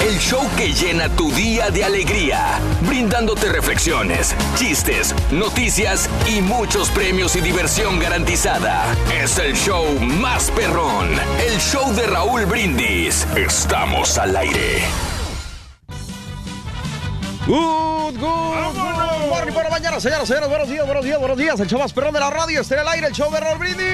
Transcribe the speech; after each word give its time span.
El 0.00 0.18
show 0.18 0.40
que 0.56 0.72
llena 0.72 1.08
tu 1.10 1.30
día 1.32 1.70
de 1.70 1.84
alegría, 1.84 2.58
brindándote 2.80 3.52
reflexiones, 3.52 4.34
chistes, 4.56 5.14
noticias 5.30 6.08
y 6.26 6.40
muchos 6.40 6.88
premios 6.90 7.36
y 7.36 7.40
diversión 7.40 7.98
garantizada. 7.98 8.84
Es 9.12 9.38
el 9.38 9.54
show 9.54 9.84
más 10.00 10.50
perrón, 10.52 11.10
el 11.46 11.58
show 11.60 11.92
de 11.94 12.06
Raúl 12.06 12.46
Brindis. 12.46 13.26
Estamos 13.36 14.16
al 14.16 14.36
aire. 14.36 14.82
Good, 17.46 18.18
good, 18.18 18.74
good 18.74 19.28
morning 19.28 19.52
señoras, 20.00 20.28
señores. 20.28 20.48
Buenos 20.48 20.68
días, 20.68 20.86
buenos 20.86 21.04
días, 21.04 21.18
buenos 21.18 21.36
días. 21.36 21.60
El 21.60 21.68
show 21.68 21.78
más 21.78 21.92
perrón 21.92 22.14
de 22.14 22.20
la 22.20 22.30
radio 22.30 22.60
está 22.60 22.74
en 22.76 22.80
el 22.80 22.88
aire, 22.88 23.06
el 23.08 23.12
show 23.12 23.30
de 23.30 23.40
Raúl 23.40 23.58
Brindis. 23.58 23.86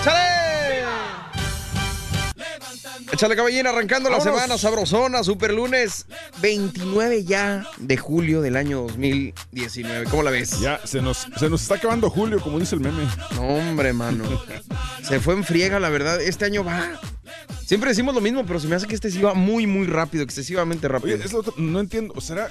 ¡Échale! 0.00 0.43
Échale 3.12 3.36
caballín, 3.36 3.66
arrancando 3.66 4.10
la 4.10 4.20
semana 4.20 4.58
sabrosona, 4.58 5.22
super 5.22 5.52
lunes 5.52 6.06
29 6.40 7.24
ya 7.24 7.64
de 7.78 7.96
julio 7.96 8.40
del 8.40 8.56
año 8.56 8.80
2019. 8.82 10.06
¿Cómo 10.10 10.22
la 10.22 10.30
ves? 10.30 10.58
Ya, 10.60 10.80
se 10.84 11.00
nos, 11.00 11.28
se 11.38 11.48
nos 11.48 11.62
está 11.62 11.76
acabando 11.76 12.10
julio, 12.10 12.40
como 12.40 12.58
dice 12.58 12.74
el 12.74 12.80
meme. 12.80 13.04
No, 13.36 13.42
hombre, 13.46 13.92
mano. 13.92 14.24
Se 15.02 15.20
fue 15.20 15.34
en 15.34 15.44
friega, 15.44 15.78
la 15.78 15.90
verdad. 15.90 16.20
Este 16.20 16.44
año 16.44 16.64
va. 16.64 17.00
Siempre 17.64 17.90
decimos 17.90 18.14
lo 18.14 18.20
mismo, 18.20 18.44
pero 18.46 18.58
se 18.58 18.66
me 18.68 18.74
hace 18.76 18.86
que 18.86 18.94
este 18.94 19.10
sí 19.10 19.20
va 19.22 19.34
muy, 19.34 19.66
muy 19.66 19.86
rápido, 19.86 20.24
excesivamente 20.24 20.88
rápido. 20.88 21.14
Oye, 21.16 21.24
es 21.24 21.32
lo 21.32 21.38
otro- 21.40 21.54
no 21.56 21.80
entiendo, 21.80 22.20
¿será...? 22.20 22.48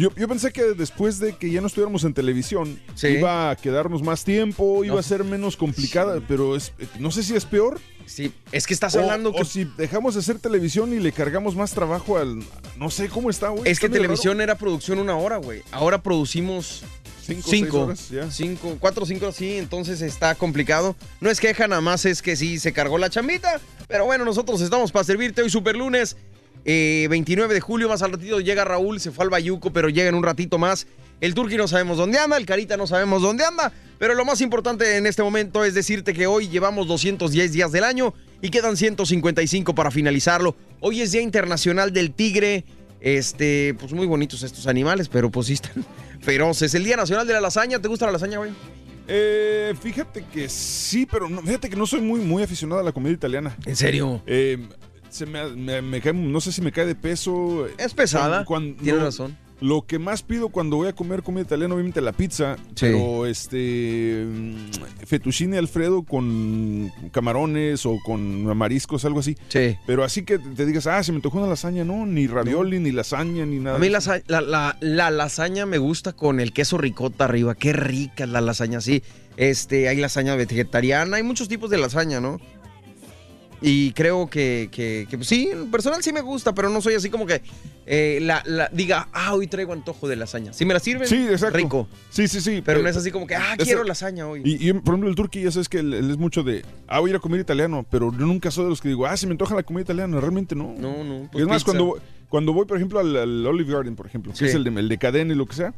Yo, 0.00 0.08
yo 0.16 0.26
pensé 0.28 0.50
que 0.50 0.62
después 0.74 1.18
de 1.18 1.36
que 1.36 1.50
ya 1.50 1.60
no 1.60 1.66
estuviéramos 1.66 2.04
en 2.04 2.14
televisión, 2.14 2.80
Sí. 2.94 3.08
iba 3.08 3.50
a 3.50 3.56
quedarnos 3.56 4.02
más 4.02 4.24
tiempo, 4.24 4.82
iba 4.82 4.94
No. 4.94 4.98
a 5.00 5.02
ser 5.02 5.24
menos 5.24 5.58
complicada, 5.58 6.22
pero 6.26 6.56
es, 6.56 6.72
no 6.98 7.10
sé 7.10 7.22
si 7.22 7.36
es 7.36 7.44
peor. 7.44 7.78
Sí, 8.06 8.32
es 8.50 8.66
que 8.66 8.72
estás 8.72 8.94
o, 8.96 9.00
hablando 9.00 9.28
o 9.30 9.34
que... 9.34 9.44
si 9.44 9.64
dejamos 9.76 10.14
de 10.14 10.20
hacer 10.20 10.38
televisión 10.38 10.92
y 10.94 11.00
le 11.00 11.12
cargamos 11.12 11.54
más 11.54 11.72
trabajo 11.72 12.16
al... 12.16 12.42
No 12.78 12.90
sé, 12.90 13.08
¿cómo 13.10 13.28
está, 13.28 13.50
güey? 13.50 13.70
Es 13.70 13.78
que 13.78 13.90
televisión 13.90 14.40
era 14.40 14.56
producción 14.56 14.98
una 14.98 15.16
hora, 15.16 15.36
güey. 15.36 15.62
Ahora 15.70 16.02
producimos. 16.02 16.82
Cinco, 17.22 17.48
cinco. 17.50 17.80
horas, 17.82 18.08
ya. 18.08 18.28
Cinco, 18.30 18.76
cuatro, 18.80 19.04
cinco, 19.06 19.30
sí, 19.30 19.58
entonces 19.58 20.00
está 20.00 20.34
complicado. 20.34 20.96
No 21.20 21.30
es 21.30 21.38
queja, 21.38 21.68
nada 21.68 21.82
más 21.82 22.04
es 22.06 22.22
que 22.22 22.34
sí 22.34 22.58
se 22.58 22.72
cargó 22.72 22.96
la 22.98 23.10
chambita. 23.10 23.60
Pero 23.86 24.06
bueno, 24.06 24.24
nosotros 24.24 24.60
estamos 24.62 24.90
para 24.90 25.04
servirte 25.04 25.42
hoy, 25.42 25.50
super 25.50 25.76
lunes. 25.76 26.16
Eh, 26.64 27.06
29 27.10 27.54
de 27.54 27.60
julio, 27.60 27.88
más 27.88 28.02
al 28.02 28.12
ratito 28.12 28.40
llega 28.40 28.64
Raúl, 28.64 29.00
se 29.00 29.10
fue 29.10 29.24
al 29.24 29.30
Bayuco, 29.30 29.72
pero 29.72 29.88
llega 29.88 30.08
en 30.08 30.14
un 30.14 30.22
ratito 30.22 30.58
más. 30.58 30.86
El 31.20 31.34
Turqui 31.34 31.56
no 31.56 31.68
sabemos 31.68 31.98
dónde 31.98 32.18
anda, 32.18 32.36
el 32.36 32.46
Carita 32.46 32.76
no 32.76 32.86
sabemos 32.86 33.22
dónde 33.22 33.44
anda. 33.44 33.72
Pero 33.98 34.14
lo 34.14 34.24
más 34.24 34.40
importante 34.40 34.96
en 34.96 35.06
este 35.06 35.22
momento 35.22 35.64
es 35.64 35.74
decirte 35.74 36.14
que 36.14 36.26
hoy 36.26 36.48
llevamos 36.48 36.86
210 36.86 37.52
días 37.52 37.72
del 37.72 37.84
año 37.84 38.14
y 38.40 38.48
quedan 38.48 38.76
155 38.76 39.74
para 39.74 39.90
finalizarlo. 39.90 40.56
Hoy 40.80 41.02
es 41.02 41.12
Día 41.12 41.20
Internacional 41.20 41.92
del 41.92 42.12
Tigre. 42.12 42.64
Este, 43.02 43.74
pues 43.78 43.92
muy 43.92 44.06
bonitos 44.06 44.42
estos 44.42 44.66
animales, 44.66 45.08
pero 45.08 45.30
pues 45.30 45.48
sí 45.48 45.54
están 45.54 45.84
feroces. 46.20 46.74
El 46.74 46.84
Día 46.84 46.96
Nacional 46.96 47.26
de 47.26 47.34
la 47.34 47.40
Lasaña, 47.40 47.78
¿te 47.78 47.88
gusta 47.88 48.06
la 48.06 48.12
lasaña, 48.12 48.38
güey? 48.38 48.52
Eh, 49.08 49.74
fíjate 49.80 50.24
que 50.32 50.48
sí, 50.48 51.06
pero 51.10 51.28
no, 51.28 51.42
fíjate 51.42 51.68
que 51.68 51.76
no 51.76 51.86
soy 51.86 52.00
muy, 52.00 52.20
muy 52.20 52.42
aficionado 52.42 52.80
a 52.80 52.84
la 52.84 52.92
comida 52.92 53.12
italiana. 53.12 53.56
¿En 53.66 53.74
serio? 53.74 54.22
Eh, 54.26 54.58
se 55.10 55.26
me, 55.26 55.44
me- 55.50 55.82
me 55.82 56.00
cae- 56.00 56.12
no 56.14 56.40
sé 56.40 56.52
si 56.52 56.62
me 56.62 56.72
cae 56.72 56.86
de 56.86 56.94
peso. 56.94 57.66
Es 57.78 57.92
pesada, 57.94 58.44
Cuan- 58.44 58.72
cuan- 58.72 58.76
tienes 58.76 59.00
lo- 59.00 59.06
razón. 59.06 59.36
Lo 59.62 59.82
que 59.86 59.98
más 59.98 60.22
pido 60.22 60.48
cuando 60.48 60.76
voy 60.76 60.88
a 60.88 60.94
comer 60.94 61.22
comida 61.22 61.42
italiana, 61.42 61.74
obviamente 61.74 62.00
la 62.00 62.12
pizza, 62.12 62.56
Sí. 62.74 62.86
pero 62.86 63.26
este 63.26 64.24
fettuccine 65.06 65.58
alfredo 65.58 66.02
con 66.02 66.90
camarones 67.12 67.84
o 67.84 67.98
con 68.02 68.44
mariscos, 68.56 69.04
algo 69.04 69.20
así. 69.20 69.36
Sí. 69.48 69.76
Pero 69.86 70.02
así 70.02 70.22
que 70.22 70.38
te 70.38 70.64
digas, 70.64 70.86
ah, 70.86 71.02
se 71.02 71.12
me 71.12 71.20
tocó 71.20 71.36
una 71.38 71.46
lasaña, 71.46 71.84
no, 71.84 72.06
ni 72.06 72.26
ravioli, 72.26 72.78
ni 72.78 72.90
lasaña, 72.90 73.44
ni 73.44 73.58
nada. 73.58 73.76
A 73.76 73.78
mí 73.78 73.90
la, 73.90 74.00
la, 74.28 74.40
la- 74.40 74.76
la 74.80 75.10
lasaña 75.10 75.66
me 75.66 75.76
gusta 75.76 76.14
con 76.14 76.40
el 76.40 76.54
queso 76.54 76.78
ricota 76.78 77.26
arriba. 77.26 77.54
Qué 77.54 77.74
rica 77.74 78.24
es 78.24 78.30
la 78.30 78.40
lasaña, 78.40 78.80
sí. 78.80 79.02
Este, 79.36 79.88
hay 79.88 79.96
lasaña 79.98 80.36
vegetariana, 80.36 81.18
hay 81.18 81.22
muchos 81.22 81.48
tipos 81.48 81.68
de 81.68 81.76
lasaña, 81.78 82.20
¿no? 82.20 82.40
Y 83.62 83.92
creo 83.92 84.28
que, 84.30 84.68
que, 84.72 85.06
que, 85.10 85.22
sí, 85.22 85.50
en 85.52 85.70
personal 85.70 86.02
sí 86.02 86.12
me 86.14 86.22
gusta, 86.22 86.54
pero 86.54 86.70
no 86.70 86.80
soy 86.80 86.94
así 86.94 87.10
como 87.10 87.26
que 87.26 87.42
eh, 87.84 88.18
la, 88.22 88.42
la- 88.46 88.70
diga, 88.72 89.08
ah, 89.12 89.34
hoy 89.34 89.48
traigo 89.48 89.74
antojo 89.74 90.08
de 90.08 90.16
lasaña. 90.16 90.52
Si 90.54 90.64
me 90.64 90.72
la 90.72 90.80
sirven, 90.80 91.06
Sí, 91.06 91.26
exacto. 91.28 91.58
rico. 91.58 91.86
Sí, 92.08 92.26
sí, 92.26 92.40
sí. 92.40 92.62
Pero 92.64 92.80
no 92.80 92.88
es 92.88 92.96
así 92.96 93.10
como 93.10 93.26
que, 93.26 93.34
ah, 93.34 93.56
quiero 93.58 93.84
lasaña 93.84 94.26
hoy. 94.26 94.40
Y, 94.44 94.66
y, 94.68 94.72
por 94.72 94.94
ejemplo, 94.94 95.10
el 95.10 95.14
turqui, 95.14 95.42
ya 95.42 95.50
sabes 95.50 95.68
que 95.68 95.80
él, 95.80 95.92
él 95.92 96.10
es 96.10 96.16
mucho 96.16 96.42
de, 96.42 96.64
ah, 96.88 97.00
voy 97.00 97.10
a 97.10 97.12
ir 97.12 97.16
a 97.16 97.20
comer 97.20 97.40
italiano, 97.40 97.84
pero 97.90 98.10
yo 98.12 98.24
nunca 98.24 98.50
soy 98.50 98.64
de 98.64 98.70
los 98.70 98.80
que 98.80 98.88
digo, 98.88 99.04
ah, 99.06 99.16
se 99.16 99.26
me 99.26 99.32
antoja 99.32 99.54
la 99.54 99.62
comida 99.62 99.82
italiana, 99.82 100.18
realmente 100.20 100.54
no. 100.54 100.74
No, 100.78 101.04
no. 101.04 101.28
pues 101.30 101.42
es 101.42 101.48
más, 101.48 101.62
pizza. 101.62 101.76
cuando, 101.76 102.00
cuando 102.30 102.52
voy, 102.54 102.64
por 102.64 102.78
ejemplo, 102.78 102.98
al, 102.98 103.14
al 103.14 103.46
Olive 103.46 103.72
Garden, 103.74 103.94
por 103.94 104.06
ejemplo, 104.06 104.32
que 104.32 104.46
es 104.46 104.54
el 104.54 104.64
de, 104.64 104.70
el 104.70 104.88
de 104.88 104.96
cadena 104.98 105.34
y 105.34 105.36
lo 105.36 105.44
que 105.44 105.54
sea, 105.56 105.74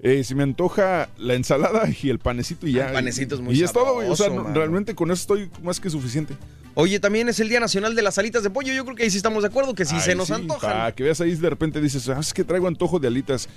eh, 0.00 0.22
se 0.22 0.34
me 0.36 0.42
antoja 0.44 1.08
la 1.18 1.34
ensalada 1.34 1.88
y 2.02 2.10
el 2.10 2.20
panecito 2.20 2.68
y 2.68 2.74
ya. 2.74 2.88
El 2.88 2.92
panecito 2.92 3.34
es 3.34 3.40
muy 3.40 3.58
Y 3.58 3.62
es 3.64 3.72
todo, 3.72 3.94
güey. 3.94 4.08
O 4.08 4.14
sea, 4.14 4.28
no- 4.28 4.52
realmente 4.52 4.94
con 4.94 5.10
eso 5.10 5.20
estoy 5.22 5.50
más 5.64 5.80
que 5.80 5.88
suficiente. 5.90 6.34
Oye, 6.76 6.98
también 6.98 7.28
es 7.28 7.38
el 7.38 7.48
Día 7.48 7.60
Nacional 7.60 7.94
de 7.94 8.02
las 8.02 8.18
Alitas 8.18 8.42
de 8.42 8.50
Pollo. 8.50 8.72
Yo 8.74 8.84
creo 8.84 8.96
que 8.96 9.04
ahí 9.04 9.10
sí 9.10 9.16
estamos 9.16 9.42
de 9.42 9.48
acuerdo, 9.48 9.74
que 9.74 9.84
sí 9.84 9.98
se 10.00 10.14
nos 10.14 10.30
antojan. 10.30 10.70
Para 10.72 10.92
que 10.92 11.04
veas 11.04 11.20
ahí 11.20 11.34
de 11.34 11.50
repente 11.50 11.80
dices, 11.80 12.08
ah, 12.08 12.18
es 12.18 12.34
que 12.34 12.42
traigo 12.44 12.66
antojo 12.66 12.98
de 12.98 13.06
alitas. 13.08 13.48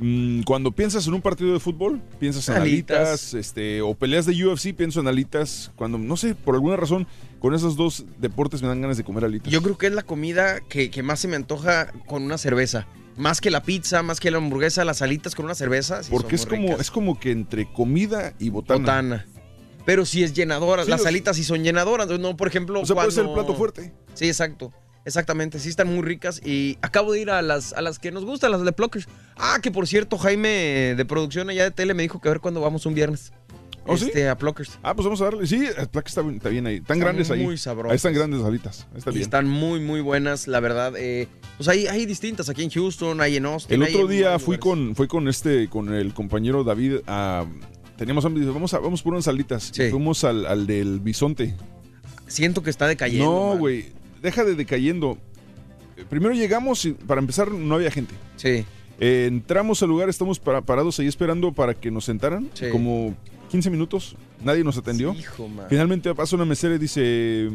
Mm, 0.00 0.42
cuando 0.42 0.72
piensas 0.72 1.06
en 1.06 1.14
un 1.14 1.22
partido 1.22 1.52
de 1.52 1.60
fútbol, 1.60 2.02
piensas 2.18 2.48
en 2.48 2.56
alitas, 2.56 2.98
Alitas. 2.98 3.34
este, 3.34 3.80
o 3.80 3.94
peleas 3.94 4.26
de 4.26 4.32
UFC, 4.44 4.74
pienso 4.74 4.98
en 4.98 5.06
alitas. 5.06 5.70
Cuando, 5.76 5.98
no 5.98 6.16
sé, 6.16 6.34
por 6.34 6.56
alguna 6.56 6.76
razón, 6.76 7.06
con 7.38 7.54
esos 7.54 7.76
dos 7.76 8.04
deportes 8.18 8.60
me 8.60 8.66
dan 8.68 8.80
ganas 8.80 8.96
de 8.96 9.04
comer 9.04 9.24
alitas. 9.24 9.52
Yo 9.52 9.62
creo 9.62 9.78
que 9.78 9.86
es 9.86 9.92
la 9.92 10.02
comida 10.02 10.58
que, 10.68 10.90
que 10.90 11.04
más 11.04 11.20
se 11.20 11.28
me 11.28 11.36
antoja 11.36 11.92
con 12.06 12.24
una 12.24 12.38
cerveza. 12.38 12.88
Más 13.16 13.40
que 13.40 13.52
la 13.52 13.62
pizza, 13.62 14.02
más 14.02 14.18
que 14.18 14.32
la 14.32 14.38
hamburguesa, 14.38 14.84
las 14.84 15.00
alitas 15.00 15.36
con 15.36 15.44
una 15.44 15.54
cerveza. 15.54 16.02
sí 16.02 16.10
Porque 16.10 16.34
es 16.34 16.44
como, 16.44 16.62
ricas. 16.62 16.80
es 16.80 16.90
como 16.90 17.20
que 17.20 17.30
entre 17.30 17.72
comida 17.72 18.34
y 18.40 18.48
botana. 18.48 18.80
botana. 18.80 19.26
Pero 19.84 20.06
sí 20.06 20.22
es 20.22 20.32
llenadora. 20.32 20.84
Sí, 20.84 20.90
las 20.90 21.00
los- 21.00 21.06
alitas 21.06 21.36
sí 21.36 21.44
son 21.44 21.62
llenadoras. 21.62 22.08
No, 22.18 22.36
por 22.36 22.48
ejemplo, 22.48 22.80
O 22.80 22.86
sea, 22.86 22.96
puede 22.96 23.10
ser 23.10 23.26
el 23.26 23.32
plato 23.32 23.54
fuerte. 23.54 23.92
Sí, 24.14 24.26
exacto. 24.26 24.72
Exactamente, 25.06 25.58
sí 25.58 25.68
están 25.68 25.88
muy 25.94 26.02
ricas 26.02 26.40
y 26.42 26.78
acabo 26.80 27.12
de 27.12 27.20
ir 27.20 27.30
a 27.30 27.42
las, 27.42 27.74
a 27.74 27.82
las 27.82 27.98
que 27.98 28.10
nos 28.10 28.24
gustan, 28.24 28.50
las 28.52 28.64
de 28.64 28.72
Pluckers. 28.72 29.06
Ah, 29.36 29.58
que 29.62 29.70
por 29.70 29.86
cierto, 29.86 30.16
Jaime 30.16 30.94
de 30.96 31.04
producción 31.04 31.50
allá 31.50 31.64
de 31.64 31.70
tele 31.72 31.92
me 31.92 32.02
dijo 32.04 32.22
que 32.22 32.28
a 32.28 32.32
ver 32.32 32.40
cuándo 32.40 32.62
vamos 32.62 32.86
un 32.86 32.94
viernes. 32.94 33.30
¿Oh, 33.86 33.98
sí? 33.98 34.06
este, 34.06 34.30
A 34.30 34.38
Pluckers. 34.38 34.78
Ah, 34.82 34.94
pues 34.94 35.04
vamos 35.04 35.20
a 35.20 35.24
darle. 35.24 35.46
Sí, 35.46 35.56
el 35.76 35.88
placa 35.88 36.08
está, 36.08 36.22
bien- 36.22 36.36
está 36.36 36.48
bien 36.48 36.66
ahí. 36.66 36.76
Están 36.76 36.96
Están 36.96 37.00
grandes 37.00 37.30
ahí. 37.30 37.42
muy 37.42 37.58
sabrosas. 37.58 37.90
Ahí 37.92 37.96
están 37.96 38.14
grandes 38.14 38.40
las 38.40 38.48
alitas. 38.48 38.86
Ahí 38.92 38.98
está 38.98 39.10
Y 39.10 39.14
bien. 39.16 39.22
están 39.24 39.46
muy, 39.46 39.78
muy 39.80 40.00
buenas, 40.00 40.48
la 40.48 40.60
verdad. 40.60 40.94
eh, 40.96 41.28
Pues 41.58 41.68
hay, 41.68 41.86
hay 41.86 42.06
distintas 42.06 42.48
aquí 42.48 42.62
en 42.62 42.70
Houston, 42.70 43.20
hay 43.20 43.36
en 43.36 43.44
Austin. 43.44 43.82
El 43.82 43.86
otro 43.94 44.06
día 44.08 44.38
fui 44.38 44.56
lugares. 44.56 44.86
con, 44.86 44.96
fui 44.96 45.06
con 45.06 45.28
este, 45.28 45.68
con 45.68 45.92
el 45.92 46.14
compañero 46.14 46.64
David 46.64 47.00
a. 47.06 47.44
Teníamos 47.96 48.24
hambre, 48.24 48.44
vamos 48.46 48.74
a, 48.74 48.78
vamos 48.78 49.02
por 49.02 49.12
unas 49.12 49.24
salitas. 49.24 49.70
Sí. 49.72 49.88
fuimos 49.90 50.24
al, 50.24 50.46
al 50.46 50.66
del 50.66 51.00
bisonte. 51.00 51.54
Siento 52.26 52.62
que 52.62 52.70
está 52.70 52.86
decayendo. 52.86 53.24
no, 53.24 53.58
güey. 53.58 53.86
Deja 54.22 54.44
de 54.44 54.54
decayendo. 54.54 55.18
Eh, 55.96 56.04
Primero 56.08 56.34
llegamos 56.34 56.84
y 56.84 56.92
para 56.92 57.20
empezar 57.20 57.50
no 57.52 57.74
había 57.76 57.90
gente. 57.90 58.14
Sí. 58.36 58.64
Eh, 59.00 59.26
entramos 59.28 59.82
al 59.82 59.88
lugar, 59.90 60.08
estamos 60.08 60.38
para- 60.40 60.60
parados 60.62 60.98
ahí 60.98 61.06
esperando 61.06 61.52
para 61.52 61.74
que 61.74 61.90
nos 61.90 62.04
sentaran. 62.04 62.48
Sí. 62.54 62.66
Como 62.70 63.14
15 63.50 63.70
minutos. 63.70 64.16
Nadie 64.42 64.64
nos 64.64 64.76
atendió. 64.76 65.14
Hijo, 65.14 65.48
man. 65.48 65.66
Finalmente 65.68 66.12
pasa 66.14 66.34
una 66.36 66.44
mesera 66.44 66.74
y 66.74 66.78
dice, 66.78 67.48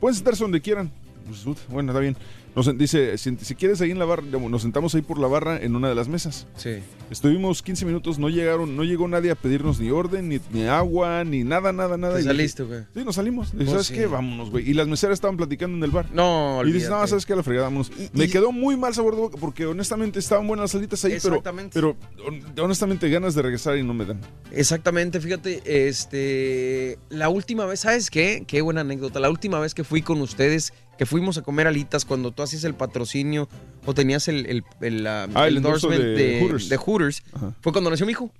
pueden 0.00 0.14
sentarse 0.16 0.42
donde 0.42 0.60
quieran. 0.60 0.90
Pues, 1.26 1.44
bueno, 1.68 1.92
está 1.92 2.00
bien. 2.00 2.16
Nos, 2.56 2.78
dice, 2.78 3.18
si, 3.18 3.36
si 3.36 3.54
quieres 3.54 3.80
ahí 3.80 3.90
en 3.90 3.98
la 3.98 4.04
barra, 4.04 4.22
nos 4.22 4.62
sentamos 4.62 4.94
ahí 4.94 5.02
por 5.02 5.18
la 5.18 5.26
barra 5.26 5.60
en 5.60 5.74
una 5.74 5.88
de 5.88 5.94
las 5.94 6.06
mesas. 6.08 6.46
Sí. 6.56 6.76
Estuvimos 7.10 7.62
15 7.62 7.84
minutos, 7.84 8.18
no 8.18 8.28
llegaron, 8.28 8.76
no 8.76 8.84
llegó 8.84 9.08
nadie 9.08 9.30
a 9.30 9.34
pedirnos 9.34 9.80
ni 9.80 9.90
orden, 9.90 10.28
ni, 10.28 10.40
ni 10.52 10.66
agua, 10.66 11.24
ni 11.24 11.42
nada, 11.44 11.72
nada, 11.72 11.96
nada. 11.96 12.14
Te 12.14 12.20
Y 12.20 12.24
saliste, 12.24 12.62
güey. 12.62 12.80
Sí, 12.94 13.04
nos 13.04 13.16
salimos. 13.16 13.52
Dije, 13.52 13.56
Pues 13.64 13.70
¿sabes 13.70 13.86
sí. 13.88 13.94
qué? 13.94 14.06
Vámonos, 14.06 14.50
güey. 14.50 14.68
Y 14.70 14.74
las 14.74 14.86
meseras 14.86 15.14
estaban 15.14 15.36
platicando 15.36 15.76
en 15.76 15.82
el 15.84 15.90
bar. 15.90 16.06
No, 16.12 16.62
y 16.64 16.72
dices, 16.72 16.90
no. 16.90 17.04
¿sabes 17.06 17.26
qué? 17.26 17.34
La 17.34 17.42
fregada, 17.42 17.66
vámonos. 17.66 17.90
Y- 17.98 18.08
Me 18.16 18.26
y- 18.26 18.30
quedó 18.30 18.52
muy 18.52 18.76
mal 18.76 18.94
sabor 18.94 19.14
de 19.16 19.20
boca 19.22 19.36
porque 19.40 19.66
honestamente 19.66 20.18
estaban 20.18 20.46
buenas 20.46 20.64
las 20.64 20.70
salitas 20.70 21.04
ahí, 21.04 21.18
pero, 21.22 21.34
Exactamente. 21.36 21.70
pero 21.74 21.96
hon- 22.26 22.60
honestamente 22.60 23.08
ganas 23.10 23.34
de 23.34 23.42
regresar 23.42 23.76
y 23.76 23.82
no 23.82 23.94
me 23.94 24.04
dan. 24.04 24.20
Exactamente, 24.52 25.20
fíjate, 25.20 25.60
este, 25.88 26.98
la 27.10 27.28
última 27.28 27.66
vez, 27.66 27.80
¿sabes 27.80 28.10
qué? 28.10 28.44
Qué 28.46 28.60
buena 28.62 28.82
anécdota. 28.82 29.18
La 29.20 29.30
última 29.30 29.58
vez 29.58 29.74
que 29.74 29.84
fui 29.84 30.02
con 30.02 30.20
ustedes, 30.20 30.72
que 30.98 31.06
fuimos 31.06 31.38
a 31.38 31.42
comer 31.42 31.66
alitas 31.66 32.04
cuando 32.04 32.30
tú 32.32 32.42
hacías 32.42 32.64
el 32.64 32.74
patrocinio 32.74 33.48
o 33.86 33.94
tenías 33.94 34.28
el, 34.28 34.46
el, 34.46 34.64
el, 34.80 35.06
ah, 35.06 35.26
el 35.46 35.56
endorsement 35.58 36.00
de 36.00 36.14
de, 36.14 36.40
Hooters. 36.40 36.68
de 36.68 36.76
Hooters, 36.76 37.22
Ajá. 37.32 37.52
fue 37.60 37.72
cuando 37.72 37.90
nació 37.90 38.06
mi 38.06 38.12
hijo. 38.12 38.30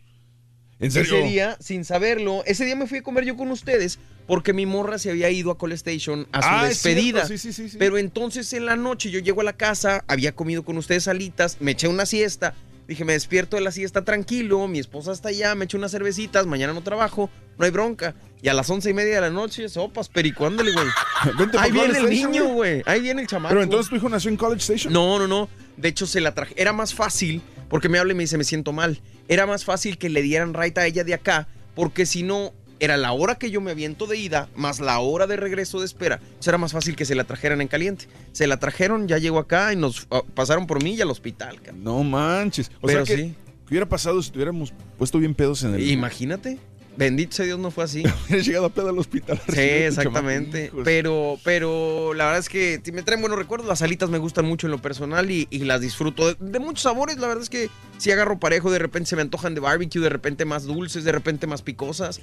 ¿En 0.80 0.90
serio? 0.90 1.16
Ese 1.18 1.26
día, 1.28 1.56
sin 1.60 1.84
saberlo, 1.84 2.42
ese 2.46 2.64
día 2.64 2.74
me 2.76 2.86
fui 2.86 2.98
a 2.98 3.02
comer 3.02 3.24
yo 3.24 3.36
con 3.36 3.50
ustedes 3.50 3.98
porque 4.26 4.52
mi 4.52 4.66
morra 4.66 4.98
se 4.98 5.10
había 5.10 5.30
ido 5.30 5.50
a 5.50 5.58
Call 5.58 5.72
Station 5.72 6.26
a 6.32 6.42
su 6.42 6.48
Ah, 6.50 6.62
es 6.64 6.82
despedida. 6.82 7.26
sí, 7.26 7.38
sí, 7.38 7.52
sí. 7.52 7.76
Pero 7.78 7.96
entonces 7.96 8.52
en 8.52 8.66
la 8.66 8.74
noche 8.76 9.10
yo 9.10 9.20
llego 9.20 9.40
a 9.40 9.44
la 9.44 9.52
casa, 9.54 10.04
había 10.08 10.32
comido 10.34 10.64
con 10.64 10.76
ustedes 10.76 11.06
alitas, 11.08 11.58
me 11.60 11.72
eché 11.72 11.88
una 11.88 12.06
siesta. 12.06 12.54
Dije, 12.86 13.04
me 13.04 13.14
despierto 13.14 13.56
de 13.56 13.62
la 13.62 13.70
siesta 13.72 14.04
tranquilo, 14.04 14.68
mi 14.68 14.78
esposa 14.78 15.12
está 15.12 15.30
allá, 15.30 15.54
me 15.54 15.64
echo 15.64 15.78
unas 15.78 15.90
cervecitas, 15.90 16.46
mañana 16.46 16.74
no 16.74 16.82
trabajo, 16.82 17.30
no 17.58 17.64
hay 17.64 17.70
bronca. 17.70 18.14
Y 18.42 18.48
a 18.48 18.54
las 18.54 18.68
once 18.68 18.90
y 18.90 18.94
media 18.94 19.14
de 19.14 19.20
la 19.22 19.30
noche, 19.30 19.68
sopas, 19.70 20.10
pericuándole, 20.10 20.72
güey. 20.72 20.86
Ahí 21.58 21.72
viene 21.72 21.86
el 21.86 22.04
Station, 22.04 22.10
niño, 22.10 22.44
güey. 22.44 22.54
güey. 22.54 22.82
Ahí 22.84 23.00
viene 23.00 23.22
el 23.22 23.26
chamaco. 23.26 23.54
Pero 23.54 23.62
entonces 23.62 23.88
tu 23.88 23.96
hijo 23.96 24.08
nació 24.10 24.30
en 24.30 24.36
College 24.36 24.60
Station. 24.60 24.92
No, 24.92 25.18
no, 25.18 25.26
no. 25.26 25.48
De 25.78 25.88
hecho, 25.88 26.06
se 26.06 26.20
la 26.20 26.34
traje. 26.34 26.54
Era 26.58 26.74
más 26.74 26.92
fácil, 26.92 27.40
porque 27.70 27.88
me 27.88 27.98
habla 27.98 28.12
y 28.12 28.16
me 28.16 28.24
dice, 28.24 28.36
me 28.36 28.44
siento 28.44 28.72
mal. 28.72 29.00
Era 29.28 29.46
más 29.46 29.64
fácil 29.64 29.96
que 29.96 30.10
le 30.10 30.20
dieran 30.20 30.52
right 30.52 30.76
a 30.76 30.86
ella 30.86 31.04
de 31.04 31.14
acá, 31.14 31.48
porque 31.74 32.04
si 32.04 32.22
no, 32.22 32.52
era 32.80 32.96
la 32.96 33.12
hora 33.12 33.36
que 33.36 33.50
yo 33.50 33.60
me 33.60 33.70
aviento 33.70 34.06
de 34.06 34.16
ida, 34.16 34.48
más 34.54 34.80
la 34.80 34.98
hora 34.98 35.26
de 35.26 35.36
regreso 35.36 35.80
de 35.80 35.86
espera. 35.86 36.16
Entonces 36.22 36.48
era 36.48 36.58
más 36.58 36.72
fácil 36.72 36.96
que 36.96 37.04
se 37.04 37.14
la 37.14 37.24
trajeran 37.24 37.60
en 37.60 37.68
caliente. 37.68 38.06
Se 38.32 38.46
la 38.46 38.58
trajeron, 38.58 39.08
ya 39.08 39.18
llegó 39.18 39.38
acá 39.38 39.72
y 39.72 39.76
nos 39.76 40.06
ah, 40.10 40.22
pasaron 40.34 40.66
por 40.66 40.82
mí 40.82 40.94
y 40.94 41.00
al 41.00 41.10
hospital, 41.10 41.60
cabrón. 41.60 41.84
No 41.84 42.02
manches. 42.04 42.70
O 42.80 42.86
Pero 42.86 43.06
sea 43.06 43.16
que, 43.16 43.22
sí. 43.22 43.34
¿qué 43.66 43.74
hubiera 43.74 43.88
pasado 43.88 44.22
si 44.22 44.30
tuviéramos 44.30 44.72
puesto 44.98 45.18
bien 45.18 45.34
pedos 45.34 45.62
en 45.62 45.74
el. 45.74 45.90
Imagínate. 45.90 46.58
Bendito 46.96 47.34
sea 47.34 47.44
Dios, 47.44 47.58
no 47.58 47.70
fue 47.70 47.84
así. 47.84 48.04
Hubieras 48.26 48.46
llegado 48.46 48.66
a 48.66 48.68
pedo 48.70 48.88
al 48.88 48.98
hospital. 48.98 49.40
Sí, 49.48 49.60
exactamente. 49.60 50.70
Pero, 50.84 51.38
pero 51.42 52.14
la 52.14 52.26
verdad 52.26 52.40
es 52.40 52.48
que 52.48 52.80
me 52.92 53.02
traen 53.02 53.20
buenos 53.20 53.38
recuerdos. 53.38 53.66
Las 53.66 53.82
alitas 53.82 54.10
me 54.10 54.18
gustan 54.18 54.44
mucho 54.44 54.66
en 54.66 54.70
lo 54.70 54.78
personal 54.78 55.30
y, 55.30 55.48
y 55.50 55.60
las 55.60 55.80
disfruto. 55.80 56.32
De, 56.32 56.36
de 56.38 56.58
muchos 56.60 56.82
sabores, 56.82 57.18
la 57.18 57.26
verdad 57.26 57.42
es 57.42 57.50
que 57.50 57.68
si 57.98 58.12
agarro 58.12 58.38
parejo, 58.38 58.70
de 58.70 58.78
repente 58.78 59.10
se 59.10 59.16
me 59.16 59.22
antojan 59.22 59.54
de 59.54 59.60
barbecue, 59.60 60.00
de 60.00 60.08
repente 60.08 60.44
más 60.44 60.64
dulces, 60.64 61.04
de 61.04 61.12
repente 61.12 61.46
más 61.46 61.62
picosas. 61.62 62.20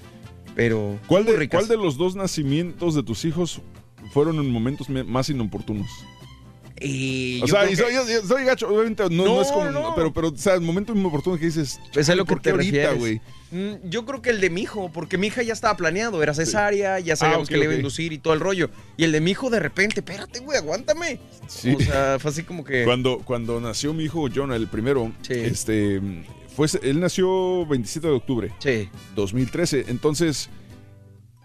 Pero. 0.55 0.99
¿Cuál 1.07 1.25
de. 1.25 1.47
¿Cuál 1.49 1.67
de 1.67 1.77
los 1.77 1.97
dos 1.97 2.15
nacimientos 2.15 2.95
de 2.95 3.03
tus 3.03 3.25
hijos 3.25 3.61
fueron 4.11 4.37
en 4.37 4.49
momentos 4.51 4.89
me- 4.89 5.03
más 5.03 5.29
inoportunos? 5.29 5.89
Y 6.83 7.41
O 7.43 7.47
sea, 7.47 7.67
que- 7.67 7.75
soy, 7.75 7.93
yo- 7.93 8.27
soy 8.27 8.43
gacho, 8.43 8.67
obviamente 8.67 9.03
no, 9.03 9.09
no 9.09 9.25
No, 9.35 9.41
es 9.41 9.47
como. 9.51 9.69
no. 9.71 9.93
Pero, 9.95 10.11
pero, 10.13 10.27
o 10.29 10.37
sea, 10.37 10.55
el 10.55 10.61
momento 10.61 10.93
inoportuno 10.93 11.37
que 11.37 11.45
dices. 11.45 11.79
Es 11.93 11.95
lo 11.95 12.03
"Chale, 12.03 12.21
que 12.23 12.25
¿por 12.25 12.41
te 12.41 12.49
ahorita, 12.51 12.71
refieres. 12.71 12.99
güey? 12.99 13.21
Mm, 13.51 13.89
Yo 13.89 14.05
creo 14.05 14.21
que 14.21 14.29
el 14.29 14.39
de 14.41 14.49
mi 14.49 14.61
hijo, 14.61 14.89
porque 14.93 15.17
mi 15.17 15.27
hija 15.27 15.43
ya 15.43 15.53
estaba 15.53 15.75
planeado, 15.77 16.23
era 16.23 16.33
cesárea, 16.33 16.99
ya 16.99 17.15
sabíamos 17.15 17.41
Ah, 17.41 17.43
ok, 17.43 17.49
que 17.49 17.57
le 17.57 17.63
iba 17.65 17.73
a 17.73 17.75
inducir 17.77 18.13
y 18.13 18.17
todo 18.17 18.33
el 18.33 18.39
rollo. 18.39 18.69
Y 18.97 19.03
el 19.03 19.11
de 19.11 19.21
mi 19.21 19.31
hijo, 19.31 19.49
de 19.49 19.59
repente, 19.59 19.99
espérate, 19.99 20.39
güey, 20.39 20.57
aguántame. 20.57 21.19
Sí. 21.47 21.75
O 21.75 21.79
sea, 21.81 22.17
fue 22.19 22.31
así 22.31 22.43
como 22.43 22.63
que. 22.63 22.83
Cuando, 22.85 23.19
cuando 23.19 23.59
nació 23.59 23.93
mi 23.93 24.05
hijo 24.05 24.27
John, 24.33 24.51
el 24.53 24.67
primero, 24.67 25.11
Sí. 25.21 25.33
este, 25.33 26.01
fue, 26.55 26.67
él 26.81 26.99
nació 27.01 27.65
27 27.67 28.07
de 28.07 28.13
octubre, 28.13 28.51
Sí. 28.59 28.89
2013. 29.15 29.85
Entonces, 29.89 30.49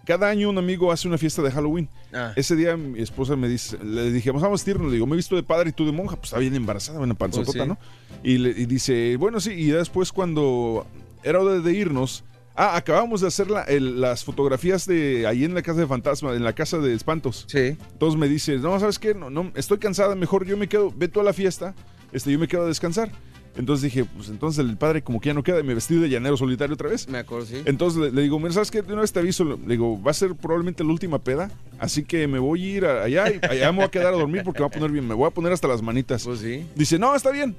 cada 0.07 0.29
año 0.31 0.49
un 0.49 0.57
amigo 0.57 0.91
hace 0.91 1.07
una 1.09 1.19
fiesta 1.19 1.43
de 1.43 1.51
Halloween. 1.51 1.89
Ah. 2.15 2.33
Ese 2.37 2.57
día 2.57 2.77
mi 2.77 3.01
esposa 3.03 3.37
me 3.37 3.49
dice, 3.49 3.77
le 3.85 4.11
dije, 4.13 4.31
vamos 4.31 4.45
a 4.45 4.49
vestirnos. 4.49 4.87
Le 4.87 4.95
digo, 4.95 5.07
me 5.07 5.13
he 5.13 5.17
visto 5.17 5.37
de 5.37 5.43
padre 5.43 5.71
y 5.71 5.73
tú 5.73 5.85
de 5.85 5.93
monja. 5.93 6.17
Pues 6.17 6.29
está 6.29 6.39
bien 6.39 6.55
embarazada, 6.55 6.99
panzotota, 7.15 7.53
Pues 7.53 7.63
sí. 7.65 7.69
¿no? 7.69 7.79
Y, 8.23 8.39
le, 8.39 8.51
y 8.51 8.65
dice, 8.67 9.17
bueno, 9.19 9.41
sí. 9.41 9.53
Y 9.53 9.67
después 9.67 10.13
cuando 10.13 10.87
era 11.23 11.41
hora 11.41 11.59
de 11.59 11.73
irnos, 11.75 12.25
ah, 12.55 12.77
acabamos 12.77 13.21
de 13.21 13.27
hacer 13.27 13.51
la- 13.51 13.65
el- 13.65 14.01
las 14.01 14.25
fotografías 14.25 14.87
de 14.87 15.27
ahí 15.27 15.45
en 15.45 15.53
la 15.55 15.61
casa 15.63 15.81
de 15.81 15.87
fantasma, 15.87 16.33
en 16.35 16.45
la 16.45 16.55
casa 16.55 16.79
de 16.79 16.95
espantos. 16.95 17.45
Sí. 17.49 17.77
Entonces 17.93 18.19
me 18.19 18.29
dice, 18.29 18.57
no, 18.59 18.79
¿sabes 18.81 18.99
qué? 18.99 19.13
No, 19.15 19.29
no, 19.29 19.51
estoy 19.57 19.79
cansada, 19.79 20.15
mejor 20.15 20.47
yo 20.47 20.57
me 20.57 20.69
quedo, 20.69 20.93
ve 20.97 21.09
tú 21.09 21.21
a 21.21 21.25
la 21.25 21.33
fiesta, 21.33 21.75
este, 22.13 22.31
yo 22.33 22.39
me 22.39 22.49
quedo 22.49 22.63
a 22.63 22.67
descansar. 22.67 23.11
Entonces 23.57 23.83
dije, 23.85 24.05
pues 24.05 24.29
entonces 24.29 24.65
el 24.65 24.77
padre 24.77 25.03
como 25.03 25.21
que 25.21 25.29
ya 25.29 25.35
no 25.35 25.43
queda 25.43 25.61
y 25.61 25.63
me 25.63 25.75
vestí 25.75 25.97
de 25.97 26.09
llanero 26.09 26.37
solitario 26.37 26.75
otra 26.75 26.89
vez. 26.91 27.09
Me 27.09 27.19
acuerdo, 27.19 27.47
sí. 27.47 27.63
Entonces 27.65 28.01
le, 28.01 28.11
le 28.13 28.23
digo, 28.23 28.39
mira, 28.39 28.53
¿sabes 28.53 28.71
qué? 28.71 28.83
De 28.83 28.93
una 28.93 29.03
vez 29.03 29.13
te 29.13 29.21
aviso, 29.21 29.45
le 29.45 29.57
digo, 29.67 30.01
va 30.03 30.11
a 30.11 30.15
ser 30.15 30.35
probablemente 30.35 30.85
la 30.85 30.91
última 30.91 31.19
peda, 31.19 31.51
así 31.79 32.03
que 32.05 32.27
me 32.29 32.39
voy 32.39 32.63
a 32.63 32.67
ir 32.77 32.87
allá 32.87 33.31
y 33.31 33.39
allá 33.43 33.73
me 33.73 33.79
voy 33.79 33.87
a 33.87 33.91
quedar 33.91 34.15
a 34.15 34.17
dormir 34.19 34.43
porque 34.45 34.61
me 34.61 34.69
va 34.69 34.69
a 34.69 34.79
poner 34.79 34.91
bien, 34.91 35.07
me 35.07 35.15
voy 35.15 35.27
a 35.27 35.31
poner 35.31 35.53
hasta 35.53 35.69
las 35.69 35.83
manitas. 35.83 36.25
Pues 36.25 36.41
sí. 36.41 36.67
Dice, 36.75 36.99
no, 36.99 37.15
está 37.15 37.31
bien. 37.31 37.57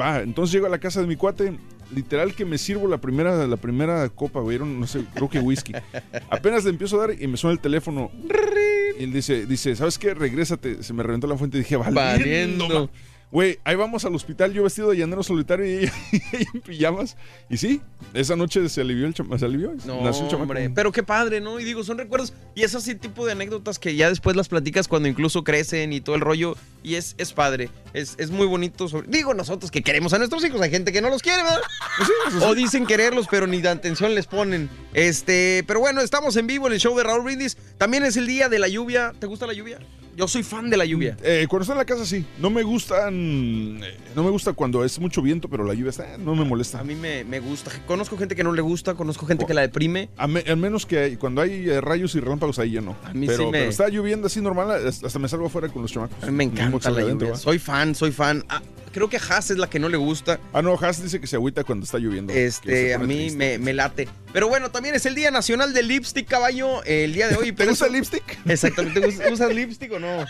Va, 0.00 0.20
entonces 0.20 0.52
llego 0.52 0.66
a 0.66 0.70
la 0.70 0.78
casa 0.78 1.00
de 1.00 1.06
mi 1.06 1.16
cuate, 1.16 1.58
literal 1.94 2.34
que 2.34 2.44
me 2.44 2.58
sirvo 2.58 2.86
la 2.86 2.98
primera, 2.98 3.46
la 3.46 3.56
primera 3.56 4.08
copa, 4.10 4.40
güey, 4.40 4.58
no 4.58 4.86
sé, 4.86 5.04
creo 5.14 5.28
que 5.28 5.40
whisky. 5.40 5.72
Apenas 6.30 6.64
le 6.64 6.70
empiezo 6.70 6.96
a 7.00 7.06
dar 7.06 7.20
y 7.20 7.26
me 7.26 7.36
suena 7.36 7.52
el 7.52 7.60
teléfono. 7.60 8.10
Y 8.98 9.04
él 9.04 9.12
dice, 9.12 9.46
dice, 9.46 9.76
¿sabes 9.76 9.98
qué? 9.98 10.12
Regrésate. 10.12 10.82
Se 10.82 10.92
me 10.92 11.02
reventó 11.02 11.26
la 11.26 11.36
fuente 11.36 11.56
y 11.56 11.60
dije, 11.60 11.76
valiendo. 11.76 12.00
Valiendo. 12.00 12.90
Ma". 13.30 13.30
Güey, 13.30 13.58
ahí 13.64 13.76
vamos 13.76 14.04
al 14.06 14.14
hospital, 14.14 14.52
yo 14.54 14.62
vestido 14.62 14.90
de 14.90 14.96
llanero 14.96 15.22
solitario 15.22 15.66
y 15.70 15.84
ella, 15.84 15.92
en 16.54 16.60
pijamas. 16.62 17.16
Y 17.50 17.56
sí, 17.58 17.80
esa 18.14 18.36
noche 18.36 18.66
se 18.68 18.80
alivió 18.80 19.06
el 19.06 19.14
chama, 19.14 19.38
se 19.38 19.44
alivió. 19.44 19.74
No, 19.84 20.02
nació 20.02 20.28
el 20.28 20.34
hombre, 20.36 20.70
pero 20.74 20.92
qué 20.92 21.02
padre, 21.02 21.40
¿no? 21.40 21.60
Y 21.60 21.64
digo, 21.64 21.84
son 21.84 21.98
recuerdos 21.98 22.32
y 22.54 22.62
es 22.62 22.74
así 22.74 22.94
tipo 22.94 23.26
de 23.26 23.32
anécdotas 23.32 23.78
que 23.78 23.94
ya 23.96 24.08
después 24.08 24.34
las 24.36 24.48
platicas 24.48 24.88
cuando 24.88 25.08
incluso 25.08 25.44
crecen 25.44 25.92
y 25.92 26.00
todo 26.00 26.14
el 26.16 26.22
rollo 26.22 26.56
y 26.82 26.94
es, 26.94 27.14
es 27.18 27.32
padre, 27.32 27.68
es, 27.92 28.14
es 28.18 28.30
muy 28.30 28.46
bonito. 28.46 28.88
sobre- 28.88 29.08
Digo, 29.08 29.34
nosotros 29.34 29.70
que 29.70 29.82
queremos 29.82 30.12
a 30.14 30.18
nuestros 30.18 30.42
hijos, 30.44 30.60
hay 30.62 30.70
gente 30.70 30.90
que 30.92 31.02
no 31.02 31.10
los 31.10 31.20
quiere, 31.22 31.42
¿verdad? 31.42 31.60
O 32.48 32.54
dicen 32.54 32.86
quererlos, 32.86 33.26
pero 33.30 33.46
ni 33.46 33.60
de 33.60 33.68
atención 33.68 34.14
les 34.14 34.26
ponen. 34.26 34.70
Este, 34.94 35.64
pero 35.66 35.80
bueno, 35.80 36.00
estamos 36.00 36.36
en 36.36 36.46
vivo 36.46 36.66
en 36.66 36.72
el 36.72 36.80
show 36.80 36.96
de 36.96 37.02
Raúl 37.04 37.24
Brindis. 37.24 37.56
También 37.76 38.04
es 38.04 38.16
el 38.16 38.26
día 38.26 38.48
de 38.48 38.58
la 38.58 38.68
lluvia. 38.68 39.12
¿Te 39.18 39.26
gusta 39.26 39.46
la 39.46 39.52
lluvia? 39.52 39.78
Yo 40.18 40.26
soy 40.26 40.42
fan 40.42 40.68
de 40.68 40.76
la 40.76 40.84
lluvia. 40.84 41.16
Eh, 41.22 41.46
cuando 41.48 41.62
estoy 41.62 41.74
en 41.74 41.78
la 41.78 41.84
casa 41.84 42.04
sí, 42.04 42.24
no 42.40 42.50
me 42.50 42.64
gustan, 42.64 43.14
eh, 43.84 43.96
no 44.16 44.24
me 44.24 44.30
gusta 44.30 44.52
cuando 44.52 44.84
es 44.84 44.98
mucho 44.98 45.22
viento, 45.22 45.48
pero 45.48 45.62
la 45.62 45.74
lluvia 45.74 45.90
está, 45.90 46.18
no 46.18 46.34
me 46.34 46.44
molesta. 46.44 46.80
A 46.80 46.82
mí 46.84 46.96
me, 46.96 47.22
me 47.22 47.38
gusta. 47.38 47.70
Conozco 47.86 48.18
gente 48.18 48.34
que 48.34 48.42
no 48.42 48.52
le 48.52 48.60
gusta, 48.60 48.94
conozco 48.94 49.26
gente 49.26 49.46
que 49.46 49.54
la 49.54 49.60
deprime. 49.60 50.08
A 50.16 50.26
me- 50.26 50.40
al 50.40 50.56
menos 50.56 50.86
que 50.86 50.98
hay- 50.98 51.16
cuando 51.16 51.40
hay 51.40 51.70
eh, 51.70 51.80
rayos 51.80 52.16
y 52.16 52.20
relámpagos 52.20 52.58
ahí 52.58 52.72
ya 52.72 52.80
no. 52.80 52.96
A 53.04 53.12
mí 53.14 53.28
pero, 53.28 53.38
sí 53.38 53.44
me- 53.44 53.52
pero 53.58 53.70
está 53.70 53.88
lloviendo 53.90 54.26
así 54.26 54.40
normal, 54.40 54.88
hasta 54.88 55.18
me 55.20 55.28
salgo 55.28 55.46
afuera 55.46 55.68
con 55.68 55.82
los 55.82 55.92
chamacos. 55.92 56.20
A 56.20 56.26
mí 56.26 56.32
me 56.32 56.42
encanta 56.42 56.90
la 56.90 57.00
adentro, 57.02 57.28
lluvia. 57.28 57.38
Soy 57.40 57.60
fan, 57.60 57.94
soy 57.94 58.10
fan. 58.10 58.44
Ah, 58.48 58.60
creo 58.90 59.08
que 59.08 59.18
Haas 59.18 59.50
es 59.50 59.58
la 59.58 59.68
que 59.68 59.78
no 59.78 59.88
le 59.88 59.96
gusta. 59.96 60.40
Ah, 60.52 60.62
no, 60.62 60.74
Haas 60.74 61.02
dice 61.02 61.20
que 61.20 61.26
se 61.26 61.36
agüita 61.36 61.64
cuando 61.64 61.84
está 61.84 61.98
lloviendo. 61.98 62.32
Este, 62.32 62.94
a 62.94 62.98
mí 62.98 63.30
me, 63.30 63.58
me 63.58 63.72
late. 63.72 64.08
Pero 64.32 64.48
bueno, 64.48 64.70
también 64.70 64.94
es 64.94 65.06
el 65.06 65.14
Día 65.14 65.30
Nacional 65.30 65.72
del 65.74 65.88
Lipstick, 65.88 66.28
caballo. 66.28 66.82
El 66.84 67.12
día 67.12 67.28
de 67.28 67.36
hoy. 67.36 67.46
¿Te 67.52 67.52
pero 67.52 67.70
gusta 67.70 67.86
el 67.86 67.92
lipstick? 67.92 68.38
Exactamente. 68.46 69.06
¿Usas, 69.06 69.32
usas 69.32 69.54
lipstick 69.54 69.92
o 69.92 69.98
no? 69.98 70.24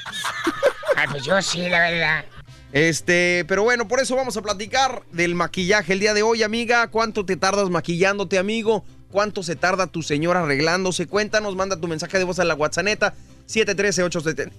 Ah, 0.96 1.06
pues 1.10 1.24
yo 1.24 1.40
sí, 1.42 1.68
la 1.68 1.90
verdad. 1.90 2.24
Este, 2.72 3.44
pero 3.48 3.62
bueno, 3.62 3.88
por 3.88 4.00
eso 4.00 4.14
vamos 4.14 4.36
a 4.36 4.42
platicar 4.42 5.02
del 5.12 5.34
maquillaje 5.34 5.94
el 5.94 6.00
día 6.00 6.14
de 6.14 6.22
hoy, 6.22 6.42
amiga. 6.42 6.88
¿Cuánto 6.88 7.24
te 7.24 7.36
tardas 7.36 7.70
maquillándote, 7.70 8.38
amigo? 8.38 8.84
¿Cuánto 9.10 9.42
se 9.42 9.56
tarda 9.56 9.86
tu 9.86 10.02
señora 10.02 10.42
arreglándose? 10.42 11.06
Cuéntanos, 11.06 11.56
manda 11.56 11.80
tu 11.80 11.88
mensaje 11.88 12.18
de 12.18 12.24
voz 12.24 12.38
a 12.38 12.44
la 12.44 12.54
WhatsApp 12.54 13.14
713-870. 13.48 14.50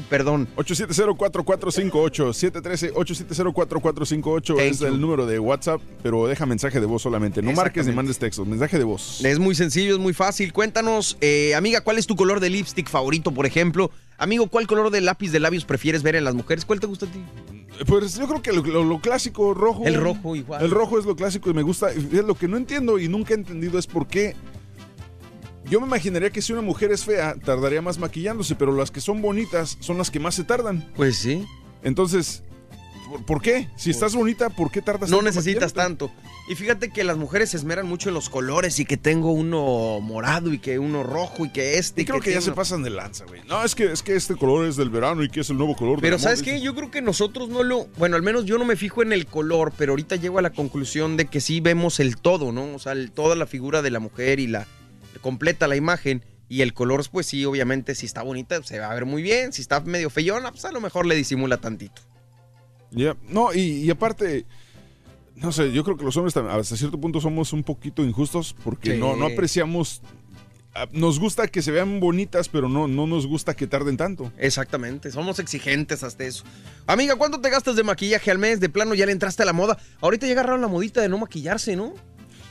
Perdón. 0.10 0.48
870-4458, 0.56 2.92
713-870-4458 2.92 4.56
Thank 4.56 4.60
es 4.60 4.80
you. 4.80 4.86
el 4.86 5.00
número 5.00 5.26
de 5.26 5.38
WhatsApp, 5.38 5.80
pero 6.02 6.26
deja 6.26 6.46
mensaje 6.46 6.80
de 6.80 6.86
voz 6.86 7.02
solamente. 7.02 7.42
No 7.42 7.52
marques 7.52 7.86
ni 7.86 7.92
mandes 7.94 8.18
textos, 8.18 8.46
mensaje 8.46 8.78
de 8.78 8.84
voz. 8.84 9.24
Es 9.24 9.38
muy 9.38 9.54
sencillo, 9.54 9.94
es 9.94 10.00
muy 10.00 10.12
fácil. 10.14 10.52
Cuéntanos, 10.52 11.16
eh, 11.20 11.54
amiga, 11.54 11.80
¿cuál 11.82 11.98
es 11.98 12.06
tu 12.06 12.16
color 12.16 12.40
de 12.40 12.50
lipstick 12.50 12.88
favorito, 12.88 13.32
por 13.32 13.46
ejemplo? 13.46 13.90
Amigo, 14.18 14.46
¿cuál 14.48 14.66
color 14.66 14.90
de 14.90 15.00
lápiz 15.00 15.32
de 15.32 15.40
labios 15.40 15.64
prefieres 15.64 16.02
ver 16.02 16.16
en 16.16 16.24
las 16.24 16.34
mujeres? 16.34 16.64
¿Cuál 16.64 16.80
te 16.80 16.86
gusta 16.86 17.06
a 17.06 17.10
ti? 17.10 17.20
Pues 17.86 18.16
yo 18.16 18.28
creo 18.28 18.42
que 18.42 18.52
lo, 18.52 18.62
lo- 18.62 18.84
lo 18.84 19.00
clásico 19.00 19.54
rojo. 19.54 19.84
El 19.84 19.94
rojo 19.94 20.36
igual. 20.36 20.62
El 20.62 20.70
rojo 20.70 20.98
es 20.98 21.04
lo 21.06 21.16
clásico 21.16 21.50
y 21.50 21.54
me 21.54 21.62
gusta. 21.62 21.88
Lo 22.12 22.34
que 22.36 22.46
no 22.46 22.56
entiendo 22.56 22.98
y 22.98 23.08
nunca 23.08 23.34
he 23.34 23.36
entendido 23.36 23.78
es 23.78 23.86
por 23.86 24.06
qué. 24.06 24.36
Yo 25.70 25.80
me 25.80 25.86
imaginaría 25.86 26.30
que 26.30 26.42
si 26.42 26.52
una 26.52 26.62
mujer 26.62 26.92
es 26.92 27.04
fea, 27.04 27.34
tardaría 27.44 27.80
más 27.82 27.98
maquillándose, 27.98 28.54
pero 28.54 28.72
las 28.76 28.90
que 28.90 29.00
son 29.00 29.22
bonitas 29.22 29.76
son 29.80 29.96
las 29.98 30.10
que 30.10 30.20
más 30.20 30.34
se 30.34 30.44
tardan. 30.44 30.90
Pues 30.96 31.16
sí. 31.16 31.44
Entonces, 31.82 32.42
¿por, 33.08 33.24
por 33.24 33.42
qué? 33.42 33.68
Si 33.76 33.90
estás 33.90 34.14
bonita, 34.14 34.50
¿por 34.50 34.70
qué 34.70 34.82
tardas 34.82 35.08
No 35.10 35.18
tanto 35.18 35.30
necesitas 35.30 35.72
tanto. 35.72 36.10
Y 36.48 36.56
fíjate 36.56 36.90
que 36.90 37.04
las 37.04 37.16
mujeres 37.16 37.50
se 37.50 37.56
esmeran 37.56 37.86
mucho 37.86 38.08
en 38.08 38.16
los 38.16 38.28
colores 38.28 38.80
y 38.80 38.84
que 38.84 38.96
tengo 38.96 39.30
uno 39.30 40.00
morado 40.00 40.52
y 40.52 40.58
que 40.58 40.80
uno 40.80 41.04
rojo 41.04 41.46
y 41.46 41.50
que 41.50 41.78
este. 41.78 42.02
Y 42.02 42.04
creo 42.04 42.20
que, 42.20 42.32
ya 42.32 42.40
se 42.40 42.50
pasan 42.50 42.82
de 42.82 42.90
lanza, 42.90 43.24
güey. 43.26 43.42
No, 43.46 43.62
es 43.64 43.76
que, 43.76 43.92
es 43.92 44.02
que 44.02 44.16
este 44.16 44.34
color 44.34 44.66
es 44.66 44.74
del 44.76 44.90
verano 44.90 45.22
y 45.22 45.28
que 45.28 45.40
es 45.40 45.50
el 45.50 45.56
nuevo 45.56 45.76
color 45.76 46.00
Pero 46.00 46.16
del 46.16 46.20
¿sabes 46.22 46.42
qué? 46.42 46.60
Yo 46.60 46.74
creo 46.74 46.90
que 46.90 47.00
nosotros 47.00 47.48
no 47.48 47.62
lo... 47.62 47.86
Bueno, 47.96 48.16
al 48.16 48.22
menos 48.22 48.44
yo 48.44 48.58
no 48.58 48.64
me 48.64 48.74
fijo 48.74 49.02
en 49.02 49.12
el 49.12 49.26
color, 49.26 49.72
pero 49.78 49.92
ahorita 49.92 50.16
llego 50.16 50.40
a 50.40 50.42
la 50.42 50.50
conclusión 50.50 51.16
de 51.16 51.26
que 51.26 51.40
sí 51.40 51.60
vemos 51.60 52.00
el 52.00 52.16
todo, 52.16 52.50
¿no? 52.50 52.74
O 52.74 52.78
sea, 52.80 52.92
el- 52.92 53.12
toda 53.12 53.36
la 53.36 53.46
figura 53.46 53.80
de 53.80 53.90
la 53.92 54.00
mujer 54.00 54.40
y 54.40 54.48
la... 54.48 54.66
completa 55.20 55.66
la 55.68 55.76
imagen. 55.76 56.24
Y 56.48 56.60
el 56.60 56.74
color, 56.74 57.02
pues 57.10 57.26
sí, 57.26 57.44
obviamente, 57.46 57.94
si 57.94 58.04
está 58.04 58.22
bonita, 58.22 58.62
se 58.62 58.78
va 58.78 58.90
a 58.90 58.94
ver 58.94 59.06
muy 59.06 59.22
bien. 59.22 59.52
Si 59.54 59.62
está 59.62 59.80
medio 59.80 60.10
feyona, 60.10 60.50
pues 60.50 60.64
a 60.66 60.72
lo 60.72 60.80
mejor 60.82 61.06
le 61.06 61.14
disimula 61.14 61.56
tantito. 61.58 62.02
Ya, 62.90 63.16
No, 63.28 63.54
y, 63.54 63.60
y 63.60 63.90
aparte, 63.90 64.44
no 65.34 65.50
sé, 65.50 65.72
yo 65.72 65.82
creo 65.82 65.96
que 65.96 66.04
los 66.04 66.14
hombres 66.18 66.36
hasta 66.36 66.76
cierto 66.76 67.00
punto 67.00 67.20
somos 67.22 67.54
un 67.54 67.62
poquito 67.62 68.04
injustos 68.04 68.54
porque 68.62 68.92
Sí. 68.92 68.98
no, 68.98 69.16
no 69.16 69.24
apreciamos. 69.26 70.02
ah, 70.74 70.86
Nos 70.92 71.18
gusta 71.18 71.48
que 71.48 71.62
se 71.62 71.70
vean 71.70 72.00
bonitas, 72.00 72.50
pero 72.50 72.68
no, 72.68 72.86
no 72.86 73.06
nos 73.06 73.26
gusta 73.26 73.54
que 73.56 73.66
tarden 73.66 73.96
tanto. 73.96 74.30
Exactamente, 74.36 75.10
somos 75.10 75.38
exigentes 75.38 76.02
hasta 76.02 76.24
eso. 76.24 76.44
Amiga, 76.86 77.16
¿cuánto 77.16 77.40
te 77.40 77.48
gastas 77.48 77.76
de 77.76 77.82
maquillaje 77.82 78.30
al 78.30 78.36
mes? 78.38 78.60
De 78.60 78.68
plano 78.68 78.92
ya 78.94 79.06
le 79.06 79.12
entraste 79.12 79.42
a 79.42 79.46
la 79.46 79.54
moda. 79.54 79.78
Ahorita 80.02 80.26
ya 80.26 80.32
agarraron 80.34 80.60
la 80.60 80.68
modita 80.68 81.00
de 81.00 81.08
no 81.08 81.16
maquillarse, 81.16 81.76
¿no? 81.76 81.94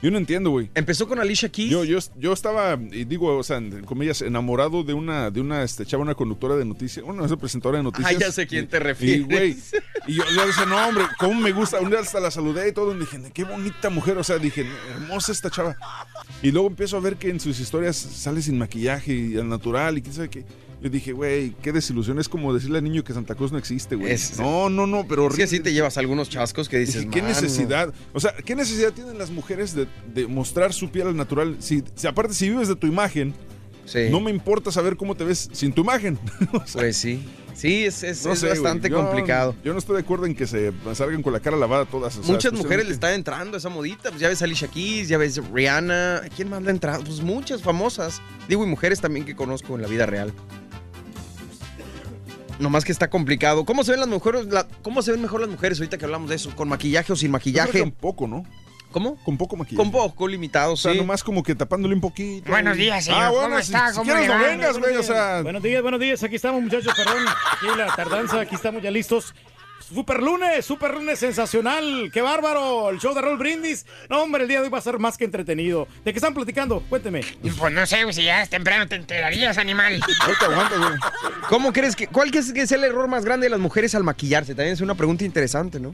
Yo 0.02 0.10
no 0.10 0.18
entiendo, 0.18 0.50
güey. 0.50 0.70
Empezó 0.74 1.08
con 1.08 1.20
Alicia 1.20 1.50
Keys. 1.50 1.70
Yo, 1.70 1.84
yo, 1.84 2.00
yo 2.18 2.34
estaba, 2.34 2.74
y 2.92 3.06
digo, 3.06 3.38
o 3.38 3.44
sea, 3.44 3.58
en 3.58 3.84
comillas, 3.86 4.22
enamorado 4.22 4.84
de 4.84 4.94
una, 4.94 5.30
de 5.30 5.42
una 5.42 5.62
este, 5.64 5.86
chava, 5.86 6.02
una 6.02 6.16
conductora 6.16 6.56
de 6.56 6.66
noticias, 6.66 7.06
una 7.08 7.28
presentadora 7.38 7.78
de 7.78 7.84
noticias. 7.84 8.12
Ah, 8.12 8.18
ya 8.20 8.32
sé 8.32 8.48
quién 8.48 8.68
te 8.68 8.78
Y, 8.78 8.80
refieres. 8.80 9.28
güey, 9.28 9.58
y 10.08 10.16
yo, 10.16 10.24
yo 10.36 10.48
decía, 10.48 10.66
no, 10.66 10.88
hombre, 10.88 11.04
cómo 11.20 11.40
me 11.40 11.52
gusta. 11.52 11.80
Un 11.80 11.90
día 11.92 12.00
hasta 12.00 12.20
la 12.20 12.32
saludé 12.32 12.70
y 12.70 12.72
todo. 12.72 12.96
Y 12.96 13.00
dije, 13.00 13.20
qué 13.34 13.44
bonita 13.44 13.90
mujer. 13.90 14.18
O 14.18 14.24
sea, 14.24 14.38
dije, 14.40 14.66
hermosa 14.96 15.32
esta 15.32 15.50
chava. 15.52 15.78
Y 16.42 16.52
luego 16.52 16.68
empiezo 16.68 16.98
a 16.98 17.00
ver 17.00 17.18
que 17.18 17.30
en 17.30 17.40
sus 17.40 17.60
historias 17.60 17.96
sale 17.96 18.42
sin 18.42 18.58
maquillaje 18.58 19.14
y 19.14 19.38
al 19.38 19.48
natural 19.50 19.98
y 19.98 20.02
quién 20.02 20.14
sabe 20.16 20.30
qué. 20.30 20.46
Yo 20.82 20.90
dije, 20.90 21.12
güey, 21.12 21.52
qué 21.62 21.72
desilusión. 21.72 22.18
Es 22.20 22.28
como 22.28 22.54
decirle 22.54 22.80
al 22.80 22.84
niño 22.84 23.04
que 23.04 23.14
Santa 23.14 23.36
Cruz 23.36 23.52
no 23.52 23.58
existe, 23.60 23.96
güey. 23.96 24.12
Es- 24.12 24.40
No, 24.40 24.70
no, 24.70 24.88
no, 24.88 25.06
pero 25.08 25.28
Es 25.30 25.36
que 25.36 25.44
así 25.44 25.60
te 25.60 25.74
llevas 25.74 25.98
algunos 25.98 26.28
chascos 26.30 26.68
que 26.70 26.80
dices, 26.80 27.02
Dije, 27.02 27.10
¿qué 27.10 27.22
necesidad? 27.22 27.94
O 28.14 28.20
sea, 28.20 28.34
¿qué 28.34 28.56
necesidad 28.56 28.92
tienen 28.92 29.18
las 29.20 29.30
mujeres 29.30 29.76
de, 29.76 29.88
de 30.14 30.26
mostrar 30.28 30.74
su 30.74 30.90
piel 30.90 31.08
al 31.08 31.16
natural? 31.16 31.56
Si, 31.60 31.84
si 31.96 32.08
aparte, 32.08 32.34
si 32.34 32.50
vives 32.50 32.68
de 32.68 32.76
tu 32.76 32.88
imagen, 32.88 33.34
Sí. 33.86 34.08
no 34.10 34.20
me 34.22 34.32
importa 34.32 34.72
saber 34.72 34.96
cómo 34.96 35.16
te 35.16 35.24
ves 35.24 35.50
sin 35.52 35.72
tu 35.74 35.82
imagen. 35.82 36.18
O 36.54 36.66
sea, 36.66 36.82
Pues 36.82 36.98
sí. 36.98 37.24
Sí, 37.54 37.84
es, 37.86 38.02
es- 38.04 38.26
no 38.26 38.32
es 38.34 38.40
sé, 38.40 38.48
güey. 38.48 38.60
bastante 38.60 38.90
Yo- 38.90 38.96
complicado. 38.96 39.56
Yo 39.64 39.74
no 39.74 39.80
estoy 39.80 39.96
de 39.98 40.02
acuerdo 40.02 40.26
en 40.26 40.34
que 40.34 40.48
se 40.48 40.72
salgan 40.96 41.22
con 41.22 41.34
la 41.34 41.42
cara 41.42 41.58
lavada 41.58 41.86
todas. 41.86 42.18
o 42.18 42.24
sea, 42.24 42.32
Muchas 42.34 42.54
mujeres 42.54 42.88
le 42.88 42.94
están 42.94 43.14
entrando 43.14 43.56
a 43.56 43.60
esa 43.60 43.70
modita. 43.70 44.10
Pues 44.10 44.20
ya 44.22 44.30
ves 44.30 44.42
a 44.42 44.46
Alicia 44.46 44.68
Keys, 44.70 45.10
ya 45.10 45.18
ves 45.20 45.40
Rihanna. 45.52 46.22
¿Quién 46.36 46.50
más 46.50 46.62
le 46.64 46.70
ha 46.70 46.72
entrado? 46.72 47.04
Pues 47.04 47.22
muchas 47.22 47.62
famosas. 47.62 48.22
Digo, 48.48 48.64
y 48.64 48.68
mujeres 48.68 49.00
también 49.02 49.26
que 49.26 49.36
conozco 49.36 49.76
en 49.76 49.82
la 49.84 49.88
vida 49.88 50.06
real. 50.06 50.34
Nomás 52.60 52.86
que 52.86 52.92
está 52.92 53.10
complicado. 53.10 53.66
¿Cómo 53.66 53.84
se 53.84 53.92
ven 53.92 54.00
las 54.02 54.10
mujeres? 54.10 54.46
la- 54.48 54.68
¿Cómo 54.84 55.02
se 55.02 55.12
ven 55.12 55.22
mejor 55.22 55.42
las 55.42 55.50
mujeres 55.50 55.80
ahorita 55.80 55.98
que 55.98 56.06
hablamos 56.06 56.30
de 56.30 56.36
eso? 56.36 56.56
¿Con 56.56 56.70
maquillaje 56.70 57.12
o 57.12 57.16
sin 57.16 57.32
maquillaje? 57.32 57.80
Con 57.80 57.92
poco, 57.92 58.28
¿no? 58.28 58.46
¿Cómo? 58.92 59.16
Con 59.24 59.38
poco 59.38 59.56
maquillaje. 59.56 59.78
Con 59.84 59.92
poco 59.92 60.28
limitado, 60.28 60.74
O 60.74 60.78
sea, 60.78 60.92
sí. 60.92 60.98
nomás 60.98 61.24
como 61.24 61.42
que 61.44 61.56
tapándole 61.56 61.96
un 61.96 62.02
poquito. 62.02 62.52
Buenos 62.52 62.76
días, 62.78 63.06
señor. 63.06 63.22
Ah, 63.24 63.28
¿Cómo 63.30 63.40
bueno, 63.42 63.56
si, 63.58 63.74
está? 63.74 63.90
si 63.90 63.96
¿Cómo 63.98 64.12
quieres 64.12 64.28
no 64.30 64.38
vengas, 64.40 64.78
güey, 64.78 64.96
o 64.98 65.04
sea... 65.04 65.42
Buenos 65.42 65.64
días, 65.64 65.82
buenos 65.82 66.00
días. 66.00 66.22
Aquí 66.24 66.36
estamos, 66.36 66.62
muchachos. 66.62 66.94
Perdón. 66.96 67.26
Aquí 67.28 67.66
la 67.78 67.96
tardanza. 67.96 68.42
Aquí 68.42 68.56
estamos 68.56 68.84
ya 68.84 68.92
listos. 68.92 69.34
Super 69.82 70.22
lunes, 70.22 70.66
super 70.66 70.94
lunes 70.94 71.20
sensacional. 71.20 72.10
¡Qué 72.14 72.22
bárbaro! 72.22 72.90
El 72.90 73.00
show 73.00 73.14
de 73.14 73.22
Roll 73.22 73.38
Brindis. 73.38 73.86
No, 74.10 74.24
hombre, 74.24 74.44
el 74.44 74.48
día 74.48 74.60
de 74.60 74.66
hoy 74.66 74.70
va 74.70 74.78
a 74.78 74.82
ser 74.82 75.00
más 75.00 75.18
que 75.18 75.26
entretenido. 75.26 75.88
¿De 76.06 76.14
qué 76.14 76.20
están 76.20 76.34
platicando? 76.34 76.82
Cuénteme. 76.90 77.22
Pues 77.58 77.74
no 77.74 77.86
sé, 77.86 78.04
güey, 78.04 78.14
si 78.14 78.24
ya 78.24 78.44
es 78.44 78.50
temprano 78.50 78.88
te 78.88 78.96
enterarías, 78.96 79.58
animal. 79.58 80.00
No 80.00 80.34
te 80.40 80.46
aguantas, 80.46 80.78
güey. 80.80 81.00
¿Cómo 81.50 81.74
crees 81.74 81.96
que, 81.96 82.08
cuál 82.08 82.32
crees 82.32 82.54
que 82.54 82.62
es 82.62 82.72
el 82.72 82.84
error 82.84 83.08
más 83.08 83.26
grande 83.26 83.46
de 83.46 83.50
las 83.50 83.60
mujeres 83.60 83.96
al 83.96 84.04
maquillarse? 84.04 84.54
También 84.56 84.74
es 84.74 84.82
una 84.82 84.96
pregunta 84.96 85.24
interesante, 85.24 85.80
¿no? 85.80 85.94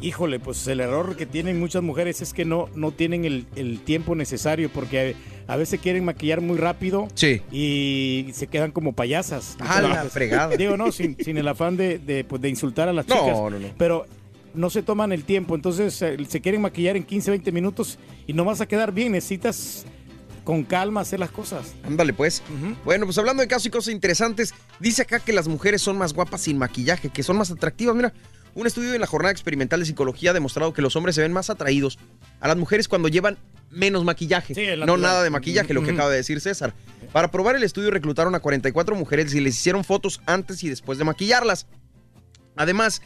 Híjole, 0.00 0.38
pues 0.40 0.66
el 0.66 0.80
error 0.80 1.16
que 1.16 1.24
tienen 1.24 1.58
muchas 1.58 1.82
mujeres 1.82 2.20
es 2.20 2.34
que 2.34 2.44
no, 2.44 2.68
no 2.74 2.92
tienen 2.92 3.24
el, 3.24 3.46
el 3.56 3.80
tiempo 3.80 4.14
necesario 4.14 4.68
porque 4.70 5.16
a, 5.48 5.54
a 5.54 5.56
veces 5.56 5.80
quieren 5.80 6.04
maquillar 6.04 6.42
muy 6.42 6.58
rápido 6.58 7.08
Sí. 7.14 7.40
y 7.50 8.26
se 8.34 8.46
quedan 8.46 8.72
como 8.72 8.92
payasas. 8.92 9.56
Ah, 9.58 9.80
la 9.80 10.04
fregada. 10.04 10.54
Digo, 10.56 10.76
no, 10.76 10.92
sin, 10.92 11.16
sin 11.22 11.38
el 11.38 11.48
afán 11.48 11.76
de, 11.78 11.98
de, 11.98 12.24
pues, 12.24 12.42
de 12.42 12.48
insultar 12.50 12.88
a 12.88 12.92
las 12.92 13.08
No, 13.08 13.14
chicas. 13.14 13.38
no, 13.38 13.50
no. 13.50 13.68
Pero 13.78 14.04
no 14.52 14.68
se 14.70 14.82
toman 14.82 15.12
el 15.12 15.24
tiempo, 15.24 15.54
entonces 15.54 16.00
eh, 16.02 16.16
se 16.28 16.40
quieren 16.42 16.60
maquillar 16.60 16.96
en 16.96 17.04
15, 17.04 17.30
20 17.30 17.52
minutos 17.52 17.98
y 18.26 18.32
no 18.34 18.44
vas 18.44 18.60
a 18.60 18.66
quedar 18.66 18.92
bien, 18.92 19.12
necesitas 19.12 19.86
con 20.44 20.62
calma 20.62 21.00
hacer 21.00 21.18
las 21.20 21.30
cosas. 21.30 21.74
Ándale, 21.84 22.12
pues. 22.12 22.42
Bueno, 22.84 23.04
pues 23.06 23.18
hablando 23.18 23.40
de 23.42 23.48
casos 23.48 23.66
y 23.66 23.70
cosas 23.70 23.92
interesantes, 23.92 24.54
dice 24.78 25.02
acá 25.02 25.18
que 25.20 25.32
las 25.32 25.48
mujeres 25.48 25.82
son 25.82 25.98
más 25.98 26.12
guapas 26.12 26.42
sin 26.42 26.56
maquillaje, 26.58 27.08
que 27.08 27.22
son 27.22 27.36
más 27.36 27.50
atractivas. 27.50 27.96
Mira, 27.96 28.12
un 28.56 28.66
estudio 28.66 28.94
en 28.94 29.00
la 29.02 29.06
jornada 29.06 29.32
experimental 29.32 29.80
de 29.80 29.86
psicología 29.86 30.30
ha 30.30 30.34
demostrado 30.34 30.72
que 30.72 30.80
los 30.80 30.96
hombres 30.96 31.14
se 31.14 31.20
ven 31.20 31.32
más 31.32 31.50
atraídos 31.50 31.98
a 32.40 32.48
las 32.48 32.56
mujeres 32.56 32.88
cuando 32.88 33.08
llevan 33.08 33.36
menos 33.70 34.02
maquillaje. 34.02 34.54
Sí, 34.54 34.66
no 34.84 34.96
nada 34.96 35.22
de 35.22 35.28
maquillaje, 35.28 35.74
lo 35.74 35.82
que 35.82 35.90
acaba 35.90 36.08
de 36.08 36.16
decir 36.16 36.40
César. 36.40 36.72
Para 37.12 37.30
probar 37.30 37.54
el 37.56 37.62
estudio 37.62 37.90
reclutaron 37.90 38.34
a 38.34 38.40
44 38.40 38.96
mujeres 38.96 39.34
y 39.34 39.40
les 39.40 39.56
hicieron 39.56 39.84
fotos 39.84 40.22
antes 40.24 40.64
y 40.64 40.70
después 40.70 40.96
de 40.96 41.04
maquillarlas. 41.04 41.66
Además, 42.56 43.02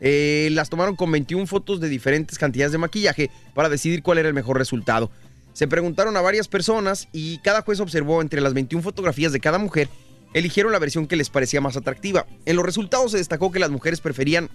eh, 0.00 0.50
las 0.52 0.70
tomaron 0.70 0.94
con 0.94 1.10
21 1.10 1.48
fotos 1.48 1.80
de 1.80 1.88
diferentes 1.88 2.38
cantidades 2.38 2.70
de 2.70 2.78
maquillaje 2.78 3.28
para 3.54 3.68
decidir 3.68 4.04
cuál 4.04 4.18
era 4.18 4.28
el 4.28 4.34
mejor 4.34 4.56
resultado. 4.56 5.10
Se 5.52 5.66
preguntaron 5.66 6.16
a 6.16 6.20
varias 6.20 6.46
personas 6.46 7.08
y 7.12 7.38
cada 7.38 7.62
juez 7.62 7.80
observó 7.80 8.22
entre 8.22 8.40
las 8.40 8.54
21 8.54 8.84
fotografías 8.84 9.32
de 9.32 9.40
cada 9.40 9.58
mujer, 9.58 9.88
eligieron 10.32 10.70
la 10.70 10.78
versión 10.78 11.08
que 11.08 11.16
les 11.16 11.28
parecía 11.28 11.60
más 11.60 11.76
atractiva. 11.76 12.26
En 12.46 12.54
los 12.54 12.64
resultados 12.64 13.10
se 13.10 13.18
destacó 13.18 13.50
que 13.50 13.58
las 13.58 13.70
mujeres 13.70 14.00
preferían 14.00 14.48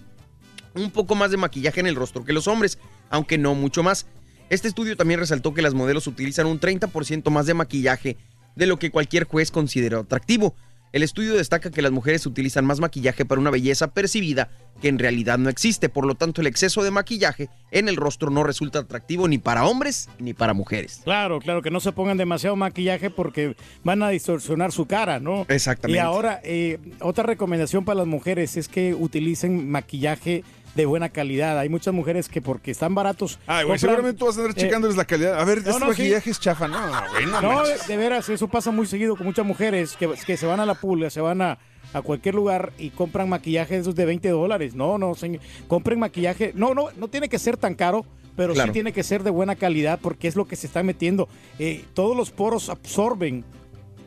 un 0.74 0.90
poco 0.90 1.14
más 1.14 1.30
de 1.30 1.36
maquillaje 1.36 1.80
en 1.80 1.86
el 1.86 1.96
rostro 1.96 2.24
que 2.24 2.32
los 2.32 2.48
hombres, 2.48 2.78
aunque 3.10 3.38
no 3.38 3.54
mucho 3.54 3.82
más. 3.82 4.06
Este 4.50 4.68
estudio 4.68 4.96
también 4.96 5.20
resaltó 5.20 5.52
que 5.52 5.62
las 5.62 5.74
modelos 5.74 6.06
utilizan 6.06 6.46
un 6.46 6.58
30% 6.58 7.30
más 7.30 7.46
de 7.46 7.54
maquillaje 7.54 8.16
de 8.56 8.66
lo 8.66 8.78
que 8.78 8.90
cualquier 8.90 9.24
juez 9.24 9.50
consideró 9.50 10.00
atractivo. 10.00 10.54
El 10.92 11.02
estudio 11.02 11.34
destaca 11.34 11.70
que 11.70 11.82
las 11.82 11.92
mujeres 11.92 12.24
utilizan 12.24 12.64
más 12.64 12.80
maquillaje 12.80 13.26
para 13.26 13.40
una 13.40 13.50
belleza 13.50 13.88
percibida 13.88 14.48
que 14.80 14.88
en 14.88 14.98
realidad 14.98 15.38
no 15.38 15.50
existe, 15.50 15.88
por 15.88 16.06
lo 16.06 16.14
tanto 16.14 16.40
el 16.40 16.46
exceso 16.46 16.82
de 16.82 16.90
maquillaje 16.90 17.50
en 17.70 17.88
el 17.88 17.96
rostro 17.96 18.30
no 18.30 18.44
resulta 18.44 18.78
atractivo 18.78 19.28
ni 19.28 19.38
para 19.38 19.66
hombres 19.66 20.08
ni 20.18 20.34
para 20.34 20.54
mujeres. 20.54 21.00
Claro, 21.04 21.40
claro, 21.40 21.62
que 21.62 21.70
no 21.70 21.80
se 21.80 21.92
pongan 21.92 22.16
demasiado 22.16 22.56
maquillaje 22.56 23.10
porque 23.10 23.54
van 23.84 24.02
a 24.02 24.08
distorsionar 24.08 24.72
su 24.72 24.86
cara, 24.86 25.20
¿no? 25.20 25.44
Exactamente. 25.48 25.98
Y 25.98 26.00
ahora, 26.00 26.40
eh, 26.42 26.78
otra 27.00 27.24
recomendación 27.24 27.84
para 27.84 27.98
las 27.98 28.06
mujeres 28.06 28.56
es 28.56 28.68
que 28.68 28.94
utilicen 28.94 29.68
maquillaje 29.68 30.44
de 30.78 30.86
buena 30.86 31.08
calidad. 31.10 31.58
Hay 31.58 31.68
muchas 31.68 31.92
mujeres 31.92 32.28
que 32.28 32.40
porque 32.40 32.70
están 32.70 32.94
baratos... 32.94 33.38
Ay, 33.46 33.64
güey, 33.64 33.76
compran- 33.76 33.80
seguramente 33.80 34.18
tú 34.18 34.26
vas 34.26 34.36
a 34.38 34.40
andar 34.42 34.56
eh, 34.56 34.60
checando 34.60 34.88
la 34.88 35.04
calidad. 35.04 35.38
A 35.38 35.44
ver, 35.44 35.62
no, 35.62 35.68
este 35.70 35.80
no, 35.80 35.86
maquillaje 35.90 36.30
es 36.30 36.40
chafa. 36.40 36.68
No, 36.68 36.78
güey, 37.12 37.26
no, 37.26 37.40
No, 37.42 37.52
manches. 37.56 37.86
de, 37.86 37.92
de 37.94 37.98
veras, 37.98 38.28
eso 38.28 38.48
pasa 38.48 38.70
muy 38.70 38.86
seguido 38.86 39.16
con 39.16 39.26
muchas 39.26 39.44
mujeres 39.44 39.96
que, 39.96 40.08
que 40.24 40.36
se 40.36 40.46
van 40.46 40.60
a 40.60 40.66
la 40.66 40.74
pulga, 40.74 41.10
se 41.10 41.20
van 41.20 41.42
a, 41.42 41.58
a 41.92 42.00
cualquier 42.02 42.34
lugar 42.36 42.72
y 42.78 42.90
compran 42.90 43.28
maquillaje 43.28 43.74
de 43.74 43.80
esos 43.80 43.94
de 43.96 44.04
20 44.06 44.28
dólares. 44.30 44.74
No, 44.74 44.96
no, 44.98 45.14
señor. 45.14 45.42
Compren 45.66 45.98
maquillaje. 45.98 46.52
No, 46.54 46.74
no, 46.74 46.88
no 46.96 47.08
tiene 47.08 47.28
que 47.28 47.38
ser 47.40 47.56
tan 47.56 47.74
caro, 47.74 48.06
pero 48.36 48.54
Claro. 48.54 48.68
sí 48.68 48.72
tiene 48.74 48.92
que 48.92 49.02
ser 49.02 49.24
de 49.24 49.30
buena 49.30 49.56
calidad 49.56 49.98
porque 50.00 50.28
es 50.28 50.36
lo 50.36 50.46
que 50.46 50.54
se 50.54 50.68
está 50.68 50.82
metiendo. 50.84 51.28
Eh, 51.58 51.84
todos 51.92 52.16
los 52.16 52.30
poros 52.30 52.68
absorben 52.68 53.44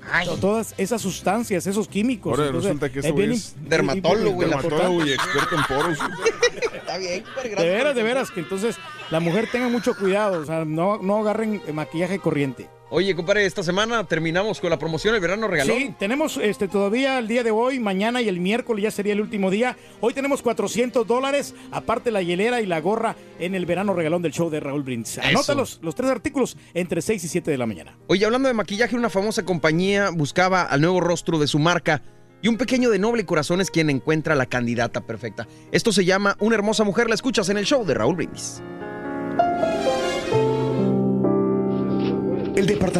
Ay, 0.10 0.26
to- 0.28 0.38
todas 0.38 0.74
esas 0.78 1.02
sustancias, 1.02 1.68
esos 1.68 1.88
químicos. 1.88 2.32
Ahora 2.32 2.48
Entonces, 2.48 2.72
resulta 2.72 2.92
que 2.92 3.00
es 3.00 3.16
bien 3.16 3.32
es 3.32 3.56
dermatólogo, 3.62 4.42
Dermatólogo 4.42 5.06
y 5.06 5.12
experto 5.12 5.56
en 5.56 5.64
poros. 5.66 5.98
Está 6.74 6.98
bien, 6.98 7.24
De 7.44 7.70
veras, 7.70 7.96
de 7.96 8.04
veras, 8.04 8.32
que 8.32 8.40
entonces 8.42 8.76
la 9.10 9.20
mujer 9.20 9.48
tenga 9.52 9.68
mucho 9.70 9.96
cuidado, 9.96 10.42
o 10.42 10.46
sea, 10.46 10.66
no, 10.66 10.98
no 10.98 11.18
agarren 11.18 11.62
maquillaje 11.74 12.20
corriente. 12.20 12.70
Oye, 12.94 13.16
compadre, 13.16 13.46
esta 13.46 13.64
semana 13.64 14.04
terminamos 14.04 14.60
con 14.60 14.70
la 14.70 14.78
promoción 14.78 15.16
El 15.16 15.22
Verano 15.22 15.48
Regalón. 15.48 15.78
Sí, 15.78 15.96
tenemos 15.98 16.36
este, 16.36 16.68
todavía 16.68 17.20
el 17.20 17.28
día 17.30 17.42
de 17.42 17.50
hoy, 17.50 17.80
mañana 17.80 18.22
y 18.22 18.28
el 18.28 18.42
miércoles 18.42 18.84
ya 18.84 18.92
sería 18.92 19.14
el 19.14 19.22
último 19.22 19.50
día. 19.50 19.78
Hoy 20.02 20.14
tenemos 20.14 20.42
400 20.42 21.08
dólares, 21.08 21.56
aparte 21.72 22.12
la 22.12 22.22
hielera 22.22 22.60
y 22.60 22.66
la 22.66 22.82
gorra 22.82 23.16
en 23.40 23.56
el 23.56 23.66
verano 23.66 23.94
regalón 23.94 24.22
del 24.22 24.34
show 24.34 24.50
de 24.50 24.60
Raúl 24.60 24.84
Brindis. 24.84 25.20
Anota 25.20 25.56
los, 25.56 25.80
los 25.82 25.96
tres 25.96 26.12
artículos 26.12 26.58
entre 26.74 27.02
6 27.02 27.24
y 27.24 27.28
7 27.30 27.50
de 27.50 27.58
la 27.58 27.66
mañana. 27.66 27.98
Oye, 28.08 28.26
hablando 28.26 28.50
de 28.50 28.54
maquillaje, 28.56 28.98
una 28.98 29.10
famosa 29.10 29.46
compañía 29.46 30.10
buscaba 30.10 30.64
al 30.64 30.82
nuevo 30.82 31.00
rostro 31.00 31.40
de 31.40 31.48
su 31.48 31.60
marca 31.60 32.02
y 32.42 32.50
un 32.50 32.58
pequeño 32.58 32.90
de 32.90 33.00
noble 33.00 33.26
corazón 33.26 33.62
es 33.62 33.72
quien 33.72 33.90
encuentra 33.90 34.36
la 34.36 34.48
candidata 34.48 35.00
perfecta. 35.00 35.48
Esto 35.72 35.94
se 35.94 36.04
llama 36.04 36.36
Una 36.42 36.56
hermosa 36.56 36.84
mujer, 36.84 37.08
la 37.08 37.16
escuchas 37.16 37.48
en 37.48 37.58
el 37.58 37.66
show 37.66 37.86
de 37.86 37.94
Raúl 37.94 38.18
Brindis. 38.18 38.62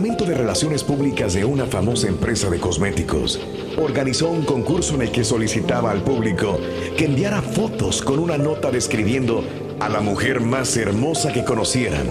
Departamento 0.02 0.32
de 0.32 0.36
Relaciones 0.36 0.84
Públicas 0.84 1.34
de 1.36 1.46
una 1.46 1.68
famosa 1.68 2.08
empresa 2.08 2.50
de 2.50 2.60
cosméticos 2.60 3.40
organizó 3.78 4.32
un 4.32 4.46
concurso 4.46 4.96
en 4.96 5.04
el 5.04 5.12
que 5.12 5.24
solicitaba 5.24 5.92
al 5.92 6.02
público 6.02 6.60
que 6.98 7.06
enviara 7.06 7.44
fotos 7.44 8.02
con 8.02 8.18
una 8.18 8.36
nota 8.36 8.72
describiendo 8.72 9.44
a 9.80 9.90
la 9.90 10.02
mujer 10.02 10.40
más 10.40 10.76
hermosa 10.76 11.32
que 11.32 11.44
conocieran 11.44 12.08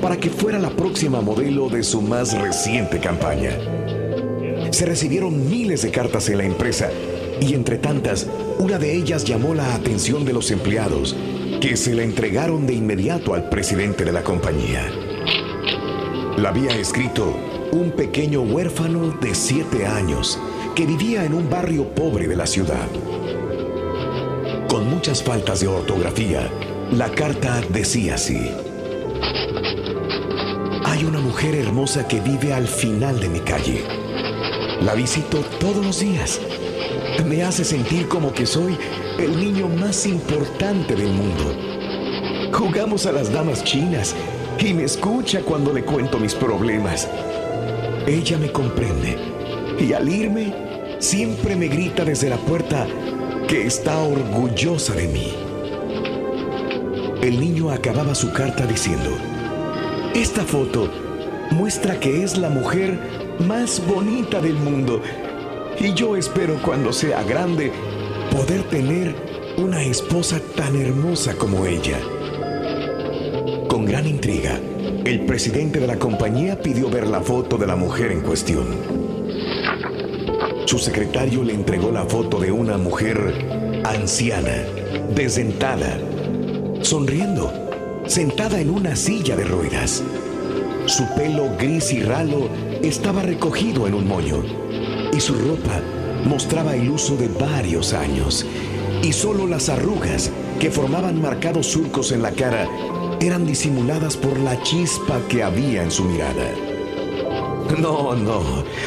para 0.00 0.16
que 0.16 0.30
fuera 0.30 0.58
la 0.58 0.70
próxima 0.70 1.20
modelo 1.20 1.68
de 1.68 1.82
su 1.82 2.00
más 2.00 2.32
reciente 2.32 2.98
campaña. 2.98 3.50
Se 4.70 4.86
recibieron 4.86 5.50
miles 5.50 5.82
de 5.82 5.90
cartas 5.90 6.30
en 6.30 6.38
la 6.38 6.44
empresa 6.44 6.88
y 7.42 7.52
entre 7.52 7.76
tantas, 7.76 8.26
una 8.58 8.78
de 8.78 8.96
ellas 8.96 9.22
llamó 9.22 9.52
la 9.52 9.74
atención 9.74 10.24
de 10.24 10.32
los 10.32 10.50
empleados 10.50 11.14
que 11.60 11.76
se 11.76 11.94
la 11.94 12.04
entregaron 12.04 12.66
de 12.66 12.72
inmediato 12.72 13.34
al 13.34 13.50
presidente 13.50 14.02
de 14.06 14.12
la 14.12 14.22
compañía. 14.22 15.03
La 16.36 16.48
había 16.48 16.76
escrito 16.76 17.32
un 17.70 17.92
pequeño 17.92 18.40
huérfano 18.40 19.16
de 19.20 19.36
siete 19.36 19.86
años 19.86 20.36
que 20.74 20.84
vivía 20.84 21.24
en 21.24 21.32
un 21.32 21.48
barrio 21.48 21.88
pobre 21.94 22.26
de 22.26 22.34
la 22.34 22.44
ciudad. 22.44 22.88
Con 24.68 24.90
muchas 24.90 25.22
faltas 25.22 25.60
de 25.60 25.68
ortografía, 25.68 26.50
la 26.90 27.08
carta 27.10 27.62
decía 27.68 28.16
así. 28.16 28.50
Hay 30.84 31.04
una 31.04 31.20
mujer 31.20 31.54
hermosa 31.54 32.08
que 32.08 32.20
vive 32.20 32.52
al 32.52 32.66
final 32.66 33.20
de 33.20 33.28
mi 33.28 33.38
calle. 33.38 33.84
La 34.80 34.94
visito 34.94 35.38
todos 35.60 35.86
los 35.86 36.00
días. 36.00 36.40
Me 37.24 37.44
hace 37.44 37.64
sentir 37.64 38.08
como 38.08 38.32
que 38.32 38.44
soy 38.44 38.76
el 39.20 39.38
niño 39.38 39.68
más 39.68 40.04
importante 40.04 40.96
del 40.96 41.12
mundo. 41.12 41.54
Jugamos 42.52 43.06
a 43.06 43.12
las 43.12 43.32
damas 43.32 43.62
chinas 43.62 44.16
y 44.64 44.72
me 44.72 44.84
escucha 44.84 45.42
cuando 45.42 45.74
le 45.74 45.84
cuento 45.84 46.18
mis 46.18 46.34
problemas. 46.34 47.06
Ella 48.06 48.38
me 48.38 48.50
comprende 48.50 49.18
y 49.78 49.92
al 49.92 50.08
irme 50.08 50.96
siempre 51.00 51.54
me 51.54 51.68
grita 51.68 52.02
desde 52.04 52.30
la 52.30 52.38
puerta 52.38 52.86
que 53.46 53.66
está 53.66 53.98
orgullosa 53.98 54.94
de 54.94 55.08
mí. 55.08 55.34
El 57.20 57.40
niño 57.40 57.70
acababa 57.70 58.14
su 58.14 58.32
carta 58.32 58.66
diciendo, 58.66 59.10
esta 60.14 60.42
foto 60.44 60.90
muestra 61.50 62.00
que 62.00 62.22
es 62.22 62.38
la 62.38 62.48
mujer 62.48 62.98
más 63.46 63.82
bonita 63.86 64.40
del 64.40 64.54
mundo 64.54 65.02
y 65.78 65.92
yo 65.92 66.16
espero 66.16 66.58
cuando 66.62 66.92
sea 66.92 67.22
grande 67.22 67.70
poder 68.30 68.62
tener 68.70 69.14
una 69.58 69.82
esposa 69.82 70.40
tan 70.56 70.74
hermosa 70.76 71.34
como 71.34 71.66
ella. 71.66 71.98
Gran 73.94 74.08
intriga, 74.08 74.58
el 75.04 75.24
presidente 75.24 75.78
de 75.78 75.86
la 75.86 76.00
compañía 76.00 76.60
pidió 76.60 76.90
ver 76.90 77.06
la 77.06 77.20
foto 77.20 77.56
de 77.56 77.68
la 77.68 77.76
mujer 77.76 78.10
en 78.10 78.22
cuestión. 78.22 78.66
Su 80.66 80.80
secretario 80.80 81.44
le 81.44 81.54
entregó 81.54 81.92
la 81.92 82.04
foto 82.04 82.40
de 82.40 82.50
una 82.50 82.76
mujer 82.76 83.80
anciana, 83.84 84.64
desdentada, 85.14 85.96
sonriendo, 86.80 87.52
sentada 88.08 88.60
en 88.60 88.70
una 88.70 88.96
silla 88.96 89.36
de 89.36 89.44
ruedas. 89.44 90.02
Su 90.86 91.04
pelo 91.14 91.56
gris 91.56 91.92
y 91.92 92.02
ralo 92.02 92.48
estaba 92.82 93.22
recogido 93.22 93.86
en 93.86 93.94
un 93.94 94.08
moño 94.08 94.42
y 95.16 95.20
su 95.20 95.34
ropa 95.34 95.80
mostraba 96.24 96.74
el 96.74 96.90
uso 96.90 97.14
de 97.14 97.28
varios 97.28 97.92
años 97.92 98.44
y 99.04 99.12
solo 99.12 99.46
las 99.46 99.68
arrugas 99.68 100.32
que 100.58 100.72
formaban 100.72 101.22
marcados 101.22 101.68
surcos 101.68 102.10
en 102.10 102.22
la 102.22 102.32
cara 102.32 102.68
eran 103.26 103.46
disimuladas 103.46 104.16
por 104.16 104.38
la 104.38 104.60
chispa 104.62 105.18
que 105.28 105.42
había 105.42 105.82
en 105.82 105.90
su 105.90 106.04
mirada. 106.04 106.50
No, 107.78 108.14
no, 108.14 108.42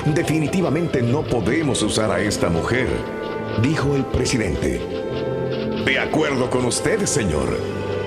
definitivamente 0.05 1.01
no 1.01 1.23
podemos 1.23 1.81
usar 1.81 2.11
a 2.11 2.21
esta 2.21 2.49
mujer, 2.49 2.87
dijo 3.63 3.95
el 3.95 4.05
presidente. 4.05 4.79
De 5.85 5.99
acuerdo 5.99 6.49
con 6.49 6.65
usted, 6.65 7.05
señor, 7.05 7.57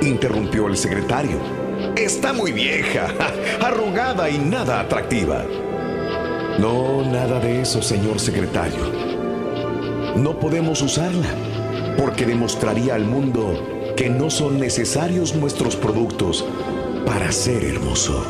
interrumpió 0.03 0.69
el 0.69 0.77
secretario. 0.77 1.39
Está 1.97 2.33
muy 2.33 2.53
vieja, 2.53 3.09
arrugada 3.61 4.31
y 4.31 4.39
nada 4.39 4.81
atractiva. 4.81 5.45
No, 6.59 7.03
nada 7.03 7.41
de 7.41 7.63
eso, 7.63 7.83
señor 7.83 8.21
secretario. 8.21 8.93
No 10.17 10.39
podemos 10.39 10.81
usarla 10.83 11.35
porque 11.99 12.25
demostraría 12.25 12.95
al 12.95 13.05
mundo 13.05 13.80
que 14.01 14.09
no 14.09 14.31
son 14.31 14.59
necesarios 14.59 15.35
nuestros 15.35 15.77
productos 15.77 16.47
para 17.05 17.31
ser 17.33 17.63
hermoso. 17.65 18.25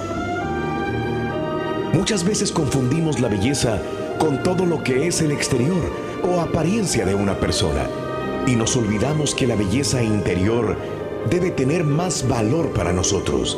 Muchas 1.92 2.24
veces 2.24 2.50
confundimos 2.50 3.20
la 3.20 3.28
belleza 3.28 3.80
con 4.18 4.42
todo 4.42 4.66
lo 4.66 4.82
que 4.82 5.06
es 5.06 5.20
el 5.20 5.30
exterior 5.30 5.80
o 6.24 6.40
apariencia 6.40 7.06
de 7.06 7.14
una 7.14 7.38
persona 7.38 7.86
y 8.48 8.56
nos 8.56 8.74
olvidamos 8.74 9.32
que 9.32 9.46
la 9.46 9.54
belleza 9.54 10.02
interior 10.02 10.76
debe 11.30 11.52
tener 11.52 11.84
más 11.84 12.26
valor 12.26 12.70
para 12.72 12.92
nosotros. 12.92 13.56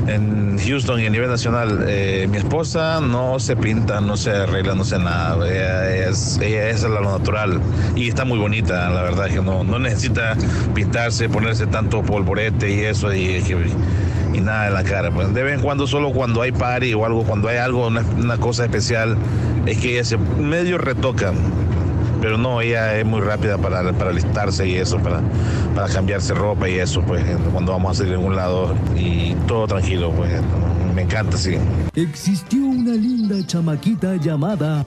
en 0.08 0.58
Houston 0.60 1.02
y 1.02 1.06
a 1.08 1.10
nivel 1.10 1.30
nacional. 1.30 1.86
Eh, 1.88 2.28
mi 2.30 2.38
esposa 2.38 3.00
no 3.02 3.40
se 3.40 3.56
pinta, 3.56 4.00
no 4.00 4.16
se 4.18 4.32
arregla, 4.32 4.76
no 4.76 4.84
sé 4.84 5.00
nada. 5.00 5.48
Ella 5.50 6.08
es, 6.10 6.38
es 6.40 6.84
lo 6.84 7.02
natural 7.02 7.60
y 7.96 8.10
está 8.10 8.26
muy 8.26 8.38
bonita, 8.38 8.90
la 8.90 9.02
verdad 9.02 9.28
que 9.28 9.42
no, 9.42 9.64
no 9.64 9.80
necesita 9.80 10.36
pintarse, 10.74 11.28
ponerse 11.30 11.68
tanto 11.68 12.04
polvorete 12.04 12.70
y 12.74 12.80
eso 12.82 13.14
y, 13.14 13.38
y 13.38 14.27
nada 14.42 14.68
en 14.68 14.74
la 14.74 14.84
cara. 14.84 15.12
Pues 15.12 15.34
de 15.34 15.44
vez 15.44 15.56
en 15.56 15.62
cuando, 15.62 15.88
solo 15.88 16.12
cuando 16.12 16.42
hay 16.42 16.52
party 16.52 16.94
o 16.94 17.06
algo, 17.06 17.24
cuando 17.24 17.48
hay 17.48 17.58
algo, 17.58 17.88
una, 17.88 18.02
una 18.02 18.38
cosa 18.38 18.66
especial, 18.66 19.18
es 19.66 19.78
que 19.78 19.94
ella 19.94 20.04
se 20.04 20.18
medio 20.18 20.78
retoca. 20.78 21.34
Pero 22.22 22.38
no, 22.38 22.62
ella 22.62 22.98
es 22.98 23.06
muy 23.06 23.22
rápida 23.22 23.58
para, 23.58 23.94
para 23.94 24.10
alistarse 24.10 24.68
y 24.68 24.76
eso, 24.76 24.98
para, 24.98 25.22
para 25.76 25.88
cambiarse 25.88 26.34
ropa 26.34 26.68
y 26.68 26.80
eso, 26.80 27.02
pues 27.04 27.24
cuando 27.52 27.74
vamos 27.74 27.92
a 27.92 27.94
salir 27.96 28.14
a 28.14 28.16
algún 28.16 28.36
lado 28.36 28.74
y 28.96 29.36
todo 29.48 29.68
tranquilo, 29.68 30.12
pues 30.12 30.32
me 30.96 31.04
encanta, 31.04 31.38
sí. 31.38 31.58
Existió 31.94 32.66
una 32.66 32.94
linda 32.94 33.36
chamaquita 33.46 34.16
llamada 34.16 34.84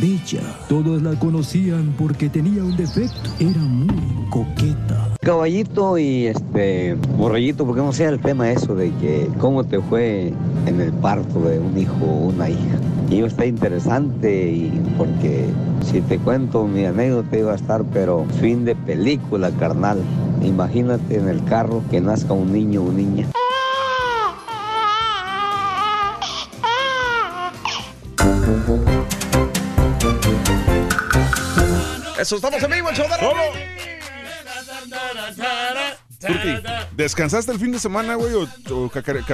Bella. 0.00 0.42
Todos 0.68 1.00
la 1.00 1.18
conocían 1.18 1.94
porque 1.96 2.28
tenía 2.28 2.62
un 2.62 2.76
defecto. 2.76 3.30
Era 3.38 3.60
muy 3.60 4.28
coqueta. 4.28 5.15
Caballito 5.26 5.98
y 5.98 6.28
este 6.28 6.94
borrellito, 7.16 7.66
porque 7.66 7.82
no 7.82 7.92
sea 7.92 8.10
el 8.10 8.20
tema 8.20 8.48
eso 8.48 8.76
de 8.76 8.92
que 9.00 9.28
cómo 9.40 9.64
te 9.64 9.80
fue 9.80 10.32
en 10.66 10.80
el 10.80 10.92
parto 10.92 11.40
de 11.40 11.58
un 11.58 11.76
hijo 11.76 11.96
o 12.00 12.28
una 12.28 12.48
hija. 12.48 12.78
Y 13.10 13.24
está 13.24 13.44
interesante 13.44 14.46
y 14.52 14.70
porque 14.96 15.46
si 15.84 16.00
te 16.02 16.20
cuento 16.20 16.68
mi 16.68 16.84
anécdota 16.84 17.38
iba 17.38 17.50
a 17.50 17.56
estar, 17.56 17.82
pero 17.92 18.24
fin 18.40 18.64
de 18.64 18.76
película, 18.76 19.50
carnal. 19.58 19.98
Imagínate 20.44 21.16
en 21.16 21.28
el 21.28 21.42
carro 21.42 21.82
que 21.90 22.00
nazca 22.00 22.32
un 22.32 22.52
niño 22.52 22.84
o 22.84 22.92
niña. 22.92 23.26
Eso, 32.16 32.36
estamos 32.36 32.62
en 32.62 32.70
vivo, 32.70 32.90
el 32.90 32.96
show 32.96 33.06
de 33.08 33.95
¿descansaste 36.96 37.52
el 37.52 37.58
fin 37.58 37.72
de 37.72 37.78
semana, 37.78 38.14
güey, 38.14 38.32
o, 38.34 38.48
o 38.74 38.88
cascareaste? 38.88 39.26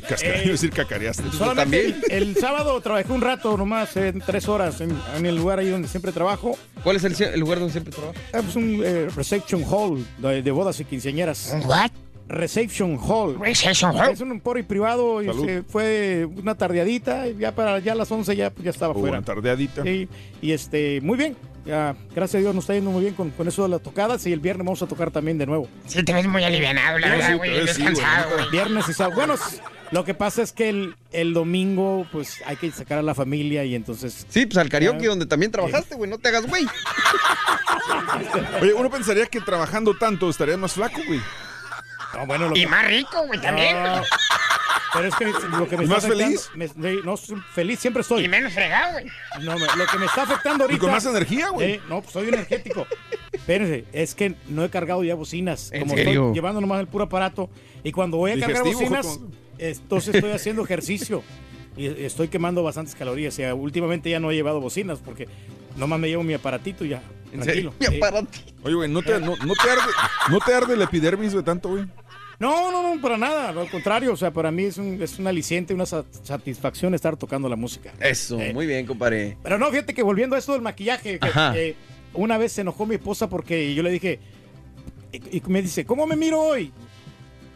Eh, 0.46 0.50
decir 0.50 0.70
cacareaste. 0.70 1.24
Solamente 1.32 1.86
el, 2.10 2.28
el 2.28 2.36
sábado 2.36 2.80
trabajé 2.80 3.12
un 3.12 3.20
rato 3.20 3.56
nomás, 3.56 3.96
eh, 3.96 4.12
tres 4.24 4.48
horas, 4.48 4.80
en, 4.80 4.96
en 5.16 5.26
el 5.26 5.36
lugar 5.36 5.58
ahí 5.58 5.68
donde 5.68 5.88
siempre 5.88 6.12
trabajo. 6.12 6.56
¿Cuál 6.82 6.96
es 6.96 7.04
el, 7.04 7.20
el 7.22 7.40
lugar 7.40 7.58
donde 7.58 7.72
siempre 7.72 7.92
trabajas? 7.92 8.20
Es 8.32 8.56
un 8.56 8.80
eh, 8.84 9.08
reception 9.14 9.64
hall 9.68 10.04
de, 10.18 10.42
de 10.42 10.50
bodas 10.50 10.78
y 10.80 10.84
quinceañeras. 10.84 11.54
What? 11.64 11.90
Reception 12.28 12.98
hall. 13.00 13.38
Reception 13.38 13.96
hall. 13.96 14.10
Es 14.10 14.20
un 14.20 14.40
pori 14.40 14.64
privado 14.64 15.22
y 15.22 15.32
se 15.46 15.62
fue 15.62 16.24
una 16.26 16.56
tardeadita 16.56 17.28
y 17.28 17.36
ya 17.38 17.52
para 17.54 17.78
ya 17.78 17.92
a 17.92 17.94
las 17.94 18.10
11 18.10 18.34
ya, 18.34 18.52
ya 18.62 18.70
estaba 18.70 18.92
O 18.92 18.98
fuera. 18.98 19.18
una 19.18 19.24
tardeadita. 19.24 19.84
Sí, 19.84 20.08
y 20.42 20.50
este, 20.52 21.00
muy 21.02 21.16
bien. 21.16 21.36
Ya, 21.66 21.96
gracias 22.14 22.36
a 22.36 22.42
Dios 22.42 22.54
nos 22.54 22.64
está 22.64 22.74
yendo 22.74 22.90
muy 22.92 23.02
bien 23.02 23.14
con, 23.14 23.30
con 23.30 23.48
eso 23.48 23.64
de 23.64 23.68
las 23.70 23.82
tocadas 23.82 24.24
y 24.26 24.32
el 24.32 24.38
viernes 24.40 24.64
vamos 24.64 24.80
a 24.82 24.86
tocar 24.86 25.10
también 25.10 25.36
de 25.36 25.46
nuevo. 25.46 25.68
Sí, 25.86 26.02
te 26.04 26.12
ves 26.12 26.26
muy 26.28 26.44
alivianado, 26.44 26.98
la 26.98 27.08
verdad, 27.08 27.28
sí, 27.28 27.34
güey. 27.34 27.50
Descansado, 27.66 28.30
güey. 28.36 28.50
Viernes 28.50 28.88
y 28.88 28.92
sábado. 28.92 29.16
Bueno, 29.16 29.34
lo 29.90 30.04
que 30.04 30.14
pasa 30.14 30.42
es 30.42 30.52
que 30.52 30.68
el, 30.68 30.94
el 31.12 31.34
domingo, 31.34 32.06
pues 32.12 32.40
hay 32.46 32.56
que 32.56 32.70
sacar 32.70 32.98
a 32.98 33.02
la 33.02 33.14
familia 33.16 33.64
y 33.64 33.74
entonces. 33.74 34.26
Sí, 34.28 34.46
pues 34.46 34.58
al 34.58 34.68
karaoke 34.68 35.02
Ya. 35.02 35.08
donde 35.08 35.26
también 35.26 35.50
trabajaste, 35.50 35.96
güey. 35.96 36.08
No 36.08 36.18
te 36.18 36.28
hagas, 36.28 36.46
güey. 36.46 36.66
Oye, 38.62 38.72
uno 38.74 38.90
pensaría 38.90 39.26
que 39.26 39.40
trabajando 39.40 39.94
tanto 39.96 40.30
estaría 40.30 40.56
más 40.56 40.72
flaco, 40.72 41.00
güey. 41.06 41.20
No, 42.16 42.26
bueno, 42.26 42.48
lo 42.48 42.56
Y 42.56 42.60
que- 42.60 42.66
más 42.66 42.86
rico, 42.86 43.26
güey, 43.26 43.40
también. 43.40 43.82
No, 43.82 44.02
pero 44.94 45.08
es 45.08 45.14
que 45.16 45.24
lo 45.26 45.68
que 45.68 45.76
me 45.76 45.82
¿Y 45.82 45.86
está 45.86 45.94
más 45.96 46.04
afectando- 46.04 46.24
feliz? 46.24 46.50
me- 46.76 47.02
no, 47.04 47.16
soy 47.16 47.36
feliz 47.52 47.78
siempre 47.80 48.00
estoy. 48.02 48.24
Y 48.24 48.28
menos 48.28 48.52
fregado, 48.54 48.92
güey. 48.92 49.06
No, 49.42 49.54
me- 49.58 49.66
lo 49.76 49.86
que 49.86 49.98
me 49.98 50.06
está 50.06 50.22
afectando 50.22 50.64
Y 50.64 50.66
ahorita. 50.66 50.80
con 50.80 50.90
más 50.92 51.04
energía, 51.06 51.48
güey. 51.50 51.72
Eh, 51.72 51.80
no, 51.88 52.00
pues 52.00 52.12
soy 52.12 52.28
energético. 52.28 52.86
Espérense, 53.32 53.84
es 53.92 54.14
que 54.14 54.34
no 54.48 54.64
he 54.64 54.70
cargado 54.70 55.04
ya 55.04 55.14
bocinas. 55.14 55.70
¿En 55.72 55.80
Como 55.80 55.94
serio? 55.96 56.12
estoy 56.22 56.34
llevando 56.34 56.60
nomás 56.60 56.80
el 56.80 56.86
puro 56.86 57.04
aparato. 57.04 57.50
Y 57.84 57.92
cuando 57.92 58.16
voy 58.16 58.32
a 58.32 58.40
cargar 58.40 58.64
bocinas, 58.64 59.20
entonces 59.58 60.14
estoy 60.14 60.30
haciendo 60.32 60.64
ejercicio. 60.64 61.22
Y 61.76 61.86
estoy 62.04 62.28
quemando 62.28 62.62
bastantes 62.62 62.94
calorías. 62.94 63.34
O 63.34 63.36
sea, 63.36 63.54
últimamente 63.54 64.08
ya 64.08 64.18
no 64.18 64.30
he 64.30 64.34
llevado 64.34 64.60
bocinas 64.60 64.98
porque 65.04 65.28
nomás 65.76 65.98
me 65.98 66.08
llevo 66.08 66.22
mi 66.22 66.32
aparatito 66.32 66.86
y 66.86 66.88
ya. 66.90 67.02
¿En 67.32 67.40
tranquilo. 67.42 67.72
serio? 67.72 67.74
Mi 67.80 67.86
Sí. 67.86 67.96
aparato. 68.02 68.28
Oye, 68.62 68.74
güey, 68.74 68.88
¿no 68.90 69.02
te, 69.02 69.20
no, 69.20 69.36
no 69.36 69.52
te 69.54 69.70
arde, 69.70 69.82
¿no 70.30 70.38
te 70.40 70.54
arde 70.54 70.76
la 70.76 70.84
epidermis 70.84 71.32
de 71.34 71.42
tanto, 71.42 71.68
güey? 71.68 71.84
No, 72.38 72.70
no, 72.70 72.94
no, 72.94 73.00
para 73.00 73.16
nada. 73.16 73.48
Al 73.48 73.70
contrario, 73.70 74.12
o 74.12 74.16
sea, 74.16 74.30
para 74.30 74.50
mí 74.50 74.64
es 74.64 74.76
un, 74.78 75.02
es 75.02 75.18
un 75.18 75.26
aliciente, 75.26 75.72
una 75.72 75.86
sa- 75.86 76.04
satisfacción 76.22 76.94
estar 76.94 77.16
tocando 77.16 77.48
la 77.48 77.56
música. 77.56 77.92
Eso, 78.00 78.38
Eh. 78.40 78.52
muy 78.52 78.66
bien, 78.66 78.84
compadre. 78.86 79.36
Pero 79.42 79.58
no, 79.58 79.70
fíjate 79.70 79.94
que 79.94 80.02
volviendo 80.02 80.36
a 80.36 80.38
esto 80.38 80.52
del 80.52 80.60
maquillaje, 80.62 81.18
que- 81.18 81.30
que 81.30 81.76
una 82.14 82.36
vez 82.38 82.52
se 82.52 82.60
enojó 82.60 82.84
mi 82.86 82.96
esposa 82.96 83.28
porque 83.28 83.74
yo 83.74 83.82
le 83.82 83.90
dije, 83.90 84.18
y, 85.12 85.38
y 85.38 85.42
me 85.46 85.62
dice, 85.62 85.84
¿cómo 85.86 86.06
me 86.06 86.16
miro 86.16 86.40
hoy? 86.40 86.72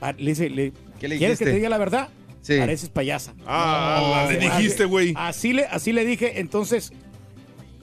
Ah, 0.00 0.12
Le 0.16 0.30
dice, 0.30 0.48
le- 0.48 0.72
¿Qué 0.98 1.08
le 1.08 1.18
¿quieres 1.18 1.38
que 1.38 1.44
te 1.44 1.52
diga 1.52 1.68
la 1.68 1.78
verdad? 1.78 2.08
Sí. 2.40 2.56
Pareces 2.58 2.88
payasa. 2.88 3.34
Ah, 3.46 4.26
le 4.30 4.38
así- 4.38 4.46
dijiste, 4.56 4.84
güey. 4.86 5.12
Así 5.16 5.52
le, 5.52 5.64
así 5.66 5.92
le 5.92 6.06
dije, 6.06 6.40
entonces, 6.40 6.90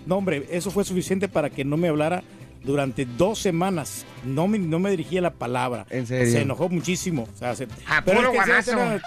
no, 0.08 0.18
hombre, 0.18 0.48
eso 0.50 0.72
fue 0.72 0.84
suficiente 0.84 1.28
para 1.28 1.52
que 1.52 1.64
no 1.64 1.78
me 1.78 1.90
hablara 1.90 2.24
durante 2.68 3.06
dos 3.18 3.40
semanas. 3.40 4.06
No 4.24 4.48
me, 4.48 4.60
no 4.60 4.78
me 4.78 4.92
dirigía 4.92 5.22
la 5.22 5.32
palabra. 5.34 5.88
¿En 5.90 6.06
serio? 6.06 6.32
Se 6.32 6.42
enojó 6.42 6.70
muchísimo. 6.70 7.28
O 7.34 7.38
sea, 7.38 7.56
se- 7.56 7.68
A 7.88 8.04
pero 8.04 8.18
puro 8.20 8.34
es 8.34 8.66
que 8.66 8.72
era- 8.72 9.02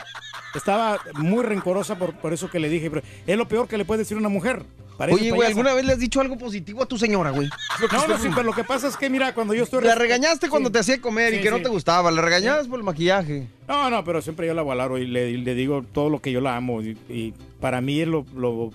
estaba 0.55 0.99
muy 1.15 1.45
rencorosa 1.45 1.97
por, 1.97 2.15
por 2.15 2.33
eso 2.33 2.51
que 2.51 2.59
le 2.59 2.69
dije. 2.69 2.91
Pero 2.91 3.03
es 3.27 3.37
lo 3.37 3.47
peor 3.47 3.69
que 3.69 3.79
le 3.79 3.85
puede 3.85 3.99
decir 4.01 4.17
una 4.17 4.29
mujer. 4.29 4.65
Oye, 4.99 5.31
güey. 5.31 5.49
¿alguna 5.49 5.73
vez 5.73 5.87
le 5.87 5.95
has 5.95 5.99
dicho 5.99 6.21
algo 6.21 6.37
positivo 6.37 6.83
a 6.83 6.87
tu 6.87 6.99
señora, 6.99 7.31
güey? 7.31 7.49
No, 7.93 8.07
no, 8.09 8.19
sí, 8.19 8.29
pero 8.29 8.43
lo 8.43 8.53
que 8.53 8.65
pasa 8.65 8.87
es 8.89 8.99
que, 8.99 9.09
mira, 9.09 9.33
cuando 9.33 9.55
yo 9.55 9.65
estoy... 9.65 9.83
La 9.83 9.95
regañaste 9.95 10.51
cuando 10.51 10.71
te 10.71 10.79
hacía 10.79 11.01
comer 11.01 11.33
y 11.33 11.37
Sí, 11.39 11.43
que 11.43 11.51
no 11.51 11.63
te 11.63 11.71
gustaba. 11.71 12.11
La 12.11 12.21
regañabas 12.21 12.69
por 12.69 12.79
el 12.79 12.85
maquillaje. 12.85 13.47
No, 13.67 13.89
no, 13.89 14.05
pero 14.05 14.21
siempre 14.21 14.47
yo 14.47 14.53
la 14.53 14.63
valoro 14.63 14.99
y 14.99 15.07
le, 15.07 15.55
digo 15.55 15.83
todo 15.83 16.11
lo 16.11 16.21
que 16.21 16.33
yo 16.33 16.43
la 16.43 16.55
amo. 16.57 16.83
Y, 16.83 16.99
y 17.09 17.33
para 17.61 17.81
mí 17.81 18.01
es 18.03 18.09
lo, 18.09 18.27
lo, 18.37 18.73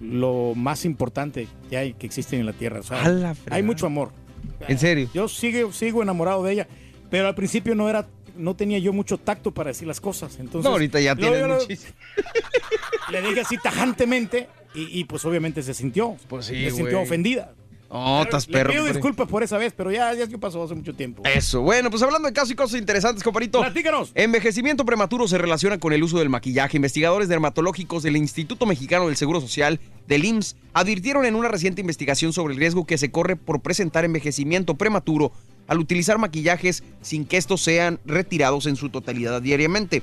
lo 0.00 0.52
más 0.54 0.84
importante 0.84 1.48
que 1.70 1.76
hay, 1.78 1.94
que 1.94 2.06
existe 2.06 2.36
en 2.36 2.44
la 2.44 2.52
tierra. 2.52 2.80
O 2.80 2.82
sea, 2.82 3.34
hay 3.50 3.62
mucho 3.62 3.86
amor. 3.86 4.10
¿En 4.68 4.78
serio? 4.78 5.08
Yo 5.14 5.28
sigo, 5.28 5.72
sigo 5.72 6.02
enamorado 6.02 6.42
de 6.44 6.52
ella, 6.52 6.68
pero 7.10 7.28
al 7.28 7.34
principio 7.34 7.74
no 7.74 7.88
era... 7.88 8.06
No 8.34 8.56
tenía 8.56 8.78
yo 8.78 8.94
mucho 8.94 9.18
tacto 9.18 9.52
para 9.52 9.68
decir 9.68 9.86
las 9.86 10.00
cosas. 10.00 10.38
Entonces, 10.38 10.64
No, 10.64 10.70
ahorita 10.70 10.98
ya 11.00 11.14
lo- 11.14 11.58
muchísimo. 11.60 11.92
Le 13.10 13.20
dije 13.20 13.40
así 13.42 13.58
tajantemente 13.58 14.48
y, 14.74 15.00
y, 15.00 15.04
pues 15.04 15.22
obviamente 15.26 15.62
se 15.62 15.74
sintió. 15.74 16.16
Pues 16.28 16.46
sí, 16.46 16.64
Se 16.64 16.70
sintió 16.70 17.00
ofendida. 17.02 17.52
Oh, 17.94 18.22
estás 18.22 18.48
Le 18.48 18.54
perro. 18.54 18.70
pido 18.70 18.84
disculpas 18.86 19.28
por 19.28 19.42
esa 19.42 19.58
vez, 19.58 19.74
pero 19.76 19.92
ya, 19.92 20.14
ya 20.14 20.26
pasó 20.38 20.62
hace 20.62 20.74
mucho 20.74 20.94
tiempo. 20.94 21.22
Eso, 21.26 21.60
bueno, 21.60 21.90
pues 21.90 22.02
hablando 22.02 22.26
de 22.26 22.32
casos 22.32 22.50
y 22.50 22.54
cosas 22.54 22.80
interesantes, 22.80 23.22
comparito. 23.22 23.60
Platícanos. 23.60 24.12
Envejecimiento 24.14 24.86
prematuro 24.86 25.28
se 25.28 25.36
relaciona 25.36 25.78
con 25.78 25.92
el 25.92 26.02
uso 26.02 26.18
del 26.18 26.30
maquillaje. 26.30 26.78
Investigadores 26.78 27.28
dermatológicos 27.28 28.02
del 28.02 28.16
Instituto 28.16 28.64
Mexicano 28.64 29.08
del 29.08 29.16
Seguro 29.16 29.42
Social, 29.42 29.78
del 30.08 30.24
IMSS, 30.24 30.56
advirtieron 30.72 31.26
en 31.26 31.34
una 31.34 31.48
reciente 31.48 31.82
investigación 31.82 32.32
sobre 32.32 32.54
el 32.54 32.60
riesgo 32.60 32.86
que 32.86 32.96
se 32.96 33.10
corre 33.10 33.36
por 33.36 33.60
presentar 33.60 34.06
envejecimiento 34.06 34.74
prematuro 34.74 35.30
al 35.68 35.78
utilizar 35.78 36.16
maquillajes 36.16 36.84
sin 37.02 37.26
que 37.26 37.36
estos 37.36 37.60
sean 37.60 38.00
retirados 38.06 38.64
en 38.64 38.76
su 38.76 38.88
totalidad 38.88 39.42
diariamente. 39.42 40.02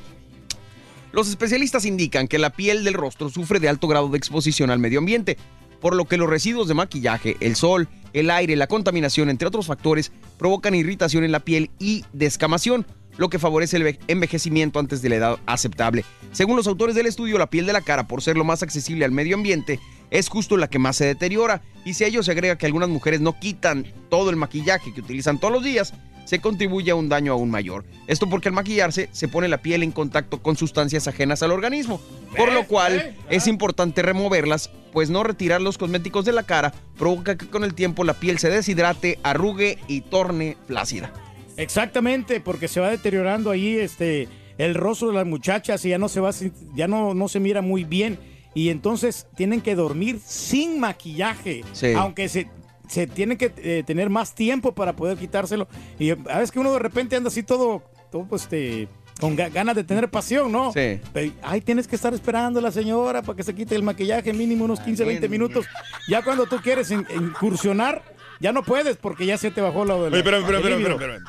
Los 1.12 1.28
especialistas 1.28 1.86
indican 1.86 2.28
que 2.28 2.38
la 2.38 2.52
piel 2.52 2.84
del 2.84 2.93
rostro 2.93 3.30
sufre 3.30 3.60
de 3.60 3.67
alto 3.67 3.88
grado 3.88 4.10
de 4.10 4.17
exposición 4.19 4.69
al 4.69 4.78
medio 4.78 4.99
ambiente, 4.99 5.38
por 5.81 5.95
lo 5.95 6.05
que 6.05 6.17
los 6.17 6.29
residuos 6.29 6.67
de 6.67 6.73
maquillaje, 6.73 7.37
el 7.39 7.55
sol, 7.55 7.87
el 8.13 8.31
aire, 8.31 8.55
la 8.55 8.67
contaminación, 8.67 9.29
entre 9.29 9.47
otros 9.47 9.67
factores, 9.67 10.11
provocan 10.37 10.75
irritación 10.75 11.23
en 11.23 11.31
la 11.31 11.39
piel 11.41 11.69
y 11.79 12.03
descamación, 12.13 12.85
lo 13.17 13.29
que 13.29 13.39
favorece 13.39 13.77
el 13.77 13.83
ve- 13.83 13.99
envejecimiento 14.07 14.79
antes 14.79 15.01
de 15.01 15.09
la 15.09 15.15
edad 15.15 15.37
aceptable. 15.45 16.05
Según 16.31 16.55
los 16.55 16.67
autores 16.67 16.95
del 16.95 17.05
estudio, 17.05 17.37
la 17.37 17.49
piel 17.49 17.65
de 17.65 17.73
la 17.73 17.81
cara, 17.81 18.07
por 18.07 18.21
ser 18.21 18.37
lo 18.37 18.43
más 18.45 18.63
accesible 18.63 19.05
al 19.05 19.11
medio 19.11 19.35
ambiente, 19.35 19.79
es 20.09 20.29
justo 20.29 20.57
la 20.57 20.69
que 20.69 20.79
más 20.79 20.95
se 20.95 21.05
deteriora, 21.05 21.61
y 21.85 21.93
si 21.93 22.03
a 22.03 22.07
ello 22.07 22.23
se 22.23 22.31
agrega 22.31 22.57
que 22.57 22.65
algunas 22.65 22.89
mujeres 22.89 23.21
no 23.21 23.37
quitan 23.39 23.85
todo 24.09 24.29
el 24.29 24.35
maquillaje 24.37 24.93
que 24.93 25.01
utilizan 25.01 25.39
todos 25.39 25.53
los 25.53 25.63
días, 25.63 25.93
se 26.29 26.39
contribuye 26.39 26.91
a 26.91 26.95
un 26.95 27.09
daño 27.09 27.33
aún 27.33 27.49
mayor. 27.49 27.85
Esto 28.05 28.29
porque 28.29 28.49
al 28.49 28.53
maquillarse 28.53 29.09
se 29.11 29.27
pone 29.27 29.47
la 29.47 29.63
piel 29.63 29.81
en 29.81 29.91
contacto 29.91 30.43
con 30.43 30.55
sustancias 30.55 31.07
ajenas 31.07 31.41
al 31.41 31.51
organismo, 31.51 31.99
por 32.37 32.53
lo 32.53 32.67
cual 32.67 33.15
es 33.31 33.47
importante 33.47 34.03
removerlas, 34.03 34.69
pues 34.93 35.09
no 35.09 35.23
retirar 35.23 35.59
los 35.59 35.79
cosméticos 35.79 36.25
de 36.25 36.33
la 36.33 36.43
cara 36.43 36.71
provoca 36.99 37.35
que 37.35 37.47
con 37.49 37.63
el 37.63 37.73
tiempo 37.73 38.03
la 38.03 38.13
piel 38.13 38.37
se 38.37 38.51
deshidrate, 38.51 39.17
arrugue 39.23 39.79
y 39.87 40.01
torne 40.01 40.55
flácida. 40.67 41.11
Exactamente, 41.57 42.39
porque 42.41 42.67
se 42.67 42.79
va 42.79 42.91
deteriorando 42.91 43.49
ahí 43.49 43.77
este 43.77 44.27
el 44.59 44.75
rostro 44.75 45.07
de 45.07 45.15
las 45.15 45.25
muchachas 45.25 45.83
y 45.85 45.89
ya 45.89 45.97
no 45.97 46.09
se 46.09 46.19
va 46.19 46.29
ya 46.75 46.87
no, 46.87 47.15
no 47.15 47.27
se 47.27 47.39
mira 47.39 47.63
muy 47.63 47.85
bien 47.85 48.19
y 48.53 48.69
entonces 48.69 49.25
tienen 49.35 49.61
que 49.61 49.73
dormir 49.73 50.19
sin 50.23 50.79
maquillaje, 50.79 51.63
Sí. 51.73 51.93
aunque 51.95 52.29
se 52.29 52.47
se 52.89 53.08
tienen 53.08 53.38
que 53.38 53.54
eh, 53.58 53.84
tener 53.88 54.10
más 54.10 54.36
tiempo 54.36 54.73
para 54.75 54.93
poder 54.93 55.17
quitárselo 55.17 55.67
y 55.97 56.10
a 56.10 56.15
veces 56.15 56.52
que 56.52 56.60
uno 56.60 56.73
de 56.73 56.80
repente 56.80 57.15
anda 57.15 57.30
así 57.30 57.43
todo 57.43 57.84
todo 58.12 58.25
pues, 58.28 58.41
este 58.43 58.88
con 59.21 59.38
ga- 59.38 59.52
ganas 59.52 59.75
de 59.75 59.84
tener 59.84 60.10
pasión, 60.10 60.52
¿no? 60.52 60.71
Sí. 60.73 60.99
Pero, 61.13 61.32
ay, 61.43 61.62
tienes 61.62 61.88
que 61.88 61.95
estar 61.95 62.13
esperando 62.13 62.60
a 62.60 62.62
la 62.62 62.71
señora 62.71 63.21
para 63.21 63.36
que 63.36 63.43
se 63.43 63.54
quite 63.54 63.75
el 63.75 63.84
maquillaje 63.84 64.32
mínimo 64.34 64.65
unos 64.65 64.80
15, 64.80 65.04
20 65.04 65.28
minutos. 65.30 65.65
Ya 66.08 66.21
cuando 66.23 66.45
tú 66.47 66.58
quieres 66.63 66.89
in- 66.89 67.06
incursionar, 67.13 68.02
ya 68.39 68.52
no 68.54 68.63
puedes 68.63 68.95
porque 68.97 69.25
ya 69.25 69.38
se 69.38 69.52
te 69.52 69.60
bajó 69.62 69.84
la... 69.86 69.95
Oye, 69.95 70.17
espérame, 70.17 70.43
líbido. 70.47 70.58
espérame, 70.60 70.91
espérame. 70.93 71.23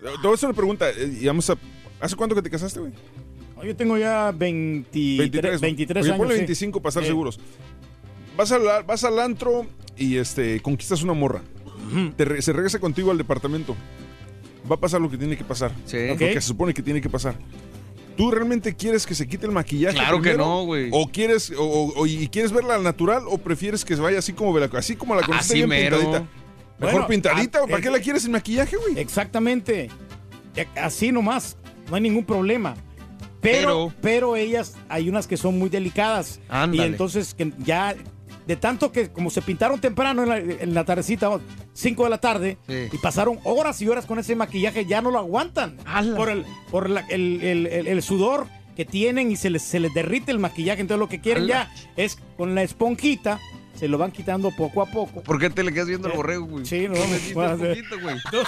Te 0.00 0.22
voy 0.22 0.30
a 0.30 0.34
hacer 0.34 0.48
una 0.48 0.56
pregunta. 0.56 0.88
eh, 0.90 1.18
y 1.20 1.26
vamos 1.26 1.48
a- 1.50 1.58
¿Hace 2.00 2.16
cuánto 2.16 2.34
que 2.34 2.42
te 2.42 2.48
casaste, 2.50 2.80
güey? 2.80 2.92
No, 3.54 3.64
Yo 3.64 3.76
tengo 3.76 3.98
ya 3.98 4.32
23, 4.32 5.60
23, 5.60 6.02
Oye, 6.04 6.10
años. 6.12 6.18
ponle 6.18 6.34
sí. 6.34 6.40
25 6.40 6.80
para 6.80 6.88
estar 6.88 7.02
Eh, 7.02 7.06
seguros. 7.06 7.38
Vas 8.36 8.50
al, 8.52 8.62
vas 8.86 9.04
al 9.04 9.18
antro 9.18 9.66
y 9.96 10.16
este 10.16 10.60
conquistas 10.60 11.02
una 11.02 11.12
morra. 11.12 11.42
Te 12.16 12.24
re- 12.24 12.42
se 12.42 12.52
regresa 12.52 12.78
contigo 12.80 13.10
al 13.10 13.18
departamento. 13.18 13.76
Va 14.70 14.74
a 14.76 14.80
pasar 14.80 15.00
lo 15.00 15.08
que 15.10 15.16
tiene 15.16 15.36
que 15.36 15.44
pasar. 15.44 15.70
Sí. 15.84 16.08
Lo 16.08 16.16
que 16.16 16.32
se 16.34 16.40
supone 16.40 16.74
que 16.74 16.82
tiene 16.82 17.00
que 17.00 17.08
pasar. 17.08 17.36
¿Tú 18.16 18.30
realmente 18.30 18.74
quieres 18.74 19.06
que 19.06 19.14
se 19.14 19.28
quite 19.28 19.46
el 19.46 19.52
maquillaje? 19.52 19.96
Claro 19.98 20.20
que 20.22 20.34
no, 20.34 20.64
güey. 20.64 20.88
¿O 20.90 21.06
quieres, 21.08 21.52
o, 21.56 22.06
y 22.06 22.26
quieres 22.28 22.50
verla 22.50 22.74
al 22.74 22.82
natural 22.82 23.24
o 23.28 23.36
prefieres 23.38 23.84
que 23.84 23.94
se 23.94 24.00
vaya 24.02 24.18
así 24.18 24.32
como, 24.32 24.58
la- 24.58 24.70
así 24.72 24.96
como 24.96 25.14
la 25.14 25.22
conociste 25.22 25.52
Así 25.52 25.58
bien 25.58 25.68
mero. 25.68 25.98
pintadita? 25.98 26.28
Mejor 26.78 26.92
Bueno, 26.92 27.06
pintadita, 27.08 27.58
ah, 27.62 27.66
¿para 27.66 27.78
eh, 27.78 27.82
qué 27.82 27.90
la 27.90 28.00
quieres 28.00 28.22
sin 28.22 28.32
maquillaje, 28.32 28.76
güey? 28.76 28.98
Exactamente. 28.98 29.88
Eh, 30.56 30.66
Así 30.76 31.12
nomás. 31.12 31.56
No 31.90 31.96
hay 31.96 32.02
ningún 32.02 32.24
problema. 32.24 32.74
Pero, 33.40 33.92
pero, 34.00 34.34
ellas, 34.34 34.74
hay 34.88 35.08
unas 35.08 35.26
que 35.26 35.36
son 35.36 35.58
muy 35.58 35.68
delicadas. 35.68 36.40
Ándale. 36.48 36.82
Y 36.82 36.86
entonces 36.86 37.32
que 37.34 37.52
ya, 37.58 37.94
de 38.46 38.56
tanto 38.56 38.92
que 38.92 39.10
como 39.10 39.30
se 39.30 39.42
pintaron 39.42 39.80
temprano 39.80 40.22
en 40.22 40.28
la, 40.28 40.38
en 40.38 40.74
la 40.74 40.84
tardecita, 40.84 41.30
5 41.72 42.04
de 42.04 42.10
la 42.10 42.18
tarde, 42.18 42.58
Sí. 42.68 42.88
y 42.92 42.98
pasaron 42.98 43.38
horas 43.44 43.80
y 43.82 43.88
horas 43.88 44.06
con 44.06 44.18
ese 44.18 44.36
maquillaje, 44.36 44.86
ya 44.86 45.00
no 45.02 45.10
lo 45.10 45.18
aguantan. 45.18 45.76
Por, 46.16 46.28
el, 46.30 46.44
por 46.70 46.88
la- 46.88 47.00
el, 47.08 47.40
el- 47.42 47.66
el- 47.66 47.86
el 47.88 48.02
sudor 48.02 48.46
que 48.76 48.84
tienen 48.84 49.30
y 49.30 49.36
se 49.36 49.50
les, 49.50 49.62
se 49.62 49.80
les 49.80 49.92
derrite 49.94 50.30
el 50.30 50.38
maquillaje. 50.38 50.80
Entonces 50.82 51.00
lo 51.00 51.08
que 51.08 51.20
quieren 51.20 51.44
Ala. 51.44 51.70
ya 51.74 51.84
es 51.96 52.18
con 52.36 52.54
la 52.54 52.62
esponjita, 52.62 53.40
se 53.74 53.88
lo 53.88 53.98
van 53.98 54.12
quitando 54.12 54.50
poco 54.52 54.80
a 54.82 54.86
poco. 54.86 55.22
¿Por 55.22 55.38
qué 55.40 55.50
te 55.50 55.64
le 55.64 55.72
quedas 55.72 55.88
viendo 55.88 56.08
el 56.08 56.14
borrego, 56.16 56.46
güey? 56.46 56.64
Sí, 56.66 56.86
no, 56.88 56.94
me 57.06 57.56
poquito, 57.68 58.00
güey. 58.00 58.16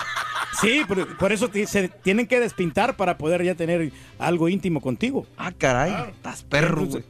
Sí, 0.60 0.80
por, 0.88 1.16
por 1.18 1.30
eso 1.32 1.50
se 1.66 1.88
tienen 1.88 2.26
que 2.26 2.40
despintar 2.40 2.96
para 2.96 3.16
poder 3.18 3.44
ya 3.44 3.54
tener 3.54 3.92
algo 4.18 4.48
íntimo 4.48 4.80
contigo. 4.80 5.26
Ah, 5.36 5.52
caray, 5.56 5.94
estás 6.10 6.42
perro, 6.42 6.86
güey. 6.86 7.04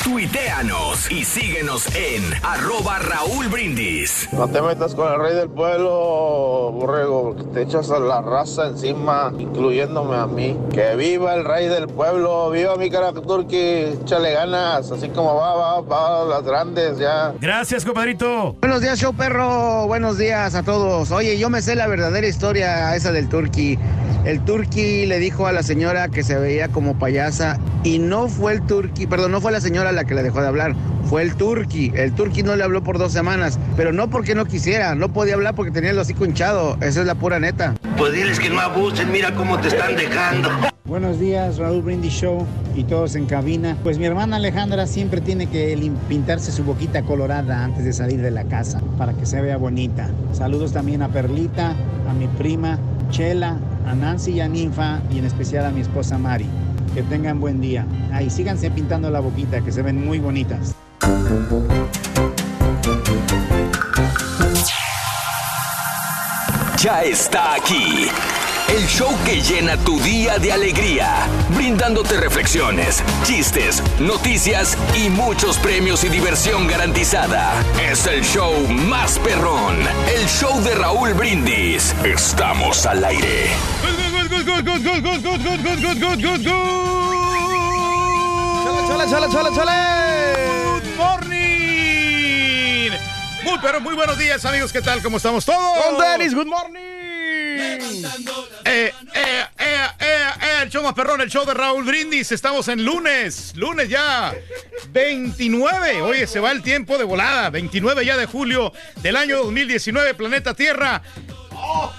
Tuiteanos 0.03 1.09
y 1.09 1.23
síguenos 1.23 1.87
en 1.95 2.23
arroba 2.43 2.99
Raúl 2.99 3.47
Brindis. 3.47 4.27
No 4.33 4.49
te 4.49 4.61
metas 4.61 4.95
con 4.95 5.09
el 5.09 5.17
rey 5.17 5.33
del 5.33 5.49
pueblo, 5.49 6.73
borrego, 6.73 7.23
porque 7.23 7.43
te 7.53 7.61
echas 7.61 7.89
a 7.89 7.99
la 7.99 8.21
raza 8.21 8.67
encima, 8.67 9.31
incluyéndome 9.39 10.17
a 10.17 10.27
mí. 10.27 10.59
Que 10.73 10.97
viva 10.97 11.33
el 11.35 11.45
rey 11.45 11.69
del 11.69 11.87
pueblo, 11.87 12.49
viva 12.51 12.75
mi 12.75 12.89
cara 12.89 13.13
turqui, 13.13 13.55
échale 14.01 14.33
ganas, 14.33 14.91
así 14.91 15.07
como 15.07 15.35
va, 15.35 15.55
va, 15.55 15.79
va, 15.79 16.25
las 16.25 16.43
grandes 16.43 16.97
ya. 16.99 17.33
Gracias, 17.39 17.85
compadrito. 17.85 18.57
Buenos 18.59 18.81
días, 18.81 18.99
show 18.99 19.13
perro. 19.13 19.87
Buenos 19.87 20.17
días 20.17 20.53
a 20.53 20.63
todos. 20.63 21.11
Oye, 21.11 21.37
yo 21.37 21.49
me 21.49 21.61
sé 21.61 21.75
la 21.75 21.87
verdadera 21.87 22.27
historia 22.27 22.93
esa 22.93 23.13
del 23.13 23.29
turqui. 23.29 23.79
El 24.25 24.43
turqui 24.43 25.05
le 25.05 25.19
dijo 25.19 25.47
a 25.47 25.53
la 25.53 25.63
señora 25.63 26.09
que 26.09 26.23
se 26.23 26.37
veía 26.37 26.69
como 26.69 26.97
payasa 26.97 27.59
y 27.83 27.99
no 27.99 28.29
fue 28.29 28.53
el 28.53 28.65
turqui, 28.65 29.05
perdón, 29.05 29.33
no 29.33 29.41
fue 29.41 29.51
la 29.51 29.59
señora 29.59 29.92
la 29.93 30.05
que 30.05 30.15
le 30.15 30.23
dejó 30.23 30.41
de 30.41 30.47
hablar, 30.47 30.75
fue 31.05 31.21
el 31.21 31.35
turqui. 31.35 31.91
El 31.95 32.13
turqui 32.13 32.43
no 32.43 32.55
le 32.55 32.63
habló 32.63 32.83
por 32.83 32.97
dos 32.97 33.11
semanas, 33.11 33.59
pero 33.75 33.93
no 33.93 34.09
porque 34.09 34.35
no 34.35 34.45
quisiera, 34.45 34.95
no 34.95 35.13
podía 35.13 35.35
hablar 35.35 35.55
porque 35.55 35.71
tenía 35.71 35.91
el 35.91 35.99
hocico 35.99 36.25
hinchado. 36.25 36.77
Esa 36.81 37.01
es 37.01 37.05
la 37.05 37.15
pura 37.15 37.39
neta. 37.39 37.75
Pues 37.97 38.13
diles 38.13 38.39
que 38.39 38.49
no 38.49 38.59
abusen, 38.59 39.11
mira 39.11 39.33
cómo 39.35 39.59
te 39.59 39.69
están 39.69 39.95
dejando. 39.95 40.49
Buenos 40.85 41.19
días, 41.19 41.57
Raúl 41.57 41.81
Brindis 41.81 42.13
Show 42.13 42.45
y 42.75 42.83
todos 42.83 43.15
en 43.15 43.25
cabina. 43.25 43.77
Pues 43.83 43.97
mi 43.97 44.05
hermana 44.05 44.35
Alejandra 44.35 44.85
siempre 44.85 45.21
tiene 45.21 45.47
que 45.47 45.91
pintarse 46.09 46.51
su 46.51 46.63
boquita 46.63 47.03
colorada 47.03 47.63
antes 47.63 47.85
de 47.85 47.93
salir 47.93 48.21
de 48.21 48.31
la 48.31 48.43
casa 48.43 48.81
para 48.97 49.13
que 49.13 49.25
se 49.25 49.41
vea 49.41 49.57
bonita. 49.57 50.09
Saludos 50.33 50.73
también 50.73 51.01
a 51.01 51.07
Perlita, 51.07 51.75
a 52.09 52.13
mi 52.13 52.27
prima 52.27 52.77
Chela, 53.11 53.57
a 53.87 53.95
Nancy 53.95 54.31
y 54.31 54.41
a 54.41 54.47
Ninfa 54.47 55.01
y 55.09 55.19
en 55.19 55.25
especial 55.25 55.65
a 55.65 55.71
mi 55.71 55.81
esposa 55.81 56.17
Mari. 56.17 56.47
Que 56.93 57.01
tengan 57.03 57.39
buen 57.39 57.59
día. 57.59 57.85
Ahí 58.11 58.29
síganse 58.29 58.69
pintando 58.69 59.09
la 59.09 59.19
boquita 59.19 59.61
que 59.61 59.71
se 59.71 59.81
ven 59.81 60.05
muy 60.05 60.19
bonitas. 60.19 60.75
Ya 66.77 67.01
está 67.03 67.55
aquí. 67.55 68.09
El 68.69 68.87
show 68.87 69.09
que 69.25 69.41
llena 69.41 69.77
tu 69.77 69.99
día 69.99 70.37
de 70.37 70.51
alegría, 70.51 71.27
brindándote 71.55 72.19
reflexiones, 72.19 73.03
chistes, 73.23 73.83
noticias 73.99 74.77
y 74.95 75.09
muchos 75.09 75.59
premios 75.59 76.03
y 76.03 76.09
diversión 76.09 76.67
garantizada. 76.67 77.53
Es 77.89 78.07
el 78.07 78.23
show 78.23 78.53
más 78.67 79.19
perrón, 79.19 79.75
el 80.15 80.25
show 80.27 80.61
de 80.63 80.75
Raúl 80.75 81.13
Brindis. 81.13 81.93
Estamos 82.03 82.85
al 82.85 83.03
aire. 83.03 83.49
Chale, 88.87 89.09
chale, 89.09 89.27
chale, 89.31 89.49
chale. 89.55 89.77
Good 90.65 90.95
morning. 90.97 92.91
Muy, 93.43 93.57
pero 93.61 93.81
muy 93.81 93.93
buenos 93.95 94.17
días, 94.17 94.43
amigos. 94.45 94.71
¿Qué 94.71 94.81
tal? 94.81 95.01
¿Cómo 95.01 95.17
estamos 95.17 95.45
todos? 95.45 95.83
Con 95.85 95.97
Dennis, 95.99 96.33
good 96.33 96.47
morning. 96.47 96.79
Eh, 96.79 97.79
eh, 98.65 98.91
eh, 99.13 99.43
eh, 99.59 99.85
eh, 99.99 100.61
el 100.63 100.69
show 100.69 100.81
más 100.83 100.93
perrón, 100.93 101.21
el 101.21 101.29
show 101.29 101.45
de 101.45 101.53
Raúl 101.53 101.83
Brindis. 101.83 102.31
Estamos 102.31 102.67
en 102.69 102.83
lunes, 102.83 103.53
lunes 103.55 103.89
ya, 103.89 104.33
29. 104.89 106.01
Oye, 106.01 106.25
se 106.27 106.39
va 106.39 106.51
el 106.51 106.61
tiempo 106.63 106.97
de 106.97 107.03
volada. 107.03 107.49
29 107.49 108.05
ya 108.05 108.17
de 108.17 108.25
julio 108.25 108.71
del 109.01 109.15
año 109.15 109.37
2019, 109.43 110.13
planeta 110.15 110.53
Tierra. 110.53 111.01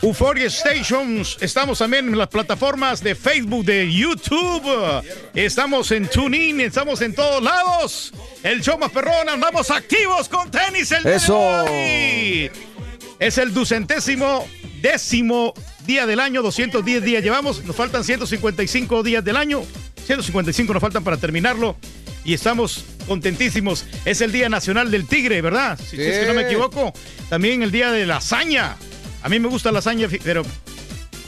Euphoria 0.03 0.50
Stations. 0.50 1.37
Estamos 1.40 1.79
también 1.79 2.09
en 2.09 2.18
las 2.18 2.29
plataformas 2.29 3.03
de 3.03 3.14
Facebook, 3.14 3.64
de 3.64 3.92
YouTube. 3.92 5.03
Estamos 5.35 5.90
en 5.92 6.09
TuneIn, 6.09 6.61
estamos 6.61 7.00
en 7.00 7.14
todos 7.14 7.42
lados. 7.42 8.12
El 8.42 8.62
show 8.62 8.79
más 8.79 8.90
perrón, 8.90 9.29
andamos 9.29 9.70
activos 9.70 10.29
con 10.29 10.50
tenis 10.50 10.92
el 10.92 11.03
de 11.03 11.16
Eso. 11.16 11.38
hoy. 11.38 12.50
Es 13.18 13.38
el 13.38 13.55
ducentésimo 13.55 14.46
décimo 14.83 15.55
día 15.87 16.05
del 16.07 16.20
año, 16.20 16.42
210 16.42 17.03
días 17.03 17.22
llevamos, 17.22 17.64
nos 17.64 17.74
faltan 17.74 18.05
155 18.05 19.03
días 19.03 19.24
del 19.24 19.37
año, 19.37 19.62
155 20.07 20.74
nos 20.74 20.81
faltan 20.83 21.03
para 21.05 21.16
terminarlo 21.16 21.77
y 22.24 22.35
estamos 22.35 22.85
contentísimos. 23.07 23.85
Es 24.05 24.20
el 24.20 24.33
Día 24.33 24.48
Nacional 24.48 24.90
del 24.90 25.07
Tigre, 25.07 25.40
¿verdad? 25.42 25.79
Si, 25.79 25.96
si 25.96 26.03
es 26.03 26.18
que 26.18 26.27
no 26.27 26.35
me 26.35 26.42
equivoco. 26.42 26.92
También 27.29 27.62
el 27.62 27.70
Día 27.70 27.92
de 27.92 28.07
la 28.07 28.16
Hazaña. 28.16 28.77
A 29.25 29.29
mí 29.29 29.41
me 29.41 29.49
gusta 29.49 29.73
la 29.73 29.81
hazaña, 29.81 30.09
fi- 30.09 30.21
pero 30.23 30.43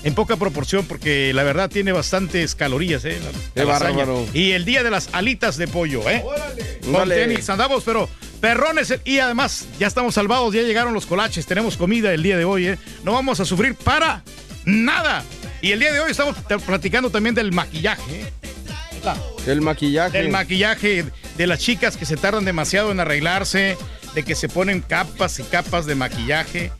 en 0.05 0.15
poca 0.15 0.37
proporción 0.37 0.85
porque 0.87 1.33
la 1.35 1.43
verdad 1.43 1.69
tiene 1.69 1.91
bastantes 1.93 2.55
calorías, 2.55 3.05
¿eh? 3.05 3.19
La- 3.21 3.31
Qué 3.55 3.67
la 3.67 3.73
lasaña. 3.73 3.97
bárbaro. 4.05 4.27
Y 4.33 4.53
el 4.53 4.65
Día 4.65 4.85
de 4.85 4.91
las 4.91 5.09
Alitas 5.13 5.57
de 5.57 5.67
Pollo, 5.67 6.09
¿eh? 6.09 6.23
Con 6.85 6.95
Órale. 6.95 7.17
tenis 7.17 7.49
andamos, 7.51 7.83
pero 7.85 8.09
perrones. 8.41 8.95
Y 9.05 9.19
además, 9.19 9.67
ya 9.81 9.87
estamos 9.89 10.15
salvados, 10.15 10.55
ya 10.55 10.63
llegaron 10.63 10.95
los 10.95 11.07
colaches, 11.07 11.47
tenemos 11.47 11.77
comida 11.77 12.13
el 12.15 12.23
día 12.23 12.37
de 12.37 12.45
hoy, 12.45 12.69
¿eh? 12.69 12.79
No 13.03 13.13
vamos 13.13 13.41
a 13.41 13.45
sufrir 13.45 13.75
para 13.75 14.23
nada. 14.65 15.25
Y 15.63 15.73
el 15.73 15.81
día 15.81 15.91
de 15.93 15.99
hoy 16.01 16.11
estamos 16.11 16.37
platicando 16.67 17.11
también 17.11 17.35
del 17.35 17.51
maquillaje, 17.51 18.21
¿eh? 18.21 18.33
El 19.47 19.61
maquillaje. 19.63 20.19
Del 20.19 20.29
maquillaje 20.31 21.05
de 21.37 21.47
las 21.47 21.61
chicas 21.61 21.97
que 21.97 22.05
se 22.05 22.17
tardan 22.17 22.45
demasiado 22.45 22.91
en 22.93 22.99
arreglarse, 23.01 23.77
de 24.15 24.23
que 24.25 24.35
se 24.35 24.49
ponen 24.49 24.81
capas 24.81 25.39
y 25.39 25.45
capas 25.45 25.87
de 25.87 25.95
maquillaje. 25.95 26.73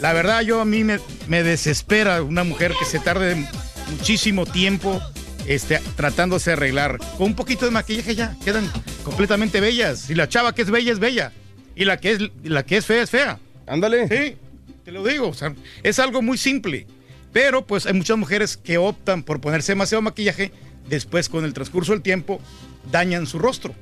La 0.00 0.12
verdad, 0.12 0.42
yo 0.42 0.60
a 0.60 0.64
mí 0.64 0.84
me, 0.84 0.98
me 1.28 1.42
desespera 1.42 2.22
una 2.22 2.44
mujer 2.44 2.72
que 2.78 2.84
se 2.84 2.98
tarde 2.98 3.46
muchísimo 3.90 4.46
tiempo 4.46 5.00
este, 5.46 5.80
tratándose 5.96 6.50
de 6.50 6.54
arreglar. 6.54 6.98
Con 7.18 7.28
un 7.28 7.34
poquito 7.34 7.64
de 7.64 7.70
maquillaje 7.70 8.14
ya 8.14 8.36
quedan 8.44 8.70
completamente 9.04 9.60
bellas. 9.60 10.10
Y 10.10 10.14
la 10.14 10.28
chava 10.28 10.54
que 10.54 10.62
es 10.62 10.70
bella 10.70 10.92
es 10.92 10.98
bella. 10.98 11.32
Y 11.74 11.84
la 11.84 11.98
que 11.98 12.12
es, 12.12 12.18
la 12.44 12.64
que 12.64 12.76
es 12.76 12.86
fea 12.86 13.02
es 13.02 13.10
fea. 13.10 13.38
Ándale. 13.66 14.08
Sí, 14.08 14.36
te 14.84 14.92
lo 14.92 15.04
digo. 15.04 15.28
o 15.28 15.34
sea, 15.34 15.54
es 15.82 15.98
algo 15.98 16.22
muy 16.22 16.38
simple. 16.38 16.86
Pero 17.32 17.66
pues 17.66 17.86
hay 17.86 17.94
muchas 17.94 18.18
mujeres 18.18 18.56
que 18.56 18.78
optan 18.78 19.22
por 19.22 19.40
ponerse 19.40 19.72
demasiado 19.72 20.02
maquillaje. 20.02 20.52
Después, 20.88 21.28
con 21.28 21.44
el 21.44 21.54
transcurso 21.54 21.92
del 21.92 22.02
tiempo, 22.02 22.40
dañan 22.90 23.26
su 23.26 23.38
rostro. 23.38 23.74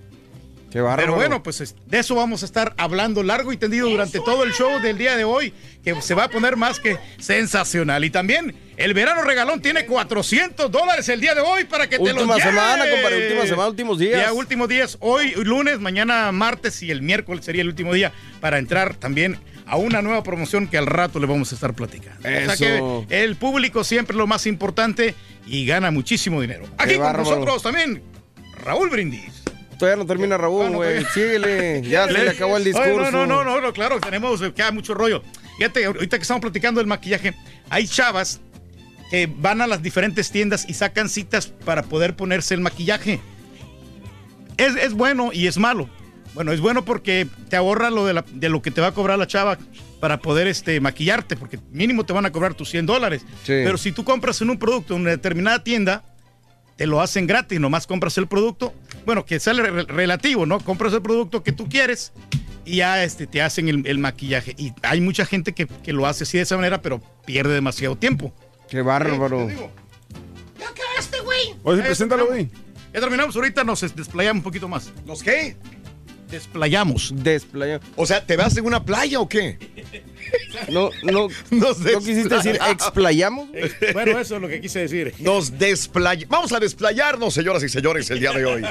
Qué. 0.71 0.81
Pero 0.97 1.15
bueno, 1.15 1.43
pues 1.43 1.61
es- 1.61 1.75
de 1.87 1.99
eso 1.99 2.15
vamos 2.15 2.43
a 2.43 2.47
estar 2.47 2.75
hablando 2.77 3.23
largo 3.23 3.53
y 3.53 3.57
tendido 3.57 3.89
durante 3.89 4.21
todo 4.21 4.45
el 4.45 4.53
show 4.53 4.81
del 4.81 4.97
día 4.99 5.17
de 5.17 5.25
hoy, 5.25 5.53
que 5.83 6.01
se 6.01 6.15
va 6.15 6.25
a 6.25 6.29
poner 6.31 6.57
más 6.57 6.79
que 6.79 6.97
sensacional. 7.19 8.05
Y 8.05 8.11
también 8.11 8.55
el 8.77 8.95
verano 8.95 9.23
regalón 9.23 9.61
tiene 9.63 9.85
400 9.87 10.71
dólares 10.71 11.09
el 11.09 11.21
día 11.21 11.35
de 11.35 11.41
hoy 11.41 11.65
para 11.65 11.89
que 11.89 11.97
te 11.97 12.03
Última 12.03 12.35
los 12.35 12.43
semana, 12.43 12.85
lleves. 12.85 13.01
compadre, 13.01 13.27
última 13.27 13.47
semana, 13.47 13.69
últimos 13.69 13.99
días. 13.99 14.23
Ya, 14.23 14.33
últimos 14.33 14.69
días. 14.69 14.97
Hoy 15.01 15.33
lunes, 15.45 15.81
mañana 15.81 16.31
martes 16.33 16.83
y 16.83 16.91
el 16.91 17.03
miércoles 17.03 17.45
sería 17.45 17.63
el 17.63 17.69
último 17.69 17.93
día 17.93 18.13
para 18.41 18.59
entrar 18.59 18.95
también 18.95 19.39
a 19.67 19.77
una 19.77 20.03
nueva 20.03 20.23
promoción 20.23 20.67
que 20.67 20.79
al 20.79 20.87
rato 20.87 21.19
le 21.21 21.27
vamos 21.27 21.53
a 21.53 21.55
estar 21.55 21.75
platicando. 21.75 22.19
O 22.21 22.23
sea 22.23 22.55
Eso. 22.55 23.05
que 23.09 23.23
el 23.25 23.37
público 23.37 23.85
siempre 23.85 24.15
es 24.15 24.19
lo 24.19 24.27
más 24.27 24.47
importante 24.47 25.15
y 25.47 25.65
gana 25.67 25.91
muchísimo 25.91 26.41
dinero. 26.41 26.65
Aquí 26.79 26.95
con 26.95 27.05
bárbaro. 27.05 27.25
nosotros 27.31 27.63
también, 27.63 28.03
Raúl 28.65 28.91
Brindis. 28.91 29.43
Todavía 29.81 29.97
no 30.03 30.07
termina 30.07 30.37
Raúl, 30.39 30.71
güey. 30.77 31.05
Síguele. 31.13 31.83
Ya 31.83 32.07
se 32.07 32.13
le 32.13 32.31
acabó 32.31 32.57
el 32.59 32.65
discurso. 32.65 32.89
Oye, 33.03 33.11
no, 33.11 33.27
no, 33.27 33.43
no, 33.45 33.61
no, 33.61 33.73
claro, 33.73 33.99
tenemos 33.99 34.41
eh, 34.43 34.53
queda 34.55 34.71
mucho 34.71 34.95
rollo. 34.95 35.23
Fíjate, 35.59 35.85
ahorita 35.87 36.17
que 36.19 36.23
estamos 36.23 36.41
platicando 36.43 36.79
del 36.81 36.87
maquillaje, 36.87 37.35
hay 37.69 37.89
chavas 37.89 38.41
que 39.11 39.27
van 39.27 39.61
a 39.61 39.67
las 39.67 39.83
diferentes 39.83 40.31
tiendas 40.31 40.67
y 40.69 40.75
sacan 40.75 41.09
citas 41.09 41.49
para 41.49 41.83
poder 41.83 42.15
ponerse 42.15 42.55
el 42.55 42.61
maquillaje. 42.61 43.19
Es, 44.57 44.77
es 44.77 44.93
bueno 44.93 45.31
y 45.33 45.47
es 45.47 45.59
malo. 45.59 45.89
Bueno, 46.35 46.53
es 46.53 46.61
bueno 46.61 46.85
porque 46.85 47.27
te 47.49 47.57
ahorra 47.57 47.91
lo 47.91 48.07
de, 48.07 48.13
la- 48.15 48.25
de 48.33 48.49
lo 48.49 48.63
que 48.63 48.71
te 48.71 48.81
va 48.81 48.89
a 48.89 48.93
cobrar 48.95 49.19
la 49.19 49.27
chava 49.27 49.59
para 49.99 50.21
poder 50.21 50.47
este, 50.47 50.81
maquillarte, 50.81 51.37
porque 51.37 51.59
mínimo 51.73 52.05
te 52.07 52.13
van 52.13 52.25
a 52.25 52.31
cobrar 52.33 52.55
tus 52.55 52.71
100 52.71 52.87
dólares. 52.87 53.23
Pero 53.65 53.77
si 53.79 53.93
tú 53.93 54.05
compras 54.05 54.41
en 54.41 54.51
un 54.51 54.59
producto 54.59 54.95
en 54.95 55.03
una 55.03 55.11
determinada 55.11 55.65
tienda, 55.65 56.05
te 56.77 56.87
lo 56.87 57.01
hacen 57.01 57.27
gratis, 57.27 57.59
nomás 57.61 57.87
compras 57.87 58.17
el 58.17 58.27
producto. 58.29 58.73
Bueno, 59.07 59.25
que 59.25 59.41
sale 59.41 59.63
re- 59.63 59.85
relativo, 59.85 60.47
¿no? 60.47 60.61
Compras 60.61 60.93
el 60.93 61.03
producto 61.03 61.43
que 61.43 61.53
tú 61.53 61.69
quieres 61.69 62.13
y 62.65 62.77
ya 62.77 63.03
este, 63.03 63.27
te 63.27 63.43
hacen 63.43 63.69
el, 63.69 63.87
el 63.87 63.99
maquillaje. 63.99 64.55
Y 64.59 64.73
hay 64.83 65.01
mucha 65.01 65.25
gente 65.27 65.53
que, 65.53 65.67
que 65.67 65.93
lo 65.93 66.07
hace 66.07 66.25
así 66.25 66.37
de 66.37 66.43
esa 66.45 66.57
manera, 66.57 66.83
pero 66.83 67.01
pierde 67.25 67.55
demasiado 67.55 67.97
tiempo. 67.97 68.33
Qué 68.69 68.83
bárbaro. 68.83 69.49
Este 70.99 71.21
güey. 71.21 71.55
Oye, 71.63 71.83
preséntalo, 71.83 72.27
güey. 72.27 72.51
Ya 72.93 73.01
terminamos, 73.01 73.35
ahorita 73.37 73.65
nos 73.65 73.83
es- 73.83 73.97
desplayamos 73.97 74.41
un 74.41 74.45
poquito 74.45 74.69
más. 74.69 74.91
¿Nos 75.07 75.23
qué? 75.23 75.57
Desplayamos. 76.31 77.13
Desplayamos. 77.17 77.87
O 77.97 78.07
sea, 78.07 78.25
¿te 78.25 78.37
vas 78.37 78.57
en 78.57 78.65
una 78.67 78.85
playa 78.85 79.19
o 79.21 79.29
qué? 79.29 79.59
No, 80.69 80.91
no, 81.03 81.29
Nos 81.51 81.79
¿no 81.79 81.99
quisiste 82.01 82.35
decir 82.35 82.59
explayamos? 82.71 83.49
Bueno, 83.93 84.19
eso 84.19 84.37
es 84.37 84.43
lo 84.43 84.49
que 84.49 84.61
quise 84.61 84.81
decir. 84.81 85.15
Nos 85.19 85.59
desplayamos. 85.59 86.29
Vamos 86.29 86.53
a 86.53 86.61
desplayarnos, 86.61 87.35
señoras 87.35 87.63
y 87.63 87.69
señores, 87.69 88.11
el 88.11 88.21
día 88.21 88.33
de 88.33 88.45
hoy. 88.45 88.63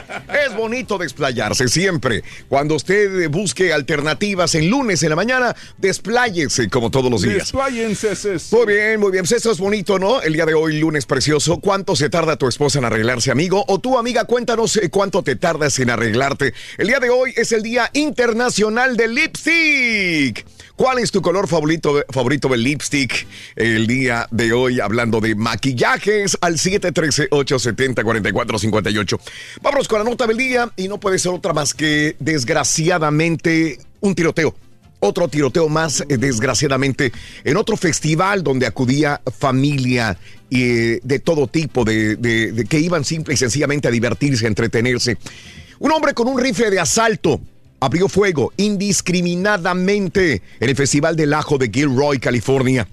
Es 0.45 0.55
bonito 0.55 0.97
desplayarse 0.97 1.67
siempre. 1.67 2.23
Cuando 2.47 2.75
usted 2.75 3.29
busque 3.29 3.73
alternativas 3.73 4.55
en 4.55 4.69
lunes 4.69 5.03
en 5.03 5.09
la 5.09 5.15
mañana, 5.15 5.55
despláyese 5.77 6.69
como 6.69 6.89
todos 6.89 7.12
los 7.12 7.21
días. 7.21 7.35
Despláyense. 7.35 8.09
Muy 8.51 8.65
bien, 8.65 8.99
muy 8.99 9.12
bien. 9.12 9.23
Pues 9.23 9.31
Esto 9.33 9.51
es 9.51 9.59
bonito, 9.59 9.99
¿no? 9.99 10.21
El 10.21 10.33
día 10.33 10.45
de 10.45 10.53
hoy, 10.53 10.79
lunes 10.79 11.05
precioso. 11.05 11.59
¿Cuánto 11.59 11.95
se 11.95 12.09
tarda 12.09 12.38
tu 12.38 12.47
esposa 12.47 12.79
en 12.79 12.85
arreglarse, 12.85 13.31
amigo? 13.31 13.63
O 13.67 13.79
tu 13.79 13.97
amiga, 13.97 14.25
cuéntanos 14.25 14.77
eh, 14.77 14.89
cuánto 14.89 15.23
te 15.23 15.35
tardas 15.35 15.77
en 15.79 15.89
arreglarte. 15.89 16.53
El 16.77 16.88
día 16.88 16.99
de 16.99 17.09
hoy 17.09 17.33
es 17.35 17.51
el 17.51 17.63
Día 17.63 17.89
Internacional 17.93 18.95
del 18.97 19.15
Lipstick. 19.15 20.45
¿Cuál 20.79 20.99
es 20.99 21.11
tu 21.11 21.21
color 21.21 21.49
favorito, 21.49 22.01
favorito 22.09 22.47
del 22.47 22.63
lipstick? 22.63 23.27
El 23.57 23.85
día 23.85 24.29
de 24.31 24.53
hoy, 24.53 24.79
hablando 24.79 25.19
de 25.19 25.35
maquillajes, 25.35 26.37
al 26.39 26.53
713-870-4458. 26.55 29.19
Vámonos 29.61 29.89
con 29.89 29.99
la 29.99 30.05
nota 30.09 30.25
del 30.25 30.37
día 30.37 30.71
y 30.77 30.87
no 30.87 30.97
puede 30.97 31.19
ser 31.19 31.33
otra 31.33 31.51
más 31.51 31.73
que, 31.73 32.15
desgraciadamente, 32.19 33.77
un 33.99 34.15
tiroteo. 34.15 34.55
Otro 35.01 35.27
tiroteo 35.27 35.67
más, 35.67 35.99
eh, 36.07 36.15
desgraciadamente, 36.17 37.11
en 37.43 37.57
otro 37.57 37.75
festival 37.75 38.41
donde 38.41 38.65
acudía 38.65 39.19
familia 39.37 40.17
eh, 40.49 41.01
de 41.03 41.19
todo 41.19 41.47
tipo, 41.47 41.83
de- 41.83 42.15
de 42.15 42.63
que 42.69 42.79
iban 42.79 43.03
simple 43.03 43.33
y 43.33 43.37
sencillamente 43.37 43.89
a 43.89 43.91
divertirse, 43.91 44.45
a 44.45 44.47
entretenerse. 44.47 45.17
Un 45.79 45.91
hombre 45.91 46.13
con 46.13 46.29
un 46.29 46.39
rifle 46.39 46.69
de 46.69 46.79
asalto 46.79 47.41
abrió 47.79 48.09
fuego 48.09 48.53
indiscriminadamente 48.57 50.41
en 50.59 50.69
el 50.69 50.75
Festival 50.75 51.15
del 51.15 51.33
Ajo 51.33 51.57
de 51.57 51.69
Gilroy, 51.69 52.19
California, 52.19 52.87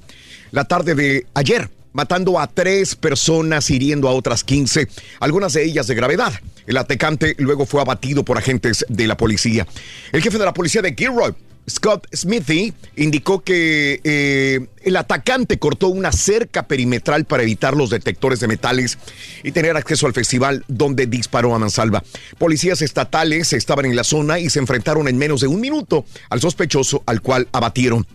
la 0.53 0.64
tarde 0.64 0.94
de 0.94 1.27
ayer, 1.35 1.70
matando 1.92 2.38
a 2.38 2.46
tres 2.46 2.94
personas, 2.94 3.70
hiriendo 3.70 4.09
a 4.09 4.12
otras 4.12 4.44
15, 4.44 4.88
algunas 5.20 5.55
de 5.55 5.64
ellas 5.64 5.87
de 5.87 5.94
gravedad. 5.94 6.33
El 6.66 6.77
atacante 6.77 7.35
luego 7.38 7.64
fue 7.64 7.81
abatido 7.81 8.25
por 8.25 8.38
agentes 8.38 8.85
de 8.88 9.07
la 9.07 9.16
policía. 9.16 9.66
El 10.12 10.22
jefe 10.22 10.38
de 10.38 10.44
la 10.44 10.53
policía 10.53 10.83
de 10.83 10.94
Gilroy, 10.94 11.35
Scott 11.68 12.07
Smithy 12.14 12.72
indicó 12.96 13.42
que 13.42 14.00
eh, 14.05 14.66
el 14.83 14.96
atacante 14.96 15.59
cortó 15.59 15.88
una 15.88 16.12
cerca 16.12 16.68
perimetral 16.68 17.24
para 17.24 17.42
evitar 17.42 17.76
los 17.76 17.90
detectores 17.90 18.40
de 18.40 18.48
metales 18.48 18.98
y 19.42 19.52
tener 19.52 19.76
acceso 19.76 20.07
al 20.07 20.12
festival 20.12 20.64
donde 20.68 21.07
disparó 21.07 21.55
a 21.55 21.59
mansalva. 21.59 22.05
Policías 22.38 22.83
estatales 22.83 23.52
estaban 23.52 23.87
en 23.87 23.96
la 23.96 24.05
zona 24.05 24.38
y 24.38 24.48
se 24.48 24.61
enfrentaron 24.61 25.09
en 25.09 25.18
menos 25.18 25.40
de 25.40 25.48
un 25.48 25.61
minuto 25.61 26.05
al 26.31 26.40
sospechoso 26.40 27.02
al 27.07 27.20
cual 27.20 27.48
abatieron. 27.52 28.07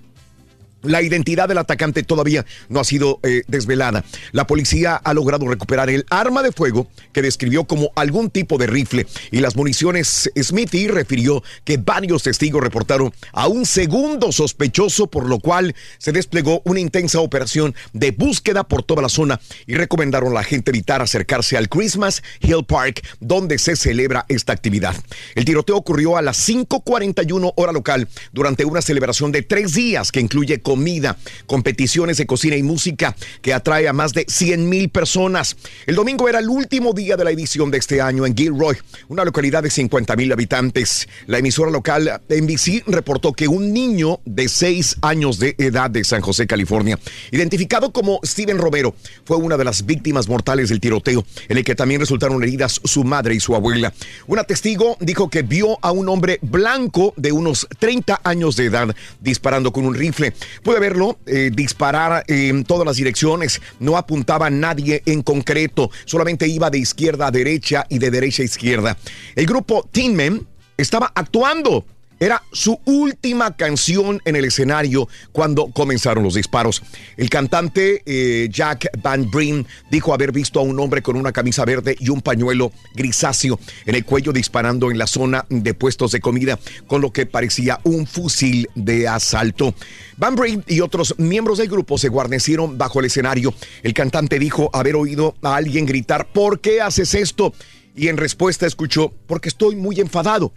La 0.84 1.02
identidad 1.02 1.48
del 1.48 1.60
atacante 1.60 2.04
todavía 2.04 2.46
no 2.70 2.80
ha 2.80 2.84
sido 2.84 3.20
eh, 3.24 3.44
desvelada. 3.48 4.04
La 4.32 4.48
policía 4.48 4.96
ha 4.96 5.14
logrado 5.14 5.48
recuperar 5.48 5.90
el 5.90 6.06
arma 6.10 6.42
de 6.42 6.52
fuego 6.52 6.88
que 7.14 7.22
describió 7.22 7.66
como 7.66 7.92
algún 7.96 8.30
tipo 8.30 8.58
de 8.58 8.68
rifle 8.68 9.06
y 9.32 9.40
las 9.40 9.56
municiones. 9.56 10.30
Smithy 10.36 10.88
refirió 10.88 11.44
que 11.64 11.78
varios 11.78 12.24
testigos 12.24 12.64
reportaron 12.64 13.14
a 13.34 13.48
un 13.48 13.66
segundo 13.66 14.32
sospechoso, 14.32 15.08
por 15.08 15.28
lo 15.28 15.40
cual 15.40 15.76
se 15.98 16.12
desplegó 16.12 16.62
una 16.66 16.80
intensa 16.80 17.20
operación 17.20 17.76
de 17.94 18.12
búsqueda 18.12 18.64
por 18.64 18.84
toda 18.84 19.02
la 19.02 19.10
zona 19.10 19.40
y 19.68 19.76
recomendaron 19.76 20.32
a 20.32 20.36
la 20.36 20.44
gente 20.44 20.72
evitar 20.72 21.02
acercarse 21.02 21.58
al 21.58 21.70
Christmas 21.70 22.24
Hill 22.42 22.66
Park, 22.66 23.02
donde 23.20 23.58
se 23.58 23.76
celebra 23.76 24.26
esta 24.30 24.54
actividad. 24.54 24.96
El 25.36 25.46
tiroteo 25.46 25.78
ocurrió 25.78 26.18
a 26.18 26.22
las 26.22 26.38
5:41 26.38 27.54
hora 27.56 27.72
local 27.72 28.08
durante 28.32 28.66
una 28.66 28.82
celebración 28.82 29.32
de 29.32 29.42
tres 29.42 29.74
días 29.74 30.12
que 30.12 30.20
incluye 30.20 30.62
comida, 30.72 31.18
competiciones 31.48 32.16
de 32.16 32.26
cocina 32.26 32.56
y 32.56 32.64
música 32.64 33.14
que 33.42 33.54
atrae 33.54 33.90
a 33.90 33.94
más 33.94 34.14
de 34.14 34.24
100 34.26 34.70
mil 34.70 34.88
personas. 34.88 35.58
El 35.86 35.96
domingo 35.96 36.30
era 36.30 36.40
el 36.40 36.48
último 36.48 36.94
día 36.94 37.18
de 37.18 37.26
la 37.26 37.32
edición 37.32 37.70
de 37.72 37.78
este 37.78 38.00
año 38.00 38.26
en 38.26 38.38
Gilroy, 38.38 38.78
una 39.10 39.26
localidad 39.26 39.64
de 39.64 39.70
50 39.70 40.16
mil 40.16 40.32
habitantes. 40.32 41.10
La 41.28 41.40
emisora 41.40 41.72
local 41.72 42.22
NBC 42.30 42.84
reportó 42.88 43.34
que 43.34 43.50
un 43.50 43.74
niño 43.74 44.22
de 44.24 44.48
6 44.48 45.00
años 45.02 45.40
de 45.40 45.56
edad 45.58 45.90
de 45.90 46.06
San 46.06 46.22
José, 46.22 46.48
California, 46.48 46.98
identificado 47.32 47.92
como 47.92 48.22
Steven 48.24 48.58
Romero, 48.58 48.96
fue 49.26 49.36
una 49.36 49.58
de 49.58 49.66
las 49.66 49.86
víctimas 49.86 50.30
mortales 50.30 50.70
del 50.70 50.80
tiroteo, 50.80 51.26
en 51.50 51.58
el 51.58 51.66
que 51.66 51.76
también 51.76 52.00
resultaron 52.00 52.42
heridas 52.44 52.80
su 52.82 53.04
madre 53.04 53.36
y 53.36 53.42
su 53.42 53.56
abuela. 53.56 53.94
Una 54.26 54.46
testigo 54.46 54.96
dijo 55.02 55.30
que 55.30 55.42
vio 55.42 55.78
a 55.82 55.92
un 55.92 56.08
hombre 56.08 56.40
blanco 56.42 57.14
de 57.18 57.34
unos 57.34 57.68
30 57.78 58.22
años 58.24 58.56
de 58.56 58.68
edad 58.68 58.96
disparando 59.20 59.74
con 59.74 59.86
un 59.86 59.96
rifle. 59.96 60.34
Pude 60.64 60.80
verlo 60.80 61.20
eh, 61.26 61.52
disparar 61.54 62.24
en 62.28 62.64
todas 62.64 62.86
las 62.86 62.98
direcciones, 62.98 63.62
no 63.80 63.98
apuntaba 63.98 64.48
a 64.48 64.50
nadie 64.50 65.02
en 65.06 65.24
concreto, 65.24 65.90
solamente 66.06 66.48
iba 66.48 66.70
de 66.70 66.80
izquierda 66.80 67.28
a 67.28 67.32
derecha 67.32 67.86
y 67.90 68.00
de 68.00 68.12
derecha 68.12 68.44
a 68.44 68.46
izquierda. 68.46 68.98
El 69.36 69.46
grupo 69.46 69.88
Teen 69.92 70.16
Men 70.16 70.48
estaba 70.78 71.12
actuando. 71.16 71.86
Era 72.22 72.44
su 72.52 72.80
última 72.86 73.58
canción 73.58 74.22
en 74.26 74.36
el 74.36 74.46
escenario 74.46 75.10
cuando 75.32 75.72
comenzaron 75.72 76.24
los 76.24 76.36
disparos. 76.36 76.84
El 77.18 77.32
cantante 77.32 78.04
eh, 78.06 78.48
Jack 78.48 78.92
Van 79.02 79.32
Breen 79.32 79.66
dijo 79.90 80.14
haber 80.14 80.32
visto 80.32 80.60
a 80.60 80.62
un 80.62 80.80
hombre 80.80 81.02
con 81.02 81.16
una 81.16 81.32
camisa 81.32 81.66
verde 81.66 81.96
y 82.00 82.10
un 82.10 82.22
pañuelo 82.22 82.74
grisáceo 82.94 83.60
en 83.88 83.96
el 83.96 84.06
cuello 84.06 84.34
disparando 84.34 84.92
en 84.92 85.00
la 85.00 85.08
zona 85.08 85.48
de 85.50 85.74
puestos 85.74 86.12
de 86.12 86.20
comida 86.20 86.60
con 86.86 87.02
lo 87.02 87.12
que 87.12 87.26
parecía 87.26 87.80
un 87.86 88.06
fusil 88.06 88.70
de 88.76 89.08
asalto. 89.08 89.74
Van 90.18 90.36
Breen 90.36 90.64
y 90.68 90.82
otros 90.82 91.16
miembros 91.18 91.58
del 91.58 91.70
grupo 91.70 91.98
se 91.98 92.10
guarnecieron 92.10 92.78
bajo 92.78 93.00
el 93.00 93.08
escenario. 93.08 93.52
El 93.82 93.96
cantante 93.96 94.38
dijo 94.38 94.70
haber 94.74 94.96
oído 94.96 95.34
a 95.42 95.56
alguien 95.56 95.88
gritar, 95.88 96.32
¿por 96.32 96.62
qué 96.62 96.82
haces 96.82 97.16
esto? 97.16 97.56
Y 97.96 98.10
en 98.10 98.18
respuesta 98.18 98.68
escuchó, 98.68 99.12
porque 99.26 99.50
estoy 99.50 99.76
muy 99.76 100.00
enfadado. 100.00 100.54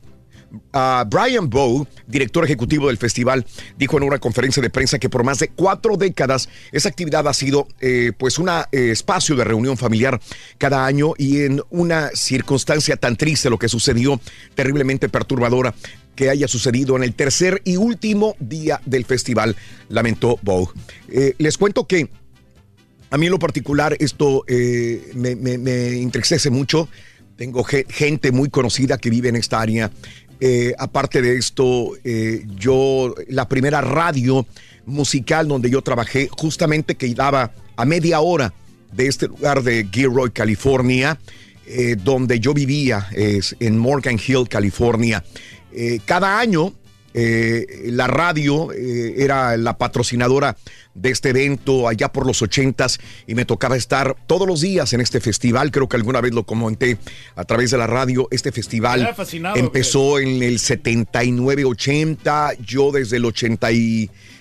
Brian 1.08 1.48
Bow, 1.50 1.86
director 2.06 2.44
ejecutivo 2.44 2.88
del 2.88 2.98
festival, 2.98 3.46
dijo 3.78 3.96
en 3.96 4.04
una 4.04 4.18
conferencia 4.18 4.62
de 4.62 4.70
prensa 4.70 4.98
que 4.98 5.08
por 5.08 5.24
más 5.24 5.38
de 5.38 5.48
cuatro 5.48 5.96
décadas 5.96 6.48
esa 6.72 6.88
actividad 6.88 7.26
ha 7.28 7.34
sido 7.34 7.68
eh, 7.80 8.12
pues 8.18 8.38
un 8.38 8.50
espacio 8.72 9.36
de 9.36 9.44
reunión 9.44 9.76
familiar 9.76 10.20
cada 10.58 10.84
año 10.86 11.12
y 11.18 11.42
en 11.42 11.62
una 11.70 12.10
circunstancia 12.14 12.96
tan 12.96 13.16
triste 13.16 13.50
lo 13.50 13.58
que 13.58 13.68
sucedió, 13.68 14.20
terriblemente 14.54 15.08
perturbadora 15.08 15.74
que 16.14 16.30
haya 16.30 16.46
sucedido 16.46 16.96
en 16.96 17.02
el 17.02 17.14
tercer 17.14 17.60
y 17.64 17.76
último 17.76 18.36
día 18.38 18.80
del 18.86 19.04
festival, 19.04 19.56
lamentó 19.88 20.38
Bow. 20.42 20.70
Eh, 21.08 21.34
les 21.38 21.58
cuento 21.58 21.86
que 21.86 22.08
a 23.10 23.18
mí 23.18 23.26
en 23.26 23.32
lo 23.32 23.38
particular 23.38 23.96
esto 24.00 24.44
eh, 24.48 25.10
me, 25.14 25.36
me, 25.36 26.00
entristece 26.00 26.50
mucho. 26.50 26.88
Tengo 27.36 27.64
ge- 27.64 27.86
gente 27.88 28.30
muy 28.30 28.48
conocida 28.48 28.96
que 28.96 29.10
vive 29.10 29.28
en 29.28 29.36
esta 29.36 29.60
área. 29.60 29.90
Eh, 30.40 30.74
aparte 30.78 31.22
de 31.22 31.36
esto, 31.36 31.92
eh, 32.04 32.44
yo, 32.56 33.14
la 33.28 33.48
primera 33.48 33.80
radio 33.80 34.46
musical 34.86 35.48
donde 35.48 35.70
yo 35.70 35.82
trabajé, 35.82 36.28
justamente 36.30 36.96
que 36.96 37.12
daba 37.14 37.52
a 37.76 37.84
media 37.84 38.20
hora 38.20 38.52
de 38.92 39.06
este 39.06 39.28
lugar 39.28 39.62
de 39.62 39.88
Gilroy, 39.90 40.30
California, 40.30 41.18
eh, 41.66 41.96
donde 42.02 42.40
yo 42.40 42.52
vivía, 42.52 43.08
es 43.12 43.56
en 43.60 43.78
Morgan 43.78 44.18
Hill, 44.24 44.48
California. 44.48 45.24
Cada 46.04 46.38
año 46.38 46.72
eh, 47.14 47.84
la 47.86 48.06
radio 48.08 48.72
eh, 48.72 49.14
era 49.18 49.56
la 49.56 49.78
patrocinadora 49.78 50.56
de 50.94 51.10
este 51.10 51.30
evento 51.30 51.86
allá 51.86 52.10
por 52.12 52.26
los 52.26 52.42
ochentas 52.42 52.98
y 53.26 53.36
me 53.36 53.44
tocaba 53.44 53.76
estar 53.76 54.16
todos 54.26 54.48
los 54.48 54.60
días 54.60 54.92
en 54.92 55.00
este 55.00 55.20
festival. 55.20 55.70
Creo 55.70 55.88
que 55.88 55.96
alguna 55.96 56.20
vez 56.20 56.34
lo 56.34 56.42
comenté 56.42 56.98
a 57.36 57.44
través 57.44 57.70
de 57.70 57.78
la 57.78 57.86
radio. 57.86 58.26
Este 58.32 58.50
festival 58.50 59.14
empezó 59.54 60.18
en 60.18 60.42
el 60.42 60.58
79-80, 60.58 62.58
yo 62.58 62.90
desde 62.90 63.18
el 63.18 63.24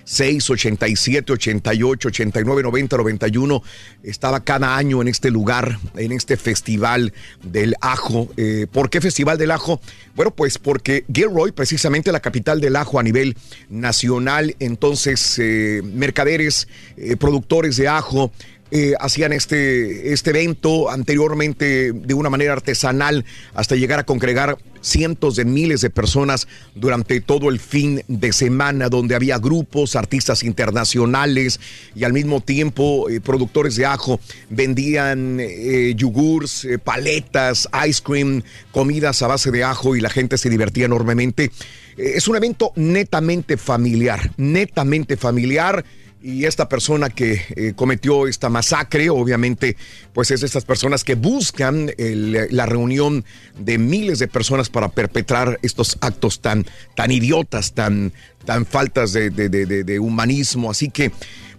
86, 0.04 0.50
87, 0.50 1.32
88, 1.32 2.08
89, 2.08 2.62
90, 2.62 2.96
91 2.98 3.62
estaba 4.02 4.44
cada 4.44 4.76
año 4.76 5.00
en 5.00 5.08
este 5.08 5.30
lugar, 5.30 5.78
en 5.96 6.12
este 6.12 6.36
festival 6.36 7.12
del 7.42 7.74
ajo. 7.80 8.28
Eh, 8.36 8.66
¿Por 8.70 8.90
qué 8.90 9.00
festival 9.00 9.38
del 9.38 9.50
ajo? 9.50 9.80
Bueno, 10.14 10.30
pues 10.30 10.58
porque 10.58 11.04
Gilroy, 11.12 11.52
precisamente 11.52 12.12
la 12.12 12.20
capital 12.20 12.60
del 12.60 12.76
ajo 12.76 12.98
a 12.98 13.02
nivel 13.02 13.36
nacional, 13.70 14.54
entonces 14.60 15.38
eh, 15.38 15.80
mercaderes, 15.82 16.68
eh, 16.96 17.16
productores 17.16 17.76
de 17.76 17.88
ajo, 17.88 18.30
eh, 18.74 18.94
hacían 18.98 19.32
este, 19.32 20.12
este 20.12 20.30
evento 20.30 20.90
anteriormente 20.90 21.92
de 21.92 22.14
una 22.14 22.28
manera 22.28 22.54
artesanal 22.54 23.24
hasta 23.54 23.76
llegar 23.76 24.00
a 24.00 24.04
congregar 24.04 24.58
cientos 24.84 25.36
de 25.36 25.44
miles 25.44 25.80
de 25.80 25.90
personas 25.90 26.46
durante 26.74 27.20
todo 27.20 27.48
el 27.48 27.58
fin 27.58 28.02
de 28.06 28.32
semana, 28.32 28.88
donde 28.88 29.14
había 29.14 29.38
grupos, 29.38 29.96
artistas 29.96 30.42
internacionales 30.42 31.60
y 31.94 32.04
al 32.04 32.12
mismo 32.12 32.40
tiempo 32.40 33.08
eh, 33.08 33.20
productores 33.20 33.76
de 33.76 33.86
ajo 33.86 34.20
vendían 34.50 35.38
eh, 35.40 35.94
eh, 35.96 36.78
paletas, 36.82 37.68
ice 37.88 38.02
cream, 38.02 38.42
comidas 38.72 39.22
a 39.22 39.28
base 39.28 39.50
de 39.50 39.64
ajo 39.64 39.96
y 39.96 40.00
la 40.00 40.10
gente 40.10 40.36
se 40.36 40.50
divertía 40.50 40.84
enormemente. 40.86 41.50
Es 41.96 42.26
un 42.26 42.34
evento 42.34 42.72
netamente 42.74 43.56
familiar, 43.56 44.32
netamente 44.36 45.16
familiar. 45.16 45.84
Y 46.26 46.46
esta 46.46 46.70
persona 46.70 47.10
que 47.10 47.42
eh, 47.54 47.74
cometió 47.76 48.26
esta 48.26 48.48
masacre, 48.48 49.10
obviamente, 49.10 49.76
pues 50.14 50.30
es 50.30 50.40
de 50.40 50.46
estas 50.46 50.64
personas 50.64 51.04
que 51.04 51.16
buscan 51.16 51.90
la 51.98 52.64
reunión 52.64 53.26
de 53.58 53.76
miles 53.76 54.20
de 54.20 54.26
personas 54.26 54.70
para 54.70 54.88
perpetrar 54.88 55.58
estos 55.60 55.98
actos 56.00 56.40
tan, 56.40 56.64
tan 56.96 57.10
idiotas, 57.10 57.74
tan, 57.74 58.14
tan 58.46 58.64
faltas 58.64 59.12
de- 59.12 59.28
de- 59.28 59.50
de- 59.50 59.84
de 59.84 59.98
humanismo. 59.98 60.70
Así 60.70 60.88
que, 60.88 61.12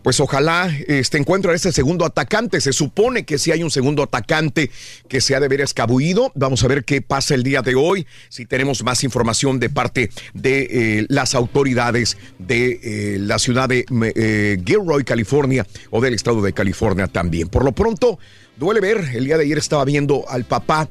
pues 0.06 0.20
ojalá 0.20 0.72
este 0.88 1.18
encuentro 1.18 1.52
a 1.52 1.56
este 1.56 1.72
segundo 1.72 2.06
atacante. 2.06 2.62
Se 2.62 2.74
supone 2.74 3.26
que 3.26 3.40
si 3.40 3.52
hay 3.52 3.64
un 3.64 3.72
segundo 3.72 4.04
atacante 4.04 4.70
que 5.08 5.20
se 5.20 5.34
ha 5.36 5.40
de 5.40 5.48
haber 5.48 5.62
escabullido. 5.62 6.32
Vamos 6.36 6.64
a 6.64 6.68
ver 6.68 6.86
qué 6.86 7.02
pasa 7.02 7.34
el 7.34 7.42
día 7.42 7.64
de 7.64 7.74
hoy. 7.74 8.06
Si 8.30 8.46
tenemos 8.46 8.84
más 8.84 9.04
información 9.04 9.60
de 9.60 9.72
parte 9.72 10.12
de 10.36 10.68
eh, 11.00 11.06
las 11.10 11.34
autoridades 11.34 12.20
de 12.38 12.80
eh, 12.84 13.18
la 13.18 13.40
ciudad 13.40 13.68
de 13.68 13.84
eh, 14.16 14.62
Gilroy, 14.64 15.04
California, 15.06 15.66
o 15.90 16.00
del 16.00 16.14
estado 16.14 16.40
de 16.44 16.54
California 16.54 17.08
también. 17.08 17.48
Por 17.48 17.66
lo 17.66 17.72
pronto, 17.72 18.20
duele 18.58 18.82
ver. 18.82 19.10
El 19.16 19.26
día 19.26 19.40
de 19.40 19.46
ayer 19.46 19.58
estaba 19.58 19.86
viendo 19.86 20.30
al 20.30 20.44
papá 20.44 20.88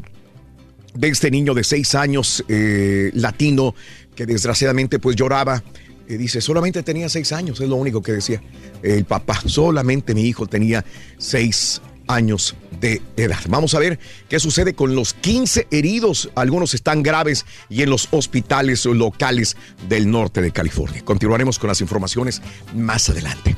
de 0.93 1.07
este 1.07 1.31
niño 1.31 1.55
de 1.55 1.63
seis 1.63 1.95
años 1.95 2.45
latino 2.49 3.77
que 4.17 4.27
desgraciadamente 4.27 4.99
pues 4.99 5.15
lloraba. 5.15 5.63
Eh, 6.09 6.19
dice, 6.19 6.41
solamente 6.41 6.83
tenía 6.83 7.09
seis 7.09 7.33
años, 7.33 7.61
es 7.61 7.69
lo 7.69 7.77
único 7.77 8.03
que 8.03 8.13
decía 8.13 8.43
el 8.83 9.05
papá. 9.05 9.41
Solamente 9.47 10.15
mi 10.15 10.23
hijo 10.23 10.47
tenía 10.47 10.85
seis 11.19 11.81
años 12.07 12.55
de 12.81 13.01
edad. 13.17 13.39
Vamos 13.49 13.75
a 13.75 13.79
ver 13.79 13.99
qué 14.29 14.39
sucede 14.39 14.75
con 14.75 14.95
los 14.95 15.15
15 15.15 15.69
heridos. 15.71 16.31
Algunos 16.35 16.75
están 16.75 17.03
graves 17.03 17.47
y 17.69 17.83
en 17.83 17.91
los 17.91 18.09
hospitales 18.11 18.85
locales 18.85 19.57
del 19.89 20.11
norte 20.11 20.43
de 20.43 20.51
California. 20.51 21.03
Continuaremos 21.05 21.59
con 21.59 21.69
las 21.69 21.81
informaciones 21.81 22.43
más 22.75 23.09
adelante. 23.09 23.57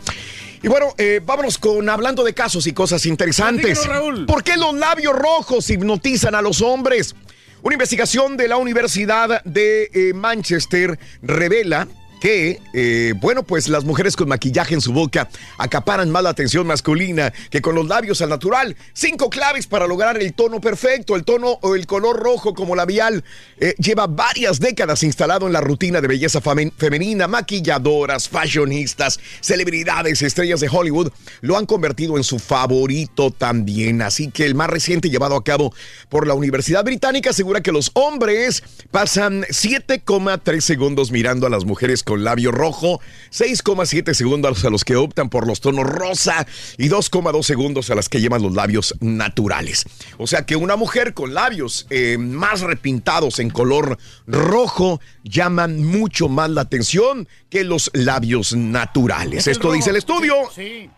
Y 0.63 0.69
bueno, 0.69 0.95
eh, 0.99 1.21
vámonos 1.25 1.59
con 1.59 1.89
hablando 1.89 2.25
de 2.25 2.35
casos 2.35 2.67
y 2.67 2.73
cosas 2.73 3.07
interesantes. 3.07 3.87
Raúl. 3.87 4.27
¿Por 4.27 4.43
qué 4.43 4.57
los 4.57 4.75
labios 4.75 5.15
rojos 5.15 5.69
hipnotizan 5.71 6.35
a 6.35 6.43
los 6.43 6.63
hombres? 6.63 7.15
Una 7.63 7.75
investigación 7.75 8.37
de 8.37 8.49
la 8.49 8.57
Universidad 8.57 9.43
de 9.45 9.91
eh, 9.93 10.13
Manchester 10.15 10.99
revela 11.23 11.89
que, 12.21 12.61
eh, 12.73 13.15
bueno, 13.21 13.43
pues 13.43 13.69
las 13.69 13.85
mujeres 13.85 14.17
con 14.17 14.29
maquillaje 14.29 14.75
en 14.75 14.81
su 14.81 14.93
boca 14.93 15.29
acaparan 15.59 16.11
más 16.11 16.23
la 16.23 16.31
atención 16.31 16.67
masculina 16.67 17.33
que 17.51 17.61
con 17.61 17.75
los 17.75 17.87
labios 17.87 18.21
al 18.23 18.31
natural. 18.31 18.77
Cinco 18.93 19.31
claves 19.31 19.67
para 19.67 19.87
lograr 19.87 20.21
el 20.21 20.33
tono 20.35 20.61
perfecto, 20.61 21.17
el 21.17 21.25
tono 21.25 21.59
o 21.63 21.75
el 21.75 21.87
color 21.87 22.19
rojo 22.19 22.55
como 22.55 22.75
labial. 22.75 23.25
Eh, 23.59 23.75
lleva 23.79 24.07
varias 24.07 24.61
décadas 24.61 25.03
instalado 25.03 25.47
en 25.47 25.53
la 25.53 25.61
rutina 25.61 26.01
de 26.01 26.09
belleza 26.09 26.41
femenina. 26.41 27.29
Maquilladoras, 27.29 28.29
fashionistas, 28.29 29.21
celebridades, 29.41 30.23
estrellas 30.23 30.61
de 30.61 30.69
Hollywood 30.71 31.13
lo 31.41 31.57
han 31.57 31.67
convertido 31.67 32.17
en 32.17 32.25
su 32.25 32.39
favorito 32.39 33.31
también. 33.31 34.03
Así 34.03 34.31
que 34.31 34.47
el 34.47 34.55
más 34.55 34.71
reciente 34.71 35.11
llevado 35.11 35.37
a 35.37 35.45
cabo 35.45 35.75
por 36.09 36.27
la 36.27 36.35
Universidad 36.35 36.85
Británica 36.85 37.31
asegura 37.31 37.61
que 37.61 37.73
los 37.73 37.91
hombres 37.95 38.63
pasan 38.91 39.43
7,3 39.45 40.61
segundos 40.61 41.11
mirando 41.11 41.47
a 41.47 41.51
las 41.51 41.65
mujeres 41.65 42.03
con 42.07 42.23
labio 42.23 42.53
rojo, 42.53 43.01
6,7 43.33 44.15
segundos 44.15 44.65
a 44.65 44.71
los 44.71 44.85
que 44.85 44.95
optan 44.95 45.29
por 45.29 45.47
los 45.47 45.61
tonos 45.61 45.85
rosa 45.85 46.47
y 46.79 46.89
2,2 46.89 47.43
segundos 47.43 47.91
a 47.91 47.97
las 47.97 48.09
que 48.09 48.21
llevan 48.21 48.43
los 48.43 48.55
labios 48.55 48.95
naturales. 49.01 49.85
O 50.17 50.29
sea 50.29 50.47
que 50.47 50.55
una 50.55 50.77
mujer 50.77 51.15
con 51.15 51.35
labios 51.35 51.87
eh, 51.91 52.17
más 52.17 52.61
repintados 52.61 53.41
en 53.41 53.51
color 53.51 53.99
rojo 54.27 55.01
llaman 55.25 55.85
mucho 55.85 56.29
más 56.29 56.49
la 56.49 56.61
atención 56.61 57.29
que 57.51 57.65
los 57.65 57.91
labios 57.93 58.55
naturales. 58.55 59.49
Esto 59.49 59.73
dice 59.73 59.91
el 59.91 59.97
estudio. 59.97 60.37
Sí. 60.55 60.89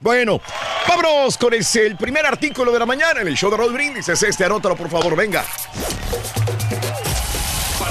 Bueno, 0.00 0.42
vámonos 0.86 1.38
con 1.38 1.54
el, 1.54 1.64
el 1.74 1.96
primer 1.96 2.26
artículo 2.26 2.70
de 2.70 2.78
la 2.78 2.86
mañana 2.86 3.22
en 3.22 3.28
el 3.28 3.34
show 3.34 3.50
de 3.50 3.56
Rod 3.56 3.72
Brindis. 3.72 4.10
Es 4.10 4.22
este, 4.22 4.44
anótalo 4.44 4.76
por 4.76 4.90
favor, 4.90 5.16
venga. 5.16 5.42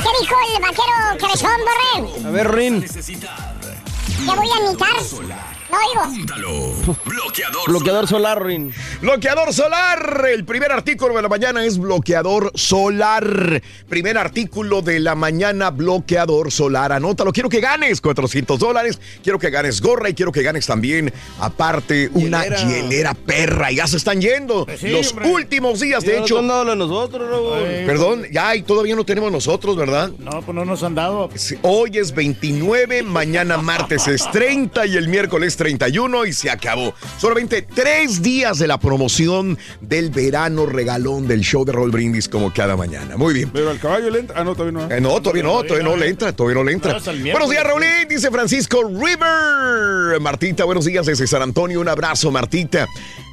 ¿Qué 0.05 0.11
dijo 0.21 0.35
el 0.55 0.61
vaquero 0.61 1.17
cabezón, 1.19 1.57
Borrell? 1.65 2.25
A 2.27 2.29
ver, 2.29 2.51
Rin. 2.51 2.81
¿Qué 2.83 4.35
voy 4.35 4.49
a 4.51 4.65
imitar? 4.67 5.54
No 5.75 6.03
oigo. 6.05 6.95
Bloqueador. 7.05 7.67
Bloqueador 7.67 8.07
solar, 8.07 8.43
Rin. 8.45 8.71
Bloqueador 9.01 9.53
solar. 9.53 10.25
El 10.31 10.45
primer 10.45 10.71
artículo 10.71 11.13
de 11.15 11.21
la 11.21 11.27
mañana 11.29 11.65
es 11.65 11.77
bloqueador 11.77 12.51
solar. 12.55 13.61
Primer 13.89 14.17
artículo 14.17 14.81
de 14.81 14.99
la 14.99 15.15
mañana, 15.15 15.71
bloqueador 15.71 16.51
solar. 16.51 16.91
Anótalo. 16.93 17.33
Quiero 17.33 17.49
que 17.49 17.59
ganes 17.59 17.99
400 17.99 18.57
dólares. 18.59 18.99
Quiero 19.23 19.37
que 19.39 19.49
ganes 19.49 19.81
gorra 19.81 20.09
y 20.09 20.13
quiero 20.13 20.31
que 20.31 20.43
ganes 20.43 20.65
también, 20.65 21.11
aparte, 21.39 22.09
una 22.13 22.43
Hielera. 22.43 22.61
hielera 22.63 23.13
perra. 23.13 23.71
Ya 23.71 23.87
se 23.87 23.97
están 23.97 24.21
yendo 24.21 24.65
Pues 24.65 24.79
sí, 24.79 24.89
los 24.89 25.11
hombre. 25.11 25.29
últimos 25.29 25.79
días. 25.81 26.03
Ya 26.03 26.11
De 26.11 26.19
nos 26.19 26.25
hecho, 26.29 26.39
han 26.39 26.47
dado 26.47 26.63
lo 26.63 26.71
de 26.71 26.77
nosotros, 26.77 27.29
Raúl. 27.29 27.53
Ay. 27.67 27.85
perdón, 27.85 28.23
ya 28.31 28.55
y 28.55 28.61
todavía 28.63 28.95
no 28.95 29.03
tenemos 29.05 29.31
nosotros, 29.31 29.75
¿verdad? 29.75 30.11
No, 30.19 30.41
pues 30.41 30.55
no 30.55 30.63
nos 30.63 30.83
han 30.83 30.95
dado. 30.95 31.29
Hoy 31.63 31.97
es 31.97 32.13
29, 32.13 33.03
mañana 33.03 33.57
martes 33.57 34.07
es 34.07 34.29
30 34.31 34.85
y 34.85 34.95
el 34.95 35.09
miércoles 35.09 35.57
31 35.65 36.27
y 36.27 36.33
se 36.33 36.51
acabó. 36.51 36.93
Solamente 37.17 37.63
tres 37.63 38.21
días 38.21 38.59
de 38.59 38.67
la 38.67 38.79
promoción 38.79 39.57
del 39.81 40.11
verano 40.11 40.67
regalón 40.67 41.27
del 41.27 41.41
show 41.41 41.65
de 41.65 41.71
Roll 41.71 41.89
Brindis 41.89 42.29
como 42.29 42.53
cada 42.53 42.77
mañana. 42.77 43.17
Muy 43.17 43.33
bien. 43.33 43.49
Pero 43.51 43.71
al 43.71 43.79
caballo 43.79 44.11
le 44.11 44.19
entra. 44.19 44.39
Ah, 44.39 44.43
no, 44.43 44.53
todavía 44.53 44.79
no. 44.79 44.95
Eh, 44.95 45.01
no, 45.01 45.19
todavía 45.21 45.41
no, 45.41 45.63
todavía 45.63 45.89
no 45.89 45.97
le 45.97 46.07
entra, 46.07 46.33
todavía 46.33 46.61
no 46.61 46.63
le 46.65 46.73
entra. 46.73 46.99
Buenos 46.99 47.49
días, 47.49 47.63
Raulín, 47.63 48.07
dice 48.07 48.29
Francisco 48.29 48.83
River. 48.83 50.21
Martita, 50.21 50.65
buenos 50.65 50.85
días 50.85 51.07
desde 51.07 51.25
San 51.25 51.41
Antonio, 51.41 51.81
un 51.81 51.89
abrazo, 51.89 52.29
Martita. 52.29 52.87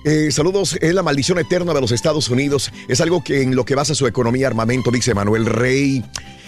Eh, 0.07 0.31
saludos, 0.33 0.79
es 0.81 0.95
la 0.95 1.03
maldición 1.03 1.39
eterna 1.39 1.75
de 1.75 1.83
los 1.83 1.93
Estados 1.93 2.31
Unidos. 2.31 2.73
Es 2.89 3.03
algo 3.03 3.23
que 3.23 3.43
en 3.43 3.55
lo 3.55 3.67
que 3.67 3.75
basa 3.75 3.95
su 3.95 4.07
economía 4.07 4.47
armamento, 4.47 4.91
dice 4.91 5.13
Manuel 5.13 5.45
Rey. 5.45 6.03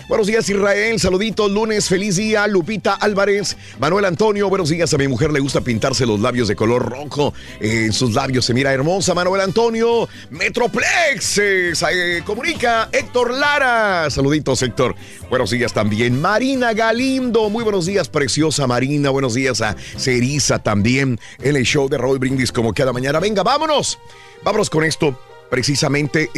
Buenos 0.07 0.27
días, 0.27 0.47
Israel. 0.51 1.01
Saluditos, 1.01 1.51
lunes, 1.51 1.89
feliz 1.89 2.17
día. 2.17 2.47
Lupita 2.47 2.93
Álvarez, 2.93 3.57
Manuel 3.79 4.05
Antonio. 4.05 4.51
Buenos 4.51 4.69
días. 4.69 4.93
A 4.93 4.99
mi 4.99 5.09
mujer 5.09 5.33
le 5.33 5.41
gusta 5.41 5.63
pintarse 5.63 6.05
los 6.05 6.21
labios 6.21 6.47
de 6.47 6.55
color 6.55 6.87
rojo. 6.91 7.33
Eh, 7.59 7.87
en 7.87 7.93
sus 7.95 8.13
labios 8.13 8.45
se 8.45 8.53
mira 8.53 8.71
hermosa. 8.71 9.15
Manuel 9.15 9.41
Antonio, 9.41 10.07
Metroplex. 10.29 11.39
eh, 11.39 11.73
eh, 11.91 12.23
comunica 12.25 12.91
Héctor 12.93 13.33
Lara. 13.33 14.11
Saluditos, 14.11 14.61
Héctor. 14.61 14.95
Buenos 15.31 15.51
días 15.51 15.73
también. 15.73 16.21
Marina 16.21 16.75
Galindo. 16.75 17.49
Muy 17.49 17.65
buenos 17.65 17.87
días, 17.87 18.11
preciosa 18.11 18.67
Marina. 18.67 19.09
Buenos 19.09 19.33
días 19.33 19.63
a 19.63 19.75
Cerisa 19.97 20.59
también. 20.59 21.19
En 21.41 21.57
el 21.57 21.65
show 21.65 21.89
de 21.89 21.97
Roll 21.97 22.19
Brindis 22.19 22.53
como 22.53 22.75
cada 22.75 22.93
mañana. 22.93 23.21
Venga, 23.21 23.43
vámonos. 23.43 23.99
Vámonos 24.43 24.69
con 24.69 24.85
esto. 24.85 25.19
Precisamente. 25.49 26.29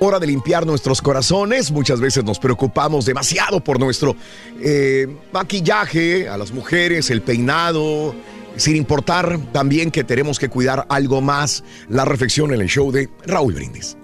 Hora 0.00 0.20
de 0.20 0.28
limpiar 0.28 0.64
nuestros 0.64 1.02
corazones. 1.02 1.72
Muchas 1.72 2.00
veces 2.00 2.22
nos 2.22 2.38
preocupamos 2.38 3.04
demasiado 3.04 3.58
por 3.58 3.80
nuestro 3.80 4.14
eh, 4.60 5.08
maquillaje, 5.32 6.28
a 6.28 6.36
las 6.36 6.52
mujeres, 6.52 7.10
el 7.10 7.20
peinado, 7.20 8.14
sin 8.56 8.76
importar 8.76 9.40
también 9.52 9.90
que 9.90 10.04
tenemos 10.04 10.38
que 10.38 10.48
cuidar 10.48 10.86
algo 10.88 11.20
más. 11.20 11.64
La 11.88 12.04
reflexión 12.04 12.54
en 12.54 12.60
el 12.60 12.68
show 12.68 12.92
de 12.92 13.08
Raúl 13.26 13.54
Brindis. 13.54 13.96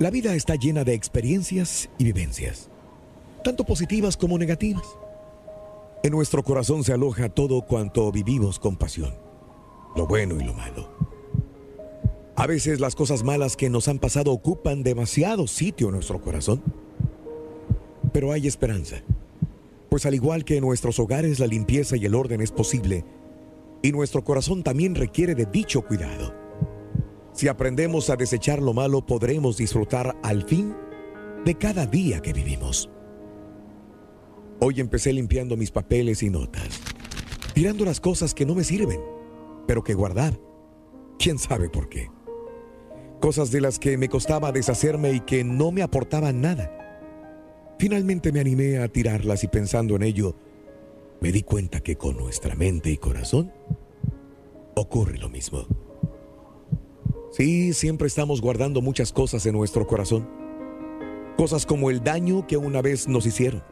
La 0.00 0.10
vida 0.10 0.34
está 0.34 0.56
llena 0.56 0.82
de 0.82 0.94
experiencias 0.94 1.88
y 1.98 2.04
vivencias, 2.04 2.68
tanto 3.44 3.64
positivas 3.64 4.16
como 4.16 4.38
negativas. 4.38 4.84
En 6.02 6.12
nuestro 6.12 6.42
corazón 6.42 6.82
se 6.82 6.92
aloja 6.92 7.28
todo 7.28 7.62
cuanto 7.62 8.10
vivimos 8.10 8.58
con 8.58 8.76
pasión, 8.76 9.14
lo 9.96 10.06
bueno 10.06 10.40
y 10.40 10.44
lo 10.44 10.54
malo. 10.54 11.07
A 12.38 12.46
veces 12.46 12.78
las 12.78 12.94
cosas 12.94 13.24
malas 13.24 13.56
que 13.56 13.68
nos 13.68 13.88
han 13.88 13.98
pasado 13.98 14.30
ocupan 14.30 14.84
demasiado 14.84 15.48
sitio 15.48 15.88
en 15.88 15.94
nuestro 15.94 16.20
corazón. 16.20 16.62
Pero 18.12 18.30
hay 18.30 18.46
esperanza, 18.46 19.02
pues 19.90 20.06
al 20.06 20.14
igual 20.14 20.44
que 20.44 20.58
en 20.58 20.64
nuestros 20.64 21.00
hogares 21.00 21.40
la 21.40 21.48
limpieza 21.48 21.96
y 21.96 22.06
el 22.06 22.14
orden 22.14 22.40
es 22.40 22.52
posible, 22.52 23.04
y 23.82 23.90
nuestro 23.90 24.22
corazón 24.22 24.62
también 24.62 24.94
requiere 24.94 25.34
de 25.34 25.46
dicho 25.46 25.82
cuidado. 25.82 26.32
Si 27.32 27.48
aprendemos 27.48 28.08
a 28.08 28.14
desechar 28.14 28.62
lo 28.62 28.72
malo, 28.72 29.04
podremos 29.04 29.56
disfrutar 29.56 30.16
al 30.22 30.44
fin 30.44 30.76
de 31.44 31.56
cada 31.56 31.86
día 31.86 32.22
que 32.22 32.32
vivimos. 32.32 32.88
Hoy 34.60 34.78
empecé 34.78 35.12
limpiando 35.12 35.56
mis 35.56 35.72
papeles 35.72 36.22
y 36.22 36.30
notas. 36.30 36.80
tirando 37.52 37.84
las 37.84 37.98
cosas 37.98 38.32
que 38.32 38.46
no 38.46 38.54
me 38.54 38.62
sirven, 38.62 39.00
pero 39.66 39.82
que 39.82 39.94
guardaba. 39.94 40.38
¿Quién 41.18 41.36
sabe 41.40 41.68
por 41.68 41.88
qué? 41.88 42.08
Cosas 43.20 43.50
de 43.50 43.60
las 43.60 43.80
que 43.80 43.98
me 43.98 44.08
costaba 44.08 44.52
deshacerme 44.52 45.12
y 45.12 45.20
que 45.20 45.42
no 45.42 45.72
me 45.72 45.82
aportaban 45.82 46.40
nada. 46.40 46.72
Finalmente 47.78 48.30
me 48.30 48.40
animé 48.40 48.78
a 48.78 48.88
tirarlas 48.88 49.42
y 49.42 49.48
pensando 49.48 49.96
en 49.96 50.02
ello, 50.02 50.36
me 51.20 51.32
di 51.32 51.42
cuenta 51.42 51.80
que 51.80 51.96
con 51.96 52.16
nuestra 52.16 52.54
mente 52.54 52.90
y 52.90 52.96
corazón 52.96 53.52
ocurre 54.76 55.18
lo 55.18 55.28
mismo. 55.28 55.66
Sí, 57.32 57.72
siempre 57.72 58.06
estamos 58.06 58.40
guardando 58.40 58.80
muchas 58.82 59.12
cosas 59.12 59.44
en 59.46 59.54
nuestro 59.54 59.86
corazón. 59.86 60.28
Cosas 61.36 61.66
como 61.66 61.90
el 61.90 62.02
daño 62.04 62.46
que 62.46 62.56
una 62.56 62.82
vez 62.82 63.08
nos 63.08 63.26
hicieron. 63.26 63.64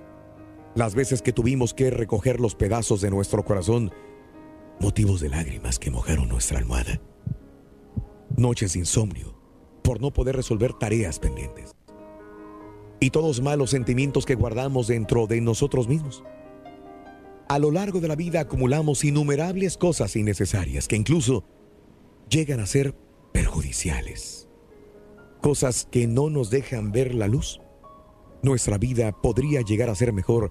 Las 0.75 0.95
veces 0.95 1.23
que 1.23 1.33
tuvimos 1.33 1.73
que 1.73 1.91
recoger 1.91 2.41
los 2.41 2.55
pedazos 2.57 3.01
de 3.01 3.11
nuestro 3.11 3.45
corazón, 3.45 3.93
motivos 4.81 5.21
de 5.21 5.29
lágrimas 5.29 5.79
que 5.79 5.91
mojaron 5.91 6.29
nuestra 6.29 6.59
almohada. 6.59 7.01
Noches 8.37 8.75
de 8.75 8.81
insomnio 8.81 9.36
por 9.87 10.01
no 10.01 10.13
poder 10.13 10.35
resolver 10.35 10.73
tareas 10.73 11.21
pendientes. 11.21 11.77
Y 12.99 13.11
todos 13.11 13.41
malos 13.41 13.71
sentimientos 13.71 14.27
que 14.27 14.35
guardamos 14.35 14.89
dentro 14.89 15.29
de 15.29 15.41
nosotros 15.41 15.87
mismos. 15.87 16.25
A 17.49 17.61
lo 17.61 17.71
largo 17.71 18.01
de 18.01 18.09
la 18.09 18.17
vida 18.17 18.41
acumulamos 18.41 19.05
innumerables 19.05 19.77
cosas 19.77 20.17
innecesarias 20.17 20.89
que 20.89 20.97
incluso 20.97 21.45
llegan 22.29 22.59
a 22.59 22.67
ser 22.67 22.97
perjudiciales. 23.33 24.49
Cosas 25.41 25.87
que 25.89 26.09
no 26.09 26.31
nos 26.31 26.51
dejan 26.51 26.91
ver 26.91 27.15
la 27.15 27.29
luz. 27.29 27.61
Nuestra 28.43 28.79
vida 28.79 29.13
podría 29.13 29.61
llegar 29.61 29.89
a 29.89 29.95
ser 29.95 30.13
mejor 30.13 30.51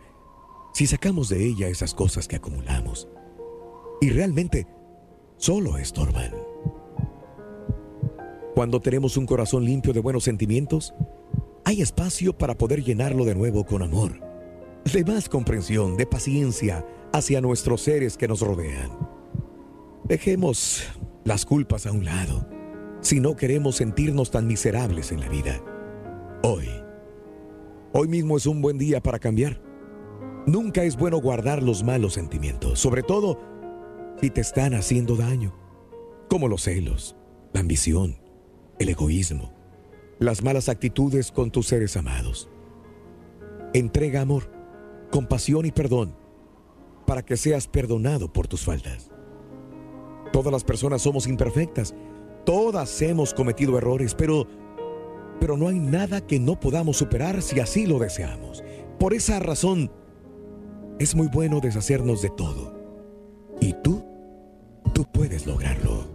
si 0.74 0.88
sacamos 0.88 1.28
de 1.28 1.46
ella 1.46 1.68
esas 1.68 1.94
cosas 1.94 2.30
que 2.30 2.38
acumulamos. 2.38 3.10
Y 4.00 4.12
realmente 4.12 4.66
solo 5.36 5.78
estorban. 5.78 6.55
Cuando 8.56 8.80
tenemos 8.80 9.18
un 9.18 9.26
corazón 9.26 9.66
limpio 9.66 9.92
de 9.92 10.00
buenos 10.00 10.24
sentimientos, 10.24 10.94
hay 11.66 11.82
espacio 11.82 12.38
para 12.38 12.58
poder 12.58 12.86
llenarlo 12.86 13.26
de 13.26 13.36
nuevo 13.36 13.66
con 13.66 13.82
amor, 13.82 14.22
de 14.94 15.04
más 15.04 15.28
comprensión, 15.28 15.98
de 15.98 16.06
paciencia 16.06 16.86
hacia 17.12 17.42
nuestros 17.42 17.82
seres 17.82 18.16
que 18.16 18.30
nos 18.30 18.40
rodean. 18.40 18.92
Dejemos 20.06 20.84
las 21.26 21.46
culpas 21.46 21.86
a 21.86 21.92
un 21.92 22.06
lado 22.06 22.48
si 23.02 23.20
no 23.20 23.36
queremos 23.36 23.76
sentirnos 23.76 24.32
tan 24.32 24.48
miserables 24.48 25.12
en 25.12 25.20
la 25.20 25.28
vida. 25.28 25.62
Hoy, 26.42 26.70
hoy 27.92 28.08
mismo 28.08 28.38
es 28.38 28.46
un 28.46 28.62
buen 28.62 28.78
día 28.78 29.04
para 29.04 29.20
cambiar. 29.20 29.62
Nunca 30.48 30.86
es 30.86 30.96
bueno 30.96 31.18
guardar 31.18 31.62
los 31.62 31.84
malos 31.84 32.14
sentimientos, 32.14 32.80
sobre 32.80 33.04
todo 33.04 33.38
si 34.22 34.30
te 34.30 34.40
están 34.40 34.76
haciendo 34.76 35.18
daño, 35.18 35.54
como 36.30 36.48
los 36.48 36.64
celos, 36.64 37.18
la 37.52 37.60
ambición, 37.60 38.25
el 38.80 38.90
egoísmo, 38.90 39.54
las 40.20 40.44
malas 40.44 40.70
actitudes 40.70 41.32
con 41.32 41.52
tus 41.52 41.68
seres 41.68 41.98
amados. 41.98 42.50
Entrega 43.74 44.22
amor, 44.22 44.50
compasión 45.12 45.66
y 45.66 45.72
perdón 45.72 46.16
para 47.06 47.24
que 47.24 47.38
seas 47.38 47.68
perdonado 47.68 48.32
por 48.32 48.48
tus 48.48 48.64
faltas. 48.64 49.12
Todas 50.32 50.52
las 50.52 50.64
personas 50.64 51.02
somos 51.02 51.28
imperfectas, 51.28 51.94
todas 52.46 53.02
hemos 53.02 53.34
cometido 53.34 53.78
errores, 53.78 54.16
pero 54.16 54.48
pero 55.40 55.58
no 55.58 55.68
hay 55.68 55.80
nada 55.80 56.26
que 56.26 56.40
no 56.40 56.60
podamos 56.60 56.98
superar 56.98 57.42
si 57.42 57.60
así 57.60 57.86
lo 57.86 58.00
deseamos. 58.00 58.64
Por 58.98 59.14
esa 59.14 59.40
razón 59.40 59.92
es 60.98 61.14
muy 61.14 61.28
bueno 61.28 61.60
deshacernos 61.60 62.22
de 62.22 62.30
todo. 62.30 62.74
Y 63.60 63.74
tú 63.84 64.04
tú 64.94 65.06
puedes 65.12 65.46
lograrlo. 65.46 66.15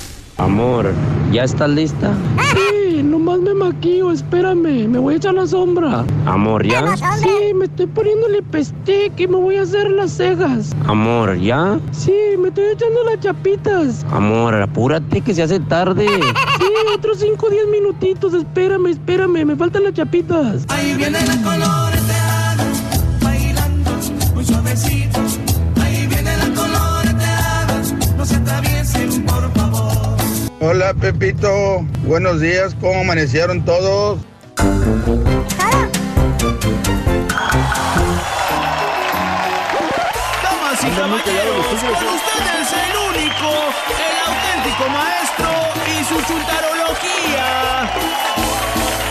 Amor, 0.41 0.91
¿ya 1.31 1.43
estás 1.43 1.69
lista? 1.69 2.15
Sí, 2.55 3.03
nomás 3.03 3.39
me 3.41 3.53
maquillo, 3.53 4.11
espérame, 4.11 4.87
me 4.87 4.97
voy 4.97 5.13
a 5.13 5.17
echar 5.17 5.35
la 5.35 5.45
sombra. 5.45 6.03
Amor, 6.25 6.65
¿ya? 6.65 6.97
Sí, 6.97 7.53
me 7.55 7.65
estoy 7.65 7.85
poniendo 7.85 8.25
el 8.25 8.33
lipstick 8.33 9.19
y 9.19 9.27
me 9.27 9.35
voy 9.37 9.57
a 9.57 9.61
hacer 9.61 9.91
las 9.91 10.13
cejas. 10.13 10.75
Amor, 10.87 11.39
¿ya? 11.39 11.79
Sí, 11.91 12.11
me 12.39 12.47
estoy 12.47 12.63
echando 12.73 13.03
las 13.03 13.19
chapitas. 13.19 14.03
Amor, 14.11 14.55
apúrate 14.55 15.21
que 15.21 15.35
se 15.35 15.43
hace 15.43 15.59
tarde. 15.59 16.07
Sí, 16.07 16.65
otros 16.95 17.19
5 17.19 17.45
o 17.45 17.49
10 17.51 17.67
minutitos, 17.67 18.33
espérame, 18.33 18.87
espérame, 18.87 19.45
me 19.45 19.55
faltan 19.55 19.83
las 19.83 19.93
chapitas. 19.93 20.65
Ahí 20.69 20.95
viene 20.95 21.19
la 21.23 21.35
coloreteada, 21.43 22.65
bailando 23.21 23.91
muy 24.33 24.43
suavecito. 24.43 25.19
Hola 30.63 30.93
Pepito, 30.93 31.83
buenos 32.03 32.39
días, 32.39 32.75
¿cómo 32.79 33.01
amanecieron 33.01 33.65
todos? 33.65 34.19
Damas 40.43 40.83
y 40.83 40.89
caballeros, 40.91 41.65
con 41.65 41.73
ustedes 41.73 42.73
el 42.77 42.95
único, 43.09 43.49
el 43.97 44.17
auténtico 44.27 44.85
maestro 44.89 45.49
y 45.87 46.03
su 46.05 46.21
chuntarología. 46.27 47.47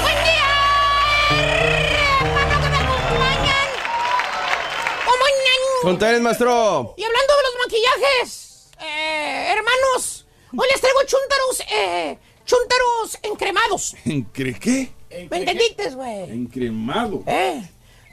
¡Buen 0.02 0.18
día! 0.22 0.50
¡Hermano 2.20 2.54
que 2.62 2.68
me 2.70 2.78
acompañan! 2.78 3.68
¿Cómo 5.04 5.22
andan? 5.98 6.22
Maestro. 6.22 6.94
Y 6.96 7.02
hablando 7.02 7.32
de 7.34 7.42
los 7.42 7.54
maquillajes, 7.64 8.68
eh, 8.82 9.48
hermanos, 9.50 9.79
hoy 10.56 10.68
les 10.70 10.80
traigo 10.80 11.00
chuntaros, 11.04 11.60
eh, 11.72 12.18
chuntaros 12.44 13.18
encremados. 13.22 13.96
¿Encre 14.04 14.58
qué? 14.58 14.92
¿Me 15.30 15.38
entendiste, 15.38 15.90
güey? 15.90 16.30
Encremado. 16.30 17.22
¿Eh? 17.26 17.62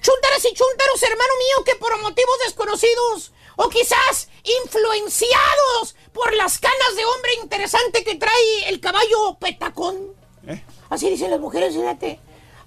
Chúntaras 0.01 0.45
y 0.45 0.53
chúntaros, 0.53 1.03
hermano 1.03 1.33
mío, 1.39 1.63
que 1.65 1.75
por 1.75 1.99
motivos 2.01 2.37
desconocidos 2.45 3.31
o 3.55 3.69
quizás 3.69 4.29
influenciados 4.63 5.95
por 6.13 6.33
las 6.35 6.59
canas 6.59 6.95
de 6.95 7.05
hombre 7.05 7.33
interesante 7.41 8.03
que 8.03 8.15
trae 8.15 8.69
el 8.69 8.79
caballo 8.79 9.37
petacón. 9.39 10.15
¿Eh? 10.47 10.61
Así 10.89 11.09
dicen 11.09 11.31
las 11.31 11.39
mujeres, 11.39 11.75
fíjate. 11.75 12.19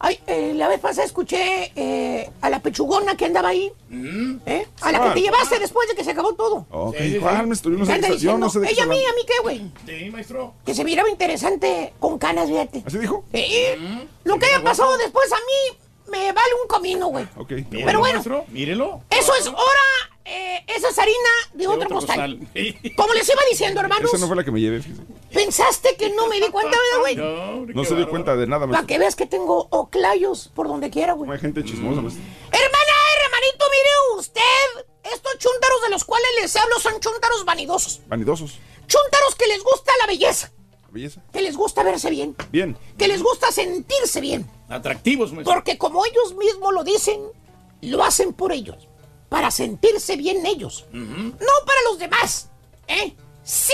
Ay, 0.03 0.19
eh, 0.27 0.55
la 0.57 0.67
vez 0.67 0.81
pasada 0.81 1.05
escuché 1.07 1.73
eh, 1.77 2.31
a 2.41 2.49
la 2.49 2.61
pechugona 2.61 3.17
que 3.19 3.27
andaba 3.27 3.51
ahí. 3.51 3.71
¿eh? 4.47 4.67
A 4.81 4.93
la 4.93 4.99
que 5.03 5.09
Ah. 5.11 5.15
te 5.15 5.21
llevaste 5.21 5.59
después 5.59 5.87
de 5.91 5.95
que 5.95 6.03
se 6.05 6.13
acabó 6.13 6.35
todo. 6.35 6.67
Ok, 6.71 6.97
Sí, 6.97 7.03
sí, 7.05 7.13
sí. 7.13 7.19
¿cuál, 7.19 7.47
maestro? 7.47 7.71
Yo 7.71 7.77
no 7.79 7.85
¿Qué 7.85 7.87
sé, 7.91 7.95
anda 7.97 8.09
yo 8.09 8.15
diciendo? 8.15 8.39
no 8.39 8.51
sé 8.51 8.61
de 8.61 8.67
qué 8.69 8.73
Ella 8.73 8.83
a 8.85 8.87
mí, 8.87 8.97
a 9.05 9.13
mí 9.13 9.21
qué, 9.27 9.35
güey. 9.43 9.71
Sí, 9.87 10.11
maestro. 10.11 10.55
Que 10.65 10.75
se 10.75 10.85
miraba 10.85 11.11
interesante 11.11 11.93
con 12.01 12.19
canas, 12.19 12.49
fíjate. 12.49 12.83
¿Así 12.87 12.99
dijo? 12.99 13.25
Sí. 13.35 13.47
Lo 14.25 14.39
que 14.39 14.47
haya 14.47 14.63
pasado 14.65 14.97
después 14.97 15.31
a 15.33 15.37
mí 15.37 15.79
me 16.11 16.33
vale 16.33 16.51
un 16.63 16.67
comino, 16.67 17.09
güey. 17.09 17.27
Ok. 17.37 17.51
Mírelo, 17.51 17.69
Pero 17.87 17.99
bueno. 17.99 18.15
maestro, 18.15 18.45
mírelo. 18.49 19.03
Eso 19.11 19.33
es 19.39 19.47
hora, 19.49 20.11
eh, 20.25 20.65
esa 20.67 20.89
es 20.89 20.99
harina 20.99 21.29
de 21.53 21.67
otro 21.69 21.89
costal. 21.91 22.39
Como 22.97 23.13
les 23.13 23.29
iba 23.29 23.41
diciendo, 23.51 23.81
hermanos, 23.81 24.09
Esa 24.13 24.19
no 24.19 24.27
fue 24.29 24.37
la 24.37 24.45
que 24.45 24.51
me 24.51 24.61
llevé, 24.61 24.81
fíjese. 24.81 25.03
Pensaste 25.33 25.97
que 25.97 26.11
no 26.11 26.27
me 26.29 26.37
di 26.41 26.49
cuenta, 26.51 26.77
¿verdad, 26.77 27.01
güey? 27.01 27.17
No, 27.17 27.67
No 27.75 27.85
se 27.85 27.95
dio 27.95 28.09
cuenta 28.09 28.37
de 28.37 28.47
nada, 28.47 28.67
Para 28.67 28.87
que 28.87 28.99
veas 28.99 29.17
que 29.17 29.27
tengo 29.27 29.69
oclayos 29.71 30.51
por 30.55 30.69
donde 30.69 30.91
quiera, 30.91 31.13
güey. 31.15 31.31
Hay 31.31 31.39
gente 31.39 31.65
chismosa, 31.65 32.01
maestro. 32.01 32.23
Hermana, 32.53 32.93
hermanito, 33.25 33.65
mire 33.71 34.19
usted. 34.21 34.87
Estos 35.03 35.33
chúntaros 35.39 35.83
de 35.83 35.91
los 35.91 36.05
cuales 36.05 36.29
les 36.43 36.55
hablo 36.57 36.79
son 36.79 37.01
chúntaros 37.01 37.45
vanidosos. 37.45 38.01
Vanidosos. 38.07 38.59
Chúntaros 38.87 39.35
que 39.37 39.47
les 39.47 39.63
gusta 39.63 39.93
la 40.01 40.07
belleza. 40.07 40.53
Belleza. 40.91 41.23
Que 41.33 41.41
les 41.41 41.57
gusta 41.57 41.83
verse 41.83 42.11
bien. 42.11 42.37
Bien. 42.51 42.77
Que 42.99 43.09
les 43.09 43.23
gusta 43.23 43.51
sentirse 43.53 44.21
bien. 44.21 44.51
Atractivos, 44.69 45.33
maestro. 45.33 45.55
Porque 45.55 45.79
como 45.79 46.05
ellos 46.05 46.35
mismos 46.37 46.75
lo 46.75 46.85
dicen, 46.85 47.21
lo 47.83 48.03
hacen 48.05 48.33
por 48.33 48.53
ellos. 48.53 48.89
Para 49.29 49.51
sentirse 49.53 50.17
bien 50.17 50.45
ellos. 50.45 50.87
No 50.93 51.53
para 51.65 51.81
los 51.89 51.99
demás. 51.99 52.51
¿Eh? 52.89 53.15
¡Sí! 53.51 53.73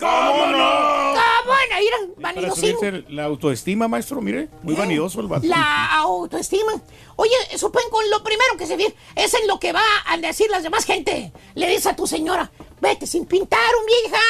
¿Cómo 0.00 0.46
no? 0.46 0.58
¡Ah, 0.58 1.42
bueno! 1.46 2.34
Mira, 2.34 2.50
subirse 2.52 3.04
la 3.10 3.26
autoestima, 3.26 3.86
maestro, 3.86 4.20
mire. 4.20 4.48
Muy 4.62 4.74
vanidoso 4.74 5.20
el 5.20 5.28
vato. 5.28 5.46
La 5.46 5.94
autoestima. 5.98 6.72
Oye, 7.14 7.36
supongo 7.56 7.90
con 7.90 8.10
lo 8.10 8.24
primero 8.24 8.56
que 8.58 8.66
se 8.66 8.76
ve 8.76 8.92
es 9.14 9.34
en 9.34 9.46
lo 9.46 9.60
que 9.60 9.72
va 9.72 9.84
a 10.06 10.16
decir 10.16 10.50
las 10.50 10.64
demás 10.64 10.84
gente. 10.84 11.32
Le 11.54 11.68
dice 11.68 11.90
a 11.90 11.96
tu 11.96 12.08
señora, 12.08 12.50
Vete 12.80 13.06
sin 13.06 13.24
pintar, 13.24 13.60
un 13.80 13.86
vieja. 13.86 14.22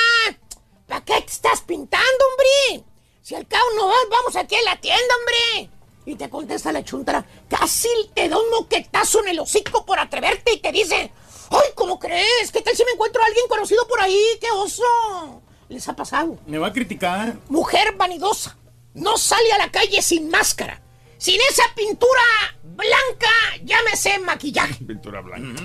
¿Para 0.87 1.03
qué 1.03 1.19
te 1.23 1.33
estás 1.33 1.63
pintando, 1.63 2.25
hombre? 2.31 2.85
Si 3.23 3.35
al 3.35 3.47
cabo 3.49 3.65
no 3.77 3.87
vas, 3.87 4.07
vamos 4.11 4.37
aquí 4.37 4.55
a 4.55 4.63
la 4.65 4.79
tienda, 4.79 5.15
hombre. 5.19 5.71
Y 6.05 6.15
te 6.17 6.29
contesta 6.29 6.73
la 6.73 6.85
chuntara, 6.85 7.25
casi 7.49 7.89
te 8.13 8.29
da 8.29 8.37
un 8.39 8.51
moquetazo 8.51 9.23
en 9.23 9.29
el 9.29 9.41
hocico 9.41 9.87
por 9.87 9.99
atreverte 9.99 10.53
y 10.53 10.59
te 10.59 10.73
dice, 10.73 11.11
¡ay, 11.51 11.71
¿cómo 11.75 11.99
crees? 11.99 12.51
¿Qué 12.53 12.61
tal 12.61 12.77
si 12.77 12.85
me 12.85 12.93
encuentro 12.93 13.23
a 13.23 13.27
alguien 13.27 13.47
conocido 13.49 13.87
por 13.87 14.01
ahí? 14.01 14.21
¡Qué 14.41 14.51
oso! 14.53 15.43
Les 15.69 15.89
ha 15.89 15.97
pasado. 15.97 16.39
Me 16.47 16.59
va 16.59 16.69
a 16.69 16.73
criticar. 16.73 17.37
Mujer 17.49 17.95
vanidosa, 17.97 18.57
no 18.95 19.17
sale 19.17 19.53
a 19.53 19.59
la 19.59 19.71
calle 19.71 20.03
sin 20.03 20.29
máscara. 20.29 20.81
Sin 21.19 21.41
esa 21.49 21.63
pintura 21.75 22.21
blanca, 22.63 23.31
llámese 23.63 24.19
maquillaje. 24.19 24.85
Pintura 24.85 25.21
blanca. 25.21 25.63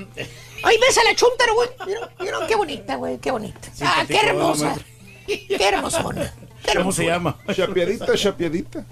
Ahí 0.64 0.78
ves 0.78 0.98
a 0.98 1.04
la 1.04 1.16
chuntara, 1.16 1.52
güey. 1.54 1.70
¿Vieron? 1.86 2.10
¿Vieron? 2.20 2.48
Qué 2.48 2.56
bonita, 2.56 2.96
güey, 2.96 3.18
qué 3.18 3.32
bonita. 3.32 3.70
Ah, 3.82 4.06
qué 4.08 4.18
hermosa. 4.18 4.78
Qué 5.26 5.58
hermosona. 5.60 6.34
Qué 6.64 6.78
¿Cómo 6.78 6.92
se 6.92 7.06
llama? 7.06 7.38
Chapeadita, 7.54 8.16
chapeadita. 8.16 8.86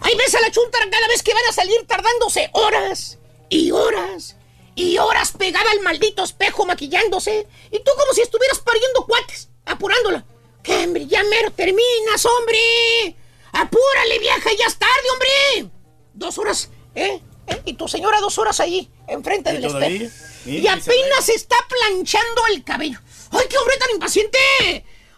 Ahí 0.00 0.16
ves 0.16 0.34
a 0.34 0.40
la 0.40 0.50
chuntara 0.50 0.88
cada 0.90 1.08
vez 1.08 1.22
que 1.22 1.34
van 1.34 1.44
a 1.48 1.52
salir 1.52 1.86
tardándose 1.86 2.50
horas 2.52 3.18
y 3.48 3.70
horas 3.70 4.36
y 4.78 4.96
horas 4.96 5.32
pegada 5.32 5.68
al 5.72 5.80
maldito 5.80 6.22
espejo 6.22 6.64
maquillándose. 6.64 7.48
Y 7.72 7.80
tú 7.80 7.90
como 7.98 8.12
si 8.12 8.20
estuvieras 8.20 8.60
pariendo 8.60 9.04
cuates, 9.06 9.48
apurándola. 9.66 10.24
¡Que 10.62 10.84
hombre, 10.84 11.04
ya 11.06 11.24
mero 11.24 11.50
terminas, 11.50 12.24
hombre! 12.24 13.16
¡Apúrale, 13.50 14.18
vieja, 14.20 14.50
ya 14.56 14.66
es 14.66 14.78
tarde, 14.78 15.10
hombre! 15.12 15.72
Dos 16.14 16.38
horas, 16.38 16.70
¿eh? 16.94 17.20
¿Eh? 17.48 17.62
Y 17.64 17.72
tu 17.72 17.88
señora 17.88 18.20
dos 18.20 18.38
horas 18.38 18.60
ahí, 18.60 18.88
enfrente 19.08 19.50
¿Y 19.50 19.54
del 19.54 19.64
espejo. 19.64 20.14
Y 20.46 20.50
ni 20.50 20.62
se 20.62 20.68
apenas 20.68 21.28
está 21.28 21.56
planchando 21.68 22.46
el 22.52 22.62
cabello. 22.62 23.00
¡Ay, 23.32 23.46
qué 23.50 23.58
hombre 23.58 23.76
tan 23.78 23.90
impaciente! 23.90 24.38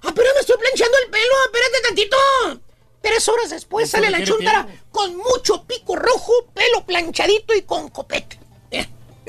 ¡Apenas 0.01 0.35
me 0.35 0.41
estoy 0.41 0.57
planchando 0.57 0.97
el 1.05 1.11
pelo! 1.11 1.35
¡Espérate 1.45 1.81
tantito! 1.83 2.17
Tres 3.03 3.29
horas 3.29 3.51
después 3.51 3.91
sale 3.91 4.09
la 4.09 4.25
chuntara 4.25 4.65
tiempo. 4.65 4.85
con 4.91 5.17
mucho 5.17 5.65
pico 5.65 5.97
rojo, 5.97 6.33
pelo 6.55 6.87
planchadito 6.87 7.55
y 7.55 7.63
con 7.63 7.91
copete. 7.91 8.41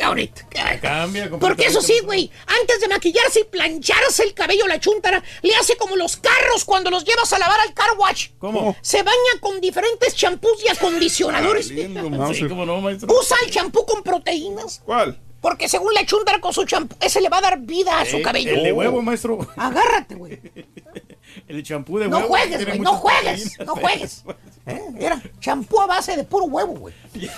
Ahorita. 0.01 0.47
Cambia 0.81 1.29
Porque 1.29 1.65
eso 1.67 1.81
sí, 1.81 1.99
güey, 2.03 2.31
antes 2.47 2.79
de 2.81 2.87
maquillarse 2.87 3.41
y 3.41 3.43
plancharse 3.45 4.23
el 4.23 4.33
cabello 4.33 4.67
la 4.67 4.79
chuntara, 4.79 5.23
le 5.41 5.55
hace 5.55 5.75
como 5.77 5.95
los 5.95 6.17
carros 6.17 6.65
cuando 6.65 6.89
los 6.89 7.05
llevas 7.05 7.31
a 7.33 7.39
lavar 7.39 7.59
al 7.59 7.73
car 7.73 7.89
wash. 7.97 8.29
¿Cómo? 8.39 8.75
Se 8.81 9.03
baña 9.03 9.15
con 9.39 9.61
diferentes 9.61 10.15
champús 10.15 10.63
y 10.65 10.69
acondicionadores. 10.69 11.69
Lindo, 11.69 12.01
Sí, 12.03 12.09
Mauser. 12.09 12.49
cómo 12.49 12.65
no, 12.65 12.81
maestro. 12.81 13.07
Usa 13.13 13.37
el 13.45 13.51
champú 13.51 13.85
con 13.85 14.01
proteínas. 14.03 14.81
¿Cuál? 14.85 15.19
Porque 15.41 15.67
según 15.67 15.93
la 15.93 16.05
chuntara 16.05 16.39
con 16.39 16.53
su 16.53 16.65
champú, 16.65 16.95
ese 16.99 17.19
le 17.19 17.29
va 17.29 17.39
a 17.39 17.41
dar 17.41 17.59
vida 17.59 17.99
a 17.99 18.05
su 18.05 18.17
Eh, 18.17 18.21
cabello. 18.21 18.51
El 18.53 18.63
de 18.63 18.71
huevo, 18.73 19.01
maestro. 19.01 19.39
Agárrate, 19.55 20.15
güey. 20.15 20.39
El 21.47 21.63
champú 21.63 21.97
de 21.97 22.07
No 22.07 22.17
huevo. 22.17 22.29
juegues, 22.29 22.57
tiene 22.57 22.65
güey, 22.65 22.79
no 22.79 22.93
juegues, 22.97 23.59
no 23.65 23.75
juegues. 23.75 24.23
¿Eh? 24.67 24.81
Mira, 24.91 25.21
champú 25.39 25.79
a 25.81 25.87
base 25.87 26.15
de 26.15 26.23
puro 26.23 26.45
huevo, 26.45 26.73
güey. 26.73 26.93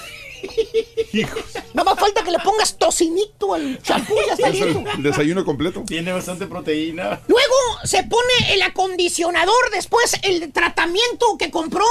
Nada 1.73 1.89
más 1.91 1.99
falta 1.99 2.23
que 2.23 2.31
le 2.31 2.39
pongas 2.39 2.77
tocinito 2.77 3.53
al 3.53 3.81
champú 3.81 4.13
y 4.23 4.27
ya 4.27 4.33
está 4.33 4.47
Es 4.53 4.61
el 4.61 4.73
listo. 4.73 4.91
desayuno 4.99 5.45
completo. 5.45 5.83
Tiene 5.85 6.11
bastante 6.13 6.47
proteína. 6.47 7.21
Luego 7.27 7.55
se 7.83 8.03
pone 8.03 8.53
el 8.53 8.61
acondicionador, 8.61 9.71
después 9.73 10.15
el 10.23 10.51
tratamiento 10.51 11.37
que 11.37 11.51
compró, 11.51 11.85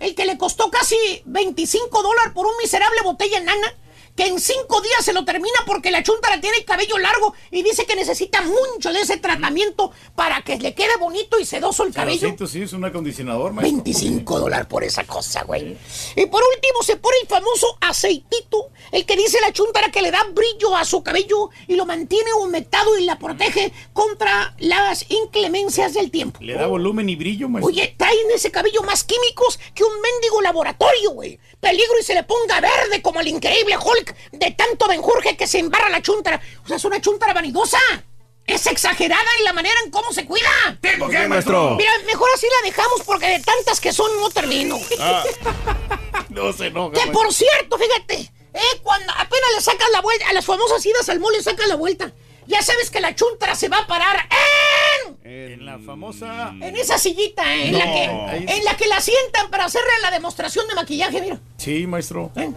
el 0.00 0.14
que 0.14 0.26
le 0.26 0.38
costó 0.38 0.70
casi 0.70 0.96
25 1.26 2.02
dólares 2.02 2.32
por 2.34 2.46
un 2.46 2.52
miserable 2.62 3.00
botella 3.02 3.38
enana, 3.38 3.74
que 4.16 4.26
en 4.26 4.38
cinco 4.40 4.80
días 4.80 5.04
se 5.04 5.12
lo 5.12 5.24
termina 5.24 5.58
porque 5.66 5.90
la 5.90 6.02
chuntara 6.02 6.40
tiene 6.40 6.58
el 6.58 6.64
cabello 6.64 6.98
largo 6.98 7.34
y 7.50 7.62
dice 7.62 7.84
que 7.84 7.96
necesita 7.96 8.42
mucho 8.42 8.92
de 8.92 9.00
ese 9.00 9.16
tratamiento 9.16 9.90
para 10.14 10.42
que 10.42 10.56
le 10.56 10.74
quede 10.74 10.96
bonito 10.98 11.38
y 11.38 11.44
sedoso 11.44 11.84
el 11.84 11.92
cabello. 11.92 12.34
Sí, 12.46 12.62
es 12.62 12.72
un 12.72 12.84
acondicionador, 12.84 13.52
maestro. 13.52 13.82
25 13.82 14.40
dólares 14.40 14.66
por 14.66 14.84
esa 14.84 15.04
cosa, 15.04 15.42
güey. 15.42 15.76
Y 16.16 16.26
por 16.26 16.42
último 16.54 16.82
se 16.82 16.96
pone 16.96 17.16
el 17.22 17.28
famoso 17.28 17.76
aceitito, 17.80 18.70
el 18.92 19.04
que 19.04 19.16
dice 19.16 19.40
la 19.40 19.52
chuntara 19.52 19.90
que 19.90 20.02
le 20.02 20.10
da 20.10 20.22
brillo 20.32 20.76
a 20.76 20.84
su 20.84 21.02
cabello 21.02 21.50
y 21.66 21.74
lo 21.74 21.86
mantiene 21.86 22.32
humectado 22.34 22.96
y 22.98 23.04
la 23.04 23.18
protege 23.18 23.72
contra 23.92 24.54
las 24.58 25.10
inclemencias 25.10 25.94
del 25.94 26.10
tiempo. 26.10 26.38
Le 26.42 26.54
da 26.54 26.66
volumen 26.66 27.08
y 27.08 27.16
brillo, 27.16 27.48
maestro. 27.48 27.68
Oye, 27.68 27.94
traen 27.96 28.30
ese 28.32 28.50
cabello 28.50 28.82
más 28.82 29.02
químicos 29.02 29.58
que 29.74 29.82
un 29.82 29.92
mendigo 30.00 30.40
laboratorio, 30.42 31.10
güey. 31.10 31.38
Peligro 31.60 31.98
y 32.00 32.04
se 32.04 32.14
le 32.14 32.22
ponga 32.22 32.60
verde 32.60 33.02
como 33.02 33.20
el 33.20 33.28
increíble 33.28 33.76
Hulk 33.76 34.03
de 34.32 34.50
tanto 34.52 34.88
benjurje 34.88 35.36
que 35.36 35.46
se 35.46 35.58
embarra 35.58 35.88
la 35.88 36.02
chuntara. 36.02 36.40
O 36.64 36.68
sea, 36.68 36.76
es 36.76 36.84
una 36.84 37.00
chuntara 37.00 37.32
vanidosa. 37.32 37.78
Es 38.46 38.66
exagerada 38.66 39.24
en 39.38 39.44
la 39.44 39.52
manera 39.54 39.74
en 39.84 39.90
cómo 39.90 40.12
se 40.12 40.26
cuida. 40.26 40.50
¿Tengo 40.80 41.08
qué, 41.08 41.26
maestro? 41.26 41.76
Mira, 41.76 41.90
mejor 42.06 42.28
así 42.34 42.46
la 42.60 42.68
dejamos 42.68 43.00
porque 43.06 43.26
de 43.26 43.40
tantas 43.40 43.80
que 43.80 43.90
son 43.92 44.10
no 44.20 44.28
termino. 44.30 44.78
Ah. 45.00 45.24
No 46.28 46.52
se 46.52 46.66
enoja. 46.66 46.92
Que 46.92 47.10
por 47.12 47.32
cierto, 47.32 47.78
fíjate, 47.78 48.14
eh, 48.54 48.60
cuando 48.82 49.12
apenas 49.12 49.50
le 49.54 49.60
sacas 49.60 49.88
la 49.92 50.00
vuelta, 50.00 50.28
a 50.28 50.32
las 50.32 50.44
famosas 50.44 50.84
idas 50.84 51.08
al 51.08 51.20
mole 51.20 51.38
le 51.38 51.44
sacas 51.44 51.68
la 51.68 51.76
vuelta. 51.76 52.12
Ya 52.46 52.60
sabes 52.60 52.90
que 52.90 53.00
la 53.00 53.14
chuntara 53.14 53.54
se 53.54 53.68
va 53.68 53.78
a 53.78 53.86
parar 53.86 54.28
en, 55.24 55.52
En 55.52 55.64
la 55.64 55.78
famosa. 55.78 56.50
en 56.60 56.76
esa 56.76 56.98
sillita, 56.98 57.42
eh, 57.54 57.68
en, 57.68 57.78
la 57.78 57.84
que, 57.84 58.04
en 58.52 58.64
la 58.64 58.76
que 58.76 58.86
la 58.86 59.00
sientan 59.00 59.48
para 59.50 59.64
hacerle 59.64 59.88
la 60.02 60.10
demostración 60.10 60.66
de 60.68 60.74
maquillaje, 60.74 61.20
mira. 61.20 61.40
Sí, 61.56 61.86
maestro. 61.86 62.30
Eh, 62.36 62.50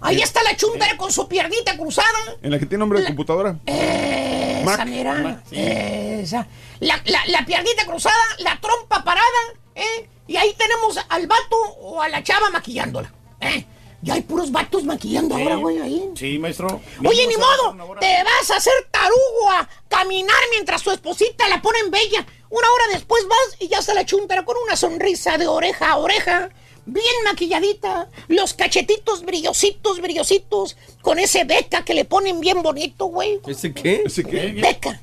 Ahí 0.00 0.20
está 0.22 0.42
la 0.42 0.56
chuntara 0.56 0.96
con 0.96 1.12
su 1.12 1.28
piernita 1.28 1.76
cruzada. 1.76 2.08
En 2.42 2.50
la 2.50 2.58
que 2.58 2.66
tiene 2.66 2.80
nombre 2.80 3.00
de 3.00 3.06
computadora. 3.06 3.58
Esa, 3.66 4.84
mira. 4.84 5.42
Esa. 5.50 6.46
La, 6.80 7.00
la, 7.04 7.20
la 7.26 7.44
piernita 7.44 7.84
cruzada, 7.84 8.16
la 8.38 8.58
trompa 8.60 9.04
parada, 9.04 9.26
¿eh? 9.74 10.08
Y 10.26 10.36
ahí 10.36 10.54
tenemos 10.56 10.98
al 11.08 11.26
vato 11.26 11.56
o 11.80 12.00
a 12.00 12.08
la 12.08 12.22
chava 12.22 12.50
maquillándola, 12.50 13.12
¿eh? 13.40 13.66
Ya 14.02 14.14
hay 14.14 14.22
puros 14.22 14.50
vatos 14.50 14.84
maquillando 14.84 15.34
ahora, 15.34 15.56
güey, 15.56 15.78
ahí. 15.78 16.10
Sí, 16.14 16.38
maestro. 16.38 16.80
Oye, 17.04 17.26
ni 17.26 17.34
se 17.34 17.38
modo, 17.38 17.96
te 18.00 18.24
vas 18.24 18.50
a 18.50 18.56
hacer 18.56 18.72
tarugo 18.90 19.50
a 19.50 19.68
caminar 19.88 20.38
mientras 20.52 20.82
tu 20.82 20.90
esposita 20.90 21.46
la 21.48 21.60
ponen 21.60 21.90
bella. 21.90 22.24
Una 22.48 22.66
hora 22.72 22.84
después 22.94 23.22
vas 23.28 23.56
y 23.58 23.68
ya 23.68 23.78
está 23.80 23.92
la 23.92 24.06
chuntara 24.06 24.44
con 24.46 24.56
una 24.64 24.74
sonrisa 24.76 25.36
de 25.36 25.46
oreja 25.48 25.90
a 25.90 25.96
oreja, 25.98 26.48
bien 26.86 27.14
maquilladita, 27.24 28.08
los 28.28 28.54
cachetitos 28.54 29.22
brillositos, 29.24 30.00
brillositos, 30.00 30.76
con 31.02 31.18
ese 31.18 31.44
beca 31.44 31.84
que 31.84 31.94
le 31.94 32.04
ponen 32.04 32.40
bien 32.40 32.62
bonito, 32.62 33.06
güey. 33.06 33.40
¿Ese 33.46 33.72
qué? 33.72 34.02
¿Ese 34.06 34.24
qué? 34.24 34.52
Beca. 34.60 35.00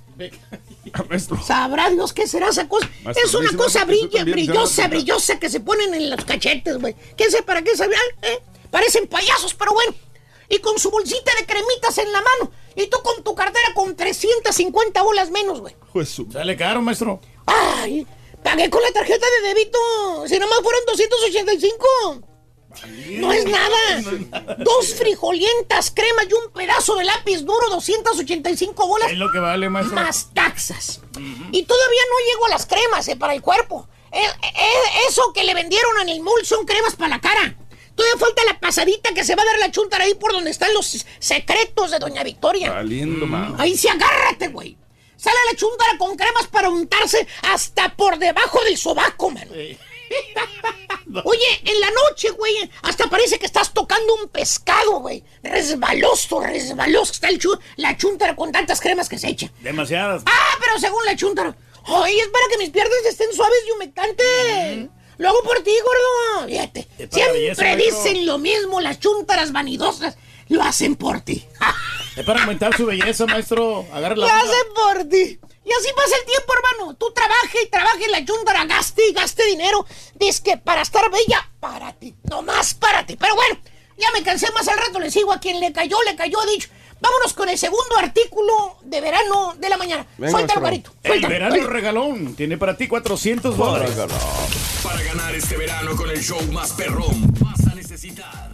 Ah, 0.93 1.03
maestro. 1.09 1.37
Sabrá 1.43 1.89
Dios 1.89 2.13
qué 2.13 2.27
será 2.27 2.47
esa 2.49 2.67
cosa. 2.67 2.89
Maestro, 3.03 3.25
es 3.25 3.33
una 3.35 3.57
cosa 3.57 3.83
brilla, 3.85 4.23
brillosa, 4.23 4.87
brillosa 4.87 5.37
que 5.39 5.49
se 5.49 5.59
ponen 5.59 5.93
en 5.93 6.09
los 6.09 6.23
cachetes, 6.25 6.77
güey. 6.79 6.95
¿Quién 7.15 7.29
sabe 7.29 7.43
para 7.43 7.61
qué 7.61 7.75
sabían? 7.75 7.99
¿Eh? 8.21 8.39
Parecen 8.71 9.07
payasos, 9.07 9.53
pero 9.53 9.73
bueno. 9.73 9.93
Y 10.49 10.59
con 10.59 10.79
su 10.79 10.89
bolsita 10.89 11.31
de 11.39 11.45
cremitas 11.45 11.97
en 11.97 12.11
la 12.11 12.19
mano. 12.21 12.51
Y 12.75 12.87
tú 12.87 12.97
con 13.03 13.21
tu 13.23 13.35
cartera 13.35 13.67
con 13.75 13.95
350 13.95 15.01
bolas 15.03 15.29
menos, 15.29 15.59
güey. 15.59 15.75
Pues 15.91 16.09
su- 16.09 16.31
Sale 16.31 16.55
caro, 16.55 16.81
maestro. 16.81 17.19
Ay, 17.45 18.07
pagué 18.43 18.69
con 18.69 18.81
la 18.81 18.91
tarjeta 18.91 19.25
de 19.41 19.47
débito. 19.47 19.79
Si 20.27 20.39
nomás 20.39 20.59
fueron 20.61 20.81
285. 20.87 22.27
No 23.19 23.33
es 23.33 23.45
nada. 23.45 24.55
Dos 24.59 24.93
frijolientas 24.93 25.91
cremas 25.91 26.27
y 26.29 26.33
un 26.33 26.51
pedazo 26.51 26.95
de 26.95 27.05
lápiz 27.05 27.41
duro, 27.41 27.69
285 27.69 28.87
bolas. 28.87 29.11
Es 29.11 29.17
lo 29.17 29.31
que 29.31 29.39
vale, 29.39 29.69
maestro. 29.69 29.95
Más 29.95 30.29
taxas. 30.33 31.01
Y 31.51 31.63
todavía 31.63 32.01
no 32.09 32.31
llego 32.31 32.45
a 32.45 32.49
las 32.49 32.65
cremas 32.65 33.07
eh, 33.07 33.15
para 33.15 33.33
el 33.33 33.41
cuerpo. 33.41 33.87
Eh, 34.11 34.19
eh, 34.21 35.07
eso 35.09 35.33
que 35.33 35.43
le 35.43 35.53
vendieron 35.53 36.01
en 36.01 36.09
el 36.09 36.21
mall 36.21 36.45
son 36.45 36.65
cremas 36.65 36.95
para 36.95 37.15
la 37.15 37.21
cara. 37.21 37.55
Todavía 37.95 38.19
falta 38.19 38.43
la 38.45 38.59
pasadita 38.59 39.13
que 39.13 39.23
se 39.23 39.35
va 39.35 39.41
a 39.41 39.45
dar 39.45 39.57
la 39.59 39.71
chuntara 39.71 40.03
ahí 40.03 40.13
por 40.13 40.31
donde 40.31 40.51
están 40.51 40.71
los 40.73 41.05
secretos 41.19 41.89
de 41.89 41.97
Doña 41.99 42.23
Victoria. 42.23 42.71
Valiendo, 42.71 43.25
mano. 43.25 43.55
Ahí 43.57 43.75
sí 43.75 43.87
agárrate, 43.87 44.49
güey. 44.49 44.77
Sale 45.17 45.37
la 45.51 45.57
chuntara 45.57 45.97
con 45.97 46.15
cremas 46.15 46.47
para 46.47 46.69
untarse 46.69 47.27
hasta 47.43 47.95
por 47.95 48.17
debajo 48.19 48.63
del 48.63 48.77
sobaco, 48.77 49.29
mano. 49.31 49.51
Oye, 51.23 51.61
en 51.65 51.79
la 51.79 51.89
noche, 51.91 52.29
güey, 52.31 52.69
hasta 52.83 53.07
parece 53.09 53.39
que 53.39 53.45
estás 53.45 53.73
tocando 53.73 54.13
un 54.15 54.29
pescado, 54.29 54.99
güey. 54.99 55.23
Resbaloso, 55.43 56.39
resbaloso. 56.41 57.11
Está 57.13 57.29
el 57.29 57.39
chu- 57.39 57.59
la 57.77 57.97
chuntara 57.97 58.35
con 58.35 58.51
tantas 58.51 58.79
cremas 58.79 59.09
que 59.09 59.17
se 59.17 59.27
echa. 59.29 59.51
Demasiadas. 59.61 60.23
Ah, 60.25 60.57
pero 60.59 60.79
según 60.79 61.03
la 61.05 61.15
chuntara. 61.15 61.55
Ay, 61.85 62.19
es 62.19 62.27
para 62.27 62.45
que 62.51 62.57
mis 62.57 62.69
piernas 62.69 62.97
estén 63.09 63.33
suaves 63.33 63.59
y 63.67 63.71
humectantes. 63.71 64.89
Lo 65.17 65.29
hago 65.29 65.41
por 65.43 65.61
ti, 65.63 65.71
gordo. 65.83 66.47
Fíjate. 66.47 66.87
Belleza, 66.97 67.15
Siempre 67.15 67.75
dicen 67.77 68.25
lo 68.25 68.37
mismo 68.37 68.79
las 68.81 68.99
chuntaras 68.99 69.51
vanidosas. 69.51 70.17
Lo 70.49 70.63
hacen 70.63 70.95
por 70.95 71.21
ti. 71.21 71.45
Es 72.15 72.25
para 72.25 72.41
aumentar 72.41 72.75
su 72.75 72.85
belleza, 72.85 73.25
maestro. 73.25 73.85
Agarra 73.91 74.15
la 74.15 74.27
Lo 74.27 74.33
onda. 74.33 74.37
hacen 74.39 74.73
por 74.75 75.03
ti. 75.09 75.39
Y 75.65 75.71
así 75.73 75.89
pasa 75.95 76.15
el 76.19 76.25
tiempo, 76.25 76.53
hermano. 76.53 76.95
Tú 76.95 77.11
trabaja 77.13 77.57
y 77.63 77.67
trabaja 77.69 77.97
y 78.07 78.11
la 78.11 78.23
chuntara 78.25 78.65
gaste 78.65 79.01
y 79.09 79.13
gaste 79.13 79.45
dinero. 79.45 79.85
Dice 80.15 80.41
que 80.43 80.57
para 80.57 80.81
estar 80.81 81.11
bella, 81.11 81.49
para 81.59 81.91
ti. 81.93 82.15
No 82.29 82.41
más 82.41 82.73
para 82.73 83.05
ti. 83.05 83.17
Pero 83.17 83.35
bueno, 83.35 83.59
ya 83.97 84.07
me 84.13 84.23
cansé 84.23 84.49
más 84.53 84.67
al 84.69 84.77
rato. 84.77 84.99
Le 84.99 85.11
sigo 85.11 85.33
a 85.33 85.39
quien 85.39 85.59
le 85.59 85.73
cayó, 85.73 85.97
le 86.05 86.15
cayó, 86.15 86.37
dicho. 86.49 86.69
Vámonos 86.99 87.33
con 87.33 87.47
el 87.49 87.57
segundo 87.59 87.95
artículo 87.97 88.77
de 88.81 89.01
verano 89.01 89.53
de 89.59 89.69
la 89.69 89.77
mañana. 89.77 90.07
Venga, 90.17 90.31
Suéltalo, 90.31 90.61
maestro. 90.61 90.93
Garito. 91.03 91.27
El 91.27 91.31
verano 91.31 91.67
regalón 91.67 92.35
tiene 92.35 92.57
para 92.57 92.75
ti 92.75 92.87
400 92.87 93.55
dólares. 93.55 93.91
Para 94.83 95.01
ganar 95.03 95.35
este 95.35 95.57
verano 95.57 95.95
con 95.95 96.09
el 96.09 96.23
show 96.23 96.41
más 96.53 96.71
perrón, 96.71 97.33
vas 97.39 97.67
a 97.71 97.75
necesitar 97.75 98.49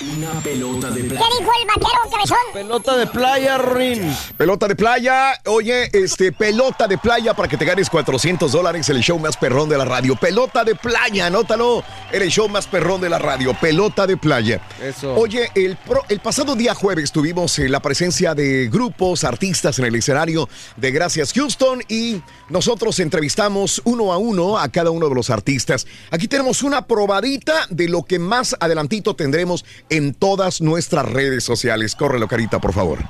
una 0.00 0.40
pelota 0.40 0.90
de 0.90 1.04
playa. 1.04 1.20
¿Qué 1.28 1.38
dijo 1.38 1.50
el 1.60 1.66
vaquero 1.68 2.10
cabezón? 2.10 2.36
Pelota 2.54 2.96
de 2.96 3.06
playa, 3.06 3.58
Rin. 3.58 4.16
Pelota 4.36 4.66
de 4.68 4.74
playa, 4.76 5.32
oye, 5.46 5.90
este, 5.92 6.32
pelota 6.32 6.86
de 6.88 6.96
playa 6.96 7.34
para 7.34 7.48
que 7.48 7.56
te 7.58 7.64
ganes 7.66 7.90
400 7.90 8.50
dólares, 8.50 8.88
el 8.88 9.00
show 9.02 9.18
más 9.18 9.36
perrón 9.36 9.68
de 9.68 9.76
la 9.76 9.84
radio. 9.84 10.16
Pelota 10.16 10.64
de 10.64 10.74
playa, 10.74 11.26
anótalo, 11.26 11.84
el 12.12 12.28
show 12.30 12.48
más 12.48 12.66
perrón 12.66 13.00
de 13.02 13.10
la 13.10 13.18
radio. 13.18 13.52
Pelota 13.60 14.06
de 14.06 14.16
playa. 14.16 14.60
Eso. 14.82 15.14
Oye, 15.14 15.50
el, 15.54 15.76
pro- 15.76 16.04
el 16.08 16.20
pasado 16.20 16.56
día 16.56 16.74
jueves 16.74 17.12
tuvimos 17.12 17.58
eh, 17.58 17.68
la 17.68 17.80
presencia 17.80 18.34
de 18.34 18.68
grupos, 18.72 19.24
artistas 19.24 19.78
en 19.78 19.84
el 19.84 19.94
escenario 19.96 20.48
de 20.76 20.90
Gracias 20.92 21.32
Houston 21.34 21.82
y 21.88 22.22
nosotros 22.48 22.98
entrevistamos 23.00 23.82
uno 23.84 24.12
a 24.12 24.18
uno 24.18 24.58
a 24.58 24.68
cada 24.70 24.90
uno 24.90 25.08
de 25.08 25.14
los 25.14 25.28
artistas. 25.30 25.86
Aquí 26.10 26.26
tenemos 26.26 26.62
una 26.62 26.86
probadita 26.86 27.66
de 27.68 27.88
lo 27.88 28.02
que 28.02 28.18
más 28.18 28.56
adelantito 28.60 29.14
tendremos 29.14 29.64
en 29.90 30.14
todas 30.14 30.60
nuestras 30.60 31.04
redes 31.06 31.44
sociales. 31.44 31.94
Córrelo, 31.94 32.28
carita, 32.28 32.58
por 32.58 32.72
favor. 32.72 33.00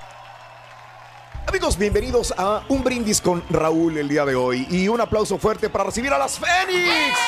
Amigos, 1.46 1.76
bienvenidos 1.76 2.32
a 2.36 2.62
un 2.68 2.84
brindis 2.84 3.20
con 3.20 3.42
Raúl 3.50 3.98
el 3.98 4.08
día 4.08 4.24
de 4.24 4.34
hoy 4.34 4.66
y 4.70 4.88
un 4.88 5.00
aplauso 5.00 5.38
fuerte 5.38 5.68
para 5.68 5.84
recibir 5.84 6.12
a 6.12 6.18
las 6.18 6.38
Fénix. 6.38 7.18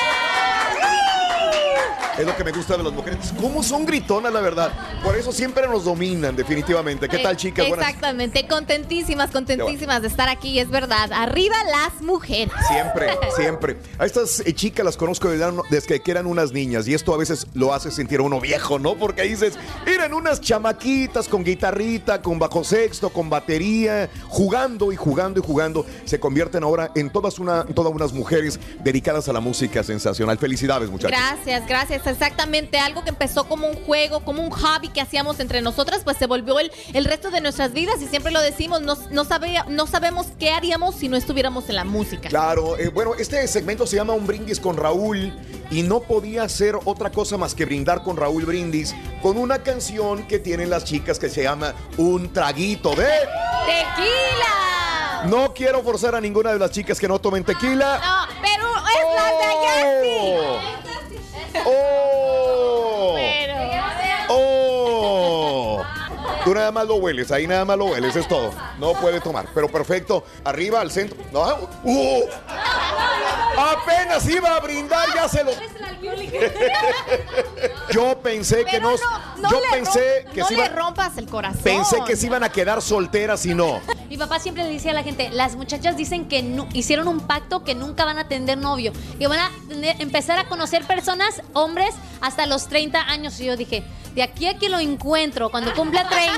Es 2.17 2.25
lo 2.27 2.35
que 2.35 2.43
me 2.43 2.51
gusta 2.51 2.77
de 2.77 2.83
las 2.83 2.93
mujeres. 2.93 3.33
¿Cómo 3.39 3.63
son 3.63 3.85
gritonas, 3.85 4.31
la 4.31 4.41
verdad? 4.41 4.71
Por 5.03 5.15
eso 5.15 5.31
siempre 5.31 5.67
nos 5.67 5.85
dominan, 5.85 6.35
definitivamente. 6.35 7.09
¿Qué 7.09 7.17
tal, 7.19 7.35
chicas? 7.35 7.67
Buenas. 7.67 7.87
Exactamente, 7.87 8.47
contentísimas, 8.47 9.31
contentísimas 9.31 10.01
de 10.03 10.09
estar 10.09 10.29
aquí, 10.29 10.59
es 10.59 10.69
verdad. 10.69 11.11
Arriba 11.11 11.55
las 11.65 12.01
mujeres. 12.01 12.53
Siempre, 12.67 13.07
siempre. 13.35 13.77
A 13.97 14.05
estas 14.05 14.41
eh, 14.41 14.53
chicas 14.53 14.85
las 14.85 14.95
conozco 14.95 15.29
desde, 15.29 16.01
que 16.01 16.11
eran 16.11 16.27
unas 16.27 16.51
niñas 16.51 16.87
y 16.87 16.93
esto 16.93 17.13
a 17.15 17.17
veces 17.17 17.47
lo 17.55 17.73
hace 17.73 17.89
sentir 17.89 18.19
a 18.19 18.23
uno 18.23 18.39
viejo, 18.39 18.77
¿no? 18.77 18.95
Porque 18.95 19.23
dices, 19.23 19.55
eran 19.87 20.13
unas 20.13 20.39
chamaquitas 20.39 21.27
con 21.27 21.43
guitarrita, 21.43 22.21
con 22.21 22.37
bajo 22.37 22.63
sexto, 22.63 23.09
con 23.09 23.29
batería, 23.29 24.09
jugando 24.27 24.91
y 24.91 24.95
jugando 24.95 25.39
y 25.39 25.43
jugando. 25.43 25.85
Se 26.05 26.19
convierten 26.19 26.63
ahora 26.63 26.91
en 26.95 27.09
todas, 27.09 27.39
una, 27.39 27.65
todas 27.65 27.91
unas 27.91 28.13
mujeres 28.13 28.59
dedicadas 28.83 29.27
a 29.29 29.33
la 29.33 29.39
música 29.39 29.83
sensacional. 29.83 30.37
Felicidades, 30.37 30.91
muchachos. 30.91 31.17
Gracias, 31.17 31.67
gracias. 31.67 32.02
Exactamente, 32.05 32.77
algo 32.79 33.03
que 33.03 33.09
empezó 33.09 33.47
como 33.47 33.67
un 33.67 33.75
juego, 33.85 34.21
como 34.25 34.41
un 34.41 34.49
hobby 34.51 34.89
que 34.89 35.01
hacíamos 35.01 35.39
entre 35.39 35.61
nosotras, 35.61 36.01
pues 36.03 36.17
se 36.17 36.25
volvió 36.27 36.59
el, 36.59 36.71
el 36.93 37.05
resto 37.05 37.31
de 37.31 37.41
nuestras 37.41 37.73
vidas 37.73 38.01
y 38.01 38.07
siempre 38.07 38.31
lo 38.31 38.41
decimos, 38.41 38.81
no, 38.81 38.97
no, 39.11 39.23
sabía- 39.25 39.65
no 39.69 39.87
sabemos 39.87 40.27
qué 40.39 40.51
haríamos 40.51 40.95
si 40.95 41.07
no 41.07 41.17
estuviéramos 41.17 41.69
en 41.69 41.75
la 41.75 41.83
música. 41.83 42.29
Claro, 42.29 42.77
eh, 42.77 42.89
bueno, 42.89 43.13
este 43.17 43.47
segmento 43.47 43.85
se 43.87 43.95
llama 43.97 44.13
Un 44.13 44.27
Brindis 44.27 44.59
con 44.59 44.77
Raúl 44.77 45.33
y 45.71 45.81
no 45.83 46.01
podía 46.01 46.47
ser 46.49 46.77
otra 46.85 47.11
cosa 47.11 47.37
más 47.37 47.55
que 47.55 47.65
brindar 47.65 48.03
con 48.03 48.17
Raúl 48.17 48.45
Brindis 48.45 48.93
con 49.21 49.37
una 49.37 49.63
canción 49.63 50.27
que 50.27 50.39
tienen 50.39 50.69
las 50.69 50.83
chicas 50.83 51.17
que 51.19 51.29
se 51.29 51.43
llama 51.43 51.73
Un 51.97 52.31
Traguito 52.33 52.89
de... 52.91 53.05
¡Tequila! 53.65 55.23
No 55.25 55.53
quiero 55.53 55.81
forzar 55.83 56.15
a 56.15 56.21
ninguna 56.21 56.51
de 56.51 56.59
las 56.59 56.71
chicas 56.71 56.99
que 56.99 57.07
no 57.07 57.19
tomen 57.19 57.43
tequila. 57.45 57.97
No, 57.97 58.33
pero 58.41 58.67
es 58.67 59.15
la 59.15 59.25
de 59.25 59.43
allá 59.43 60.63
¡Oh! 61.65 63.17
¡Oh! 64.29 65.72
Tú 66.43 66.53
nada 66.53 66.71
más 66.71 66.85
lo 66.87 66.95
hueles, 66.95 67.31
ahí 67.31 67.47
nada 67.47 67.63
más 67.65 67.77
lo 67.77 67.85
hueles, 67.85 68.15
es 68.15 68.27
todo. 68.27 68.51
No 68.79 68.93
puede 68.93 69.19
tomar, 69.21 69.47
pero 69.53 69.69
perfecto. 69.69 70.23
Arriba, 70.43 70.81
al 70.81 70.91
centro. 70.91 71.17
No, 71.31 71.69
¡uh! 71.83 72.23
Apenas 73.57 74.27
iba 74.27 74.55
a 74.55 74.59
brindar, 74.59 75.07
ya 75.13 75.27
se 75.29 75.43
lo. 75.43 75.51
Yo 77.91 78.19
pensé 78.21 78.65
que 78.65 78.79
no. 78.79 78.91
no, 78.91 78.97
no 79.41 79.49
yo 79.49 79.61
pensé 79.71 80.25
que 80.33 80.41
no 80.41 80.51
iban. 80.51 80.75
rompas 80.75 81.17
el 81.17 81.27
corazón. 81.27 81.61
Pensé 81.63 81.97
que 82.05 82.15
se 82.15 82.25
iban 82.25 82.43
a 82.43 82.49
quedar 82.49 82.81
solteras 82.81 83.45
y 83.45 83.53
no. 83.53 83.79
Mi 84.09 84.17
papá 84.17 84.39
siempre 84.39 84.63
le 84.63 84.71
decía 84.71 84.91
a 84.91 84.93
la 84.95 85.03
gente, 85.03 85.29
las 85.29 85.55
muchachas 85.55 85.95
dicen 85.95 86.27
que 86.27 86.43
nu- 86.43 86.67
hicieron 86.73 87.07
un 87.07 87.21
pacto 87.21 87.63
que 87.63 87.73
nunca 87.75 88.05
van 88.05 88.17
a 88.19 88.27
tener 88.27 88.57
novio, 88.57 88.91
que 89.17 89.27
van 89.27 89.39
a 89.39 89.51
tener- 89.67 89.95
empezar 90.01 90.39
a 90.39 90.47
conocer 90.47 90.83
personas, 90.85 91.41
hombres, 91.53 91.95
hasta 92.21 92.45
los 92.47 92.67
30 92.67 93.01
años. 93.01 93.39
Y 93.39 93.45
yo 93.45 93.55
dije, 93.57 93.83
de 94.13 94.23
aquí 94.23 94.47
a 94.47 94.57
que 94.57 94.69
lo 94.69 94.79
encuentro, 94.79 95.49
cuando 95.49 95.73
cumpla 95.73 96.07
30. 96.09 96.32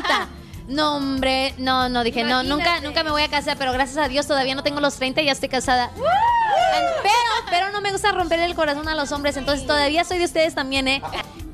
No, 0.67 0.95
hombre, 0.95 1.53
no, 1.59 1.89
no, 1.89 2.03
dije, 2.03 2.23
no, 2.23 2.41
nunca, 2.41 2.79
nunca 2.81 3.03
me 3.03 3.11
voy 3.11 3.21
a 3.21 3.27
casar, 3.27 3.55
pero 3.57 3.71
gracias 3.71 4.03
a 4.03 4.07
Dios 4.07 4.25
todavía 4.25 4.55
no 4.55 4.63
tengo 4.63 4.79
los 4.79 4.95
30 4.95 5.21
y 5.21 5.25
ya 5.25 5.31
estoy 5.31 5.49
casada. 5.49 5.91
Pero, 5.95 7.15
pero 7.51 7.71
no 7.71 7.81
me 7.81 7.91
gusta 7.91 8.11
romper 8.11 8.39
el 8.39 8.55
corazón 8.55 8.87
a 8.87 8.95
los 8.95 9.11
hombres, 9.11 9.37
entonces 9.37 9.67
todavía 9.67 10.03
soy 10.03 10.17
de 10.17 10.25
ustedes 10.25 10.55
también, 10.55 10.87
¿eh? 10.87 11.03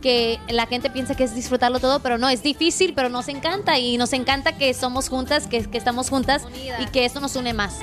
Que 0.01 0.39
la 0.47 0.65
gente 0.65 0.89
piensa 0.89 1.15
que 1.15 1.25
es 1.25 1.35
disfrutarlo 1.35 1.79
todo, 1.79 1.99
pero 1.99 2.17
no, 2.17 2.29
es 2.29 2.41
difícil, 2.41 2.93
pero 2.93 3.09
nos 3.09 3.27
encanta 3.27 3.77
y 3.77 3.97
nos 3.97 4.13
encanta 4.13 4.53
que 4.57 4.73
somos 4.73 5.09
juntas, 5.09 5.45
que, 5.47 5.69
que 5.69 5.77
estamos 5.77 6.09
juntas 6.09 6.43
y 6.79 6.85
que 6.85 7.03
esto 7.03 7.19
nos 7.19 7.35
une 7.35 7.53
más. 7.53 7.79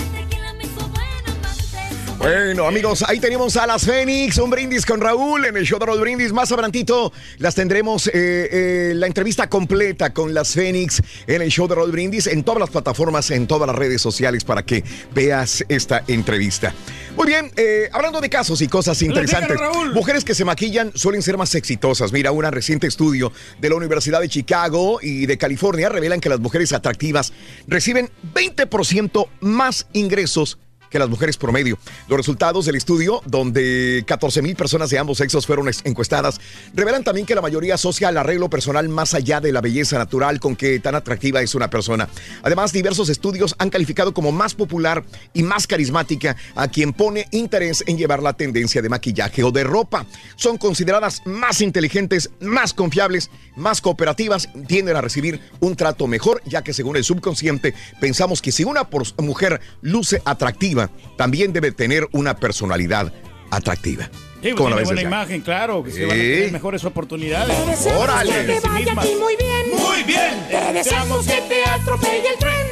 Bueno, 2.18 2.66
amigos, 2.66 3.04
ahí 3.06 3.20
tenemos 3.20 3.56
a 3.56 3.64
las 3.64 3.86
Fénix, 3.86 4.38
un 4.38 4.50
brindis 4.50 4.84
con 4.84 5.00
Raúl 5.00 5.46
en 5.46 5.56
el 5.56 5.64
show 5.64 5.78
de 5.78 5.86
Raúl 5.86 6.00
Brindis. 6.00 6.32
Más 6.32 6.50
adelantito 6.50 7.12
las 7.38 7.54
tendremos 7.54 8.08
eh, 8.08 8.12
eh, 8.12 8.92
la 8.96 9.06
entrevista 9.06 9.48
completa 9.48 10.12
con 10.12 10.34
las 10.34 10.52
Fénix 10.52 11.00
en 11.28 11.42
el 11.42 11.48
show 11.48 11.68
de 11.68 11.76
Raúl 11.76 11.92
Brindis 11.92 12.26
en 12.26 12.42
todas 12.42 12.58
las 12.58 12.70
plataformas, 12.70 13.30
en 13.30 13.46
todas 13.46 13.68
las 13.68 13.76
redes 13.76 14.02
sociales 14.02 14.42
para 14.42 14.64
que 14.64 14.82
veas 15.14 15.64
esta 15.68 16.02
entrevista. 16.08 16.74
Muy 17.16 17.28
bien, 17.28 17.52
eh, 17.56 17.88
hablando 17.92 18.20
de 18.20 18.28
casos 18.28 18.60
y 18.62 18.68
cosas 18.68 19.00
interesantes. 19.02 19.56
Raúl. 19.56 19.94
Mujeres 19.94 20.24
que 20.24 20.34
se 20.34 20.44
maquillan 20.44 20.90
suelen 20.96 21.22
ser 21.22 21.36
más 21.36 21.54
exitosas. 21.54 22.12
Mira, 22.12 22.32
un 22.32 22.44
reciente 22.44 22.88
estudio 22.88 23.32
de 23.60 23.68
la 23.68 23.76
Universidad 23.76 24.20
de 24.20 24.28
Chicago 24.28 24.98
y 25.00 25.26
de 25.26 25.38
California 25.38 25.88
revelan 25.88 26.20
que 26.20 26.28
las 26.28 26.40
mujeres 26.40 26.72
atractivas 26.72 27.32
reciben 27.68 28.10
20% 28.34 29.28
más 29.40 29.86
ingresos 29.92 30.58
que 30.90 30.98
las 30.98 31.08
mujeres 31.08 31.36
promedio. 31.36 31.78
Los 32.08 32.18
resultados 32.18 32.66
del 32.66 32.76
estudio, 32.76 33.22
donde 33.26 34.04
14 34.06 34.42
mil 34.42 34.56
personas 34.56 34.90
de 34.90 34.98
ambos 34.98 35.18
sexos 35.18 35.46
fueron 35.46 35.70
encuestadas, 35.84 36.40
revelan 36.74 37.04
también 37.04 37.26
que 37.26 37.34
la 37.34 37.40
mayoría 37.40 37.74
asocia 37.74 38.08
el 38.08 38.16
arreglo 38.16 38.48
personal 38.48 38.88
más 38.88 39.14
allá 39.14 39.40
de 39.40 39.52
la 39.52 39.60
belleza 39.60 39.98
natural 39.98 40.40
con 40.40 40.56
que 40.56 40.78
tan 40.80 40.94
atractiva 40.94 41.42
es 41.42 41.54
una 41.54 41.70
persona. 41.70 42.08
Además, 42.42 42.72
diversos 42.72 43.08
estudios 43.08 43.54
han 43.58 43.70
calificado 43.70 44.14
como 44.14 44.32
más 44.32 44.54
popular 44.54 45.04
y 45.32 45.42
más 45.42 45.66
carismática 45.66 46.36
a 46.54 46.68
quien 46.68 46.92
pone 46.92 47.26
interés 47.30 47.84
en 47.86 47.98
llevar 47.98 48.22
la 48.22 48.32
tendencia 48.32 48.82
de 48.82 48.88
maquillaje 48.88 49.42
o 49.42 49.50
de 49.50 49.64
ropa. 49.64 50.06
Son 50.36 50.58
consideradas 50.58 51.22
más 51.24 51.60
inteligentes, 51.60 52.30
más 52.40 52.72
confiables, 52.74 53.30
más 53.56 53.80
cooperativas, 53.80 54.48
tienden 54.66 54.96
a 54.96 55.00
recibir 55.00 55.40
un 55.60 55.76
trato 55.76 56.06
mejor, 56.06 56.42
ya 56.44 56.62
que 56.62 56.72
según 56.72 56.96
el 56.96 57.04
subconsciente 57.04 57.74
pensamos 58.00 58.42
que 58.42 58.52
si 58.52 58.64
una 58.64 58.88
mujer 59.18 59.60
luce 59.80 60.22
atractiva, 60.24 60.77
también 61.16 61.52
debe 61.52 61.72
tener 61.72 62.06
una 62.12 62.36
personalidad 62.36 63.12
atractiva. 63.50 64.04
Sí, 64.04 64.10
pues 64.42 64.54
¿Cómo 64.54 64.70
la 64.70 64.76
tiene 64.76 64.86
buena 64.86 65.02
imagen, 65.02 65.40
claro, 65.40 65.82
que 65.82 65.90
se 65.90 66.06
van 66.06 66.12
a 66.12 66.22
tener 66.22 66.52
mejores 66.52 66.84
oportunidades. 66.84 67.86
¡Órale! 67.96 68.46
que 68.46 68.60
te 68.60 68.68
vaya 68.68 68.92
a 68.96 69.00
ti 69.02 69.16
muy 69.18 69.34
bien. 69.36 69.70
Muy 69.76 70.02
bien. 70.04 70.46
Te 70.48 70.72
deseamos 70.72 71.26
que 71.26 71.40
te 71.48 71.64
atropelle 71.64 72.28
el 72.28 72.38
tren. 72.38 72.66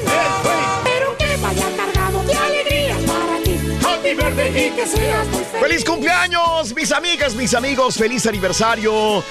Pero 0.84 1.16
que 1.18 1.36
vaya 1.42 1.66
cargado 1.76 2.22
de 2.22 2.34
alegría 2.34 2.96
para 3.06 3.42
ti. 3.42 3.58
Happy 3.84 4.14
birthday 4.14 4.66
y 4.66 4.70
que 4.76 4.86
seas 4.86 5.26
muy 5.26 5.42
feliz. 5.44 5.66
¡Feliz 5.66 5.84
cumpleaños, 5.84 6.72
mis 6.74 6.92
amigas, 6.92 7.34
mis 7.34 7.52
amigos! 7.52 7.96
¡Feliz 7.96 8.24
aniversario! 8.26 9.24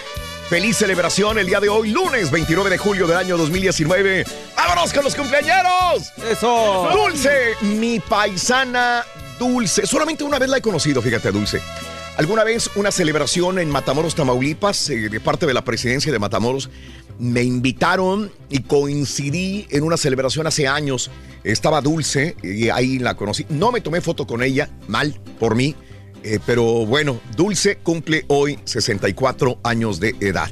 ¡Feliz 0.49 0.77
celebración 0.77 1.39
el 1.39 1.47
día 1.47 1.59
de 1.59 1.69
hoy, 1.69 1.89
lunes 1.89 2.29
29 2.29 2.69
de 2.69 2.77
julio 2.77 3.07
del 3.07 3.17
año 3.17 3.35
2019! 3.35 4.25
¡Vámonos 4.55 4.93
con 4.93 5.03
los 5.03 5.15
cumpleañeros! 5.15 6.13
¡Eso! 6.29 6.89
Dulce, 6.93 7.55
mi 7.61 7.99
paisana 7.99 9.03
Dulce. 9.39 9.87
Solamente 9.87 10.23
una 10.23 10.37
vez 10.37 10.47
la 10.49 10.57
he 10.57 10.61
conocido, 10.61 11.01
fíjate, 11.01 11.31
Dulce. 11.31 11.61
Alguna 12.17 12.43
vez 12.43 12.69
una 12.75 12.91
celebración 12.91 13.57
en 13.57 13.71
Matamoros, 13.71 14.13
Tamaulipas, 14.13 14.87
eh, 14.91 15.09
de 15.09 15.19
parte 15.19 15.47
de 15.47 15.53
la 15.55 15.63
presidencia 15.63 16.11
de 16.11 16.19
Matamoros, 16.19 16.69
me 17.17 17.41
invitaron 17.41 18.31
y 18.47 18.61
coincidí 18.61 19.65
en 19.71 19.83
una 19.83 19.97
celebración 19.97 20.45
hace 20.45 20.67
años. 20.67 21.09
Estaba 21.43 21.81
Dulce 21.81 22.37
y 22.43 22.69
ahí 22.69 22.99
la 22.99 23.15
conocí. 23.15 23.47
No 23.49 23.71
me 23.71 23.81
tomé 23.81 23.99
foto 23.99 24.27
con 24.27 24.43
ella, 24.43 24.69
mal 24.87 25.19
por 25.39 25.55
mí, 25.55 25.75
eh, 26.25 26.39
pero 26.45 26.63
bueno, 26.85 27.19
Dulce 27.37 27.77
cumple 27.77 28.25
hoy 28.27 28.59
64 28.65 29.59
años 29.63 29.99
de 29.99 30.15
edad. 30.19 30.49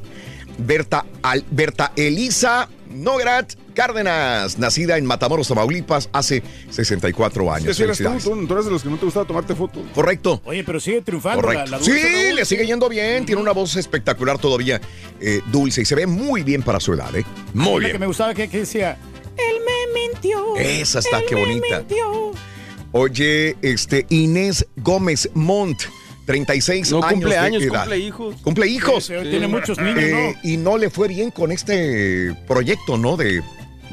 Berta, 0.57 1.05
Al- 1.23 1.43
Berta 1.49 1.91
Elisa 1.95 2.69
Nograt 2.89 3.53
Cárdenas, 3.73 4.59
nacida 4.59 4.99
en 4.99 5.05
Matamoros, 5.07 5.47
Tamaulipas, 5.47 6.07
hace 6.13 6.43
64 6.69 7.51
años. 7.51 7.65
Que 7.69 7.73
si 7.73 7.81
eres 7.81 7.97
tú, 7.97 8.03
tú, 8.23 8.45
tú 8.45 8.53
eres 8.53 8.65
de 8.65 8.71
los 8.71 8.83
que 8.83 8.89
no 8.89 8.97
te 8.97 9.05
gustaba 9.05 9.25
tomarte 9.25 9.55
fotos. 9.55 9.81
Correcto. 9.95 10.43
Oye, 10.45 10.63
pero 10.63 10.79
sigue 10.79 11.01
triunfando. 11.01 11.41
Correcto. 11.41 11.65
La, 11.65 11.71
la 11.71 11.77
dulce 11.79 12.27
sí, 12.29 12.33
le 12.35 12.45
sigue 12.45 12.67
yendo 12.67 12.87
bien. 12.87 13.25
Tiene 13.25 13.41
una 13.41 13.51
voz 13.51 13.75
espectacular 13.77 14.37
todavía, 14.37 14.79
eh, 15.19 15.41
dulce 15.51 15.81
y 15.81 15.85
se 15.85 15.95
ve 15.95 16.05
muy 16.05 16.43
bien 16.43 16.61
para 16.61 16.79
su 16.79 16.93
edad, 16.93 17.15
¿eh? 17.15 17.25
Muy 17.55 17.67
Una 17.77 17.79
que 17.87 17.91
bien. 17.93 17.99
me 18.01 18.05
gustaba 18.05 18.35
que, 18.35 18.47
que 18.47 18.59
decía, 18.59 18.95
él 19.37 19.55
me 19.65 19.99
mintió. 20.07 20.55
Esa 20.57 20.99
está, 20.99 21.17
él 21.17 21.25
qué 21.27 21.33
me 21.33 21.41
bonita. 21.45 21.79
mintió. 21.79 22.31
Oye, 22.93 23.55
este 23.61 24.05
Inés 24.09 24.65
Gómez 24.77 25.29
Montt, 25.33 25.81
36 26.25 26.91
No 26.91 26.97
años 26.99 27.11
cumple 27.13 27.31
de 27.31 27.37
años, 27.37 27.63
edad. 27.63 27.79
cumple 27.81 27.97
hijos. 27.99 28.35
Cumple 28.43 28.67
hijos. 28.67 29.05
Sí, 29.05 29.13
sí, 29.21 29.29
tiene 29.29 29.47
muchos 29.47 29.77
niños, 29.79 29.97
Eh, 29.99 30.35
Y 30.43 30.57
no 30.57 30.77
le 30.77 30.89
fue 30.89 31.07
bien 31.07 31.31
con 31.31 31.51
este 31.51 32.33
proyecto, 32.47 32.97
¿no? 32.97 33.17
De, 33.17 33.41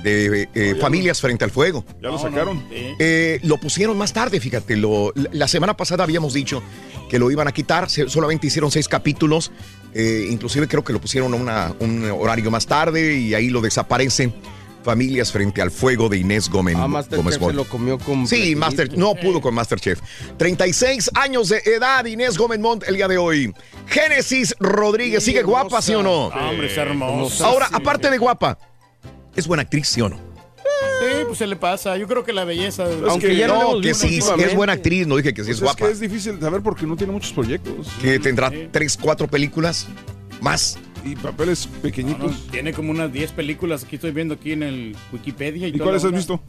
de 0.02 0.48
eh, 0.54 0.74
familias 0.80 1.20
frente 1.20 1.44
al 1.44 1.50
fuego. 1.50 1.84
Ya 2.02 2.08
lo 2.10 2.18
sacaron. 2.18 2.62
Eh, 2.70 3.40
lo 3.42 3.56
pusieron 3.58 3.96
más 3.98 4.12
tarde, 4.12 4.38
fíjate. 4.38 4.76
Lo, 4.76 5.12
la- 5.14 5.30
la 5.32 5.48
semana 5.48 5.74
pasada 5.76 6.04
habíamos 6.04 6.34
dicho 6.34 6.62
que 7.08 7.18
lo 7.18 7.30
iban 7.30 7.48
a 7.48 7.52
quitar. 7.52 7.88
se- 7.90 8.08
solamente 8.08 8.46
hicieron 8.46 8.70
seis 8.70 8.86
capítulos. 8.86 9.50
eh, 9.92 10.28
inclusive 10.30 10.68
creo 10.68 10.84
que 10.84 10.92
lo 10.92 11.00
pusieron 11.00 11.34
a 11.34 11.36
una- 11.36 11.74
un 11.80 12.04
horario 12.12 12.48
más 12.52 12.64
tarde 12.66 13.16
y 13.16 13.34
ahí 13.34 13.48
lo 13.50 13.60
desaparecen. 13.60 14.32
Familias 14.82 15.30
frente 15.30 15.60
al 15.60 15.70
fuego 15.70 16.08
de 16.08 16.18
Inés 16.18 16.48
Gómez. 16.48 16.74
Ah, 16.76 16.82
Gómez 16.82 17.08
Masterchef 17.10 17.46
se 17.48 17.52
lo 17.52 17.64
comió 17.66 17.98
con... 17.98 18.26
Sí, 18.26 18.56
Master, 18.56 18.96
no 18.96 19.14
pudo 19.14 19.40
con 19.40 19.54
Masterchef. 19.54 20.00
36 20.38 21.10
años 21.14 21.48
de 21.50 21.58
edad, 21.66 22.04
Inés 22.06 22.38
Gómez 22.38 22.58
Montt 22.60 22.84
el 22.88 22.96
día 22.96 23.06
de 23.08 23.18
hoy. 23.18 23.52
Génesis 23.86 24.54
Rodríguez, 24.58 25.22
¿sigue 25.22 25.42
guapa, 25.42 25.82
sí 25.82 25.94
o 25.94 26.02
no? 26.02 26.30
Ah, 26.32 26.48
hombre, 26.50 26.68
es 26.68 26.76
hermosa. 26.78 27.46
Ahora, 27.46 27.66
Sí. 27.68 27.74
aparte 27.76 28.10
de 28.10 28.16
guapa, 28.18 28.58
es 29.36 29.46
buena 29.46 29.62
actriz, 29.64 29.86
¿sí 29.88 30.00
o 30.00 30.08
no? 30.08 30.16
Sí, 30.16 31.24
pues 31.26 31.38
se 31.38 31.46
le 31.46 31.56
pasa. 31.56 31.96
Yo 31.98 32.06
creo 32.06 32.24
que 32.24 32.32
la 32.32 32.44
belleza. 32.44 32.84
Aunque 33.08 33.36
ya 33.36 33.48
no, 33.48 33.80
que 33.82 33.92
sí, 33.94 34.18
es 34.38 34.54
buena 34.54 34.72
actriz, 34.74 35.06
no 35.06 35.16
dije 35.16 35.34
que 35.34 35.42
sí 35.42 35.48
Pues 35.48 35.56
es 35.58 35.62
guapa. 35.62 35.86
que 35.86 35.92
es 35.92 36.00
difícil 36.00 36.38
saber 36.40 36.62
porque 36.62 36.86
no 36.86 36.96
tiene 36.96 37.12
muchos 37.12 37.32
proyectos. 37.32 37.88
Que 38.00 38.18
tendrá 38.18 38.50
tres, 38.70 38.96
cuatro 39.00 39.26
películas 39.28 39.86
más. 40.40 40.78
Y 41.04 41.16
papeles 41.16 41.66
pequeñitos. 41.82 42.32
No, 42.32 42.38
no, 42.38 42.50
tiene 42.50 42.72
como 42.72 42.90
unas 42.90 43.12
10 43.12 43.32
películas 43.32 43.84
que 43.84 43.96
estoy 43.96 44.12
viendo 44.12 44.34
aquí 44.34 44.52
en 44.52 44.62
el 44.62 44.96
Wikipedia. 45.12 45.68
¿Y, 45.68 45.76
¿Y 45.76 45.78
cuáles 45.78 46.04
has 46.04 46.12
visto? 46.12 46.40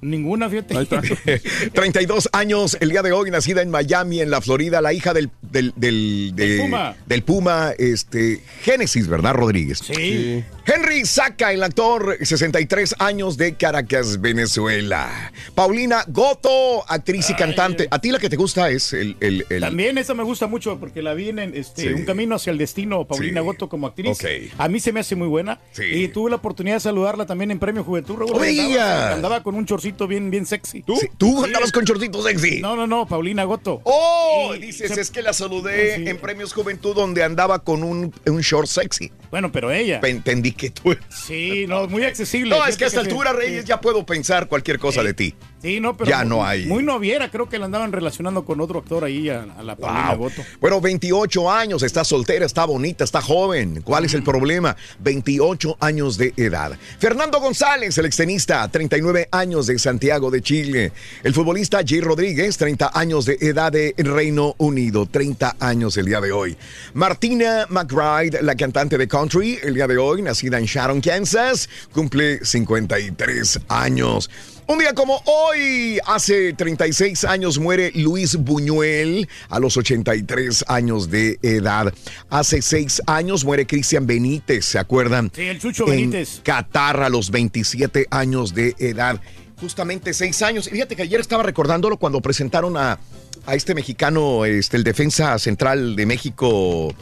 Ninguna, 0.00 0.48
fíjate. 0.48 0.76
Ahí 0.76 0.82
está. 0.84 1.00
32 1.72 2.28
años 2.32 2.76
el 2.80 2.90
día 2.90 3.02
de 3.02 3.12
hoy, 3.12 3.30
nacida 3.30 3.62
en 3.62 3.70
Miami, 3.70 4.20
en 4.20 4.30
la 4.30 4.40
Florida, 4.40 4.80
la 4.80 4.92
hija 4.92 5.12
del, 5.14 5.30
del, 5.42 5.72
del, 5.76 6.32
de- 6.34 6.46
Del 6.48 6.60
Puma. 6.60 6.96
del 7.06 7.22
Puma, 7.22 7.72
este, 7.78 8.42
Génesis, 8.62 9.08
¿verdad, 9.08 9.34
Rodríguez? 9.34 9.78
Sí. 9.78 10.44
Henry 10.66 11.06
Saca, 11.06 11.52
el 11.52 11.62
actor, 11.62 12.18
63 12.20 12.96
años 12.98 13.36
de 13.38 13.54
Caracas, 13.54 14.20
Venezuela. 14.20 15.32
Paulina 15.54 16.04
Goto, 16.08 16.84
actriz 16.90 17.30
y 17.30 17.34
cantante. 17.34 17.88
A 17.90 17.98
ti 18.00 18.10
la 18.10 18.18
que 18.18 18.28
te 18.28 18.36
gusta 18.36 18.68
es 18.70 18.92
el... 18.92 19.16
el, 19.20 19.46
el- 19.48 19.60
También 19.62 19.96
esa 19.96 20.12
me 20.14 20.22
gusta 20.24 20.46
mucho 20.46 20.78
porque 20.78 21.00
la 21.00 21.14
vi 21.14 21.30
en 21.30 21.38
este, 21.38 21.82
Sí. 21.82 21.88
Un 21.88 22.04
Camino 22.04 22.34
hacia 22.36 22.50
el 22.50 22.58
Destino, 22.58 23.06
Paulina 23.06 23.40
Sí. 23.40 23.46
Goto 23.46 23.68
como 23.68 23.86
actriz. 23.86 24.10
Ok. 24.10 24.24
A 24.58 24.68
mí 24.68 24.78
se 24.80 24.92
me 24.92 25.00
hace 25.00 25.16
muy 25.16 25.28
buena. 25.28 25.58
Sí. 25.72 25.84
Y 25.84 26.08
tuve 26.08 26.28
la 26.30 26.36
oportunidad 26.36 26.76
de 26.76 26.80
saludarla 26.80 27.24
también 27.24 27.50
en 27.50 27.58
Premio 27.58 27.82
Juventud. 27.84 28.16
Raúl. 28.18 28.32
¡No 28.32 28.38
me 28.38 28.48
Andaba-! 28.50 29.12
Andaba 29.14 29.42
con 29.42 29.54
un 29.54 29.64
chorcito 29.64 29.87
bien, 30.08 30.30
bien 30.30 30.46
sexy. 30.46 30.82
¿Tú? 30.82 30.98
¿Tú 31.16 31.44
andabas 31.44 31.72
con 31.72 31.84
chorcito 31.84 32.22
sexy? 32.22 32.60
No, 32.60 32.76
no, 32.76 32.86
no, 32.86 33.06
Paulina 33.06 33.44
Goto. 33.44 33.80
Oh, 33.84 34.52
Y 34.54 34.58
dices, 34.58 34.92
se- 34.94 35.00
es 35.00 35.10
que 35.10 35.22
la 35.22 35.32
saludé 35.32 35.96
Sí. 35.96 36.08
en 36.08 36.18
Premios 36.18 36.52
Juventud 36.52 36.94
donde 36.94 37.22
andaba 37.24 37.58
con 37.60 37.82
un, 37.82 38.12
un 38.26 38.40
short 38.40 38.66
sexy. 38.68 39.10
Bueno, 39.30 39.52
pero 39.52 39.70
ella. 39.70 40.00
Entendí 40.04 40.52
que 40.52 40.70
tú... 40.70 40.96
Sí, 41.08 41.66
no, 41.68 41.86
muy 41.88 42.04
accesible. 42.04 42.56
No, 42.56 42.66
es 42.66 42.76
que 42.76 42.84
a 42.84 42.86
esta 42.86 43.00
altura, 43.00 43.30
sí. 43.32 43.36
Reyes, 43.38 43.64
ya 43.64 43.80
puedo 43.80 44.04
pensar 44.06 44.48
cualquier 44.48 44.78
cosa 44.78 45.02
de 45.02 45.12
ti. 45.14 45.34
Sí, 45.60 45.80
no, 45.80 45.96
pero 45.96 46.08
Ya 46.08 46.18
muy- 46.20 46.28
no 46.28 46.44
hay. 46.46 46.66
Muy 46.66 46.84
noviera, 46.84 47.30
creo 47.30 47.48
que 47.48 47.58
la 47.58 47.64
andaban 47.64 47.90
relacionando 47.90 48.44
con 48.44 48.60
otro 48.60 48.78
actor 48.78 49.02
ahí, 49.02 49.28
a, 49.28 49.42
a 49.58 49.62
la 49.64 49.74
Paulina 49.74 50.14
Wow. 50.14 50.28
Goto. 50.28 50.42
Bueno, 50.60 50.80
28 50.80 51.50
años, 51.50 51.82
está 51.82 52.04
soltera, 52.04 52.46
está 52.46 52.64
bonita, 52.64 53.02
está 53.02 53.20
joven. 53.20 53.82
¿Cuál 53.82 54.04
es 54.04 54.14
el 54.14 54.22
problema? 54.22 54.76
28 55.00 55.76
años 55.80 56.16
de 56.16 56.32
edad. 56.36 56.78
Fernando 57.00 57.40
González, 57.40 57.98
el 57.98 58.06
extenista, 58.06 58.68
39 58.68 59.28
años 59.32 59.66
de 59.66 59.78
Santiago 59.80 60.30
de 60.30 60.42
Chile. 60.42 60.92
El 61.24 61.34
futbolista 61.34 61.80
Jay 61.84 62.00
Rodríguez, 62.00 62.56
30 62.56 62.92
años 62.94 63.24
de 63.26 63.36
edad 63.40 63.72
de 63.72 63.94
Reino 63.98 64.54
Unido, 64.58 65.06
30 65.06 65.56
años 65.58 65.96
el 65.96 66.06
día 66.06 66.20
de 66.20 66.30
hoy. 66.30 66.56
Martina 66.94 67.66
McBride, 67.68 68.42
la 68.42 68.54
cantante 68.54 68.96
de 68.96 69.08
country, 69.08 69.58
el 69.62 69.74
día 69.74 69.88
de 69.88 69.98
hoy, 69.98 70.22
nacida 70.22 70.58
en 70.58 70.66
Sharon, 70.66 71.00
Kansas, 71.00 71.68
cumple 71.92 72.44
53 72.44 73.60
años. 73.68 74.30
Un 74.70 74.78
día 74.78 74.92
como 74.92 75.22
hoy, 75.24 75.98
hace 76.04 76.52
36 76.52 77.24
años 77.24 77.58
muere 77.58 77.90
Luis 77.94 78.36
Buñuel 78.36 79.26
a 79.48 79.58
los 79.60 79.78
83 79.78 80.66
años 80.68 81.10
de 81.10 81.38
edad. 81.40 81.90
Hace 82.28 82.60
6 82.60 83.00
años 83.06 83.46
muere 83.46 83.66
Cristian 83.66 84.06
Benítez, 84.06 84.66
¿se 84.66 84.78
acuerdan? 84.78 85.32
Sí, 85.34 85.44
el 85.44 85.58
Chucho 85.58 85.84
En 85.86 86.10
Benítez. 86.10 86.42
Qatar 86.44 87.00
a 87.00 87.08
los 87.08 87.30
27 87.30 88.08
años 88.10 88.52
de 88.54 88.74
edad. 88.78 89.18
Justamente 89.58 90.12
6 90.12 90.42
años. 90.42 90.66
Y 90.66 90.72
fíjate 90.72 90.96
que 90.96 91.02
ayer 91.02 91.18
estaba 91.18 91.42
recordándolo 91.42 91.96
cuando 91.96 92.20
presentaron 92.20 92.76
a, 92.76 92.98
a 93.46 93.54
este 93.54 93.74
mexicano, 93.74 94.44
este, 94.44 94.76
el 94.76 94.84
defensa 94.84 95.38
central 95.38 95.96
de 95.96 96.04
México, 96.04 96.94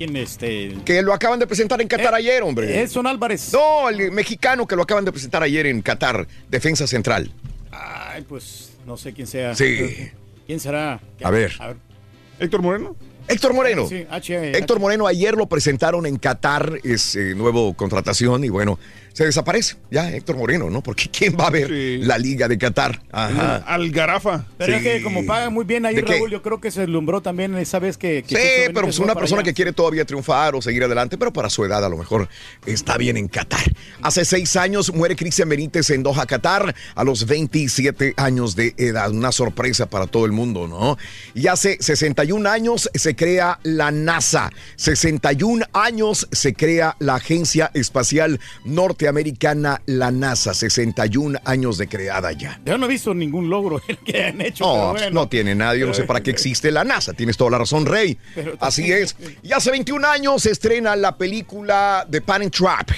¿Quién 0.00 0.16
este? 0.16 0.78
que 0.86 1.02
lo 1.02 1.12
acaban 1.12 1.38
de 1.38 1.46
presentar 1.46 1.78
en 1.82 1.86
Qatar 1.86 2.14
Eh, 2.14 2.16
ayer, 2.16 2.42
hombre. 2.42 2.80
Edson 2.80 3.06
Álvarez. 3.06 3.52
No, 3.52 3.86
el 3.90 4.10
mexicano 4.10 4.66
que 4.66 4.74
lo 4.74 4.80
acaban 4.84 5.04
de 5.04 5.12
presentar 5.12 5.42
ayer 5.42 5.66
en 5.66 5.82
Qatar, 5.82 6.26
defensa 6.48 6.86
central. 6.86 7.30
Ay, 7.70 8.24
pues 8.26 8.72
no 8.86 8.96
sé 8.96 9.12
quién 9.12 9.26
sea. 9.26 9.54
Sí. 9.54 10.10
¿Quién 10.46 10.58
será? 10.58 11.02
A 11.22 11.30
ver. 11.30 11.52
¿Héctor 12.38 12.62
Moreno? 12.62 12.96
Héctor 13.28 13.52
Moreno. 13.52 13.86
Sí, 13.90 14.06
H- 14.10 14.56
Héctor 14.56 14.80
Moreno 14.80 15.06
ayer 15.06 15.34
lo 15.34 15.46
presentaron 15.46 16.06
en 16.06 16.16
Qatar, 16.16 16.80
es 16.82 17.14
eh, 17.16 17.34
nuevo 17.36 17.74
contratación 17.74 18.42
y 18.42 18.48
bueno, 18.48 18.78
se 19.12 19.24
desaparece 19.24 19.76
ya 19.90 20.10
Héctor 20.10 20.36
Moreno, 20.36 20.70
¿no? 20.70 20.82
Porque 20.82 21.08
¿quién 21.12 21.36
va 21.38 21.46
a 21.46 21.50
ver 21.50 21.70
la 21.70 22.18
liga 22.18 22.48
de 22.48 22.58
Qatar? 22.58 23.02
Ajá. 23.10 23.56
Algarafa. 23.66 24.46
Pero 24.58 24.74
es 24.74 24.78
Sí. 24.82 24.84
que 24.84 25.02
como 25.02 25.26
paga 25.26 25.50
muy 25.50 25.64
bien 25.64 25.84
ahí. 25.86 26.00
Raúl, 26.00 26.30
yo 26.30 26.42
creo 26.42 26.60
que 26.60 26.70
se 26.70 26.80
deslumbró 26.80 27.20
también 27.20 27.54
esa 27.56 27.78
vez 27.78 27.96
que... 27.98 28.22
que 28.22 28.36
Sí, 28.36 28.42
pero 28.72 28.82
pues 28.82 28.96
fue 28.96 29.04
una 29.04 29.14
persona 29.14 29.40
allá. 29.40 29.50
que 29.50 29.54
quiere 29.54 29.72
todavía 29.72 30.04
triunfar 30.04 30.54
o 30.54 30.62
seguir 30.62 30.82
adelante, 30.84 31.18
pero 31.18 31.32
para 31.32 31.50
su 31.50 31.64
edad 31.64 31.84
a 31.84 31.88
lo 31.88 31.96
mejor 31.96 32.28
está 32.66 32.96
bien 32.96 33.16
en 33.16 33.28
Qatar. 33.28 33.60
Hace 34.02 34.24
seis 34.24 34.56
años 34.56 34.92
muere 34.94 35.16
Cristian 35.16 35.48
Benítez 35.48 35.90
en 35.90 36.02
Doha, 36.02 36.26
Qatar, 36.26 36.74
a 36.94 37.04
los 37.04 37.26
27 37.26 38.14
años 38.16 38.56
de 38.56 38.74
edad. 38.78 39.10
Una 39.10 39.32
sorpresa 39.32 39.86
para 39.90 40.06
todo 40.06 40.24
el 40.24 40.32
mundo, 40.32 40.66
¿no? 40.68 40.96
Y 41.34 41.46
hace 41.48 41.76
61 41.80 42.48
años 42.48 42.88
se 42.94 43.14
crea 43.14 43.58
la 43.62 43.90
NASA. 43.90 44.50
61 44.76 45.64
años 45.72 46.28
se 46.32 46.54
crea 46.54 46.96
la 46.98 47.16
Agencia 47.16 47.70
Espacial 47.74 48.40
Norteamericana, 49.10 49.80
la 49.86 50.10
NASA. 50.10 50.52
61 50.52 51.38
años 51.44 51.78
de 51.78 51.88
creada 51.88 52.32
ya. 52.32 52.60
Yo 52.66 52.76
no 52.76 52.84
he 52.86 52.88
visto 52.88 53.14
ningún 53.14 53.48
logro 53.48 53.80
que 54.04 54.24
han 54.24 54.40
hecho, 54.42 54.64
No, 54.64 54.92
pero 54.92 55.04
bueno. 55.06 55.10
no 55.22 55.28
tiene 55.28 55.54
nadie, 55.54 55.86
no 55.86 55.94
sé 55.94 56.04
para 56.04 56.20
qué 56.22 56.30
existe 56.30 56.70
la 56.70 56.84
NASA. 56.84 57.14
Tienes 57.14 57.36
toda 57.36 57.50
la 57.52 57.58
razón, 57.58 57.86
Rey. 57.86 58.18
Pero- 58.34 58.56
Así 58.60 58.92
es. 58.92 59.16
Y 59.42 59.52
hace 59.52 59.70
21 59.70 60.06
años 60.06 60.42
se 60.42 60.50
estrena 60.50 60.96
la 60.96 61.16
película 61.16 62.06
The 62.10 62.20
Pan 62.20 62.50
Trap, 62.50 62.90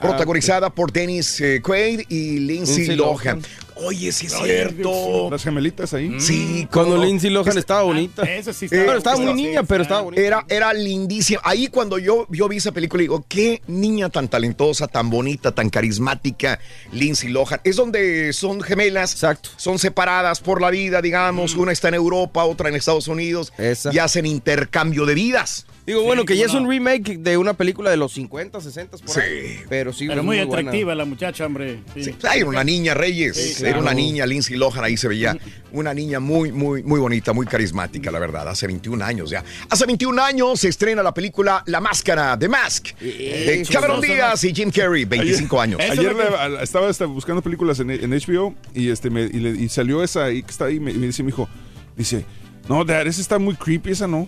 protagonizada 0.00 0.70
por 0.70 0.90
Dennis 0.90 1.40
eh, 1.40 1.60
Quaid 1.62 2.00
y 2.08 2.38
Lindsay 2.38 2.76
Lindsay 2.78 2.96
Lohan. 2.96 3.36
Lohan. 3.36 3.42
Oye, 3.82 4.12
sí 4.12 4.26
es 4.26 4.34
Ay, 4.34 4.44
cierto. 4.44 5.28
Las 5.30 5.42
gemelitas 5.42 5.92
ahí. 5.94 6.20
Sí, 6.20 6.68
Cuando 6.70 6.96
no. 6.96 7.04
Lindsay 7.04 7.30
Lohan 7.30 7.58
estaba 7.58 7.82
bonita. 7.82 8.22
Esa 8.22 8.52
sí 8.52 8.66
está. 8.66 8.76
Pero 8.76 8.98
estaba 8.98 9.16
muy 9.16 9.26
sí, 9.28 9.34
niña, 9.34 9.60
sí, 9.60 9.66
pero 9.68 9.82
estaba 9.82 10.02
bonita. 10.02 10.22
Era, 10.22 10.44
era 10.48 10.72
lindísima. 10.72 11.40
Ahí 11.44 11.68
cuando 11.68 11.98
yo, 11.98 12.26
yo 12.30 12.48
vi 12.48 12.58
esa 12.58 12.72
película, 12.72 13.00
digo, 13.00 13.24
qué 13.28 13.62
niña 13.66 14.08
tan 14.08 14.28
talentosa, 14.28 14.86
tan 14.88 15.10
bonita, 15.10 15.52
tan 15.52 15.70
carismática, 15.70 16.58
Lindsay 16.92 17.30
Lohan. 17.30 17.60
Es 17.64 17.76
donde 17.76 18.32
son 18.32 18.60
gemelas, 18.60 19.12
Exacto. 19.12 19.50
son 19.56 19.78
separadas 19.78 20.40
por 20.40 20.60
la 20.60 20.70
vida, 20.70 21.02
digamos. 21.02 21.54
Una 21.54 21.72
está 21.72 21.88
en 21.88 21.94
Europa, 21.94 22.44
otra 22.44 22.68
en 22.68 22.76
Estados 22.76 23.08
Unidos. 23.08 23.52
Esa. 23.58 23.92
Y 23.92 23.98
hacen 23.98 24.26
intercambio 24.26 25.06
de 25.06 25.14
vidas. 25.14 25.66
Digo, 25.84 26.02
bueno, 26.04 26.24
que 26.24 26.36
ya 26.36 26.46
es 26.46 26.54
un 26.54 26.68
remake 26.68 27.18
de 27.18 27.36
una 27.36 27.54
película 27.54 27.90
de 27.90 27.96
los 27.96 28.12
50, 28.12 28.60
60 28.60 28.98
por 28.98 29.08
Sí. 29.10 29.20
ahí. 29.20 29.56
Pero 29.68 29.92
sí, 29.92 30.06
Pero 30.06 30.22
muy, 30.22 30.36
buena. 30.36 30.52
atractiva 30.60 30.94
la 30.94 31.04
muchacha, 31.04 31.44
hombre. 31.44 31.80
Sí. 31.94 32.04
Sí, 32.04 32.14
Era 32.32 32.46
una 32.46 32.62
niña, 32.62 32.94
Reyes. 32.94 33.36
Sí, 33.56 33.64
Era 33.66 33.80
una 33.80 33.92
niña, 33.92 34.24
Lindsay 34.24 34.56
Lohan, 34.56 34.84
ahí 34.84 34.96
se 34.96 35.08
veía. 35.08 35.36
Una 35.74 35.94
niña 35.94 36.20
muy, 36.20 36.52
muy, 36.52 36.82
muy 36.82 37.00
bonita, 37.00 37.32
muy 37.32 37.46
carismática, 37.46 38.10
la 38.10 38.18
verdad. 38.18 38.46
Hace 38.46 38.66
21 38.66 39.02
años 39.02 39.30
ya. 39.30 39.42
Hace 39.70 39.86
21 39.86 40.18
años 40.22 40.60
se 40.60 40.68
estrena 40.68 41.02
la 41.02 41.14
película 41.14 41.62
La 41.64 41.80
Máscara, 41.80 42.38
The 42.38 42.46
Mask, 42.46 42.94
de 43.00 43.66
Cameron 43.72 44.02
Díaz 44.02 44.44
y 44.44 44.54
Jim 44.54 44.70
Carrey, 44.70 45.06
25 45.06 45.58
años. 45.60 45.80
Ayer 45.80 46.14
le- 46.14 46.62
estaba 46.62 46.90
este, 46.90 47.06
buscando 47.06 47.40
películas 47.40 47.80
en, 47.80 47.90
en 47.90 48.10
HBO 48.12 48.54
y 48.74 48.90
este 48.90 49.08
me- 49.08 49.22
y, 49.22 49.40
le- 49.40 49.62
y 49.62 49.68
salió 49.70 50.02
esa 50.04 50.30
y 50.30 50.42
que 50.42 50.50
está 50.50 50.66
ahí 50.66 50.78
me, 50.78 50.92
me 50.92 51.06
dice 51.06 51.22
mi 51.22 51.30
hijo, 51.30 51.48
dice, 51.96 52.26
no, 52.72 52.84
Dad, 52.84 53.06
esa 53.06 53.20
está 53.20 53.38
muy 53.38 53.54
creepy, 53.54 53.90
esa 53.90 54.06
no. 54.06 54.26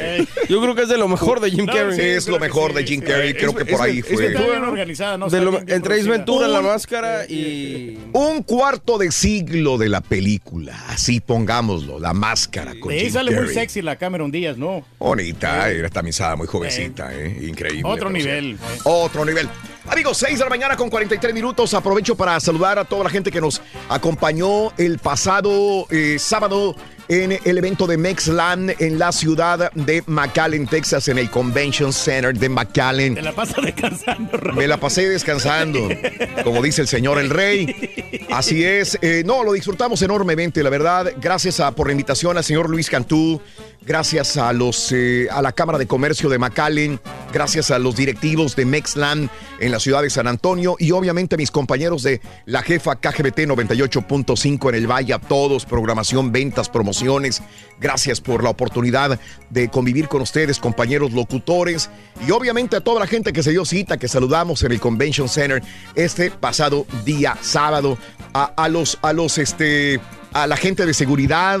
Eh, 0.00 0.24
Yo 0.48 0.62
creo 0.62 0.74
que 0.74 0.82
es 0.82 0.88
de 0.88 0.96
lo 0.96 1.08
mejor 1.08 1.40
de 1.40 1.50
Jim 1.50 1.66
No, 1.66 1.72
Carrey. 1.74 1.94
sí, 1.96 2.00
es 2.02 2.26
lo 2.28 2.38
mejor 2.38 2.70
sí, 2.70 2.76
de 2.78 2.84
Jim 2.84 3.00
sí. 3.00 3.06
Carrey, 3.06 3.30
Es- 3.30 3.36
creo 3.36 3.54
que 3.54 3.64
por 3.66 3.74
es- 3.74 3.80
ahí 3.80 3.98
es 3.98 4.06
fue. 4.06 4.26
Está 4.28 4.40
bien 4.46 4.62
organizada, 4.64 5.18
¿no? 5.18 5.26
Entre. 5.66 6.02
Ventura, 6.04 6.48
La 6.48 6.60
Un- 6.60 6.66
Máscara 6.66 7.26
y... 7.26 7.98
Un 8.14 8.42
cuarto 8.44 8.96
de 8.96 9.12
siglo 9.12 9.76
de 9.76 9.88
la 9.90 10.00
película, 10.00 10.74
así 10.88 11.20
pongámoslo, 11.20 11.98
la 12.00 12.14
máscara 12.14 12.72
con 12.80 12.88
De 12.90 12.94
ahí 12.98 13.04
Jim 13.04 13.12
sale 13.12 13.30
muy 13.32 13.48
sexy 13.52 13.82
la 13.82 13.96
Cameron 13.96 14.30
Díaz, 14.30 14.56
¿no? 14.56 14.82
Bonita, 14.98 15.70
era 15.70 15.90
también 15.90 16.10
estaba 16.10 16.36
muy 16.36 16.46
jovencita, 16.46 17.12
¿eh? 17.14 17.38
Increíble. 17.46 17.82
Otro 17.84 18.08
nivel. 18.08 18.56
Otro 18.84 19.24
nivel. 19.26 19.48
Amigos, 19.90 20.16
6 20.18 20.38
de 20.38 20.44
la 20.44 20.50
mañana 20.50 20.76
con 20.76 20.88
43 20.90 21.34
minutos. 21.34 21.72
Aprovecho 21.74 22.14
para 22.16 22.38
saludar 22.40 22.78
a 22.78 22.84
toda 22.84 23.04
la 23.04 23.10
gente 23.10 23.30
que 23.30 23.40
nos 23.40 23.60
acompañó 23.88 24.72
el 24.78 24.98
pasado 24.98 25.86
eh, 25.90 26.16
sábado 26.18 26.74
en 27.08 27.32
el 27.44 27.58
evento 27.58 27.86
de 27.86 27.96
Mexland 27.96 28.74
en 28.78 28.98
la 28.98 29.12
ciudad 29.12 29.72
de 29.72 30.02
McAllen, 30.06 30.66
Texas, 30.66 31.08
en 31.08 31.18
el 31.18 31.30
Convention 31.30 31.92
Center 31.92 32.36
de 32.36 32.48
McAllen. 32.48 33.14
Te 33.14 33.22
la 33.22 33.32
pasa 33.32 33.60
descansando, 33.62 34.36
Raúl. 34.36 34.56
Me 34.58 34.66
la 34.66 34.76
pasé 34.78 35.08
descansando, 35.08 35.88
como 36.44 36.62
dice 36.62 36.82
el 36.82 36.88
señor 36.88 37.18
el 37.18 37.30
rey. 37.30 38.26
Así 38.30 38.64
es. 38.64 38.98
Eh, 39.00 39.22
no, 39.24 39.42
lo 39.42 39.52
disfrutamos 39.52 40.02
enormemente, 40.02 40.62
la 40.62 40.70
verdad. 40.70 41.12
Gracias 41.20 41.60
a- 41.60 41.72
por 41.72 41.86
la 41.86 41.92
invitación 41.92 42.36
al 42.36 42.44
señor 42.44 42.68
Luis 42.68 42.90
Cantú. 42.90 43.40
Gracias 43.86 44.36
a 44.36 44.52
los 44.52 44.92
eh, 44.92 45.28
a 45.30 45.40
la 45.40 45.52
Cámara 45.52 45.78
de 45.78 45.86
Comercio 45.86 46.28
de 46.28 46.38
McAllen. 46.38 47.00
Gracias 47.32 47.70
a 47.70 47.78
los 47.78 47.96
directivos 47.96 48.54
de 48.54 48.66
Mexland 48.66 49.30
en 49.60 49.70
la 49.72 49.80
ciudad 49.80 50.02
de 50.02 50.10
San 50.10 50.26
Antonio. 50.26 50.76
Y 50.78 50.90
obviamente 50.92 51.36
a 51.36 51.38
mis 51.38 51.50
compañeros 51.50 52.02
de 52.02 52.20
la 52.44 52.62
jefa 52.62 52.96
KGBT 52.96 53.46
98.5 53.46 54.68
en 54.68 54.74
el 54.74 54.86
Valle. 54.90 55.14
A 55.14 55.18
todos, 55.18 55.64
programación, 55.64 56.32
ventas, 56.32 56.68
Gracias 57.80 58.20
por 58.20 58.42
la 58.42 58.50
oportunidad 58.50 59.20
de 59.50 59.68
convivir 59.68 60.08
con 60.08 60.22
ustedes, 60.22 60.58
compañeros 60.58 61.12
locutores. 61.12 61.90
Y 62.26 62.30
obviamente 62.32 62.76
a 62.76 62.80
toda 62.80 63.00
la 63.00 63.06
gente 63.06 63.32
que 63.32 63.42
se 63.42 63.50
dio 63.50 63.64
cita, 63.64 63.96
que 63.98 64.08
saludamos 64.08 64.62
en 64.64 64.72
el 64.72 64.80
Convention 64.80 65.28
Center 65.28 65.62
este 65.94 66.30
pasado 66.30 66.86
día 67.04 67.36
sábado. 67.40 67.98
A, 68.34 68.52
a 68.56 68.68
los, 68.68 68.98
a 69.02 69.12
los, 69.12 69.38
este, 69.38 70.00
a 70.32 70.46
la 70.46 70.56
gente 70.56 70.86
de 70.86 70.94
seguridad. 70.94 71.60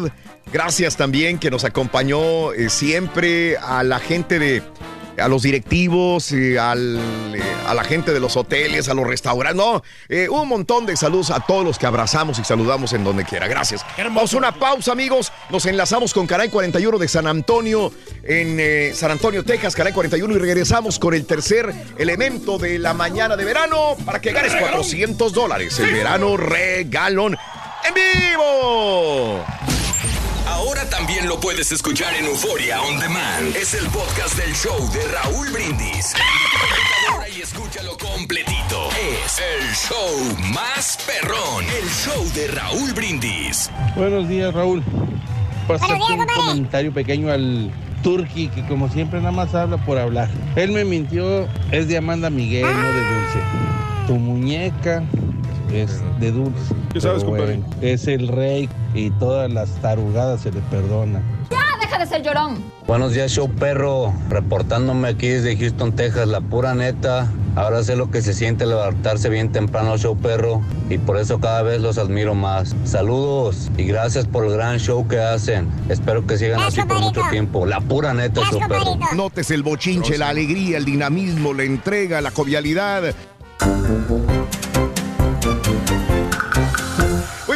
Gracias 0.52 0.96
también 0.96 1.38
que 1.38 1.50
nos 1.50 1.64
acompañó 1.64 2.52
eh, 2.52 2.68
siempre. 2.70 3.56
A 3.58 3.82
la 3.82 3.98
gente 3.98 4.38
de, 4.38 4.62
a 5.20 5.28
los 5.28 5.42
directivos, 5.42 6.32
eh, 6.32 6.58
al, 6.58 6.98
eh, 7.34 7.42
a 7.66 7.74
la 7.74 7.84
gente 7.84 8.12
de 8.12 8.20
los 8.20 8.36
hoteles, 8.36 8.88
a 8.88 8.94
los 8.94 9.06
restaurantes. 9.06 9.56
No, 9.56 9.82
eh, 10.08 10.28
un 10.28 10.48
montón 10.48 10.86
de 10.86 10.96
saludos 10.96 11.30
a 11.30 11.40
todos 11.40 11.64
los 11.64 11.78
que 11.78 11.86
abrazamos 11.86 12.38
y 12.38 12.44
saludamos 12.44 12.92
en 12.92 13.04
donde 13.04 13.24
quiera. 13.24 13.48
Gracias. 13.48 13.84
Vamos 13.96 14.32
a 14.34 14.36
una 14.36 14.52
pausa, 14.52 14.92
amigos. 14.92 15.32
Nos 15.50 15.66
enlazamos 15.66 16.12
con 16.12 16.26
Caray 16.26 16.48
41 16.48 16.98
de 16.98 17.08
San 17.08 17.26
Antonio, 17.26 17.92
en 18.22 18.94
San 18.94 19.10
Antonio, 19.10 19.44
Texas, 19.44 19.74
Caray 19.74 19.92
41, 19.92 20.34
y 20.34 20.38
regresamos 20.38 20.98
con 20.98 21.14
el 21.14 21.24
tercer 21.24 21.72
elemento 21.96 22.58
de 22.58 22.78
la 22.78 22.94
mañana 22.94 23.36
de 23.36 23.44
verano 23.44 23.96
para 24.04 24.20
que 24.20 24.32
ganes 24.32 24.54
400 24.54 25.32
dólares. 25.32 25.78
El 25.78 25.92
verano 25.92 26.36
regalón 26.36 27.36
en 27.86 27.94
vivo. 27.94 29.44
Ahora 30.48 30.88
también 30.88 31.28
lo 31.28 31.38
puedes 31.38 31.70
escuchar 31.72 32.14
en 32.14 32.24
Euforia 32.24 32.80
On 32.80 32.98
Demand. 32.98 33.54
Es 33.54 33.74
el 33.74 33.86
podcast 33.88 34.34
del 34.38 34.54
show 34.54 34.90
de 34.92 35.06
Raúl 35.08 35.50
Brindis. 35.50 36.14
Computadora 36.14 37.28
y 37.28 37.42
escúchalo 37.42 37.96
completito. 37.98 38.88
Es 39.24 39.38
el 39.38 39.74
show 39.74 40.52
más 40.54 40.98
perrón. 41.06 41.66
El 41.66 41.88
show 41.90 42.24
de 42.34 42.48
Raúl 42.48 42.94
Brindis. 42.94 43.70
Buenos 43.94 44.26
días, 44.26 44.54
Raúl. 44.54 44.82
Días, 44.82 45.82
un 45.82 45.98
compadre. 45.98 46.34
comentario 46.34 46.94
pequeño 46.94 47.30
al 47.30 47.70
Turki, 48.02 48.48
que 48.48 48.66
como 48.66 48.88
siempre 48.88 49.18
nada 49.18 49.32
más 49.32 49.54
habla 49.54 49.76
por 49.76 49.98
hablar. 49.98 50.30
Él 50.56 50.72
me 50.72 50.86
mintió, 50.86 51.46
es 51.70 51.88
de 51.88 51.98
Amanda 51.98 52.30
Miguel, 52.30 52.62
no 52.62 52.92
de 52.92 53.00
Dulce. 53.00 53.38
Tu 54.06 54.14
muñeca 54.14 55.04
es 55.72 56.00
de 56.20 56.32
Dulce. 56.32 56.74
¿Qué 56.92 57.00
sabes, 57.00 57.24
compadre? 57.24 57.58
bueno, 57.58 57.76
es 57.80 58.06
el 58.06 58.28
rey 58.28 58.68
y 58.94 59.10
todas 59.10 59.50
las 59.52 59.70
tarugadas 59.80 60.40
se 60.40 60.50
le 60.52 60.60
perdonan. 60.62 61.22
Ya, 61.50 61.58
deja 61.80 61.98
de 61.98 62.06
ser 62.06 62.22
llorón. 62.22 62.62
Buenos 62.86 63.12
días, 63.12 63.30
show 63.30 63.50
perro. 63.50 64.12
Reportándome 64.28 65.08
aquí 65.08 65.28
desde 65.28 65.56
Houston, 65.56 65.92
Texas, 65.92 66.26
la 66.28 66.40
pura 66.40 66.74
neta. 66.74 67.30
Ahora 67.54 67.82
sé 67.82 67.96
lo 67.96 68.10
que 68.10 68.22
se 68.22 68.34
siente 68.34 68.66
levantarse 68.66 69.28
bien 69.28 69.52
temprano, 69.52 69.98
show 69.98 70.16
perro. 70.16 70.62
Y 70.88 70.98
por 70.98 71.18
eso 71.18 71.38
cada 71.40 71.62
vez 71.62 71.80
los 71.80 71.98
admiro 71.98 72.34
más. 72.34 72.74
Saludos 72.84 73.70
y 73.76 73.84
gracias 73.84 74.26
por 74.26 74.44
el 74.44 74.52
gran 74.52 74.78
show 74.78 75.06
que 75.06 75.18
hacen. 75.18 75.68
Espero 75.88 76.26
que 76.26 76.38
sigan 76.38 76.60
así 76.60 76.80
por 76.82 77.00
mucho 77.00 77.22
tiempo. 77.30 77.66
La 77.66 77.80
pura 77.80 78.14
neta, 78.14 78.42
show 78.50 78.60
perro. 78.68 78.98
Notes 79.14 79.50
el 79.50 79.62
bochinche, 79.62 80.16
la 80.16 80.28
alegría, 80.28 80.78
el 80.78 80.84
dinamismo, 80.84 81.52
la 81.52 81.64
entrega, 81.64 82.20
la 82.20 82.30
jovialidad. 82.30 83.14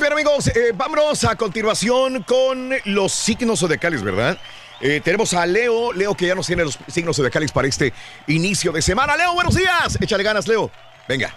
Bien, 0.03 0.13
amigos, 0.15 0.49
eh, 0.49 0.73
vámonos 0.75 1.23
a 1.23 1.37
continuación 1.37 2.25
con 2.25 2.71
los 2.87 3.13
signos 3.13 3.61
zodiacales, 3.61 4.03
¿verdad? 4.03 4.37
Eh, 4.81 5.01
tenemos 5.01 5.33
a 5.33 5.47
Leo, 5.47 5.93
Leo 5.93 6.17
que 6.17 6.27
ya 6.27 6.35
nos 6.35 6.49
tiene 6.49 6.65
los 6.65 6.77
signos 6.89 7.17
zodiacales 7.17 7.53
para 7.53 7.69
este 7.69 7.93
inicio 8.27 8.73
de 8.73 8.83
semana. 8.83 9.17
Leo, 9.17 9.33
buenos 9.35 9.55
días. 9.55 9.97
Échale 10.01 10.25
ganas, 10.25 10.49
Leo. 10.49 10.73
Venga. 11.07 11.33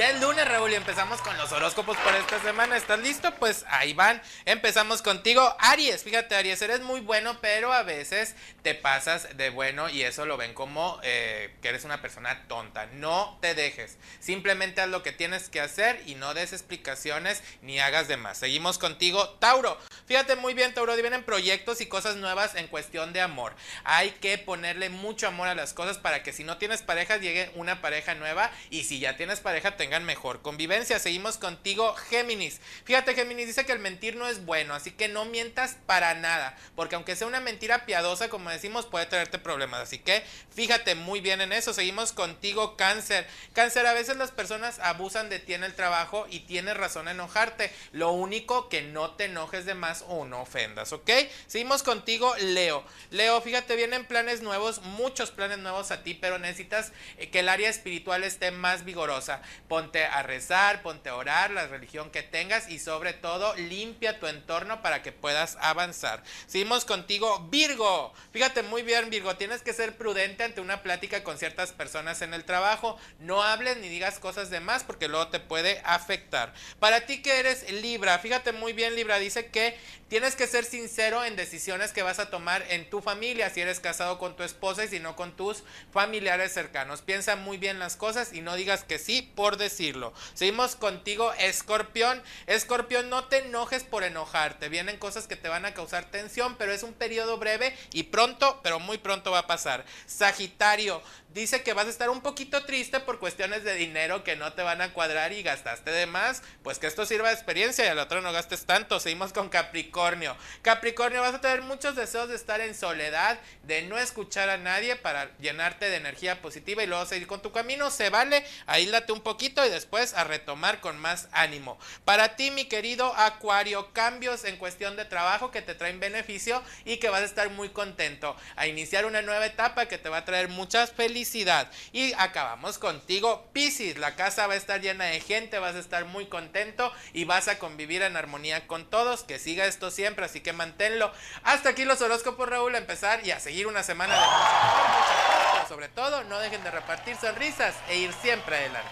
Ya 0.00 0.12
es 0.12 0.20
lunes, 0.22 0.48
Raúl, 0.48 0.72
y 0.72 0.76
empezamos 0.76 1.20
con 1.20 1.36
los 1.36 1.52
horóscopos 1.52 1.94
para 1.98 2.16
esta 2.16 2.40
semana. 2.40 2.74
¿Estás 2.74 3.00
listo? 3.00 3.34
Pues 3.34 3.66
ahí 3.68 3.92
van. 3.92 4.22
Empezamos 4.46 5.02
contigo, 5.02 5.54
Aries. 5.58 6.04
Fíjate, 6.04 6.36
Aries, 6.36 6.62
eres 6.62 6.80
muy 6.80 7.00
bueno, 7.00 7.38
pero 7.42 7.70
a 7.70 7.82
veces 7.82 8.34
te 8.62 8.74
pasas 8.74 9.36
de 9.36 9.50
bueno 9.50 9.90
y 9.90 10.00
eso 10.00 10.24
lo 10.24 10.38
ven 10.38 10.54
como 10.54 10.98
eh, 11.02 11.54
que 11.60 11.68
eres 11.68 11.84
una 11.84 12.00
persona 12.00 12.44
tonta. 12.48 12.86
No 12.94 13.36
te 13.42 13.54
dejes. 13.54 13.98
Simplemente 14.20 14.80
haz 14.80 14.88
lo 14.88 15.02
que 15.02 15.12
tienes 15.12 15.50
que 15.50 15.60
hacer 15.60 16.02
y 16.06 16.14
no 16.14 16.32
des 16.32 16.54
explicaciones 16.54 17.42
ni 17.60 17.78
hagas 17.78 18.08
de 18.08 18.16
más. 18.16 18.38
Seguimos 18.38 18.78
contigo, 18.78 19.28
Tauro. 19.38 19.76
Fíjate 20.06 20.34
muy 20.34 20.54
bien, 20.54 20.72
Tauro, 20.72 20.96
vienen 20.96 21.24
proyectos 21.24 21.82
y 21.82 21.86
cosas 21.86 22.16
nuevas 22.16 22.54
en 22.54 22.68
cuestión 22.68 23.12
de 23.12 23.20
amor. 23.20 23.54
Hay 23.84 24.12
que 24.12 24.38
ponerle 24.38 24.88
mucho 24.88 25.28
amor 25.28 25.48
a 25.48 25.54
las 25.54 25.74
cosas 25.74 25.98
para 25.98 26.22
que 26.22 26.32
si 26.32 26.42
no 26.42 26.56
tienes 26.56 26.80
pareja 26.80 27.18
llegue 27.18 27.50
una 27.54 27.82
pareja 27.82 28.14
nueva 28.14 28.50
y 28.70 28.84
si 28.84 28.98
ya 28.98 29.18
tienes 29.18 29.40
pareja 29.40 29.76
tengan 29.90 30.04
mejor 30.04 30.40
convivencia. 30.40 31.00
Seguimos 31.00 31.36
contigo, 31.36 31.92
Géminis. 31.94 32.60
Fíjate, 32.84 33.12
Géminis 33.12 33.48
dice 33.48 33.66
que 33.66 33.72
el 33.72 33.80
mentir 33.80 34.14
no 34.14 34.28
es 34.28 34.46
bueno, 34.46 34.72
así 34.72 34.92
que 34.92 35.08
no 35.08 35.24
mientas 35.24 35.78
para 35.84 36.14
nada, 36.14 36.56
porque 36.76 36.94
aunque 36.94 37.16
sea 37.16 37.26
una 37.26 37.40
mentira 37.40 37.86
piadosa, 37.86 38.28
como 38.28 38.50
decimos, 38.50 38.86
puede 38.86 39.06
traerte 39.06 39.40
problemas. 39.40 39.80
Así 39.80 39.98
que 39.98 40.22
fíjate 40.54 40.94
muy 40.94 41.20
bien 41.20 41.40
en 41.40 41.52
eso. 41.52 41.74
Seguimos 41.74 42.12
contigo, 42.12 42.76
Cáncer. 42.76 43.26
Cáncer, 43.52 43.84
a 43.84 43.92
veces 43.92 44.16
las 44.16 44.30
personas 44.30 44.78
abusan 44.78 45.28
de 45.28 45.40
ti 45.40 45.54
en 45.54 45.64
el 45.64 45.74
trabajo 45.74 46.24
y 46.30 46.38
tienes 46.40 46.76
razón 46.76 47.08
a 47.08 47.10
enojarte. 47.10 47.72
Lo 47.90 48.12
único 48.12 48.68
que 48.68 48.82
no 48.82 49.16
te 49.16 49.24
enojes 49.24 49.66
de 49.66 49.74
más 49.74 50.04
o 50.06 50.24
no 50.24 50.42
ofendas, 50.42 50.92
¿ok? 50.92 51.10
Seguimos 51.48 51.82
contigo, 51.82 52.32
Leo. 52.38 52.84
Leo, 53.10 53.40
fíjate, 53.40 53.74
vienen 53.74 54.04
planes 54.04 54.40
nuevos, 54.40 54.82
muchos 54.82 55.32
planes 55.32 55.58
nuevos 55.58 55.90
a 55.90 56.04
ti, 56.04 56.14
pero 56.14 56.38
necesitas 56.38 56.92
eh, 57.18 57.28
que 57.30 57.40
el 57.40 57.48
área 57.48 57.68
espiritual 57.68 58.22
esté 58.22 58.52
más 58.52 58.84
vigorosa. 58.84 59.42
Ponte 59.70 60.04
a 60.04 60.24
rezar, 60.24 60.82
ponte 60.82 61.10
a 61.10 61.14
orar, 61.14 61.52
la 61.52 61.68
religión 61.68 62.10
que 62.10 62.24
tengas 62.24 62.68
y 62.68 62.80
sobre 62.80 63.12
todo 63.12 63.54
limpia 63.54 64.18
tu 64.18 64.26
entorno 64.26 64.82
para 64.82 65.00
que 65.00 65.12
puedas 65.12 65.56
avanzar. 65.60 66.24
Seguimos 66.48 66.84
contigo, 66.84 67.46
Virgo. 67.52 68.12
Fíjate 68.32 68.64
muy 68.64 68.82
bien, 68.82 69.10
Virgo, 69.10 69.36
tienes 69.36 69.62
que 69.62 69.72
ser 69.72 69.96
prudente 69.96 70.42
ante 70.42 70.60
una 70.60 70.82
plática 70.82 71.22
con 71.22 71.38
ciertas 71.38 71.70
personas 71.70 72.20
en 72.20 72.34
el 72.34 72.42
trabajo. 72.42 72.98
No 73.20 73.44
hables 73.44 73.76
ni 73.76 73.88
digas 73.88 74.18
cosas 74.18 74.50
de 74.50 74.58
más 74.58 74.82
porque 74.82 75.06
luego 75.06 75.28
te 75.28 75.38
puede 75.38 75.80
afectar. 75.84 76.52
Para 76.80 77.06
ti 77.06 77.22
que 77.22 77.38
eres 77.38 77.70
Libra, 77.70 78.18
fíjate 78.18 78.50
muy 78.50 78.72
bien, 78.72 78.96
Libra, 78.96 79.20
dice 79.20 79.50
que 79.50 79.78
tienes 80.08 80.34
que 80.34 80.48
ser 80.48 80.64
sincero 80.64 81.24
en 81.24 81.36
decisiones 81.36 81.92
que 81.92 82.02
vas 82.02 82.18
a 82.18 82.28
tomar 82.28 82.64
en 82.70 82.90
tu 82.90 83.00
familia, 83.02 83.50
si 83.50 83.60
eres 83.60 83.78
casado 83.78 84.18
con 84.18 84.34
tu 84.34 84.42
esposa 84.42 84.82
y 84.82 84.88
si 84.88 84.98
no 84.98 85.14
con 85.14 85.36
tus 85.36 85.62
familiares 85.92 86.52
cercanos. 86.52 87.02
Piensa 87.02 87.36
muy 87.36 87.56
bien 87.56 87.78
las 87.78 87.94
cosas 87.94 88.32
y 88.32 88.40
no 88.40 88.56
digas 88.56 88.82
que 88.82 88.98
sí 88.98 89.22
por 89.22 89.59
decirlo. 89.60 90.12
Seguimos 90.34 90.74
contigo, 90.74 91.32
Escorpión. 91.34 92.20
Escorpión, 92.48 93.08
no 93.08 93.26
te 93.26 93.38
enojes 93.38 93.84
por 93.84 94.02
enojarte. 94.02 94.68
Vienen 94.68 94.98
cosas 94.98 95.28
que 95.28 95.36
te 95.36 95.48
van 95.48 95.66
a 95.66 95.74
causar 95.74 96.10
tensión, 96.10 96.56
pero 96.56 96.72
es 96.72 96.82
un 96.82 96.94
periodo 96.94 97.38
breve 97.38 97.76
y 97.92 98.04
pronto, 98.04 98.58
pero 98.64 98.80
muy 98.80 98.98
pronto 98.98 99.30
va 99.30 99.40
a 99.40 99.46
pasar. 99.46 99.84
Sagitario, 100.06 101.00
dice 101.34 101.62
que 101.62 101.72
vas 101.72 101.86
a 101.86 101.90
estar 101.90 102.10
un 102.10 102.20
poquito 102.20 102.64
triste 102.64 103.00
por 103.00 103.18
cuestiones 103.18 103.64
de 103.64 103.74
dinero 103.74 104.24
que 104.24 104.36
no 104.36 104.52
te 104.52 104.62
van 104.62 104.80
a 104.80 104.92
cuadrar 104.92 105.32
y 105.32 105.42
gastaste 105.42 105.90
de 105.90 106.06
más. 106.06 106.42
Pues 106.62 106.78
que 106.78 106.86
esto 106.86 107.06
sirva 107.06 107.28
de 107.28 107.34
experiencia 107.34 107.84
y 107.84 107.88
al 107.88 107.98
otro 107.98 108.20
no 108.20 108.32
gastes 108.32 108.66
tanto. 108.66 109.00
Seguimos 109.00 109.32
con 109.32 109.48
Capricornio. 109.48 110.36
Capricornio, 110.62 111.20
vas 111.20 111.34
a 111.34 111.40
tener 111.40 111.62
muchos 111.62 111.96
deseos 111.96 112.28
de 112.28 112.36
estar 112.36 112.60
en 112.60 112.74
soledad, 112.74 113.38
de 113.62 113.82
no 113.82 113.98
escuchar 113.98 114.50
a 114.50 114.58
nadie 114.58 114.96
para 114.96 115.36
llenarte 115.38 115.88
de 115.88 115.96
energía 115.96 116.42
positiva 116.42 116.82
y 116.82 116.86
luego 116.86 117.06
seguir 117.06 117.26
con 117.26 117.42
tu 117.42 117.52
camino. 117.52 117.90
Se 117.90 118.10
vale, 118.10 118.44
aíslate 118.66 119.12
un 119.12 119.20
poquito 119.20 119.64
y 119.64 119.70
después 119.70 120.14
a 120.14 120.24
retomar 120.24 120.80
con 120.80 120.98
más 120.98 121.28
ánimo. 121.32 121.78
Para 122.04 122.36
ti, 122.36 122.50
mi 122.50 122.66
querido 122.66 123.14
Acuario, 123.16 123.92
cambios 123.92 124.44
en 124.44 124.56
cuestión 124.56 124.96
de 124.96 125.04
trabajo 125.04 125.50
que 125.50 125.62
te 125.62 125.74
traen 125.74 126.00
beneficio 126.00 126.62
y 126.84 126.98
que 126.98 127.08
vas 127.08 127.22
a 127.22 127.26
estar 127.26 127.50
muy 127.50 127.70
contento. 127.70 128.36
A 128.56 128.66
iniciar 128.66 129.04
una 129.04 129.22
nueva 129.22 129.46
etapa 129.46 129.86
que 129.86 129.98
te 129.98 130.08
va 130.08 130.18
a 130.18 130.24
traer 130.24 130.48
mucha 130.48 130.82
felicidad. 131.20 131.70
Y 131.92 132.14
acabamos 132.14 132.78
contigo, 132.78 133.46
Piscis. 133.52 133.98
La 133.98 134.16
casa 134.16 134.46
va 134.46 134.54
a 134.54 134.56
estar 134.56 134.80
llena 134.80 135.04
de 135.04 135.20
gente, 135.20 135.58
vas 135.58 135.74
a 135.74 135.78
estar 135.78 136.06
muy 136.06 136.26
contento 136.26 136.90
y 137.12 137.24
vas 137.24 137.48
a 137.48 137.58
convivir 137.58 138.00
en 138.02 138.16
armonía 138.16 138.66
con 138.66 138.88
todos. 138.88 139.22
Que 139.22 139.38
siga 139.38 139.66
esto 139.66 139.90
siempre, 139.90 140.24
así 140.24 140.40
que 140.40 140.54
manténlo. 140.54 141.12
Hasta 141.42 141.70
aquí 141.70 141.84
los 141.84 142.00
horóscopos, 142.00 142.48
Raúl, 142.48 142.74
a 142.74 142.78
empezar 142.78 143.26
y 143.26 143.32
a 143.32 143.40
seguir 143.40 143.66
una 143.66 143.82
semana 143.82 144.14
de 144.14 144.20
mucho 144.20 144.30
mucha 144.30 145.49
pero 145.62 145.68
sobre 145.68 145.88
todo 145.88 146.24
no 146.24 146.38
dejen 146.38 146.62
de 146.62 146.70
repartir 146.70 147.16
sonrisas 147.20 147.74
e 147.88 147.98
ir 147.98 148.10
siempre 148.22 148.56
adelante. 148.56 148.88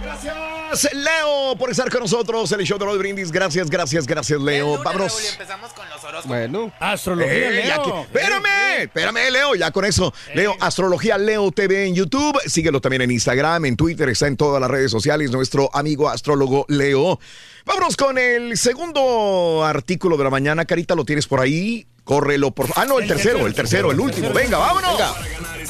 Gracias, 0.00 0.94
Leo, 0.94 1.54
por 1.58 1.70
estar 1.70 1.90
con 1.90 2.00
nosotros 2.00 2.50
en 2.52 2.60
el 2.60 2.66
show 2.66 2.78
de 2.78 2.84
Roll 2.86 2.98
Brindis. 2.98 3.30
Gracias, 3.30 3.68
gracias, 3.68 4.06
gracias, 4.06 4.40
Leo. 4.40 4.68
Lunes, 4.68 4.84
Vámonos. 4.84 5.12
Raúl, 5.12 5.26
empezamos 5.32 5.72
con 5.74 5.86
los 5.90 5.98
horóscopos. 6.02 6.26
Bueno. 6.26 6.72
Astrología, 6.80 7.32
Eh, 7.50 7.64
ya 7.68 7.76
Leo. 7.76 7.82
que- 7.84 8.00
espérame, 8.00 8.82
espérame, 8.84 9.30
Leo, 9.30 9.54
ya 9.54 9.70
con 9.70 9.84
eso. 9.84 10.14
Leo, 10.34 10.56
Astrología 10.60 11.18
Leo 11.18 11.52
TV 11.52 11.86
en 11.86 11.94
YouTube. 11.94 12.40
Síguelo 12.46 12.80
también 12.80 13.02
en 13.02 13.10
Instagram, 13.10 13.66
en 13.66 13.76
Twitter, 13.76 14.08
está 14.08 14.26
en 14.28 14.38
todas 14.38 14.60
las 14.62 14.70
redes 14.70 14.90
sociales. 14.90 15.30
Nuestro 15.30 15.68
amigo 15.74 16.08
astrólogo 16.08 16.64
Leo. 16.68 17.20
Vámonos 17.66 17.94
con 17.96 18.16
el 18.16 18.56
segundo 18.56 19.62
artículo 19.64 20.16
de 20.16 20.24
la 20.24 20.30
mañana. 20.30 20.64
Carita, 20.64 20.94
¿lo 20.94 21.04
tienes 21.04 21.26
por 21.26 21.40
ahí? 21.40 21.86
Córrelo, 22.04 22.50
por 22.50 22.66
favor. 22.66 22.82
Ah, 22.82 22.86
no, 22.88 22.98
el 22.98 23.06
tercero, 23.06 23.46
el 23.46 23.54
tercero, 23.54 23.92
el 23.92 24.00
último. 24.00 24.32
Venga, 24.32 24.56
vámonos. 24.58 25.00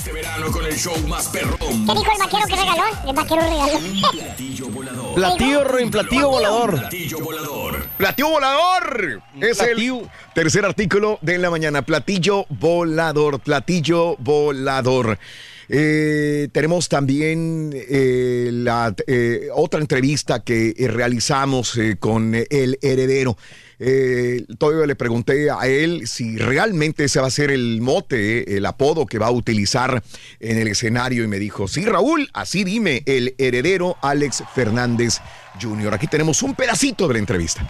Este 0.03 0.15
verano 0.15 0.51
con 0.51 0.67
el 0.67 0.75
show 0.77 0.99
más 1.07 1.29
perrón. 1.29 1.59
¿Qué 1.61 1.93
dijo 1.95 2.13
el 2.13 2.19
vaquero 2.19 2.47
que 2.49 2.57
regaló? 2.57 2.83
El 3.07 3.15
vaquero 3.15 3.41
regaló. 3.41 3.79
Platillo 4.11 4.69
volador. 4.69 5.15
Platillo, 5.15 5.63
Ruin, 5.65 5.91
platillo 5.93 6.29
volador. 6.29 6.71
Platillo 6.81 7.19
volador. 7.21 7.87
Platillo 7.99 8.31
volador. 8.31 9.23
Es 9.41 9.61
el 9.61 10.11
tercer 10.35 10.65
artículo 10.65 11.21
de 11.23 11.39
la 11.39 11.51
mañana. 11.51 11.83
Platillo 11.83 12.47
volador. 12.49 13.39
Platillo 13.39 14.17
volador. 14.17 15.21
Eh, 15.69 16.49
tenemos 16.51 16.89
también 16.89 17.71
eh, 17.73 18.51
la 18.53 18.93
eh, 19.07 19.51
otra 19.55 19.79
entrevista 19.79 20.43
que 20.43 20.75
eh, 20.77 20.89
realizamos 20.89 21.79
eh, 21.79 21.95
con 22.01 22.35
eh, 22.35 22.49
el 22.51 22.77
heredero. 22.83 23.39
Eh, 23.85 24.47
todavía 24.59 24.87
le 24.87 24.95
pregunté 24.95 25.51
a 25.51 25.67
él 25.67 26.07
si 26.07 26.37
realmente 26.37 27.03
ese 27.05 27.19
va 27.19 27.27
a 27.27 27.31
ser 27.31 27.51
el 27.51 27.81
mote, 27.81 28.57
el 28.57 28.65
apodo 28.65 29.07
que 29.07 29.19
va 29.19 29.27
a 29.27 29.31
utilizar 29.33 30.05
en 30.39 30.59
el 30.59 30.69
escenario 30.69 31.25
y 31.25 31.27
me 31.27 31.41
dijo, 31.41 31.67
sí 31.67 31.85
Raúl, 31.85 32.31
así 32.33 32.63
dime, 32.63 33.03
el 33.07 33.35
heredero 33.39 33.97
Alex 34.01 34.45
Fernández 34.55 35.19
Jr. 35.61 35.95
Aquí 35.95 36.07
tenemos 36.07 36.45
un 36.45 36.55
pedacito 36.55 37.09
de 37.09 37.15
la 37.15 37.19
entrevista. 37.19 37.69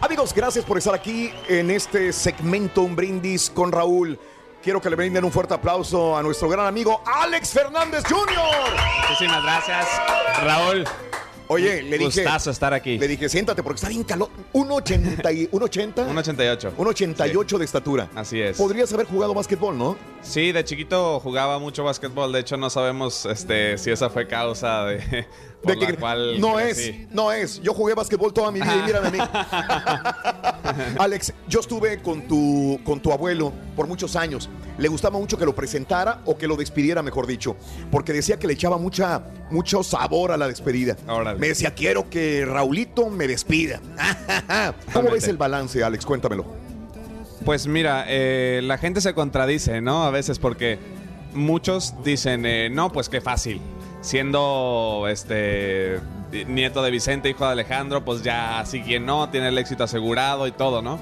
Amigos, 0.00 0.34
gracias 0.34 0.64
por 0.64 0.78
estar 0.78 0.96
aquí 0.96 1.30
en 1.48 1.70
este 1.70 2.12
segmento 2.12 2.82
Un 2.82 2.96
Brindis 2.96 3.48
con 3.48 3.70
Raúl. 3.70 4.18
Quiero 4.64 4.80
que 4.80 4.90
le 4.90 4.96
brinden 4.96 5.24
un 5.24 5.30
fuerte 5.30 5.54
aplauso 5.54 6.16
a 6.16 6.24
nuestro 6.24 6.48
gran 6.48 6.66
amigo 6.66 7.02
Alex 7.06 7.50
Fernández 7.50 8.02
Jr. 8.08 8.26
Muchísimas 9.08 9.44
gracias, 9.44 9.86
Raúl. 10.42 10.84
Oye, 11.48 11.82
le 11.82 11.98
dije. 11.98 12.22
Gustazo 12.22 12.50
estar 12.50 12.72
aquí. 12.72 12.98
Le 12.98 13.08
dije, 13.08 13.28
siéntate 13.28 13.62
porque 13.62 13.76
está 13.76 13.88
bien 13.88 14.04
calor. 14.04 14.28
1.80 14.52 15.34
y 15.34 15.48
1.80. 15.48 15.94
1.88. 16.08 16.76
1.88 16.76 17.58
de 17.58 17.64
estatura. 17.64 18.10
Así 18.14 18.40
es. 18.40 18.56
Podrías 18.56 18.92
haber 18.92 19.06
jugado 19.06 19.34
básquetbol, 19.34 19.76
¿no? 19.76 19.96
Sí, 20.22 20.52
de 20.52 20.64
chiquito 20.64 21.20
jugaba 21.20 21.58
mucho 21.58 21.84
básquetbol. 21.84 22.32
De 22.32 22.40
hecho, 22.40 22.56
no 22.56 22.70
sabemos 22.70 23.26
este, 23.26 23.76
si 23.78 23.90
esa 23.90 24.08
fue 24.08 24.26
causa 24.26 24.84
de, 24.84 25.26
De 25.64 25.76
la 25.76 25.86
que- 25.86 25.96
cual 25.96 26.40
no 26.40 26.54
crecí. 26.56 26.88
es, 27.08 27.10
no 27.14 27.30
es. 27.32 27.60
Yo 27.62 27.72
jugué 27.74 27.94
básquetbol 27.94 28.32
toda 28.32 28.50
mi 28.50 28.60
vida 28.60 28.76
y 28.76 28.82
mírame 28.82 29.08
a 29.08 29.10
mí. 29.10 29.18
Alex, 30.98 31.32
yo 31.48 31.60
estuve 31.60 32.00
con 32.02 32.22
tu, 32.22 32.80
con 32.84 33.00
tu 33.00 33.12
abuelo 33.12 33.52
por 33.76 33.86
muchos 33.86 34.16
años. 34.16 34.48
Le 34.78 34.88
gustaba 34.88 35.18
mucho 35.18 35.36
que 35.38 35.44
lo 35.44 35.54
presentara 35.54 36.20
o 36.24 36.36
que 36.36 36.46
lo 36.46 36.56
despidiera, 36.56 37.02
mejor 37.02 37.26
dicho, 37.26 37.56
porque 37.90 38.12
decía 38.12 38.38
que 38.38 38.46
le 38.46 38.54
echaba 38.54 38.78
mucha, 38.78 39.22
mucho 39.50 39.82
sabor 39.82 40.32
a 40.32 40.36
la 40.36 40.48
despedida. 40.48 40.96
Me 41.38 41.48
decía, 41.48 41.74
quiero 41.74 42.08
que 42.10 42.44
Raulito 42.44 43.08
me 43.10 43.26
despida. 43.28 43.80
¿Cómo 44.92 45.10
ves 45.10 45.28
el 45.28 45.36
balance, 45.36 45.82
Alex? 45.84 46.04
Cuéntamelo. 46.06 46.44
Pues 47.44 47.66
mira, 47.66 48.04
eh, 48.08 48.60
la 48.62 48.78
gente 48.78 49.00
se 49.00 49.14
contradice, 49.14 49.80
¿no? 49.80 50.04
A 50.04 50.10
veces 50.10 50.38
porque 50.38 50.78
muchos 51.34 51.94
dicen, 52.04 52.46
eh, 52.46 52.70
no, 52.70 52.92
pues 52.92 53.08
qué 53.08 53.20
fácil. 53.20 53.60
Siendo 54.02 55.06
este 55.08 56.00
nieto 56.48 56.82
de 56.82 56.90
Vicente, 56.90 57.30
hijo 57.30 57.46
de 57.46 57.52
Alejandro, 57.52 58.04
pues 58.04 58.22
ya 58.22 58.58
así 58.58 58.82
quien 58.82 59.06
no, 59.06 59.28
tiene 59.30 59.48
el 59.48 59.56
éxito 59.58 59.84
asegurado 59.84 60.46
y 60.46 60.52
todo, 60.52 60.82
¿no? 60.82 60.98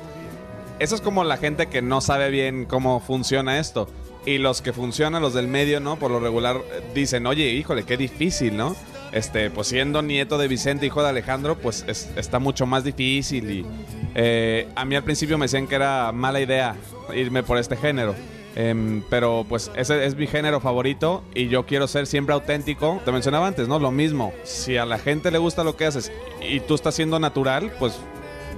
Eso 0.78 0.94
es 0.94 1.00
como 1.00 1.24
la 1.24 1.36
gente 1.36 1.66
que 1.66 1.82
no 1.82 2.00
sabe 2.00 2.30
bien 2.30 2.66
cómo 2.66 3.00
funciona 3.00 3.58
esto. 3.58 3.88
Y 4.26 4.36
los 4.38 4.60
que 4.60 4.72
funcionan, 4.74 5.22
los 5.22 5.32
del 5.34 5.48
medio, 5.48 5.80
¿no? 5.80 5.96
Por 5.96 6.10
lo 6.10 6.20
regular 6.20 6.56
eh, 6.56 6.82
dicen, 6.94 7.26
oye, 7.26 7.48
híjole, 7.50 7.84
qué 7.84 7.96
difícil, 7.96 8.56
¿no? 8.56 8.76
Este, 9.12 9.50
pues 9.50 9.68
siendo 9.68 10.02
nieto 10.02 10.36
de 10.38 10.46
Vicente, 10.46 10.84
hijo 10.86 11.02
de 11.02 11.08
Alejandro, 11.08 11.56
pues 11.56 11.84
es- 11.88 12.10
está 12.16 12.38
mucho 12.38 12.66
más 12.66 12.84
difícil. 12.84 13.50
Y 13.50 13.66
eh, 14.14 14.68
a 14.76 14.84
mí 14.84 14.94
al 14.94 15.04
principio 15.04 15.38
me 15.38 15.46
decían 15.46 15.66
que 15.66 15.74
era 15.74 16.12
mala 16.12 16.38
idea 16.40 16.76
irme 17.14 17.42
por 17.42 17.56
este 17.56 17.76
género. 17.76 18.14
Em, 18.56 19.02
pero 19.08 19.46
pues 19.48 19.70
ese 19.76 20.04
es 20.04 20.16
mi 20.16 20.26
género 20.26 20.60
favorito 20.60 21.22
y 21.34 21.48
yo 21.48 21.66
quiero 21.66 21.86
ser 21.86 22.06
siempre 22.06 22.34
auténtico. 22.34 23.00
Te 23.04 23.12
mencionaba 23.12 23.46
antes, 23.46 23.68
¿no? 23.68 23.78
Lo 23.78 23.90
mismo. 23.90 24.32
Si 24.44 24.76
a 24.76 24.84
la 24.84 24.98
gente 24.98 25.30
le 25.30 25.38
gusta 25.38 25.62
lo 25.64 25.76
que 25.76 25.86
haces 25.86 26.10
y 26.40 26.60
tú 26.60 26.74
estás 26.74 26.94
siendo 26.94 27.18
natural, 27.20 27.72
pues... 27.78 27.98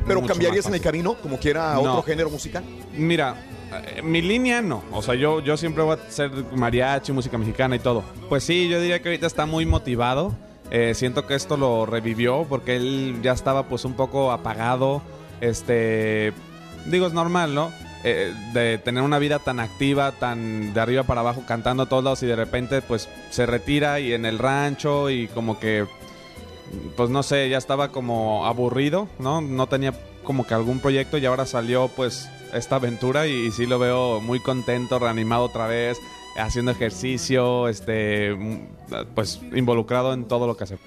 ¿Pero 0.07 0.23
cambiarías 0.27 0.67
en 0.67 0.75
el 0.75 0.81
camino 0.81 1.15
como 1.15 1.39
quiera 1.39 1.75
No. 1.75 1.81
otro 1.83 2.03
género 2.03 2.29
musical? 2.31 2.65
Mira, 2.97 3.37
eh, 3.73 4.03
mi 4.03 4.21
línea 4.21 4.61
no. 4.61 4.83
O 4.93 5.01
sea, 5.03 5.15
yo, 5.15 5.41
yo 5.41 5.57
siempre 5.57 5.85
voy 5.85 5.97
a 5.97 6.11
ser 6.11 6.31
mariachi, 6.57 7.13
música 7.13 7.39
mexicana 7.39 7.77
y 7.77 7.79
todo. 7.79 8.03
Pues 8.29 8.43
sí, 8.43 8.69
yo 8.69 8.81
diría 8.81 9.01
que 9.01 9.11
ahorita 9.11 9.27
está 9.29 9.47
muy 9.47 9.65
motivado. 9.67 10.33
Eh, 10.71 10.95
siento 10.95 11.27
que 11.27 11.35
esto 11.35 11.57
lo 11.59 11.85
revivió 11.87 12.47
porque 12.49 12.77
él 12.77 13.21
ya 13.23 13.33
estaba 13.33 13.69
pues 13.69 13.85
un 13.85 13.93
poco 13.95 14.33
apagado. 14.33 15.03
Este, 15.41 16.33
digo, 16.87 17.07
es 17.07 17.13
normal, 17.13 17.55
¿no? 17.55 17.71
Eh, 18.05 18.35
de 18.53 18.79
tener 18.79 19.03
una 19.03 19.21
vida 19.21 19.39
tan 19.39 19.61
activa, 19.61 20.11
tan 20.13 20.75
de 20.75 20.81
arriba 20.81 21.05
para 21.05 21.21
abajo, 21.21 21.45
cantando 21.47 21.85
a 21.85 21.89
todos 21.89 22.03
lados 22.03 22.23
y 22.25 22.27
de 22.27 22.35
repente 22.35 22.83
pues 22.83 23.09
se 23.31 23.47
retira 23.47 24.01
y 24.01 24.13
en 24.13 24.25
el 24.25 24.41
rancho 24.41 25.09
y 25.09 25.29
como 25.29 25.61
que 25.61 25.87
pues 26.97 27.11
no 27.11 27.23
sé, 27.23 27.49
ya 27.49 27.59
estaba 27.59 27.89
como 27.89 28.47
aburrido, 28.47 29.09
¿no? 29.21 29.41
No 29.41 29.69
tenía 29.69 29.95
como 30.25 30.47
que 30.47 30.55
algún 30.55 30.81
proyecto 30.81 31.19
y 31.19 31.27
ahora 31.27 31.47
salió 31.47 31.89
pues 31.89 32.29
esta 32.53 32.77
aventura 32.77 33.27
y, 33.27 33.47
y 33.47 33.51
sí 33.53 33.67
lo 33.67 33.79
veo 33.79 34.21
muy 34.21 34.41
contento, 34.41 34.99
reanimado 34.99 35.45
otra 35.45 35.67
vez, 35.67 35.99
haciendo 36.37 36.73
ejercicio, 36.73 37.69
este, 37.69 38.35
mm, 38.35 38.59
pues 39.15 39.41
involucrado 39.55 40.13
en 40.13 40.25
todo 40.25 40.47
lo 40.47 40.57
que 40.57 40.65
hace. 40.65 40.79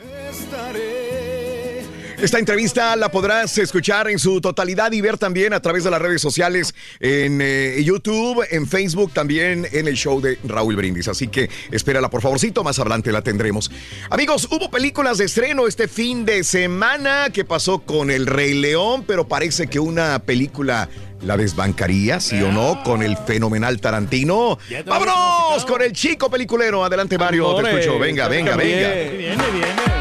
Esta 2.18 2.40
entrevista 2.40 2.96
la 2.96 3.12
podrás 3.12 3.58
escuchar 3.58 4.10
en 4.10 4.20
su 4.20 4.40
totalidad 4.40 4.92
y 4.94 5.02
ver 5.02 5.18
también 5.18 5.52
a 5.54 5.60
través 5.60 5.84
de 5.84 5.92
las 5.92 6.02
redes 6.02 6.22
sociales 6.22 6.74
en 7.02 7.42
eh, 7.42 7.82
YouTube, 7.84 8.46
en 8.52 8.68
Facebook, 8.68 9.12
también 9.12 9.68
en 9.72 9.88
el 9.88 9.96
show 9.96 10.22
de 10.22 10.40
Raúl 10.46 10.78
Brindis. 10.78 11.10
Así 11.10 11.28
que 11.28 11.50
espérala 11.72 12.10
por 12.10 12.22
favorcito, 12.22 12.64
más 12.64 12.80
adelante 12.80 13.12
la 13.12 13.22
tendremos. 13.22 13.70
Amigos, 14.10 14.48
hubo 14.50 14.72
películas 14.72 15.18
de 15.18 15.26
estreno 15.26 15.68
este 15.68 15.90
fin 15.90 16.26
de 16.26 16.46
semana. 16.46 17.30
¿Qué 17.34 17.44
pasó 17.44 17.80
con 17.80 18.10
El 18.10 18.28
Rey 18.28 18.54
León? 18.54 19.04
Pero 19.06 19.28
parece 19.28 19.68
que 19.68 19.80
una 19.80 20.20
película 20.20 20.90
la 21.22 21.38
desbancaría, 21.38 22.20
sí 22.20 22.42
o 22.42 22.52
no, 22.52 22.84
con 22.84 23.02
el 23.02 23.18
fenomenal 23.18 23.80
Tarantino. 23.80 24.58
¡Vámonos 24.86 25.66
con 25.66 25.82
el 25.82 25.92
chico 25.92 26.30
peliculero! 26.30 26.84
Adelante, 26.84 27.18
Mario, 27.18 27.56
te 27.56 27.70
escucho. 27.70 28.00
Venga, 28.00 28.28
venga, 28.28 28.56
venga. 28.56 28.94
Viene, 28.94 29.12
viene. 29.12 29.44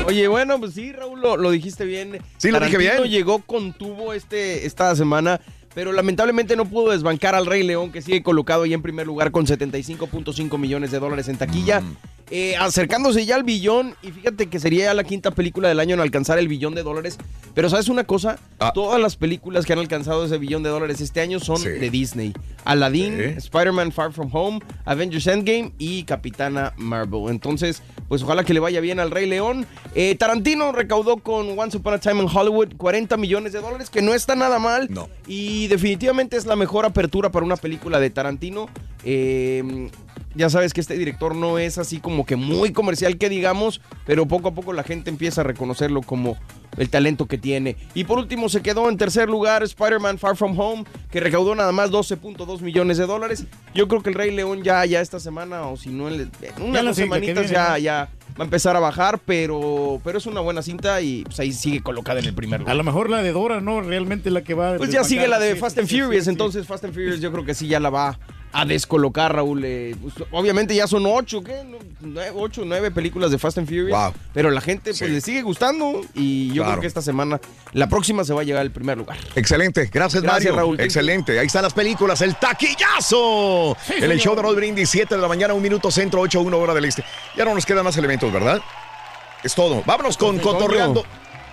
Oye, 0.07 0.29
bueno, 0.29 0.59
pues 0.61 0.75
sí, 0.75 0.93
Raúl, 0.93 1.21
lo, 1.21 1.37
lo 1.37 1.51
dijiste 1.51 1.85
bien. 1.85 2.21
Sí, 2.37 2.51
lo 2.51 2.61
dije 2.61 2.73
Tarantino 2.73 3.03
bien. 3.03 3.13
llegó 3.13 3.39
con 3.41 3.73
tubo 3.73 4.13
este, 4.13 4.67
esta 4.67 4.95
semana, 4.95 5.41
pero 5.75 5.93
lamentablemente 5.93 6.57
no 6.57 6.67
pudo 6.67 6.91
desbancar 6.93 7.35
al 7.35 7.47
Rey 7.47 7.63
León, 7.63 7.91
que 7.91 8.03
sigue 8.03 8.23
colocado 8.23 8.65
ahí 8.65 8.75
en 8.75 8.83
primer 8.83 9.07
lugar 9.07 9.31
con 9.31 9.47
75.5 9.47 10.59
millones 10.59 10.91
de 10.91 10.99
dólares 10.99 11.29
en 11.29 11.37
taquilla. 11.39 11.81
Mm. 11.81 11.97
Eh, 12.31 12.57
acercándose 12.57 13.27
ya 13.27 13.37
al 13.37 13.45
billón, 13.45 13.95
y 14.03 14.11
fíjate 14.11 14.47
que 14.49 14.59
sería 14.59 14.87
ya 14.87 14.95
la 14.95 15.05
quinta 15.05 15.31
película 15.31 15.69
del 15.69 15.79
año 15.79 15.95
en 15.95 16.01
alcanzar 16.01 16.39
el 16.39 16.49
billón 16.49 16.75
de 16.75 16.83
dólares. 16.83 17.19
Pero 17.55 17.69
¿sabes 17.69 17.89
una 17.89 18.05
cosa? 18.05 18.39
Todas 18.75 19.01
las 19.01 19.17
películas 19.17 19.67
que 19.67 19.75
han 19.75 19.79
alcanzado 19.79 20.25
ese 20.25 20.39
billón 20.39 20.63
de 20.63 20.71
dólares 20.71 21.01
este 21.03 21.21
año 21.21 21.39
son 21.39 21.59
Sí. 21.59 21.69
de 21.69 21.91
Disney. 21.91 22.33
Aladdin, 22.65 23.17
Sí. 23.19 23.25
Spider-Man 23.37 23.93
Far 23.93 24.13
From 24.13 24.31
Home, 24.33 24.61
Avengers 24.87 25.27
Endgame 25.27 25.73
y 25.79 26.05
Capitana 26.05 26.73
Marvel. 26.79 27.29
Entonces, 27.29 27.83
pues 28.09 28.23
ojalá 28.23 28.43
que 28.43 28.55
le 28.55 28.61
vaya 28.61 28.81
bien 28.81 29.01
al 29.01 29.11
Rey 29.11 29.27
León. 29.29 29.67
Eh, 29.95 30.15
Tarantino 30.17 30.73
recaudó 30.73 31.19
con 31.19 31.59
Once 31.59 31.77
Upon 31.77 31.95
a 31.95 31.99
Time 32.01 32.23
in 32.23 32.29
Hollywood 32.33 32.75
40 32.79 33.17
millones 33.19 33.53
de 33.53 33.61
dólares, 33.61 33.91
que 33.91 34.01
no 34.01 34.15
está 34.15 34.35
nada 34.35 34.59
mal. 34.59 34.89
No. 34.91 35.11
Y 35.27 35.67
definitivamente 35.69 36.37
es 36.39 36.47
la 36.47 36.57
mejor 36.57 36.87
apertura 36.87 37.31
para 37.31 37.45
una 37.45 37.57
película 37.57 38.01
de 38.01 38.09
Tarantino. 38.09 38.67
Eh, 39.05 39.91
Ya 40.35 40.51
sabes 40.51 40.73
que 40.73 40.81
este 40.81 40.97
director 40.99 41.35
no 41.35 41.59
es 41.59 41.79
así 41.79 42.01
como 42.01 42.27
que 42.27 42.37
muy 42.37 42.73
comercial 42.73 43.19
que 43.19 43.29
digamos, 43.29 43.81
pero 44.07 44.27
poco 44.27 44.49
a 44.49 44.55
poco 44.55 44.73
la 44.73 44.83
gente 44.83 45.11
empieza 45.11 45.43
a 45.43 45.45
reconocerlo 45.45 46.03
como 46.03 46.37
el 46.77 46.89
talento 46.91 47.27
que 47.27 47.39
tiene. 47.39 47.77
Y 47.95 48.05
por 48.05 48.19
último 48.19 48.49
se 48.49 48.63
quedó 48.63 48.89
en 48.89 48.97
tercer 48.97 49.29
lugar 49.29 49.63
Spider-Man 49.63 50.19
Far 50.19 50.37
From 50.37 50.59
Home, 50.59 50.85
que 51.11 51.21
recaudó 51.21 51.55
nada 51.55 51.73
más 51.73 51.91
12.2 51.91 52.61
millones 52.61 52.99
de 52.99 53.07
dólares. 53.07 53.47
Yo 53.75 53.89
creo 53.89 54.03
que 54.03 54.11
el 54.11 54.17
Rey 54.17 54.31
León 54.31 54.63
ya, 54.63 54.85
ya 54.87 55.01
esta 55.01 55.21
semana, 55.21 55.67
o 55.69 55.77
si 55.77 55.91
no, 55.91 56.09
en, 56.09 56.31
unas 56.61 56.85
dos 56.85 56.97
semanitas 56.97 57.45
viene, 57.45 57.53
ya, 57.53 57.79
ya 57.79 58.11
va 58.39 58.43
a 58.43 58.45
empezar 58.45 58.77
a 58.77 58.81
bajar, 58.81 59.21
pero, 59.25 60.01
pero 60.03 60.19
es 60.19 60.27
una 60.27 60.41
buena 60.41 60.63
cinta 60.63 61.01
y 61.01 61.25
pues 61.25 61.39
ahí 61.41 61.53
sigue 61.53 61.81
colocada 61.81 62.19
en 62.19 62.27
el 62.27 62.35
primer 62.35 62.61
lugar. 62.61 62.73
A 62.73 62.77
lo 62.77 62.85
mejor 62.85 63.09
la 63.11 63.23
de 63.23 63.33
Dora, 63.33 63.61
¿no? 63.61 63.81
Realmente 63.81 64.31
la 64.31 64.43
que 64.43 64.55
va. 64.55 64.77
Pues 64.77 64.91
ya 64.91 65.05
sigue 65.05 65.29
la 65.29 65.39
de 65.39 65.55
Sí, 65.55 65.61
Fast 65.61 65.79
and 65.79 65.89
sí, 65.89 66.01
Furious, 66.01 66.25
sí. 66.25 66.31
entonces 66.31 66.67
Fast 66.67 66.85
and 66.85 66.95
Furious 66.95 67.21
yo 67.21 67.31
creo 67.31 67.45
que 67.45 67.55
sí 67.55 67.69
ya 67.69 67.79
la 67.79 67.91
va 67.91 68.19
a 68.57 68.65
descolocar, 68.65 69.35
Raúl. 69.35 69.63
Eh, 69.65 69.97
pues, 70.01 70.15
obviamente 70.31 70.75
ya 70.75 70.87
son 70.87 71.05
ocho, 71.07 71.43
¿qué? 71.43 71.63
Nueve, 72.01 72.33
ocho, 72.37 72.63
nueve 72.65 72.91
películas 72.93 73.31
de 73.33 73.39
Fast 73.39 73.59
and 73.59 73.67
Furious. 73.67 73.91
Wow. 73.91 74.15
Pero 74.33 74.51
la 74.51 74.61
gente 74.61 74.91
pues 74.91 74.99
Sí. 74.99 75.09
le 75.09 75.21
sigue 75.21 75.43
gustando 75.43 76.01
y 76.15 76.49
yo 76.49 76.63
Claro. 76.63 76.71
creo 76.73 76.81
que 76.83 76.87
esta 76.87 77.03
semana, 77.03 77.41
la 77.73 77.89
próxima 77.89 78.23
se 78.25 78.33
va 78.33 78.43
a 78.43 78.45
llegar 78.45 78.61
al 78.63 78.71
primer 78.71 78.97
lugar. 78.97 79.19
Excelente, 79.35 79.91
gracias, 79.93 80.23
Gracias, 80.23 80.45
Mario. 80.53 80.57
Raúl. 80.57 80.81
Excelente, 80.81 81.39
ahí 81.39 81.47
están 81.47 81.63
las 81.65 81.75
películas, 81.75 82.21
el 82.21 82.37
taquillazo. 82.37 83.77
en 83.89 84.11
el 84.11 84.19
show 84.21 84.37
de 84.37 84.43
Roll 84.43 84.57
Brindis, 84.57 84.89
7 84.89 85.17
de 85.17 85.21
la 85.21 85.29
mañana, 85.29 85.53
un 85.55 85.63
minuto 85.63 85.91
centro, 85.91 86.21
8, 86.21 86.41
1 86.41 86.57
hora 86.59 86.75
del 86.75 86.85
este. 86.85 87.05
Ya 87.37 87.45
no 87.45 87.55
nos 87.55 87.67
quedan 87.67 87.85
más 87.85 87.97
elementos, 87.97 88.33
¿verdad? 88.33 88.61
Es 89.43 89.55
todo. 89.55 89.83
Vámonos 89.85 90.17
con. 90.17 90.39
Cotorreando. 90.39 91.05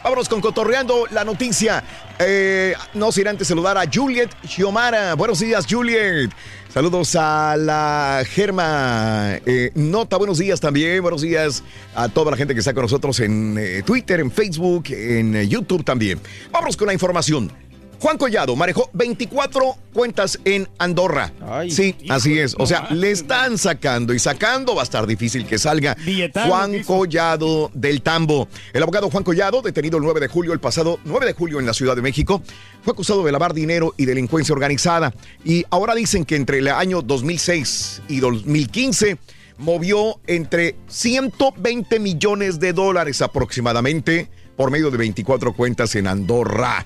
Vámonos 0.03 0.27
con 0.29 0.41
Cotorreando 0.41 1.05
la 1.11 1.23
noticia. 1.23 1.83
Eh, 2.19 2.73
no 2.95 3.11
sin 3.11 3.27
antes 3.27 3.47
saludar 3.47 3.77
a 3.77 3.83
Juliet 3.91 4.29
Xiomara. 4.47 5.13
Buenos 5.15 5.39
días, 5.39 5.65
Juliet. 5.69 6.31
Saludos 6.73 7.17
a 7.19 7.57
la 7.57 8.23
Germa 8.25 9.41
eh, 9.45 9.71
Nota. 9.75 10.15
Buenos 10.15 10.37
días 10.37 10.61
también. 10.61 11.01
Buenos 11.01 11.21
días 11.21 11.65
a 11.93 12.07
toda 12.07 12.31
la 12.31 12.37
gente 12.37 12.53
que 12.53 12.61
está 12.61 12.73
con 12.73 12.83
nosotros 12.83 13.19
en 13.19 13.57
eh, 13.59 13.83
Twitter, 13.85 14.21
en 14.21 14.31
Facebook, 14.31 14.85
en 14.89 15.35
eh, 15.35 15.47
YouTube 15.49 15.83
también. 15.83 16.21
Vámonos 16.49 16.77
con 16.77 16.87
la 16.87 16.93
información. 16.93 17.51
Juan 18.01 18.17
Collado 18.17 18.55
manejó 18.55 18.89
24 18.93 19.77
cuentas 19.93 20.39
en 20.43 20.67
Andorra. 20.79 21.31
sí, 21.69 21.95
así 22.09 22.39
es. 22.39 22.55
O 22.57 22.65
sea, 22.65 22.87
le 22.89 23.11
están 23.11 23.59
sacando 23.59 24.11
y 24.11 24.17
sacando. 24.17 24.73
Va 24.73 24.81
a 24.81 24.85
estar 24.85 25.05
difícil 25.05 25.45
que 25.45 25.59
salga 25.59 25.95
Billetano, 26.03 26.47
Juan. 26.47 26.83
Collado 26.83 27.69
del 27.75 28.01
Tambo. 28.01 28.47
El 28.73 28.81
abogado 28.81 29.11
Juan 29.11 29.23
Collado, 29.23 29.61
detenido 29.61 29.99
el 29.99 30.03
9 30.03 30.19
de 30.19 30.27
julio, 30.29 30.51
el 30.51 30.59
pasado 30.59 30.99
9 31.05 31.27
de 31.27 31.33
julio 31.33 31.59
en 31.59 31.67
la 31.67 31.75
Ciudad 31.75 31.95
de 31.95 32.01
México, 32.01 32.41
fue 32.81 32.93
acusado 32.93 33.23
de 33.23 33.31
lavar 33.31 33.53
dinero 33.53 33.93
y 33.97 34.05
delincuencia 34.05 34.53
organizada. 34.53 35.13
Y 35.45 35.63
ahora 35.69 35.93
dicen 35.93 36.25
que 36.25 36.37
entre 36.37 36.57
el 36.57 36.69
año 36.69 37.03
2006 37.03 38.01
y 38.07 38.19
2015 38.19 39.19
movió 39.59 40.19
entre 40.25 40.75
120 40.87 41.99
millones 41.99 42.59
de 42.59 42.73
dólares 42.73 43.21
aproximadamente 43.21 44.27
por 44.61 44.69
medio 44.69 44.91
de 44.91 44.97
24 44.97 45.53
cuentas 45.53 45.95
en 45.95 46.05
Andorra. 46.05 46.85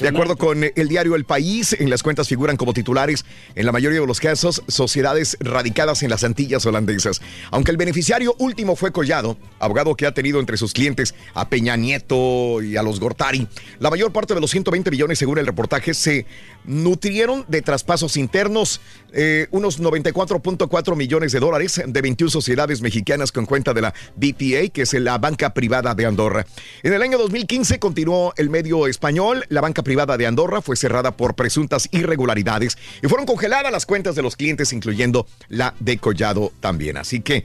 De 0.00 0.06
acuerdo 0.06 0.36
con 0.36 0.62
el 0.62 0.88
diario 0.88 1.16
El 1.16 1.24
País, 1.24 1.74
en 1.76 1.90
las 1.90 2.04
cuentas 2.04 2.28
figuran 2.28 2.56
como 2.56 2.72
titulares, 2.72 3.24
en 3.56 3.66
la 3.66 3.72
mayoría 3.72 3.98
de 3.98 4.06
los 4.06 4.20
casos, 4.20 4.62
sociedades 4.68 5.36
radicadas 5.40 6.04
en 6.04 6.10
las 6.10 6.22
Antillas 6.22 6.64
holandesas. 6.66 7.20
Aunque 7.50 7.72
el 7.72 7.78
beneficiario 7.78 8.36
último 8.38 8.76
fue 8.76 8.92
Collado, 8.92 9.36
abogado 9.58 9.96
que 9.96 10.06
ha 10.06 10.14
tenido 10.14 10.38
entre 10.38 10.56
sus 10.56 10.72
clientes 10.72 11.16
a 11.34 11.48
Peña 11.48 11.76
Nieto 11.76 12.62
y 12.62 12.76
a 12.76 12.84
los 12.84 13.00
Gortari, 13.00 13.48
la 13.80 13.90
mayor 13.90 14.12
parte 14.12 14.32
de 14.32 14.40
los 14.40 14.52
120 14.52 14.88
millones, 14.92 15.18
según 15.18 15.38
el 15.38 15.46
reportaje, 15.46 15.94
se 15.94 16.26
nutrieron 16.64 17.44
de 17.48 17.60
traspasos 17.60 18.16
internos, 18.16 18.80
eh, 19.16 19.48
unos 19.50 19.80
94.4 19.80 20.94
millones 20.94 21.32
de 21.32 21.40
dólares 21.40 21.82
de 21.84 22.02
21 22.02 22.30
sociedades 22.30 22.82
mexicanas 22.82 23.32
con 23.32 23.46
cuenta 23.46 23.72
de 23.72 23.80
la 23.80 23.94
BPA, 24.14 24.68
que 24.72 24.82
es 24.82 24.92
la 24.92 25.16
banca 25.16 25.54
privada 25.54 25.94
de 25.94 26.04
Andorra. 26.04 26.46
En 26.82 26.92
el 26.92 27.02
año 27.02 27.16
2015 27.16 27.78
continuó 27.78 28.34
el 28.36 28.50
medio 28.50 28.86
español. 28.86 29.44
La 29.48 29.62
banca 29.62 29.82
privada 29.82 30.16
de 30.16 30.26
Andorra 30.26 30.60
fue 30.60 30.76
cerrada 30.76 31.16
por 31.16 31.34
presuntas 31.34 31.88
irregularidades 31.92 32.76
y 33.02 33.08
fueron 33.08 33.26
congeladas 33.26 33.72
las 33.72 33.86
cuentas 33.86 34.14
de 34.14 34.22
los 34.22 34.36
clientes, 34.36 34.72
incluyendo 34.72 35.26
la 35.48 35.74
de 35.80 35.96
Collado 35.96 36.52
también. 36.60 36.98
Así 36.98 37.20
que 37.20 37.44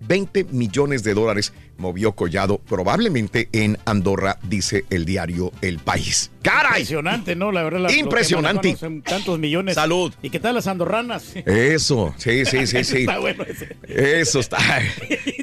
120 0.00 0.44
millones 0.52 1.02
de 1.02 1.14
dólares 1.14 1.52
movió 1.78 2.12
Collado, 2.12 2.58
probablemente 2.58 3.48
en 3.52 3.76
Andorra, 3.84 4.38
dice 4.42 4.84
el 4.90 5.04
diario 5.04 5.52
El 5.60 5.78
País. 5.78 6.30
¡Caray! 6.42 6.80
Impresionante, 6.82 7.34
¿no? 7.36 7.52
La 7.52 7.62
verdad. 7.64 7.80
la- 7.80 7.92
Impresionante. 7.92 8.76
tantos 9.04 9.38
millones. 9.38 9.74
Salud. 9.74 10.12
¿Y 10.22 10.30
qué 10.30 10.38
tal 10.40 10.54
las 10.54 10.66
andorranas? 10.68 11.34
Eso, 11.44 12.14
sí, 12.18 12.44
sí, 12.46 12.66
sí, 12.66 12.84
sí. 12.84 12.96
Está 13.00 13.18
bueno 13.18 13.44
ese. 13.44 13.76
Eso 13.88 14.40
está. 14.40 14.58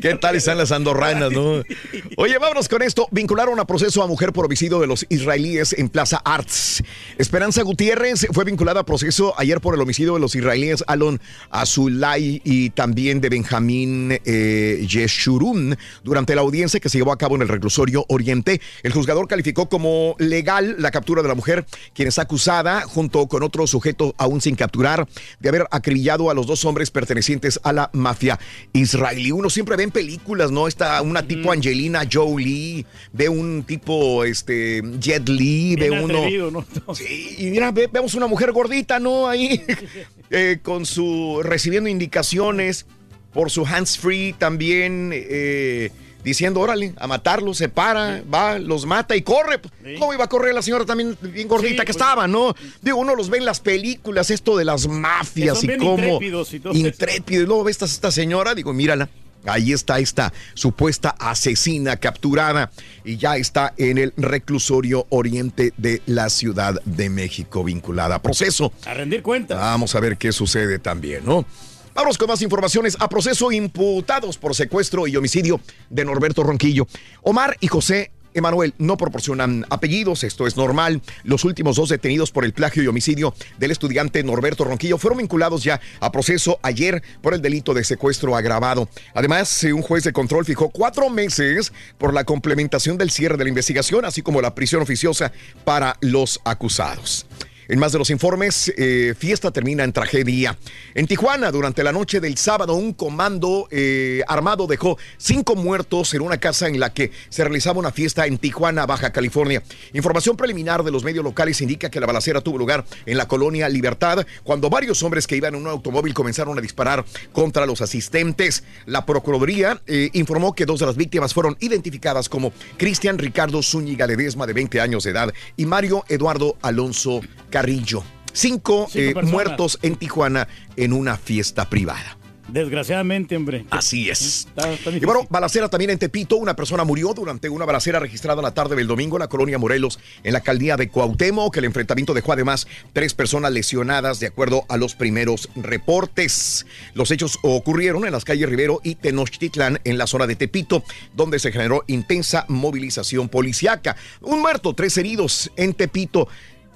¿Qué 0.04 0.16
tal 0.16 0.36
están 0.36 0.58
las 0.58 0.74
andorranas, 0.74 1.32
no? 1.32 1.64
Oye, 2.18 2.38
vámonos 2.38 2.68
con 2.68 2.82
esto. 2.82 3.08
Vincularon 3.12 3.58
a 3.62 3.66
proceso 3.66 4.04
a 4.04 4.08
mujer 4.08 4.34
por 4.34 4.44
homicidio 4.44 4.82
de 4.82 4.86
los 4.86 5.06
israelíes 5.08 5.72
en 5.72 5.88
Plaza 5.88 6.22
Arts. 6.26 6.84
Esperanza 7.18 7.62
Gutiérrez 7.62 8.28
fue 8.34 8.44
vinculada 8.44 8.82
a 8.82 8.86
proceso 8.86 9.34
ayer 9.38 9.62
por 9.62 9.76
el 9.76 9.80
homicidio 9.80 10.16
de 10.16 10.20
los 10.20 10.36
israelíes 10.36 10.84
Alon 10.88 11.22
Azulay 11.52 12.42
y 12.44 12.72
también 12.72 13.22
de 13.22 13.30
Benjamín 13.30 14.20
eh, 14.26 14.86
Yeshurun 14.86 15.78
durante 16.04 16.36
la 16.36 16.42
audiencia 16.42 16.82
que 16.82 16.90
se 16.90 16.98
llevó 16.98 17.14
a 17.14 17.18
cabo 17.18 17.38
en 17.38 17.44
el 17.44 17.48
reclusorio 17.48 18.04
Oriente. 18.10 18.60
El 18.84 18.92
juzgador 18.92 19.30
calificó 19.30 19.70
como 19.70 20.18
legal 20.20 20.76
la 20.80 20.92
captura 20.92 21.22
de 21.22 21.30
la 21.30 21.36
mujer, 21.36 21.66
quien 21.94 22.10
está 22.10 22.24
acusada, 22.24 22.82
junto 22.82 23.28
con 23.28 23.42
otro 23.42 23.68
sujeto 23.68 24.16
aún 24.18 24.42
sin 24.42 24.58
capturar, 24.58 25.08
de 25.40 25.48
haber 25.48 25.66
acribillado 25.72 26.30
a 26.30 26.34
los 26.34 26.46
dos 26.46 26.66
hombres 26.66 26.92
pertenecientes 26.92 27.58
a 27.64 27.72
la 27.72 27.90
mafia 27.94 28.38
israelí. 28.74 29.32
Uno 29.32 29.50
siempre 29.50 29.78
ve 29.78 29.84
en 29.84 29.93
películas, 29.94 30.52
¿no? 30.52 30.68
Está 30.68 31.02
una 31.02 31.26
tipo 31.26 31.52
Angelina 31.53 32.02
Jolie, 32.11 32.86
ve 33.14 33.30
un 33.30 33.64
tipo 33.64 34.26
este 34.26 34.82
Jet 34.99 35.30
Li, 35.30 35.76
ve 35.78 35.90
Bien 35.90 36.03
uno. 36.03 36.18
atrevido, 36.18 36.52
¿no? 36.52 36.65
Sí, 36.95 37.36
y 37.38 37.45
mira, 37.45 37.72
ve- 37.72 37.90
vemos 37.91 38.14
una 38.15 38.28
mujer 38.28 38.52
gordita, 38.52 38.99
¿no? 38.99 39.30
Ahí, 39.30 39.64
eh, 40.30 40.57
con 40.61 40.86
su, 40.86 41.40
recibiendo 41.44 41.90
indicaciones 41.90 42.86
por 43.32 43.49
su 43.49 43.65
hands 43.65 43.98
free 43.98 44.34
también, 44.38 45.11
eh, 45.14 45.90
diciendo, 46.24 46.60
órale, 46.61 46.94
a 46.98 47.07
matarlos, 47.07 47.57
se 47.57 47.68
para, 47.68 48.24
va, 48.34 48.57
los 48.60 48.86
mata 48.86 49.15
y 49.15 49.24
corre. 49.24 49.60
¿Cómo 49.99 50.14
iba 50.14 50.24
a 50.24 50.30
correr 50.30 50.53
la 50.53 50.61
señora 50.61 50.86
también 50.86 51.18
bien 51.22 51.48
gordita 51.48 51.84
que 51.84 51.88
pues. 51.94 51.98
estaba, 51.98 52.28
no? 52.28 52.56
Digo, 52.82 52.98
uno 52.98 53.15
los 53.15 53.30
ve 53.30 53.40
en 53.40 53.45
las 53.45 53.60
películas, 53.60 54.30
esto 54.30 54.56
de 54.56 54.65
las 54.65 54.88
mafias 54.88 55.64
y 55.64 55.78
cómo... 55.78 55.94
intrépidos 55.98 56.53
y 56.53 56.60
todo 56.60 56.74
eso. 56.74 56.86
Intrépido, 56.88 57.44
y 57.44 57.45
luego 57.45 57.64
ves 57.65 57.74
esta, 57.76 57.86
esta 57.86 58.11
señora, 58.11 58.56
digo, 58.56 58.72
mírala. 58.72 59.10
Ahí 59.45 59.74
está 59.74 59.99
esta 59.99 60.32
supuesta 60.53 61.15
asesina 61.20 61.98
capturada 61.98 62.72
y 63.03 63.18
ya 63.18 63.38
está 63.38 63.74
en 63.78 63.98
el 63.98 64.14
reclusorio 64.18 65.06
oriente 65.10 65.74
de 65.78 66.02
la 66.06 66.30
Ciudad 66.30 66.82
de 66.86 67.10
México 67.10 67.64
vinculada 67.64 68.15
a 68.15 68.22
proceso. 68.22 68.72
A 68.86 68.94
rendir 68.94 69.22
cuentas. 69.22 69.57
Vamos 69.57 69.95
a 69.95 69.99
ver 69.99 70.18
qué 70.18 70.32
sucede 70.32 70.80
también, 70.80 71.26
¿no? 71.26 71.45
Vamos 71.94 72.18
con 72.18 72.28
más 72.28 72.41
informaciones. 72.41 72.98
A 72.99 73.07
proceso 73.07 73.52
imputados 73.52 74.38
por 74.38 74.56
secuestro 74.56 75.07
y 75.07 75.15
homicidio 75.15 75.61
de 75.90 76.06
Norberto 76.06 76.44
Ronquillo. 76.44 76.88
Omar 77.22 77.56
y 77.60 77.68
José 77.68 78.11
Emanuel 78.34 78.73
no 78.77 78.97
proporcionan 78.97 79.65
apellidos, 79.69 80.23
esto 80.23 80.47
es 80.47 80.57
normal. 80.57 81.01
Los 81.23 81.43
últimos 81.43 81.76
dos 81.76 81.89
detenidos 81.89 82.31
por 82.31 82.45
el 82.45 82.53
plagio 82.53 82.84
y 82.84 82.88
homicidio 82.88 83.34
del 83.57 83.72
estudiante 83.72 84.23
Norberto 84.23 84.64
Ronquillo 84.64 84.97
fueron 84.97 85.19
vinculados 85.19 85.64
ya 85.64 85.80
a 85.99 86.11
proceso 86.11 86.60
ayer 86.61 87.03
por 87.22 87.34
el 87.34 87.41
delito 87.41 87.73
de 87.73 87.84
secuestro 87.84 88.35
agravado. 88.35 88.89
Además, 89.14 89.64
eh, 89.64 89.73
un 89.73 89.81
juez 89.81 90.03
de 90.03 90.14
control 90.14 90.45
fijó 90.45 90.69
cuatro 90.69 91.10
meses 91.10 91.72
por 91.97 92.14
la 92.14 92.23
complementación 92.23 92.97
del 92.97 93.11
cierre 93.11 93.38
de 93.38 93.43
la 93.43 93.49
investigación, 93.49 94.05
así 94.05 94.22
como 94.22 94.41
la 94.41 94.55
prisión 94.55 94.81
oficiosa 94.81 95.31
para 95.64 95.97
los 96.01 96.39
acusados. 96.43 97.26
En 97.68 97.80
más 97.80 97.94
de 97.94 97.99
los 97.99 98.10
informes, 98.10 98.73
eh, 98.76 99.14
fiesta 99.18 99.52
termina 99.52 99.84
en 99.84 99.94
tragedia. 99.94 100.57
En 100.95 101.07
Tijuana, 101.07 101.52
durante 101.52 101.84
la 101.84 101.94
noche 101.94 102.19
del 102.19 102.38
sábado, 102.38 102.76
un 102.76 102.94
comando 102.94 103.68
eh, 103.72 104.22
armado 104.27 104.68
dejó 104.68 104.98
cinco 105.18 105.56
muertos 105.56 106.14
en 106.14 106.22
una 106.22 106.38
casa 106.38 106.68
en 106.68 106.80
la 106.80 106.94
que 106.94 107.11
se 107.30 107.44
realizaba 107.44 107.80
una 107.80 107.91
fiesta 107.91 108.26
en 108.26 108.38
Tijuana, 108.38 108.85
Baja 108.85 109.11
California. 109.11 109.64
Información 109.94 110.35
preliminar 110.35 110.84
de 110.84 110.91
los 110.91 111.03
medios 111.03 111.23
locales 111.23 111.61
indica 111.61 111.90
que 111.90 111.99
la 111.99 112.06
balacera 112.06 112.41
tuvo 112.41 112.57
lugar 112.57 112.85
en 113.06 113.18
la 113.18 113.27
colonia 113.27 113.69
Libertad, 113.69 114.26
cuando 114.44 114.69
varios 114.69 115.02
hombres 115.03 115.26
que 115.26 115.38
iban 115.38 115.56
en 115.56 115.61
un 115.61 115.68
automóvil 115.68 116.14
comenzaron 116.14 116.57
a 116.57 116.61
disparar 116.61 117.06
contra 117.31 117.65
los 117.65 117.81
asistentes. 117.81 118.64
La 118.85 119.06
Procuraduría 119.06 119.81
eh, 119.88 120.10
informó 120.14 120.53
que 120.53 120.65
dos 120.65 120.80
de 120.81 120.85
las 120.85 120.98
víctimas 120.98 121.34
fueron 121.34 121.56
identificadas 121.61 122.27
como 122.27 122.52
Cristian 122.77 123.18
Ricardo 123.18 123.64
Zúñiga 123.64 124.06
Ledesma, 124.06 124.45
de 124.48 124.53
20 124.53 124.81
años 124.81 125.03
de 125.03 125.11
edad, 125.11 125.34
y 125.56 125.65
Mario 125.65 126.03
Eduardo 126.10 126.57
Alonso 126.61 127.22
Carrillo. 127.54 128.04
Cinco, 128.34 128.88
Cinco 128.90 129.20
eh, 129.20 129.24
muertos 129.26 129.78
en 129.84 129.96
Tijuana 129.96 130.48
en 130.76 130.92
una 130.92 131.18
fiesta 131.18 131.70
privada. 131.70 132.18
Desgraciadamente, 132.48 133.38
hombre. 133.38 133.66
Así 133.70 134.10
es. 134.10 134.48
Está- 134.48 134.72
está 134.74 134.90
Y 134.92 135.00
bueno, 135.00 135.26
balacera 135.30 135.70
también 135.70 135.92
en 135.92 135.98
Tepito. 135.98 136.36
Una 136.36 136.56
persona 136.56 136.84
murió 136.84 137.14
durante 137.14 137.48
una 137.48 137.64
balacera 137.66 138.00
registrada 138.00 138.42
la 138.42 138.54
tarde 138.54 138.76
del 138.76 138.86
domingo 138.86 139.16
en 139.16 139.22
la 139.22 139.28
colonia 139.30 139.58
Morelos, 139.58 139.98
en 140.24 140.34
la 140.34 140.40
alcaldía 140.40 140.76
de 140.76 140.90
Cuauhtémoc. 140.90 141.56
El 141.58 141.66
enfrentamiento 141.66 142.14
dejó 142.14 142.34
además 142.34 142.68
tres 142.92 143.14
personas 143.14 143.52
lesionadas, 143.54 144.20
de 144.20 144.28
acuerdo 144.28 144.66
a 144.68 144.78
los 144.78 144.94
primeros 144.94 145.50
reportes. 145.56 146.66
Los 146.96 147.12
hechos 147.12 147.40
ocurrieron 147.44 148.06
en 148.06 148.12
las 148.12 148.26
calles 148.26 148.50
Rivero 148.50 148.82
y 148.84 148.96
Tenochtitlán, 148.96 149.80
en 149.84 149.98
la 149.98 150.06
zona 150.08 150.28
de 150.28 150.36
Tepito, 150.36 150.84
donde 151.16 151.40
se 151.40 151.52
generó 151.52 151.84
intensa 151.88 152.46
movilización 152.50 153.30
policiaca. 153.30 153.96
Un 154.22 154.42
muerto, 154.42 154.74
tres 154.74 154.98
heridos 154.98 155.50
en 155.56 155.74
Tepito. 155.74 156.28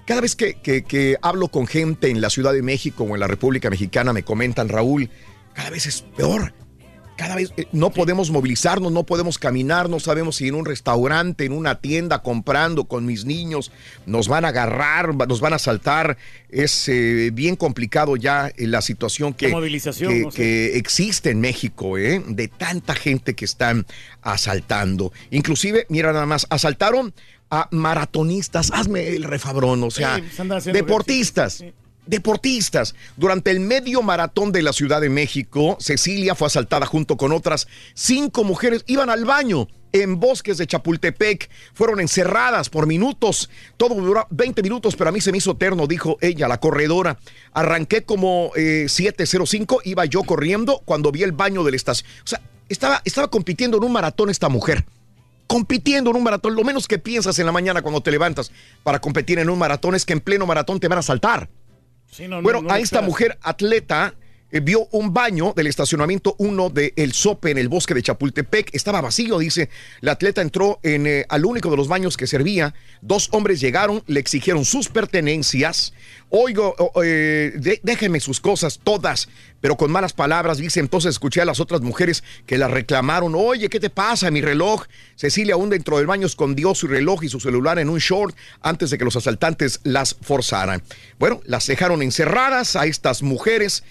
Cada 0.08 0.22
vez 0.22 0.36
que, 0.36 0.56
que- 0.56 0.84
que 0.84 1.18
hablo 1.22 1.50
con 1.50 1.68
gente 1.68 2.10
en 2.10 2.22
la 2.22 2.30
Ciudad 2.32 2.54
de 2.54 2.62
México 2.64 3.04
o 3.04 3.14
en 3.14 3.20
la 3.20 3.28
República 3.28 3.70
Mexicana, 3.70 4.14
me 4.14 4.24
comentan, 4.24 4.70
Raúl, 4.70 5.10
cada 5.54 5.70
vez 5.70 5.86
es 5.86 6.02
peor. 6.16 6.54
Cada 7.18 7.36
vez 7.36 7.52
eh, 7.58 7.66
no 7.72 7.90
podemos 7.90 8.30
movilizarnos, 8.30 8.92
no 8.92 9.04
podemos 9.04 9.40
caminar, 9.40 9.90
no 9.90 10.00
sabemos 10.00 10.36
si 10.36 10.48
en 10.50 10.54
un 10.54 10.66
restaurante, 10.66 11.46
en 11.46 11.52
una 11.52 11.82
tienda, 11.82 12.22
comprando 12.22 12.86
con 12.86 13.08
mis 13.08 13.26
niños, 13.26 13.72
nos 14.06 14.28
van 14.28 14.46
a 14.46 14.50
agarrar, 14.50 15.16
nos 15.16 15.42
van 15.42 15.54
a 15.54 15.56
asaltar. 15.56 16.18
Es 16.50 16.88
eh, 16.88 17.32
bien 17.34 17.56
complicado 17.56 18.18
ya 18.18 18.50
eh, 18.56 18.68
la 18.68 18.82
situación 18.84 19.34
que, 19.34 19.48
La 19.50 19.56
movilización, 19.56 20.14
que- 20.14 20.20
no 20.22 20.32
sé. 20.32 20.38
que 20.38 20.78
existe 20.78 21.32
en 21.32 21.42
México, 21.42 21.96
de 21.98 22.52
tanta 22.56 22.94
gente 22.94 23.34
que 23.34 23.46
están 23.46 23.88
asaltando. 24.22 25.12
Inclusive, 25.32 25.88
mira 25.90 26.14
nada 26.14 26.28
más, 26.28 26.46
asaltaron 26.52 27.14
a 27.50 27.68
maratonistas, 27.72 28.72
hazme 28.74 29.08
el 29.10 29.24
refabrón, 29.24 29.84
o 29.84 29.92
sea, 29.92 30.18
Sí, 30.18 30.24
pues 30.48 30.66
deportistas. 30.66 31.64
Deportistas. 32.06 32.96
Durante 33.18 33.52
el 33.52 33.60
medio 33.60 34.02
maratón 34.02 34.54
de 34.54 34.62
la 34.62 34.72
Ciudad 34.72 35.02
de 35.02 35.10
México, 35.10 35.78
Cecilia 35.80 36.36
fue 36.36 36.48
asaltada 36.48 36.86
junto 36.86 37.18
con 37.18 37.34
otras 37.34 37.68
cinco 37.94 38.46
mujeres. 38.46 38.84
Iban 38.88 39.10
al 39.10 39.26
baño 39.26 39.68
en 39.92 40.18
bosques 40.18 40.58
de 40.58 40.68
Chapultepec. 40.68 41.50
Fueron 41.74 42.00
encerradas 42.00 42.70
por 42.70 42.88
minutos. 42.88 43.50
Todo 43.76 43.96
duró 43.96 44.26
20 44.30 44.64
minutos, 44.64 44.96
pero 44.96 45.10
a 45.10 45.14
mí 45.14 45.20
se 45.20 45.34
me 45.34 45.40
hizo 45.40 45.52
eterno, 45.52 45.86
dijo 45.86 46.18
ella, 46.22 46.48
la 46.48 46.62
corredora. 46.62 47.20
Arranqué 47.52 48.04
como 48.04 48.52
eh, 48.56 48.86
7.05, 48.88 49.82
iba 49.84 50.06
yo 50.06 50.24
corriendo 50.24 50.82
cuando 50.86 51.12
vi 51.12 51.24
el 51.24 51.34
baño 51.34 51.66
de 51.66 51.72
la 51.72 51.78
estación. 51.78 52.10
O 52.24 52.28
sea, 52.28 52.42
estaba, 52.70 53.02
estaba 53.04 53.28
compitiendo 53.30 53.78
en 53.78 53.84
un 53.84 53.92
maratón 53.92 54.30
esta 54.30 54.48
mujer 54.48 54.86
compitiendo 55.48 56.12
en 56.12 56.18
un 56.18 56.24
maratón. 56.24 56.56
Lo 56.56 56.64
menos 56.64 56.88
que 56.88 57.00
piensas 57.00 57.40
en 57.40 57.46
la 57.46 57.52
mañana 57.52 57.82
cuando 57.82 58.02
te 58.02 58.12
levantas 58.12 58.52
para 58.84 59.00
competir 59.00 59.40
en 59.40 59.50
un 59.50 59.58
maratón 59.58 59.96
es 59.96 60.06
que 60.06 60.14
en 60.14 60.22
pleno 60.22 60.46
maratón 60.46 60.80
te 60.80 60.88
van 60.88 61.00
a 61.00 61.02
saltar. 61.02 61.50
Sí, 62.12 62.28
no, 62.28 62.38
no, 62.38 62.42
bueno, 62.44 62.62
no 62.62 62.74
a 62.74 62.80
esta 62.80 63.02
mujer 63.02 63.38
atleta 63.42 64.14
eh, 64.52 64.60
vio 64.60 64.88
un 64.92 65.14
baño 65.14 65.54
del 65.56 65.68
estacionamiento 65.68 66.36
1 66.40 66.70
de 66.70 66.94
El 66.96 67.14
Sope 67.14 67.52
en 67.52 67.58
el 67.58 67.68
bosque 67.70 67.94
de 67.94 68.02
Chapultepec. 68.02 68.74
Estaba 68.74 69.02
vacío, 69.02 69.40
dice. 69.40 69.70
La 70.02 70.14
atleta 70.14 70.42
entró 70.42 70.80
en, 70.84 71.06
eh, 71.08 71.26
al 71.30 71.46
único 71.46 71.70
de 71.70 71.78
los 71.78 71.88
baños 71.88 72.16
que 72.18 72.28
servía. 72.28 72.74
Dos 73.02 73.30
hombres 73.32 73.60
llegaron, 73.60 74.04
le 74.08 74.20
exigieron 74.20 74.64
sus 74.66 74.90
pertenencias. 74.90 75.94
Oigo, 76.30 76.76
eh, 77.04 77.54
de- 77.56 77.80
déjenme 77.84 78.20
sus 78.20 78.42
cosas 78.42 78.80
todas, 78.84 79.30
pero 79.62 79.78
con 79.78 79.92
malas 79.92 80.14
palabras. 80.14 80.58
Dice, 80.58 80.80
entonces 80.80 81.12
escuché 81.12 81.42
a 81.42 81.46
las 81.46 81.60
otras 81.60 81.82
mujeres 81.82 82.24
que 82.46 82.58
la 82.58 82.68
reclamaron. 82.68 83.34
Oye, 83.36 83.70
¿qué 83.70 83.80
te 83.80 83.90
pasa? 83.90 84.30
Mi 84.32 84.42
reloj. 84.42 84.84
Cecilia 85.16 85.54
aún 85.56 85.70
dentro 85.70 85.98
del 85.98 86.06
baño 86.06 86.28
escondió 86.28 86.76
su 86.76 86.88
reloj 86.88 87.24
y 87.24 87.30
su 87.30 87.40
celular 87.40 87.80
en 87.80 87.90
un 87.90 88.00
short 88.00 88.36
antes 88.62 88.90
de 88.90 88.98
que 88.98 89.06
los 89.06 89.16
asaltantes 89.16 89.80
las 89.84 90.16
forzaran. 90.22 90.84
Bueno, 91.18 91.42
las 91.46 91.66
dejaron 91.68 92.02
encerradas 92.02 92.76
a 92.76 92.86
estas 92.86 93.24
mujeres, 93.24 93.84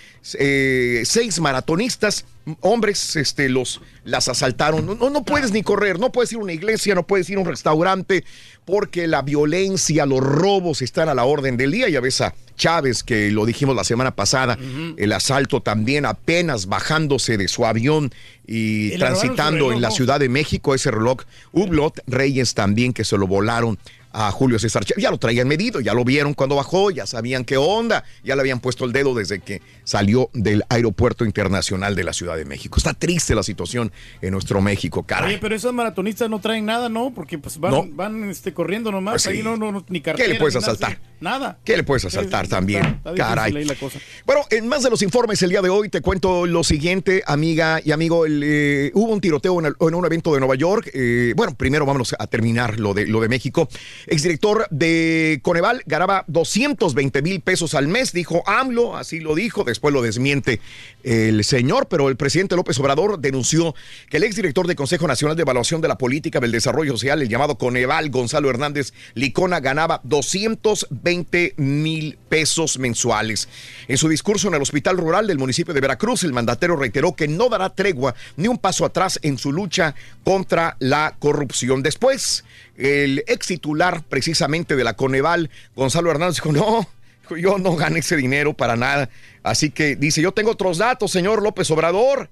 seis 1.05 1.41
maratonistas, 1.41 2.25
hombres, 2.61 3.17
este, 3.17 3.49
los, 3.49 3.81
las 4.05 4.29
asaltaron. 4.29 4.87
No, 4.87 5.11
no, 5.11 5.25
puedes 5.25 5.53
ni 5.53 5.63
correr, 5.63 5.99
no 5.99 6.13
puedes 6.13 6.33
ir 6.33 6.39
a 6.39 6.43
una 6.43 6.53
iglesia, 6.53 6.95
no 6.95 7.07
puedes 7.07 7.29
ir 7.31 7.39
a 7.39 7.41
un 7.41 7.47
restaurante, 7.47 8.25
porque 8.65 9.07
la 9.07 9.23
violencia, 9.23 10.07
los 10.07 10.21
robos 10.21 10.83
están 10.83 11.09
a 11.09 11.15
la 11.15 11.25
orden 11.25 11.57
del 11.57 11.73
día. 11.73 11.89
Ya 11.89 12.01
ves 12.01 12.21
a 12.21 12.35
Chávez, 12.57 13.03
que 13.03 13.31
lo 13.31 13.47
dijimos 13.47 13.77
la 13.77 13.85
semana 13.85 14.15
pasada, 14.15 14.59
el 14.97 15.13
asalto 15.13 15.61
también 15.61 16.07
apenas 16.07 16.67
bajándose 16.67 17.37
de 17.37 17.49
su 17.49 17.67
avión 17.67 18.13
y, 18.47 18.97
transitando 18.99 19.67
reloj, 19.67 19.73
en 19.73 19.83
la. 19.83 19.91
Ciudad 19.91 20.21
de 20.21 20.29
México, 20.29 20.75
ese 20.75 20.91
reloj 20.91 21.23
Hublot 21.53 22.01
Reyes 22.07 22.55
también, 22.55 22.93
que 22.93 23.05
se 23.05 23.17
lo 23.17 23.27
volaron 23.27 23.79
a 24.19 24.31
Julio 24.31 24.59
César 24.59 24.83
Chávez. 24.85 25.03
Ya 25.03 25.11
lo 25.11 25.19
traían 25.19 25.47
medido, 25.47 25.81
ya 25.81 25.93
lo 25.93 26.03
vieron 26.03 26.33
cuando 26.33 26.57
bajó, 26.57 26.91
ya 26.91 27.05
sabían 27.07 27.45
qué 27.45 27.59
onda, 27.59 28.03
ya 28.25 28.35
le 28.35 28.41
habían 28.41 28.61
puesto 28.61 28.87
el 28.87 28.93
dedo 28.93 29.15
desde 29.15 29.41
que 29.41 29.61
salió 29.85 30.31
del 30.33 30.65
aeropuerto 30.71 31.27
internacional 31.27 31.95
de 31.95 32.03
la 32.03 32.15
Ciudad 32.15 32.35
de 32.37 32.47
México. 32.47 32.79
Está 32.79 32.95
triste 32.95 33.35
la 33.35 33.43
situación 33.43 33.93
en 34.23 34.33
nuestro 34.33 34.63
México, 34.63 35.03
caray. 35.03 35.33
Oye, 35.33 35.39
pero 35.39 35.55
esos 35.55 35.75
maratonistas 35.75 36.31
no 36.31 36.41
traen 36.41 36.65
nada, 36.65 36.89
¿no? 36.89 37.13
Porque 37.15 37.37
pues 37.39 37.59
van, 37.59 37.73
No. 37.73 37.87
van 37.91 38.31
este, 38.31 38.55
corriendo 38.55 38.91
nomás. 38.91 39.13
Pues 39.15 39.23
sí. 39.25 39.29
Ahí 39.31 39.43
no, 39.43 39.57
no, 39.59 39.71
no, 39.71 39.85
ni 39.89 40.01
cartera. 40.01 40.27
¿Qué 40.27 40.33
le 40.33 40.39
puedes 40.41 40.57
asaltar? 40.57 40.99
Nada. 41.21 41.59
¿Qué 41.65 41.77
le 41.77 41.83
puedes 41.85 42.05
asaltar 42.07 42.49
también? 42.49 42.81
está- 42.85 42.97
está 42.97 43.11
difícil 43.13 43.27
Caray. 43.35 43.57
ahí 43.57 43.65
la 43.65 43.75
cosa. 43.75 43.99
Bueno, 44.25 44.43
en 44.51 44.67
más 44.67 44.83
de 44.83 44.91
los 44.91 45.03
informes 45.03 45.43
el 45.43 45.51
día 45.51 45.61
de 45.61 45.69
hoy 45.69 45.89
te 45.91 46.01
cuento 46.01 46.47
lo 46.47 46.65
siguiente, 46.65 47.23
amiga 47.27 47.81
y 47.85 47.93
amigo. 47.93 48.25
el, 48.25 48.43
eh, 48.45 48.91
hubo 48.95 49.13
un 49.13 49.21
tiroteo 49.21 49.59
en, 49.61 49.67
el- 49.67 49.75
en 49.79 49.95
un 49.95 50.05
evento 50.07 50.33
de 50.33 50.41
Nueva 50.41 50.55
York. 50.55 50.91
eh, 50.95 51.33
bueno, 51.37 51.55
primero 51.55 51.85
vámonos 51.85 52.15
a 52.19 52.27
terminar 52.27 52.79
lo 52.81 52.95
de, 52.95 53.07
lo 53.07 53.21
de 53.21 53.29
México. 53.29 53.69
Exdirector 54.07 54.67
de 54.71 55.41
Coneval 55.43 55.83
ganaba 55.87 56.25
220 56.29 57.23
mil 57.23 57.41
pesos 57.41 57.75
al 57.75 57.89
mes, 57.89 58.13
dijo 58.13 58.43
AMLO, 58.47 58.97
así 58.97 59.21
lo 59.21 59.35
dijo. 59.35 59.65
Después 59.65 59.93
lo 59.93 60.03
desmiente 60.03 60.61
el 61.07 61.45
señor, 61.45 61.87
pero 61.89 62.09
el 62.09 62.17
presidente 62.17 62.57
López 62.57 62.81
Obrador 62.81 63.21
denunció 63.21 63.77
que 64.11 64.17
el 64.17 64.25
exdirector 64.25 64.67
de 64.67 64.75
Consejo 64.75 65.07
Nacional 65.07 65.37
de 65.37 65.43
Evaluación 65.43 65.81
de 65.81 65.87
la 65.87 65.99
Política 65.99 66.41
del 66.41 66.51
Desarrollo 66.51 66.91
Social, 66.93 67.23
el 67.23 67.29
llamado 67.29 67.59
Coneval, 67.59 68.11
Gonzalo 68.11 68.51
Hernández 68.51 68.93
Licona, 69.15 69.61
ganaba 69.61 70.01
220 70.03 71.55
mil 71.59 72.19
pesos 72.29 72.81
mensuales. 72.81 73.49
En 73.87 73.99
su 73.99 74.09
discurso 74.09 74.49
en 74.49 74.55
el 74.55 74.63
Hospital 74.63 74.97
Rural 74.97 75.29
del 75.29 75.39
municipio 75.39 75.73
de 75.73 75.81
Veracruz, 75.81 76.25
el 76.25 76.33
mandatario 76.33 76.75
reiteró 76.75 77.15
que 77.15 77.29
no 77.29 77.49
dará 77.49 77.71
tregua 77.71 78.17
ni 78.37 78.49
un 78.49 78.59
paso 78.59 78.85
atrás 78.85 79.21
en 79.23 79.39
su 79.39 79.53
lucha 79.53 79.95
contra 80.25 80.77
la 80.81 81.15
corrupción. 81.21 81.85
Después, 81.85 82.45
el 82.77 83.23
ex 83.29 83.47
titular 83.47 84.03
precisamente 84.03 84.75
de 84.75 84.83
la 84.83 84.95
Coneval, 84.95 85.51
Gonzalo 85.77 86.11
Hernández, 86.11 86.43
dijo, 86.43 86.51
no, 86.51 86.89
yo 87.39 87.59
no 87.59 87.77
gané 87.77 88.01
ese 88.01 88.17
dinero 88.17 88.55
para 88.55 88.77
nada. 88.77 89.09
Así 89.43 89.71
que 89.71 89.97
dice, 89.97 90.21
yo 90.23 90.33
tengo 90.33 90.51
otros 90.51 90.79
datos, 90.79 91.11
señor 91.11 91.43
López 91.43 91.71
Obrador. 91.71 92.31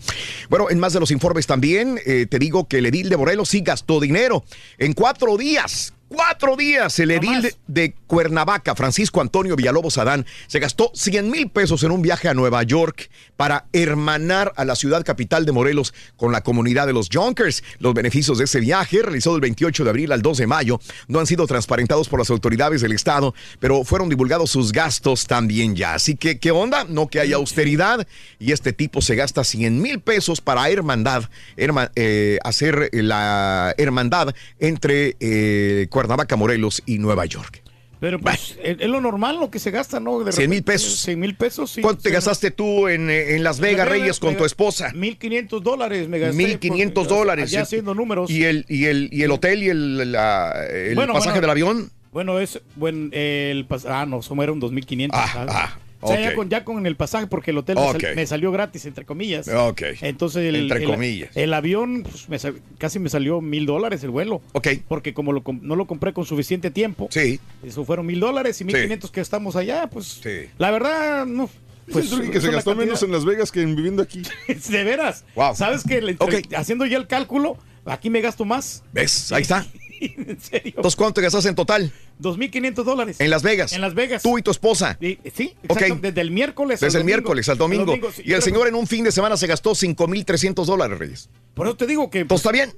Bueno, 0.48 0.70
en 0.70 0.80
más 0.80 0.94
de 0.94 1.00
los 1.00 1.10
informes 1.10 1.46
también, 1.46 2.00
eh, 2.06 2.26
te 2.28 2.38
digo 2.38 2.66
que 2.66 2.78
el 2.78 2.86
edil 2.86 3.08
de 3.08 3.16
Morelos 3.16 3.48
sí 3.50 3.60
gastó 3.60 4.00
dinero 4.00 4.44
en 4.78 4.94
cuatro 4.94 5.36
días. 5.36 5.92
Cuatro 6.14 6.56
días 6.56 6.98
el 6.98 7.10
edil 7.10 7.40
de, 7.40 7.54
de 7.68 7.94
Cuernavaca, 8.06 8.74
Francisco 8.74 9.20
Antonio 9.22 9.56
Villalobos 9.56 9.96
Adán, 9.96 10.26
se 10.46 10.58
gastó 10.58 10.90
100 10.94 11.30
mil 11.30 11.48
pesos 11.48 11.82
en 11.84 11.90
un 11.90 12.02
viaje 12.02 12.28
a 12.28 12.34
Nueva 12.34 12.62
York 12.64 13.08
para 13.36 13.64
hermanar 13.72 14.52
a 14.56 14.64
la 14.66 14.76
ciudad 14.76 15.04
capital 15.04 15.46
de 15.46 15.52
Morelos 15.52 15.94
con 16.16 16.30
la 16.30 16.42
comunidad 16.42 16.86
de 16.86 16.92
los 16.92 17.08
Junkers. 17.10 17.64
Los 17.78 17.94
beneficios 17.94 18.36
de 18.38 18.44
ese 18.44 18.60
viaje, 18.60 19.00
realizado 19.02 19.36
del 19.36 19.40
28 19.40 19.84
de 19.84 19.90
abril 19.90 20.12
al 20.12 20.20
2 20.20 20.36
de 20.38 20.46
mayo, 20.46 20.80
no 21.08 21.18
han 21.18 21.26
sido 21.26 21.46
transparentados 21.46 22.08
por 22.10 22.18
las 22.18 22.28
autoridades 22.30 22.82
del 22.82 22.92
Estado, 22.92 23.34
pero 23.58 23.82
fueron 23.84 24.08
divulgados 24.10 24.50
sus 24.50 24.70
gastos 24.72 25.26
también 25.26 25.74
ya. 25.76 25.94
Así 25.94 26.14
que, 26.16 26.38
¿qué 26.38 26.50
onda? 26.50 26.84
No 26.88 27.08
que 27.08 27.20
haya 27.20 27.36
austeridad 27.36 28.06
y 28.38 28.52
este 28.52 28.72
tipo 28.74 29.00
se 29.00 29.14
gasta 29.16 29.44
100 29.44 29.80
mil 29.80 30.00
pesos 30.00 30.40
para 30.42 30.68
hermandad, 30.68 31.24
herma- 31.56 31.90
eh, 31.96 32.38
hacer 32.44 32.90
la 32.92 33.74
hermandad 33.78 34.34
entre 34.58 35.16
eh, 35.20 35.86
Cuernavaca, 36.02 36.34
Morelos 36.36 36.82
y 36.84 36.98
Nueva 36.98 37.24
York. 37.26 37.62
Pero 38.00 38.18
pues 38.18 38.58
es, 38.64 38.78
es 38.80 38.88
lo 38.88 39.00
normal 39.00 39.38
lo 39.38 39.48
que 39.48 39.60
se 39.60 39.70
gasta, 39.70 40.00
¿no? 40.00 40.18
De 40.24 40.32
100 40.32 40.50
mil 40.50 40.64
pesos. 40.64 40.98
100 41.02 41.20
mil 41.20 41.36
pesos, 41.36 41.70
sí. 41.70 41.80
¿Cuánto 41.82 42.02
te 42.02 42.08
Sí, 42.08 42.14
gastaste 42.14 42.50
tú 42.50 42.88
en, 42.88 43.08
eh, 43.08 43.36
en 43.36 43.44
Las 43.44 43.60
Vegas, 43.60 43.86
Vegas, 43.86 44.00
Reyes, 44.00 44.18
con 44.18 44.30
me 44.32 44.36
tu 44.38 44.44
esposa? 44.44 44.90
1500 44.92 45.62
dólares 45.62 46.08
me 46.08 46.18
gasté. 46.18 46.36
1500 46.36 47.04
porque, 47.06 47.14
dólares. 47.18 47.50
Ya 47.52 47.60
haciendo 47.62 47.94
números. 47.94 48.28
¿Y 48.28 48.42
el, 48.42 48.64
y 48.68 48.86
el, 48.86 49.08
y 49.12 49.22
el 49.22 49.30
hotel 49.30 49.62
y 49.62 49.68
el, 49.68 50.10
la- 50.10 50.66
el 50.68 50.96
Bueno, 50.96 51.12
pasaje 51.12 51.34
bueno. 51.38 51.40
del 51.42 51.50
avión? 51.50 51.92
Bueno, 52.12 52.40
es 52.40 52.60
buen 52.74 53.10
el 53.12 53.66
ah 53.88 54.04
no, 54.04 54.20
somos 54.20 54.42
era 54.42 54.52
un 54.52 54.58
2500. 54.58 55.20
¿sabes? 55.30 55.54
O 56.02 56.08
sea, 56.08 56.20
ya 56.20 56.34
con 56.34 56.48
ya 56.50 56.64
con 56.64 56.86
el 56.86 56.96
pasaje 56.96 57.26
porque 57.26 57.50
el 57.52 57.58
hotel 57.58 57.76
me, 57.76 57.82
sal- 58.00 58.16
me 58.16 58.26
salió 58.26 58.52
gratis 58.52 58.84
entre 58.86 59.04
comillas. 59.06 59.48
Ok. 59.48 59.82
Entonces 60.02 60.44
el, 60.44 60.56
Entre 60.56 60.80
el- 60.84 60.86
comillas. 60.90 61.36
el 61.36 61.54
avión 61.54 62.02
pues, 62.02 62.28
me 62.28 62.38
sal- 62.38 62.60
casi 62.78 62.98
me 62.98 63.08
salió 63.08 63.40
mil 63.40 63.64
dólares 63.66 64.02
el 64.04 64.10
vuelo. 64.10 64.42
Ok. 64.52 64.68
Porque 64.88 65.14
como 65.14 65.32
lo 65.32 65.42
no 65.62 65.76
lo 65.76 65.86
compré 65.86 66.12
con 66.12 66.24
suficiente 66.24 66.70
tiempo. 66.70 67.08
Sí. 67.10 67.40
Eso 67.64 67.84
fueron 67.84 68.06
mil 68.06 68.20
dólares 68.20 68.60
y 68.60 68.64
mil 68.64 68.76
quinientos 68.76 69.10
que 69.10 69.20
estamos 69.20 69.56
allá, 69.56 69.88
pues. 69.88 70.20
La 70.58 70.70
verdad 70.70 71.24
no. 71.26 71.48
Pues, 71.90 72.08
Pues 72.10 72.30
que 72.30 72.38
es 72.38 72.44
se 72.44 72.50
gastó 72.52 72.70
cantidad- 72.70 72.86
menos 72.86 73.02
en 73.02 73.10
Las 73.12 73.24
Vegas 73.24 73.50
que 73.50 73.60
en 73.62 73.74
viviendo 73.74 74.02
aquí. 74.02 74.22
De 74.70 74.84
veras. 74.84 75.24
¿Sabes 75.54 75.82
que 75.84 76.00
le- 76.00 76.16
haciendo 76.56 76.86
ya 76.86 76.96
el 76.96 77.06
cálculo, 77.08 77.56
aquí 77.84 78.08
me 78.08 78.20
gasto 78.20 78.44
más? 78.44 78.84
¿Ves? 78.92 79.32
Ahí 79.32 79.42
está. 79.42 79.66
en 80.16 80.40
serio. 80.40 80.72
Entonces, 80.76 80.96
¿cuánto 80.96 81.14
te 81.14 81.22
gastaste 81.22 81.48
en 81.48 81.54
total? 81.54 81.92
2.500 82.20 82.84
dólares. 82.84 83.16
En 83.20 83.30
Las 83.30 83.42
Vegas. 83.42 83.72
En 83.72 83.80
Las 83.80 83.94
Vegas. 83.94 84.22
Tú 84.22 84.38
y 84.38 84.42
tu 84.42 84.50
esposa. 84.50 84.96
Sí, 85.00 85.18
sí, 85.34 85.54
Ok. 85.68 85.80
exacto, 85.80 85.98
desde 86.02 86.20
el 86.20 86.30
miércoles 86.30 86.82
al 86.82 86.86
Desde 86.86 86.98
el 86.98 87.02
domingo. 87.02 87.16
miércoles 87.16 87.48
al 87.48 87.58
domingo. 87.58 87.94
sí, 88.14 88.22
y 88.24 88.32
el 88.32 88.42
señor 88.42 88.68
en 88.68 88.74
un 88.74 88.86
fin 88.86 89.04
de 89.04 89.12
semana 89.12 89.36
se 89.36 89.46
gastó 89.46 89.74
5,300 89.74 90.66
dólares, 90.66 90.98
Reyes. 90.98 91.28
Por 91.54 91.66
eso 91.66 91.76
te 91.76 91.86
digo 91.86 92.10
que... 92.10 92.24
¿Todo 92.24 92.36
está 92.36 92.52
bien? 92.52 92.72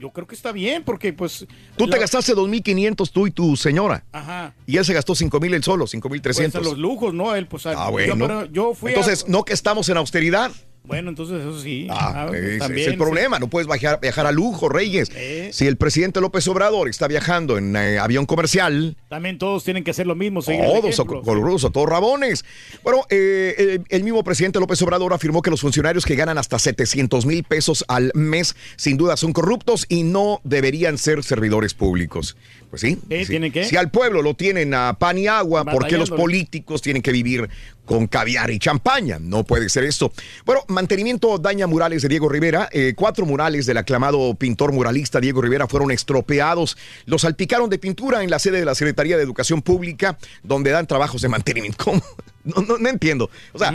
Yo 0.00 0.10
creo 0.10 0.26
que 0.26 0.34
está 0.34 0.52
bien, 0.52 0.82
porque 0.84 1.12
pues... 1.12 1.46
Tú 1.76 1.88
te 1.88 1.98
gastaste 1.98 2.34
2,500 2.34 3.10
tú 3.12 3.26
y 3.26 3.30
tu 3.30 3.56
señora. 3.56 4.04
Ajá. 4.12 4.54
Y 4.66 4.76
él 4.76 4.84
se 4.84 4.92
gastó 4.92 5.14
5,000 5.14 5.54
él 5.54 5.62
solo, 5.64 5.84
Pues 5.84 5.90
a 5.90 5.92
5,300. 5.92 6.62
los 6.64 6.78
lujos, 6.78 7.14
¿no? 7.14 7.34
Él, 7.34 7.46
pues... 7.46 7.64
Ah, 7.66 7.88
bueno. 7.90 8.44
yo 8.46 8.74
fui 8.74 8.90
a- 8.92 8.94
Entonces, 8.94 9.28
¿no 9.28 9.44
que 9.44 9.52
estamos 9.54 9.88
en 9.88 9.96
austeridad? 9.96 10.50
Bueno, 10.86 11.08
entonces 11.08 11.40
eso 11.40 11.58
sí. 11.58 11.86
Ah, 11.90 12.12
Ah, 12.14 12.30
ese 12.36 12.58
también, 12.58 12.80
es 12.80 12.86
el 12.88 12.92
sí. 12.92 12.98
problema, 12.98 13.38
no 13.38 13.48
puedes 13.48 13.66
viajar, 13.66 13.98
viajar 14.00 14.26
a 14.26 14.32
lujo, 14.32 14.68
Reyes. 14.68 15.10
Eh. 15.14 15.48
Si 15.52 15.66
el 15.66 15.76
presidente 15.78 16.20
López 16.20 16.46
Obrador 16.46 16.88
está 16.88 17.08
viajando 17.08 17.56
en 17.56 17.74
eh, 17.74 17.98
avión 17.98 18.26
comercial, 18.26 18.96
También 19.08 19.38
todos 19.38 19.64
tienen 19.64 19.82
que 19.82 19.92
hacer 19.92 20.06
lo 20.06 20.14
mismo, 20.14 20.42
seguir 20.42 20.62
el 20.62 20.80
todos, 20.80 21.24
colorudos, 21.24 21.72
todos 21.72 21.88
rabones. 21.88 22.44
Bueno, 22.82 23.06
eh, 23.08 23.54
eh, 23.58 23.78
el 23.88 24.04
mismo 24.04 24.22
presidente 24.22 24.60
López 24.60 24.80
Obrador 24.82 25.14
afirmó 25.14 25.40
que 25.40 25.50
los 25.50 25.62
funcionarios 25.62 26.04
que 26.04 26.16
ganan 26.16 26.36
hasta 26.36 26.58
700 26.58 27.24
mil 27.24 27.44
pesos 27.44 27.84
al 27.88 28.12
mes 28.14 28.54
sin 28.76 28.98
duda 28.98 29.16
son 29.16 29.32
corruptos 29.32 29.86
y 29.88 30.02
no 30.02 30.40
deberían 30.44 30.98
ser 30.98 31.22
servidores 31.24 31.72
públicos. 31.72 32.36
Pues 32.74 32.80
sí. 32.80 32.98
Eh, 33.08 33.24
sí. 33.24 33.30
¿tienen 33.30 33.52
qué? 33.52 33.62
Si 33.66 33.76
al 33.76 33.88
pueblo 33.88 34.20
lo 34.20 34.34
tienen 34.34 34.74
a 34.74 34.94
pan 34.98 35.16
y 35.16 35.28
agua, 35.28 35.64
¿por 35.64 35.86
qué 35.86 35.96
los 35.96 36.10
políticos 36.10 36.82
tienen 36.82 37.02
que 37.02 37.12
vivir 37.12 37.48
con 37.84 38.08
caviar 38.08 38.50
y 38.50 38.58
champaña? 38.58 39.20
No 39.20 39.44
puede 39.44 39.68
ser 39.68 39.84
esto. 39.84 40.12
Bueno, 40.44 40.62
mantenimiento 40.66 41.38
daña 41.38 41.68
murales 41.68 42.02
de 42.02 42.08
Diego 42.08 42.28
Rivera. 42.28 42.68
Eh, 42.72 42.94
cuatro 42.96 43.26
murales 43.26 43.66
del 43.66 43.76
aclamado 43.76 44.34
pintor 44.34 44.72
muralista 44.72 45.20
Diego 45.20 45.40
Rivera 45.40 45.68
fueron 45.68 45.92
estropeados. 45.92 46.76
Los 47.06 47.22
salpicaron 47.22 47.70
de 47.70 47.78
pintura 47.78 48.24
en 48.24 48.30
la 48.30 48.40
sede 48.40 48.58
de 48.58 48.64
la 48.64 48.74
Secretaría 48.74 49.16
de 49.16 49.22
Educación 49.22 49.62
Pública, 49.62 50.18
donde 50.42 50.72
dan 50.72 50.88
trabajos 50.88 51.22
de 51.22 51.28
mantenimiento. 51.28 51.78
¿Cómo? 51.84 52.02
No, 52.42 52.60
no, 52.60 52.76
no 52.76 52.88
entiendo. 52.88 53.30
O 53.52 53.58
sea, 53.60 53.72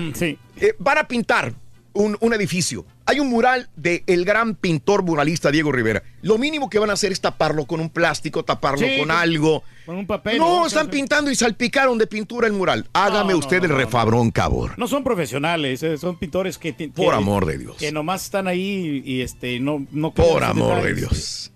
eh, 0.57 0.75
van 0.77 0.97
a 0.97 1.07
pintar 1.07 1.53
un, 1.99 2.17
un 2.21 2.33
edificio. 2.33 2.85
Hay 3.05 3.19
un 3.19 3.27
mural 3.27 3.69
de 3.75 4.03
el 4.07 4.23
gran 4.23 4.55
pintor 4.55 5.03
muralista 5.03 5.51
Diego 5.51 5.71
Rivera. 5.71 6.01
Lo 6.21 6.37
mínimo 6.37 6.69
que 6.69 6.79
van 6.79 6.89
a 6.89 6.93
hacer 6.93 7.11
es 7.11 7.19
taparlo 7.19 7.65
con 7.65 7.81
un 7.81 7.89
plástico, 7.89 8.43
taparlo 8.45 8.87
Sí, 8.87 8.99
con 8.99 9.11
algo. 9.11 9.63
Con 9.85 9.97
un 9.97 10.07
papel. 10.07 10.37
No, 10.37 10.65
están 10.65 10.89
pintando 10.89 11.29
y 11.29 11.35
salpicaron 11.35 11.97
de 11.97 12.07
pintura 12.07 12.47
el 12.47 12.53
mural. 12.53 12.87
Hágame 12.93 13.33
no, 13.33 13.39
usted 13.39 13.59
no, 13.59 13.65
el 13.65 13.71
refabrón, 13.71 14.31
cabor. 14.31 14.77
No 14.79 14.87
son 14.87 15.03
profesionales, 15.03 15.83
eh, 15.83 15.97
son 15.97 16.17
pintores 16.17 16.57
que... 16.57 16.71
Por 16.95 17.13
amor 17.13 17.45
de 17.45 17.57
Dios. 17.57 17.75
Que 17.77 17.91
nomás 17.91 18.23
están 18.23 18.47
ahí 18.47 19.01
y 19.05 19.21
este, 19.21 19.59
no... 19.59 19.85
no 19.91 20.13
Por 20.13 20.43
amor 20.43 20.81
de. 20.81 20.93
Dios. 20.93 21.51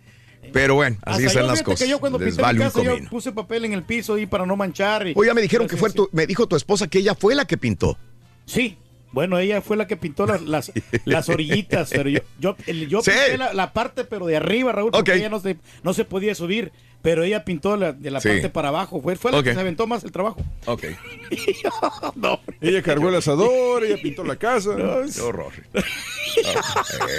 Pero 0.52 0.76
bueno, 0.76 0.98
así 1.04 1.26
Hasta 1.26 1.28
están 1.28 1.44
yo, 1.44 1.48
las 1.52 1.64
cosas. 1.64 1.80
Que 1.84 1.90
yo 1.90 2.00
cuando 2.00 2.20
Les 2.20 2.28
pinté 2.28 2.42
vale 2.42 2.60
mi 2.60 2.66
un 2.66 2.72
casa, 2.72 2.84
yo 2.84 3.10
puse 3.10 3.32
papel 3.32 3.66
en 3.66 3.74
el 3.74 3.84
piso 3.84 4.16
ahí 4.16 4.26
para 4.26 4.46
no 4.46 4.56
manchar. 4.58 5.08
y- 5.08 5.14
Oye, 5.16 5.28
ya 5.30 5.34
me 5.34 5.42
dijeron 5.42 5.68
que 5.68 5.78
fue 5.78 5.90
tu, 5.92 6.10
me 6.12 6.28
dijo 6.28 6.48
tu 6.48 6.56
esposa 6.56 6.88
que 6.88 7.00
ella 7.00 7.16
fue 7.16 7.34
la 7.34 7.46
que 7.46 7.58
pintó. 7.58 7.98
Sí. 8.46 8.78
Bueno, 9.14 9.38
ella 9.40 9.62
fue 9.62 9.78
la 9.78 9.88
que 9.88 9.96
pintó 9.96 10.26
las, 10.26 10.42
las, 10.42 10.72
las 11.06 11.30
orillitas, 11.30 11.92
pero 11.92 12.10
yo, 12.10 12.20
yo, 12.40 12.58
yo 12.90 13.02
Sí. 13.02 13.12
pinté 13.12 13.38
la, 13.38 13.54
la 13.54 13.72
parte, 13.72 14.04
pero 14.04 14.26
de 14.26 14.36
arriba, 14.36 14.74
Raúl, 14.74 14.92
porque 14.92 15.14
ella 15.14 15.30
no 15.30 15.40
se, 15.40 15.56
no 15.84 15.94
se 15.94 16.04
podía 16.04 16.36
subir, 16.36 16.72
pero 17.04 17.24
ella 17.24 17.46
pintó 17.46 17.78
la, 17.78 17.92
de 17.94 18.10
la 18.10 18.20
Sí. 18.20 18.30
parte 18.30 18.50
para 18.50 18.70
abajo, 18.70 19.00
fue, 19.02 19.16
fue 19.16 19.32
la 19.32 19.44
que 19.44 19.54
se 19.54 19.60
aventó 19.60 19.86
más 19.86 20.04
el 20.04 20.12
trabajo. 20.12 20.42
Ok. 20.66 20.86
Ella 22.62 22.82
cargó 22.82 23.10
el 23.10 23.16
asador, 23.16 23.84
ella 23.84 23.98
pintó 24.02 24.24
la 24.24 24.38
casa. 24.38 24.72
Qué 25.14 25.22
horror. 25.22 25.52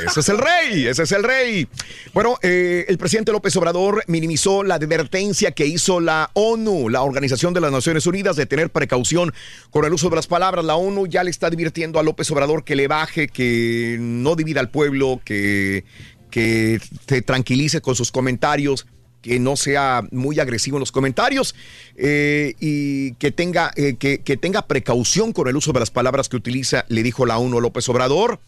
Ese 0.07 0.21
es 0.21 0.29
el 0.29 0.39
rey, 0.39 0.87
ese 0.87 1.05
es 1.05 1.13
el 1.13 1.23
rey. 1.23 1.69
Bueno, 2.13 2.37
eh, 2.43 2.85
el 2.89 2.99
presidente 2.99 3.31
López 3.31 3.55
Obrador 3.57 4.03
minimizó 4.09 4.65
la 4.65 4.75
advertencia 4.75 5.53
que 5.53 5.67
hizo 5.67 6.01
la 6.01 6.31
ONU, 6.35 6.89
la 6.89 7.03
Organización 7.03 7.55
de 7.55 7.61
las 7.61 7.71
Naciones 7.71 8.07
Unidas, 8.07 8.35
de 8.35 8.47
tener 8.47 8.71
precaución 8.71 9.33
con 9.71 9.85
el 9.85 9.93
uso 9.93 10.11
de 10.11 10.17
las 10.17 10.27
palabras. 10.27 10.65
La 10.65 10.75
ONU 10.77 11.07
ya 11.07 11.23
le 11.23 11.31
está 11.31 11.47
advirtiendo 11.47 12.01
a 12.01 12.03
López 12.03 12.29
Obrador 12.33 12.65
que 12.65 12.75
le 12.75 12.89
baje, 12.89 13.29
que 13.29 13.99
no 14.01 14.35
divida 14.35 14.59
al 14.61 14.71
pueblo, 14.71 15.21
que, 15.25 15.85
que 16.31 16.81
te 17.07 17.23
tranquilice 17.23 17.81
con 17.81 17.95
sus 17.95 18.11
comentarios 18.11 18.87
que 19.25 19.41
no 19.41 19.57
sea 19.57 20.07
muy 20.11 20.39
agresivo 20.39 20.77
en 20.77 20.81
los 20.81 20.93
comentarios 20.93 21.55
eh, 21.97 22.53
y 22.61 23.15
que 23.15 23.31
tenga, 23.31 23.73
eh, 23.75 23.95
que, 23.95 24.19
tenga 24.37 24.67
precaución 24.67 25.33
con 25.33 25.49
el 25.49 25.57
uso 25.57 25.73
de 25.73 25.81
las 25.81 25.91
palabras 25.91 26.29
que 26.29 26.37
utiliza, 26.37 26.85
le 26.89 27.03
dijo 27.03 27.25
la 27.25 27.39
ONU 27.39 27.59
López 27.59 27.89
Obrador. 27.89 28.39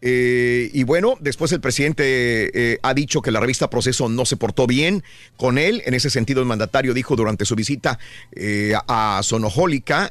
Eh, 0.00 0.70
y 0.72 0.84
bueno, 0.84 1.16
después 1.20 1.50
el 1.50 1.60
presidente 1.60 2.78
ha 2.82 2.94
dicho 2.94 3.20
que 3.20 3.32
la 3.32 3.40
revista 3.40 3.68
Proceso 3.68 4.08
no 4.08 4.24
se 4.24 4.36
portó 4.36 4.66
bien 4.66 5.02
con 5.36 5.58
él. 5.58 5.82
En 5.84 5.92
ese 5.92 6.08
sentido, 6.08 6.40
el 6.40 6.46
mandatario 6.46 6.94
dijo 6.94 7.14
durante 7.14 7.44
su 7.44 7.54
visita 7.54 7.98
a 8.86 9.20
Sonojólica, 9.22 10.08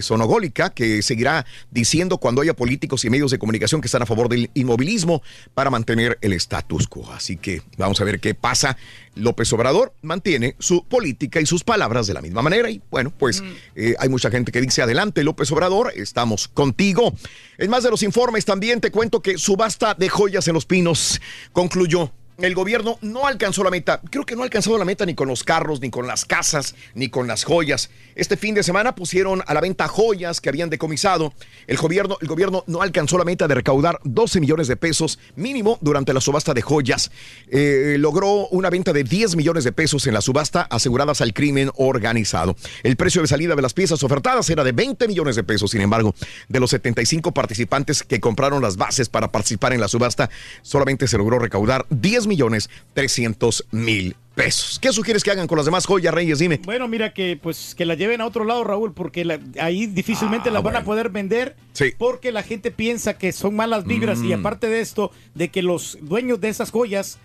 Sonogólica, 0.00 0.70
que 0.70 1.02
seguirá 1.02 1.44
diciendo 1.70 2.18
cuando 2.18 2.42
haya 2.42 2.54
políticos 2.54 3.04
y 3.04 3.10
medios 3.10 3.32
de 3.32 3.38
comunicación 3.38 3.80
que 3.82 3.88
están 3.88 4.02
a 4.02 4.06
favor 4.06 4.28
del 4.28 4.50
inmovilismo 4.54 5.20
para 5.52 5.68
mantener 5.68 6.16
el 6.22 6.32
status 6.34 6.86
quo. 6.86 7.12
Así 7.12 7.36
que 7.36 7.60
vamos 7.76 8.00
a 8.00 8.04
ver 8.04 8.20
qué 8.20 8.34
pasa. 8.34 8.78
López 9.14 9.52
Obrador 9.52 9.94
mantiene 10.02 10.56
su 10.58 10.84
política 10.84 11.40
y 11.40 11.46
sus 11.46 11.64
palabras 11.64 12.06
de 12.06 12.14
la 12.14 12.22
misma 12.22 12.42
manera. 12.42 12.70
Y 12.70 12.82
bueno, 12.90 13.12
pues 13.16 13.42
eh, 13.74 13.94
hay 13.98 14.08
mucha 14.08 14.30
gente 14.30 14.52
que 14.52 14.60
dice 14.60 14.82
adelante, 14.82 15.24
López 15.24 15.50
Obrador, 15.52 15.92
estamos 15.94 16.48
contigo. 16.48 17.14
En 17.58 17.70
más 17.70 17.82
de 17.82 17.90
los 17.90 18.02
informes 18.02 18.44
también 18.44 18.80
te 18.80 18.90
cuento 18.90 19.20
que 19.20 19.38
subasta 19.38 19.94
de 19.94 20.08
joyas 20.08 20.48
en 20.48 20.54
los 20.54 20.66
pinos 20.66 21.20
concluyó. 21.52 22.10
El 22.38 22.54
gobierno 22.56 22.98
no 23.00 23.28
alcanzó 23.28 23.62
la 23.62 23.70
meta. 23.70 24.00
Creo 24.10 24.26
que 24.26 24.34
no 24.34 24.42
ha 24.42 24.44
alcanzado 24.44 24.76
la 24.76 24.84
meta 24.84 25.06
ni 25.06 25.14
con 25.14 25.28
los 25.28 25.44
carros, 25.44 25.80
ni 25.80 25.90
con 25.90 26.08
las 26.08 26.24
casas, 26.24 26.74
ni 26.94 27.08
con 27.08 27.28
las 27.28 27.44
joyas. 27.44 27.90
Este 28.16 28.36
fin 28.36 28.56
de 28.56 28.64
semana 28.64 28.96
pusieron 28.96 29.42
a 29.46 29.54
la 29.54 29.60
venta 29.60 29.86
joyas 29.86 30.40
que 30.40 30.48
habían 30.48 30.68
decomisado. 30.68 31.32
El 31.68 31.76
gobierno, 31.76 32.18
el 32.20 32.26
gobierno 32.26 32.64
no 32.66 32.82
alcanzó 32.82 33.18
la 33.18 33.24
meta 33.24 33.46
de 33.46 33.54
recaudar 33.54 34.00
12 34.02 34.40
millones 34.40 34.66
de 34.66 34.76
pesos 34.76 35.20
mínimo 35.36 35.78
durante 35.80 36.12
la 36.12 36.20
subasta 36.20 36.54
de 36.54 36.62
joyas. 36.62 37.12
Eh, 37.48 37.98
logró 38.00 38.48
una 38.48 38.68
venta 38.68 38.92
de 38.92 39.04
10 39.04 39.36
millones 39.36 39.62
de 39.62 39.70
pesos 39.70 40.04
en 40.08 40.14
la 40.14 40.20
subasta 40.20 40.62
aseguradas 40.62 41.20
al 41.20 41.34
crimen 41.34 41.70
organizado. 41.76 42.56
El 42.82 42.96
precio 42.96 43.22
de 43.22 43.28
salida 43.28 43.54
de 43.54 43.62
las 43.62 43.74
piezas 43.74 44.02
ofertadas 44.02 44.50
era 44.50 44.64
de 44.64 44.72
20 44.72 45.06
millones 45.06 45.36
de 45.36 45.44
pesos. 45.44 45.70
Sin 45.70 45.82
embargo, 45.82 46.16
de 46.48 46.58
los 46.58 46.70
75 46.70 47.32
participantes 47.32 48.02
que 48.02 48.18
compraron 48.18 48.60
las 48.60 48.76
bases 48.76 49.08
para 49.08 49.30
participar 49.30 49.72
en 49.72 49.80
la 49.80 49.86
subasta, 49.86 50.30
solamente 50.62 51.06
se 51.06 51.16
logró 51.16 51.38
recaudar 51.38 51.86
10 51.90 52.23
millones 52.26 52.68
300 52.94 53.66
mil 53.70 54.16
pesos. 54.34 54.78
¿Qué 54.80 54.92
sugieres 54.92 55.22
que 55.22 55.30
hagan 55.30 55.46
con 55.46 55.56
las 55.56 55.64
demás 55.66 55.86
joyas, 55.86 56.12
Reyes? 56.12 56.38
Dime. 56.40 56.60
Bueno, 56.64 56.88
mira 56.88 57.12
que 57.14 57.38
pues 57.40 57.74
que 57.76 57.84
la 57.84 57.94
lleven 57.94 58.20
a 58.20 58.26
otro 58.26 58.44
lado, 58.44 58.64
Raúl, 58.64 58.92
porque 58.92 59.24
la- 59.24 59.38
ahí 59.60 59.86
difícilmente 59.86 60.48
Ah, 60.48 60.52
las 60.52 60.62
van 60.62 60.76
a 60.76 60.84
poder 60.84 61.10
vender 61.10 61.56
Sí. 61.72 61.92
porque 61.98 62.32
la 62.32 62.42
gente 62.42 62.70
piensa 62.70 63.16
que 63.16 63.32
son 63.32 63.54
malas 63.54 63.84
vibras 63.84 64.20
y 64.22 64.28
Mm. 64.34 64.40
aparte 64.40 64.68
de 64.68 64.80
esto, 64.80 65.12
de 65.34 65.48
que 65.50 65.62
los 65.62 65.98
dueños 66.00 66.40
de 66.40 66.48
esas 66.48 66.70
joyas 66.70 67.18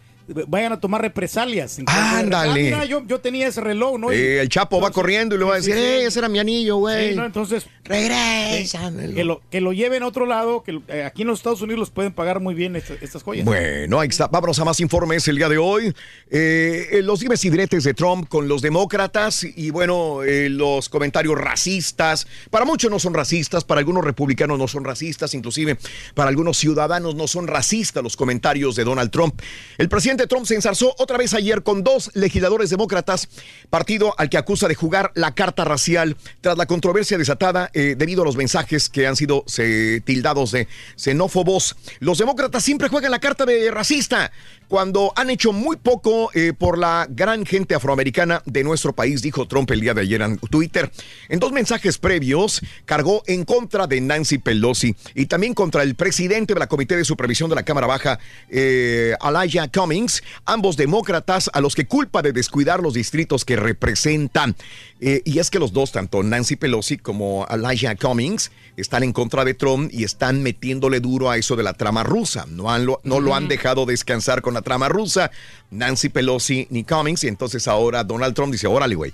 vayan 0.48 0.74
a 0.74 0.80
tomar 0.80 1.02
represalias. 1.02 1.80
Ándale. 1.86 2.74
Ah, 2.74 2.86
yo, 2.86 3.04
yo 3.06 3.20
tenía 3.20 3.48
ese 3.48 3.62
reloj, 3.62 3.98
¿no? 4.00 4.12
Y- 4.14 4.16
Eh, 4.16 4.42
el 4.42 4.50
Chapo 4.50 4.80
va 4.82 4.92
corriendo 4.92 5.36
y 5.36 5.38
le 5.40 5.46
va 5.46 5.54
a 5.54 5.56
decir, 5.58 5.74
sí, 5.74 5.80
sí. 5.80 5.86
"Ey, 5.86 6.04
ese 6.06 6.20
era 6.20 6.30
mi 6.30 6.40
anillo, 6.40 6.78
güey. 6.78 7.12
Sí, 7.12 7.16
¿no? 7.16 7.26
Entonces, 7.26 7.66
Regrésamelo. 7.84 9.16
que 9.16 9.24
lo, 9.24 9.42
que 9.50 9.62
lo 9.62 9.74
lleven 9.74 10.04
a 10.04 10.08
otro 10.08 10.26
lado, 10.26 10.64
que 10.64 10.80
eh, 10.90 11.04
aquí 11.04 11.22
en 11.24 11.30
los 11.30 11.40
Estados 11.40 11.62
Unidos 11.62 11.80
los 11.80 11.90
pueden 11.90 12.14
pagar 12.14 12.40
muy 12.40 12.54
bien 12.54 12.76
estas, 12.76 13.02
estas 13.02 13.24
joyas. 13.24 13.46
Bueno, 13.46 14.00
ahí 14.00 14.10
está. 14.10 14.28
Vámonos 14.28 14.60
a 14.60 14.66
más 14.66 14.80
informes 14.80 15.28
el 15.28 15.38
día 15.38 15.50
de 15.50 15.58
hoy. 15.58 15.94
Eh, 16.30 16.88
eh, 16.92 17.02
los 17.02 17.20
dimes 17.20 17.44
y 17.46 17.50
diretes 17.50 17.84
de 17.84 17.94
Trump 17.94 18.28
con 18.30 18.48
los 18.48 18.62
demócratas 18.62 19.44
y 19.44 19.70
bueno, 19.72 20.20
los 20.24 20.90
comentarios 20.90 21.38
racistas. 21.38 22.28
Para 22.50 22.66
muchos 22.66 22.92
no 22.92 23.00
son 23.00 23.14
racistas, 23.14 23.64
para 23.64 23.80
algunos 23.80 24.04
republicanos 24.04 24.58
no 24.60 24.68
son 24.68 24.84
racistas, 24.84 25.34
inclusive 25.34 25.78
para 26.14 26.30
algunos 26.30 26.58
ciudadanos 26.58 27.16
no 27.16 27.28
son 27.28 27.48
racistas 27.48 28.04
los 28.04 28.16
comentarios 28.16 28.76
de 28.76 28.84
Donald 28.84 29.12
Trump. 29.12 29.42
El 29.78 29.90
presidente 29.90 30.19
presidente 30.20 30.28
Trump 30.28 30.46
se 30.46 30.56
ensarzó 30.56 30.94
otra 30.98 31.18
vez 31.18 31.34
ayer 31.34 31.64
con 31.64 31.84
dos 31.84 32.12
legisladores 32.14 32.70
demócratas, 32.70 33.30
partido 33.70 34.14
al 34.18 34.30
que 34.30 34.38
acusa 34.38 34.68
de 34.68 34.76
jugar 34.76 35.12
la 35.16 35.34
carta 35.34 35.64
racial 35.64 36.18
tras 36.42 36.58
la 36.58 36.66
controversia 36.66 37.18
desatada 37.18 37.70
eh, 37.74 37.96
debido 37.98 38.24
a 38.24 38.26
los 38.26 38.36
mensajes 38.36 38.90
que 38.90 39.08
han 39.08 39.16
sido 39.16 39.44
se, 39.48 40.02
tildados 40.02 40.52
de 40.52 40.68
xenófobos. 40.98 41.76
Los 42.00 42.18
demócratas 42.18 42.64
siempre 42.64 42.90
juegan 42.90 43.12
la 43.12 43.20
carta 43.20 43.46
de 43.46 43.72
racista 43.72 44.32
cuando 44.70 45.12
han 45.16 45.32
hecho 45.32 45.52
muy 45.52 45.78
poco 45.78 46.30
eh, 46.34 46.54
por 46.58 46.78
la 46.78 47.08
gran 47.10 47.44
gente 47.44 47.74
afroamericana 47.74 48.44
de 48.46 48.64
nuestro 48.64 48.94
país, 48.94 49.24
dijo 49.24 49.48
Trump 49.48 49.70
el 49.72 49.82
día 49.82 49.96
de 49.96 50.02
ayer 50.02 50.22
en 50.22 50.38
Twitter. 50.38 50.92
En 51.28 51.40
dos 51.40 51.52
mensajes 51.52 51.98
previos, 51.98 52.62
cargó 52.86 53.24
en 53.26 53.46
contra 53.46 53.88
de 53.88 54.00
Nancy 54.00 54.38
Pelosi 54.38 54.96
y 55.16 55.26
también 55.26 55.56
contra 55.56 55.82
el 55.82 55.96
presidente 55.96 56.54
de 56.54 56.60
la 56.60 56.68
Comité 56.68 56.96
de 56.96 57.04
Supervisión 57.04 57.50
de 57.50 57.56
la 57.56 57.64
Cámara 57.64 57.88
Baja, 57.88 58.20
eh, 58.48 59.16
Elijah 59.28 59.68
Cummings, 59.68 60.22
ambos 60.46 60.78
demócratas 60.78 61.50
a 61.52 61.62
los 61.62 61.74
que 61.74 61.88
culpa 61.88 62.22
de 62.22 62.32
descuidar 62.32 62.80
los 62.80 62.94
distritos 62.94 63.46
que 63.46 63.56
representan. 63.56 64.56
Eh, 65.02 65.24
y 65.26 65.40
es 65.40 65.50
que 65.50 65.60
los 65.60 65.74
dos, 65.74 65.92
tanto 65.92 66.22
Nancy 66.22 66.58
Pelosi 66.58 66.98
como 66.98 67.48
Elijah 67.50 67.96
Cummings, 67.96 68.52
están 68.78 69.02
en 69.02 69.14
contra 69.14 69.46
de 69.46 69.56
Trump 69.56 69.90
y 69.92 70.04
están 70.04 70.44
metiéndole 70.44 71.00
duro 71.00 71.32
a 71.32 71.38
eso 71.38 71.56
de 71.56 71.64
la 71.64 71.74
trama 71.74 72.04
rusa. 72.04 72.46
No, 72.48 72.70
han 72.70 72.86
lo, 72.86 73.02
no 73.04 73.20
lo 73.20 73.34
han 73.34 73.48
dejado 73.48 73.86
descansar 73.86 74.42
con 74.42 74.54
la 74.54 74.59
trama 74.62 74.90
rusa, 74.90 75.32
Nancy 75.72 76.10
Pelosi 76.10 76.68
ni 76.70 76.84
Cummings, 76.84 77.24
y 77.24 77.28
entonces 77.28 77.68
ahora 77.68 78.04
Donald 78.04 78.36
Trump 78.36 78.52
dice, 78.52 78.68
órale, 78.68 78.96
güey. 78.96 79.14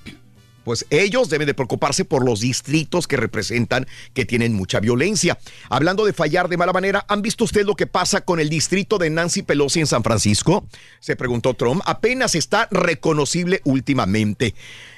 Pues 0.65 0.83
ellos 0.89 1.29
deben 1.29 1.45
de 1.45 1.53
preocuparse 1.53 2.05
por 2.05 2.25
los 2.25 2.39
distritos 2.39 3.07
que 3.07 3.17
representan 3.17 3.85
que 4.15 4.25
tienen 4.25 4.53
mucha 4.53 4.79
violencia. 4.79 5.37
Hablando 5.69 6.05
de 6.05 6.11
fallar 6.11 6.49
de 6.49 6.57
mala 6.57 6.73
manera, 6.73 7.05
¿han 7.07 7.21
visto 7.21 7.43
usted 7.43 7.65
lo 7.65 7.75
que 7.75 7.85
pasa 7.85 8.21
con 8.21 8.39
el 8.39 8.49
distrito 8.49 8.97
de 8.97 9.11
Nancy 9.11 9.43
Pelosi 9.43 9.81
en 9.81 9.85
San 9.85 10.01
Francisco? 10.01 10.65
Se 10.99 11.15
preguntó 11.15 11.53
Trump. 11.53 11.83
Apenas 11.85 12.33
está 12.33 12.67
reconocible 12.71 13.61
últimamente. 13.63 14.55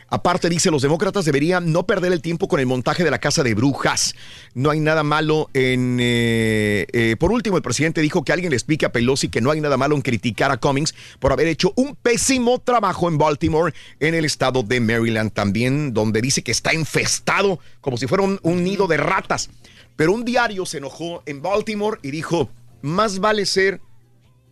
Aparte, 0.09 0.47
dice, 0.49 0.71
los 0.71 0.81
demócratas 0.81 1.25
deberían 1.25 1.71
no 1.71 1.85
perder 1.85 2.13
el 2.13 2.21
tiempo 2.21 2.47
con 2.47 2.59
el 2.59 2.65
montaje 2.65 3.03
de 3.03 3.11
la 3.11 3.19
casa 3.19 3.43
de 3.43 3.53
brujas. 3.53 4.15
No 4.53 4.69
hay 4.69 4.79
nada 4.79 5.03
malo 5.03 5.49
en... 5.53 5.97
eh, 5.99 6.87
eh, 6.93 7.15
por 7.19 7.31
último, 7.31 7.57
el 7.57 7.63
presidente 7.63 8.01
dijo 8.01 8.23
que 8.23 8.31
alguien 8.31 8.51
le 8.51 8.55
explique 8.55 8.85
a 8.85 8.91
Pelosi 8.91 9.27
que 9.27 9.41
no 9.41 9.51
hay 9.51 9.59
nada 9.59 9.75
malo 9.75 9.95
en 9.95 10.01
criticar 10.01 10.51
a 10.51 10.57
Cummings 10.57 10.95
por 11.19 11.33
haber 11.33 11.47
hecho 11.47 11.73
un 11.75 11.95
pésimo 11.95 12.59
trabajo 12.59 13.09
en 13.09 13.17
Baltimore, 13.17 13.73
en 13.99 14.15
el 14.15 14.23
estado 14.23 14.63
de 14.63 14.79
Maryland 14.79 15.33
también, 15.33 15.93
donde 15.93 16.21
dice 16.21 16.41
que 16.41 16.51
está 16.51 16.73
infestado 16.73 17.59
como 17.81 17.97
si 17.97 18.07
fuera 18.07 18.23
un, 18.23 18.39
un 18.43 18.63
nido 18.63 18.87
de 18.87 18.97
ratas. 18.97 19.49
Pero 19.97 20.13
un 20.13 20.23
diario 20.23 20.65
se 20.65 20.77
enojó 20.77 21.23
en 21.25 21.41
Baltimore 21.41 21.99
y 22.01 22.11
dijo, 22.11 22.49
más 22.81 23.19
vale 23.19 23.45
ser 23.45 23.81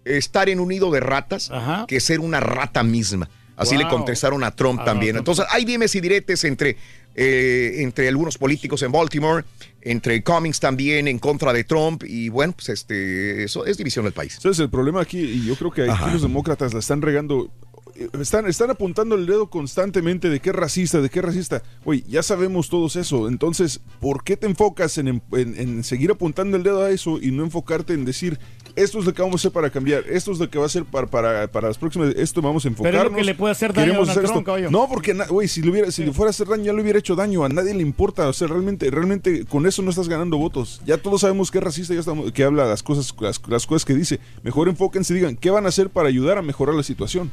estar 0.04 0.50
en 0.50 0.60
un 0.60 0.70
nido 0.70 0.92
de 0.92 1.00
ratas 1.00 1.52
que 1.88 2.00
ser 2.00 2.20
una 2.20 2.40
rata 2.40 2.84
misma. 2.84 3.30
Así 3.56 3.78
le 3.78 3.88
contestaron 3.88 4.44
a 4.44 4.52
Trump 4.52 4.80
Ah, 4.82 4.86
también. 4.86 5.16
Entonces, 5.16 5.46
hay 5.50 5.64
dimes 5.66 5.96
y 5.96 6.02
diretes 6.02 6.44
entre, 6.44 6.76
eh, 7.16 7.76
entre 7.78 8.08
algunos 8.10 8.38
políticos 8.38 8.82
en 8.82 8.92
Baltimore, 8.92 9.46
entre 9.82 10.22
Cummings 10.24 10.60
también 10.60 11.08
en 11.08 11.20
contra 11.20 11.54
de 11.54 11.64
Trump. 11.64 12.04
Y 12.06 12.30
bueno, 12.30 12.54
pues 12.54 12.70
este, 12.70 13.44
eso 13.44 13.66
es 13.66 13.78
división 13.78 14.04
del 14.06 14.14
país. 14.14 14.38
¿Sabes? 14.42 14.60
El 14.60 14.70
problema 14.70 15.02
aquí, 15.02 15.20
y 15.20 15.46
yo 15.46 15.56
creo 15.56 15.72
que 15.72 15.90
aquí 15.90 16.12
los 16.12 16.22
demócratas 16.24 16.74
la 16.74 16.80
están 16.80 17.02
regando. 17.02 17.50
eh, 17.96 18.10
Están, 18.20 18.46
están 18.48 18.72
apuntando 18.72 19.16
el 19.16 19.26
dedo 19.26 19.50
constantemente 19.50 20.30
de 20.30 20.42
qué 20.42 20.52
racista, 20.52 21.00
de 21.00 21.10
qué 21.10 21.22
racista. 21.22 21.64
Oye, 21.86 22.04
ya 22.10 22.24
sabemos 22.24 22.68
todos 22.68 22.98
eso. 22.98 23.30
Entonces, 23.30 23.80
¿por 24.02 24.26
qué 24.26 24.36
te 24.36 24.48
enfocas 24.48 24.98
en, 24.98 25.08
en- 25.32 25.56
en 25.58 25.84
seguir 25.86 26.12
apuntando 26.12 26.58
el 26.58 26.64
dedo 26.64 26.84
a 26.84 26.90
eso 26.90 27.20
y 27.22 27.32
no 27.32 27.44
enfocarte 27.46 27.94
en 27.94 28.04
decir, 28.04 28.38
esto 28.76 29.00
es 29.00 29.06
lo 29.06 29.14
que 29.14 29.22
vamos 29.22 29.36
a 29.36 29.42
hacer 29.42 29.52
para 29.52 29.70
cambiar, 29.70 30.04
esto 30.10 30.32
es 30.32 30.40
lo 30.40 30.50
que 30.50 30.58
va 30.58 30.66
a 30.66 30.68
hacer 30.68 30.86
para, 30.86 31.08
para, 31.08 31.48
para 31.48 31.68
las 31.68 31.78
próximas, 31.78 32.14
esto 32.16 32.42
vamos 32.42 32.66
a 32.66 32.70
Pero 32.70 32.74
enfocarnos. 32.74 33.06
es 33.06 33.12
lo 33.12 33.18
que 33.18 33.24
le 33.24 33.36
puede 33.36 33.52
hacer 33.52 33.74
daño 33.74 34.02
a 34.02 34.14
Trump. 34.14 34.48
No, 34.70 34.88
porque, 34.88 35.14
güey, 35.30 35.48
si, 35.48 35.62
le 35.62 35.72
hubiera, 35.72 35.92
si 35.92 36.04
le 36.04 36.12
fuera 36.14 36.30
a 36.30 36.32
hacer 36.32 36.48
daño, 36.48 36.64
ya 36.64 36.74
le 36.74 36.82
hubiera 36.82 37.00
hecho 37.00 37.16
daño. 37.16 37.44
A 37.44 37.50
nadie 37.50 37.74
le 37.74 37.82
importa. 37.82 38.28
O 38.28 38.34
sea, 38.34 38.48
realmente, 38.48 38.90
realmente 38.92 39.46
con 39.46 39.66
eso 39.66 39.82
no 39.82 39.90
estás 39.90 40.10
ganando 40.10 40.38
votos. 40.38 40.82
Ya 40.86 40.98
todos 40.98 41.22
sabemos 41.22 41.52
que 41.52 41.60
es 41.60 41.64
racista, 41.64 41.94
ya 41.94 42.00
estamos, 42.00 42.32
que 42.32 42.44
habla 42.44 42.66
las 42.66 42.84
cosas, 42.84 43.14
las, 43.20 43.42
las 43.48 43.66
cosas 43.66 43.86
que 43.86 43.94
dice. 43.94 44.20
Mejor 44.44 44.68
enfóquense 44.68 45.14
y 45.14 45.18
digan, 45.18 45.36
¿qué 45.36 45.50
van 45.50 45.66
a 45.66 45.70
hacer 45.70 45.90
para 45.90 46.10
ayudar 46.10 46.38
a 46.38 46.42
mejorar 46.42 46.76
la 46.76 46.84
situación? 46.84 47.32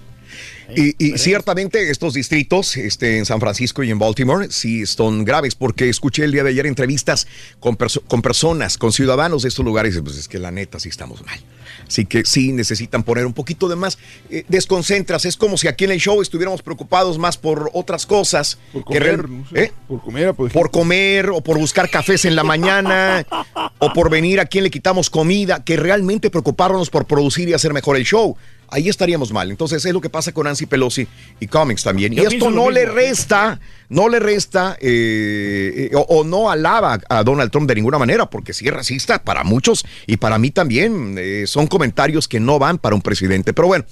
Y, 0.75 0.95
y 0.99 1.19
ciertamente 1.19 1.91
estos 1.91 2.15
distritos 2.15 2.77
este, 2.77 3.19
en 3.19 3.27
San 3.27 3.41
Francisco 3.41 3.83
y 3.83 3.91
en 3.91 3.99
Baltimore 3.99 4.49
sí 4.51 4.87
son 4.87 5.25
graves 5.25 5.55
porque 5.55 5.89
escuché 5.89 6.25
el 6.25 6.33
día 6.33 6.43
de 6.45 6.51
ayer 6.51 6.67
entrevistas 6.67 7.27
con, 7.61 7.77
perso- 7.77 8.03
con 8.07 8.23
personas, 8.23 8.79
con 8.79 8.93
ciudadanos 8.93 9.43
de 9.43 9.49
estos 9.49 9.65
lugares 9.65 9.97
y 9.97 10.01
pues 10.01 10.17
es 10.17 10.29
que 10.29 10.39
la 10.39 10.51
neta 10.51 10.81
sí 10.81 10.89
estamos 10.89 11.23
mal. 11.27 11.39
Así 11.87 12.07
que 12.07 12.25
sí 12.25 12.53
necesitan 12.53 13.03
poner 13.03 13.27
un 13.27 13.35
poquito 13.35 13.69
de 13.69 13.77
más. 13.77 13.99
eh, 14.31 14.45
desconcentras, 14.49 15.27
es 15.27 15.37
como 15.37 15.59
si 15.59 15.69
aquí 15.69 15.85
en 15.85 15.91
el 15.91 16.01
show 16.01 16.23
estuviéramos 16.23 16.63
preocupados 16.63 17.19
más 17.19 17.37
por 17.37 17.71
otras 17.75 18.07
cosas. 18.07 18.57
Por 18.73 18.85
comer, 18.85 19.29
no 19.29 19.47
sé, 19.49 19.65
¿Eh? 19.65 19.73
por 19.89 20.01
comer, 20.03 20.33
por, 20.35 20.51
por 20.53 20.71
comer 20.71 21.31
o 21.31 21.43
por 21.43 21.59
buscar 21.59 21.91
cafés 21.91 22.25
en 22.25 22.35
la 22.35 22.45
mañana 22.45 23.27
o 23.79 23.93
por 23.93 24.09
venir 24.09 24.41
a 24.41 24.47
quien 24.47 24.65
le 24.65 24.71
quitamos 24.71 25.11
comida, 25.11 25.65
que 25.65 25.77
realmente 25.77 26.31
preocuparnos 26.31 26.89
por 26.89 27.05
producir 27.07 27.49
y 27.51 27.53
hacer 27.53 27.75
mejor 27.75 27.97
el 27.97 28.05
show. 28.05 28.37
Ahí 28.73 28.89
estaríamos 28.89 29.33
mal. 29.33 29.51
Entonces 29.51 29.85
es 29.85 29.93
lo 29.93 30.01
que 30.01 30.11
pasa 30.11 30.33
con 30.33 30.45
Nancy 30.45 30.67
Pelosi 30.67 31.07
y 31.39 31.47
Cummings 31.47 31.83
también. 31.85 32.13
Yo 32.13 32.25
y 32.25 32.27
esto 32.27 32.51
no 32.51 32.71
le 32.71 32.87
resta, 32.87 33.61
no 33.89 34.09
le 34.09 34.19
resta 34.19 34.77
eh, 34.81 35.91
eh, 35.93 35.95
o, 35.95 36.01
o 36.01 36.25
no 36.25 36.51
alaba 36.51 36.99
a 37.09 37.23
Donald 37.23 37.51
Trump 37.51 37.69
de 37.69 37.75
ninguna 37.75 37.99
manera, 37.99 38.29
porque 38.29 38.53
sí 38.53 38.67
es 38.67 38.75
racista 38.75 39.23
para 39.23 39.45
muchos 39.45 39.85
y 40.07 40.17
para 40.17 40.39
mí 40.39 40.51
también. 40.51 41.17
eh, 41.19 41.45
son 41.47 41.67
comentarios 41.67 42.27
que 42.29 42.41
no 42.41 42.59
van 42.59 42.79
para 42.79 42.95
un 42.95 43.03
presidente. 43.03 43.53
Pero 43.53 43.69
bueno. 43.69 43.85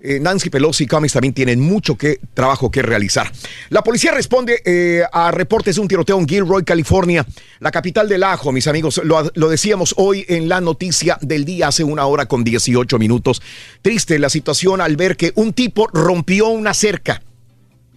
Eh, 0.00 0.18
Nancy 0.20 0.50
Pelosi 0.50 0.84
y 0.84 0.86
Cummings 0.86 1.12
también 1.12 1.34
tienen 1.34 1.60
mucho 1.60 1.96
que, 1.96 2.20
trabajo 2.34 2.70
que 2.70 2.82
realizar. 2.82 3.30
La 3.70 3.82
policía 3.82 4.12
responde 4.12 4.62
eh, 4.64 5.02
a 5.12 5.30
reportes 5.30 5.76
de 5.76 5.80
un 5.80 5.88
tiroteo 5.88 6.18
en 6.18 6.28
Gilroy, 6.28 6.64
California, 6.64 7.26
la 7.60 7.70
capital 7.70 8.08
del 8.08 8.22
ajo, 8.22 8.52
mis 8.52 8.66
amigos. 8.66 9.00
Lo, 9.04 9.30
lo 9.34 9.48
decíamos 9.48 9.94
hoy 9.96 10.24
en 10.28 10.48
la 10.48 10.60
noticia 10.60 11.18
del 11.20 11.44
día, 11.44 11.68
hace 11.68 11.84
una 11.84 12.06
hora 12.06 12.26
con 12.26 12.44
18 12.44 12.98
minutos. 12.98 13.42
Triste 13.82 14.18
la 14.18 14.28
situación 14.28 14.80
al 14.80 14.96
ver 14.96 15.16
que 15.16 15.32
un 15.34 15.52
tipo 15.52 15.88
rompió 15.92 16.48
una 16.48 16.74
cerca 16.74 17.22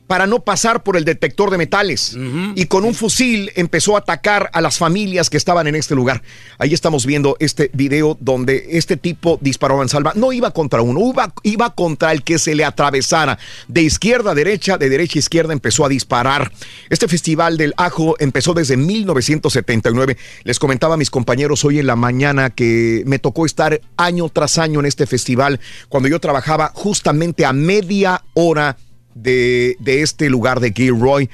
para 0.07 0.25
no 0.25 0.39
pasar 0.39 0.83
por 0.83 0.97
el 0.97 1.05
detector 1.05 1.51
de 1.51 1.57
metales 1.57 2.17
y 2.55 2.65
con 2.65 2.85
un 2.85 2.93
fusil 2.93 3.51
empezó 3.55 3.95
a 3.95 3.99
atacar 3.99 4.49
a 4.53 4.61
las 4.61 4.77
familias 4.77 5.29
que 5.29 5.37
estaban 5.37 5.67
en 5.67 5.75
este 5.75 5.95
lugar. 5.95 6.23
Ahí 6.57 6.73
estamos 6.73 7.05
viendo 7.05 7.35
este 7.39 7.69
video 7.73 8.17
donde 8.19 8.67
este 8.71 8.97
tipo 8.97 9.37
disparó 9.41 9.75
a 9.75 9.77
mansalva. 9.79 10.13
No 10.15 10.31
iba 10.31 10.51
contra 10.51 10.81
uno, 10.81 11.01
iba, 11.09 11.33
iba 11.43 11.75
contra 11.75 12.11
el 12.11 12.23
que 12.23 12.39
se 12.39 12.55
le 12.55 12.63
atravesara. 12.63 13.37
De 13.67 13.81
izquierda 13.81 14.31
a 14.31 14.35
derecha, 14.35 14.77
de 14.77 14.89
derecha 14.89 15.17
a 15.17 15.19
izquierda 15.19 15.53
empezó 15.53 15.85
a 15.85 15.89
disparar. 15.89 16.51
Este 16.89 17.07
festival 17.07 17.57
del 17.57 17.73
ajo 17.77 18.15
empezó 18.19 18.53
desde 18.53 18.77
1979. 18.77 20.17
Les 20.43 20.59
comentaba 20.59 20.93
a 20.93 20.97
mis 20.97 21.09
compañeros 21.09 21.65
hoy 21.65 21.79
en 21.79 21.87
la 21.87 21.95
mañana 21.95 22.49
que 22.49 23.03
me 23.05 23.19
tocó 23.19 23.45
estar 23.45 23.81
año 23.97 24.29
tras 24.29 24.57
año 24.57 24.79
en 24.79 24.85
este 24.85 25.05
festival 25.05 25.59
cuando 25.89 26.09
yo 26.09 26.19
trabajaba 26.19 26.71
justamente 26.73 27.45
a 27.45 27.53
media 27.53 28.23
hora 28.33 28.77
de, 29.21 29.77
este 29.85 30.29
lugar 30.29 30.59
de 30.59 30.71
Gilroy. 30.71 31.29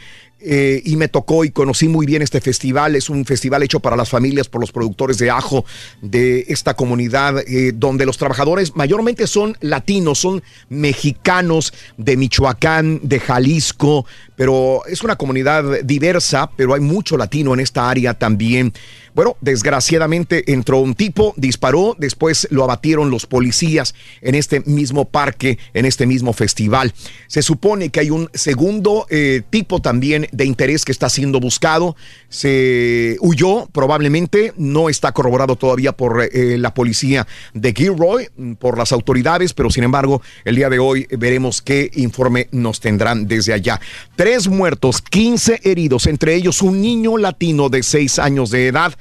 eh, 0.46 0.82
y 0.84 0.98
me 0.98 1.08
tocó 1.08 1.46
y 1.46 1.52
conocí 1.52 1.88
muy 1.88 2.06
bien 2.06 2.22
este 2.22 2.42
festival. 2.42 2.98
Es 2.98 3.10
un 3.10 3.24
festival 3.24 3.64
hecho 3.64 3.80
para 3.80 3.96
las 3.96 4.10
familias, 4.10 4.50
por 4.50 4.60
los 4.60 4.74
productores 4.74 5.18
de 5.18 5.32
ajo 5.32 5.64
de 6.02 6.44
esta 6.50 6.74
comunidad, 6.74 7.40
eh, 7.48 7.72
donde 7.74 8.06
los 8.06 8.18
trabajadores 8.18 8.76
mayormente 8.76 9.26
son 9.26 9.56
latinos, 9.62 10.20
son 10.20 10.44
mexicanos 10.68 11.74
de 11.98 12.18
Michoacán, 12.18 13.00
de 13.04 13.22
Jalisco, 13.22 14.06
pero 14.36 14.82
es 14.86 15.02
una 15.02 15.16
comunidad 15.16 15.82
diversa, 15.84 16.52
pero 16.58 16.74
hay 16.74 16.82
mucho 16.82 17.16
latino 17.16 17.54
en 17.54 17.62
esta 17.62 17.90
área 17.90 18.14
también. 18.14 18.74
Bueno, 19.16 19.38
desgraciadamente 19.42 20.52
entró 20.54 20.80
un 20.80 20.96
tipo, 20.96 21.36
disparó, 21.38 21.96
después 22.00 22.48
lo 22.50 22.64
abatieron 22.64 23.12
los 23.12 23.28
policías 23.28 23.94
en 24.22 24.34
este 24.34 24.62
mismo 24.62 25.06
parque, 25.06 25.60
en 25.76 25.86
este 25.86 26.08
mismo 26.08 26.34
festival. 26.34 26.94
Se 27.28 27.44
supone 27.44 27.90
que 27.90 28.00
hay 28.00 28.10
un 28.10 28.30
segundo 28.34 29.06
eh, 29.12 29.44
tipo 29.52 29.82
también 29.82 30.28
de 30.32 30.46
interés 30.46 30.84
que 30.84 30.92
está 30.92 31.10
siendo 31.10 31.40
buscado. 31.40 31.96
Se 32.30 33.18
huyó, 33.20 33.68
probablemente, 33.72 34.54
no 34.58 34.90
está 34.90 35.12
corroborado 35.12 35.56
todavía 35.58 35.92
por 35.92 36.24
eh, 36.24 36.58
la 36.58 36.74
policía 36.74 37.28
de 37.54 37.72
Gilroy, 37.72 38.30
por 38.58 38.80
las 38.80 38.92
autoridades, 38.92 39.54
pero 39.54 39.70
sin 39.70 39.84
embargo, 39.84 40.24
el 40.44 40.56
día 40.56 40.70
de 40.70 40.80
hoy 40.80 41.08
veremos 41.12 41.62
qué 41.62 41.92
informe 41.94 42.48
nos 42.52 42.80
tendrán 42.80 43.28
desde 43.28 43.54
allá. 43.54 43.80
Tres 44.16 44.48
muertos, 44.48 45.02
15 45.02 45.62
heridos, 45.64 46.08
entre 46.08 46.34
ellos 46.34 46.64
un 46.64 46.82
niño 46.82 47.18
latino 47.18 47.70
de 47.70 47.84
6 47.84 48.18
años 48.18 48.50
de 48.50 48.68
edad 48.68 48.94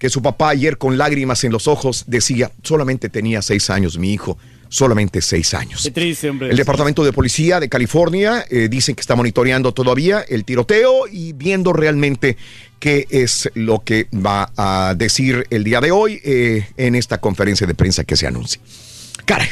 que 0.00 0.08
su 0.10 0.20
papá 0.22 0.48
ayer 0.48 0.78
con 0.78 0.98
lágrimas 0.98 1.44
en 1.44 1.52
los 1.52 1.68
ojos 1.68 2.04
decía, 2.08 2.50
solamente 2.64 3.08
tenía 3.08 3.40
seis 3.42 3.70
años 3.70 3.98
mi 3.98 4.12
hijo, 4.12 4.36
solamente 4.68 5.20
seis 5.20 5.52
años. 5.54 5.82
Qué 5.84 5.90
triste, 5.92 6.30
hombre. 6.30 6.48
El 6.50 6.56
Departamento 6.56 7.04
de 7.04 7.12
Policía 7.12 7.60
de 7.60 7.68
California 7.68 8.44
eh, 8.50 8.68
dicen 8.68 8.94
que 8.94 9.02
está 9.02 9.14
monitoreando 9.14 9.72
todavía 9.72 10.24
el 10.28 10.44
tiroteo 10.44 11.06
y 11.06 11.32
viendo 11.34 11.72
realmente 11.72 12.36
qué 12.78 13.06
es 13.10 13.50
lo 13.54 13.80
que 13.84 14.08
va 14.14 14.50
a 14.56 14.94
decir 14.96 15.46
el 15.50 15.64
día 15.64 15.80
de 15.80 15.90
hoy 15.90 16.20
eh, 16.24 16.66
en 16.76 16.94
esta 16.94 17.18
conferencia 17.20 17.66
de 17.66 17.74
prensa 17.74 18.02
que 18.04 18.16
se 18.16 18.26
anuncia. 18.26 18.60
Caray. 19.26 19.48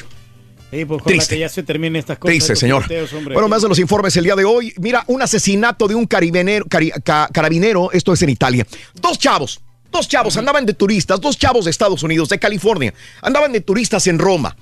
Sí, 0.71 0.85
pues 0.85 1.03
Triste. 1.03 1.35
que 1.35 1.41
ya 1.41 1.49
se 1.49 1.63
terminen 1.63 1.97
estas 1.97 2.19
cosas. 2.19 2.33
Triste, 2.33 2.55
señor. 2.57 2.85
Bueno, 3.25 3.49
más 3.49 3.63
de 3.63 3.69
los 3.69 3.79
informes 3.79 4.15
el 4.17 4.25
día 4.25 4.37
de 4.37 4.45
hoy. 4.45 4.73
Mira, 4.79 5.03
un 5.09 5.21
asesinato 5.23 5.89
de 5.89 5.95
un 5.95 6.07
carabinero, 6.07 6.65
cari- 6.67 6.93
ca- 7.03 7.29
carabinero, 7.33 7.91
esto 7.93 8.13
es 8.13 8.21
en 8.23 8.29
Italia. 8.31 8.67
Dos 9.01 9.19
chavos, 9.19 9.61
dos 9.91 10.09
chavos 10.09 10.37
andaban 10.37 10.67
de 10.67 10.75
turistas, 10.75 11.21
dos 11.21 11.39
chavos 11.39 11.65
de 11.65 11.71
Estados 11.71 12.03
Unidos, 12.03 12.29
de 12.29 12.39
California, 12.39 12.95
andaban 13.23 13.53
de 13.53 13.61
turistas 13.61 14.07
en 14.07 14.19
Roma. 14.19 14.57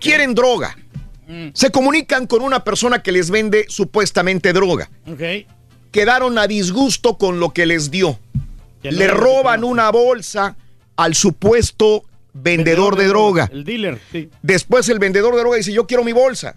Quieren 0.00 0.34
droga. 0.34 0.76
Se 1.52 1.70
comunican 1.70 2.26
con 2.26 2.40
una 2.40 2.64
persona 2.64 3.02
que 3.02 3.12
les 3.12 3.30
vende 3.30 3.66
supuestamente 3.68 4.52
droga. 4.54 4.90
Ok. 5.06 5.46
Quedaron 5.92 6.38
a 6.38 6.46
disgusto 6.46 7.18
con 7.18 7.38
lo 7.38 7.52
que 7.52 7.66
les 7.66 7.90
dio. 7.90 8.18
Ya 8.82 8.92
Le 8.92 9.08
roban 9.08 9.64
una 9.64 9.90
bolsa 9.90 10.56
al 10.96 11.14
supuesto 11.14 12.04
vendedor 12.32 12.96
de 12.96 13.08
droga. 13.08 13.50
El 13.52 13.64
dealer, 13.64 13.98
sí. 14.10 14.30
Después 14.42 14.88
el 14.88 14.98
vendedor 14.98 15.34
de 15.34 15.40
droga 15.40 15.56
dice, 15.56 15.72
yo 15.72 15.86
quiero 15.86 16.04
mi 16.04 16.12
bolsa. 16.12 16.56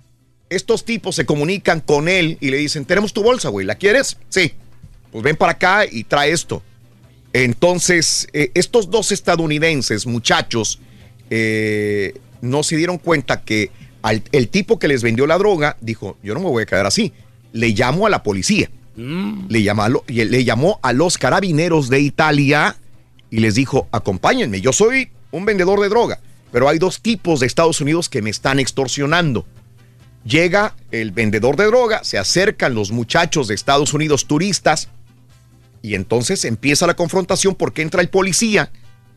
Estos 0.49 0.85
tipos 0.85 1.15
se 1.15 1.26
comunican 1.26 1.80
con 1.81 2.07
él 2.07 2.38
y 2.39 2.49
le 2.51 2.57
dicen, 2.57 2.85
tenemos 2.85 3.13
tu 3.13 3.23
bolsa, 3.23 3.49
güey, 3.49 3.65
¿la 3.65 3.76
quieres? 3.76 4.18
Sí. 4.30 4.53
Pues 5.11 5.23
ven 5.23 5.35
para 5.35 5.53
acá 5.53 5.85
y 5.89 6.03
trae 6.03 6.31
esto. 6.31 6.61
Entonces, 7.33 8.27
eh, 8.33 8.51
estos 8.53 8.89
dos 8.89 9.11
estadounidenses, 9.11 10.05
muchachos, 10.05 10.79
eh, 11.29 12.13
no 12.41 12.63
se 12.63 12.75
dieron 12.75 12.97
cuenta 12.97 13.41
que 13.43 13.71
al- 14.01 14.23
el 14.31 14.49
tipo 14.49 14.79
que 14.79 14.87
les 14.87 15.01
vendió 15.03 15.27
la 15.27 15.37
droga 15.37 15.77
dijo, 15.79 16.17
yo 16.23 16.33
no 16.33 16.39
me 16.41 16.47
voy 16.47 16.63
a 16.63 16.65
quedar 16.65 16.85
así. 16.85 17.13
Le 17.53 17.69
llamo 17.69 18.05
a 18.07 18.09
la 18.09 18.23
policía. 18.23 18.69
Le, 19.49 19.63
llamó 19.63 19.83
a 19.83 19.89
lo- 19.89 20.03
le 20.07 20.43
llamó 20.43 20.79
a 20.83 20.91
los 20.91 21.17
carabineros 21.17 21.89
de 21.89 22.01
Italia 22.01 22.75
y 23.29 23.39
les 23.39 23.55
dijo, 23.55 23.87
acompáñenme, 23.91 24.59
yo 24.59 24.73
soy 24.73 25.09
un 25.31 25.45
vendedor 25.45 25.79
de 25.79 25.87
droga, 25.87 26.19
pero 26.51 26.67
hay 26.67 26.77
dos 26.77 27.01
tipos 27.01 27.39
de 27.39 27.47
Estados 27.47 27.79
Unidos 27.79 28.09
que 28.09 28.21
me 28.21 28.29
están 28.29 28.59
extorsionando. 28.59 29.45
Llega 30.25 30.75
el 30.91 31.11
vendedor 31.11 31.55
de 31.55 31.65
droga, 31.65 32.03
se 32.03 32.17
acercan 32.17 32.75
los 32.75 32.91
muchachos 32.91 33.47
de 33.47 33.55
Estados 33.55 33.93
Unidos 33.93 34.27
turistas 34.27 34.89
y 35.81 35.95
entonces 35.95 36.45
empieza 36.45 36.87
la 36.87 36.95
confrontación 36.95 37.55
porque 37.55 37.81
entra 37.81 38.01
el 38.01 38.09
policía 38.09 38.71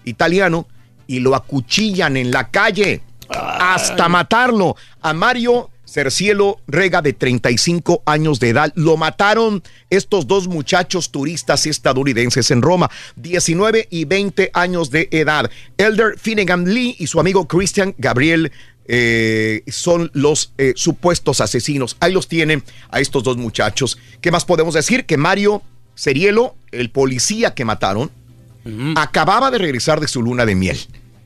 italiano 0.04 0.66
y 1.06 1.20
lo 1.20 1.34
acuchillan 1.34 2.16
en 2.16 2.30
la 2.30 2.50
calle 2.50 3.02
hasta 3.28 4.08
matarlo. 4.08 4.76
A 5.00 5.12
Mario 5.12 5.70
Cercielo 5.86 6.60
Rega 6.66 7.02
de 7.02 7.12
35 7.12 8.02
años 8.06 8.40
de 8.40 8.48
edad. 8.48 8.72
Lo 8.74 8.96
mataron 8.96 9.62
estos 9.90 10.26
dos 10.26 10.48
muchachos 10.48 11.10
turistas 11.10 11.66
estadounidenses 11.66 12.50
en 12.50 12.62
Roma, 12.62 12.90
19 13.16 13.88
y 13.90 14.04
20 14.04 14.50
años 14.54 14.90
de 14.90 15.08
edad. 15.12 15.50
Elder 15.76 16.18
Finnegan 16.18 16.64
Lee 16.64 16.96
y 16.98 17.06
su 17.06 17.20
amigo 17.20 17.46
Christian 17.46 17.94
Gabriel 17.98 18.50
eh, 18.86 19.62
son 19.68 20.10
los 20.14 20.52
eh, 20.58 20.72
supuestos 20.74 21.40
asesinos. 21.40 21.96
Ahí 22.00 22.12
los 22.12 22.28
tienen 22.28 22.64
a 22.90 23.00
estos 23.00 23.22
dos 23.22 23.36
muchachos. 23.36 23.98
¿Qué 24.20 24.30
más 24.30 24.44
podemos 24.44 24.74
decir? 24.74 25.04
Que 25.06 25.16
Mario 25.16 25.62
Cerielo, 25.94 26.56
el 26.72 26.90
policía 26.90 27.54
que 27.54 27.64
mataron, 27.64 28.10
acababa 28.96 29.50
de 29.50 29.58
regresar 29.58 30.00
de 30.00 30.08
su 30.08 30.22
luna 30.22 30.46
de 30.46 30.54
miel. 30.54 30.78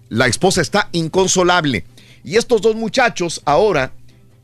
La 0.08 0.26
esposa 0.26 0.60
está 0.60 0.88
inconsolable. 0.92 1.84
Y 2.24 2.36
estos 2.36 2.60
dos 2.62 2.74
muchachos 2.74 3.40
ahora, 3.44 3.92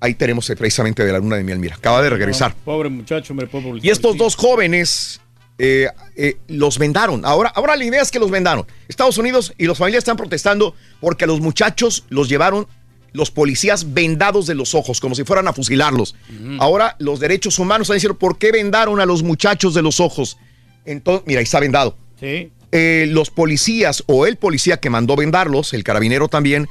ahí 0.01 0.15
tenemos 0.15 0.49
eh, 0.51 0.57
precisamente 0.57 1.05
de 1.05 1.13
la 1.13 1.19
luna 1.19 1.37
de 1.37 1.45
miel, 1.45 1.59
mira, 1.59 1.75
acaba 1.75 2.03
de 2.03 2.11
regresar. 2.11 2.53
No, 2.53 2.65
pobre 2.65 2.89
muchacho, 2.89 3.33
hombre, 3.33 3.47
pobre 3.47 3.81
Y 3.83 3.91
estos 3.91 4.17
dos 4.17 4.37
jóvenes 4.37 5.21
eh, 5.59 5.89
eh, 6.17 6.37
los 6.49 6.79
vendaron. 6.79 7.25
Ahora, 7.25 7.51
ahora 7.55 7.77
la 7.77 7.85
idea 7.85 8.03
es 8.03 8.11
que 8.11 8.19
los 8.19 8.31
vendaron. 8.31 8.67
Estados 8.89 9.19
Unidos 9.19 9.53
y 9.59 9.67
los 9.67 9.79
familias 9.79 10.03
están 10.03 10.17
protestando 10.17 10.75
porque 11.01 11.25
a 11.25 11.27
los 11.27 11.41
muchachos 11.41 12.05
los 12.09 12.29
llevaron 12.29 12.67
los 13.15 13.31
policías 13.31 13.95
vendados 13.95 14.47
de 14.47 14.57
los 14.57 14.75
ojos, 14.75 15.01
como 15.01 15.15
si 15.15 15.23
fueran 15.23 15.47
a 15.47 15.53
fusilarlos. 15.53 16.17
Ahora 16.59 16.97
los 16.99 17.21
derechos 17.21 17.61
humanos 17.61 17.87
están 17.87 17.97
diciendo, 17.97 18.19
¿por 18.19 18.39
qué 18.39 18.51
vendaron 18.51 19.01
a 19.01 19.07
los 19.07 19.23
muchachos 19.23 19.73
de 19.73 19.83
los 19.83 20.01
ojos? 20.01 20.37
Entonces, 20.85 21.25
mira, 21.25 21.39
ahí 21.39 21.45
está 21.45 21.61
vendado. 21.61 21.97
Sí. 22.19 22.51
Eh, 22.73 23.07
los 23.09 23.31
policías 23.31 24.03
o 24.07 24.27
el 24.27 24.37
policía 24.37 24.79
que 24.79 24.91
mandó 24.91 25.15
vendarlos, 25.15 25.75
el 25.75 25.85
carabinero 25.85 26.27
también, 26.27 26.69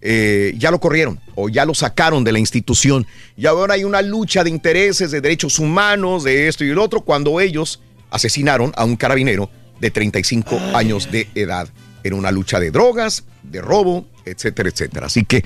eh, 0.00 0.52
ya 0.58 0.72
lo 0.72 0.80
corrieron 0.80 1.20
o 1.36 1.48
ya 1.48 1.64
lo 1.64 1.74
sacaron 1.74 2.24
de 2.24 2.32
la 2.32 2.40
institución. 2.40 3.06
Y 3.36 3.46
ahora 3.46 3.74
hay 3.74 3.84
una 3.84 4.02
lucha 4.02 4.42
de 4.42 4.50
intereses, 4.50 5.12
de 5.12 5.20
derechos 5.20 5.60
humanos, 5.60 6.24
de 6.24 6.48
esto 6.48 6.64
y 6.64 6.70
el 6.70 6.78
otro, 6.78 7.02
cuando 7.02 7.38
ellos 7.38 7.80
asesinaron 8.10 8.72
a 8.74 8.84
un 8.84 8.96
carabinero 8.96 9.48
de 9.78 9.92
35 9.92 10.58
años 10.74 11.08
de 11.12 11.28
edad 11.36 11.68
en 12.02 12.14
una 12.14 12.32
lucha 12.32 12.58
de 12.58 12.72
drogas, 12.72 13.22
de 13.44 13.60
robo, 13.60 14.08
etcétera, 14.24 14.68
etcétera. 14.68 15.06
Así 15.06 15.24
que, 15.24 15.44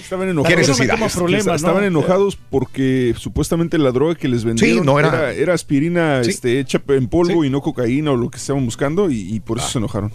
Estaban 0.00 0.26
¿qué 0.26 0.30
enojados. 0.32 0.80
Estaban 1.56 1.84
enojados 1.84 2.36
porque 2.50 3.14
supuestamente 3.18 3.78
la 3.78 3.90
droga 3.92 4.14
que 4.14 4.28
les 4.28 4.44
vendieron 4.44 4.84
no 4.84 4.98
era- 4.98 5.08
era... 5.08 5.32
era 5.32 5.54
aspirina 5.54 6.22
Sí. 6.22 6.30
este, 6.30 6.60
hecha 6.60 6.80
en 6.88 7.08
polvo 7.08 7.44
y 7.44 7.50
no 7.50 7.60
cocaína 7.62 8.12
o 8.12 8.16
lo 8.16 8.30
que 8.30 8.38
estaban 8.38 8.64
buscando 8.64 9.10
y, 9.10 9.34
y 9.34 9.40
por 9.40 9.58
eso 9.58 9.68
se 9.68 9.78
enojaron. 9.78 10.12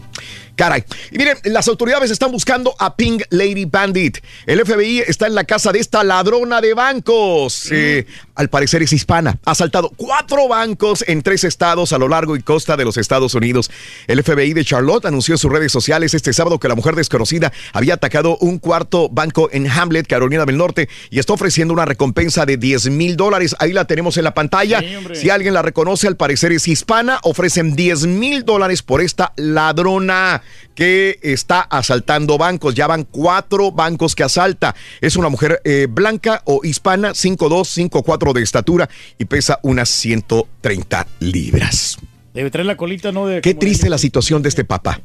Caray. 0.55 0.83
Y 1.11 1.17
miren, 1.17 1.37
las 1.45 1.67
autoridades 1.67 2.11
están 2.11 2.31
buscando 2.31 2.75
a 2.77 2.95
Pink 2.95 3.23
Lady 3.31 3.65
Bandit. 3.65 4.17
El 4.45 4.63
FBI 4.65 4.99
está 4.99 5.25
en 5.27 5.33
la 5.33 5.43
casa 5.45 5.71
de 5.71 5.79
esta 5.79 6.03
ladrona 6.03 6.61
de 6.61 6.73
bancos. 6.73 7.71
Eh, 7.71 8.05
al 8.35 8.49
parecer 8.49 8.83
es 8.83 8.93
hispana. 8.93 9.39
Ha 9.45 9.51
asaltado 9.51 9.89
cuatro 9.95 10.47
bancos 10.47 11.03
en 11.07 11.21
tres 11.23 11.43
estados 11.43 11.93
a 11.93 11.97
lo 11.97 12.07
largo 12.07 12.35
y 12.35 12.41
costa 12.43 12.77
de 12.77 12.85
los 12.85 12.97
Estados 12.97 13.33
Unidos. 13.33 13.71
El 14.07 14.21
FBI 14.21 14.53
de 14.53 14.63
Charlotte 14.65 15.05
anunció 15.05 15.33
en 15.33 15.37
sus 15.39 15.51
redes 15.51 15.71
sociales 15.71 16.13
este 16.13 16.33
sábado 16.33 16.59
que 16.59 16.67
la 16.67 16.75
mujer 16.75 16.95
desconocida 16.95 17.51
había 17.73 17.97
atacado 18.01 18.35
un 18.41 18.57
cuarto 18.57 19.09
banco 19.09 19.47
en 19.51 19.69
Hamlet, 19.69 20.07
Carolina 20.07 20.43
del 20.45 20.57
Norte, 20.57 20.89
y 21.11 21.19
está 21.19 21.33
ofreciendo 21.33 21.71
una 21.73 21.85
recompensa 21.85 22.47
de 22.47 22.57
10 22.57 22.89
mil 22.89 23.15
dólares. 23.15 23.55
Ahí 23.59 23.73
la 23.73 23.85
tenemos 23.85 24.17
en 24.17 24.23
la 24.23 24.33
pantalla. 24.33 24.81
si 25.13 25.29
alguien 25.29 25.53
la 25.53 25.61
reconoce, 25.61 26.07
al 26.07 26.17
parecer 26.17 26.51
es 26.51 26.67
hispana, 26.67 27.19
ofrecen 27.23 27.75
10 27.75 28.07
mil 28.07 28.43
dólares 28.43 28.81
por 28.81 29.01
esta 29.01 29.33
ladrona 29.35 30.41
que 30.73 31.19
está 31.21 31.61
asaltando 31.61 32.39
bancos. 32.39 32.73
Ya 32.73 32.87
van 32.87 33.03
cuatro 33.03 33.71
bancos 33.71 34.15
que 34.15 34.23
asalta. 34.23 34.75
Es 34.99 35.15
una 35.15 35.29
mujer 35.29 35.61
eh, 35.63 35.87
blanca 35.89 36.41
o 36.45 36.61
hispana, 36.63 37.11
5'2, 37.11 37.89
5'4 37.91 38.33
de 38.33 38.41
estatura 38.41 38.89
y 39.19 39.25
pesa 39.25 39.59
unas 39.61 39.89
130 39.89 41.07
libras. 41.19 41.97
Debe 42.33 42.49
traer 42.49 42.65
la 42.65 42.77
colita, 42.77 43.11
¿no? 43.11 43.27
De 43.27 43.41
Qué 43.41 43.53
triste 43.53 43.85
de- 43.85 43.89
la 43.91 43.97
situación 43.97 44.41
de 44.41 44.49
este 44.49 44.63
papá. 44.63 45.01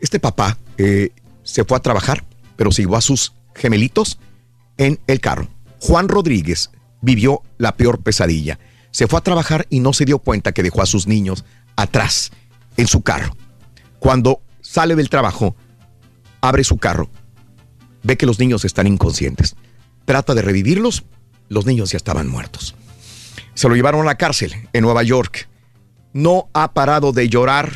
Este 0.00 0.20
papá 0.20 0.58
eh, 0.78 1.10
se 1.42 1.64
fue 1.64 1.76
a 1.78 1.80
trabajar, 1.80 2.22
pero 2.56 2.70
llevó 2.70 2.96
a 2.96 3.00
sus 3.00 3.32
gemelitos 3.54 4.18
en 4.76 5.00
el 5.06 5.20
carro. 5.20 5.48
Juan 5.80 6.08
Rodríguez 6.08 6.70
vivió 7.00 7.42
la 7.58 7.76
peor 7.76 8.02
pesadilla. 8.02 8.58
Se 8.90 9.06
fue 9.06 9.18
a 9.18 9.22
trabajar 9.22 9.66
y 9.70 9.80
no 9.80 9.92
se 9.92 10.04
dio 10.04 10.18
cuenta 10.18 10.52
que 10.52 10.62
dejó 10.62 10.82
a 10.82 10.86
sus 10.86 11.06
niños 11.06 11.44
atrás 11.76 12.32
en 12.76 12.86
su 12.86 13.02
carro. 13.02 13.36
Cuando 13.98 14.40
sale 14.60 14.96
del 14.96 15.10
trabajo, 15.10 15.54
abre 16.40 16.64
su 16.64 16.78
carro, 16.78 17.10
ve 18.02 18.16
que 18.16 18.26
los 18.26 18.38
niños 18.38 18.64
están 18.64 18.86
inconscientes. 18.86 19.56
Trata 20.04 20.34
de 20.34 20.42
revivirlos, 20.42 21.04
los 21.48 21.66
niños 21.66 21.90
ya 21.90 21.96
estaban 21.96 22.28
muertos. 22.28 22.74
Se 23.54 23.68
lo 23.68 23.74
llevaron 23.74 24.02
a 24.02 24.04
la 24.04 24.16
cárcel 24.16 24.54
en 24.72 24.82
Nueva 24.82 25.02
York 25.02 25.48
no 26.16 26.48
ha 26.54 26.72
parado 26.72 27.12
de 27.12 27.28
llorar 27.28 27.70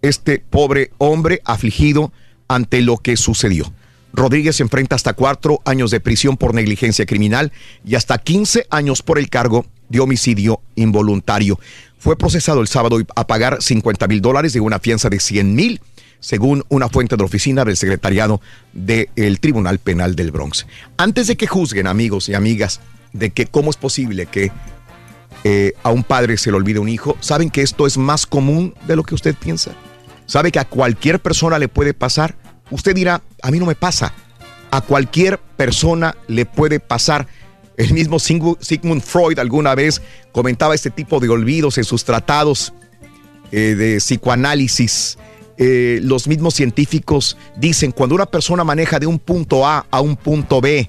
este 0.00 0.38
pobre 0.38 0.90
hombre 0.96 1.42
afligido 1.44 2.12
ante 2.48 2.80
lo 2.80 2.96
que 2.96 3.18
sucedió. 3.18 3.74
Rodríguez 4.14 4.56
se 4.56 4.62
enfrenta 4.62 4.94
hasta 4.94 5.12
cuatro 5.12 5.60
años 5.64 5.90
de 5.90 5.98
prisión 5.98 6.36
por 6.36 6.54
negligencia 6.54 7.04
criminal 7.04 7.52
y 7.84 7.96
hasta 7.96 8.18
15 8.18 8.66
años 8.70 9.02
por 9.02 9.18
el 9.18 9.28
cargo 9.28 9.66
de 9.88 10.00
homicidio 10.00 10.60
involuntario. 10.76 11.58
Fue 11.98 12.16
procesado 12.16 12.60
el 12.60 12.68
sábado 12.68 12.98
a 13.16 13.26
pagar 13.26 13.60
50 13.60 14.06
mil 14.06 14.20
dólares 14.20 14.52
de 14.52 14.60
una 14.60 14.78
fianza 14.78 15.10
de 15.10 15.18
100 15.18 15.54
mil, 15.54 15.80
según 16.20 16.64
una 16.68 16.88
fuente 16.88 17.16
de 17.16 17.22
la 17.22 17.26
oficina 17.26 17.64
del 17.64 17.76
secretariado 17.76 18.40
del 18.72 19.40
Tribunal 19.40 19.78
Penal 19.78 20.14
del 20.14 20.30
Bronx. 20.30 20.66
Antes 20.96 21.26
de 21.26 21.36
que 21.36 21.48
juzguen, 21.48 21.88
amigos 21.88 22.28
y 22.28 22.34
amigas, 22.34 22.80
de 23.12 23.30
que 23.30 23.46
cómo 23.46 23.70
es 23.70 23.76
posible 23.76 24.26
que 24.26 24.52
eh, 25.42 25.72
a 25.82 25.90
un 25.90 26.04
padre 26.04 26.36
se 26.36 26.50
le 26.50 26.56
olvide 26.56 26.78
un 26.78 26.88
hijo, 26.88 27.16
saben 27.20 27.50
que 27.50 27.62
esto 27.62 27.86
es 27.86 27.98
más 27.98 28.26
común 28.26 28.74
de 28.86 28.94
lo 28.94 29.02
que 29.02 29.14
usted 29.16 29.34
piensa. 29.34 29.72
Sabe 30.26 30.52
que 30.52 30.60
a 30.60 30.64
cualquier 30.64 31.20
persona 31.20 31.58
le 31.58 31.68
puede 31.68 31.94
pasar. 31.94 32.36
Usted 32.70 32.94
dirá, 32.94 33.20
a 33.42 33.50
mí 33.50 33.58
no 33.58 33.66
me 33.66 33.74
pasa. 33.74 34.12
A 34.70 34.80
cualquier 34.80 35.38
persona 35.38 36.16
le 36.28 36.46
puede 36.46 36.80
pasar. 36.80 37.26
El 37.76 37.92
mismo 37.92 38.16
Sigmu- 38.18 38.56
Sigmund 38.60 39.02
Freud 39.02 39.38
alguna 39.38 39.74
vez 39.74 40.00
comentaba 40.32 40.74
este 40.74 40.90
tipo 40.90 41.20
de 41.20 41.28
olvidos 41.28 41.76
en 41.78 41.84
sus 41.84 42.04
tratados 42.04 42.72
eh, 43.52 43.74
de 43.76 43.98
psicoanálisis. 43.98 45.18
Eh, 45.56 46.00
los 46.02 46.26
mismos 46.26 46.54
científicos 46.54 47.36
dicen, 47.56 47.92
cuando 47.92 48.14
una 48.16 48.26
persona 48.26 48.64
maneja 48.64 48.98
de 48.98 49.06
un 49.06 49.18
punto 49.20 49.66
A 49.66 49.86
a 49.90 50.00
un 50.00 50.16
punto 50.16 50.60
B, 50.60 50.88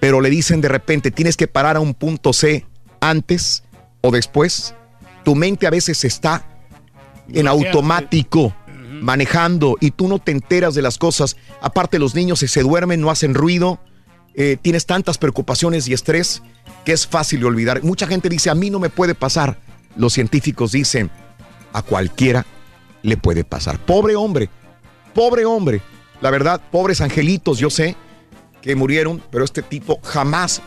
pero 0.00 0.20
le 0.20 0.28
dicen 0.30 0.60
de 0.60 0.68
repente, 0.68 1.10
tienes 1.10 1.36
que 1.36 1.46
parar 1.46 1.76
a 1.76 1.80
un 1.80 1.94
punto 1.94 2.32
C 2.32 2.66
antes 3.00 3.62
o 4.02 4.10
después, 4.10 4.74
tu 5.24 5.34
mente 5.34 5.66
a 5.66 5.70
veces 5.70 6.04
está 6.04 6.44
en 7.32 7.48
automático 7.48 8.54
manejando 9.02 9.76
y 9.80 9.90
tú 9.90 10.08
no 10.08 10.18
te 10.18 10.32
enteras 10.32 10.74
de 10.74 10.82
las 10.82 10.96
cosas. 10.96 11.36
Aparte 11.60 11.98
los 11.98 12.14
niños 12.14 12.38
si 12.38 12.48
se 12.48 12.62
duermen, 12.62 13.00
no 13.00 13.10
hacen 13.10 13.34
ruido 13.34 13.80
eh, 14.34 14.56
tienes 14.60 14.86
tantas 14.86 15.18
preocupaciones 15.18 15.86
y 15.88 15.92
estrés 15.92 16.42
que 16.84 16.92
es 16.92 17.06
fácil 17.06 17.40
de 17.40 17.46
olvidar. 17.46 17.82
Mucha 17.82 18.06
gente 18.06 18.28
dice, 18.28 18.50
a 18.50 18.54
mí 18.54 18.70
no 18.70 18.78
me 18.78 18.88
puede 18.88 19.14
pasar. 19.14 19.58
Los 19.96 20.14
científicos 20.14 20.72
dicen, 20.72 21.10
a 21.72 21.82
cualquiera 21.82 22.46
le 23.02 23.16
puede 23.16 23.44
pasar. 23.44 23.78
Pobre 23.78 24.16
hombre, 24.16 24.48
pobre 25.14 25.44
hombre. 25.44 25.82
La 26.20 26.30
verdad, 26.30 26.60
pobres 26.70 27.00
angelitos, 27.00 27.58
yo 27.58 27.68
sé 27.68 27.96
que 28.62 28.76
murieron, 28.76 29.22
pero 29.30 29.44
este 29.44 29.60
tipo 29.60 30.00
jamás 30.02 30.62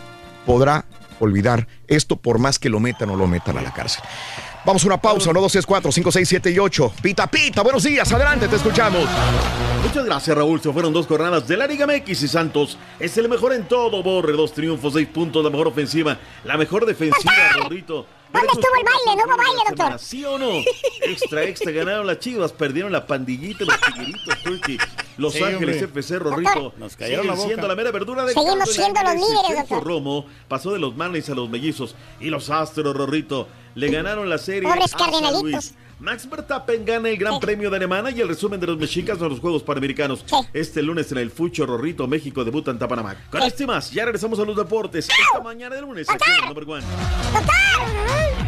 podrá 0.46 0.86
olvidar 1.20 1.68
esto 1.88 2.16
por 2.16 2.40
más 2.40 2.60
que 2.60 2.70
lo 2.70 2.80
metan 2.80 3.10
o 3.10 3.16
lo 3.16 3.28
metan 3.28 3.58
a 3.58 3.62
la 3.62 3.74
cárcel. 3.74 4.04
Vamos 4.66 4.84
a 4.84 4.88
una 4.88 5.00
pausa, 5.00 5.30
1, 5.30 5.42
2, 5.42 5.52
3, 5.52 5.66
4, 5.66 5.92
5, 5.92 6.12
6, 6.12 6.28
7 6.28 6.52
y 6.52 6.60
8. 6.60 6.94
Pita, 7.02 7.28
pita, 7.28 7.62
buenos 7.62 7.84
días, 7.84 8.12
adelante, 8.12 8.48
te 8.48 8.56
escuchamos. 8.56 9.08
Muchas 9.84 10.06
gracias, 10.06 10.36
Raúl. 10.36 10.60
Se 10.60 10.74
fueron 10.74 10.92
dos 10.92 11.06
jornadas 11.06 11.48
de 11.48 11.56
la 11.56 11.68
Liga 11.68 11.86
MX 11.86 12.24
y 12.24 12.28
Santos 12.28 12.78
es 13.00 13.16
el 13.18 13.30
mejor 13.30 13.54
en 13.54 13.68
todo. 13.68 14.02
Borre, 14.02 14.34
dos 14.34 14.54
triunfos, 14.54 14.94
seis 14.94 15.08
puntos, 15.08 15.44
la 15.44 15.52
mejor 15.52 15.68
ofensiva, 15.68 16.18
la 16.44 16.58
mejor 16.58 16.88
defensiva, 16.88 17.34
Rorrito. 17.64 18.08
¿Dónde 18.36 18.48
estuvo 18.54 18.76
el 18.78 18.84
baile? 18.86 19.24
¿No 19.24 19.34
hubo 19.34 19.38
baile, 19.38 19.62
doctor? 19.70 20.00
¿Sí 20.00 20.26
o 20.26 20.38
no? 20.38 20.50
Extra, 21.02 21.44
extra, 21.44 21.72
ganaron 21.72 22.08
las 22.08 22.20
chivas, 22.20 22.52
perdieron 22.52 22.92
la 22.92 23.06
pandillita, 23.08 23.66
los 23.66 23.80
tigueritos, 23.82 24.44
Turkey. 24.44 24.78
Los 25.18 25.34
Sí, 25.34 25.44
Ángeles 25.44 25.82
hombre. 25.84 26.02
FC, 26.02 26.20
Rorrito. 26.20 26.74
Nos 26.78 26.96
cayeron 26.98 27.28
la 27.28 27.34
boca. 27.34 27.48
siendo 27.48 27.68
la 27.68 27.76
mera 27.76 27.92
verdura 27.92 28.26
de 28.26 28.34
Seguimos 28.34 28.70
siendo 28.70 29.02
los 29.02 29.14
líderes, 29.16 29.58
doctor. 29.60 29.84
Romo 29.84 30.26
pasó 30.48 30.72
de 30.74 30.80
los 30.80 30.96
Marlins 30.96 31.30
a 31.30 31.36
los 31.36 31.50
Mellizos 31.50 31.96
y 32.20 32.30
los 32.30 32.50
Astros, 32.50 32.96
Rorrito. 32.96 33.48
Le 33.76 33.90
ganaron 33.90 34.30
la 34.30 34.38
serie 34.38 34.68
Pobres 34.70 34.94
a 34.94 34.98
San 34.98 35.00
cardenalitos. 35.12 35.44
Luis. 35.44 35.74
Max 36.00 36.30
Verstappen 36.30 36.84
gana 36.86 37.10
el 37.10 37.18
Gran 37.18 37.40
Premio 37.40 37.70
de 37.70 37.78
Alemania 37.78 38.12
y 38.12 38.20
el 38.22 38.28
resumen 38.28 38.60
de 38.60 38.68
los 38.68 38.78
mexicas 38.78 39.20
de 39.20 39.30
los 39.30 39.40
Juegos 39.40 39.64
Panamericanos. 39.64 40.26
Este 40.54 40.82
lunes 40.82 41.12
en 41.12 41.20
el 41.20 41.32
Fucho 41.32 41.66
Rorrito, 41.66 42.08
México 42.08 42.44
debuta 42.44 42.72
en 42.72 42.78
Panamá. 42.78 43.16
Con 43.30 43.42
esto 43.44 43.64
y 43.64 43.66
más, 43.66 43.92
ya 43.92 44.04
regresamos 44.06 44.40
a 44.40 44.44
los 44.44 44.56
deportes. 44.56 45.08
Esta 45.10 45.42
mañana 45.42 45.76
de 45.76 45.82
lunes 45.82 46.10
aquí 46.10 46.30
en 46.30 46.44
el 46.44 46.54
Number 46.54 46.70
One. 46.70 48.45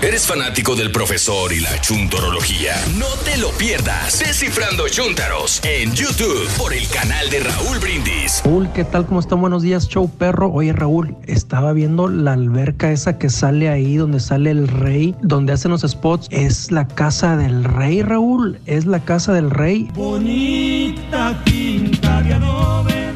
¿Eres 0.00 0.28
fanático 0.28 0.76
del 0.76 0.92
profesor 0.92 1.52
y 1.52 1.58
la 1.58 1.80
chuntorología? 1.80 2.74
No 2.96 3.08
te 3.24 3.36
lo 3.36 3.50
pierdas. 3.50 4.20
Descifrando 4.20 4.88
Chuntaros 4.88 5.60
en 5.64 5.92
YouTube 5.92 6.48
por 6.56 6.72
el 6.72 6.86
canal 6.88 7.28
de 7.30 7.40
Raúl 7.40 7.80
Brindis. 7.80 8.40
Raúl, 8.44 8.70
¿qué 8.72 8.84
tal? 8.84 9.06
¿Cómo 9.06 9.18
están? 9.18 9.40
Buenos 9.40 9.64
días, 9.64 9.88
show 9.88 10.08
perro. 10.08 10.52
Oye, 10.52 10.72
Raúl, 10.72 11.16
estaba 11.26 11.72
viendo 11.72 12.06
la 12.06 12.34
alberca 12.34 12.92
esa 12.92 13.18
que 13.18 13.28
sale 13.28 13.68
ahí, 13.70 13.96
donde 13.96 14.20
sale 14.20 14.52
el 14.52 14.68
rey, 14.68 15.16
donde 15.20 15.52
hacen 15.52 15.72
los 15.72 15.80
spots. 15.80 16.28
Es 16.30 16.70
la 16.70 16.86
casa 16.86 17.36
del 17.36 17.64
rey, 17.64 18.02
Raúl. 18.02 18.60
Es 18.66 18.86
la 18.86 19.00
casa 19.00 19.32
del 19.32 19.50
rey. 19.50 19.88
Bonita 19.94 21.42
quinta 21.44 22.22
de 22.22 22.34
adobe, 22.34 23.14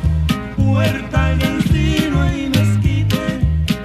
puerta 0.56 1.30
en 1.30 1.38
mezquite. 1.38 1.71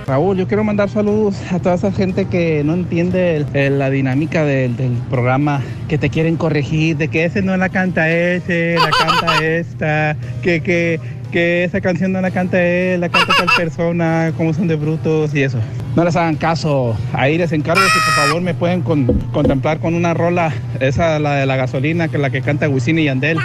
Raúl, 0.08 0.38
yo 0.38 0.48
quiero 0.48 0.64
mandar 0.64 0.90
saludos 0.90 1.36
a 1.52 1.60
toda 1.60 1.76
esa 1.76 1.92
gente 1.92 2.26
que 2.26 2.64
no 2.64 2.74
entiende 2.76 3.36
el- 3.36 3.46
el- 3.54 3.78
la 3.80 3.90
dinámica 3.90 4.46
del, 4.46 4.78
del 4.78 4.94
programa, 5.10 5.62
que 5.90 5.98
te 5.98 6.10
quieren 6.10 6.38
corregir, 6.38 6.96
de 6.96 7.10
que 7.10 7.26
ese 7.26 7.42
no 7.42 7.58
la 7.58 7.68
canta 7.68 8.10
ese, 8.10 8.76
la 8.76 8.90
canta 8.90 9.38
esta, 9.44 10.16
que, 10.42 10.62
que, 10.62 11.02
que 11.30 11.66
esa 11.66 11.82
canción 11.82 12.14
no 12.14 12.22
la 12.22 12.32
canta 12.32 12.64
él, 12.64 13.02
la 13.02 13.10
canta 13.10 13.34
tal 13.38 13.50
persona, 13.58 14.32
como 14.38 14.54
son 14.54 14.70
de 14.70 14.78
brutos 14.78 15.36
y 15.36 15.44
eso. 15.44 15.58
No 15.98 16.06
les 16.06 16.16
hagan 16.16 16.36
caso, 16.38 16.96
ahí 17.12 17.38
les 17.38 17.52
encargo 17.52 17.82
si 17.82 18.00
por 18.00 18.28
favor 18.28 18.42
me 18.42 18.54
pueden 18.54 18.84
con- 18.84 19.08
contemplar 19.34 19.80
con 19.80 19.94
una 19.94 20.14
rola, 20.14 20.54
esa 20.80 21.20
la 21.20 21.36
de 21.36 21.46
la 21.46 21.58
gasolina, 21.58 22.08
que 22.08 22.16
es 22.16 22.22
la 22.22 22.30
que 22.30 22.42
canta 22.42 22.70
Wisin 22.70 22.98
y 23.00 23.04
Yandel. 23.06 23.38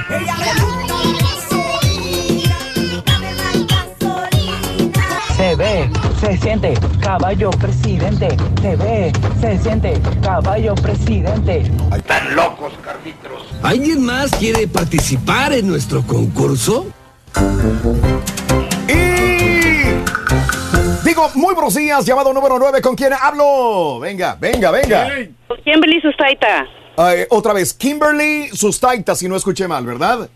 Se 6.23 6.37
siente, 6.37 6.75
caballo 7.01 7.51
presidente. 7.51 8.29
Se 8.61 8.77
ve, 8.77 9.13
se 9.41 9.59
siente, 9.59 10.01
caballo 10.23 10.77
presidente. 10.77 11.65
Están 11.97 12.37
locos, 12.37 12.73
Carlitos. 12.81 13.43
¿Alguien 13.61 14.05
más 14.05 14.31
quiere 14.31 14.69
participar 14.69 15.53
en 15.53 15.67
nuestro 15.67 16.03
concurso? 16.03 16.87
Digo, 21.05 21.29
muy 21.35 21.55
buenos 21.55 21.75
días, 21.75 22.07
llamado 22.07 22.33
número 22.33 22.57
9, 22.57 22.81
¿con 22.81 22.95
quién 22.95 23.13
hablo? 23.21 23.99
Venga, 23.99 24.37
venga, 24.41 24.71
venga. 24.71 25.09
Kimberly 25.65 26.01
Sustaita. 26.01 26.69
Otra 27.31 27.53
vez, 27.53 27.75
Kimberly 27.75 28.49
Sustaita, 28.51 29.17
si 29.17 29.29
no 29.29 29.35
escuché 29.35 29.67
mal, 29.67 29.85
¿verdad? 29.85 30.31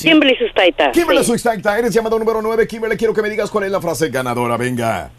Kimberly 0.00 0.36
Sustaita. 0.36 0.90
Kimberly 0.92 1.22
sí. 1.24 1.32
Sustaita, 1.32 1.78
eres 1.78 1.92
llamado 1.94 2.18
número 2.18 2.42
9. 2.42 2.66
Kimberly, 2.66 2.96
quiero 2.96 3.14
que 3.14 3.22
me 3.22 3.30
digas 3.30 3.50
cuál 3.50 3.64
es 3.64 3.70
la 3.70 3.80
frase 3.80 4.08
ganadora, 4.08 4.56
venga. 4.56 5.10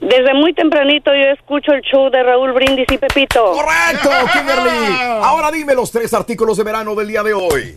Desde 0.00 0.32
muy 0.34 0.54
tempranito 0.54 1.10
yo 1.14 1.30
escucho 1.32 1.72
el 1.72 1.82
show 1.82 2.10
de 2.10 2.22
Raúl 2.22 2.52
Brindis 2.52 2.86
y 2.90 2.98
Pepito. 2.98 3.52
¡Correcto, 3.52 4.10
Kimberly! 4.32 4.94
Ahora 5.22 5.50
dime 5.50 5.74
los 5.74 5.90
tres 5.90 6.12
artículos 6.14 6.56
de 6.56 6.64
verano 6.64 6.94
del 6.94 7.08
día 7.08 7.22
de 7.22 7.34
hoy. 7.34 7.76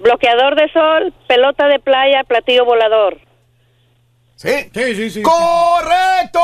Bloqueador 0.00 0.54
de 0.56 0.70
sol, 0.72 1.14
pelota 1.26 1.66
de 1.68 1.78
playa, 1.78 2.22
platillo 2.24 2.64
volador. 2.66 3.16
¿Sí? 4.34 4.50
Sí, 4.74 4.94
sí, 4.94 5.10
sí. 5.10 5.22
¡Correcto! 5.22 6.40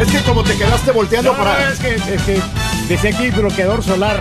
Es 0.00 0.10
que 0.10 0.22
como 0.26 0.42
te 0.42 0.56
quedaste 0.56 0.92
volteando 0.92 1.32
No, 1.32 1.38
para... 1.38 1.70
es 1.70 1.78
que, 1.80 1.94
es 1.94 2.22
que 2.22 2.40
decía 2.88 3.10
aquí 3.10 3.30
bloqueador 3.30 3.82
solar. 3.82 4.20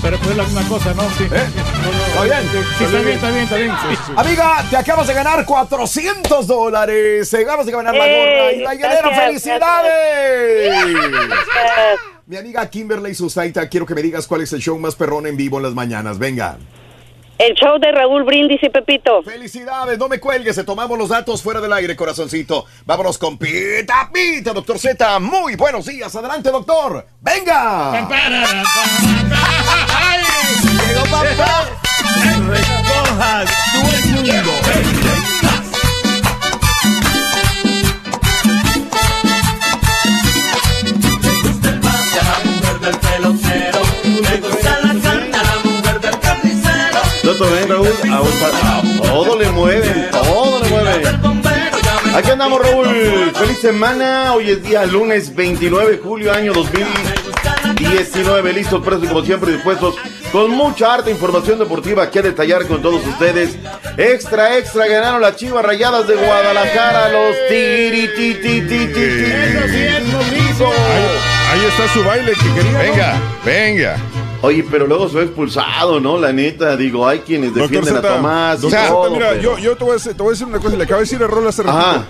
Pero 0.00 0.16
pues 0.18 0.30
es 0.30 0.36
la 0.36 0.44
misma 0.44 0.68
cosa, 0.68 0.94
¿no? 0.94 1.02
Sí. 1.10 1.24
¿Está 1.24 2.24
bien? 2.24 2.38
Sí, 2.78 2.84
está 2.84 2.98
bien, 3.00 3.08
está 3.08 3.30
bien, 3.30 3.42
está 3.44 3.56
bien. 3.56 3.72
Sí. 4.06 4.12
Amiga, 4.16 4.64
te 4.70 4.76
acabas 4.76 5.06
de 5.06 5.14
ganar 5.14 5.44
400 5.44 6.46
dólares. 6.46 7.28
Te 7.30 7.42
acabas 7.42 7.66
de 7.66 7.72
ganar 7.72 7.94
la 7.94 8.06
gorra 8.06 8.52
y 8.52 8.60
la 8.60 8.74
hielera. 8.74 9.10
¡Felicidades! 9.26 10.74
Mi 12.26 12.36
amiga 12.36 12.68
Kimberly 12.68 13.14
Susaita, 13.14 13.68
quiero 13.68 13.86
que 13.86 13.94
me 13.94 14.02
digas 14.02 14.26
cuál 14.26 14.42
es 14.42 14.52
el 14.52 14.60
show 14.60 14.78
más 14.78 14.94
perrón 14.94 15.26
en 15.26 15.36
vivo 15.36 15.56
en 15.56 15.64
las 15.64 15.74
mañanas. 15.74 16.18
Venga. 16.18 16.58
El 17.38 17.54
show 17.54 17.78
de 17.78 17.92
Raúl 17.92 18.24
Brindis 18.24 18.60
y 18.62 18.68
Pepito. 18.68 19.22
Felicidades, 19.22 19.96
no 19.96 20.08
me 20.08 20.18
cuelgues, 20.18 20.56
te 20.56 20.64
tomamos 20.64 20.98
los 20.98 21.08
datos 21.08 21.40
fuera 21.40 21.60
del 21.60 21.72
aire, 21.72 21.94
corazoncito. 21.94 22.64
Vámonos 22.84 23.16
con 23.16 23.38
Pita 23.38 24.10
Pita, 24.12 24.52
doctor 24.52 24.76
Z. 24.78 25.20
Muy 25.20 25.54
buenos 25.54 25.86
días, 25.86 26.14
adelante, 26.16 26.50
doctor. 26.50 27.06
¡Venga! 27.20 28.08
Llegó 30.88 31.02
papá. 31.10 31.68
Recojas 32.48 33.50
tu 33.72 33.82
mundo. 33.82 34.52
Yo 47.38 47.44
también, 47.44 47.68
Raúl. 47.68 47.88
A, 48.10 48.16
a- 48.18 48.22
todo 49.02 49.38
le 49.38 49.48
mueven, 49.50 50.08
todo 50.10 50.62
le 50.62 50.68
mueven. 50.70 51.20
Aquí 52.14 52.30
andamos, 52.30 52.60
Raúl. 52.62 52.86
Feliz 53.34 53.58
semana. 53.60 54.32
Hoy 54.34 54.50
es 54.50 54.62
día 54.62 54.84
lunes 54.86 55.34
29 55.34 55.92
de 55.92 55.98
julio, 55.98 56.32
año 56.32 56.52
2019. 56.52 58.52
Listos, 58.52 58.82
presos, 58.84 59.08
como 59.08 59.24
siempre, 59.24 59.52
dispuestos 59.52 59.94
con 60.32 60.50
mucha 60.50 60.92
arte, 60.94 61.10
información 61.10 61.58
deportiva 61.58 62.10
que 62.10 62.20
detallar 62.22 62.66
con 62.66 62.82
todos 62.82 63.06
ustedes. 63.06 63.56
Extra, 63.96 64.56
extra, 64.58 64.86
ganaron 64.86 65.20
las 65.20 65.36
chivas 65.36 65.64
rayadas 65.64 66.06
de 66.08 66.14
Guadalajara, 66.16 67.08
los 67.10 67.34
tiri, 67.48 68.08
ti, 68.16 68.34
ti, 68.34 68.60
ti, 68.62 68.86
ti, 68.86 68.88
ti, 68.88 69.02
Ahí 71.50 71.64
está 71.66 71.88
su 71.92 72.02
baile 72.04 72.32
que 72.32 72.54
quería. 72.54 72.72
¿no? 72.72 72.78
Venga, 72.78 73.20
venga. 73.44 73.96
Oye, 74.40 74.64
pero 74.70 74.86
luego 74.86 75.08
se 75.08 75.16
ve 75.16 75.24
expulsado, 75.24 75.98
¿no? 75.98 76.18
La 76.18 76.32
neta, 76.32 76.76
digo, 76.76 77.06
hay 77.08 77.20
quienes 77.20 77.52
defienden 77.54 77.96
a 77.96 78.02
Tomás. 78.02 78.58
y 78.58 78.62
doctor 78.62 78.80
Zeta, 78.80 78.92
todo, 78.92 79.10
mira, 79.10 79.30
pero- 79.30 79.42
yo, 79.42 79.58
yo 79.58 79.76
te, 79.76 79.82
voy 79.84 79.90
a 79.90 79.94
decir, 79.94 80.12
te 80.14 80.22
voy 80.22 80.28
a 80.28 80.30
decir 80.32 80.46
una 80.46 80.58
cosa, 80.60 80.76
le 80.76 80.84
acabo 80.84 80.98
de 81.00 81.04
decir 81.04 81.22
a 81.22 81.26
Rol 81.26 81.46
hace 81.48 81.62
ratito. 81.64 82.04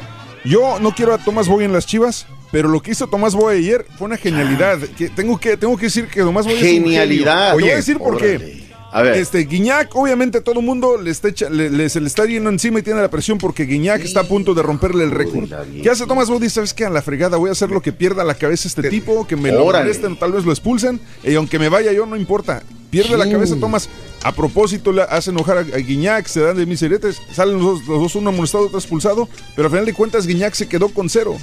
Yo 0.45 0.79
no 0.79 0.93
quiero 0.95 1.15
a 1.15 1.19
Tomás 1.19 1.49
Boy 1.49 1.65
en 1.65 1.73
las 1.73 1.87
chivas, 1.87 2.27
pero 2.53 2.69
lo 2.69 2.81
que 2.81 2.91
hizo 2.91 3.07
Tomás 3.07 3.35
Boy 3.35 3.57
ayer 3.59 3.87
fue 3.97 4.07
una 4.07 4.17
genialidad. 4.19 4.79
Que 4.97 5.09
tengo, 5.09 5.39
que, 5.41 5.57
tengo 5.57 5.77
que 5.79 5.87
decir 5.87 6.07
que 6.09 6.21
Tomás 6.21 6.45
Boy 6.45 6.55
es 6.55 6.61
un 6.63 6.69
Genialidad. 6.69 7.55
voy 7.55 7.71
a 7.71 7.77
decir 7.77 7.99
por 7.99 8.19
qué. 8.19 8.68
A 8.91 9.03
ver. 9.03 9.15
Este, 9.19 9.41
Guiñac, 9.41 9.95
obviamente 9.95 10.41
todo 10.41 10.61
el 10.61 10.65
mundo 10.67 10.97
le 10.97 11.11
está 11.11 11.29
echa- 11.29 11.51
le- 11.51 11.69
le- 11.69 11.89
se 11.91 12.01
le 12.01 12.07
está 12.07 12.25
yendo 12.25 12.49
encima 12.49 12.79
y 12.79 12.83
tiene 12.83 13.01
la 13.03 13.11
presión 13.11 13.37
porque 13.39 13.65
Guiñac 13.65 14.01
está 14.03 14.21
a 14.21 14.25
punto 14.25 14.55
de 14.55 14.63
romperle 14.63 15.05
el 15.05 15.11
récord. 15.11 15.49
¿Qué 15.83 15.91
hace 15.91 16.07
Tomás? 16.07 16.29
Dice, 16.41 16.51
¿sabes 16.55 16.73
qué? 16.75 16.87
A 16.87 16.91
la 16.91 17.03
fregada 17.03 17.37
voy 17.37 17.51
a 17.51 17.53
hacer 17.53 17.71
lo 17.71 17.83
que 17.83 17.93
pierda 17.93 18.25
la 18.25 18.35
cabeza 18.35 18.67
este 18.67 18.89
tipo, 18.89 19.27
que 19.27 19.37
me 19.37 19.53
lo 19.53 19.65
Órale. 19.65 19.85
molesten, 19.87 20.19
tal 20.19 20.33
vez 20.33 20.45
lo 20.45 20.53
expulsen, 20.53 21.01
y 21.23 21.35
aunque 21.35 21.59
me 21.59 21.69
vaya 21.69 21.93
yo, 21.93 22.07
no 22.07 22.17
importa. 22.17 22.63
Pierde 22.91 23.19
la 23.19 23.31
cabeza 23.31 23.57
Tomás. 23.61 23.91
A 24.23 24.33
propósito, 24.33 24.91
le 24.93 25.03
hace 25.03 25.31
enojar 25.31 25.59
a, 25.59 25.61
a 25.61 25.65
Guiñac, 25.79 26.27
se 26.27 26.41
dan 26.41 26.57
de 26.57 26.65
miseretes, 26.65 27.21
salen 27.33 27.57
los, 27.59 27.81
dos- 27.81 27.87
los 27.89 28.01
dos, 28.01 28.15
uno 28.17 28.31
amonestado, 28.31 28.65
otro 28.67 28.79
expulsado, 28.79 29.29
pero 29.55 29.67
al 29.67 29.71
final 29.73 29.85
de 29.85 29.93
cuentas 29.93 30.27
Guiñac 30.27 30.55
se 30.55 30.67
quedó 30.67 30.89
con 30.89 31.11
cero. 31.11 31.37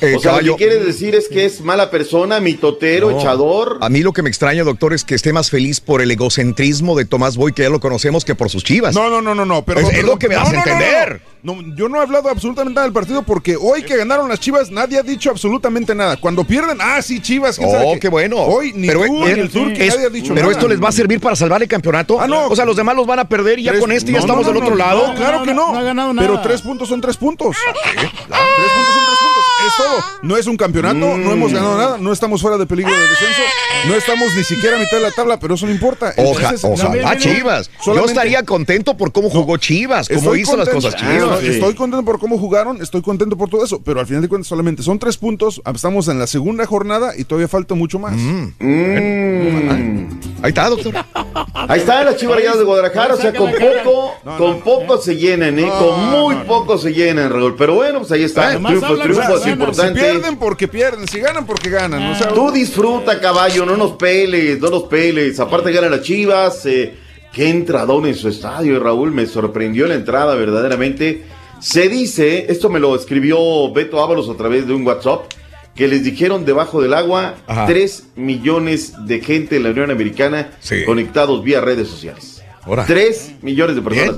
Eh, 0.00 0.14
o 0.16 0.20
sea, 0.20 0.30
caballo- 0.32 0.52
lo 0.52 0.56
que 0.56 0.66
quiere 0.66 0.82
decir 0.84 1.14
es 1.14 1.28
que 1.28 1.44
es 1.44 1.60
mala 1.60 1.90
persona, 1.90 2.40
mitotero, 2.40 3.10
No. 3.10 3.18
echador. 3.20 3.78
A 3.80 3.88
mí 3.88 4.00
lo 4.00 4.12
que 4.12 4.22
me 4.22 4.28
extraña, 4.30 4.64
doctor, 4.64 4.94
es 4.94 5.04
que 5.04 5.14
esté 5.14 5.32
más 5.32 5.50
feliz 5.50 5.80
por 5.80 6.00
el 6.00 6.10
egocentrismo 6.10 6.96
de 6.96 7.04
Tomás 7.04 7.36
Boy, 7.36 7.52
que 7.52 7.62
ya 7.62 7.68
lo 7.70 7.80
conocemos, 7.80 8.24
que 8.24 8.34
por 8.34 8.48
sus 8.50 8.64
chivas. 8.64 8.94
No, 8.94 9.10
no, 9.10 9.20
no, 9.20 9.34
no, 9.34 9.44
no. 9.44 9.64
Perdón, 9.64 9.90
Es- 9.92 9.98
es 9.98 10.04
lo 10.04 10.18
que 10.18 10.28
me 10.28 10.36
No, 10.36 10.40
hace 10.42 10.52
no, 10.56 10.58
no, 10.60 10.64
no, 10.66 10.72
entender. 10.72 11.22
No, 11.44 11.58
yo 11.76 11.90
no 11.90 11.98
he 11.98 12.02
hablado 12.02 12.30
absolutamente 12.30 12.74
nada 12.76 12.86
del 12.86 12.94
partido 12.94 13.22
porque 13.22 13.54
hoy 13.60 13.82
que 13.82 13.98
ganaron 13.98 14.30
las 14.30 14.40
Chivas 14.40 14.70
nadie 14.70 14.98
ha 14.98 15.02
dicho 15.02 15.28
absolutamente 15.30 15.94
nada. 15.94 16.16
Cuando 16.16 16.44
pierden, 16.44 16.78
ah, 16.80 17.02
sí, 17.02 17.20
Chivas. 17.20 17.58
quién 17.58 17.70
sabe 17.70 17.84
Oh, 17.86 17.92
qué. 17.94 18.00
qué 18.00 18.08
bueno. 18.08 18.38
Hoy 18.38 18.72
ni 18.74 18.86
pero 18.88 19.00
tú 19.04 19.12
ni 19.66 19.74
el 19.74 19.82
es- 19.82 19.94
nadie 19.94 20.06
ha 20.06 20.10
dicho 20.10 20.32
pero 20.32 20.46
nada. 20.46 20.52
esto 20.58 20.68
les 20.68 20.82
va 20.82 20.88
a 20.88 20.92
servir 20.92 21.20
para 21.20 21.36
salvar 21.36 21.60
el 21.62 21.68
campeonato. 21.68 22.18
Ah, 22.18 22.26
no. 22.26 22.46
O 22.46 22.56
sea, 22.56 22.64
los 22.64 22.76
demás 22.76 22.96
los 22.96 23.06
van 23.06 23.18
a 23.18 23.28
perder 23.28 23.58
y 23.58 23.64
ya 23.64 23.78
con 23.78 23.92
este 23.92 24.10
no, 24.10 24.16
ya 24.16 24.20
estamos 24.20 24.46
no, 24.46 24.52
del 24.52 24.60
no, 24.60 24.64
otro 24.66 24.76
no, 24.78 24.82
lado. 24.84 25.08
no, 25.08 25.14
claro 25.16 25.42
que 25.42 25.52
no. 25.52 25.72
no 25.72 25.78
ha 25.78 25.82
ganado 25.82 26.14
nada. 26.14 26.26
Pero 26.26 26.40
tres 26.40 26.62
puntos 26.62 26.88
son 26.88 27.02
tres 27.02 27.18
puntos. 27.18 27.54
Tres 27.62 27.74
puntos 27.84 28.94
son 28.94 29.04
tres 29.04 29.18
puntos. 29.20 29.33
Es 29.66 29.76
todo. 29.76 30.04
No 30.22 30.36
es 30.36 30.46
un 30.46 30.56
campeonato, 30.56 30.96
no 30.96 31.32
hemos 31.32 31.52
ganado 31.52 31.76
nada, 31.76 31.98
no 31.98 32.12
estamos 32.12 32.40
fuera 32.42 32.56
de 32.58 32.66
peligro 32.66 32.92
de 32.92 33.00
descenso, 33.08 33.40
no 33.88 33.94
estamos 33.94 34.34
ni 34.36 34.44
siquiera 34.44 34.76
a 34.76 34.78
mitad 34.78 34.96
de 34.98 35.02
la 35.02 35.10
tabla, 35.10 35.38
pero 35.38 35.54
eso 35.54 35.66
no 35.66 35.72
importa. 35.72 36.12
Oja, 36.16 36.50
Entonces, 36.50 36.64
ojalá 36.64 37.02
también- 37.02 37.18
Chivas. 37.18 37.70
Yo 37.84 38.04
estaría 38.04 38.42
contento 38.44 38.96
por 38.96 39.12
cómo 39.12 39.30
jugó 39.30 39.56
Chivas, 39.56 40.08
cómo 40.08 40.20
Estoy 40.20 40.40
hizo 40.42 40.56
las 40.56 40.68
cosas 40.68 40.96
Chivas. 40.96 41.38
Estoy, 41.40 41.48
estoy 41.48 41.74
contento 41.74 42.04
por 42.04 42.18
cómo 42.18 42.38
jugaron, 42.38 42.80
estoy 42.82 43.02
contento 43.02 43.36
por 43.36 43.48
todo 43.48 43.64
eso, 43.64 43.80
pero 43.82 44.00
al 44.00 44.06
final 44.06 44.22
de 44.22 44.28
cuentas 44.28 44.48
solamente 44.48 44.82
son 44.82 44.98
tres 44.98 45.16
puntos, 45.16 45.62
estamos 45.74 46.08
en 46.08 46.18
la 46.18 46.26
segunda 46.26 46.66
jornada 46.66 47.12
y 47.16 47.24
todavía 47.24 47.48
falta 47.48 47.74
mucho 47.74 47.98
más. 47.98 48.14
Ahí 50.42 50.48
está, 50.50 50.68
doctor. 50.68 50.92
Ahí 51.54 51.80
están 51.80 52.04
las 52.04 52.16
Chivas 52.16 52.36
Rayadas 52.36 52.58
de 52.58 52.64
Guadalajara, 52.64 53.14
o 53.14 53.16
sea, 53.16 53.32
con 53.32 53.50
poco, 53.52 54.14
con 54.36 54.60
poco 54.60 54.98
se 54.98 55.16
llenan, 55.16 55.58
¿eh? 55.58 55.70
Con 55.78 56.10
muy 56.10 56.34
poco 56.46 56.76
se 56.78 56.92
llenan, 56.92 57.30
Raúl. 57.30 57.54
Pero 57.56 57.74
bueno, 57.74 58.00
pues 58.00 58.12
ahí 58.12 58.24
está. 58.24 58.52
Nomás 58.54 58.72
triunfo, 58.72 58.96
triunfo 59.02 59.38
sea, 59.38 59.53
importante. 59.54 60.00
Si 60.00 60.04
pierden 60.06 60.36
porque 60.36 60.68
pierden, 60.68 61.08
si 61.08 61.20
ganan 61.20 61.46
porque 61.46 61.70
ganan. 61.70 62.02
o 62.12 62.14
sea, 62.14 62.28
Tú 62.28 62.50
disfruta, 62.52 63.20
caballo, 63.20 63.64
no 63.66 63.76
nos 63.76 63.92
peles, 63.92 64.60
no 64.60 64.70
nos 64.70 64.84
peles. 64.84 65.40
Aparte 65.40 65.72
ganan 65.72 65.90
las 65.90 66.02
Chivas. 66.02 66.66
eh, 66.66 66.94
qué 67.32 67.48
entradón 67.48 68.06
en 68.06 68.14
su 68.14 68.28
estadio, 68.28 68.78
Raúl. 68.80 69.10
Me 69.10 69.26
sorprendió 69.26 69.86
la 69.86 69.94
entrada, 69.94 70.34
verdaderamente. 70.34 71.24
Se 71.60 71.88
dice, 71.88 72.46
esto 72.50 72.68
me 72.68 72.78
lo 72.78 72.94
escribió 72.94 73.72
Beto 73.72 74.02
Ábalos 74.02 74.28
a 74.28 74.36
través 74.36 74.66
de 74.66 74.74
un 74.74 74.86
WhatsApp, 74.86 75.32
que 75.74 75.88
les 75.88 76.04
dijeron 76.04 76.44
debajo 76.44 76.80
del 76.82 76.94
agua 76.94 77.36
Ajá. 77.46 77.66
3 77.66 78.08
millones 78.16 78.92
de 79.06 79.20
gente 79.20 79.56
en 79.56 79.62
la 79.64 79.70
Unión 79.70 79.90
Americana 79.90 80.50
conectados 80.86 81.42
vía 81.42 81.60
redes 81.60 81.88
sociales. 81.88 82.42
Ahora. 82.62 82.84
3 82.86 83.32
millones 83.42 83.76
de 83.76 83.82
personas. 83.82 84.16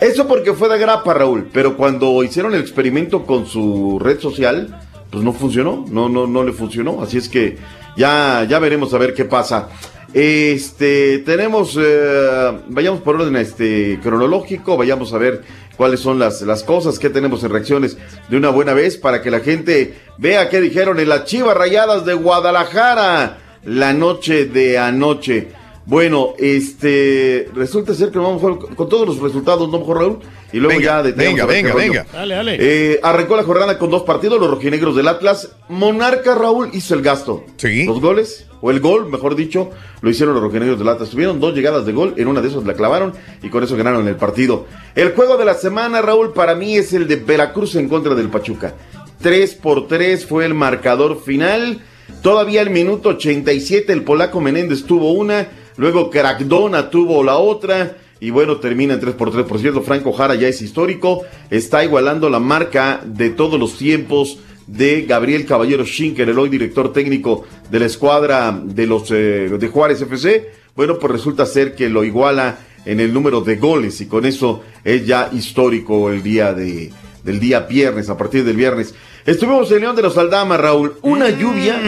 Eso 0.00 0.26
porque 0.26 0.52
fue 0.52 0.68
de 0.68 0.78
grapa, 0.78 1.14
Raúl, 1.14 1.48
pero 1.52 1.76
cuando 1.76 2.22
hicieron 2.22 2.54
el 2.54 2.60
experimento 2.60 3.24
con 3.24 3.46
su 3.46 3.98
red 4.00 4.20
social, 4.20 4.80
pues 5.10 5.22
no 5.22 5.32
funcionó, 5.32 5.84
no, 5.88 6.08
no, 6.08 6.26
no 6.26 6.42
le 6.42 6.52
funcionó. 6.52 7.02
Así 7.02 7.18
es 7.18 7.28
que 7.28 7.56
ya, 7.96 8.44
ya 8.48 8.58
veremos 8.58 8.92
a 8.92 8.98
ver 8.98 9.14
qué 9.14 9.24
pasa. 9.24 9.68
Este, 10.12 11.18
tenemos, 11.18 11.78
eh, 11.80 12.52
vayamos 12.68 13.00
por 13.00 13.16
orden 13.16 13.36
este, 13.36 13.98
cronológico, 14.02 14.76
vayamos 14.76 15.12
a 15.12 15.18
ver 15.18 15.42
cuáles 15.76 16.00
son 16.00 16.18
las, 16.18 16.42
las 16.42 16.62
cosas 16.62 16.98
que 16.98 17.10
tenemos 17.10 17.42
en 17.42 17.50
reacciones 17.50 17.96
de 18.28 18.36
una 18.36 18.50
buena 18.50 18.74
vez 18.74 18.96
para 18.96 19.22
que 19.22 19.30
la 19.30 19.40
gente 19.40 19.94
vea 20.18 20.48
qué 20.48 20.60
dijeron 20.60 21.00
en 21.00 21.08
las 21.08 21.24
Chivas 21.24 21.56
Rayadas 21.56 22.04
de 22.04 22.14
Guadalajara 22.14 23.38
la 23.64 23.92
noche 23.92 24.44
de 24.46 24.78
anoche. 24.78 25.48
Bueno, 25.86 26.30
este, 26.38 27.48
resulta 27.54 27.92
ser 27.92 28.10
que 28.10 28.18
vamos 28.18 28.42
a- 28.42 28.74
con 28.74 28.88
todos 28.88 29.06
los 29.06 29.18
resultados, 29.20 29.68
¿no, 29.70 29.78
mejor 29.78 29.98
Raúl? 29.98 30.18
Y 30.50 30.56
luego 30.58 30.78
Venga, 30.78 30.84
ya 30.84 31.02
detenemos 31.02 31.32
venga, 31.32 31.42
a 31.42 31.46
ver 31.46 31.56
qué 31.56 31.62
venga, 31.62 31.72
rollo. 31.74 31.92
venga. 31.92 32.06
Dale, 32.12 32.34
dale. 32.36 32.56
Eh, 32.60 33.00
arrancó 33.02 33.36
la 33.36 33.42
jornada 33.42 33.76
con 33.78 33.90
dos 33.90 34.02
partidos, 34.04 34.40
los 34.40 34.48
rojinegros 34.50 34.96
del 34.96 35.08
Atlas. 35.08 35.50
Monarca 35.68 36.34
Raúl 36.34 36.70
hizo 36.72 36.94
el 36.94 37.02
gasto. 37.02 37.44
Sí. 37.56 37.84
Los 37.84 38.00
goles, 38.00 38.46
o 38.62 38.70
el 38.70 38.80
gol, 38.80 39.10
mejor 39.10 39.34
dicho, 39.36 39.70
lo 40.00 40.08
hicieron 40.08 40.34
los 40.34 40.42
rojinegros 40.44 40.78
del 40.78 40.88
Atlas. 40.88 41.10
Tuvieron 41.10 41.38
dos 41.38 41.54
llegadas 41.54 41.84
de 41.84 41.92
gol, 41.92 42.14
en 42.16 42.28
una 42.28 42.40
de 42.40 42.48
esas 42.48 42.64
la 42.64 42.72
clavaron 42.74 43.12
y 43.42 43.48
con 43.50 43.62
eso 43.62 43.76
ganaron 43.76 44.08
el 44.08 44.16
partido. 44.16 44.64
El 44.94 45.12
juego 45.12 45.36
de 45.36 45.44
la 45.44 45.54
semana, 45.54 46.00
Raúl, 46.00 46.32
para 46.32 46.54
mí 46.54 46.76
es 46.76 46.94
el 46.94 47.06
de 47.08 47.16
Veracruz 47.16 47.74
en 47.74 47.88
contra 47.90 48.14
del 48.14 48.30
Pachuca. 48.30 48.74
3 49.20 49.54
por 49.56 49.86
3 49.88 50.24
fue 50.24 50.46
el 50.46 50.54
marcador 50.54 51.20
final. 51.22 51.80
Todavía 52.22 52.62
el 52.62 52.70
minuto 52.70 53.10
87 53.10 53.92
el 53.92 54.02
polaco 54.02 54.40
Menéndez 54.40 54.84
tuvo 54.84 55.12
una, 55.12 55.48
luego 55.76 56.10
Crackdona 56.10 56.90
tuvo 56.90 57.22
la 57.22 57.36
otra. 57.36 57.96
Y 58.20 58.30
bueno, 58.30 58.56
termina 58.56 58.94
en 58.94 59.00
3 59.00 59.14
por 59.16 59.30
3 59.30 59.44
Por 59.44 59.58
cierto, 59.58 59.82
Franco 59.82 60.12
Jara 60.12 60.34
ya 60.34 60.48
es 60.48 60.62
histórico. 60.62 61.22
Está 61.50 61.84
igualando 61.84 62.30
la 62.30 62.38
marca 62.38 63.00
de 63.04 63.30
todos 63.30 63.58
los 63.58 63.76
tiempos 63.76 64.38
de 64.66 65.02
Gabriel 65.02 65.44
Caballero 65.44 65.84
Schinker, 65.84 66.28
el 66.28 66.38
hoy 66.38 66.48
director 66.48 66.92
técnico 66.92 67.44
de 67.70 67.80
la 67.80 67.86
escuadra 67.86 68.58
de 68.62 68.86
los 68.86 69.10
eh, 69.10 69.48
de 69.58 69.68
Juárez 69.68 70.00
FC. 70.00 70.50
Bueno, 70.74 70.98
pues 70.98 71.12
resulta 71.12 71.46
ser 71.46 71.74
que 71.74 71.88
lo 71.88 72.02
iguala 72.02 72.58
en 72.84 73.00
el 73.00 73.12
número 73.12 73.40
de 73.40 73.56
goles 73.56 74.00
y 74.00 74.06
con 74.06 74.26
eso 74.26 74.62
es 74.84 75.06
ya 75.06 75.30
histórico 75.32 76.10
el 76.10 76.22
día 76.22 76.52
de, 76.52 76.92
del 77.22 77.40
día 77.40 77.60
viernes, 77.60 78.08
a 78.08 78.16
partir 78.16 78.44
del 78.44 78.56
viernes. 78.56 78.94
Estuvimos 79.24 79.70
en 79.72 79.80
León 79.80 79.96
de 79.96 80.02
los 80.02 80.18
Aldama, 80.18 80.56
Raúl. 80.56 80.96
Una 81.02 81.30
lluvia, 81.30 81.80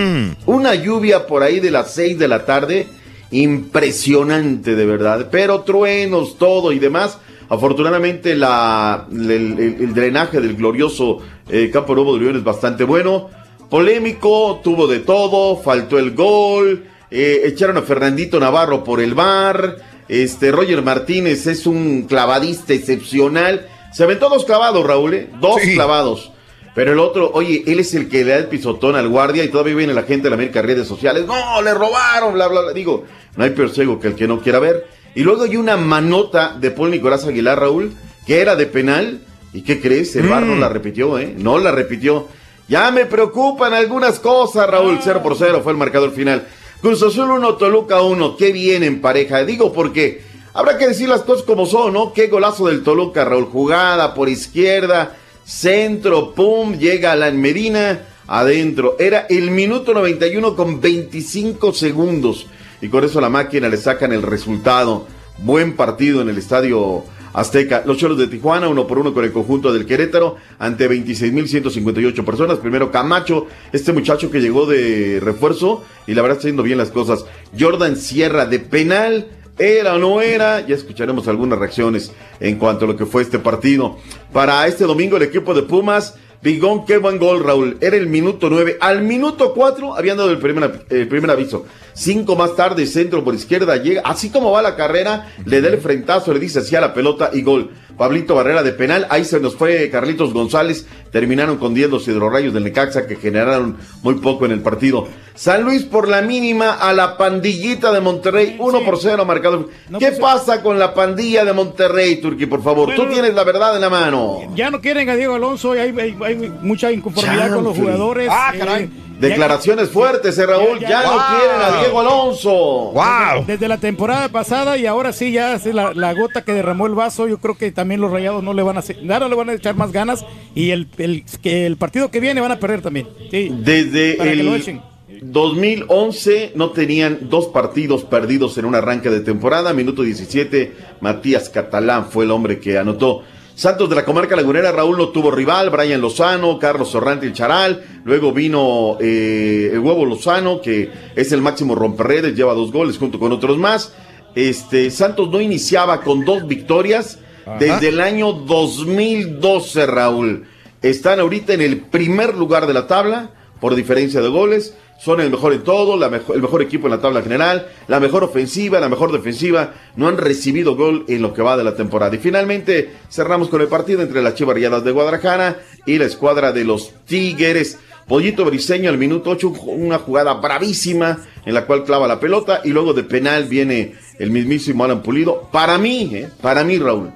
una 0.46 0.74
lluvia 0.74 1.26
por 1.26 1.42
ahí 1.42 1.60
de 1.60 1.70
las 1.70 1.92
6 1.94 2.18
de 2.18 2.28
la 2.28 2.46
tarde. 2.46 2.86
Impresionante, 3.30 4.74
de 4.74 4.86
verdad. 4.86 5.28
Pero 5.30 5.60
truenos, 5.62 6.38
todo 6.38 6.72
y 6.72 6.78
demás. 6.78 7.18
Afortunadamente, 7.48 8.34
la, 8.34 9.06
el, 9.10 9.30
el- 9.30 9.76
el 9.80 9.94
drenaje 9.94 10.40
del 10.40 10.54
glorioso 10.56 11.18
eh, 11.48 11.70
Campo 11.72 11.94
Nuevo 11.94 12.14
de 12.16 12.24
León 12.24 12.36
es 12.36 12.44
bastante 12.44 12.84
bueno. 12.84 13.30
Polémico, 13.70 14.60
tuvo 14.62 14.86
de 14.86 15.00
todo, 15.00 15.56
faltó 15.56 15.98
el 15.98 16.12
gol. 16.14 16.84
eh, 17.10 17.42
echaron 17.44 17.76
a 17.76 17.82
Fernandito 17.82 18.40
Navarro 18.40 18.82
por 18.84 19.00
el 19.00 19.14
bar. 19.14 19.76
Este 20.08 20.50
Roger 20.52 20.82
Martínez 20.82 21.46
es 21.46 21.66
un 21.66 22.02
clavadista 22.02 22.72
excepcional. 22.74 23.66
Se 23.92 24.04
aventó 24.04 24.28
dos 24.28 24.44
clavados, 24.44 24.84
Raúl, 24.86 25.14
¿eh? 25.14 25.30
Dos 25.40 25.56
clavados. 25.74 26.32
Pero 26.76 26.92
el 26.92 26.98
otro, 26.98 27.30
oye, 27.32 27.64
él 27.66 27.80
es 27.80 27.94
el 27.94 28.06
que 28.06 28.22
le 28.22 28.32
da 28.32 28.36
el 28.36 28.48
pisotón 28.48 28.96
al 28.96 29.08
guardia 29.08 29.42
y 29.42 29.48
todavía 29.48 29.74
viene 29.74 29.94
la 29.94 30.02
gente 30.02 30.24
de 30.24 30.28
la 30.28 30.34
América 30.34 30.60
redes 30.60 30.86
sociales. 30.86 31.24
No, 31.24 31.62
le 31.62 31.72
robaron, 31.72 32.34
bla, 32.34 32.48
bla, 32.48 32.60
bla. 32.60 32.72
Digo, 32.74 33.04
no 33.34 33.44
hay 33.44 33.50
peor 33.50 33.70
ciego 33.70 33.98
que 33.98 34.08
el 34.08 34.14
que 34.14 34.28
no 34.28 34.42
quiera 34.42 34.58
ver. 34.58 34.86
Y 35.14 35.22
luego 35.22 35.44
hay 35.44 35.56
una 35.56 35.78
manota 35.78 36.54
de 36.60 36.70
Paul 36.70 36.90
Nicolás 36.90 37.24
Aguilar, 37.24 37.60
Raúl, 37.60 37.94
que 38.26 38.42
era 38.42 38.56
de 38.56 38.66
penal. 38.66 39.22
¿Y 39.54 39.62
qué 39.62 39.80
crees? 39.80 40.14
El 40.16 40.28
VAR 40.28 40.42
no 40.42 40.54
la 40.56 40.68
repitió, 40.68 41.18
¿eh? 41.18 41.34
No 41.34 41.58
la 41.58 41.72
repitió. 41.72 42.28
Ya 42.68 42.90
me 42.90 43.06
preocupan 43.06 43.72
algunas 43.72 44.20
cosas, 44.20 44.68
Raúl. 44.68 44.98
0 45.02 45.20
por 45.22 45.34
0 45.34 45.62
fue 45.62 45.72
el 45.72 45.78
marcador 45.78 46.12
final. 46.12 46.46
Cruz 46.82 47.02
Azul 47.02 47.30
1, 47.30 47.54
Toluca 47.54 48.02
1. 48.02 48.36
Qué 48.36 48.52
bien 48.52 48.82
en 48.82 49.00
pareja. 49.00 49.46
Digo 49.46 49.72
porque 49.72 50.20
habrá 50.52 50.76
que 50.76 50.88
decir 50.88 51.08
las 51.08 51.22
cosas 51.22 51.46
como 51.46 51.64
son, 51.64 51.94
¿no? 51.94 52.12
Qué 52.12 52.26
golazo 52.26 52.66
del 52.66 52.82
Toluca, 52.82 53.24
Raúl. 53.24 53.46
Jugada 53.46 54.12
por 54.12 54.28
izquierda, 54.28 55.16
centro, 55.46 56.34
pum, 56.34 56.76
llega 56.76 57.12
Alan 57.12 57.40
Medina 57.40 58.00
adentro. 58.26 58.96
Era 58.98 59.26
el 59.30 59.50
minuto 59.50 59.94
91 59.94 60.56
con 60.56 60.80
25 60.80 61.72
segundos. 61.72 62.46
Y 62.82 62.88
con 62.88 63.04
eso 63.04 63.20
la 63.20 63.30
máquina 63.30 63.68
le 63.68 63.76
sacan 63.76 64.12
el 64.12 64.22
resultado. 64.22 65.06
Buen 65.38 65.76
partido 65.76 66.20
en 66.20 66.28
el 66.28 66.38
estadio 66.38 67.04
Azteca. 67.32 67.82
Los 67.86 67.98
Cholos 67.98 68.18
de 68.18 68.26
Tijuana, 68.26 68.68
uno 68.68 68.86
por 68.86 68.98
uno 68.98 69.14
con 69.14 69.24
el 69.24 69.32
conjunto 69.32 69.72
del 69.72 69.86
Querétaro, 69.86 70.36
ante 70.58 70.88
26.158 70.90 72.24
personas. 72.24 72.58
Primero 72.58 72.90
Camacho, 72.90 73.46
este 73.72 73.92
muchacho 73.92 74.30
que 74.30 74.40
llegó 74.40 74.66
de 74.66 75.20
refuerzo 75.20 75.84
y 76.06 76.14
la 76.14 76.22
verdad 76.22 76.38
está 76.38 76.48
haciendo 76.48 76.62
bien 76.62 76.78
las 76.78 76.90
cosas. 76.90 77.24
Jordan 77.58 77.96
Sierra 77.96 78.46
de 78.46 78.58
penal. 78.58 79.28
¿Era 79.58 79.94
o 79.94 79.98
no 79.98 80.20
era? 80.20 80.66
Ya 80.66 80.74
escucharemos 80.74 81.28
algunas 81.28 81.58
reacciones 81.58 82.12
en 82.40 82.56
cuanto 82.56 82.84
a 82.84 82.88
lo 82.88 82.96
que 82.96 83.06
fue 83.06 83.22
este 83.22 83.38
partido. 83.38 83.96
Para 84.32 84.66
este 84.66 84.84
domingo 84.84 85.16
el 85.16 85.22
equipo 85.22 85.54
de 85.54 85.62
Pumas, 85.62 86.14
Bigón, 86.42 86.84
qué 86.84 86.98
buen 86.98 87.18
gol, 87.18 87.42
Raúl. 87.42 87.78
Era 87.80 87.96
el 87.96 88.06
minuto 88.06 88.48
9. 88.50 88.78
Al 88.80 89.02
minuto 89.02 89.52
4 89.54 89.96
habían 89.96 90.16
dado 90.16 90.30
el 90.30 90.38
primer, 90.38 90.86
el 90.90 91.08
primer 91.08 91.30
aviso. 91.30 91.66
Cinco 91.92 92.36
más 92.36 92.54
tarde, 92.54 92.86
centro 92.86 93.24
por 93.24 93.34
izquierda, 93.34 93.76
llega. 93.78 94.02
Así 94.04 94.30
como 94.30 94.52
va 94.52 94.62
la 94.62 94.76
carrera, 94.76 95.32
le 95.44 95.60
da 95.60 95.68
el 95.68 95.78
frentazo, 95.78 96.32
le 96.32 96.38
dice 96.38 96.60
hacia 96.60 96.80
la 96.80 96.94
pelota 96.94 97.30
y 97.32 97.42
gol. 97.42 97.70
Pablito 97.96 98.34
Barrera 98.34 98.62
de 98.62 98.72
penal. 98.72 99.06
Ahí 99.10 99.24
se 99.24 99.40
nos 99.40 99.56
fue 99.56 99.88
Carlitos 99.90 100.32
González. 100.32 100.86
Terminaron 101.10 101.56
con 101.56 101.72
10 101.74 101.88
los 101.90 102.06
hidrorrayos 102.08 102.52
del 102.52 102.64
Necaxa 102.64 103.06
que 103.06 103.16
generaron 103.16 103.76
muy 104.02 104.14
poco 104.16 104.44
en 104.44 104.52
el 104.52 104.60
partido. 104.60 105.08
San 105.34 105.62
Luis 105.64 105.82
por 105.84 106.08
la 106.08 106.22
mínima 106.22 106.72
a 106.74 106.92
la 106.92 107.16
pandillita 107.16 107.92
de 107.92 108.00
Monterrey. 108.00 108.56
1 108.58 108.80
por 108.84 108.98
0 109.00 109.24
marcado. 109.24 109.68
¿Qué 109.98 110.12
pasa 110.12 110.62
con 110.62 110.78
la 110.78 110.92
pandilla 110.94 111.44
de 111.44 111.52
Monterrey, 111.52 112.16
Turki, 112.20 112.46
por 112.46 112.62
favor? 112.62 112.94
Tú 112.94 113.06
tienes 113.08 113.34
la 113.34 113.44
verdad 113.44 113.74
en 113.74 113.80
la 113.80 113.90
mano. 113.90 114.40
Ya 114.54 114.70
no 114.70 114.80
quieren 114.80 115.08
a 115.08 115.16
Diego 115.16 115.34
Alonso 115.34 115.74
y 115.74 115.78
hay, 115.78 115.94
hay- 115.98 116.16
hay 116.24 116.52
mucha 116.62 116.90
inconformidad 116.92 117.54
con 117.54 117.64
los 117.64 117.76
jugadores. 117.76 118.28
Ah, 118.30 118.52
Eh, 118.54 118.58
caray. 118.58 118.90
Declaraciones 119.18 119.88
fuertes, 119.88 120.38
eh, 120.38 120.46
Raúl. 120.46 120.78
Ya, 120.80 121.02
no 121.02 121.18
quieren 121.28 121.60
a 121.62 121.80
Diego 121.80 122.00
Alonso. 122.00 122.92
Desde, 122.94 123.52
desde 123.52 123.68
la 123.68 123.78
temporada 123.78 124.28
pasada 124.28 124.76
y 124.76 124.86
ahora 124.86 125.12
sí 125.12 125.32
ya 125.32 125.54
es 125.54 125.66
la, 125.66 125.92
la 125.94 126.12
gota 126.14 126.42
que 126.42 126.52
derramó 126.52 126.86
el 126.86 126.94
vaso. 126.94 127.26
Yo 127.26 127.38
creo 127.38 127.56
que 127.56 127.72
también 127.72 128.00
los 128.00 128.10
rayados 128.10 128.42
no 128.42 128.52
le 128.52 128.62
van 128.62 128.76
a 128.76 128.80
hacer, 128.80 129.02
nada, 129.02 129.20
no 129.20 129.28
le 129.28 129.36
van 129.36 129.50
a 129.50 129.54
echar 129.54 129.74
más 129.74 129.92
ganas 129.92 130.24
y 130.54 130.70
el, 130.70 130.88
el, 130.98 131.24
que 131.42 131.66
el 131.66 131.76
partido 131.76 132.10
que 132.10 132.20
viene 132.20 132.40
van 132.40 132.52
a 132.52 132.58
perder 132.58 132.82
también. 132.82 133.08
Sí. 133.30 133.50
Desde 133.52 134.14
Para 134.14 134.30
que 134.30 134.42
lo 134.42 134.54
el 134.54 134.60
echen. 134.60 134.82
2011 135.22 136.52
no 136.54 136.70
tenían 136.70 137.28
dos 137.28 137.46
partidos 137.46 138.04
perdidos 138.04 138.58
en 138.58 138.64
un 138.64 138.74
arranque 138.74 139.10
de 139.10 139.20
temporada. 139.20 139.72
Minuto 139.72 140.02
17, 140.02 140.74
Matías 141.00 141.48
Catalán 141.48 142.06
fue 142.10 142.24
el 142.24 142.30
hombre 142.30 142.60
que 142.60 142.78
anotó. 142.78 143.22
Santos 143.56 143.88
de 143.88 143.96
la 143.96 144.04
comarca 144.04 144.36
lagunera, 144.36 144.70
Raúl 144.70 144.98
no 144.98 145.08
tuvo 145.08 145.30
rival, 145.30 145.70
Brian 145.70 146.02
Lozano, 146.02 146.58
Carlos 146.58 146.90
Sorrante 146.90 147.26
y 147.26 147.32
Charal. 147.32 148.02
Luego 148.04 148.30
vino 148.30 148.98
eh, 149.00 149.70
el 149.72 149.78
huevo 149.78 150.04
Lozano, 150.04 150.60
que 150.60 150.90
es 151.16 151.32
el 151.32 151.40
máximo 151.40 151.74
romperredes, 151.74 152.36
lleva 152.36 152.52
dos 152.52 152.70
goles 152.70 152.98
junto 152.98 153.18
con 153.18 153.32
otros 153.32 153.56
más. 153.56 153.94
Este, 154.34 154.90
Santos 154.90 155.30
no 155.30 155.40
iniciaba 155.40 156.02
con 156.02 156.26
dos 156.26 156.46
victorias 156.46 157.18
Ajá. 157.46 157.56
desde 157.56 157.88
el 157.88 158.00
año 158.00 158.34
2012, 158.34 159.86
Raúl. 159.86 160.44
Están 160.82 161.18
ahorita 161.18 161.54
en 161.54 161.62
el 161.62 161.80
primer 161.80 162.34
lugar 162.34 162.66
de 162.66 162.74
la 162.74 162.86
tabla 162.86 163.30
por 163.58 163.74
diferencia 163.74 164.20
de 164.20 164.28
goles. 164.28 164.76
Son 164.98 165.20
el 165.20 165.30
mejor 165.30 165.52
en 165.52 165.62
todo, 165.62 165.96
la 165.96 166.06
el 166.06 166.42
mejor 166.42 166.62
equipo 166.62 166.86
en 166.86 166.92
la 166.92 167.00
tabla 167.00 167.22
general, 167.22 167.68
la 167.86 168.00
mejor 168.00 168.24
ofensiva, 168.24 168.80
la 168.80 168.88
mejor 168.88 169.12
defensiva. 169.12 169.74
No 169.94 170.08
han 170.08 170.16
recibido 170.16 170.74
gol 170.74 171.04
en 171.08 171.22
lo 171.22 171.34
que 171.34 171.42
va 171.42 171.56
de 171.56 171.64
la 171.64 171.76
temporada. 171.76 172.14
Y 172.16 172.18
finalmente 172.18 172.90
cerramos 173.10 173.48
con 173.48 173.60
el 173.60 173.68
partido 173.68 174.02
entre 174.02 174.22
las 174.22 174.34
Chivas 174.34 174.54
Rayadas 174.54 174.84
de 174.84 174.92
Guadalajara 174.92 175.60
y 175.84 175.98
la 175.98 176.06
escuadra 176.06 176.52
de 176.52 176.64
los 176.64 176.92
Tigres. 177.06 177.78
Pollito 178.06 178.44
Briseño 178.44 178.88
al 178.88 178.98
minuto 178.98 179.30
8, 179.30 179.48
una 179.66 179.98
jugada 179.98 180.34
bravísima 180.34 181.18
en 181.44 181.54
la 181.54 181.66
cual 181.66 181.84
clava 181.84 182.06
la 182.06 182.20
pelota 182.20 182.60
y 182.64 182.70
luego 182.70 182.92
de 182.92 183.02
penal 183.02 183.44
viene 183.44 183.94
el 184.18 184.30
mismísimo 184.30 184.84
Alan 184.84 185.02
Pulido. 185.02 185.48
Para 185.50 185.76
mí, 185.76 186.10
eh, 186.14 186.28
para 186.40 186.62
mí 186.62 186.78
Raúl, 186.78 187.10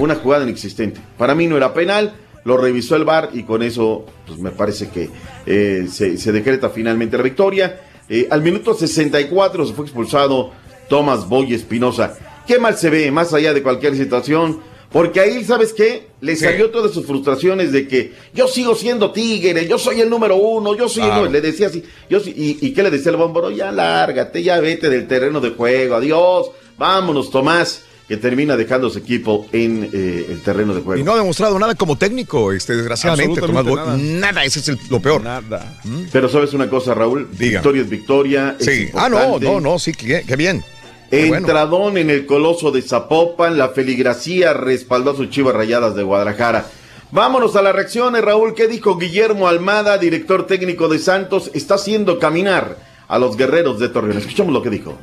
una 0.00 0.14
jugada 0.14 0.44
inexistente. 0.44 1.00
Para 1.18 1.34
mí 1.34 1.46
no 1.46 1.56
era 1.58 1.74
penal, 1.74 2.14
lo 2.44 2.56
revisó 2.56 2.96
el 2.96 3.04
VAR 3.04 3.30
y 3.32 3.42
con 3.44 3.62
eso 3.62 4.04
pues 4.26 4.38
me 4.38 4.50
parece 4.50 4.88
que 4.88 5.08
eh, 5.46 5.86
se, 5.90 6.16
se 6.18 6.32
decreta 6.32 6.70
finalmente 6.70 7.16
la 7.16 7.22
victoria. 7.22 7.80
Eh, 8.08 8.26
al 8.30 8.42
minuto 8.42 8.74
64 8.74 9.66
se 9.66 9.72
fue 9.74 9.84
expulsado 9.84 10.50
Tomás 10.88 11.28
Boy 11.28 11.54
Espinosa. 11.54 12.16
Qué 12.46 12.58
mal 12.58 12.76
se 12.76 12.90
ve, 12.90 13.10
más 13.10 13.32
allá 13.32 13.54
de 13.54 13.62
cualquier 13.62 13.96
situación. 13.96 14.60
Porque 14.90 15.20
ahí, 15.20 15.42
¿sabes 15.42 15.72
qué? 15.72 16.08
Le 16.20 16.36
salió 16.36 16.68
todas 16.70 16.92
sus 16.92 17.06
frustraciones 17.06 17.72
de 17.72 17.88
que 17.88 18.12
yo 18.34 18.46
sigo 18.46 18.74
siendo 18.74 19.10
tigre, 19.10 19.66
yo 19.66 19.78
soy 19.78 20.02
el 20.02 20.10
número 20.10 20.36
uno, 20.36 20.76
yo 20.76 20.86
soy 20.86 21.04
Claro. 21.04 21.30
Le 21.30 21.40
decía 21.40 21.68
así, 21.68 21.82
yo 22.10 22.20
sí- 22.20 22.34
y, 22.36 22.58
y 22.66 22.74
qué 22.74 22.82
le 22.82 22.90
decía 22.90 23.10
el 23.10 23.16
bombero? 23.16 23.50
Ya 23.50 23.72
lárgate, 23.72 24.42
ya 24.42 24.60
vete 24.60 24.90
del 24.90 25.08
terreno 25.08 25.40
de 25.40 25.50
juego, 25.50 25.94
adiós, 25.94 26.50
vámonos, 26.76 27.30
Tomás, 27.30 27.84
que 28.08 28.16
termina 28.16 28.56
dejando 28.56 28.90
su 28.90 28.98
equipo 28.98 29.46
en 29.52 29.88
eh, 29.92 30.26
el 30.30 30.42
terreno 30.42 30.74
de 30.74 30.82
juego. 30.82 31.00
Y 31.00 31.04
no 31.04 31.12
ha 31.12 31.16
demostrado 31.16 31.58
nada 31.58 31.74
como 31.74 31.96
técnico, 31.96 32.52
este, 32.52 32.74
desgraciadamente. 32.76 33.40
Tomás 33.40 33.64
nada. 33.64 33.96
nada, 33.96 34.44
ese 34.44 34.60
es 34.60 34.68
el- 34.68 34.78
lo 34.90 35.00
peor. 35.00 35.22
Nada. 35.22 35.80
Pero 36.12 36.28
sabes 36.28 36.52
una 36.52 36.68
cosa, 36.68 36.94
Raúl, 36.94 37.28
victoria 37.32 37.82
es 37.82 37.88
victoria. 37.88 38.56
es 38.58 38.66
Sí. 38.66 38.88
Ah, 38.94 39.08
no, 39.08 39.38
no, 39.38 39.60
no, 39.60 39.78
sí, 39.78 39.92
qué, 39.92 40.24
qué 40.26 40.36
bien. 40.36 40.62
Bueno. 41.10 41.36
Entradón 41.36 41.98
en 41.98 42.08
el 42.08 42.24
coloso 42.24 42.70
de 42.70 42.80
Zapopan, 42.80 43.58
la 43.58 43.68
feligrasía 43.68 44.54
respaldó 44.54 45.10
a 45.10 45.16
sus 45.16 45.28
chivas 45.28 45.54
rayadas 45.54 45.94
de 45.94 46.02
Guadalajara. 46.02 46.66
Vámonos 47.10 47.54
a 47.56 47.62
las 47.62 47.74
reacciones, 47.74 48.22
Raúl. 48.24 48.54
¿Qué 48.54 48.66
dijo 48.66 48.96
Guillermo 48.96 49.46
Almada, 49.46 49.98
director 49.98 50.46
técnico 50.46 50.88
de 50.88 50.98
Santos? 50.98 51.50
Está 51.52 51.74
haciendo 51.74 52.18
caminar 52.18 52.78
a 53.08 53.18
los 53.18 53.36
guerreros 53.36 53.78
de 53.78 53.90
Torreón. 53.90 54.16
Escuchamos 54.16 54.54
lo 54.54 54.62
que 54.62 54.70
dijo. 54.70 54.96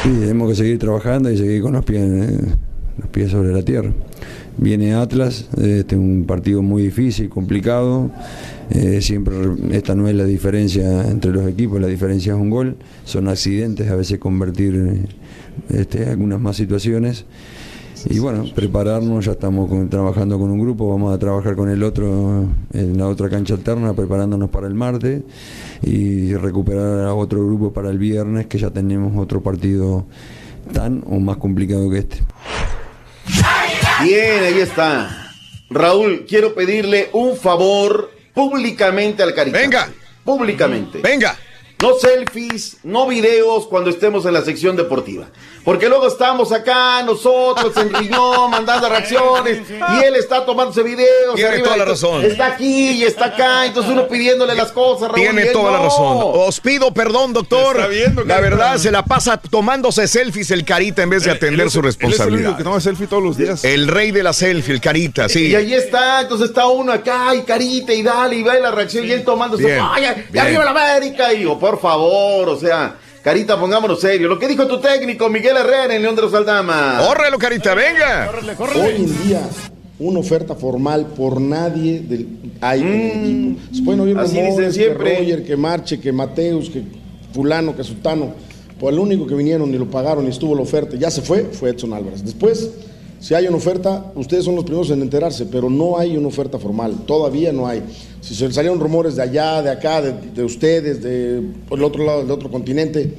Sí, 0.00 0.08
tenemos 0.08 0.48
que 0.48 0.54
seguir 0.56 0.78
trabajando 0.78 1.30
y 1.30 1.36
seguir 1.36 1.62
con 1.62 1.74
los 1.74 1.84
pies, 1.84 2.02
eh, 2.02 2.38
los 2.98 3.08
pies 3.10 3.30
sobre 3.30 3.52
la 3.52 3.62
tierra. 3.62 3.92
Viene 4.56 4.94
Atlas, 4.94 5.48
este 5.60 5.96
un 5.96 6.24
partido 6.26 6.60
muy 6.62 6.82
difícil, 6.82 7.28
complicado. 7.28 8.10
eh, 8.70 9.00
siempre 9.00 9.34
esta 9.70 9.94
no 9.94 10.08
es 10.08 10.14
la 10.14 10.24
diferencia 10.24 11.08
entre 11.08 11.30
los 11.32 11.46
equipos, 11.48 11.80
la 11.80 11.86
diferencia 11.86 12.34
es 12.34 12.40
un 12.40 12.50
gol. 12.50 12.76
Son 13.04 13.28
accidentes 13.28 13.90
a 13.90 13.96
veces 13.96 14.18
convertir 14.18 14.74
eh, 14.74 15.78
este, 15.80 16.06
algunas 16.06 16.40
más 16.40 16.56
situaciones. 16.56 17.24
Y 18.10 18.18
bueno, 18.18 18.44
prepararnos, 18.54 19.24
ya 19.26 19.32
estamos 19.32 19.70
trabajando 19.88 20.36
con 20.36 20.50
un 20.50 20.58
grupo, 20.58 20.88
vamos 20.88 21.14
a 21.14 21.18
trabajar 21.18 21.54
con 21.54 21.68
el 21.68 21.84
otro 21.84 22.46
en 22.72 22.98
la 22.98 23.06
otra 23.06 23.28
cancha 23.28 23.54
alterna, 23.54 23.94
preparándonos 23.94 24.50
para 24.50 24.66
el 24.66 24.74
martes 24.74 25.22
y 25.82 26.34
recuperar 26.34 27.06
a 27.06 27.14
otro 27.14 27.44
grupo 27.44 27.72
para 27.72 27.90
el 27.90 27.98
viernes, 27.98 28.46
que 28.46 28.58
ya 28.58 28.70
tenemos 28.70 29.16
otro 29.16 29.42
partido 29.42 30.06
tan 30.72 31.02
o 31.06 31.18
más 31.18 31.36
complicado 31.38 31.90
que 31.90 31.98
este. 31.98 32.22
Bien, 34.02 34.44
ahí 34.44 34.60
está. 34.60 35.32
Raúl, 35.70 36.26
quiero 36.28 36.54
pedirle 36.54 37.08
un 37.12 37.36
favor 37.36 38.10
públicamente 38.34 39.22
al 39.22 39.34
Carita. 39.34 39.58
Venga. 39.58 39.88
Públicamente. 40.24 41.00
Venga. 41.00 41.36
No 41.82 41.94
selfies, 41.98 42.76
no 42.84 43.08
videos 43.08 43.66
cuando 43.66 43.90
estemos 43.90 44.24
en 44.24 44.34
la 44.34 44.42
sección 44.42 44.76
deportiva. 44.76 45.26
Porque 45.64 45.88
luego 45.88 46.06
estamos 46.08 46.50
acá 46.52 47.02
nosotros 47.02 47.76
en 47.76 47.92
riñón 47.92 48.50
mandando 48.52 48.88
reacciones 48.88 49.62
y 49.68 50.04
él 50.04 50.14
está 50.16 50.44
tomándose 50.44 50.82
videos. 50.82 51.34
Tiene 51.34 51.50
arriba 51.50 51.64
toda 51.64 51.76
la 51.76 51.84
razón. 51.84 52.24
Está 52.24 52.46
aquí 52.46 52.90
y 52.90 53.02
está 53.04 53.26
acá, 53.26 53.66
entonces 53.66 53.92
uno 53.92 54.06
pidiéndole 54.08 54.54
las 54.54 54.70
cosas. 54.72 55.08
Raúl, 55.08 55.20
Tiene 55.20 55.42
él 55.42 55.52
toda 55.52 55.72
la 55.72 55.80
razón. 55.80 56.18
Os 56.20 56.60
pido 56.60 56.94
perdón, 56.94 57.32
doctor. 57.32 57.76
Está 57.76 57.88
viendo, 57.88 58.24
la 58.24 58.40
verdad, 58.40 58.76
se 58.78 58.90
la 58.90 59.04
pasa 59.04 59.36
tomándose 59.36 60.06
selfies 60.06 60.50
el 60.52 60.64
Carita 60.64 61.02
en 61.02 61.10
vez 61.10 61.24
de 61.24 61.32
atender 61.32 61.68
su 61.70 61.80
Él 61.80 61.86
es 61.86 61.96
el 61.96 62.02
único 62.02 62.16
responsabilidad. 62.16 62.56
que 62.56 62.64
toma 62.64 62.80
selfie 62.80 63.06
todos 63.08 63.22
los 63.22 63.36
días. 63.36 63.64
El 63.64 63.88
rey 63.88 64.10
de 64.12 64.22
la 64.22 64.32
selfie, 64.32 64.74
el 64.74 64.80
Carita, 64.80 65.28
sí. 65.28 65.48
Y 65.48 65.54
ahí 65.56 65.74
está, 65.74 66.20
entonces 66.22 66.48
está 66.48 66.66
uno 66.66 66.92
acá 66.92 67.34
y 67.34 67.42
carita 67.42 67.92
y 67.92 68.02
dale 68.02 68.36
y 68.36 68.42
ve 68.44 68.60
la 68.60 68.70
reacción 68.70 69.04
y 69.06 69.10
él 69.12 69.24
tomándose. 69.24 69.64
Bien, 69.64 69.80
¡Ay, 69.80 70.02
ya, 70.02 70.14
bien. 70.14 70.26
ya 70.32 70.42
arriba 70.42 70.64
la 70.64 70.70
América! 70.70 71.32
Y 71.32 71.38
digo, 71.38 71.58
por 71.58 71.71
favor, 71.78 72.48
o 72.48 72.58
sea, 72.58 72.96
carita, 73.22 73.58
pongámonos 73.58 74.00
serio. 74.00 74.28
Lo 74.28 74.38
que 74.38 74.48
dijo 74.48 74.66
tu 74.66 74.80
técnico, 74.80 75.28
Miguel 75.28 75.56
Herrera 75.56 75.94
en 75.94 76.02
León 76.02 76.16
de 76.16 76.22
los 76.22 76.34
Aldama. 76.34 77.00
¡Córrelo, 77.06 77.38
Carita, 77.38 77.74
venga! 77.74 78.30
Hoy 78.74 78.94
en 78.96 79.22
día, 79.24 79.40
una 79.98 80.20
oferta 80.20 80.54
formal 80.54 81.06
por 81.16 81.40
nadie 81.40 82.00
del, 82.00 82.26
hay 82.60 82.80
en 82.80 82.88
el 82.88 83.10
equipo. 83.56 83.60
Se 83.76 83.82
pueden 83.82 84.00
oír 84.00 84.16
Mm, 84.16 84.18
así 84.20 84.36
rumores 84.40 84.56
dicen 84.56 84.72
siempre. 84.72 85.10
que 85.12 85.18
Roger, 85.20 85.44
que 85.44 85.56
Marche, 85.56 86.00
que 86.00 86.12
Mateus, 86.12 86.70
que 86.70 86.82
fulano, 87.32 87.76
que 87.76 87.84
Sutano. 87.84 88.34
Pues 88.80 88.92
el 88.94 88.98
único 88.98 89.26
que 89.28 89.34
vinieron 89.36 89.70
ni 89.70 89.78
lo 89.78 89.88
pagaron 89.88 90.24
ni 90.24 90.30
estuvo 90.30 90.56
la 90.56 90.62
oferta, 90.62 90.96
ya 90.96 91.08
se 91.10 91.22
fue, 91.22 91.44
fue 91.52 91.70
Edson 91.70 91.92
Álvarez. 91.92 92.24
Después, 92.24 92.68
si 93.22 93.34
hay 93.34 93.46
una 93.46 93.56
oferta, 93.56 94.12
ustedes 94.16 94.44
son 94.44 94.56
los 94.56 94.64
primeros 94.64 94.90
en 94.90 95.00
enterarse, 95.00 95.46
pero 95.46 95.70
no 95.70 95.96
hay 95.96 96.16
una 96.16 96.26
oferta 96.26 96.58
formal, 96.58 97.04
todavía 97.06 97.52
no 97.52 97.68
hay. 97.68 97.80
Si 98.20 98.34
se 98.34 98.50
salieron 98.52 98.80
rumores 98.80 99.14
de 99.14 99.22
allá, 99.22 99.62
de 99.62 99.70
acá, 99.70 100.02
de, 100.02 100.12
de 100.34 100.42
ustedes, 100.42 101.00
de 101.00 101.40
por 101.68 101.78
el 101.78 101.84
otro 101.84 102.04
lado, 102.04 102.22
del 102.22 102.32
otro 102.32 102.50
continente, 102.50 103.14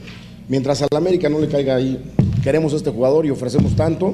mientras 0.49 0.81
a 0.81 0.87
la 0.91 0.97
América 0.97 1.29
no 1.29 1.39
le 1.39 1.47
caiga 1.47 1.75
ahí, 1.75 1.97
queremos 2.43 2.73
a 2.73 2.75
este 2.75 2.89
jugador 2.91 3.25
y 3.25 3.29
ofrecemos 3.29 3.77
tanto, 3.77 4.13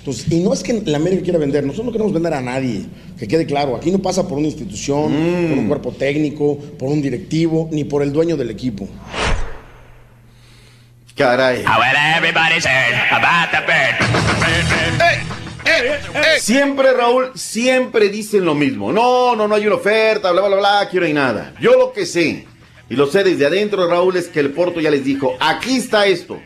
entonces, 0.00 0.30
y 0.30 0.40
no 0.40 0.52
es 0.52 0.62
que 0.62 0.82
la 0.84 0.98
América 0.98 1.22
quiera 1.22 1.38
vender, 1.38 1.64
nosotros 1.64 1.86
no 1.86 1.92
queremos 1.92 2.12
vender 2.12 2.34
a 2.34 2.42
nadie, 2.42 2.84
que 3.18 3.26
quede 3.26 3.46
claro, 3.46 3.76
aquí 3.76 3.90
no 3.90 4.00
pasa 4.00 4.28
por 4.28 4.36
una 4.36 4.46
institución, 4.46 5.10
por 5.48 5.58
un 5.58 5.68
cuerpo 5.68 5.92
técnico, 5.92 6.58
por 6.78 6.90
un 6.90 7.00
directivo, 7.00 7.66
ni 7.72 7.84
por 7.84 8.02
el 8.02 8.12
dueño 8.12 8.36
del 8.36 8.50
equipo. 8.50 8.86
Caray. 11.20 11.62
Siempre, 16.38 16.94
Raúl, 16.94 17.32
siempre 17.34 18.08
dicen 18.08 18.46
lo 18.46 18.54
mismo. 18.54 18.90
No, 18.90 19.36
no, 19.36 19.46
no 19.46 19.54
hay 19.54 19.66
una 19.66 19.76
oferta, 19.76 20.32
bla, 20.32 20.40
bla, 20.48 20.56
bla, 20.56 20.80
aquí 20.80 20.96
no 20.96 21.04
hay 21.04 21.12
nada. 21.12 21.52
Yo 21.60 21.76
lo 21.76 21.92
que 21.92 22.06
sé, 22.06 22.46
y 22.88 22.96
lo 22.96 23.06
sé 23.06 23.22
desde 23.22 23.44
adentro, 23.44 23.86
Raúl, 23.86 24.16
es 24.16 24.28
que 24.28 24.40
el 24.40 24.52
Porto 24.52 24.80
ya 24.80 24.90
les 24.90 25.04
dijo, 25.04 25.36
aquí 25.40 25.76
está 25.76 26.06
esto. 26.06 26.40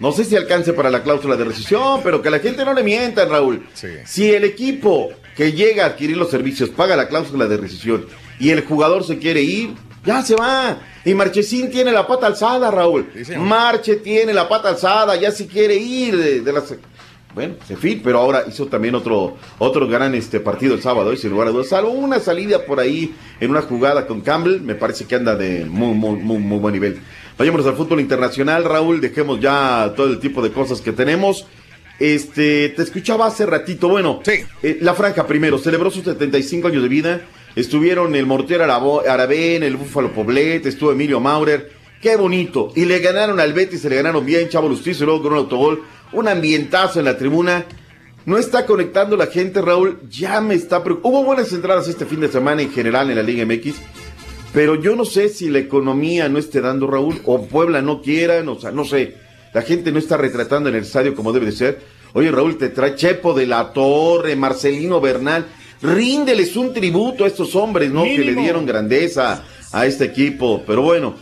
No 0.00 0.12
sé 0.12 0.24
si 0.24 0.34
alcance 0.34 0.72
para 0.72 0.88
la 0.88 1.02
cláusula 1.02 1.36
de 1.36 1.44
rescisión, 1.44 2.00
pero 2.02 2.22
que 2.22 2.30
la 2.30 2.38
gente 2.38 2.64
no 2.64 2.72
le 2.72 2.82
mienta, 2.82 3.26
Raúl. 3.26 3.68
Si 4.06 4.30
el 4.30 4.44
equipo 4.44 5.10
que 5.36 5.52
llega 5.52 5.84
a 5.84 5.88
adquirir 5.88 6.16
los 6.16 6.30
servicios 6.30 6.70
paga 6.70 6.96
la 6.96 7.08
cláusula 7.08 7.46
de 7.46 7.58
rescisión 7.58 8.06
y 8.40 8.48
el 8.48 8.64
jugador 8.64 9.04
se 9.04 9.18
quiere 9.18 9.42
ir, 9.42 9.74
ya 10.06 10.22
se 10.22 10.34
va. 10.34 10.78
Y 11.04 11.14
Marchesín 11.14 11.70
tiene 11.70 11.92
la 11.92 12.06
pata 12.06 12.28
alzada, 12.28 12.70
Raúl. 12.70 13.08
Marche 13.38 13.96
tiene 13.96 14.32
la 14.32 14.48
pata 14.48 14.70
alzada, 14.70 15.16
ya 15.16 15.30
se 15.30 15.46
quiere 15.46 15.76
ir 15.76 16.16
de, 16.16 16.40
de 16.40 16.52
las... 16.52 16.74
Bueno, 17.34 17.56
se 17.68 17.76
fin, 17.76 18.00
pero 18.02 18.18
ahora 18.18 18.44
hizo 18.48 18.66
también 18.66 18.94
otro, 18.94 19.36
otro 19.58 19.86
gran 19.86 20.14
este 20.14 20.40
partido 20.40 20.74
el 20.74 20.80
sábado, 20.80 21.12
y 21.12 21.18
sin 21.18 21.30
lugar 21.30 21.48
a 21.48 21.50
dudas, 21.50 21.68
salvo 21.68 21.90
una 21.90 22.18
salida 22.18 22.64
por 22.64 22.80
ahí 22.80 23.14
en 23.40 23.50
una 23.50 23.60
jugada 23.60 24.06
con 24.06 24.22
Campbell, 24.22 24.62
me 24.62 24.74
parece 24.74 25.04
que 25.04 25.16
anda 25.16 25.36
de 25.36 25.66
muy, 25.66 25.92
muy, 25.92 26.16
muy, 26.16 26.38
muy 26.38 26.58
buen 26.58 26.72
nivel. 26.72 26.98
Vayámonos 27.36 27.66
al 27.66 27.76
fútbol 27.76 28.00
internacional, 28.00 28.64
Raúl, 28.64 29.02
dejemos 29.02 29.38
ya 29.38 29.92
todo 29.94 30.08
el 30.08 30.18
tipo 30.18 30.40
de 30.40 30.50
cosas 30.50 30.80
que 30.80 30.92
tenemos. 30.92 31.46
Este, 31.98 32.70
te 32.70 32.82
escuchaba 32.82 33.26
hace 33.26 33.44
ratito, 33.44 33.88
bueno, 33.88 34.22
eh, 34.62 34.78
la 34.80 34.94
franja 34.94 35.26
primero, 35.26 35.58
celebró 35.58 35.90
sus 35.90 36.04
75 36.04 36.68
años 36.68 36.82
de 36.82 36.88
vida 36.88 37.20
estuvieron 37.56 38.14
el 38.14 38.26
Mortero 38.26 38.64
Aravén, 38.64 39.64
el 39.64 39.76
Búfalo 39.76 40.12
Poblet, 40.12 40.64
estuvo 40.66 40.92
Emilio 40.92 41.18
Maurer. 41.18 41.72
Qué 42.00 42.14
bonito. 42.16 42.70
Y 42.76 42.84
le 42.84 43.00
ganaron 43.00 43.40
al 43.40 43.52
Betis, 43.52 43.80
se 43.80 43.90
le 43.90 43.96
ganaron 43.96 44.24
bien, 44.24 44.48
Chavo 44.48 44.68
Lustizo, 44.68 45.02
y 45.02 45.06
luego 45.06 45.22
con 45.22 45.32
un 45.32 45.38
autogol. 45.38 45.82
Un 46.12 46.28
ambientazo 46.28 47.00
en 47.00 47.06
la 47.06 47.16
tribuna. 47.16 47.64
No 48.26 48.38
está 48.38 48.66
conectando 48.66 49.16
la 49.16 49.26
gente, 49.26 49.62
Raúl. 49.62 50.00
Ya 50.10 50.40
me 50.40 50.54
está. 50.54 50.78
Hubo 50.78 51.24
buenas 51.24 51.52
entradas 51.52 51.88
este 51.88 52.06
fin 52.06 52.20
de 52.20 52.28
semana 52.28 52.62
en 52.62 52.70
general 52.70 53.08
en 53.10 53.16
la 53.16 53.22
Liga 53.22 53.44
MX. 53.44 53.76
Pero 54.52 54.74
yo 54.74 54.96
no 54.96 55.04
sé 55.04 55.28
si 55.28 55.48
la 55.48 55.58
economía 55.58 56.28
no 56.28 56.38
esté 56.38 56.60
dando, 56.60 56.86
Raúl, 56.86 57.20
o 57.24 57.46
Puebla 57.46 57.82
no 57.82 58.02
quieran, 58.02 58.48
o 58.48 58.58
sea, 58.58 58.70
no 58.70 58.84
sé. 58.84 59.14
La 59.52 59.62
gente 59.62 59.92
no 59.92 59.98
está 59.98 60.16
retratando 60.16 60.68
en 60.68 60.76
el 60.76 60.82
estadio 60.82 61.14
como 61.14 61.32
debe 61.32 61.46
de 61.46 61.52
ser. 61.52 61.80
Oye, 62.12 62.30
Raúl, 62.30 62.56
te 62.56 62.68
trae 62.70 62.94
Chepo 62.94 63.34
de 63.34 63.46
la 63.46 63.72
Torre, 63.72 64.34
Marcelino 64.36 65.00
Bernal. 65.00 65.46
Ríndeles 65.82 66.56
un 66.56 66.72
tributo 66.72 67.24
a 67.24 67.26
estos 67.26 67.54
hombres, 67.54 67.90
¿no? 67.90 68.04
Que 68.04 68.18
le 68.18 68.34
dieron 68.34 68.64
grandeza 68.66 69.42
a 69.72 69.86
este 69.86 70.04
equipo. 70.04 70.62
Pero 70.66 70.82
bueno, 70.82 71.14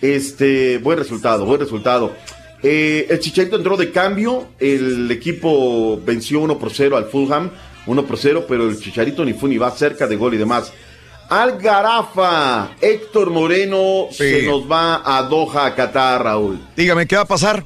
este, 0.00 0.78
buen 0.78 0.98
resultado, 0.98 1.44
buen 1.44 1.60
resultado. 1.60 2.14
Eh, 2.62 3.06
el 3.08 3.18
Chicharito 3.20 3.56
entró 3.56 3.76
de 3.76 3.90
cambio, 3.90 4.48
el 4.58 5.10
equipo 5.10 5.98
venció 6.04 6.40
1 6.40 6.58
por 6.58 6.72
0 6.72 6.96
al 6.96 7.06
Fulham, 7.06 7.50
1 7.86 8.06
por 8.06 8.18
0, 8.18 8.44
pero 8.48 8.68
el 8.68 8.78
Chicharito 8.78 9.24
ni 9.24 9.32
fue 9.32 9.48
ni 9.48 9.56
va 9.56 9.70
cerca 9.70 10.06
de 10.06 10.16
gol 10.16 10.34
y 10.34 10.38
demás. 10.38 10.72
Algarafa, 11.30 12.72
Héctor 12.80 13.30
Moreno 13.30 14.08
se 14.10 14.42
nos 14.42 14.70
va 14.70 15.00
a 15.04 15.22
Doha, 15.22 15.66
a 15.66 15.74
Qatar, 15.74 16.24
Raúl. 16.24 16.58
Dígame, 16.76 17.06
¿qué 17.06 17.16
va 17.16 17.22
a 17.22 17.26
pasar? 17.26 17.64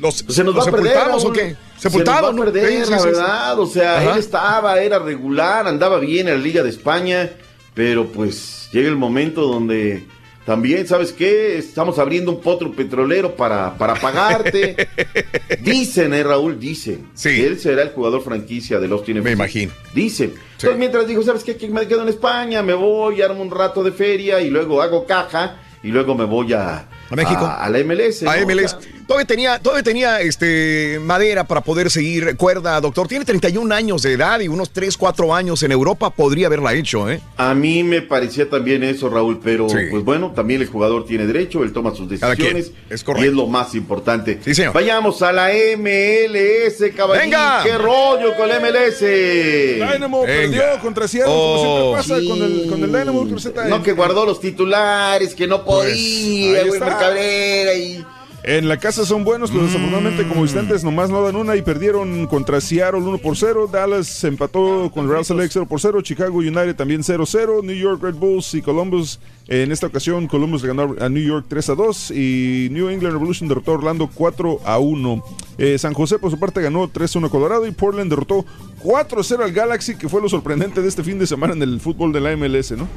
¿Los, 0.00 0.24
Se 0.28 0.42
nos 0.42 0.54
los 0.54 0.66
va 0.66 0.68
a 0.68 0.72
perder, 0.72 0.98
o 0.98 1.18
Raúl. 1.18 1.56
Qué? 1.88 1.90
Se 1.90 2.04
perder, 2.34 2.68
Sí, 2.68 2.84
sí, 2.84 2.90
la 2.90 2.98
sí, 2.98 3.02
sí. 3.04 3.10
verdad. 3.10 3.58
O 3.60 3.66
sea, 3.66 3.98
Ajá. 3.98 4.12
él 4.12 4.18
estaba, 4.18 4.80
era 4.80 4.98
regular, 4.98 5.66
andaba 5.66 5.98
bien 5.98 6.28
en 6.28 6.34
la 6.34 6.40
Liga 6.40 6.62
de 6.62 6.70
España, 6.70 7.30
pero 7.74 8.06
pues 8.06 8.68
llega 8.72 8.88
el 8.88 8.96
momento 8.96 9.42
donde 9.42 10.04
también, 10.44 10.86
¿sabes 10.86 11.12
qué? 11.12 11.58
Estamos 11.58 11.98
abriendo 11.98 12.32
un 12.32 12.40
potro 12.40 12.72
petrolero 12.72 13.36
para, 13.36 13.76
para 13.76 13.94
pagarte. 13.94 14.88
dicen, 15.60 16.12
eh, 16.14 16.22
Raúl, 16.22 16.58
dicen. 16.58 17.08
que 17.22 17.46
Él 17.46 17.60
será 17.60 17.82
el 17.82 17.90
jugador 17.90 18.22
franquicia 18.24 18.80
de 18.80 18.88
los 18.88 19.04
tiene. 19.04 19.20
Me 19.20 19.32
imagino. 19.32 19.72
Dicen. 19.94 20.34
Entonces, 20.52 20.78
mientras 20.78 21.06
dijo, 21.06 21.22
¿sabes 21.22 21.44
qué? 21.44 21.56
Que 21.56 21.68
me 21.68 21.86
quedo 21.86 22.02
en 22.02 22.08
España, 22.08 22.62
me 22.62 22.74
voy, 22.74 23.22
armo 23.22 23.42
un 23.42 23.50
rato 23.50 23.84
de 23.84 23.92
feria 23.92 24.40
y 24.40 24.50
luego 24.50 24.82
hago 24.82 25.06
caja 25.06 25.58
y 25.82 25.88
luego 25.88 26.14
me 26.14 26.24
voy 26.24 26.52
a, 26.52 26.86
¿A 27.10 27.16
México? 27.16 27.44
A, 27.44 27.64
a 27.64 27.70
la 27.70 27.78
MLS. 27.84 28.22
A 28.24 28.36
¿no? 28.36 28.46
MLS. 28.46 28.74
O 28.74 28.80
sea, 28.80 28.90
Todavía 29.10 29.26
tenía, 29.26 29.58
todavía 29.58 29.82
tenía 29.82 30.20
este, 30.20 31.00
madera 31.02 31.42
para 31.42 31.62
poder 31.62 31.90
seguir 31.90 32.36
cuerda, 32.36 32.80
doctor. 32.80 33.08
Tiene 33.08 33.24
31 33.24 33.74
años 33.74 34.02
de 34.02 34.12
edad 34.12 34.38
y 34.38 34.46
unos 34.46 34.70
3, 34.70 34.96
4 34.96 35.34
años 35.34 35.64
en 35.64 35.72
Europa. 35.72 36.10
Podría 36.10 36.46
haberla 36.46 36.74
hecho, 36.74 37.10
¿eh? 37.10 37.20
A 37.36 37.52
mí 37.52 37.82
me 37.82 38.02
parecía 38.02 38.48
también 38.48 38.84
eso, 38.84 39.08
Raúl, 39.10 39.40
pero 39.42 39.68
Sí. 39.68 39.78
pues 39.90 40.04
bueno, 40.04 40.30
también 40.30 40.60
el 40.60 40.68
jugador 40.68 41.06
tiene 41.06 41.26
derecho, 41.26 41.64
él 41.64 41.72
toma 41.72 41.92
sus 41.92 42.08
decisiones. 42.08 42.70
Es 42.88 43.02
correcto. 43.02 43.24
Y 43.24 43.28
es 43.30 43.34
lo 43.34 43.48
más 43.48 43.74
importante. 43.74 44.38
Sí, 44.44 44.54
señor. 44.54 44.74
Vayamos 44.74 45.20
a 45.22 45.32
la 45.32 45.48
MLS, 45.76 46.92
caballín. 46.96 47.22
¡Venga! 47.32 47.64
¡Qué 47.64 47.76
rollo 47.78 48.36
con 48.36 48.48
la 48.48 48.60
MLS! 48.60 49.00
Dynamo 49.00 50.22
perdió 50.22 50.62
contra 50.80 51.08
Seattle, 51.08 51.34
como 51.34 51.58
siempre 51.58 51.92
pasa 51.96 52.28
con 52.28 52.42
el, 52.44 52.66
con 52.70 52.84
el 52.84 52.92
Dynamo. 52.92 53.26
Cruceta, 53.26 53.64
No, 53.64 53.82
que 53.82 53.90
guardó 53.90 54.24
los 54.24 54.38
titulares, 54.38 55.34
que 55.34 55.48
no 55.48 55.64
podía, 55.64 56.60
ahí 56.60 56.68
güey, 56.68 56.80
está. 56.80 56.96
Cabrera 56.96 57.74
y... 57.74 58.06
En 58.42 58.68
la 58.68 58.78
casa 58.78 59.04
son 59.04 59.22
buenos, 59.22 59.50
pero 59.50 59.64
desafortunadamente 59.64 60.26
como 60.26 60.42
visitantes 60.42 60.82
nomás 60.82 61.10
no 61.10 61.22
dan 61.22 61.36
una 61.36 61.56
y 61.56 61.62
perdieron 61.62 62.26
contra 62.26 62.60
Seattle 62.62 63.00
1 63.00 63.18
por 63.18 63.36
0. 63.36 63.68
Dallas 63.70 64.24
empató 64.24 64.90
con 64.94 65.04
el 65.04 65.10
Real 65.10 65.24
Salt 65.26 65.40
Lake 65.40 65.50
0 65.52 65.66
por 65.68 65.78
0. 65.78 66.00
Chicago 66.00 66.38
United 66.38 66.74
también 66.74 67.02
0-0. 67.02 67.62
New 67.62 67.76
York 67.76 68.02
Red 68.02 68.14
Bulls 68.14 68.54
y 68.54 68.62
Columbus. 68.62 69.20
En 69.46 69.70
esta 69.72 69.88
ocasión 69.88 70.26
Columbus 70.26 70.62
le 70.62 70.68
ganó 70.68 70.96
a 70.98 71.08
New 71.10 71.22
York 71.22 71.46
3 71.48 71.68
a 71.68 71.74
2 71.74 72.10
y 72.12 72.68
New 72.70 72.88
England 72.88 73.12
Revolution 73.12 73.46
derrotó 73.46 73.72
a 73.72 73.74
Orlando 73.74 74.08
4 74.12 74.60
a 74.64 74.78
1. 74.78 75.24
Eh, 75.58 75.76
San 75.76 75.92
José 75.92 76.18
por 76.18 76.30
su 76.30 76.38
parte 76.38 76.62
ganó 76.62 76.88
3 76.88 77.16
a 77.16 77.18
1 77.18 77.26
a 77.26 77.30
Colorado 77.30 77.66
y 77.66 77.72
Portland 77.72 78.08
derrotó 78.08 78.46
4 78.82 79.20
a 79.20 79.24
0 79.24 79.44
al 79.44 79.52
Galaxy, 79.52 79.96
que 79.96 80.08
fue 80.08 80.22
lo 80.22 80.30
sorprendente 80.30 80.80
de 80.80 80.88
este 80.88 81.04
fin 81.04 81.18
de 81.18 81.26
semana 81.26 81.52
en 81.52 81.62
el 81.62 81.78
fútbol 81.78 82.10
de 82.12 82.20
la 82.20 82.34
MLS, 82.36 82.72
¿no? 82.72 82.88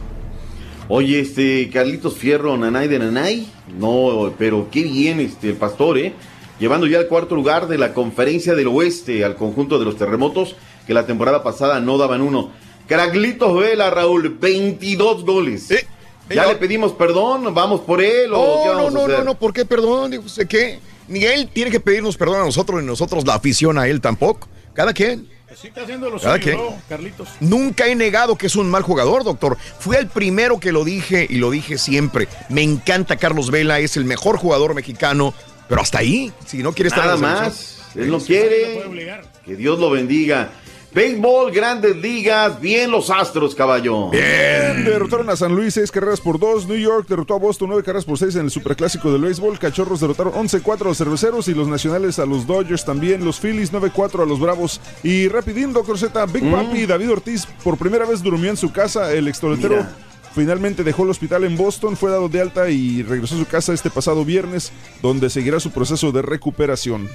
Oye, 0.90 1.22
este, 1.22 1.70
Carlitos 1.70 2.16
Fierro, 2.16 2.58
Nanay 2.58 2.88
de 2.88 3.00
Nanay. 3.00 3.48
No, 3.78 4.34
pero 4.38 4.68
qué 4.72 4.84
bien 4.84 5.20
este, 5.20 5.50
el 5.50 5.56
pastor, 5.56 5.98
¿eh? 5.98 6.14
Llevando 6.60 6.86
ya 6.88 7.00
al 7.00 7.08
cuarto 7.08 7.36
lugar 7.36 7.68
de 7.68 7.78
la 7.78 7.94
conferencia 7.94 8.54
del 8.54 8.68
oeste 8.68 9.24
al 9.26 9.36
conjunto 9.36 9.80
de 9.80 9.86
los 9.86 9.98
terremotos, 9.98 10.56
que 10.86 10.94
la 10.94 11.06
temporada 11.06 11.42
pasada 11.44 11.80
no 11.80 11.98
daban 11.98 12.22
uno. 12.22 12.52
Carlitos 12.88 13.58
Vela, 13.60 13.90
Raúl, 13.90 14.30
22 14.30 15.24
goles. 15.26 15.70
¿Ya 15.70 16.36
ya- 16.36 16.46
le 16.48 16.56
pedimos 16.56 16.92
perdón? 16.94 17.54
¿Vamos 17.54 17.82
por 17.82 18.02
él 18.02 18.32
o 18.34 18.62
qué 18.64 18.70
No, 18.70 18.74
no, 18.82 18.88
a 18.88 18.92
no, 18.92 19.00
hacer? 19.06 19.18
no, 19.20 19.24
no, 19.24 19.36
¿por 19.36 19.54
qué 19.54 19.66
perdón? 19.66 20.12
Digo, 20.12 20.28
sé 20.30 20.48
qué. 20.48 20.80
Ni 21.08 21.24
él 21.26 21.50
tiene 21.52 21.72
que 21.72 21.80
pedirnos 21.80 22.16
perdón 22.18 22.42
a 22.42 22.46
nosotros, 22.46 22.80
ni 22.82 22.88
nosotros 22.88 23.26
la 23.26 23.36
afición 23.36 23.78
a 23.78 23.88
él 23.88 24.00
tampoco. 24.00 24.48
Cada 24.74 24.94
quien. 24.94 25.28
Sí, 25.56 25.68
está 25.68 25.84
haciendo 25.84 26.10
lo 26.10 26.20
¿Cada 26.20 26.36
suyo, 26.36 26.46
qué? 26.46 26.56
¿no, 26.56 26.82
Carlitos? 26.90 27.30
Nunca 27.40 27.88
he 27.88 27.96
negado 27.96 28.38
que 28.38 28.48
es 28.48 28.56
un 28.56 28.70
mal 28.70 28.84
jugador, 28.84 29.24
doctor. 29.24 29.58
Fui 29.80 29.96
el 29.96 30.08
primero 30.08 30.60
que 30.60 30.72
lo 30.72 30.84
dije 30.84 31.28
y 31.30 31.36
lo 31.36 31.52
dije 31.52 31.78
siempre. 31.78 32.28
Me 32.50 32.62
encanta 32.62 33.18
Carlos 33.18 33.52
Vela, 33.52 33.80
es 33.80 33.98
el 33.98 34.06
mejor 34.06 34.38
jugador 34.38 34.74
mexicano, 34.74 35.34
pero 35.70 35.82
hasta 35.82 36.00
ahí, 36.00 36.32
si 36.46 36.64
no 36.64 36.74
quiere 36.74 36.90
estar 36.90 37.06
Nada 37.06 37.16
en 37.16 37.22
la 37.22 37.28
más. 37.28 37.80
Él 37.96 38.10
no 38.10 38.20
quiere. 38.20 38.84
Que 39.46 39.56
Dios 39.56 39.80
lo 39.80 39.90
bendiga. 39.92 40.52
Béisbol, 40.94 41.52
grandes 41.52 41.96
ligas, 41.96 42.62
bien 42.62 42.92
los 42.92 43.10
astros, 43.10 43.56
caballo. 43.56 44.10
Bien. 44.12 44.86
Derrotaron 44.86 45.30
a 45.30 45.36
San 45.36 45.56
Luis 45.56 45.74
6 45.74 45.90
carreras 45.92 46.22
por 46.22 46.38
2. 46.40 46.68
New 46.68 46.78
York 46.78 47.08
derrotó 47.08 47.34
a 47.34 47.40
Boston 47.40 47.70
9 47.70 47.84
carreras 47.84 48.06
por 48.06 48.20
6 48.20 48.36
en 48.36 48.46
el 48.46 48.52
Superclásico 48.52 49.12
del 49.12 49.22
béisbol. 49.22 49.58
Cachorros 49.58 50.00
derrotaron 50.00 50.34
11-4 50.34 50.82
a 50.82 50.86
los 50.86 50.98
cerveceros 50.98 51.48
y 51.48 51.56
los 51.56 51.68
nacionales 51.68 52.20
a 52.20 52.28
los 52.28 52.46
Dodgers 52.46 52.86
también. 52.86 53.26
Los 53.26 53.40
Phillies 53.40 53.74
9-4 53.74 54.22
a 54.22 54.26
los 54.26 54.40
Bravos. 54.40 54.80
Y 55.02 55.28
rapidín, 55.30 55.74
Doctor 55.74 55.98
Z, 55.98 56.26
Big 56.28 56.44
Mm. 56.44 56.52
Papi 56.52 56.86
David 56.86 57.12
Ortiz 57.12 57.48
por 57.64 57.78
primera 57.78 58.06
vez 58.06 58.22
durmió 58.22 58.52
en 58.52 58.58
su 58.58 58.72
casa. 58.72 59.12
El 59.14 59.28
extoletero 59.28 59.86
finalmente 60.36 60.84
dejó 60.84 61.04
el 61.04 61.10
hospital 61.10 61.44
en 61.44 61.58
Boston, 61.58 61.98
fue 61.98 62.12
dado 62.12 62.30
de 62.30 62.42
alta 62.42 62.70
y 62.70 63.02
regresó 63.04 63.36
a 63.36 63.40
su 63.40 63.46
casa 63.46 63.74
este 63.74 63.90
pasado 63.90 64.26
viernes, 64.26 64.72
donde 65.02 65.30
seguirá 65.30 65.60
su 65.60 65.72
proceso 65.72 66.12
de 66.12 66.22
recuperación. 66.22 67.08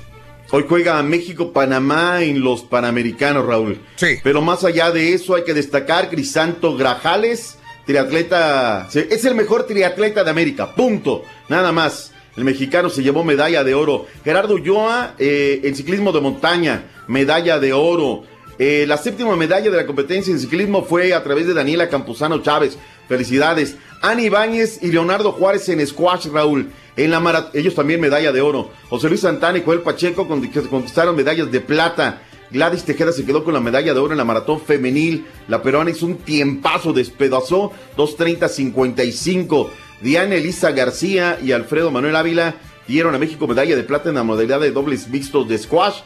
Hoy 0.50 0.64
juega 0.66 1.02
México-Panamá 1.02 2.22
en 2.22 2.40
los 2.40 2.62
Panamericanos, 2.62 3.44
Raúl. 3.44 3.80
Sí. 3.96 4.16
Pero 4.22 4.40
más 4.40 4.64
allá 4.64 4.90
de 4.90 5.12
eso, 5.12 5.34
hay 5.34 5.44
que 5.44 5.52
destacar 5.52 6.08
Crisanto 6.08 6.74
Grajales, 6.74 7.58
triatleta. 7.84 8.88
Es 8.94 9.26
el 9.26 9.34
mejor 9.34 9.66
triatleta 9.66 10.24
de 10.24 10.30
América, 10.30 10.74
punto. 10.74 11.22
Nada 11.50 11.70
más. 11.70 12.12
El 12.34 12.44
mexicano 12.44 12.88
se 12.88 13.02
llevó 13.02 13.24
medalla 13.24 13.62
de 13.62 13.74
oro. 13.74 14.06
Gerardo 14.24 14.54
Ulloa, 14.54 15.16
eh, 15.18 15.60
en 15.64 15.74
ciclismo 15.74 16.12
de 16.12 16.20
montaña, 16.20 16.84
medalla 17.08 17.58
de 17.58 17.74
oro. 17.74 18.22
Eh, 18.58 18.86
la 18.88 18.96
séptima 18.96 19.36
medalla 19.36 19.70
de 19.70 19.76
la 19.76 19.86
competencia 19.86 20.32
en 20.32 20.38
ciclismo 20.38 20.82
fue 20.84 21.12
a 21.12 21.22
través 21.22 21.46
de 21.46 21.52
Daniela 21.52 21.90
Campuzano 21.90 22.42
Chávez. 22.42 22.78
Felicidades. 23.06 23.76
Ani 24.00 24.24
Ibáñez 24.24 24.82
y 24.82 24.92
Leonardo 24.92 25.32
Juárez 25.32 25.68
en 25.68 25.84
squash, 25.86 26.28
Raúl. 26.28 26.70
En 26.98 27.10
la 27.10 27.20
mara- 27.20 27.50
ellos 27.54 27.74
también 27.74 28.00
medalla 28.00 28.32
de 28.32 28.40
oro. 28.42 28.70
José 28.90 29.08
Luis 29.08 29.20
Santana 29.22 29.56
y 29.58 29.62
Joel 29.62 29.80
Pacheco 29.80 30.28
conquistaron 30.28 31.16
medallas 31.16 31.50
de 31.50 31.60
plata. 31.60 32.22
Gladys 32.50 32.82
Tejeda 32.84 33.12
se 33.12 33.24
quedó 33.24 33.44
con 33.44 33.54
la 33.54 33.60
medalla 33.60 33.94
de 33.94 34.00
oro 34.00 34.12
en 34.12 34.18
la 34.18 34.24
maratón 34.24 34.60
femenil. 34.60 35.26
La 35.48 35.62
peruana 35.62 35.90
hizo 35.90 36.06
un 36.06 36.16
tiempazo, 36.16 36.92
despedazó 36.92 37.72
2.30.55. 37.96 39.70
Diana 40.00 40.34
Elisa 40.36 40.70
García 40.72 41.38
y 41.42 41.52
Alfredo 41.52 41.90
Manuel 41.90 42.16
Ávila 42.16 42.54
dieron 42.86 43.14
a 43.14 43.18
México 43.18 43.46
medalla 43.46 43.76
de 43.76 43.82
plata 43.82 44.08
en 44.08 44.14
la 44.16 44.22
modalidad 44.22 44.60
de 44.60 44.70
dobles 44.70 45.08
mixtos 45.08 45.48
de 45.48 45.58
squash. 45.58 45.96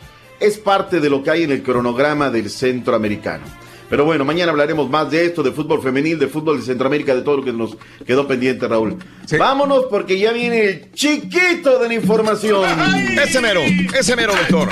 Es 0.40 0.58
parte 0.58 1.00
de 1.00 1.08
lo 1.10 1.22
que 1.22 1.30
hay 1.30 1.42
en 1.44 1.52
el 1.52 1.62
cronograma 1.62 2.30
del 2.30 2.50
centroamericano. 2.50 3.44
Pero 3.92 4.06
bueno, 4.06 4.24
mañana 4.24 4.52
hablaremos 4.52 4.88
más 4.88 5.10
de 5.10 5.26
esto, 5.26 5.42
de 5.42 5.52
fútbol 5.52 5.82
femenil, 5.82 6.18
de 6.18 6.26
fútbol 6.26 6.58
de 6.58 6.64
Centroamérica, 6.64 7.14
de 7.14 7.20
todo 7.20 7.36
lo 7.36 7.44
que 7.44 7.52
nos 7.52 7.76
quedó 8.06 8.26
pendiente, 8.26 8.66
Raúl. 8.66 8.96
Vámonos 9.38 9.84
porque 9.90 10.18
ya 10.18 10.32
viene 10.32 10.64
el 10.64 10.92
chiquito 10.92 11.78
de 11.78 11.88
la 11.88 11.92
información. 11.92 12.64
Ese 13.22 13.42
mero, 13.42 13.60
ese 13.94 14.16
mero, 14.16 14.32
doctor. 14.34 14.70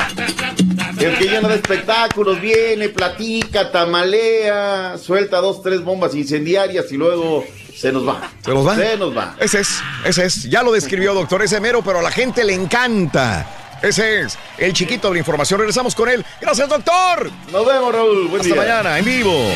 El 0.98 1.18
que 1.18 1.24
llena 1.24 1.48
de 1.48 1.56
espectáculos, 1.56 2.40
viene, 2.40 2.88
platica, 2.88 3.70
tamalea, 3.70 4.96
suelta 4.96 5.36
dos, 5.42 5.62
tres 5.62 5.84
bombas 5.84 6.14
incendiarias 6.14 6.90
y 6.90 6.96
luego 6.96 7.44
se 7.76 7.92
nos 7.92 8.08
va. 8.08 8.30
¿Se 8.42 8.54
nos 8.54 8.66
va? 8.66 8.74
Se 8.74 8.96
nos 8.96 9.14
va. 9.14 9.36
Ese 9.38 9.60
es, 9.60 9.82
ese 10.02 10.24
es. 10.24 10.44
Ya 10.44 10.62
lo 10.62 10.72
describió, 10.72 11.12
doctor, 11.12 11.42
ese 11.42 11.60
mero, 11.60 11.82
pero 11.84 11.98
a 11.98 12.02
la 12.02 12.10
gente 12.10 12.42
le 12.42 12.54
encanta. 12.54 13.59
Ese 13.82 14.20
es 14.20 14.38
el 14.58 14.72
chiquito 14.72 15.08
de 15.08 15.14
la 15.14 15.18
información. 15.20 15.58
Regresamos 15.58 15.94
con 15.94 16.08
él. 16.08 16.24
Gracias, 16.40 16.68
doctor. 16.68 17.30
Nos 17.50 17.66
vemos, 17.66 17.94
Raúl. 17.94 18.28
Buen 18.28 18.40
Hasta 18.42 18.54
día. 18.54 18.62
mañana, 18.62 18.98
en 18.98 19.04
vivo. 19.04 19.52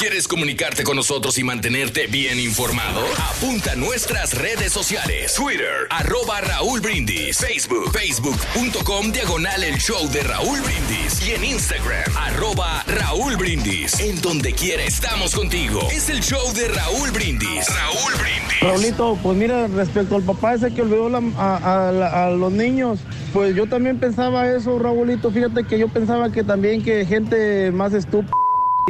¿Quieres 0.00 0.26
comunicarte 0.26 0.82
con 0.82 0.96
nosotros 0.96 1.36
y 1.36 1.44
mantenerte 1.44 2.06
bien 2.06 2.40
informado? 2.40 3.02
Apunta 3.34 3.72
a 3.72 3.76
nuestras 3.76 4.32
redes 4.32 4.72
sociales. 4.72 5.34
Twitter, 5.34 5.86
arroba 5.90 6.40
Raúl 6.40 6.80
Brindis. 6.80 7.36
Facebook, 7.36 7.92
facebook.com, 7.92 9.12
diagonal 9.12 9.62
el 9.62 9.76
show 9.76 10.10
de 10.10 10.22
Raúl 10.22 10.58
Brindis. 10.62 11.28
Y 11.28 11.32
en 11.32 11.44
Instagram, 11.44 12.16
arroba 12.16 12.82
Raúl 12.86 13.36
Brindis. 13.36 14.00
En 14.00 14.18
donde 14.22 14.54
quiera 14.54 14.84
estamos 14.84 15.34
contigo. 15.34 15.86
Es 15.92 16.08
el 16.08 16.22
show 16.22 16.50
de 16.54 16.68
Raúl 16.68 17.10
Brindis. 17.10 17.66
Raúl 17.68 18.14
Brindis. 18.14 18.60
Raulito, 18.62 19.18
pues 19.22 19.36
mira, 19.36 19.66
respecto 19.66 20.16
al 20.16 20.22
papá 20.22 20.54
ese 20.54 20.72
que 20.72 20.80
olvidó 20.80 21.14
a, 21.36 22.24
a 22.24 22.30
los 22.30 22.52
niños, 22.52 23.00
pues 23.34 23.54
yo 23.54 23.66
también 23.66 24.00
pensaba 24.00 24.50
eso, 24.50 24.78
Raulito. 24.78 25.30
Fíjate 25.30 25.64
que 25.64 25.78
yo 25.78 25.88
pensaba 25.88 26.32
que 26.32 26.42
también 26.42 26.82
que 26.82 27.04
gente 27.04 27.70
más 27.70 27.92
estúpida 27.92 28.39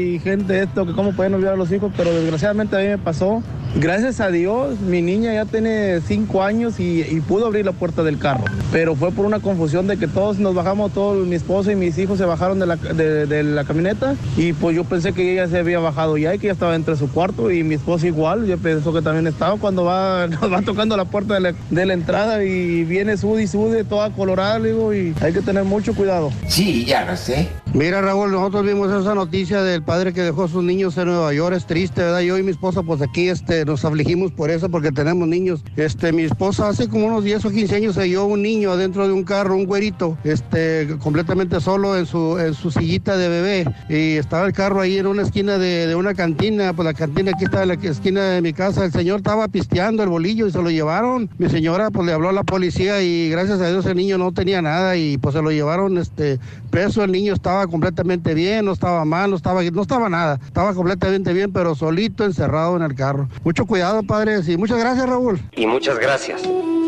y 0.00 0.18
gente 0.18 0.62
esto, 0.62 0.86
que 0.86 0.92
cómo 0.92 1.12
pueden 1.12 1.34
olvidar 1.34 1.54
a 1.54 1.56
los 1.56 1.70
hijos, 1.72 1.92
pero 1.96 2.12
desgraciadamente 2.12 2.76
a 2.76 2.80
mí 2.80 2.88
me 2.88 2.98
pasó. 2.98 3.42
Gracias 3.76 4.20
a 4.20 4.30
Dios, 4.30 4.80
mi 4.80 5.00
niña 5.00 5.32
ya 5.32 5.44
tiene 5.44 6.00
cinco 6.00 6.42
años 6.42 6.80
y, 6.80 7.02
y 7.02 7.20
pudo 7.20 7.46
abrir 7.46 7.64
la 7.64 7.72
puerta 7.72 8.02
del 8.02 8.18
carro. 8.18 8.44
Pero 8.72 8.96
fue 8.96 9.12
por 9.12 9.26
una 9.26 9.38
confusión 9.38 9.86
de 9.86 9.96
que 9.96 10.08
todos 10.08 10.38
nos 10.38 10.54
bajamos, 10.56 10.92
todos 10.92 11.24
mi 11.24 11.36
esposo 11.36 11.70
y 11.70 11.76
mis 11.76 11.96
hijos 11.98 12.18
se 12.18 12.24
bajaron 12.24 12.58
de 12.58 12.66
la, 12.66 12.76
de, 12.76 13.26
de 13.26 13.42
la 13.44 13.64
camioneta 13.64 14.16
y 14.36 14.52
pues 14.54 14.74
yo 14.74 14.84
pensé 14.84 15.12
que 15.12 15.32
ella 15.32 15.46
se 15.46 15.58
había 15.58 15.78
bajado 15.78 16.16
ya 16.18 16.34
y 16.34 16.38
que 16.38 16.48
ya 16.48 16.52
estaba 16.52 16.72
dentro 16.72 16.94
de 16.94 16.98
su 16.98 17.10
cuarto 17.12 17.50
y 17.52 17.62
mi 17.62 17.76
esposo 17.76 18.06
igual, 18.06 18.46
yo 18.46 18.58
pensó 18.58 18.92
que 18.92 19.02
también 19.02 19.26
estaba 19.28 19.56
cuando 19.56 19.84
va, 19.84 20.26
nos 20.28 20.52
va 20.52 20.62
tocando 20.62 20.96
la 20.96 21.04
puerta 21.04 21.34
de 21.34 21.40
la, 21.40 21.54
de 21.70 21.86
la 21.86 21.94
entrada 21.94 22.42
y 22.42 22.84
viene 22.84 23.16
sude 23.16 23.44
y 23.44 23.46
sude, 23.46 23.84
toda 23.84 24.10
colorada, 24.10 24.58
digo, 24.58 24.92
y 24.92 25.14
hay 25.20 25.32
que 25.32 25.42
tener 25.42 25.64
mucho 25.64 25.94
cuidado. 25.94 26.32
Sí, 26.48 26.84
ya 26.84 27.04
lo 27.04 27.16
sé. 27.16 27.48
Mira, 27.72 28.00
Raúl, 28.00 28.32
nosotros 28.32 28.64
vimos 28.64 28.90
esa 28.90 29.14
noticia 29.14 29.62
del 29.62 29.82
padre 29.90 30.12
que 30.12 30.22
dejó 30.22 30.44
a 30.44 30.48
sus 30.48 30.62
niños 30.62 30.96
en 30.98 31.06
Nueva 31.06 31.34
York. 31.34 31.56
Es 31.56 31.66
triste, 31.66 32.00
¿verdad? 32.02 32.20
Yo 32.20 32.38
y 32.38 32.44
mi 32.44 32.52
esposa, 32.52 32.80
pues 32.84 33.02
aquí 33.02 33.28
este, 33.28 33.64
nos 33.64 33.84
afligimos 33.84 34.30
por 34.30 34.48
eso, 34.48 34.68
porque 34.68 34.92
tenemos 34.92 35.26
niños. 35.26 35.64
Este, 35.74 36.12
mi 36.12 36.22
esposa 36.22 36.68
hace 36.68 36.88
como 36.88 37.08
unos 37.08 37.24
10 37.24 37.46
o 37.46 37.50
15 37.50 37.74
años 37.74 37.94
se 37.96 38.02
halló 38.02 38.26
un 38.26 38.40
niño 38.40 38.70
adentro 38.70 39.08
de 39.08 39.12
un 39.12 39.24
carro, 39.24 39.56
un 39.56 39.66
güerito, 39.66 40.16
este, 40.22 40.96
completamente 41.00 41.60
solo 41.60 41.98
en 41.98 42.06
su, 42.06 42.38
en 42.38 42.54
su 42.54 42.70
sillita 42.70 43.16
de 43.16 43.28
bebé. 43.28 43.74
Y 43.88 44.16
estaba 44.16 44.46
el 44.46 44.52
carro 44.52 44.80
ahí 44.80 44.96
en 44.96 45.08
una 45.08 45.22
esquina 45.22 45.58
de, 45.58 45.88
de 45.88 45.96
una 45.96 46.14
cantina. 46.14 46.72
Pues 46.72 46.86
la 46.86 46.94
cantina 46.94 47.32
aquí 47.34 47.46
está 47.46 47.62
en 47.62 47.68
la 47.70 47.74
esquina 47.74 48.22
de 48.26 48.42
mi 48.42 48.52
casa. 48.52 48.84
El 48.84 48.92
señor 48.92 49.16
estaba 49.16 49.48
pisteando 49.48 50.04
el 50.04 50.08
bolillo 50.08 50.46
y 50.46 50.52
se 50.52 50.62
lo 50.62 50.70
llevaron. 50.70 51.28
Mi 51.38 51.48
señora, 51.50 51.90
pues 51.90 52.06
le 52.06 52.12
habló 52.12 52.28
a 52.28 52.32
la 52.32 52.44
policía 52.44 53.02
y 53.02 53.28
gracias 53.28 53.60
a 53.60 53.68
Dios 53.68 53.84
el 53.86 53.96
niño 53.96 54.18
no 54.18 54.30
tenía 54.30 54.62
nada 54.62 54.96
y 54.96 55.18
pues 55.18 55.34
se 55.34 55.42
lo 55.42 55.50
llevaron 55.50 55.98
este, 55.98 56.38
preso. 56.70 57.02
El 57.02 57.10
niño 57.10 57.34
estaba 57.34 57.66
completamente 57.66 58.34
bien, 58.34 58.66
no 58.66 58.70
estaba 58.70 59.04
mal, 59.04 59.30
no 59.30 59.36
estaba, 59.36 59.64
no 59.72 59.82
estaba 59.82 60.08
nada. 60.08 60.38
Estaba 60.44 60.74
completamente 60.74 61.32
bien, 61.32 61.52
pero 61.52 61.74
solito 61.74 62.24
encerrado 62.24 62.76
en 62.76 62.82
el 62.82 62.94
carro. 62.94 63.28
Mucho 63.44 63.66
cuidado, 63.66 64.02
padres, 64.02 64.48
y 64.48 64.56
muchas 64.56 64.78
gracias, 64.78 65.08
Raúl. 65.08 65.40
Y 65.56 65.66
muchas 65.66 65.98
gracias. 65.98 66.42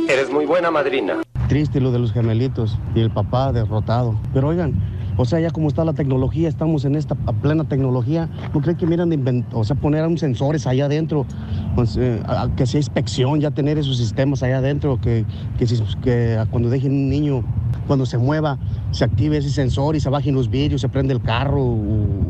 Eres 0.08 0.30
muy 0.30 0.46
buena 0.46 0.70
madrina. 0.70 1.22
Triste 1.48 1.80
lo 1.80 1.92
de 1.92 1.98
los 1.98 2.12
gemelitos 2.12 2.78
y 2.94 3.00
el 3.00 3.10
papá 3.10 3.52
derrotado. 3.52 4.18
Pero 4.32 4.48
oigan, 4.48 4.74
o 5.16 5.24
sea, 5.24 5.40
ya 5.40 5.50
como 5.50 5.68
está 5.68 5.84
la 5.84 5.92
tecnología, 5.92 6.48
estamos 6.48 6.84
en 6.84 6.94
esta 6.96 7.14
plena 7.14 7.64
tecnología, 7.64 8.28
¿no 8.54 8.60
creen 8.60 8.76
que 8.76 8.86
miran 8.86 9.10
de 9.10 9.18
invent- 9.18 9.46
o 9.52 9.64
sea, 9.64 9.76
poner 9.76 10.06
un 10.06 10.18
sensores 10.18 10.66
allá 10.66 10.86
adentro? 10.86 11.26
Pues, 11.74 11.96
eh, 11.96 12.20
a- 12.26 12.42
a- 12.42 12.56
que 12.56 12.66
sea 12.66 12.78
inspección, 12.80 13.40
ya 13.40 13.50
tener 13.50 13.78
esos 13.78 13.96
sistemas 13.98 14.42
allá 14.42 14.58
adentro, 14.58 15.00
que, 15.00 15.24
que, 15.58 15.66
si- 15.66 15.82
que 16.02 16.42
cuando 16.50 16.70
dejen 16.70 16.92
un 16.92 17.08
niño, 17.08 17.44
cuando 17.86 18.06
se 18.06 18.18
mueva, 18.18 18.58
se 18.90 19.04
active 19.04 19.36
ese 19.38 19.50
sensor 19.50 19.96
y 19.96 20.00
se 20.00 20.08
bajen 20.08 20.34
los 20.34 20.48
vidrios, 20.50 20.80
se 20.80 20.88
prende 20.88 21.12
el 21.14 21.20
carro 21.22 21.62
o, 21.62 21.74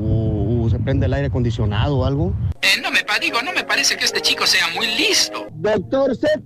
o- 0.02 0.64
o 0.64 0.70
se 0.70 0.78
prende 0.78 1.06
el 1.06 1.12
aire 1.14 1.26
acondicionado 1.28 1.98
o 1.98 2.04
algo. 2.04 2.32
Eh, 2.62 2.80
no 2.82 2.90
me 2.90 2.98
digo, 3.20 3.38
no 3.44 3.52
me 3.52 3.62
parece 3.62 3.96
que 3.96 4.04
este 4.04 4.20
chico 4.20 4.46
sea 4.46 4.64
muy 4.74 4.86
listo. 4.96 5.46
Doctor 5.54 6.16
Z, 6.16 6.40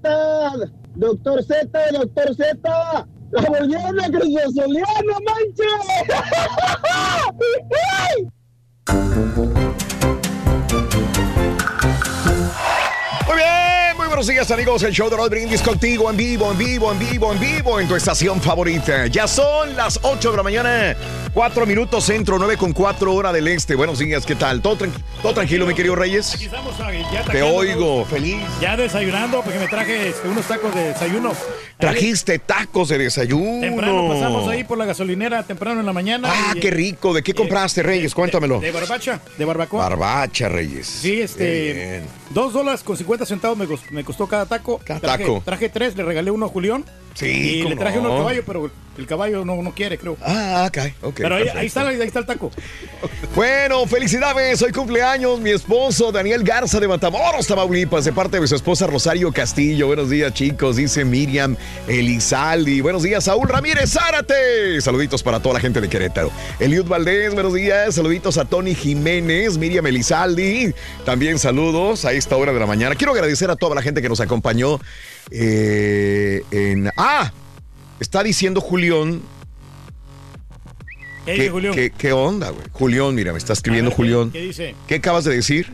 doctor 0.95 1.43
Z, 1.43 1.79
doctor 1.93 2.35
Z, 2.35 3.07
la 3.31 3.43
volvieron 3.43 4.01
a 4.01 4.09
Soliano, 4.55 5.21
Muy 13.27 13.37
bien, 13.37 13.86
muy 14.07 14.11
buenos 14.11 14.27
días 14.29 14.49
amigos, 14.53 14.85
el 14.85 14.93
show 14.93 15.11
de 15.11 15.17
Roll 15.17 15.29
Brindis 15.31 15.61
contigo 15.63 16.09
en 16.09 16.17
vivo, 16.17 16.53
en 16.53 16.59
vivo, 16.59 16.93
en 16.93 16.99
vivo, 17.01 17.33
en 17.33 17.41
vivo, 17.41 17.81
en 17.81 17.89
tu 17.89 17.97
estación 17.97 18.41
favorita. 18.41 19.09
Ya 19.09 19.27
son 19.27 19.75
las 19.75 19.99
8 20.01 20.31
de 20.31 20.37
la 20.37 20.43
mañana, 20.45 20.97
4 21.35 21.67
minutos 21.67 22.05
centro, 22.05 22.39
9 22.39 22.57
con 22.57 22.73
4 22.73 23.13
hora 23.13 23.33
del 23.33 23.49
este. 23.49 23.75
Buenos 23.75 23.99
días, 23.99 24.25
¿qué 24.25 24.37
tal? 24.37 24.63
¿Todo, 24.63 24.79
tranqui- 24.79 25.03
todo 25.23 25.35
tranquilo, 25.35 25.67
mi 25.67 25.75
querido 25.75 25.97
Reyes? 25.97 26.35
Aquí 26.37 26.45
estamos, 26.45 26.73
ya 27.13 27.25
Te 27.25 27.43
oigo, 27.43 28.05
feliz. 28.05 28.37
Ya 28.61 28.77
desayunando, 28.77 29.43
porque 29.43 29.59
me 29.59 29.67
traje 29.67 30.15
unos 30.25 30.47
tacos 30.47 30.73
de 30.73 30.85
desayuno. 30.93 31.33
Trajiste 31.77 32.39
tacos 32.39 32.89
de 32.89 32.99
desayuno. 32.99 33.61
Temprano 33.61 34.09
pasamos 34.09 34.49
ahí 34.49 34.63
por 34.63 34.79
la 34.79 34.85
gasolinera, 34.85 35.43
temprano 35.43 35.81
en 35.81 35.87
la 35.87 35.93
mañana. 35.93 36.29
Ah, 36.33 36.53
y- 36.55 36.61
qué 36.61 36.71
rico. 36.71 37.13
¿De 37.13 37.23
qué 37.25 37.35
compraste, 37.35 37.83
Reyes? 37.83 38.15
Cuéntamelo. 38.15 38.61
De 38.61 38.71
barbacha, 38.71 39.21
de 39.37 39.45
barbacoa. 39.45 39.83
Barbacha, 39.89 40.49
Reyes. 40.49 40.87
Sí, 40.87 41.21
este. 41.21 41.73
Bien. 41.75 42.27
Dos 42.31 42.53
dólares 42.53 42.83
con 42.83 42.97
50 42.97 43.25
centavos 43.27 43.57
me, 43.59 43.67
cos- 43.67 43.81
me 43.97 44.05
costó 44.05 44.29
cada 44.29 44.47
taco. 44.47 44.81
Cada 44.85 45.01
traje, 45.01 45.25
taco. 45.25 45.43
Traje 45.45 45.69
tres, 45.69 45.97
le 45.97 46.05
regalé 46.05 46.31
uno 46.31 46.47
a 46.47 46.49
Julián. 46.49 46.85
Sí, 47.17 47.27
Y 47.27 47.63
le 47.63 47.77
traje 47.77 47.99
uno 47.99 48.09
no. 48.09 48.15
al 48.15 48.21
caballo, 48.21 48.43
pero 48.47 48.71
el 48.99 49.07
caballo 49.07 49.45
no, 49.45 49.63
no 49.63 49.73
quiere, 49.73 49.97
creo. 49.97 50.19
Ah, 50.23 50.67
ok, 50.69 50.79
ok. 51.03 51.15
Pero 51.17 51.35
ahí, 51.35 51.45
perfecto. 51.45 51.59
ahí 51.59 51.67
está, 51.67 51.89
ahí 51.89 52.01
está 52.03 52.19
el 52.19 52.27
taco. 52.27 52.51
Bueno, 53.35 53.87
felicidades, 53.87 54.61
hoy 54.63 54.73
cumpleaños 54.73 55.41
mi 55.41 55.51
esposo 55.51 56.13
Daniel 56.13 56.43
Garza 56.43 56.79
de 56.79 56.89
Matamoros, 56.89 57.47
Tamaulipas, 57.47 58.05
de 58.05 58.13
parte 58.13 58.39
de 58.39 58.47
su 58.47 58.55
esposa 58.55 58.87
Rosario 58.87 59.33
Castillo. 59.33 59.87
Buenos 59.87 60.11
días, 60.11 60.33
chicos, 60.35 60.77
dice 60.77 61.05
Miriam 61.07 61.57
Elizaldi. 61.89 62.83
Buenos 62.83 63.03
días, 63.03 63.25
Saúl 63.25 63.49
Ramírez 63.49 63.93
Zárate. 63.93 64.81
Saluditos 64.83 65.23
para 65.23 65.41
toda 65.41 65.55
la 65.55 65.61
gente 65.61 65.81
de 65.81 65.89
Querétaro. 65.89 66.31
Eliud 66.61 66.87
Valdés, 66.87 67.33
buenos 67.33 67.55
días. 67.55 67.95
Saluditos 67.95 68.37
a 68.39 68.45
Tony 68.45 68.75
Jiménez, 68.75 69.57
Miriam 69.57 69.87
Elizaldi. 69.87 70.75
También 71.07 71.39
saludos 71.39 72.05
a 72.05 72.13
esta 72.13 72.37
hora 72.37 72.53
de 72.53 72.61
la 72.61 72.67
mañana. 72.67 72.95
Quiero 72.95 73.13
agradecer 73.13 73.51
a 73.51 73.57
toda 73.57 73.75
la 73.75 73.83
gente 73.83 74.03
que 74.03 74.09
nos 74.09 74.21
acompañó 74.21 74.81
eh, 75.31 76.43
en... 76.51 76.91
¡Ah! 76.97 77.33
Está 78.01 78.23
diciendo 78.23 78.61
Julián 78.61 79.23
¿Qué 81.25 81.33
¿Qué, 81.33 81.33
dice 81.41 81.51
Julián? 81.51 81.75
qué- 81.75 81.91
qué 81.91 82.13
onda, 82.13 82.51
güey? 82.51 82.65
Julián, 82.73 83.15
mira, 83.15 83.33
me 83.33 83.39
está 83.39 83.53
escribiendo 83.53 83.91
ver, 83.91 83.97
Julián. 83.97 84.31
¿qué 84.31 84.41
dice? 84.43 84.75
¿Qué 84.87 84.97
acabas 84.97 85.25
de 85.25 85.35
decir? 85.35 85.73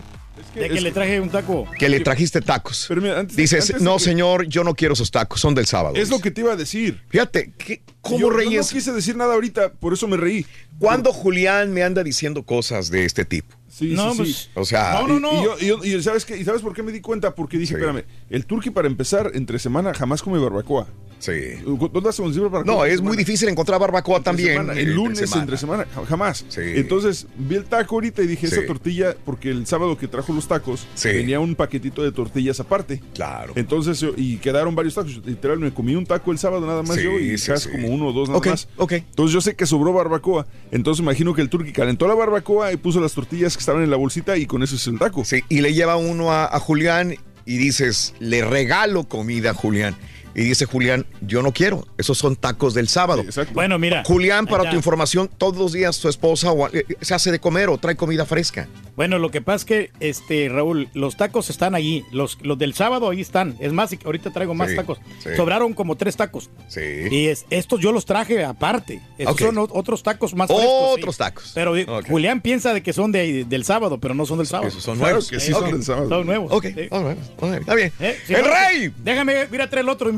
De 0.55 0.69
que 0.69 0.81
le 0.81 0.93
traje 0.93 1.21
un 1.21 1.29
taco. 1.31 1.67
Que 1.79 1.89
le 1.89 2.01
trajiste 2.01 2.41
tacos. 2.41 2.87
Pero 2.89 3.01
mira, 3.03 3.19
antes- 3.21 3.37
Dices, 3.37 3.69
antes 3.71 3.83
no, 3.83 3.97
que- 3.97 4.03
señor, 4.05 4.47
yo 4.47 4.65
no 4.65 4.75
quiero 4.75 4.95
esos 4.95 5.11
tacos, 5.11 5.41
son 5.41 5.55
del 5.55 5.67
sábado. 5.67 5.95
Es 5.97 6.09
lo 6.11 6.21
que 6.21 6.31
te 6.31 6.41
iba 6.43 6.53
a 6.53 6.57
decir. 6.57 7.03
Fíjate, 7.09 7.53
¿qué- 7.59 7.83
¿cómo 8.01 8.19
Yo- 8.19 8.31
yo 8.31 8.37
Reyes? 8.37 8.67
no 8.67 8.79
quise 8.79 8.93
decir 8.93 9.17
nada 9.17 9.35
ahorita, 9.35 9.73
por 9.73 9.93
eso 9.93 10.09
me 10.09 10.17
reí. 10.17 10.47
¿Cuándo 10.79 11.13
Julián 11.13 11.73
me 11.73 11.83
anda 11.83 12.03
diciendo 12.03 12.45
cosas 12.45 12.91
de 12.91 13.05
este 13.05 13.25
tipo? 13.27 13.55
Sí, 13.89 13.95
No, 13.95 14.11
sí, 14.13 14.17
pues, 14.19 14.37
sí. 14.37 14.51
O 14.55 14.65
sea, 14.65 14.93
Y- 15.03 15.41
Y, 15.41 15.45
yo, 15.45 15.57
y 15.61 15.67
yo- 15.67 15.99
y 15.99 16.03
¿sabes 16.03 16.25
qué? 16.25 16.37
¿Y 16.37 16.45
sabes 16.45 16.63
por 16.63 16.75
qué 16.75 16.83
me 16.83 16.93
di 16.93 17.01
cuenta? 17.01 17.35
Porque 17.35 17.59
dije, 17.59 17.75
espérame, 17.75 18.05
el 18.31 18.47
turqui 18.47 18.71
para 18.71 18.89
empezar, 18.89 19.31
entre 19.35 19.59
semana 19.59 19.93
jamás 19.95 20.23
come 20.23 20.39
barbacoa. 20.39 20.87
Sí. 21.23 21.33
¿Dónde 21.65 22.09
hacemos 22.09 22.37
barbacoa? 22.37 22.65
no, 22.65 22.81
entre 22.83 22.95
es 22.95 23.01
muy 23.01 23.17
difícil 23.17 23.49
encontrar 23.49 23.79
barbacoa 23.79 24.17
Entre 24.17 24.25
también. 24.33 24.53
semana, 24.55 24.73
el 24.73 24.93
lunes, 24.93 25.19
semana. 25.21 25.43
entre 25.43 25.57
semana, 25.57 25.87
ja- 25.95 26.05
jamás. 26.05 26.45
Sí. 26.49 26.61
Entonces 26.75 27.29
vi 27.39 27.55
el 27.55 27.65
taco 27.65 27.95
ahorita 27.95 28.23
y 28.23 28.27
dije, 28.27 28.49
Sí. 28.49 28.57
esa 28.57 28.67
tortilla, 28.67 29.15
porque 29.25 29.51
el 29.51 29.65
sábado 29.69 29.97
que 29.97 30.09
trajo 30.09 30.33
los 30.33 30.49
tacos, 30.49 30.85
Sí. 30.95 31.09
venía 31.11 31.39
un 31.39 31.55
paquetito 31.55 32.03
de 32.03 32.11
tortillas 32.11 32.59
aparte. 32.59 33.01
Claro. 33.15 33.53
Entonces, 33.55 34.05
y 34.17 34.39
quedaron 34.39 34.75
varios 34.75 34.97
tacos. 34.97 35.21
Literal, 35.25 35.61
me 35.61 35.73
comí 35.73 35.95
un 35.95 36.07
taco 36.07 36.33
el 36.33 36.39
sábado 36.39 36.67
nada 36.67 36.83
más 36.83 36.97
yo 37.01 37.13
y 37.21 37.39
sí. 37.39 37.69
como 37.71 37.87
uno 37.89 38.09
o 38.09 38.13
dos 38.13 38.29
nada 38.29 38.41
más. 38.45 38.67
ok. 38.77 38.93
Entonces 38.93 39.33
yo 39.33 39.41
sé 39.41 39.55
que 39.55 39.65
sobró 39.65 39.93
barbacoa. 39.93 40.49
Entonces 40.73 41.01
imagino 41.03 41.35
que 41.35 41.43
el 41.43 41.49
turqui 41.49 41.71
calentó 41.73 42.09
la 42.09 42.15
barbacoa 42.15 42.73
y 42.73 42.77
puso 42.79 43.01
las 43.01 43.13
tortillas 43.13 43.57
que 43.57 43.61
estaban 43.61 43.85
en 43.85 43.91
la 43.91 43.97
bolsita 43.97 44.37
y 44.37 44.47
con 44.47 44.65
eso 44.65 44.75
es 44.75 44.85
el 44.89 44.99
taco. 44.99 45.25
Sí, 45.25 45.43
y 45.49 45.61
le 45.61 45.73
lleva 45.73 45.97
uno 45.97 46.33
a, 46.33 46.47
a 46.47 46.59
Julián 46.59 47.15
y 47.47 47.57
dices, 47.59 48.15
le 48.19 48.45
regalo 48.45 49.05
comida 49.05 49.51
a 49.51 49.55
Julián. 49.55 49.97
Y 50.35 50.43
dice 50.45 50.65
Julián, 50.67 51.07
yo 51.21 51.43
no 51.43 51.53
quiero, 51.53 51.87
esos 51.99 52.19
son 52.19 52.37
tacos 52.37 52.75
del 52.75 52.89
sábado. 52.89 53.25
Bueno, 53.53 53.79
mira. 53.79 54.03
Julián, 54.07 54.47
para 54.47 54.71
tu 54.71 54.77
información, 54.77 55.29
todos 55.39 55.57
los 55.59 55.73
días 55.73 55.97
su 55.97 56.09
esposa 56.09 56.53
o- 56.53 56.69
eh, 56.69 56.85
se 57.01 57.15
hace 57.15 57.31
de 57.31 57.39
comer 57.39 57.69
o 57.69 57.79
trae 57.79 57.97
comida 57.97 58.25
fresca. 58.25 58.69
Bueno, 58.97 59.19
lo 59.19 59.31
que 59.31 59.41
pasa 59.41 59.57
es 59.57 59.65
que, 59.65 59.91
este, 60.01 60.49
Raúl, 60.51 60.89
los 60.95 61.17
tacos 61.17 61.49
están 61.51 61.75
allí. 61.75 62.05
Los, 62.13 62.39
los 62.43 62.59
del 62.59 62.75
sábado 62.75 63.09
ahí 63.11 63.21
están. 63.21 63.57
Es 63.61 63.73
más, 63.73 63.91
ahorita 64.05 64.31
traigo 64.33 64.55
más 64.55 64.71
Sí, 64.71 64.77
tacos. 64.77 64.99
sí. 65.23 65.31
Sobraron 65.37 65.73
como 65.75 65.97
tres 65.97 66.17
tacos. 66.17 66.51
Sí. 66.69 66.81
Y 67.11 67.27
es, 67.29 67.47
estos 67.51 67.81
yo 67.81 67.91
los 67.93 68.05
traje 68.05 68.45
aparte. 68.45 69.01
Estos 69.19 69.39
son 69.39 69.59
otros 69.59 70.03
tacos 70.03 70.35
más 70.35 70.49
frescos. 70.49 70.67
sí. 70.95 71.01
Otros 71.01 71.17
tacos. 71.17 71.53
Pero 71.55 71.77
eh. 71.77 71.87
Julián 72.09 72.41
piensa 72.43 72.75
de 72.75 72.83
que 72.83 72.93
son 72.93 73.13
de, 73.13 73.45
del 73.45 73.65
sábado, 73.65 73.99
pero 73.99 74.15
no 74.15 74.27
son 74.27 74.39
del 74.39 74.47
sábado. 74.47 74.69
Esos 74.69 74.83
son 74.83 74.97
Claro 74.99 75.13
nuevos. 75.15 75.29
que 75.31 75.41
sí 75.41 75.53
son 75.53 75.71
del 75.73 75.83
sábado. 75.83 76.09
Son 76.09 76.27
nuevos. 76.27 76.53
Ok, 76.53 76.65
sí. 76.75 76.89
all 76.91 77.09
right, 77.09 77.19
all 77.41 77.51
right, 77.51 77.61
está 77.61 77.75
bien. 77.75 77.93
Eh, 78.01 78.19
si 78.27 78.35
¡El 78.35 78.43
no, 78.43 78.49
rey! 78.49 78.93
Déjame, 79.03 79.47
mira, 79.51 79.69
trae 79.71 79.83
el 79.83 79.89
otro 79.89 80.11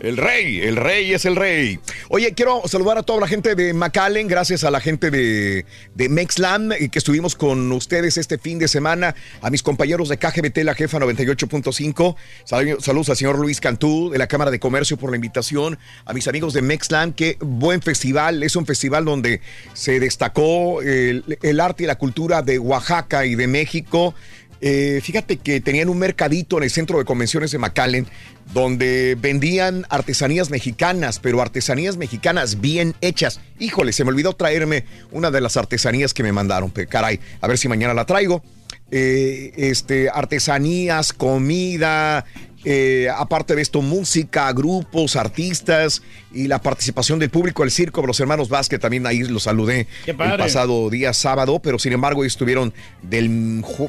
El 0.00 0.16
rey, 0.16 0.60
el 0.60 0.76
rey 0.76 1.12
es 1.12 1.24
el 1.24 1.36
rey. 1.36 1.78
Oye, 2.08 2.32
quiero 2.34 2.62
saludar 2.66 2.98
a 2.98 3.02
toda 3.02 3.20
la 3.20 3.28
gente 3.28 3.54
de 3.54 3.72
McAllen, 3.74 4.26
gracias 4.28 4.64
a 4.64 4.70
la 4.70 4.80
gente 4.80 5.10
de, 5.10 5.66
de 5.94 6.08
Mexlam, 6.08 6.70
que 6.70 6.98
estuvimos 6.98 7.34
con 7.36 7.70
ustedes 7.72 8.16
este 8.18 8.38
fin 8.38 8.58
de 8.58 8.68
semana. 8.68 9.14
A 9.42 9.50
mis 9.50 9.62
compañeros 9.62 10.08
de 10.08 10.18
KGBT, 10.18 10.58
la 10.64 10.74
jefa 10.74 10.98
98.5. 10.98 12.16
Sal- 12.44 12.76
Saludos 12.80 13.08
al 13.10 13.16
señor 13.16 13.38
Luis 13.38 13.60
Cantú 13.60 14.10
de 14.10 14.18
la 14.18 14.26
Cámara 14.26 14.50
de 14.50 14.58
Comercio 14.60 14.96
por 14.96 15.10
la 15.10 15.16
invitación. 15.16 15.78
A 16.04 16.12
mis 16.12 16.28
amigos 16.28 16.52
de 16.54 16.62
Mexland, 16.62 17.14
qué 17.14 17.36
buen 17.40 17.82
festival. 17.82 18.42
Es 18.42 18.56
un 18.56 18.66
festival 18.66 19.04
donde 19.04 19.40
se 19.72 20.00
destacó 20.00 20.82
el, 20.82 21.38
el 21.42 21.60
arte 21.60 21.84
y 21.84 21.86
la 21.86 21.96
cultura 21.96 22.42
de 22.42 22.58
Oaxaca 22.58 23.24
y 23.26 23.34
de 23.34 23.46
México. 23.46 24.14
Eh, 24.66 25.02
fíjate 25.02 25.36
que 25.36 25.60
tenían 25.60 25.90
un 25.90 25.98
mercadito 25.98 26.56
en 26.56 26.62
el 26.62 26.70
centro 26.70 26.98
de 26.98 27.04
convenciones 27.04 27.50
de 27.50 27.58
McAllen 27.58 28.06
donde 28.54 29.14
vendían 29.20 29.84
artesanías 29.90 30.48
mexicanas, 30.48 31.18
pero 31.18 31.42
artesanías 31.42 31.98
mexicanas 31.98 32.62
bien 32.62 32.94
hechas. 33.02 33.40
Híjole, 33.58 33.92
se 33.92 34.04
me 34.04 34.08
olvidó 34.08 34.32
traerme 34.32 34.86
una 35.12 35.30
de 35.30 35.42
las 35.42 35.58
artesanías 35.58 36.14
que 36.14 36.22
me 36.22 36.32
mandaron, 36.32 36.70
caray, 36.70 37.20
a 37.42 37.46
ver 37.46 37.58
si 37.58 37.68
mañana 37.68 37.92
la 37.92 38.06
traigo. 38.06 38.42
Eh, 38.90 39.52
este, 39.56 40.08
artesanías, 40.08 41.12
comida, 41.12 42.24
eh, 42.64 43.08
aparte 43.14 43.54
de 43.54 43.62
esto, 43.62 43.82
música, 43.82 44.52
grupos, 44.52 45.16
artistas 45.16 46.02
y 46.32 46.48
la 46.48 46.60
participación 46.60 47.18
del 47.18 47.30
público, 47.30 47.62
el 47.62 47.70
circo, 47.70 48.06
los 48.06 48.18
hermanos 48.20 48.48
Vázquez, 48.48 48.80
también 48.80 49.06
ahí 49.06 49.22
los 49.24 49.44
saludé 49.44 49.86
el 50.06 50.16
pasado 50.16 50.88
día 50.88 51.12
sábado, 51.12 51.60
pero 51.60 51.78
sin 51.78 51.92
embargo 51.92 52.24
estuvieron 52.24 52.72
del 53.02 53.28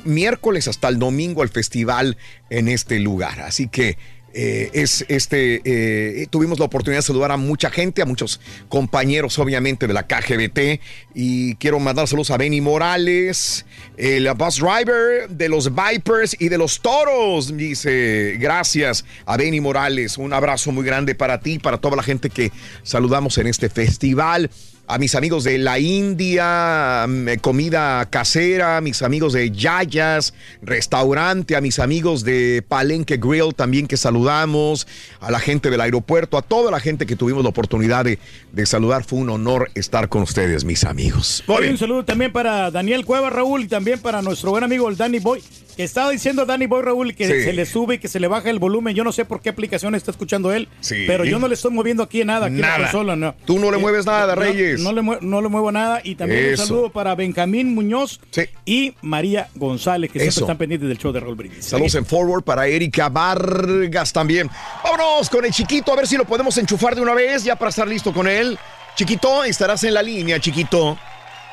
miércoles 0.03 0.67
hasta 0.67 0.89
el 0.89 0.99
domingo 0.99 1.41
al 1.41 1.49
festival 1.49 2.17
en 2.49 2.67
este 2.67 2.99
lugar. 2.99 3.39
Así 3.41 3.67
que 3.67 3.97
eh, 4.37 4.69
es 4.73 5.05
este 5.07 5.61
eh, 5.63 6.27
tuvimos 6.29 6.59
la 6.59 6.65
oportunidad 6.65 6.97
de 6.97 7.03
saludar 7.03 7.31
a 7.31 7.37
mucha 7.37 7.69
gente, 7.69 8.01
a 8.01 8.05
muchos 8.05 8.41
compañeros, 8.67 9.39
obviamente, 9.39 9.87
de 9.87 9.93
la 9.93 10.05
KGBT. 10.05 10.81
Y 11.13 11.55
quiero 11.55 11.79
mandar 11.79 12.05
saludos 12.09 12.31
a 12.31 12.37
Benny 12.37 12.59
Morales, 12.59 13.65
el 13.95 14.29
bus 14.33 14.57
driver 14.57 15.29
de 15.29 15.47
los 15.47 15.71
Vipers 15.73 16.35
y 16.37 16.49
de 16.49 16.57
los 16.57 16.81
Toros. 16.81 17.55
Dice, 17.55 18.35
gracias 18.37 19.05
a 19.25 19.37
Benny 19.37 19.61
Morales. 19.61 20.17
Un 20.17 20.33
abrazo 20.33 20.73
muy 20.73 20.83
grande 20.83 21.15
para 21.15 21.39
ti, 21.39 21.57
para 21.57 21.77
toda 21.77 21.95
la 21.95 22.03
gente 22.03 22.29
que 22.29 22.51
saludamos 22.83 23.37
en 23.37 23.47
este 23.47 23.69
festival 23.69 24.49
a 24.87 24.97
mis 24.97 25.15
amigos 25.15 25.43
de 25.43 25.57
la 25.57 25.79
India, 25.79 27.05
mm, 27.07 27.39
comida 27.41 28.05
casera, 28.09 28.77
a 28.77 28.81
mis 28.81 29.01
amigos 29.01 29.33
de 29.33 29.51
Yayas, 29.51 30.33
restaurante, 30.61 31.55
a 31.55 31.61
mis 31.61 31.79
amigos 31.79 32.23
de 32.23 32.63
Palenque 32.67 33.17
Grill 33.17 33.55
también 33.55 33.87
que 33.87 33.97
saludamos, 33.97 34.87
a 35.19 35.31
la 35.31 35.39
gente 35.39 35.69
del 35.69 35.81
aeropuerto, 35.81 36.37
a 36.37 36.41
toda 36.41 36.71
la 36.71 36.79
gente 36.79 37.05
que 37.05 37.15
tuvimos 37.15 37.43
la 37.43 37.49
oportunidad 37.49 38.05
de, 38.05 38.19
de 38.51 38.65
saludar. 38.65 39.03
Fue 39.03 39.19
un 39.19 39.29
honor 39.29 39.71
estar 39.75 40.09
con 40.09 40.21
ustedes, 40.21 40.63
mis 40.65 40.83
amigos. 40.83 41.43
Muy 41.47 41.55
Oye, 41.57 41.61
bien. 41.63 41.73
un 41.73 41.79
saludo 41.79 42.05
también 42.05 42.31
para 42.31 42.69
Daniel 42.71 43.05
Cueva, 43.05 43.29
Raúl, 43.29 43.63
y 43.63 43.67
también 43.67 43.99
para 43.99 44.21
nuestro 44.21 44.51
buen 44.51 44.63
amigo 44.63 44.87
el 44.89 44.97
Danny 44.97 45.19
Boy, 45.19 45.41
que 45.75 45.83
estaba 45.83 46.09
diciendo 46.09 46.45
Danny 46.45 46.65
Boy, 46.67 46.81
Raúl, 46.81 47.15
que 47.15 47.27
Sí. 47.27 47.43
se 47.43 47.53
le 47.53 47.65
sube 47.65 47.95
y 47.95 47.97
que 47.99 48.07
se 48.07 48.19
le 48.19 48.27
baja 48.27 48.49
el 48.49 48.59
volumen. 48.59 48.95
Yo 48.95 49.03
no 49.03 49.11
sé 49.11 49.25
por 49.25 49.41
qué 49.41 49.49
aplicación 49.49 49.95
está 49.95 50.11
escuchando 50.11 50.51
él, 50.53 50.67
Sí. 50.81 51.03
pero 51.07 51.25
yo 51.25 51.39
no 51.39 51.47
le 51.47 51.53
estoy 51.55 51.71
moviendo 51.71 52.03
aquí 52.03 52.23
nada, 52.23 52.45
aquí 52.47 52.55
en 52.55 52.61
Nada. 52.61 52.77
la 52.79 52.83
consola, 52.91 53.15
no. 53.15 53.35
Tú 53.45 53.59
no 53.59 53.71
le 53.71 53.77
mueves 53.77 54.05
nada, 54.05 54.35
Reyes. 54.35 54.79
No 54.81 54.91
le, 54.93 55.01
mue- 55.01 55.19
no 55.21 55.41
le 55.41 55.47
muevo 55.49 55.71
nada. 55.71 56.01
Y 56.03 56.15
también 56.15 56.45
Eso. 56.45 56.63
un 56.63 56.67
saludo 56.69 56.89
para 56.91 57.13
Benjamín 57.15 57.73
Muñoz 57.75 58.19
y 58.65 58.93
María 59.01 59.49
González, 59.55 60.11
que 60.11 60.19
Eso. 60.19 60.23
siempre 60.31 60.43
están 60.43 60.57
pendientes 60.57 60.89
del 60.89 60.97
show 60.97 61.11
de 61.11 61.19
Raúl 61.19 61.35
Brindis. 61.35 61.65
Saludos 61.65 61.95
en 61.95 62.05
forward 62.05 62.43
para 62.43 62.67
Erika 62.67 63.09
Vargas 63.09 64.11
también. 64.13 64.49
Vámonos 64.83 65.29
con 65.29 65.45
el 65.45 65.51
chiquito, 65.51 65.91
a 65.93 65.95
ver 65.95 66.07
si 66.07 66.17
lo 66.17 66.25
podemos 66.25 66.57
enchufar 66.57 66.95
de 66.95 67.01
una 67.01 67.13
vez 67.13 67.43
ya 67.43 67.55
para 67.55 67.69
estar 67.69 67.87
listo 67.87 68.13
con 68.13 68.27
él. 68.27 68.57
Chiquito, 68.95 69.43
estarás 69.43 69.83
en 69.83 69.93
la 69.93 70.01
línea, 70.01 70.39
chiquito. 70.39 70.97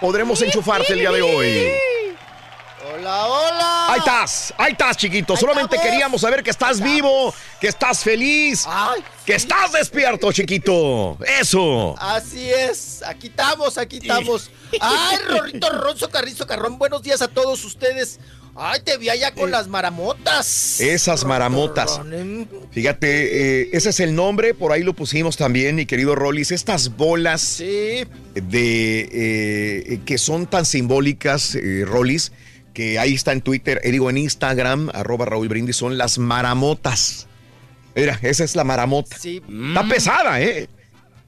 Podremos 0.01 0.41
enchufarte 0.43 0.93
el 0.93 1.01
día 1.01 1.11
de 1.13 1.23
hoy. 1.23 1.49
Hola, 2.95 3.27
hola. 3.27 3.93
Ahí 3.93 3.99
estás, 4.01 4.55
ahí 4.59 4.73
estás, 4.73 4.97
chiquito. 4.99 5.35
Solamente 5.35 5.79
queríamos 5.81 6.21
saber 6.21 6.43
que 6.43 6.51
estás 6.51 6.79
vivo, 6.79 7.33
que 7.59 7.69
estás 7.69 8.05
feliz, 8.05 8.67
que 9.25 9.35
estás 9.35 9.73
despierto, 9.73 10.31
chiquito. 10.31 11.17
Eso. 11.41 11.95
Así 11.99 12.51
es, 12.51 13.03
aquí 13.07 13.29
estamos, 13.29 13.79
aquí 13.79 13.97
estamos. 13.97 14.51
Ay, 14.81 15.17
Rorrito 15.27 15.71
Ronzo 15.71 16.11
Carrizo 16.11 16.47
Carrón, 16.47 16.79
buenos 16.79 17.03
días 17.03 17.23
a 17.23 17.29
todos 17.29 17.65
ustedes. 17.65 18.21
Ay, 18.55 18.81
te 18.85 18.99
vi 18.99 19.09
allá 19.09 19.33
con 19.33 19.51
las 19.51 19.69
maramotas. 19.69 20.79
Esas 20.79 21.25
maramotas. 21.25 21.99
Fíjate, 22.73 23.63
eh, 23.63 23.71
ese 23.73 23.89
es 23.89 24.01
el 24.01 24.15
nombre, 24.15 24.53
por 24.53 24.73
ahí 24.73 24.83
lo 24.83 24.93
pusimos 24.93 25.39
también, 25.39 25.77
mi 25.77 25.87
querido 25.87 26.15
Rollis. 26.15 26.51
Estas 26.53 26.95
bolas 26.95 27.57
de 27.57 28.07
eh, 28.35 30.01
que 30.05 30.19
son 30.19 30.47
tan 30.47 30.67
simbólicas, 30.67 31.55
eh, 31.55 31.85
Rollis, 31.87 32.33
que 32.73 32.99
ahí 32.99 33.15
está 33.15 33.33
en 33.33 33.41
Twitter, 33.41 33.81
eh, 33.85 33.91
digo 33.91 34.11
en 34.11 34.19
Instagram, 34.19 34.91
arroba 34.95 35.27
Raúl 35.27 35.49
Brindis, 35.49 35.77
son 35.77 35.99
las 35.99 36.19
maramotas. 36.19 37.27
Mira, 37.95 38.19
esa 38.23 38.45
es 38.45 38.57
la 38.57 38.65
maramota. 38.65 39.17
Está 39.17 39.89
pesada, 39.89 40.41
¿eh? 40.41 40.69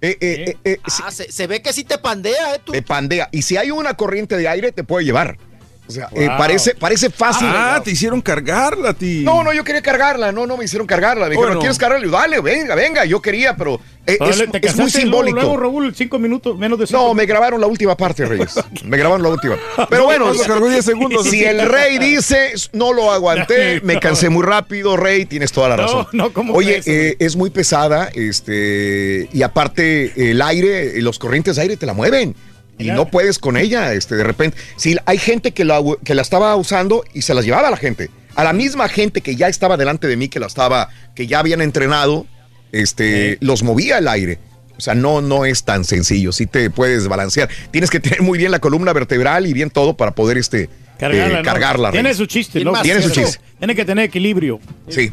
Eh, 0.00 0.56
eh, 0.64 0.78
Ah, 1.02 1.10
se, 1.10 1.30
se 1.32 1.46
ve 1.46 1.62
que 1.62 1.72
sí 1.72 1.84
te 1.84 1.98
pandea, 1.98 2.54
¿eh? 2.54 2.60
Tú. 2.62 2.72
te 2.72 2.82
pandea. 2.82 3.28
Y 3.32 3.42
si 3.42 3.56
hay 3.56 3.70
una 3.70 3.94
corriente 3.94 4.36
de 4.36 4.48
aire, 4.48 4.72
te 4.72 4.84
puede 4.84 5.04
llevar. 5.04 5.38
O 5.86 5.92
sea, 5.92 6.08
eh, 6.14 6.28
parece, 6.38 6.74
parece 6.74 7.10
fácil. 7.10 7.46
Ah, 7.50 7.80
te 7.84 7.90
hicieron 7.90 8.22
cargarla 8.22 8.94
ti. 8.94 9.22
No, 9.22 9.44
no, 9.44 9.52
yo 9.52 9.62
quería 9.64 9.82
cargarla, 9.82 10.32
no, 10.32 10.46
no 10.46 10.56
me 10.56 10.64
hicieron 10.64 10.86
cargarla. 10.86 11.24
Me 11.26 11.30
dijeron, 11.32 11.48
Bueno. 11.50 11.60
¿quieres 11.60 11.78
cargarla? 11.78 12.06
Y 12.06 12.08
yo, 12.10 12.16
Dale, 12.16 12.40
venga, 12.40 12.74
venga, 12.74 13.04
yo 13.04 13.20
quería, 13.20 13.54
pero 13.54 13.78
eh, 14.06 14.16
es, 14.18 14.38
te 14.50 14.66
es 14.66 14.76
muy 14.76 14.84
luego, 14.86 14.88
simbólico. 14.88 15.40
Luego, 15.40 15.56
Raúl, 15.58 15.94
cinco 15.94 16.18
minutos, 16.18 16.56
menos 16.56 16.78
de 16.78 16.86
cinco 16.86 17.00
No, 17.08 17.12
me 17.14 17.26
grabaron 17.26 17.60
la 17.60 17.66
última 17.66 17.96
parte, 17.96 18.24
Reyes. 18.26 18.54
Me 18.84 18.96
grabaron 18.96 19.22
la 19.22 19.28
última. 19.28 19.56
Pero 19.90 20.04
bueno, 20.04 20.32
Lo 20.32 20.42
cargó 20.42 20.68
10 20.70 20.84
segundos. 20.84 21.26
si 21.28 21.44
el 21.44 21.60
rey 21.68 21.98
dice, 21.98 22.54
no 22.72 22.92
lo 22.94 23.12
aguanté, 23.12 23.80
me 23.84 24.00
cansé 24.00 24.30
muy 24.30 24.42
rápido, 24.42 24.96
rey, 24.96 25.26
tienes 25.26 25.52
toda 25.52 25.68
la 25.68 25.76
No, 25.76 25.82
razón. 25.82 26.06
no, 26.12 26.32
¿cómo 26.32 26.54
Oye, 26.54 26.80
eh, 26.86 27.16
es 27.18 27.36
muy 27.36 27.50
pesada, 27.50 28.08
este, 28.14 29.28
y 29.32 29.42
aparte 29.42 30.30
el 30.30 30.40
aire, 30.40 31.00
los 31.02 31.18
corrientes 31.18 31.56
de 31.56 31.62
aire 31.62 31.76
te 31.76 31.84
la 31.84 31.92
mueven. 31.92 32.34
Y 32.78 32.90
no 32.90 33.08
puedes 33.08 33.38
con 33.38 33.56
ella, 33.56 33.92
este, 33.92 34.16
de 34.16 34.24
repente. 34.24 34.56
Si 34.76 34.96
hay 35.06 35.18
gente 35.18 35.52
que 35.52 35.64
la, 35.64 35.80
que 36.04 36.14
la 36.14 36.22
estaba 36.22 36.54
usando 36.56 37.04
y 37.12 37.22
se 37.22 37.34
las 37.34 37.44
llevaba 37.44 37.68
a 37.68 37.70
la 37.70 37.76
gente. 37.76 38.10
A 38.34 38.42
la 38.42 38.52
misma 38.52 38.88
gente 38.88 39.20
que 39.20 39.36
ya 39.36 39.48
estaba 39.48 39.76
delante 39.76 40.08
de 40.08 40.16
mí, 40.16 40.28
que 40.28 40.40
la 40.40 40.46
estaba, 40.46 40.88
que 41.14 41.26
ya 41.26 41.38
habían 41.38 41.60
entrenado, 41.60 42.26
este, 42.72 43.38
los 43.40 43.62
movía 43.62 43.98
el 43.98 44.08
aire. 44.08 44.38
O 44.76 44.80
sea, 44.80 44.94
no, 44.94 45.20
no 45.20 45.44
es 45.44 45.62
tan 45.62 45.84
sencillo. 45.84 46.32
Sí 46.32 46.46
te 46.46 46.68
puedes 46.68 47.06
balancear. 47.06 47.48
Tienes 47.70 47.90
que 47.90 48.00
tener 48.00 48.22
muy 48.22 48.38
bien 48.38 48.50
la 48.50 48.58
columna 48.58 48.92
vertebral 48.92 49.46
y 49.46 49.52
bien 49.52 49.70
todo 49.70 49.96
para 49.96 50.16
poder 50.16 50.36
este, 50.36 50.68
Cargarla, 50.98 51.88
eh. 51.90 51.92
Tiene 51.92 52.14
su 52.14 52.26
chiste, 52.26 52.64
¿no? 52.64 52.72
Tiene 52.82 53.02
su 53.02 53.10
chiste. 53.10 53.40
Tiene 53.58 53.74
que 53.74 53.84
tener 53.84 54.06
equilibrio. 54.06 54.60
Sí. 54.88 55.12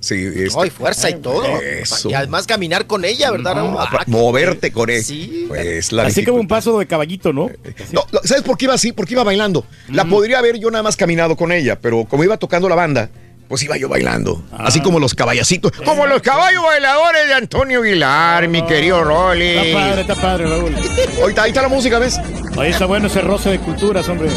este, 0.00 0.48
Ay, 0.58 0.70
fuerza 0.70 1.10
y 1.10 1.14
todo. 1.14 1.44
Eso. 1.60 2.10
Y 2.10 2.14
además 2.14 2.46
caminar 2.46 2.86
con 2.86 3.04
ella, 3.04 3.30
¿verdad? 3.30 3.56
No, 3.56 3.80
Ah, 3.80 4.04
moverte 4.06 4.70
con 4.72 4.90
él. 4.90 5.04
Pues 5.48 5.92
la 5.92 6.04
Así 6.04 6.24
como 6.24 6.38
un 6.38 6.48
paso 6.48 6.78
de 6.78 6.86
caballito, 6.86 7.32
¿no? 7.32 7.50
No, 7.92 8.04
no, 8.12 8.20
¿Sabes 8.24 8.42
por 8.44 8.56
qué 8.56 8.66
iba 8.66 8.74
así? 8.74 8.92
Porque 8.92 9.14
iba 9.14 9.24
bailando. 9.24 9.64
La 9.88 10.04
podría 10.04 10.38
haber 10.38 10.58
yo 10.58 10.70
nada 10.70 10.82
más 10.82 10.96
caminado 10.96 11.36
con 11.36 11.52
ella, 11.52 11.78
pero 11.80 12.04
como 12.04 12.24
iba 12.24 12.36
tocando 12.36 12.68
la 12.68 12.74
banda, 12.74 13.10
pues 13.48 13.62
iba 13.62 13.76
yo 13.76 13.88
bailando. 13.88 14.42
Así 14.52 14.80
como 14.80 15.00
los 15.00 15.14
caballacitos. 15.14 15.72
Como 15.84 16.06
los 16.06 16.20
caballos 16.22 16.62
bailadores 16.62 17.26
de 17.26 17.34
Antonio 17.34 17.80
Aguilar, 17.82 18.46
mi 18.48 18.64
querido 18.66 19.02
Rolly. 19.02 19.46
Está 19.56 19.78
padre, 19.80 20.00
está 20.02 20.14
padre, 20.14 20.46
Raúl. 20.46 20.76
Ahorita, 21.20 21.42
ahí 21.42 21.50
está 21.50 21.62
la 21.62 21.68
música, 21.68 21.98
¿ves? 21.98 22.20
Ahí 22.58 22.70
está 22.70 22.86
bueno 22.86 23.06
ese 23.06 23.20
roce 23.22 23.50
de 23.50 23.58
culturas, 23.58 24.08
hombre. 24.08 24.28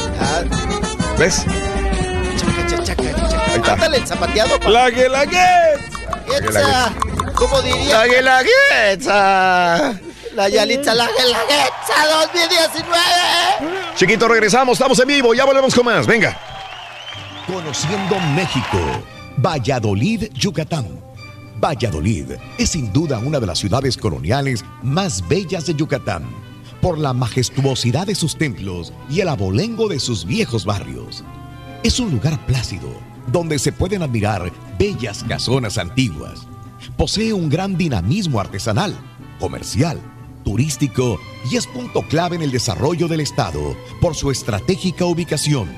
¿Ves? 1.20 1.46
Ándale, 3.56 3.98
el 3.98 4.08
zapateado. 4.08 4.60
pa- 4.60 4.70
La 4.70 4.90
guelaguetza. 4.90 6.00
Guetza. 6.28 6.94
¿Cómo 7.36 7.62
diría? 7.62 7.98
La 7.98 8.08
guelaguetza. 8.08 10.00
La 10.36 10.48
Yalitza, 10.48 10.94
la 10.96 11.08
Guelaguetza 11.08 12.08
2019. 12.22 12.96
Chiquito, 13.96 14.28
regresamos, 14.30 14.74
estamos 14.78 14.98
en 15.00 15.08
vivo, 15.08 15.34
ya 15.34 15.44
volvemos 15.46 15.76
con 15.76 15.86
más. 15.86 16.08
Venga. 16.08 16.38
Conociendo 17.48 18.18
México, 18.34 18.80
Valladolid, 19.38 20.30
Yucatán. 20.34 20.88
Valladolid 21.60 22.32
es 22.58 22.70
sin 22.70 22.92
duda 22.94 23.20
una 23.20 23.40
de 23.40 23.46
las 23.48 23.60
ciudades 23.60 23.98
coloniales 23.98 24.64
más 24.82 25.28
bellas 25.28 25.66
de 25.66 25.76
Yucatán, 25.76 26.24
por 26.82 26.98
la 26.98 27.12
majestuosidad 27.14 28.08
de 28.08 28.16
sus 28.16 28.38
templos 28.38 28.94
y 29.10 29.20
el 29.20 29.28
abolengo 29.28 29.90
de 29.90 30.00
sus 30.00 30.26
viejos 30.26 30.64
barrios. 30.66 31.24
Es 31.84 32.00
un 32.00 32.10
lugar 32.10 32.40
plácido, 32.46 32.90
donde 33.32 33.60
se 33.60 33.72
pueden 33.72 34.04
admirar 34.04 34.52
bellas 34.78 35.24
casonas 35.24 35.78
antiguas. 35.78 36.48
Posee 36.98 37.34
un 37.34 37.50
gran 37.50 37.78
dinamismo 37.78 38.40
artesanal, 38.40 38.96
comercial, 39.40 40.00
turístico 40.44 41.20
y 41.50 41.56
es 41.56 41.68
punto 41.68 42.02
clave 42.04 42.36
en 42.36 42.42
el 42.42 42.52
desarrollo 42.52 43.08
del 43.08 43.22
Estado 43.22 43.76
por 44.02 44.16
su 44.16 44.32
estratégica 44.32 45.06
ubicación, 45.06 45.70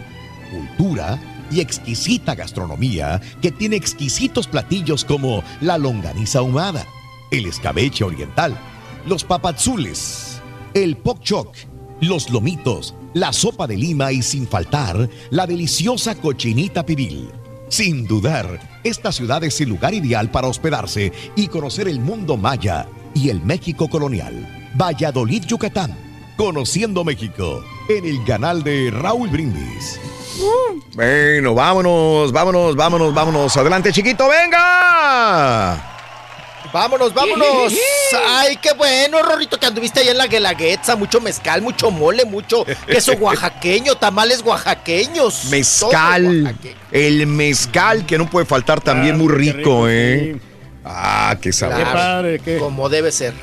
cultura 0.52 1.20
y 1.52 1.60
exquisita 1.60 2.36
gastronomía 2.36 3.22
que 3.42 3.52
tiene 3.52 3.76
exquisitos 3.76 4.48
platillos 4.48 5.06
como 5.06 5.44
la 5.62 5.78
longaniza 5.78 6.40
ahumada, 6.40 6.86
el 7.32 7.46
escabeche 7.46 8.04
oriental, 8.04 8.58
los 9.06 9.24
papazules, 9.24 10.42
el 10.74 10.98
poc 10.98 11.22
los 12.02 12.30
lomitos 12.30 12.96
la 13.14 13.32
sopa 13.32 13.68
de 13.68 13.78
lima 13.78 14.12
y 14.12 14.22
sin 14.22 14.48
faltar, 14.48 15.10
la 15.30 15.46
deliciosa 15.46 16.16
cochinita 16.16 16.86
pibil. 16.86 17.30
Sin 17.74 18.06
dudar, 18.06 18.60
esta 18.84 19.12
ciudad 19.12 19.44
es 19.44 19.60
el 19.60 19.70
lugar 19.70 19.96
ideal 19.96 20.30
para 20.30 20.48
hospedarse 20.48 21.12
y 21.36 21.48
conocer 21.48 21.88
el 21.88 22.00
mundo 22.00 22.38
maya 22.38 22.86
y 23.16 23.30
el 23.30 23.42
México 23.42 23.90
colonial. 23.90 24.48
Valladolid, 24.80 25.44
Yucatán. 25.46 25.98
Conociendo 26.38 27.04
México 27.04 27.64
en 27.90 28.06
el 28.06 28.24
canal 28.26 28.62
de 28.62 28.92
Raúl 28.92 29.28
Brindis. 29.30 30.00
Bueno, 30.94 31.56
vámonos, 31.56 32.32
vámonos, 32.32 32.76
vámonos, 32.76 33.12
vámonos. 33.12 33.58
Adelante, 33.58 33.92
chiquito, 33.92 34.28
venga. 34.30 35.93
Vámonos, 36.74 37.14
vámonos. 37.14 37.72
Ay, 38.28 38.58
qué 38.62 38.74
bueno, 38.74 39.22
Rorrito, 39.22 39.60
que 39.60 39.68
anduviste 39.68 40.00
ahí 40.00 40.08
en 40.08 40.18
la 40.18 40.26
Guelaguetza. 40.28 40.96
Mucho 40.96 41.22
mezcal, 41.22 41.62
mucho 41.62 41.92
mole, 41.92 42.26
mucho 42.26 42.66
queso 42.88 43.14
oaxaqueño, 43.14 43.96
tamales 43.96 44.42
oaxaqueños. 44.44 45.46
Mezcal. 45.52 46.56
El 46.92 47.28
mezcal 47.28 48.06
que 48.08 48.18
no 48.18 48.28
puede 48.30 48.46
faltar 48.48 48.82
también 48.82 49.18
muy 49.18 49.32
rico, 49.32 49.88
¿eh? 49.88 50.38
Ah, 50.84 51.38
qué 51.40 51.54
sabor. 51.54 51.76
Claro, 51.80 52.28
Como 52.60 52.90
debe 52.90 53.12
ser. 53.12 53.34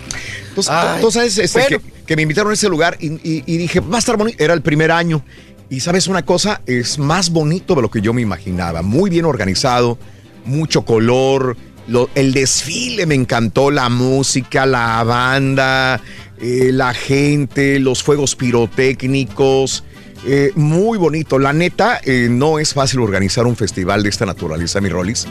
Entonces, 0.48 0.74
tú 1.00 1.10
sabes 1.12 1.38
este, 1.38 1.60
bueno. 1.60 1.78
que, 1.78 2.04
que 2.04 2.16
me 2.16 2.22
invitaron 2.22 2.50
a 2.50 2.54
ese 2.54 2.68
lugar 2.68 2.96
y, 3.00 3.12
y- 3.12 3.44
y 3.46 3.56
dije, 3.56 3.78
va 3.80 3.96
a 3.96 3.98
estar 4.00 4.16
bonito. 4.16 4.42
Era 4.42 4.52
el 4.54 4.62
primer 4.62 4.90
año. 4.90 5.24
Y 5.70 5.78
sabes 5.80 6.08
una 6.08 6.24
cosa, 6.24 6.60
es 6.66 6.98
más 6.98 7.30
bonito 7.30 7.76
de 7.76 7.82
lo 7.82 7.90
que 7.90 8.00
yo 8.00 8.12
me 8.12 8.20
imaginaba. 8.20 8.82
Muy 8.82 9.08
bien 9.08 9.24
organizado, 9.24 9.96
mucho 10.44 10.82
color. 10.84 11.56
Lo- 11.90 12.08
el 12.14 12.32
desfile 12.32 13.04
me 13.04 13.14
encantó, 13.14 13.70
la 13.70 13.88
música, 13.88 14.64
la 14.64 15.02
banda, 15.04 16.00
eh, 16.40 16.70
la 16.72 16.94
gente, 16.94 17.78
los 17.80 18.02
fuegos 18.02 18.34
pirotécnicos. 18.36 19.84
eh, 20.26 20.52
muy 20.54 20.98
bonito. 20.98 21.38
La 21.38 21.54
neta, 21.54 21.98
eh, 22.04 22.28
no 22.30 22.58
es 22.58 22.74
fácil 22.74 23.00
organizar 23.00 23.46
un 23.46 23.56
festival 23.56 24.02
de 24.02 24.10
esta 24.10 24.26
naturaleza, 24.26 24.78
mi 24.82 24.90
Rolis. 24.90 25.26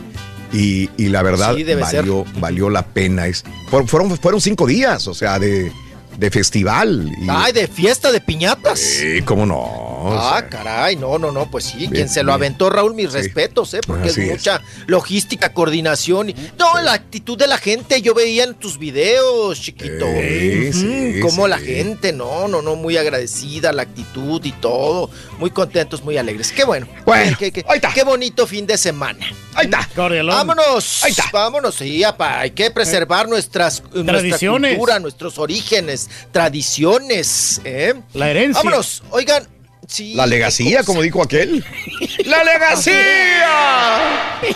Y, 0.52 0.90
y 0.98 1.10
la 1.10 1.22
verdad, 1.22 1.54
Sí, 1.56 1.64
valió, 2.08 2.26
valió 2.40 2.70
la 2.72 2.84
pena. 2.88 3.28
Es, 3.28 3.44
fueron, 3.70 4.18
fueron 4.18 4.42
cinco 4.42 4.66
días, 4.66 5.08
o 5.08 5.14
sea, 5.14 5.38
de, 5.38 5.72
de 6.20 6.30
festival. 6.30 7.10
Y, 7.22 7.28
Ay, 7.30 7.54
de 7.54 7.68
fiesta 7.68 8.12
de 8.12 8.20
piñatas. 8.20 8.80
Sí, 8.80 9.22
cómo 9.24 9.46
no. 9.46 9.58
o 9.58 10.14
Ah, 10.14 10.40
sea, 10.40 10.50
caray, 10.50 10.96
no, 10.96 11.18
no, 11.18 11.32
no, 11.32 11.50
pues 11.50 11.66
sí, 11.66 11.78
Bien, 11.78 11.92
quien 11.92 12.10
se 12.10 12.24
lo 12.24 12.34
aventó, 12.34 12.70
Raúl, 12.70 12.94
mis 12.94 13.12
respetos, 13.14 13.74
¿eh? 13.74 13.80
Porque 13.86 14.10
Así 14.10 14.22
es 14.22 14.28
es. 14.28 14.32
mucha 14.34 14.62
logística, 14.88 15.54
coordinación. 15.54 16.30
y- 16.30 16.36
No, 16.58 16.82
la 16.82 16.94
actitud 16.94 17.38
de 17.38 17.48
la 17.48 17.58
gente, 17.58 18.02
yo 18.02 18.14
veía 18.14 18.44
en 18.44 18.56
tus 18.56 18.78
videos, 18.78 19.60
chiquito. 19.62 20.06
Sí, 20.22 20.74
sí. 20.74 21.22
la 21.48 21.58
gente, 21.58 22.12
no, 22.12 22.48
no, 22.48 22.62
no, 22.62 22.76
muy 22.76 22.98
agradecida, 22.98 23.72
la 23.72 23.84
actitud 23.84 24.44
y 24.44 24.52
todo. 24.54 25.10
Muy 25.40 25.50
contentos, 25.52 26.04
muy 26.04 26.18
alegres. 26.18 26.52
Qué 26.52 26.64
bueno. 26.66 26.86
Bueno, 27.06 27.36
qué, 27.40 27.52
qué- 27.52 27.64
qué 27.94 28.04
bonito 28.04 28.46
fin 28.46 28.68
de 28.68 28.78
semana. 28.78 29.26
Ahí 29.56 29.66
está. 29.66 29.90
Vámonos. 30.36 31.04
Ahí 31.04 31.12
está. 31.12 31.30
Vámonos, 31.32 31.76
sí, 31.76 32.04
apa, 32.04 32.42
hay 32.42 32.52
que 32.52 32.70
preservar 32.72 33.28
nuestras 33.28 33.82
nuestra 33.92 34.04
Tradiciones. 34.20 34.72
cultura, 34.76 35.00
nuestros 35.00 35.40
orígenes, 35.40 36.10
tradiciones, 36.32 37.62
¿eh? 37.64 37.94
La 38.14 38.30
herencia. 38.30 38.62
Vámonos, 38.62 39.02
oigan. 39.12 39.48
Sí, 39.90 40.14
La 40.14 40.28
legacía, 40.28 40.84
como 40.84 41.02
dijo 41.02 41.24
aquel. 41.24 41.66
¡La 42.26 42.44
legacía! 42.44 44.40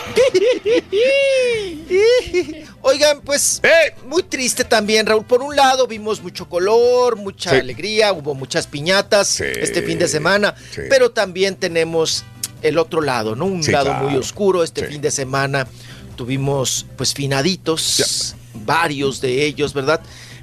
Oigan, 2.82 3.20
pues 3.22 3.60
muy 4.06 4.22
triste 4.22 4.64
también, 4.64 5.06
Raúl. 5.06 5.24
Por 5.24 5.42
un 5.42 5.56
lado 5.56 5.88
vimos 5.88 6.22
mucho 6.22 6.48
color, 6.48 7.16
mucha 7.16 7.50
Sí. 7.50 7.56
alegría, 7.56 8.12
hubo 8.12 8.34
muchas 8.34 8.66
piñatas 8.68 9.40
este 9.40 9.82
fin 9.82 9.98
de 9.98 10.06
semana, 10.06 10.54
pero 10.88 11.10
también 11.10 11.56
tenemos 11.56 12.24
el 12.62 12.78
otro 12.78 13.00
lado, 13.00 13.34
¿no? 13.34 13.46
Un 13.46 13.62
Sí, 13.64 13.72
lado 13.72 13.86
claro. 13.86 14.08
muy 14.08 14.16
oscuro. 14.18 14.62
Este 14.62 14.86
fin 14.86 15.00
de 15.00 15.10
semana 15.10 15.66
tuvimos 16.16 16.86
pues 16.96 17.12
finaditos, 17.12 18.36
varios 18.54 19.20
de 19.20 19.44
ellos, 19.44 19.74
¿verdad? 19.74 20.00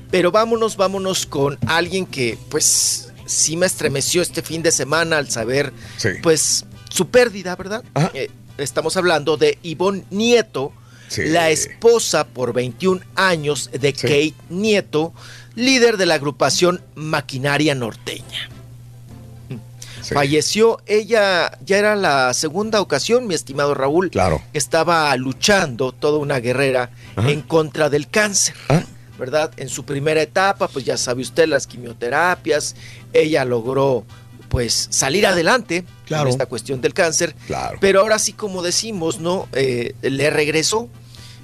Pero 0.09 0.31
vámonos, 0.31 0.75
vámonos 0.75 1.25
con 1.25 1.57
alguien 1.67 2.05
que 2.05 2.37
pues 2.49 3.07
sí 3.31 3.57
me 3.57 3.65
estremeció 3.65 4.21
este 4.21 4.41
fin 4.41 4.61
de 4.61 4.71
semana 4.71 5.17
al 5.17 5.29
saber 5.29 5.71
Sí. 5.97 6.09
pues 6.21 6.65
su 6.89 7.07
pérdida, 7.07 7.55
¿verdad? 7.55 7.83
Eh, 8.13 8.29
estamos 8.57 8.97
hablando 8.97 9.37
de 9.37 9.57
Ivonne 9.63 10.03
Nieto, 10.11 10.73
Sí. 11.07 11.23
la 11.25 11.49
esposa 11.49 12.25
por 12.25 12.53
21 12.53 13.01
años 13.15 13.69
de 13.73 13.93
Kate 13.93 14.33
Nieto, 14.49 15.13
líder 15.55 15.97
de 15.97 16.05
la 16.05 16.15
agrupación 16.15 16.81
Maquinaria 16.95 17.75
Norteña. 17.75 18.49
Falleció 20.13 20.79
ella, 20.87 21.57
ya 21.63 21.77
era 21.77 21.95
la 21.95 22.33
segunda 22.33 22.81
ocasión, 22.81 23.27
mi 23.27 23.35
estimado 23.35 23.73
Raúl, 23.75 24.09
Claro. 24.09 24.41
que 24.51 24.57
estaba 24.57 25.15
luchando, 25.15 25.91
toda 25.91 26.17
una 26.17 26.39
guerrera, 26.39 26.89
Ajá. 27.15 27.29
en 27.29 27.41
contra 27.41 27.89
del 27.89 28.09
cáncer. 28.09 28.55
Ah. 28.69 28.83
¿Verdad? 29.19 29.51
En 29.57 29.69
su 29.69 29.85
primera 29.85 30.19
etapa, 30.21 30.67
pues 30.67 30.83
ya 30.83 30.97
sabe 30.97 31.21
usted, 31.21 31.47
las 31.47 31.67
quimioterapias, 31.67 32.75
ella 33.13 33.45
logró 33.45 34.05
pues 34.49 34.87
salir 34.91 35.25
adelante 35.25 35.85
Claro. 36.05 36.23
en 36.23 36.29
esta 36.29 36.45
cuestión 36.45 36.81
del 36.81 36.93
cáncer. 36.93 37.33
Claro. 37.47 37.77
Pero 37.79 38.01
ahora 38.01 38.19
sí, 38.19 38.33
como 38.33 38.61
decimos, 38.61 39.19
¿no? 39.19 39.47
Eh, 39.53 39.93
le 40.01 40.29
regresó, 40.29 40.89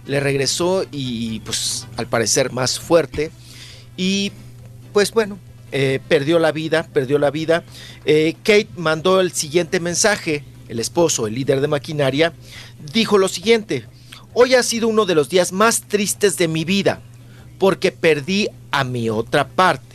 le 0.05 0.19
regresó 0.19 0.83
y 0.91 1.39
pues 1.41 1.87
al 1.95 2.07
parecer 2.07 2.51
más 2.51 2.79
fuerte. 2.79 3.31
Y 3.95 4.33
pues 4.91 5.11
bueno, 5.11 5.39
eh, 5.71 5.99
perdió 6.09 6.37
la 6.39 6.51
vida, 6.51 6.87
perdió 6.91 7.17
la 7.17 7.31
vida. 7.31 7.63
Eh, 8.05 8.35
Kate 8.43 8.67
mandó 8.75 9.21
el 9.21 9.31
siguiente 9.31 9.79
mensaje, 9.79 10.43
el 10.67 10.79
esposo, 10.81 11.27
el 11.27 11.35
líder 11.35 11.61
de 11.61 11.67
maquinaria, 11.69 12.33
dijo 12.93 13.17
lo 13.17 13.29
siguiente, 13.29 13.85
hoy 14.33 14.53
ha 14.55 14.63
sido 14.63 14.89
uno 14.89 15.05
de 15.05 15.15
los 15.15 15.29
días 15.29 15.53
más 15.53 15.83
tristes 15.83 16.35
de 16.37 16.49
mi 16.49 16.65
vida, 16.65 17.01
porque 17.57 17.93
perdí 17.93 18.49
a 18.71 18.83
mi 18.83 19.09
otra 19.09 19.47
parte, 19.47 19.86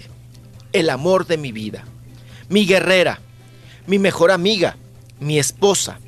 el 0.73 0.91
amor 0.91 1.27
de 1.27 1.37
mi 1.37 1.53
vida, 1.53 1.85
mi 2.49 2.67
guerrera, 2.67 3.21
mi 3.87 3.99
mejor 3.99 4.31
amiga, 4.31 4.77
mi 5.21 5.39
esposa, 5.39 5.99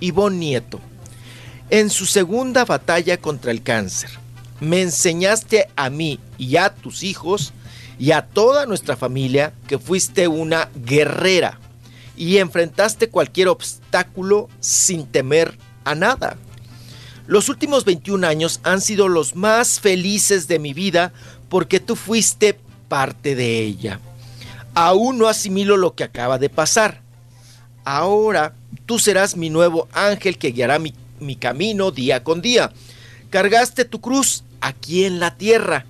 Ivonne 0.00 0.38
Nieto. 0.38 0.80
En 1.70 1.90
su 1.90 2.06
segunda 2.06 2.64
batalla 2.64 3.16
contra 3.16 3.50
el 3.50 3.62
cáncer, 3.62 4.10
me 4.60 4.82
enseñaste 4.82 5.68
a 5.76 5.90
mí 5.90 6.20
y 6.38 6.56
a 6.56 6.74
tus 6.74 7.02
hijos 7.02 7.52
y 7.98 8.12
a 8.12 8.22
toda 8.22 8.66
nuestra 8.66 8.96
familia 8.96 9.52
que 9.66 9.78
fuiste 9.78 10.28
una 10.28 10.68
guerrera 10.74 11.58
y 12.16 12.38
enfrentaste 12.38 13.08
cualquier 13.08 13.48
obstáculo 13.48 14.48
sin 14.60 15.06
temer 15.06 15.56
a 15.84 15.94
nada. 15.94 16.36
Los 17.26 17.48
últimos 17.48 17.84
21 17.84 18.26
años 18.26 18.60
han 18.64 18.80
sido 18.80 19.08
los 19.08 19.34
más 19.34 19.80
felices 19.80 20.46
de 20.46 20.58
mi 20.58 20.74
vida 20.74 21.12
porque 21.48 21.80
tú 21.80 21.96
fuiste 21.96 22.58
parte 22.94 23.34
de 23.34 23.58
ella. 23.58 23.98
Aún 24.72 25.18
no 25.18 25.26
asimilo 25.26 25.76
lo 25.76 25.96
que 25.96 26.04
acaba 26.04 26.38
de 26.38 26.48
pasar. 26.48 27.00
Ahora 27.84 28.54
tú 28.86 29.00
serás 29.00 29.36
mi 29.36 29.50
nuevo 29.50 29.88
ángel 29.92 30.38
que 30.38 30.52
guiará 30.52 30.78
mi, 30.78 30.94
mi 31.18 31.34
camino 31.34 31.90
día 31.90 32.22
con 32.22 32.40
día. 32.40 32.72
Cargaste 33.30 33.84
tu 33.84 34.00
cruz 34.00 34.44
aquí 34.60 35.06
en 35.06 35.18
la 35.18 35.36
tierra 35.36 35.86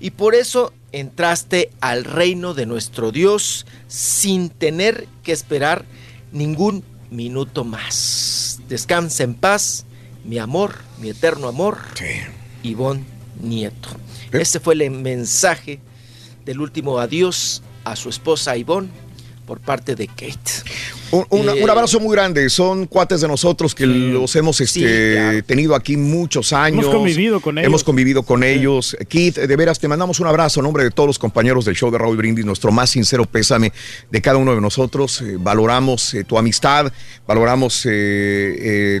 y 0.00 0.10
por 0.10 0.34
eso 0.34 0.72
entraste 0.90 1.70
al 1.80 2.02
reino 2.02 2.54
de 2.54 2.66
nuestro 2.66 3.12
Dios 3.12 3.64
sin 3.86 4.50
tener 4.50 5.06
que 5.22 5.30
esperar 5.30 5.84
ningún 6.32 6.82
minuto 7.12 7.62
más. 7.62 8.58
Descansa 8.68 9.22
en 9.22 9.34
paz, 9.34 9.84
mi 10.24 10.38
amor, 10.38 10.74
mi 10.98 11.08
eterno 11.10 11.46
amor, 11.46 11.78
Ivonne 12.64 13.04
Nieto. 13.40 13.90
Ese 14.32 14.58
fue 14.58 14.74
el 14.74 14.90
mensaje 14.90 15.78
del 16.44 16.60
último 16.60 16.98
adiós 16.98 17.62
a 17.84 17.96
su 17.96 18.08
esposa 18.08 18.56
Ivonne 18.56 18.90
por 19.46 19.60
parte 19.60 19.94
de 19.94 20.06
Kate. 20.06 21.01
Un, 21.12 21.26
un- 21.30 21.48
Eh, 21.48 21.62
un 21.62 21.70
abrazo 21.70 22.00
muy 22.00 22.14
grande. 22.16 22.48
Son 22.50 22.86
cuates 22.86 23.20
de 23.20 23.28
nosotros 23.28 23.74
que 23.74 23.86
los 23.86 24.34
hemos 24.34 24.60
este, 24.60 25.42
tenido 25.42 25.74
aquí 25.74 25.96
muchos 25.96 26.52
años. 26.52 26.84
Hemos 26.84 26.94
convivido 26.96 27.40
con 27.40 27.58
ellos. 27.58 27.66
Hemos 27.66 27.84
convivido 27.84 28.22
con 28.24 28.42
ellos. 28.42 28.96
Keith, 29.08 29.36
de 29.38 29.56
veras, 29.56 29.78
te 29.78 29.86
mandamos 29.88 30.18
un 30.20 30.26
abrazo 30.26 30.60
a 30.60 30.62
nombre 30.62 30.84
de 30.84 30.90
todos 30.90 31.06
los 31.06 31.18
compañeros 31.18 31.64
del 31.64 31.76
show 31.76 31.90
de 31.90 31.98
Raúl 31.98 32.16
Brindis. 32.16 32.44
Nuestro 32.44 32.72
más 32.72 32.90
sincero 32.90 33.24
pésame 33.26 33.72
de 34.10 34.20
cada 34.22 34.38
uno 34.38 34.54
de 34.54 34.60
nosotros. 34.60 35.20
Eh, 35.20 35.36
valoramos 35.38 36.14
eh, 36.14 36.24
tu 36.24 36.38
amistad, 36.38 36.92
valoramos 37.26 37.86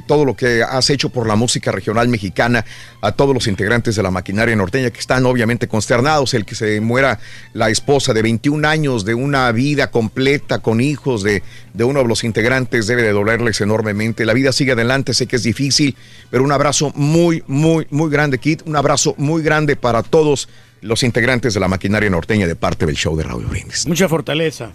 todo 0.06 0.24
lo 0.24 0.36
que 0.36 0.62
has 0.62 0.90
hecho 0.90 1.08
por 1.08 1.26
la 1.26 1.36
música 1.36 1.72
regional 1.72 2.08
mexicana, 2.08 2.64
a 3.00 3.12
todos 3.12 3.34
los 3.34 3.46
integrantes 3.46 3.96
de 3.96 4.02
la 4.02 4.10
maquinaria 4.10 4.54
norteña 4.54 4.90
que 4.90 5.00
están 5.00 5.24
obviamente 5.26 5.66
consternados. 5.68 6.34
El 6.34 6.44
que 6.44 6.54
se 6.54 6.80
muera 6.80 7.18
la 7.54 7.70
esposa 7.70 8.12
de 8.12 8.22
21 8.22 8.66
años, 8.68 9.04
de 9.04 9.14
una 9.14 9.50
vida 9.52 9.90
completa 9.90 10.58
con 10.60 10.80
hijos, 10.80 11.22
de, 11.22 11.42
de 11.74 11.84
uno 11.84 12.01
de 12.02 12.08
los 12.08 12.24
integrantes, 12.24 12.86
debe 12.86 13.02
de 13.02 13.12
dolerles 13.12 13.60
enormemente. 13.60 14.24
La 14.24 14.32
vida 14.32 14.52
sigue 14.52 14.72
adelante, 14.72 15.14
sé 15.14 15.26
que 15.26 15.36
es 15.36 15.42
difícil, 15.42 15.96
pero 16.30 16.44
un 16.44 16.52
abrazo 16.52 16.92
muy, 16.94 17.42
muy, 17.46 17.86
muy 17.90 18.10
grande, 18.10 18.38
Kit. 18.38 18.62
Un 18.66 18.76
abrazo 18.76 19.14
muy 19.18 19.42
grande 19.42 19.76
para 19.76 20.02
todos 20.02 20.48
los 20.80 21.02
integrantes 21.02 21.54
de 21.54 21.60
la 21.60 21.68
maquinaria 21.68 22.10
norteña 22.10 22.46
de 22.46 22.56
parte 22.56 22.86
del 22.86 22.96
show 22.96 23.16
de 23.16 23.24
Raúl 23.24 23.46
Brindis. 23.46 23.86
Mucha 23.86 24.08
fortaleza. 24.08 24.72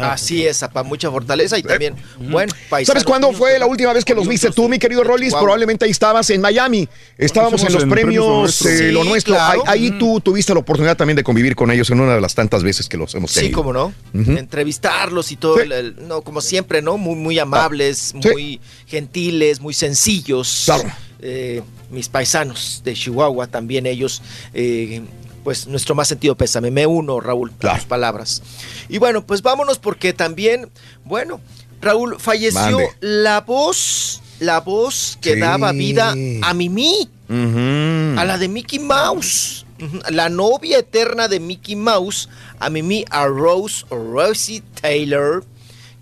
Así 0.00 0.46
es, 0.46 0.58
papá, 0.58 0.82
mucha 0.82 1.10
fortaleza 1.10 1.58
y 1.58 1.62
también, 1.62 1.94
bueno, 2.18 2.52
paisano. 2.68 2.94
¿Sabes 2.94 3.04
cuándo 3.04 3.32
fue 3.32 3.58
la 3.58 3.66
última 3.66 3.92
vez 3.92 4.04
que 4.04 4.14
los 4.14 4.26
viste 4.28 4.50
tú, 4.50 4.68
mi 4.68 4.78
querido 4.78 5.04
Rollis? 5.04 5.32
Wow. 5.32 5.42
Probablemente 5.42 5.84
ahí 5.84 5.90
estabas 5.90 6.30
en 6.30 6.40
Miami. 6.40 6.88
Estábamos 7.16 7.62
en 7.64 7.72
los 7.72 7.82
en 7.82 7.90
premios 7.90 8.08
Premios 8.08 8.60
Lo 8.62 8.68
eh, 8.70 8.72
Nuestro. 8.72 8.92
Lo 8.92 9.02
Sí, 9.02 9.08
Nuestro. 9.08 9.34
claro. 9.34 9.62
Ahí, 9.66 9.84
ahí 9.90 9.98
tú 9.98 10.20
tuviste 10.20 10.52
la 10.54 10.60
oportunidad 10.60 10.96
también 10.96 11.16
de 11.16 11.22
convivir 11.24 11.54
con 11.56 11.70
ellos 11.70 11.90
en 11.90 12.00
una 12.00 12.14
de 12.14 12.20
las 12.20 12.34
tantas 12.34 12.62
veces 12.62 12.88
que 12.88 12.96
los 12.96 13.14
hemos 13.14 13.30
Sí, 13.32 13.40
tenido. 13.40 13.56
como 13.56 13.72
no. 13.72 13.92
Ujú. 14.14 14.32
Entrevistarlos 14.32 15.32
y 15.32 15.36
todo, 15.36 15.56
Sí. 15.56 15.62
el- 15.62 15.72
el- 15.72 16.08
no, 16.08 16.22
como 16.22 16.40
siempre, 16.40 16.82
¿no? 16.82 16.96
Muy, 16.98 17.16
muy 17.16 17.38
amables, 17.38 18.14
Sí. 18.20 18.28
muy 18.32 18.60
gentiles, 18.86 19.60
muy 19.60 19.74
sencillos. 19.74 20.62
Claro. 20.64 20.84
Eh, 21.20 21.62
mis 21.90 22.08
paisanos 22.08 22.80
de 22.84 22.94
Chihuahua, 22.94 23.46
también 23.48 23.86
ellos, 23.86 24.22
eh, 24.54 25.02
pues 25.48 25.66
nuestro 25.66 25.94
más 25.94 26.06
sentido 26.08 26.36
pésame. 26.36 26.70
Me 26.70 26.86
uno, 26.86 27.20
Raúl, 27.20 27.50
a 27.62 27.76
tus 27.76 27.86
palabras. 27.86 28.42
Y 28.90 28.98
bueno, 28.98 29.24
pues 29.24 29.40
vámonos 29.40 29.78
porque 29.78 30.12
también, 30.12 30.68
bueno, 31.06 31.40
Raúl, 31.80 32.16
falleció 32.20 32.60
Mande. 32.60 32.90
la 33.00 33.40
voz, 33.40 34.20
la 34.40 34.60
voz 34.60 35.16
que 35.22 35.32
Sí. 35.36 35.40
daba 35.40 35.72
vida 35.72 36.10
a 36.42 36.52
Mimi 36.52 37.08
a 37.30 38.24
la 38.26 38.36
de 38.36 38.46
Mickey 38.48 38.78
Mouse. 38.78 39.64
La 40.10 40.28
novia 40.28 40.80
eterna 40.80 41.28
de 41.28 41.40
Mickey 41.40 41.76
Mouse, 41.76 42.28
a 42.60 42.68
Mimi, 42.68 43.06
a 43.08 43.26
Rose 43.26 43.86
Rosie 43.88 44.62
Taylor, 44.82 45.46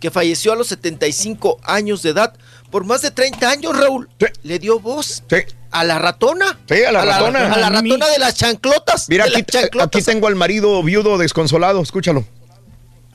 que 0.01 0.11
falleció 0.11 0.55
a 0.55 0.57
los 0.57 0.67
75 0.67 1.61
años 1.63 2.03
de 2.03 2.11
edad. 2.11 2.35
Por 2.73 2.85
más 2.85 3.03
de 3.03 3.13
30 3.13 3.49
años, 3.49 3.79
Raúl, 3.79 4.09
le 4.43 4.59
dio 4.59 4.81
voz 4.81 5.23
Sí. 5.31 5.37
A 5.71 5.85
la 5.85 5.99
ratona. 5.99 6.59
Sí, 6.69 6.83
a 6.85 6.93
la 6.93 7.05
ratona. 7.05 7.53
a 7.53 7.59
la 7.59 7.71
ratona 7.71 8.09
de 8.09 8.19
las 8.19 8.35
chanclotas. 8.35 9.09
Mira, 9.09 9.25
aquí, 9.25 9.35
las 9.35 9.47
chanclotas. 9.47 9.87
aquí 9.89 10.03
tengo 10.03 10.27
al 10.27 10.35
marido 10.37 10.83
viudo 10.83 11.19
desconsolado. 11.19 11.83
Escúchalo. 11.83 12.25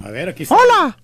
A 0.04 0.10
ver, 0.10 0.30
aquí 0.30 0.44
está. 0.44 0.56
Hola. 0.56 0.98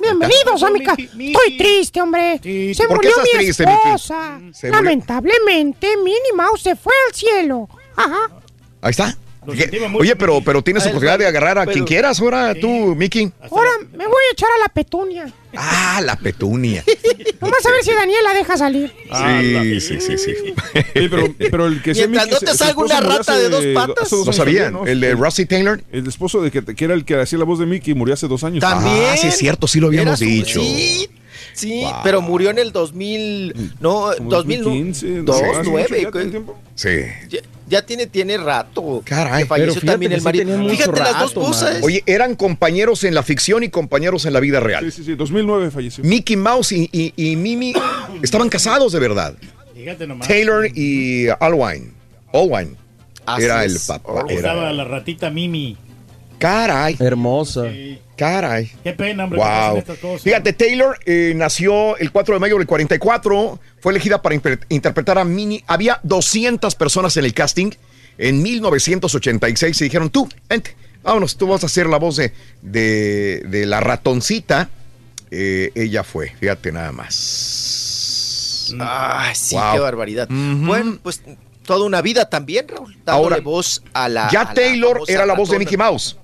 Bienvenidos 0.00 0.62
a 0.62 0.70
mi 0.70 0.82
casa. 0.82 1.00
Estoy 1.00 1.56
triste, 1.56 2.00
hombre. 2.02 2.38
Se 2.42 2.74
¿Por 2.86 3.00
qué 3.00 3.08
murió 3.08 3.10
estás 3.10 3.24
mi 3.32 3.38
triste, 3.38 3.66
Mickey? 3.66 3.78
esposa. 3.86 4.40
Se. 4.52 4.68
Lamentablemente, 4.70 5.96
Minnie 5.96 6.32
Mouse 6.36 6.62
se 6.62 6.76
fue 6.76 6.92
al 7.08 7.14
cielo. 7.14 7.68
Ajá. 7.96 8.30
Ahí 8.82 8.90
está. 8.90 9.16
Oye, 9.46 10.16
pero, 10.16 10.40
pero 10.40 10.62
tienes 10.62 10.82
posibilidad 10.84 11.18
de 11.18 11.26
agarrar 11.26 11.58
a 11.58 11.62
pero- 11.62 11.72
quien 11.72 11.84
quieras 11.84 12.20
ahora, 12.20 12.54
tú, 12.54 12.94
Mickey. 12.94 13.30
Ahora 13.50 13.70
me 13.92 14.06
voy 14.06 14.22
a 14.30 14.32
echar 14.32 14.48
a 14.56 14.62
la 14.62 14.68
petunia. 14.68 15.32
Ah, 15.56 16.00
la 16.04 16.16
petunia. 16.16 16.82
Vamos 17.40 17.64
a 17.64 17.70
ver 17.70 17.84
si 17.84 17.92
Daniel 17.92 18.18
la 18.24 18.34
deja 18.34 18.56
salir. 18.56 18.92
Ah, 19.10 19.40
Sí, 19.40 19.80
sí, 19.80 20.00
sí, 20.00 20.18
sí. 20.18 20.32
Oye, 20.96 21.08
pero, 21.08 21.34
pero 21.38 21.66
el 21.66 21.80
que 21.82 21.94
sea 21.94 22.06
Mientras 22.08 22.26
Mickey, 22.26 22.34
no 22.34 22.40
te 22.40 22.46
su- 22.46 22.52
su 22.52 22.64
salga 22.64 22.82
una 22.82 23.00
rata 23.00 23.36
de 23.38 23.48
dos 23.48 23.64
patas. 23.74 24.12
¿No 24.12 24.32
sabían? 24.32 24.76
El 24.86 25.00
de 25.00 25.14
Rusty 25.14 25.46
Taylor. 25.46 25.82
El 25.92 26.06
esposo 26.08 26.42
de 26.42 26.50
que, 26.50 26.64
que 26.64 26.84
era 26.84 26.94
el 26.94 27.04
que 27.04 27.20
hacía 27.20 27.38
la 27.38 27.44
voz 27.44 27.58
de 27.58 27.66
Mickey 27.66 27.94
murió 27.94 28.14
hace 28.14 28.26
dos 28.28 28.42
años. 28.44 28.60
También. 28.60 28.96
Ah, 29.12 29.16
sí, 29.16 29.28
es 29.28 29.36
cierto, 29.36 29.66
sí 29.68 29.78
lo 29.80 29.88
Era 29.92 30.00
habíamos 30.00 30.18
su- 30.18 30.24
dicho. 30.24 30.60
Sí, 30.60 31.08
sí, 31.52 31.84
pero 32.02 32.20
murió 32.20 32.50
en 32.50 32.58
el 32.58 32.72
2000, 32.72 33.72
no, 33.80 34.10
Como 34.16 34.30
2015, 34.30 35.22
2015, 35.22 35.22
no, 35.22 35.32
hace 35.32 35.42
mucho, 35.44 35.54
2009. 35.70 36.02
ya 36.02 36.10
tiene 36.10 36.30
tiempo. 36.30 36.58
Sí. 36.74 36.88
Ya, 37.66 37.84
tiene, 37.86 38.06
tiene 38.06 38.36
rato. 38.36 39.02
Caray, 39.04 39.42
que 39.44 39.48
falleció 39.48 39.72
pero 39.74 39.80
fíjate 39.80 39.92
también 39.92 40.10
que 40.10 40.14
el 40.16 40.20
sí 40.20 40.24
marido. 40.24 40.68
Fíjate 40.68 41.00
las 41.00 41.18
dos 41.20 41.32
cosas. 41.32 41.72
man. 41.74 41.82
Oye, 41.84 42.02
eran 42.06 42.34
compañeros 42.36 43.04
en 43.04 43.14
la 43.14 43.22
ficción 43.22 43.62
y 43.62 43.70
compañeros 43.70 44.26
en 44.26 44.32
la 44.34 44.40
vida 44.40 44.60
real. 44.60 44.84
Sí, 44.84 44.98
sí, 44.98 45.04
sí, 45.04 45.14
2009 45.14 45.70
falleció. 45.70 46.04
Mickey 46.04 46.36
Mouse 46.36 46.72
y, 46.72 46.88
y- 46.92 47.12
y 47.16 47.36
Mimi 47.36 47.72
estaban 48.22 48.48
casados 48.50 48.92
de 48.92 48.98
verdad. 48.98 49.34
Fíjate 49.74 50.06
nomás. 50.06 50.28
Taylor 50.28 50.66
y 50.74 51.26
Alwine. 51.40 51.92
Alwine. 52.32 52.76
Así 53.26 53.44
Era 53.44 53.64
el 53.64 53.76
papá. 53.86 54.24
Estaba 54.28 54.62
Era... 54.64 54.72
la 54.72 54.84
ratita 54.84 55.30
Mimi. 55.30 55.78
Caray, 56.38 56.96
Hermosa. 56.98 57.64
Caray. 58.16 58.70
Qué 58.82 58.92
pena, 58.92 59.24
hombre, 59.24 59.38
Wow. 59.38 59.76
estas 59.78 59.98
cosas. 59.98 60.22
Fíjate, 60.22 60.52
Taylor 60.52 60.98
eh, 61.06 61.32
nació 61.36 61.96
el 61.98 62.10
4 62.12 62.34
de 62.34 62.40
mayo 62.40 62.56
del 62.58 62.66
44, 62.66 63.58
fue 63.80 63.92
elegida 63.92 64.22
para 64.22 64.34
interpretar 64.68 65.18
a 65.18 65.24
Minnie. 65.24 65.64
Había 65.66 66.00
200 66.02 66.74
personas 66.74 67.16
en 67.16 67.24
el 67.24 67.34
casting. 67.34 67.70
En 68.18 68.42
1986 68.42 69.76
se 69.76 69.84
dijeron, 69.84 70.08
tú, 70.10 70.28
vente, 70.48 70.76
vámonos, 71.02 71.36
tú 71.36 71.48
vas 71.48 71.62
a 71.62 71.66
hacer 71.66 71.86
la 71.86 71.98
voz 71.98 72.16
de, 72.16 72.32
de, 72.62 73.42
de 73.48 73.66
la 73.66 73.80
ratoncita. 73.80 74.68
Eh, 75.30 75.72
ella 75.74 76.04
fue, 76.04 76.30
fíjate 76.38 76.70
nada 76.70 76.92
más. 76.92 78.74
Ay, 78.78 79.34
sí, 79.34 79.54
Wow. 79.56 79.72
qué 79.74 79.78
barbaridad. 79.80 80.28
Bueno, 80.30 80.98
pues 81.02 81.22
toda 81.66 81.84
una 81.84 82.00
vida 82.02 82.28
también, 82.30 82.66
Raúl. 82.68 82.92
Dándole 83.04 83.34
Ahora, 83.34 83.40
voz 83.40 83.82
a 83.92 84.08
la. 84.08 84.28
ya 84.30 84.42
a 84.42 84.54
Taylor 84.54 85.00
era 85.08 85.26
la 85.26 85.34
voz 85.34 85.50
de. 85.50 85.58
Mickey 85.58 85.76
Mouse. 85.76 86.16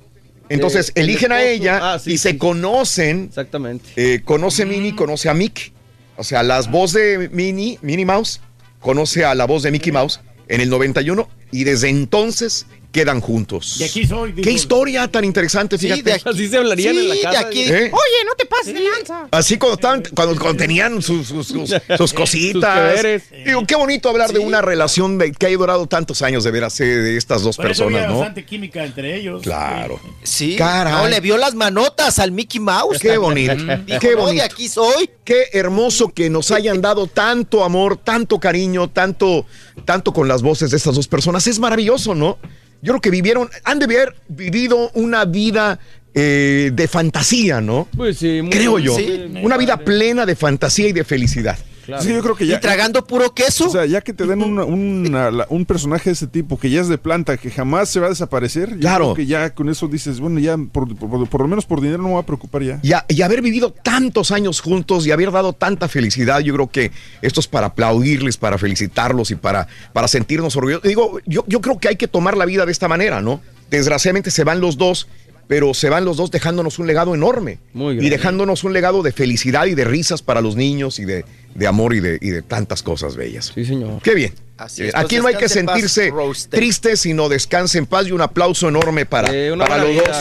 Entonces 0.51 0.93
el 0.94 1.05
eligen 1.05 1.32
a 1.32 1.43
ella 1.43 1.94
Ah, 1.94 1.98
sí, 1.98 2.10
y 2.10 2.18
sí, 2.18 2.18
se 2.18 2.39
conocen. 2.39 3.24
Exactamente. 3.28 3.90
Eh, 3.97 4.20
conoce 4.22 4.66
Minnie, 4.66 4.94
conoce 4.94 5.28
a 5.28 5.35
Mick. 5.35 5.72
O 6.16 6.24
sea, 6.24 6.43
las 6.43 6.70
voz 6.70 6.93
de 6.93 7.31
Minnie, 7.32 7.78
Minnie 7.81 8.05
Mouse, 8.05 8.40
conoce 8.81 9.24
a 9.24 9.35
la 9.35 9.47
voz 9.47 9.62
de 9.62 9.70
Mickey 9.70 9.93
Mouse 9.93 10.20
en 10.48 10.60
el 10.60 10.68
91 10.68 11.28
y 11.52 11.64
desde 11.64 11.89
entonces 11.89 12.66
quedan 12.92 13.20
juntos. 13.20 13.76
Y 13.80 13.84
aquí 13.84 14.06
soy, 14.06 14.32
digo. 14.32 14.44
Qué 14.44 14.52
historia 14.52 15.06
tan 15.08 15.24
interesante, 15.24 15.78
Sí, 15.78 15.86
fíjate. 15.86 16.02
de 16.02 16.12
aquí. 16.12 16.28
Así 16.28 16.48
se 16.48 16.56
hablarían 16.56 16.94
Sí, 16.94 17.00
en 17.00 17.08
la 17.08 17.14
de 17.14 17.20
casa. 17.22 17.40
aquí. 17.40 17.62
¿Eh? 17.62 17.90
Oye, 17.92 18.24
no 18.26 18.34
te 18.36 18.46
pases 18.46 18.74
de 18.74 18.80
lanza. 18.80 19.28
Así 19.30 19.58
cuando, 19.58 19.74
estaban, 19.74 20.02
cuando, 20.14 20.34
cuando 20.40 20.56
tenían 20.58 21.00
sus, 21.00 21.28
sus, 21.28 21.46
sus- 21.46 21.74
sus 21.98 22.12
cositas. 22.12 23.00
Digo, 23.44 23.64
qué 23.66 23.76
bonito 23.76 24.08
hablar 24.08 24.32
de 24.32 24.40
una 24.40 24.60
relación 24.60 25.18
de, 25.18 25.32
que 25.32 25.46
ha 25.46 25.50
durado 25.50 25.86
tantos 25.86 26.22
años 26.22 26.42
de 26.44 26.50
veras 26.50 26.80
eh, 26.80 26.84
de 26.84 27.16
estas 27.16 27.42
dos 27.42 27.56
Por 27.56 27.70
eso 27.70 27.84
había 27.84 27.98
personas, 27.98 28.12
¿no? 28.12 28.18
bastante 28.20 28.44
química 28.44 28.84
entre 28.84 29.16
ellos. 29.16 29.42
Claro. 29.42 30.00
Sí. 30.22 30.56
Caray. 30.56 30.92
No, 30.92 31.08
le 31.08 31.20
vio 31.20 31.36
las 31.36 31.54
manotas 31.54 32.18
al 32.18 32.32
Mickey 32.32 32.60
Mouse. 32.60 32.98
Qué 32.98 33.16
bonito, 33.18 33.54
Dijo, 33.54 34.00
qué 34.00 34.10
"No, 34.12 34.22
bonito. 34.22 34.32
de 34.34 34.42
aquí 34.42 34.68
soy. 34.68 35.10
Qué 35.24 35.44
hermoso 35.52 36.08
que 36.08 36.28
nos 36.28 36.50
hayan 36.50 36.80
dado 36.80 37.06
tanto 37.06 37.62
amor, 37.62 37.96
tanto 37.96 38.40
cariño, 38.40 38.90
tanto, 38.90 39.46
tanto 39.84 40.12
con 40.12 40.26
las 40.26 40.42
voces 40.42 40.72
de 40.72 40.76
estas 40.76 40.96
dos 40.96 41.06
personas. 41.06 41.46
Es 41.46 41.58
maravilloso, 41.60 42.14
¿no? 42.16 42.38
Yo 42.82 42.93
creo 42.93 43.01
que 43.01 43.11
vivieron, 43.11 43.48
han 43.65 43.78
de 43.78 43.85
haber 43.85 44.15
vivido 44.28 44.90
una 44.94 45.24
vida 45.24 45.78
eh, 46.15 46.70
de 46.73 46.89
fantasía, 46.89 47.61
¿no? 47.61 47.86
Pues 47.97 48.19
sí, 48.19 48.40
muy- 48.43 48.51
Creo 48.51 48.78
yo. 48.78 48.97
Sí. 48.97 49.31
Una 49.43 49.57
vida 49.57 49.77
plena 49.78 50.27
de 50.27 50.35
fantasía 50.35 50.89
y 50.89 50.93
de 50.93 51.05
felicidad. 51.05 51.59
Claro. 51.86 52.02
Sí, 52.02 52.11
yo 52.11 52.23
creo 52.23 52.35
que 52.36 52.47
ya. 52.47 52.57
Y 52.57 52.61
tragando 52.61 53.05
puro 53.07 53.35
queso. 53.35 53.69
O 53.69 53.70
sea, 53.70 53.86
ya 53.86 54.01
que 54.01 54.12
te 54.12 54.27
den 54.27 54.43
una- 54.43 54.65
una- 54.65 55.47
un 55.48 55.65
personaje 55.65 56.11
de 56.11 56.15
ese 56.15 56.27
tipo 56.27 56.59
que 56.59 56.70
ya 56.70 56.81
es 56.81 56.89
de 56.89 56.98
planta, 56.98 57.36
que 57.36 57.51
jamás 57.51 57.89
se 57.89 58.01
va 58.01 58.07
a 58.07 58.11
desaparecer, 58.11 58.70
yo 58.74 58.81
Claro. 58.81 59.05
creo 59.07 59.15
que 59.16 59.27
ya 59.27 59.55
con 59.55 59.69
eso 59.69 59.89
dices, 59.89 60.20
bueno, 60.20 60.39
ya 60.40 60.57
por, 60.57 60.94
por- 60.97 61.28
por 61.28 61.40
lo 61.43 61.48
menos 61.48 61.65
por 61.66 61.81
dinero 61.81 61.98
no 62.02 62.09
me 62.09 62.15
voy 62.15 62.23
a 62.23 62.27
preocupar 62.27 62.62
ya. 62.62 62.78
Y, 62.82 62.93
a- 62.93 63.05
y 63.09 63.23
haber 63.23 63.43
vivido 63.43 63.73
tantos 63.73 64.31
años 64.31 64.61
juntos 64.61 65.07
y 65.07 65.11
haber 65.12 65.31
dado 65.32 65.52
tanta 65.52 65.89
felicidad, 65.89 66.40
yo 66.40 66.55
creo 66.55 66.69
que 66.70 66.93
esto 67.23 67.40
es 67.40 67.47
para 67.48 67.69
aplaudirles, 67.69 68.36
para 68.36 68.59
felicitarlos 68.59 69.31
y 69.31 69.35
para, 69.36 69.66
para 69.93 70.07
sentirnos 70.09 70.55
orgullosos. 70.57 70.82
Digo, 70.86 71.19
yo, 71.27 71.44
yo 71.48 71.61
creo 71.61 71.78
que 71.78 71.89
hay 71.89 71.97
que 71.97 72.09
tomar 72.09 72.36
la 72.36 72.44
vida 72.47 72.66
de 72.66 72.73
esta 72.73 72.89
manera, 72.89 73.20
¿no? 73.20 73.40
Desgraciadamente 73.70 74.31
se 74.31 74.43
van 74.44 74.61
los 74.61 74.77
dos, 74.77 75.07
pero 75.51 75.74
se 75.74 75.89
van 75.90 76.05
los 76.05 76.16
dos 76.16 76.31
dejándonos 76.31 76.78
un 76.78 76.86
legado 76.86 77.12
enorme. 77.12 77.59
Muy 77.72 77.98
y 77.98 78.09
dejándonos 78.09 78.62
un 78.62 78.72
legado 78.72 79.02
de 79.02 79.10
felicidad 79.10 79.66
y 79.66 79.74
de 79.74 79.85
risas 79.85 80.22
para 80.22 80.40
los 80.40 80.55
niños 80.55 81.01
y 81.01 81.05
de, 81.05 81.24
de 81.56 81.66
amor 81.66 81.93
y 81.93 81.98
de, 81.98 82.18
y 82.20 82.31
de 82.31 82.40
tantas 82.43 82.85
cosas 82.85 83.16
bellas. 83.16 83.51
Sí, 83.52 83.64
señor. 83.64 84.01
Qué 84.01 84.14
bien. 84.14 84.32
Así 84.56 84.85
Eh, 84.85 84.86
es, 84.86 84.93
pues 84.93 85.05
Aquí 85.05 85.16
no 85.16 85.27
hay 85.27 85.35
que 85.35 85.47
paz, 85.47 85.52
sentirse 85.52 86.12
triste, 86.51 86.97
sino 86.97 87.28
descanse 87.28 87.78
en 87.78 87.86
paz 87.86 88.06
y 88.06 88.12
un 88.12 88.20
aplauso 88.20 88.68
enorme 88.68 89.06
para, 89.06 89.28
Eh, 89.32 89.52
para 89.59 89.78
los 89.82 89.97
dos. 89.97 90.16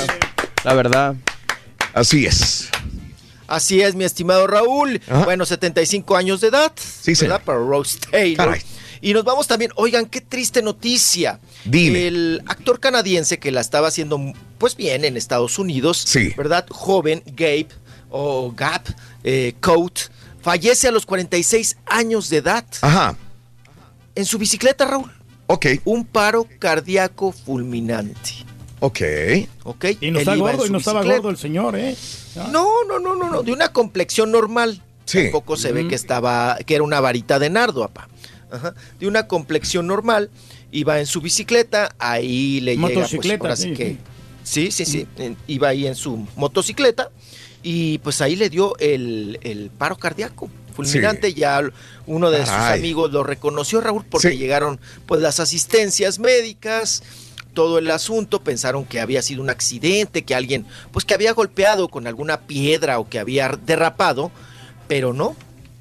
La 0.64 0.74
verdad. 0.74 1.14
Así 1.94 2.26
es. 2.26 2.70
Así 3.46 3.82
es, 3.82 3.94
mi 3.94 4.06
estimado 4.06 4.48
Raúl. 4.48 5.00
Ajá. 5.08 5.26
Bueno, 5.26 5.46
75 5.46 6.18
años 6.18 6.42
de 6.42 6.48
edad. 6.48 6.72
Sí, 6.76 7.14
señor. 7.14 7.34
¿verdad? 7.34 7.46
Para 7.46 7.60
Rose 7.60 8.00
Taylor. 8.10 8.48
Caray. 8.48 8.62
Y 9.02 9.14
nos 9.14 9.24
vamos 9.24 9.48
también, 9.48 9.72
oigan, 9.76 10.06
qué 10.06 10.22
triste 10.22 10.62
noticia. 10.62 11.40
Dime. 11.66 12.08
El 12.08 12.42
actor 12.48 12.80
canadiense 12.80 13.40
que 13.40 13.52
la 13.52 13.62
estaba 13.62 13.88
haciendo 13.88 14.20
pues 14.58 14.76
bien 14.76 15.06
en 15.06 15.16
Estados 15.18 15.58
Unidos, 15.60 16.04
Sí. 16.06 16.34
¿verdad? 16.38 16.66
Joven, 16.70 17.24
Gabe 17.26 17.68
o 18.10 18.52
Gap, 18.56 18.84
eh, 19.24 19.54
Coat, 19.62 20.00
fallece 20.42 20.88
a 20.88 20.92
los 20.92 21.06
46 21.06 21.78
años 21.86 22.30
de 22.30 22.38
edad 22.38 22.66
Ajá. 22.82 23.16
en 24.16 24.26
su 24.26 24.38
bicicleta, 24.38 24.86
Raúl. 24.86 25.12
Ok, 25.48 25.66
Un 25.86 26.06
paro 26.06 26.46
cardíaco 26.60 27.32
fulminante. 27.32 28.32
ok. 28.82 29.00
¿Ok? 29.64 29.86
Y 30.02 30.12
no 30.12 30.20
está 30.20 30.36
gordo, 30.36 30.66
y 30.68 30.76
estaba 30.76 31.04
gordo 31.04 31.30
el 31.30 31.38
señor, 31.38 31.76
¿eh? 31.78 31.96
No, 32.52 32.84
no, 32.88 33.00
no, 33.00 33.16
no, 33.16 33.30
no, 33.32 33.44
de 33.44 33.52
una 33.52 33.70
complexión 33.74 34.32
normal. 34.32 34.82
Sí. 35.06 35.24
Tampoco 35.24 35.58
se 35.58 35.72
ve 35.72 35.88
que 35.88 35.96
estaba, 35.96 36.58
que 36.66 36.76
era 36.76 36.84
una 36.84 37.00
varita 37.00 37.40
de 37.40 37.50
nardo, 37.50 37.84
apá. 37.84 38.08
Ajá. 38.52 38.74
De 39.00 39.08
una 39.08 39.28
complexión 39.28 39.88
normal, 39.88 40.30
iba 40.72 41.00
en 41.00 41.06
su 41.06 41.22
bicicleta, 41.22 41.94
ahí 42.00 42.60
le 42.62 42.76
llega, 42.76 42.88
pues, 42.88 42.96
Motocicleta, 42.98 43.56
sí 43.56 43.64
sí, 43.70 43.74
que, 43.74 43.98
sí, 44.44 44.72
sí, 44.72 44.86
sí, 44.86 45.08
en- 45.18 45.38
iba 45.48 45.68
ahí 45.70 45.86
en 45.88 45.96
su 45.96 46.26
motocicleta 46.36 47.12
y 47.64 47.98
pues 48.00 48.22
ahí 48.22 48.36
le 48.36 48.50
dio 48.50 48.78
el, 48.80 49.38
el 49.44 49.70
paro 49.78 49.98
cardíaco 49.98 50.50
fulminante. 50.76 51.34
Ya 51.34 51.62
uno 52.08 52.32
de 52.32 52.40
sus 52.46 52.50
amigos 52.56 53.12
lo 53.12 53.24
reconoció, 53.24 53.82
Raúl, 53.82 54.06
porque 54.10 54.30
Sí. 54.32 54.38
llegaron 54.38 54.80
pues 55.06 55.22
las 55.22 55.40
asistencias 55.40 56.20
médicas, 56.20 57.04
todo 57.54 57.78
el 57.80 57.92
asunto, 57.92 58.42
pensaron 58.44 58.86
que 58.86 59.00
había 59.02 59.22
sido 59.22 59.42
un 59.42 59.50
accidente, 59.50 60.24
que 60.24 60.36
alguien, 60.36 60.66
pues 60.92 61.04
que 61.04 61.14
había 61.16 61.34
golpeado 61.34 61.90
con 61.90 62.08
alguna 62.08 62.42
piedra 62.42 63.00
o 63.00 63.10
que 63.10 63.20
había 63.20 63.50
derrapado, 63.66 64.32
pero 64.88 65.14
no. 65.14 65.36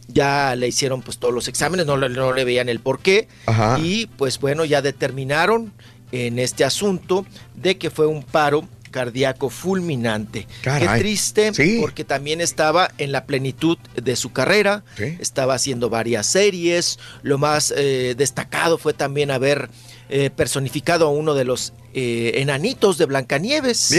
Ya 0.09 0.57
le 0.57 0.67
hicieron 0.69 1.03
pues 1.03 1.19
todos 1.19 1.35
los 1.35 1.49
exámenes, 1.49 1.85
no, 1.87 1.97
le- 1.97 2.09
no 2.09 2.33
le 2.33 2.45
veían 2.45 2.69
el 2.69 2.81
por 2.81 2.99
qué. 3.01 3.29
Ajá. 3.47 3.79
Y 3.83 4.07
pues 4.17 4.39
bueno, 4.41 4.65
ya 4.65 4.81
determinaron 4.83 5.73
en 6.13 6.39
este 6.39 6.65
asunto 6.65 7.27
de 7.55 7.77
que 7.77 7.91
fue 7.91 8.07
un 8.07 8.23
paro 8.23 8.67
cardíaco 8.91 9.51
fulminante. 9.51 10.47
Caray. 10.63 10.89
Qué 10.89 10.99
triste, 11.01 11.53
Sí. 11.53 11.77
porque 11.79 12.05
también 12.05 12.41
estaba 12.41 12.91
en 12.97 13.13
la 13.13 13.27
plenitud 13.27 13.77
de 14.03 14.17
su 14.17 14.33
carrera, 14.33 14.83
estaba 15.21 15.53
haciendo 15.55 15.91
varias 15.91 16.27
series, 16.27 16.99
lo 17.23 17.37
más 17.37 17.71
eh, 17.77 18.15
destacado 18.17 18.79
fue 18.79 18.95
también 18.95 19.31
haber 19.31 19.69
eh, 20.09 20.31
personificado 20.31 21.07
a 21.07 21.11
uno 21.11 21.35
de 21.35 21.45
los 21.45 21.75
eh, 21.93 22.33
enanitos 22.37 22.97
de 22.97 23.05
Blancanieves, 23.05 23.95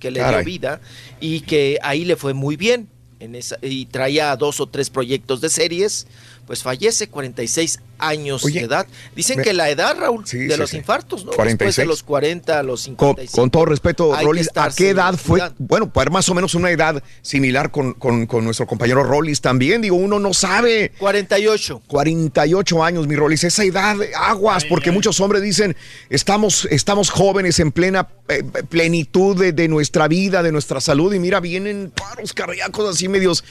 que 0.00 0.10
le 0.10 0.20
Caray. 0.20 0.36
dio 0.36 0.44
vida 0.44 0.80
y 1.20 1.40
que 1.40 1.78
ahí 1.82 2.06
le 2.06 2.16
fue 2.16 2.32
muy 2.32 2.56
bien. 2.56 2.88
En 3.22 3.36
esa, 3.36 3.56
y 3.62 3.86
traía 3.86 4.34
dos 4.34 4.58
o 4.58 4.66
tres 4.66 4.90
proyectos 4.90 5.40
de 5.40 5.48
series, 5.48 6.08
pues 6.46 6.62
fallece 6.62 7.08
46 7.08 7.78
años 7.98 8.44
Oye, 8.44 8.60
de 8.60 8.66
edad. 8.66 8.86
Dicen 9.14 9.38
me- 9.38 9.44
que 9.44 9.52
la 9.52 9.70
edad, 9.70 9.96
Raúl, 9.96 10.24
de 10.24 10.28
sí, 10.30 10.56
los 10.56 10.70
sí. 10.70 10.78
infartos, 10.78 11.20
¿no? 11.24 11.30
Después 11.30 11.36
46. 11.36 11.76
de 11.76 11.86
los 11.86 12.02
40 12.02 12.58
a 12.58 12.62
los 12.64 12.80
Con, 12.80 12.86
55. 12.96 13.32
con 13.40 13.50
todo 13.50 13.64
respeto, 13.66 14.16
Rollis, 14.22 14.50
¿a 14.56 14.70
qué 14.70 14.90
edad 14.90 15.14
fue? 15.14 15.40
Bueno, 15.58 15.92
pues 15.92 16.10
más 16.10 16.28
o 16.28 16.34
menos 16.34 16.54
una 16.56 16.70
edad 16.72 17.00
similar 17.22 17.70
con, 17.70 17.94
con- 17.94 18.26
con 18.26 18.44
nuestro 18.44 18.66
compañero 18.66 19.04
Rollis 19.04 19.40
también. 19.40 19.82
Digo, 19.82 19.94
uno 19.96 20.18
no 20.18 20.34
sabe. 20.34 20.92
48. 20.98 21.82
48 21.86 22.82
años, 22.84 23.06
mi 23.06 23.14
Rollis. 23.14 23.44
Esa 23.44 23.62
edad, 23.64 23.96
aguas, 24.16 24.64
porque 24.64 24.90
muchos 24.90 25.20
hombres 25.20 25.42
dicen, 25.42 25.76
estamos, 26.10 26.66
estamos 26.70 27.08
jóvenes 27.10 27.60
en 27.60 27.70
plena 27.70 28.08
eh, 28.28 28.42
plenitud 28.68 29.36
de, 29.38 29.52
de 29.52 29.68
nuestra 29.68 30.08
vida, 30.08 30.42
de 30.42 30.50
nuestra 30.50 30.80
salud, 30.80 31.14
y 31.14 31.20
mira, 31.20 31.38
vienen 31.38 31.92
paros 31.94 32.32
cardíacos 32.32 32.94
así 32.96 33.06
medios 33.08 33.44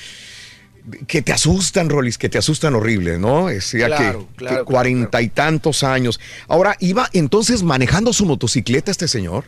que 1.08 1.22
te 1.22 1.32
asustan, 1.34 1.90
Rollis, 1.90 2.18
que 2.18 2.30
te 2.30 2.38
asustan 2.38 2.74
horrible, 2.76 3.18
¿no? 3.20 3.50
Es 3.50 3.72
ya 3.72 3.88
Claro, 3.88 4.28
que- 4.30 4.36
claro, 4.36 4.58
que 4.60 4.64
cuarenta 4.64 5.22
y 5.22 5.30
tantos 5.30 5.84
años. 5.84 6.20
Ahora, 6.48 6.76
¿iba 6.80 7.10
entonces 7.14 7.64
manejando 7.64 8.14
su 8.14 8.26
motocicleta 8.26 8.92
este 8.92 9.08
señor? 9.08 9.46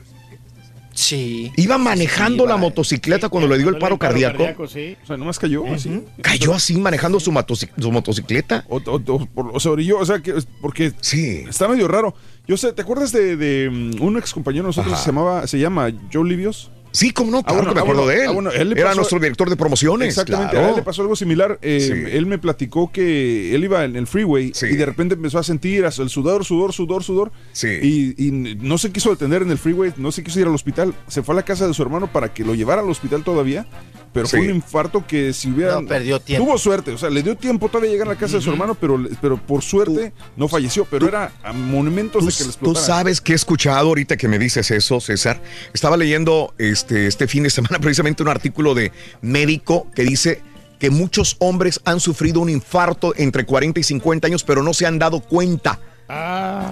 Sí. 0.95 1.51
Iba 1.57 1.79
manejando 1.79 2.45
la 2.45 2.55
motocicleta 2.55 3.27
cuando 3.29 3.49
le 3.49 3.57
dio 3.57 3.69
el 3.69 3.79
paro 3.79 3.97
cardíaco. 3.97 4.67
sí. 4.67 4.95
O 5.03 5.07
sea, 5.07 5.17
nomás 5.17 5.39
cayó 5.39 5.65
así. 5.73 6.03
¿Cayó 6.21 6.53
así 6.53 6.75
manejando 6.77 7.19
su, 7.19 7.31
motoci- 7.31 7.69
su 7.79 7.91
motocicleta? 7.91 8.63
O, 8.69 8.77
o- 8.77 9.01
o- 9.07 9.25
por- 9.25 9.51
o 9.55 9.59
se 9.59 9.69
orilló, 9.69 9.97
o 9.97 10.05
sea, 10.05 10.19
que, 10.19 10.35
porque 10.61 10.93
sí. 11.01 11.45
está 11.49 11.67
medio 11.67 11.87
raro. 11.87 12.13
Yo 12.47 12.57
sé, 12.57 12.73
¿te 12.73 12.83
acuerdas 12.83 13.11
de, 13.11 13.37
de, 13.37 13.69
mm, 13.71 14.01
un 14.03 14.17
ex 14.17 14.33
compañero 14.33 14.65
de 14.65 14.67
nosotros 14.67 14.93
Ajá. 14.93 15.01
que 15.01 15.05
se 15.05 15.11
llamaba, 15.11 15.47
se 15.47 15.57
llama 15.59 15.91
Joe 16.13 16.29
Livios? 16.29 16.69
Sí, 16.93 17.11
cómo 17.11 17.31
no, 17.31 17.43
claro 17.43 17.63
bueno, 17.63 17.69
que 17.71 17.75
me 17.75 17.79
ah, 17.79 17.83
acuerdo 17.83 18.03
bueno, 18.03 18.17
de 18.17 18.23
él. 18.23 18.29
ah, 18.29 18.31
bueno, 18.31 18.51
él 18.51 18.77
Era 18.77 18.93
nuestro 18.95 19.19
director 19.19 19.49
de 19.49 19.55
promociones. 19.57 20.07
Exactamente, 20.09 20.51
claro. 20.51 20.67
a 20.67 20.69
él 20.69 20.75
le 20.77 20.83
pasó 20.83 21.01
algo 21.01 21.15
similar. 21.15 21.59
Eh, 21.61 21.79
Sí. 21.81 22.15
Él 22.15 22.25
me 22.27 22.37
platicó 22.37 22.91
que 22.91 23.53
él 23.55 23.63
iba 23.63 23.83
en 23.83 23.95
el 23.95 24.05
freeway 24.07 24.53
y 24.61 24.75
de 24.75 24.85
repente 24.85 25.15
empezó 25.15 25.39
a 25.39 25.43
sentir 25.43 25.83
el 25.83 25.91
sudor, 26.09 26.45
sudor, 26.45 26.71
sudor, 26.71 27.03
sudor. 27.03 27.31
Y, 27.63 28.27
y 28.27 28.55
no 28.61 28.77
se 28.77 28.91
quiso 28.91 29.09
detener 29.09 29.41
en 29.41 29.51
el 29.51 29.57
freeway, 29.57 29.91
no 29.97 30.11
se 30.11 30.23
quiso 30.23 30.39
ir 30.39 30.45
al 30.47 30.53
hospital. 30.55 30.93
Se 31.07 31.23
fue 31.23 31.33
a 31.33 31.37
la 31.37 31.43
casa 31.43 31.67
de 31.67 31.73
su 31.73 31.81
hermano 31.81 32.07
para 32.13 32.31
que 32.33 32.43
lo 32.45 32.53
llevara 32.55 32.81
al 32.81 32.89
hospital 32.89 33.23
todavía. 33.23 33.65
Pero 34.13 34.27
fue 34.27 34.41
Sí. 34.41 34.45
un 34.45 34.55
infarto 34.57 35.03
que 35.07 35.33
si 35.33 35.49
hubiera... 35.49 35.81
No, 35.81 35.87
perdió 35.87 36.19
tiempo. 36.19 36.45
Tuvo 36.45 36.57
suerte, 36.59 36.91
o 36.91 36.97
sea, 36.99 37.09
le 37.09 37.23
dio 37.23 37.35
tiempo 37.35 37.67
todavía 37.69 37.89
llegar 37.89 38.07
a 38.07 38.11
la 38.11 38.15
casa 38.19 38.35
de 38.37 38.43
su 38.43 38.51
hermano, 38.51 38.75
pero, 38.79 39.03
pero 39.19 39.37
por 39.37 39.63
suerte 39.63 40.13
no 40.37 40.47
falleció. 40.47 40.85
Pero 40.85 41.07
era 41.07 41.31
a 41.43 41.51
monumentos 41.51 42.23
de 42.23 42.31
que 42.31 42.37
le 42.37 42.43
Tú 42.43 42.49
explotara. 42.51 42.85
sabes 42.85 43.19
que 43.21 43.31
he 43.31 43.35
escuchado 43.35 43.87
ahorita 43.87 44.15
que 44.15 44.27
me 44.27 44.37
dices 44.37 44.69
eso, 44.69 45.01
César. 45.01 45.41
Estaba 45.73 45.97
leyendo 45.97 46.53
este, 46.59 46.82
este 46.91 47.27
fin 47.27 47.43
de 47.43 47.49
semana 47.49 47.79
precisamente 47.81 48.23
un 48.23 48.29
artículo 48.29 48.73
de 48.75 48.91
médico 49.21 49.87
que 49.95 50.03
dice 50.03 50.41
que 50.79 50.89
muchos 50.89 51.37
hombres 51.39 51.79
han 51.85 51.99
sufrido 51.99 52.41
un 52.41 52.49
infarto 52.49 53.13
entre 53.15 53.45
40 53.45 53.79
y 53.79 53.83
50 53.83 54.27
años, 54.27 54.43
pero 54.43 54.61
no 54.63 54.73
se 54.73 54.85
han 54.85 54.99
dado 54.99 55.21
cuenta. 55.21 55.79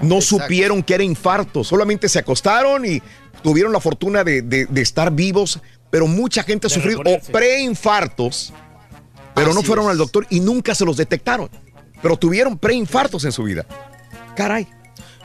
no 0.02 0.20
supieron 0.22 0.84
que 0.84 0.96
era 0.96 1.04
infarto, 1.04 1.64
solamente 1.64 2.10
se 2.10 2.20
acostaron 2.20 2.86
y 2.86 3.02
tuvieron 3.42 3.72
la 3.72 3.80
fortuna 3.80 4.24
de, 4.24 4.42
de- 4.42 4.66
de 4.66 4.82
estar 4.82 5.12
vivos, 5.12 5.60
pero 5.90 6.08
mucha 6.08 6.44
gente 6.44 6.68
ha 6.68 6.70
De 6.70 6.76
sufrido 6.76 7.00
o 7.06 7.20
preinfartos, 7.32 8.54
pero 9.34 9.54
no 9.54 9.62
fueron 9.64 9.86
es. 9.86 9.92
al 9.92 9.98
doctor 9.98 10.28
y 10.30 10.42
nunca 10.42 10.76
se 10.76 10.84
los 10.86 10.98
detectaron, 10.98 11.50
pero 12.02 12.18
tuvieron 12.18 12.58
preinfartos 12.58 13.24
en 13.26 13.32
su 13.32 13.44
vida. 13.44 13.66
Caray. 14.36 14.68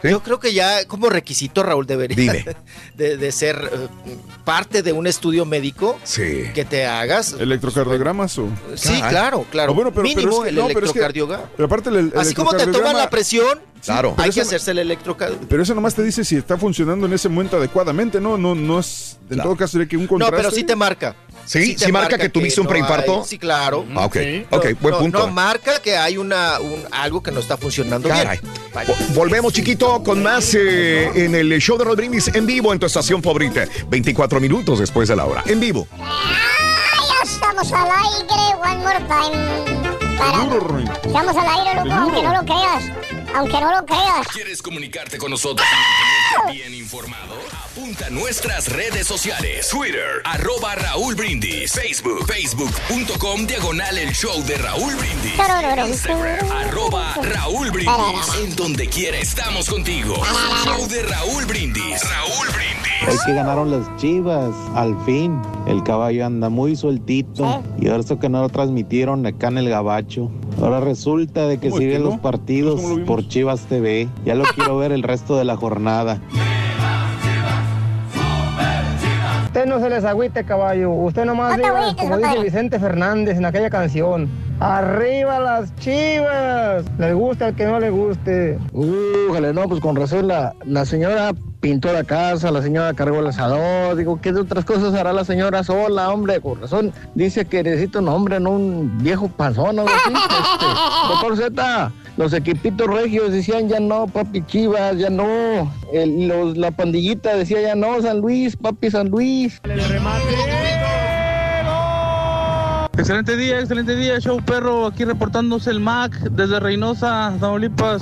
Yo 0.03 0.23
creo 0.23 0.39
que 0.41 0.53
ya 0.53 0.85
como 0.87 1.09
requisito, 1.09 1.63
Raúl, 1.63 1.87
debería 1.87 2.17
Dime. 2.17 2.45
De, 2.97 3.17
de 3.17 3.33
ser 3.33 3.71
eh, 3.73 4.17
parte 4.45 4.83
de 4.83 4.93
un 4.93 5.07
estudio 5.07 5.45
médico 5.45 5.99
Sí. 6.05 6.45
que 6.55 6.65
te 6.65 6.87
hagas. 6.87 7.35
¿Electrocardiogramas 7.39 8.39
o...? 8.39 8.49
Sí, 8.75 9.01
claro, 9.09 9.45
claro. 9.51 9.75
Bueno, 9.75 9.91
pero- 9.91 10.05
pero 10.05 10.17
Mínimo 10.17 10.37
es 10.39 10.43
que- 10.45 10.49
el 10.51 10.55
no, 10.57 10.67
pero 10.69 10.87
es 10.87 10.93
que- 10.93 10.99
electrocardiograma. 10.99 11.45
Aparte 11.65 11.91
el, 11.91 11.97
el 11.97 12.13
Así 12.17 12.35
como 12.35 12.55
te 12.55 12.67
toman 12.67 12.97
la 12.97 13.11
presión, 13.11 13.59
Claro. 13.85 14.15
hay 14.19 14.31
que 14.31 14.41
hacerse 14.41 14.71
el 14.73 14.79
electrocardiograma. 14.81 15.49
Pero 15.49 15.63
eso 15.63 15.75
nomás 15.75 15.95
te 15.95 16.03
dice 16.03 16.25
si 16.25 16.37
está 16.37 16.57
funcionando 16.57 17.07
en 17.07 17.13
ese 17.13 17.29
momento 17.29 17.57
adecuadamente, 17.57 18.21
¿no? 18.21 18.37
No, 18.39 18.55
no 18.55 18.79
es. 18.81 19.19
En 19.31 19.39
todo 19.39 19.57
caso, 19.57 19.73
sería 19.73 19.89
que 19.89 19.97
un 19.97 20.05
No, 20.05 20.09
contraste. 20.09 20.37
pero 20.37 20.51
sí 20.51 20.63
te 20.65 20.77
marca. 20.77 21.17
Sí, 21.47 21.77
te 21.77 21.87
sí 21.87 21.93
marca 21.93 22.19
que 22.19 22.29
tuviste 22.29 22.61
un 22.61 22.65
no 22.67 22.71
preinfarto. 22.71 23.21
hay- 23.23 23.29
sí, 23.29 23.39
claro. 23.39 23.87
Ah, 23.95 24.07
ok, 24.07 24.17
Sí. 24.17 24.47
ok, 24.51 24.65
No, 24.65 24.77
buen 24.81 24.93
no, 24.95 24.99
punto. 25.01 25.19
No 25.21 25.27
marca 25.29 25.81
que 25.81 25.97
hay 25.97 26.19
una, 26.19 26.59
un, 26.61 26.85
algo 26.91 27.23
que 27.23 27.31
no 27.31 27.41
está 27.41 27.57
funcionando 27.57 28.09
Caray. 28.09 28.39
bien. 28.41 28.53
Vaya. 28.75 28.93
Vo- 28.95 29.15
Volvemos, 29.15 29.53
chiquito, 29.53 30.03
con 30.03 30.23
más 30.23 30.55
eh, 30.55 31.11
en 31.15 31.35
el 31.35 31.59
show 31.61 31.79
de 31.79 31.85
Roll 31.85 31.97
Brindis 31.97 32.29
en 32.35 32.47
vivo 32.47 32.73
en 32.73 32.79
tu 32.79 32.87
estación 32.87 33.23
favorita. 33.23 33.65
24 33.89 34.41
minutos 34.41 34.79
después 34.81 35.09
de 35.09 35.17
la 35.17 35.25
hora. 35.25 35.43
En 35.47 35.61
vivo. 35.61 35.87
Ya 35.99 37.23
estamos 37.31 37.73
al 37.73 37.89
aire, 37.91 38.57
one 38.61 38.77
more 38.79 38.99
time. 39.07 40.17
Para- 40.19 40.43
Estamos 41.07 41.37
al 41.37 41.49
aire, 41.49 41.85
loco, 41.85 41.93
aunque 41.95 42.23
no 42.23 42.33
lo 42.35 42.45
creas. 42.45 42.85
Aunque 43.35 43.61
no 43.61 43.71
lo 43.81 43.85
creas. 43.87 44.27
¿Quieres 44.33 44.63
comunicarte 44.63 45.19
con 45.19 45.31
nosotros 45.31 45.67
bien 46.51 46.75
informado? 46.75 47.35
Apunta 47.65 48.07
a 48.07 48.11
nuestras 48.11 48.69
redes 48.69 49.07
sociales. 49.07 49.69
Twitter, 49.69 50.23
arroba 50.25 50.75
Raúl 50.75 51.15
Brindis. 51.15 51.73
Facebook, 51.73 52.27
facebook.com, 52.27 53.47
diagonal 53.47 53.99
el 53.99 54.13
show 54.15 54.43
de 54.45 54.57
Raúl 54.59 54.95
Brindis. 54.97 55.35
Instagram, 55.89 56.51
arroba 56.51 57.15
Raúl 57.23 57.71
Brindis. 57.71 58.35
En 58.43 58.57
donde 58.57 58.89
quiera 58.89 59.19
estamos 59.19 59.69
contigo. 59.69 60.15
El 60.17 60.65
show 60.65 60.89
de 60.89 61.03
Raúl 61.03 61.45
Brindis. 61.47 62.03
Raúl 62.03 62.49
Brindis. 62.49 63.09
Hoy 63.09 63.19
que 63.27 63.35
ganaron 63.35 63.71
las 63.71 63.97
chivas, 63.97 64.55
al 64.75 64.97
fin. 65.05 65.41
El 65.67 65.83
caballo 65.83 66.25
anda 66.25 66.49
muy 66.49 66.77
sueltito. 66.77 67.63
Y 67.81 67.89
ahora 67.89 68.01
eso 68.01 68.19
que 68.19 68.29
no 68.29 68.41
lo 68.41 68.49
transmitieron 68.49 69.27
acá 69.27 69.49
en 69.49 69.59
el 69.59 69.69
gabacho. 69.69 70.31
Ahora 70.61 70.81
resulta 70.81 71.47
de 71.49 71.59
que 71.59 71.69
¿Cómo 71.71 71.81
es 71.81 71.81
que 71.81 71.87
siguen 71.87 72.03
no? 72.05 72.11
los 72.11 72.21
partidos 72.21 72.81
por 73.07 73.27
Chivas 73.29 73.63
TV. 73.67 74.09
Ya 74.25 74.35
lo 74.35 74.45
quiero 74.55 74.77
ver 74.79 74.93
el 74.93 75.03
resto 75.03 75.37
de 75.37 75.45
la 75.45 75.57
jornada. 75.57 76.21
Usted 79.47 79.67
no 79.67 79.81
se 79.81 79.89
les 79.89 80.05
agüite, 80.05 80.45
caballo. 80.45 80.91
Usted 80.93 81.25
nomás 81.25 81.53
No 81.53 81.65
diga, 81.65 81.79
agüites, 81.81 82.03
como 82.03 82.17
dice. 82.19 82.43
Vicente 82.45 82.79
Fernández 82.79 83.39
en 83.39 83.45
aquella 83.47 83.71
canción. 83.71 84.29
¡Arriba 84.61 85.41
las 85.41 85.75
chivas! 85.77 86.85
Les 86.99 87.15
gusta 87.15 87.47
al 87.47 87.55
que 87.57 87.65
no 87.65 87.81
le 87.81 87.91
guste. 87.91 88.59
Újale, 88.73 89.53
no, 89.53 89.67
pues 89.69 89.81
con 89.81 89.97
razón 89.97 90.29
la, 90.29 90.55
la 90.65 90.85
señora 90.85 91.33
pintó 91.67 91.93
la 91.93 92.05
casa, 92.05 92.53
la 92.53 92.63
señora 92.63 92.95
cargó 92.95 93.19
el 93.19 93.27
asador, 93.27 93.97
digo, 93.97 94.21
¿qué 94.23 94.33
de 94.33 94.41
otras 94.41 94.65
cosas 94.65 94.95
hará 94.95 95.13
la 95.13 95.25
señora 95.25 95.65
sola, 95.65 96.11
hombre? 96.13 96.41
Con 96.41 96.61
razón, 96.61 96.93
dice 97.17 97.45
que 97.45 97.65
necesita 97.65 97.99
un 97.99 98.07
hombre, 98.07 98.39
no 98.39 98.51
un 98.51 98.99
viejo 98.99 99.27
panzón 99.27 99.81
algo 99.81 99.91
así. 99.91 100.15
Este, 100.15 100.67
doctor 101.09 101.37
Z, 101.37 101.93
los 102.17 102.33
equipitos 102.35 102.87
regios 102.87 103.33
decían 103.33 103.69
ya 103.69 103.81
no, 103.81 104.07
papi 104.07 104.43
Chivas, 104.47 104.97
ya 104.97 105.11
no. 105.11 105.27
El- 105.93 106.29
los- 106.29 106.57
la 106.57 106.71
pandillita 106.71 107.35
decía 107.35 107.61
ya 107.61 107.75
no, 107.75 108.01
San 108.01 108.21
Luis, 108.21 108.57
papi 108.57 108.89
San 108.89 109.09
Luis. 109.09 109.61
Excelente 112.99 113.37
día, 113.37 113.61
excelente 113.61 113.95
día, 113.95 114.19
show 114.21 114.41
perro, 114.43 114.87
aquí 114.87 115.05
reportándose 115.05 115.71
el 115.71 115.81
Mac 115.81 116.13
desde 116.31 116.59
Reynosa, 116.59 117.35
Tamaulipas, 117.39 118.01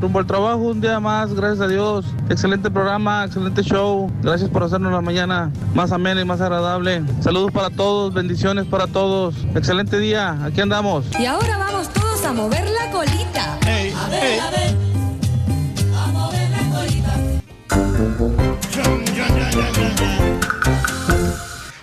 rumbo 0.00 0.18
al 0.18 0.26
trabajo 0.26 0.58
un 0.58 0.80
día 0.82 1.00
más, 1.00 1.32
gracias 1.32 1.62
a 1.62 1.68
Dios. 1.68 2.04
Excelente 2.28 2.70
programa, 2.70 3.24
excelente 3.24 3.62
show, 3.62 4.12
gracias 4.22 4.50
por 4.50 4.62
hacernos 4.62 4.92
la 4.92 5.00
mañana 5.00 5.50
más 5.74 5.90
amena 5.90 6.20
y 6.20 6.26
más 6.26 6.42
agradable. 6.42 7.02
Saludos 7.20 7.50
para 7.50 7.70
todos, 7.70 8.12
bendiciones 8.12 8.66
para 8.66 8.86
todos, 8.86 9.34
excelente 9.54 9.98
día, 9.98 10.38
aquí 10.44 10.60
andamos. 10.60 11.06
Y 11.18 11.24
ahora 11.24 11.56
vamos 11.56 11.88
todos 11.88 12.22
a 12.24 12.32
mover 12.34 12.68
la 12.70 12.90
colita. 12.90 13.54
a 13.54 13.58
ver, 13.64 13.94
a 13.94 14.50
ver. 14.50 14.76
A 15.96 16.06
mover 16.12 16.50
la 16.50 16.58
colita. 16.76 17.14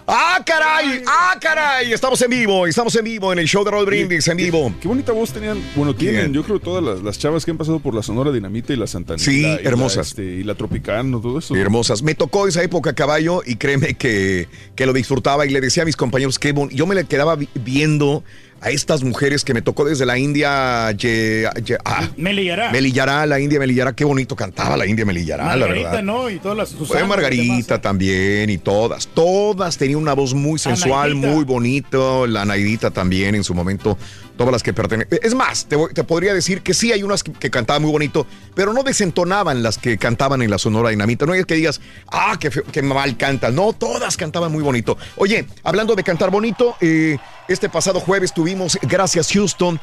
¡Ah, 0.06 0.42
caray! 0.46 1.02
¡Ah, 1.08 1.38
caray! 1.40 1.94
Estamos 1.94 2.22
en 2.22 2.30
vivo, 2.30 2.68
estamos 2.68 2.94
en 2.96 3.06
vivo 3.06 3.32
en 3.32 3.40
el 3.40 3.48
show 3.48 3.64
de 3.64 3.72
Roll 3.72 3.86
Brindis, 3.86 4.28
en 4.28 4.36
vivo. 4.38 4.74
Qué 4.82 4.88
bonita 4.88 5.14
voz 5.14 5.32
tenían, 5.32 5.62
bueno, 5.76 5.96
tienen, 5.96 6.32
Bien. 6.32 6.34
yo 6.34 6.44
creo, 6.44 6.60
todas 6.60 6.84
las, 6.84 7.02
las 7.02 7.18
chavas 7.18 7.46
que 7.46 7.52
han 7.52 7.58
pasado 7.58 7.80
por 7.80 7.96
la 7.96 8.04
Sonora 8.04 8.32
Dinamita 8.32 8.74
y 8.74 8.76
la 8.76 8.86
Santanita. 8.88 9.24
Sí, 9.24 9.40
y 9.40 9.42
la- 9.44 9.56
hermosas. 9.62 10.10
este, 10.10 10.24
y 10.24 10.44
la 10.44 10.56
Tropicano, 10.56 11.22
todo 11.22 11.40
eso. 11.40 11.56
Hermosas. 11.56 12.04
Me 12.04 12.16
tocó 12.16 12.48
esa 12.48 12.62
época 12.64 12.94
caballo 12.94 13.42
y 13.46 13.56
créeme 13.56 13.94
que, 13.94 14.50
que 14.76 14.86
lo 14.86 14.92
disfrutaba 14.92 15.46
y 15.46 15.50
le 15.52 15.62
decía 15.62 15.84
a 15.84 15.86
mis 15.86 15.96
compañeros 15.96 16.38
que 16.38 16.54
bon- 16.54 16.70
yo 16.70 16.86
me 16.86 16.96
le 16.96 17.06
quedaba 17.06 17.36
vi- 17.36 17.48
viendo 17.56 18.26
a 18.64 18.70
estas 18.70 19.04
mujeres 19.04 19.44
que 19.44 19.54
me 19.54 19.62
tocó 19.62 19.84
desde 19.86 20.06
la 20.06 20.18
India. 20.18 20.92
Ye- 20.92 21.48
ye- 21.66 21.78
ah, 21.84 22.08
Melillará. 22.16 22.72
Melillará, 22.72 23.26
la 23.26 23.40
India 23.40 23.60
Melillará, 23.60 23.94
qué 23.94 24.06
bonito 24.06 24.36
cantaba 24.36 24.78
la 24.78 24.86
India 24.86 25.06
Melillará, 25.06 25.44
la 25.56 25.66
Margarita, 25.68 25.90
verdad. 25.90 26.04
¿no? 26.04 26.30
Y 26.30 26.40
todas 26.40 26.58
las 26.58 26.70
Fue 26.74 27.04
Margarita 27.04 27.82
también 27.82 28.50
y 28.50 28.58
todas, 28.58 29.08
todas 29.08 29.78
tenían 29.78 30.00
una 30.00 30.14
voz 30.14 30.34
muy 30.34 30.60
sensual, 30.60 31.12
Anaidita. 31.12 31.28
muy 31.34 31.44
bonito, 31.44 32.26
la 32.28 32.46
Naidita 32.46 32.92
también 32.92 33.36
en 33.36 33.44
su 33.44 33.54
momento, 33.54 33.98
todas 34.38 34.52
las 34.54 34.64
que 34.64 34.72
pertenecen. 34.74 35.20
Es 35.22 35.36
más, 35.36 35.66
te, 35.68 35.78
podría 36.06 36.34
decir 36.34 36.62
que 36.62 36.74
sí 36.74 36.92
hay 36.94 37.04
unas 37.04 37.22
que, 37.24 37.34
que 37.34 37.50
cantaban 37.50 37.82
muy 37.82 37.92
bonito, 37.92 38.26
pero 38.56 38.72
no 38.74 38.84
desentonaban 38.84 39.62
las 39.62 39.78
que 39.78 39.98
cantaban 39.98 40.42
en 40.42 40.50
la 40.50 40.58
Sonora 40.58 40.90
Dinamita. 40.90 41.26
No 41.26 41.34
es 41.34 41.46
que 41.46 41.56
digas, 41.56 41.82
ah, 42.12 42.38
que, 42.40 42.50
que 42.50 42.82
mal 42.82 43.18
cantan. 43.18 43.56
No, 43.56 43.74
todas 43.74 44.16
cantaban 44.18 44.52
muy 44.52 44.64
bonito. 44.64 44.98
Oye, 45.18 45.46
hablando 45.64 45.96
de 45.96 46.04
cantar 46.04 46.32
bonito, 46.32 46.76
eh, 46.82 47.18
este 47.48 47.70
pasado 47.70 48.00
jueves 48.00 48.34
tuvimos, 48.34 48.78
gracias 48.82 49.32
Houston, 49.32 49.80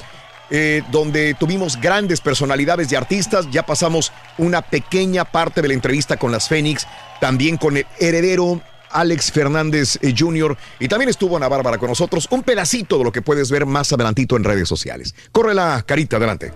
eh, 0.51 0.83
donde 0.91 1.35
tuvimos 1.35 1.81
grandes 1.81 2.21
personalidades 2.21 2.91
y 2.91 2.97
artistas. 2.97 3.49
Ya 3.51 3.65
pasamos 3.65 4.13
una 4.39 4.63
pequeña 4.63 5.25
parte 5.25 5.63
de 5.63 5.69
la 5.69 5.75
entrevista 5.75 6.17
con 6.17 6.33
las 6.33 6.49
Fénix, 6.49 6.87
también 7.21 7.57
con 7.57 7.77
el 7.77 7.87
heredero 7.99 8.61
Alex 8.91 9.31
Fernández 9.31 9.99
eh, 10.03 10.13
Jr. 10.17 10.57
y 10.81 10.89
también 10.89 11.09
estuvo 11.09 11.37
Ana 11.37 11.49
Bárbara 11.49 11.79
con 11.79 11.89
nosotros. 11.89 12.27
Un 12.31 12.43
pedacito 12.43 12.99
de 12.99 13.05
lo 13.05 13.13
que 13.13 13.23
puedes 13.23 13.51
ver 13.51 13.67
más 13.67 13.93
adelantito 13.93 14.37
en 14.37 14.45
redes 14.45 14.69
sociales. 14.69 15.15
Corre 15.31 15.55
la 15.55 15.83
carita, 15.87 16.17
adelante. 16.17 16.53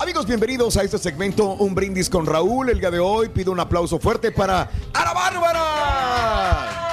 Amigos, 0.00 0.26
bienvenidos 0.26 0.76
a 0.76 0.84
este 0.84 0.96
segmento 0.98 1.54
Un 1.54 1.74
Brindis 1.74 2.08
con 2.08 2.24
Raúl. 2.24 2.70
El 2.70 2.78
día 2.78 2.92
de 2.92 3.00
hoy 3.00 3.30
pido 3.30 3.50
un 3.50 3.58
aplauso 3.58 3.98
fuerte 3.98 4.30
para 4.30 4.70
Ana 4.94 5.12
Bárbara. 5.12 6.87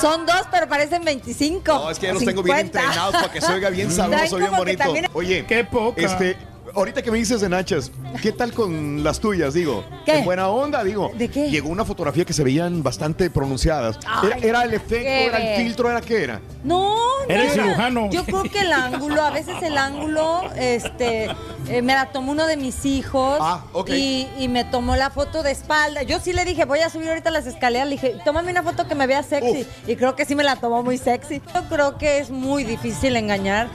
Son 0.00 0.26
dos, 0.26 0.42
pero 0.50 0.68
parecen 0.68 1.04
25. 1.04 1.72
No, 1.72 1.90
es 1.90 1.98
que 1.98 2.06
ya 2.06 2.12
los 2.14 2.24
tengo 2.24 2.42
bien 2.42 2.56
50. 2.56 2.78
entrenados 2.80 3.14
para 3.14 3.32
que 3.32 3.40
se 3.40 3.52
oiga 3.52 3.70
bien 3.70 3.90
sabroso, 3.92 4.36
bien 4.36 4.50
bonito. 4.56 4.78
también- 4.84 5.06
Oye, 5.12 5.44
Qué 5.46 5.64
poca. 5.64 6.00
este, 6.00 6.36
ahorita 6.74 7.02
que 7.02 7.10
me 7.10 7.18
dices 7.18 7.40
de 7.40 7.48
Nachas, 7.48 7.90
¿qué 8.22 8.32
tal 8.32 8.52
con 8.52 9.02
las 9.04 9.20
tuyas? 9.20 9.54
Digo, 9.54 9.84
¿Qué? 10.04 10.18
en 10.18 10.24
buena 10.24 10.48
onda, 10.48 10.82
digo. 10.84 11.10
¿De 11.16 11.28
qué? 11.28 11.50
Llegó 11.50 11.68
una 11.68 11.84
fotografía 11.84 12.24
que 12.24 12.32
se 12.32 12.44
veían 12.44 12.82
bastante 12.82 13.30
pronunciadas. 13.30 13.98
Ay, 14.06 14.28
¿Era, 14.28 14.38
era 14.46 14.62
el 14.64 14.74
efecto, 14.74 15.08
era 15.08 15.38
el 15.38 15.62
filtro, 15.62 15.90
era 15.90 16.00
qué 16.00 16.24
era? 16.24 16.40
No, 16.64 16.96
Era 17.28 17.44
el 17.44 17.50
cirujano. 17.50 18.10
Yo 18.10 18.24
creo 18.24 18.42
que 18.42 18.60
el 18.60 18.72
ángulo, 18.72 19.22
a 19.22 19.30
veces 19.30 19.54
el 19.62 19.78
ángulo, 19.78 20.42
este, 20.56 21.28
eh, 21.68 21.82
me 21.82 21.94
la 21.94 22.06
tomó 22.12 22.32
uno 22.32 22.46
de 22.46 22.56
mis 22.56 22.84
hijos 22.84 23.38
Ah, 23.40 23.64
ok. 23.72 23.90
y, 23.90 24.28
y 24.38 24.48
me 24.48 24.64
tomó 24.64 24.96
la 24.96 25.10
foto 25.10 25.42
de 25.42 25.50
espalda. 25.52 26.02
Yo 26.02 26.20
sí 26.20 26.32
le 26.32 26.44
dije, 26.44 26.64
voy 26.64 26.80
a 26.80 26.90
subir 26.90 27.08
ahorita 27.08 27.30
las 27.30 27.46
escaleras. 27.46 27.88
Le 27.88 27.92
dije, 27.96 28.16
tómame 28.24 28.50
una 28.50 28.62
foto 28.62 28.86
que 28.86 28.94
me 28.94 29.06
vea 29.06 29.22
sexy. 29.22 29.66
Y 29.86 29.96
creo 29.96 30.16
que 30.16 30.24
sí 30.26 30.34
me 30.34 30.44
la 30.44 30.56
tomó 30.56 30.82
muy 30.82 30.98
sexy. 30.98 31.40
Yo 31.54 31.62
creo 31.68 31.96
que 31.98 32.18
es 32.18 32.30
muy 32.30 32.64
difícil 32.64 33.16
engañar. 33.16 33.68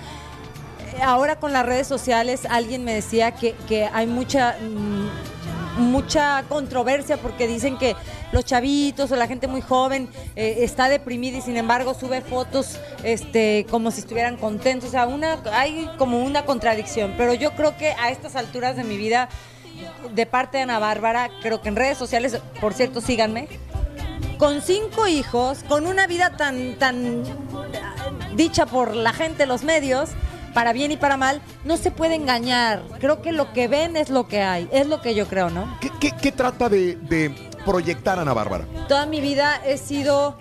Eh, 0.97 1.01
Ahora 1.03 1.37
con 1.39 1.53
las 1.53 1.65
redes 1.65 1.87
sociales, 1.87 2.45
alguien 2.49 2.83
me 2.83 2.93
decía 2.93 3.31
que, 3.31 3.53
que 3.67 3.85
hay 3.85 4.07
mucha. 4.07 4.57
mm, 4.59 5.35
mucha 5.77 6.43
controversia 6.47 7.17
porque 7.17 7.47
dicen 7.47 7.77
que 7.77 7.97
los 8.31 8.45
chavitos 8.45 9.11
o 9.11 9.15
la 9.17 9.27
gente 9.27 9.47
muy 9.47 9.59
joven 9.61 10.07
eh, 10.35 10.59
está 10.59 10.87
deprimida 10.87 11.39
y 11.39 11.41
sin 11.41 11.57
embargo 11.57 11.93
sube 11.93 12.21
fotos 12.21 12.79
este 13.03 13.65
como 13.69 13.91
si 13.91 13.99
estuvieran 13.99 14.37
contentos. 14.37 14.89
O 14.89 14.91
sea, 14.91 15.05
una, 15.05 15.39
hay 15.51 15.89
como 15.97 16.23
una 16.23 16.45
contradicción. 16.45 17.13
Pero 17.17 17.33
yo 17.33 17.51
creo 17.55 17.75
que 17.77 17.91
a 17.91 18.09
estas 18.09 18.35
alturas 18.37 18.77
de 18.77 18.83
mi 18.85 18.95
vida, 18.97 19.27
de 20.13 20.25
parte 20.25 20.57
de 20.57 20.63
Ana 20.63 20.79
Bárbara, 20.79 21.29
creo 21.41 21.61
que 21.61 21.67
en 21.67 21.75
redes 21.75 21.97
sociales, 21.97 22.39
por 22.61 22.73
cierto, 22.73 23.01
síganme, 23.01 23.49
con 24.37 24.61
cinco 24.61 25.07
hijos, 25.07 25.63
con 25.67 25.87
una 25.87 26.07
vida 26.07 26.37
tan, 26.37 26.75
tan 26.75 27.23
dicha 28.35 28.65
por 28.65 28.95
la 28.95 29.11
gente, 29.11 29.45
los 29.45 29.63
medios, 29.63 30.11
para 30.55 30.73
bien 30.73 30.91
y 30.91 30.97
para 30.97 31.17
mal, 31.17 31.41
no 31.65 31.77
se 31.77 31.91
puede 31.91 32.15
engañar. 32.15 32.81
Creo 32.99 33.21
que 33.21 33.31
lo 33.31 33.53
que 33.53 33.67
ven 33.67 33.95
es 33.97 34.09
lo 34.09 34.27
que 34.27 34.41
hay, 34.41 34.67
es 34.71 34.87
lo 34.87 35.01
que 35.01 35.13
yo 35.13 35.27
creo, 35.27 35.51
¿no? 35.51 35.77
¿Qué, 35.81 35.91
qué- 35.99 36.13
qué 36.19 36.31
trata 36.31 36.69
de, 36.69 36.95
de 36.95 37.29
proyectar 37.65 38.17
Ana 38.17 38.33
Bárbara? 38.33 38.65
Toda 38.87 39.05
mi 39.05 39.19
vida 39.21 39.61
he 39.65 39.77
sido, 39.77 40.37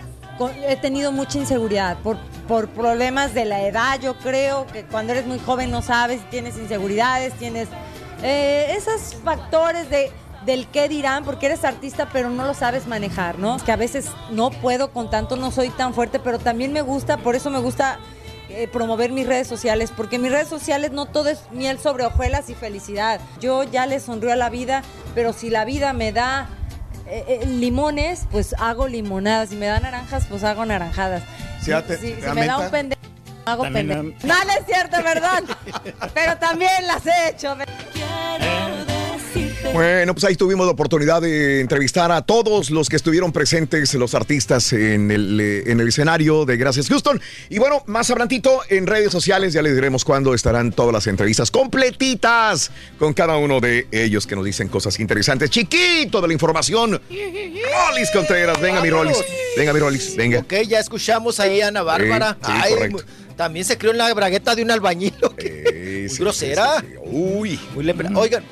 he 0.67 0.76
tenido 0.76 1.10
mucha 1.12 1.39
inseguridad 1.39 1.99
por, 1.99 2.17
por 2.49 2.68
problemas 2.68 3.34
de 3.34 3.44
la 3.44 3.62
edad, 3.62 4.01
yo 4.01 4.17
creo 4.18 4.67
que 4.68 4.84
cuando 4.84 5.12
eres 5.12 5.26
muy 5.26 5.39
joven 5.41 5.70
no 5.70 5.83
sabes, 5.83 6.20
tienes 6.31 6.57
inseguridades, 6.59 7.34
tienes 7.34 7.68
eh, 8.23 8.75
esos 8.78 9.17
factores 9.23 9.91
de 9.91 10.10
del 10.47 10.67
qué 10.68 10.91
dirán, 10.91 11.25
porque 11.25 11.47
eres 11.47 11.65
artista 11.65 12.10
pero 12.12 12.28
no 12.28 12.44
lo 12.44 12.52
sabes 12.52 12.86
manejar, 12.86 13.39
¿no? 13.39 13.57
Que 13.65 13.73
a 13.73 13.76
veces 13.76 14.09
no 14.31 14.51
puedo 14.51 14.91
con 14.93 15.09
tanto, 15.09 15.36
no 15.36 15.51
soy 15.51 15.70
tan 15.70 15.94
fuerte, 15.94 16.18
pero 16.18 16.39
también 16.39 16.70
me 16.70 16.83
gusta, 16.83 17.17
por 17.17 17.34
eso 17.34 17.49
me 17.49 17.60
gusta 17.60 17.99
eh, 18.62 18.68
promover 18.68 19.10
mis 19.12 19.26
redes 19.26 19.47
sociales, 19.49 19.92
porque 19.97 20.18
mis 20.18 20.31
redes 20.31 20.49
sociales 20.49 20.91
no 20.92 21.07
todo 21.07 21.28
es 21.28 21.41
miel 21.50 21.78
sobre 21.78 22.05
hojuelas 22.05 22.49
y 22.50 22.55
felicidad. 22.55 23.20
Yo 23.41 23.65
ya 23.65 23.86
le 23.86 24.00
sonrío 24.00 24.33
a 24.33 24.36
la 24.36 24.50
vida, 24.50 24.83
pero 25.15 25.33
si 25.33 25.50
la 25.50 25.65
vida 25.65 25.92
me 25.92 26.12
da 26.12 26.49
eh, 27.07 27.24
eh, 27.42 27.47
limones, 27.47 28.26
pues 28.31 28.55
hago 28.58 28.89
limonadas. 28.89 29.50
Si 29.50 29.57
me 29.57 29.66
da 29.66 29.78
naranjas, 29.81 30.26
pues 30.28 30.42
hago 30.44 30.65
naranjadas. 30.65 31.23
Si 31.60 31.70
te- 31.70 31.97
si 31.99 32.10
te 32.12 32.16
si 32.16 32.20
da 32.23 32.34
me 32.34 32.47
da 32.47 32.58
un 32.58 32.70
pendejo, 32.70 33.00
hago 33.44 33.62
pendejo. 33.65 34.02
No, 34.02 34.44
no 34.44 34.52
es 34.58 34.66
cierto, 34.66 34.97
perdón. 35.02 35.44
pero 36.15 36.36
también 36.39 36.86
las 36.86 37.05
he 37.07 37.28
hecho. 37.31 37.57
Bueno, 39.73 40.15
pues 40.15 40.25
ahí 40.25 40.36
tuvimos 40.36 40.67
la 40.67 40.73
oportunidad 40.73 41.20
de 41.20 41.60
entrevistar 41.60 42.12
a 42.12 42.23
todos 42.23 42.70
los 42.70 42.89
que 42.89 42.94
estuvieron 42.94 43.33
presentes, 43.33 43.93
los 43.94 44.15
artistas 44.15 44.73
en 44.73 45.10
el, 45.10 45.41
eh, 45.41 45.65
en 45.67 45.81
el 45.81 45.89
escenario 45.89 46.44
de 46.44 46.57
Gracias 46.57 46.89
Houston. 46.89 47.20
Y 47.49 47.59
bueno, 47.59 47.83
más 47.86 48.09
adelantito 48.10 48.60
en 48.68 48.86
redes 48.86 49.10
sociales 49.10 49.52
ya 49.52 49.62
les 49.62 49.75
diremos 49.75 50.05
cuándo 50.05 50.33
estarán 50.33 50.70
todas 50.70 50.93
las 50.93 51.07
entrevistas 51.09 51.51
completitas 51.51 52.70
con 52.99 53.15
cada 53.15 53.36
uno 53.36 53.59
de 53.60 53.89
ellos 53.91 54.28
que 54.28 54.36
nos 54.36 54.44
dicen 54.44 54.68
cosas 54.68 55.01
interesantes. 55.01 55.51
Chiquito 55.51 56.20
de 56.20 56.28
la 56.28 56.34
información. 56.34 57.01
Rolis 57.10 58.10
Contreras, 58.12 58.60
venga 58.60 58.81
mi 58.81 58.91
Rolis. 58.91 59.18
Venga 59.57 59.73
mi 59.73 59.81
Rolis, 59.81 60.15
venga. 60.15 60.39
Ok, 60.39 60.55
ya 60.68 60.78
escuchamos 60.78 61.41
ahí 61.41 61.60
a 61.62 61.68
Ana 61.68 61.83
Bárbara. 61.83 62.36
Sí, 62.41 62.52
sí, 62.52 62.59
Ay, 62.62 62.75
correcto. 62.75 63.05
también 63.36 63.65
se 63.65 63.76
crió 63.76 63.91
en 63.91 63.99
la 63.99 64.15
bragueta 64.15 64.55
de 64.55 64.62
un 64.62 64.70
albañil. 64.70 65.15
¿o 65.23 65.34
qué? 65.34 66.07
Muy 66.09 66.17
grosera. 66.18 66.84
Uy. 67.07 67.59
Muy 67.75 67.91
Oigan, 68.15 68.44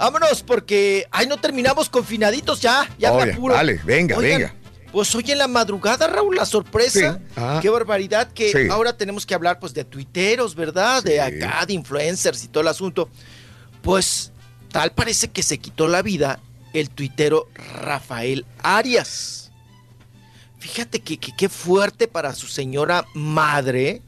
vámonos 0.00 0.42
porque 0.42 1.06
ay 1.10 1.26
no 1.26 1.36
terminamos 1.38 1.88
confinaditos 1.88 2.60
ya. 2.60 2.88
Ya 2.98 3.12
me 3.12 3.22
Oye, 3.22 3.32
apuro. 3.32 3.54
dale, 3.54 3.80
venga, 3.84 4.16
Oigan, 4.16 4.40
venga. 4.40 4.54
Pues 4.92 5.14
hoy 5.14 5.30
en 5.30 5.38
la 5.38 5.46
madrugada, 5.46 6.08
Raúl, 6.08 6.34
la 6.34 6.44
sorpresa. 6.44 7.20
Sí. 7.34 7.40
Qué 7.62 7.68
barbaridad 7.70 8.32
que 8.32 8.50
Sí. 8.50 8.68
ahora 8.70 8.96
tenemos 8.96 9.24
que 9.24 9.34
hablar 9.34 9.60
pues 9.60 9.72
de 9.72 9.84
tuiteros, 9.84 10.56
¿verdad? 10.56 11.04
De 11.04 11.20
acá, 11.20 11.64
de 11.64 11.74
influencers 11.74 12.42
y 12.42 12.48
todo 12.48 12.62
el 12.62 12.68
asunto. 12.68 13.08
Pues 13.82 14.32
tal 14.72 14.90
parece 14.92 15.28
que 15.28 15.42
se 15.44 15.58
quitó 15.58 15.86
la 15.86 16.02
vida 16.02 16.40
el 16.72 16.90
tuitero 16.90 17.48
Rafael 17.54 18.44
Arias. 18.62 19.52
Fíjate 20.58 21.00
que 21.00 21.18
qué 21.18 21.48
fuerte 21.48 22.06
para 22.08 22.34
su 22.34 22.46
señora 22.46 23.06
madre, 23.14 24.02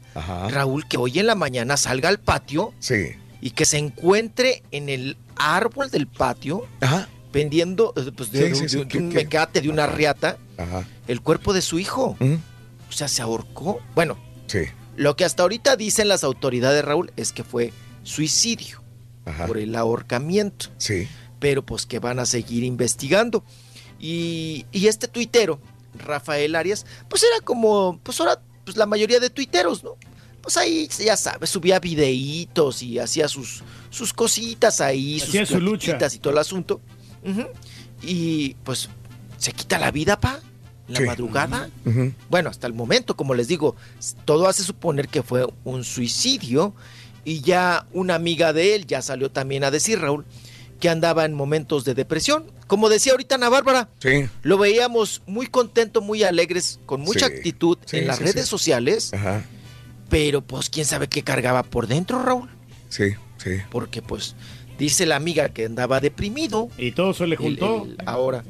Raúl, 0.50 0.86
que 0.86 0.98
hoy 0.98 1.18
en 1.18 1.26
la 1.26 1.34
mañana 1.34 1.76
salga 1.76 2.08
al 2.10 2.18
patio 2.20 2.74
Sí. 2.78 3.14
y 3.40 3.52
que 3.52 3.64
se 3.64 3.78
encuentre 3.78 4.62
en 4.70 4.88
el 4.90 5.16
árbol 5.36 5.90
del 5.90 6.06
patio 6.06 6.66
vendiendo 7.32 7.92
eh, 7.96 8.10
pues, 8.16 8.30
de, 8.32 8.48
Sí, 8.50 8.54
sí, 8.54 8.62
de- 8.62 8.68
sí, 8.68 8.78
de 8.78 8.88
¿qué- 8.88 8.98
un 8.98 9.08
mecate, 9.08 9.60
de 9.60 9.68
una 9.68 9.86
riata, 9.86 10.36
Ajá. 10.58 10.86
el 11.08 11.20
cuerpo 11.20 11.52
de 11.52 11.62
su 11.62 11.78
hijo. 11.78 12.16
¿Mm? 12.20 12.34
O 12.88 12.92
sea, 12.92 13.08
se 13.08 13.22
ahorcó. 13.22 13.80
Bueno, 13.94 14.18
Sí. 14.46 14.60
lo 14.96 15.16
que 15.16 15.24
hasta 15.24 15.42
ahorita 15.42 15.76
dicen 15.76 16.08
las 16.08 16.24
autoridades, 16.24 16.84
Raúl, 16.84 17.10
es 17.16 17.32
que 17.32 17.42
fue 17.44 17.72
suicidio 18.02 18.82
por 19.46 19.56
el 19.58 19.74
ahorcamiento. 19.76 20.66
Sí. 20.78 21.08
Pero 21.38 21.64
pues 21.64 21.86
que 21.86 21.98
van 22.00 22.18
a 22.18 22.26
seguir 22.26 22.64
investigando. 22.64 23.44
Y, 23.98 24.66
y 24.72 24.88
este 24.88 25.08
tuitero, 25.08 25.60
Rafael 25.94 26.54
Arias, 26.56 26.84
pues 27.08 27.22
era 27.22 27.40
como, 27.44 27.98
pues 28.02 28.20
ahora, 28.20 28.40
pues 28.64 28.76
la 28.76 28.86
mayoría 28.86 29.20
de 29.20 29.30
tuiteros, 29.30 29.82
¿no? 29.84 29.96
Pues 30.42 30.56
ahí, 30.56 30.88
ya 30.98 31.16
sabes, 31.16 31.50
subía 31.50 31.78
videitos 31.78 32.82
y 32.82 32.98
hacía 32.98 33.28
sus, 33.28 33.62
sus 33.90 34.12
cositas 34.12 34.80
ahí, 34.80 35.20
Hacía 35.20 35.46
sus 35.46 35.54
su 35.56 35.60
lucha. 35.60 35.96
y 36.12 36.18
todo 36.18 36.32
el 36.32 36.38
asunto. 36.38 36.80
Y 38.02 38.54
pues 38.64 38.88
se 39.38 39.52
quita 39.52 39.78
la 39.78 39.90
vida, 39.90 40.18
pa, 40.20 40.40
la 40.88 40.98
Sí. 40.98 41.04
madrugada. 41.06 41.70
Bueno, 42.28 42.50
hasta 42.50 42.66
el 42.66 42.72
momento, 42.74 43.16
como 43.16 43.34
les 43.34 43.48
digo, 43.48 43.76
todo 44.24 44.48
hace 44.48 44.62
suponer 44.64 45.08
que 45.08 45.22
fue 45.22 45.46
un 45.64 45.84
suicidio 45.84 46.74
y 47.24 47.40
ya 47.40 47.86
una 47.92 48.16
amiga 48.16 48.52
de 48.52 48.74
él 48.74 48.86
ya 48.86 49.00
salió 49.02 49.30
también 49.30 49.62
a 49.64 49.70
decir, 49.70 50.00
Raúl, 50.00 50.24
que 50.80 50.88
andaba 50.88 51.24
en 51.24 51.34
momentos 51.34 51.84
de 51.84 51.94
depresión. 51.94 52.50
Como 52.66 52.88
decía 52.88 53.12
ahorita 53.12 53.36
Ana 53.36 53.48
Bárbara, 53.48 53.88
Sí. 54.00 54.28
lo 54.42 54.58
veíamos 54.58 55.22
muy 55.26 55.46
contento, 55.46 56.00
muy 56.00 56.24
alegres, 56.24 56.80
con 56.86 57.00
mucha 57.02 57.28
Sí. 57.28 57.34
actitud 57.36 57.78
Sí, 57.86 57.98
en 57.98 58.08
las 58.08 58.18
sí, 58.18 58.24
redes 58.24 58.44
sí. 58.46 58.50
sociales, 58.50 59.14
Ajá. 59.14 59.44
Pero 60.12 60.42
pues 60.42 60.68
quién 60.68 60.84
sabe 60.84 61.08
qué 61.08 61.22
cargaba 61.22 61.62
por 61.62 61.86
dentro, 61.86 62.22
Raúl. 62.22 62.50
Sí, 62.90 63.14
sí. 63.38 63.52
Porque 63.70 64.02
pues 64.02 64.36
dice 64.78 65.06
la 65.06 65.16
amiga 65.16 65.48
que 65.48 65.64
andaba 65.64 66.00
deprimido. 66.00 66.68
Y 66.76 66.92
todo 66.92 67.14
se 67.14 67.26
le 67.26 67.36
juntó. 67.36 67.88
ahora. 68.04 68.44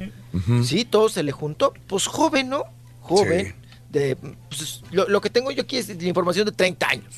Sí, 0.65 0.83
todo 0.83 1.07
se 1.07 1.23
le 1.23 1.31
juntó. 1.31 1.73
Pues 1.87 2.05
joven, 2.07 2.49
¿no? 2.49 2.65
Joven. 2.99 3.55
De, 3.89 4.17
pues, 4.49 4.81
lo, 4.91 5.07
lo 5.07 5.21
que 5.21 5.29
tengo 5.29 5.51
yo 5.51 5.61
aquí 5.61 5.77
es 5.77 5.87
la 5.87 6.03
información 6.07 6.45
de 6.45 6.51
30 6.51 6.85
años. 6.89 7.15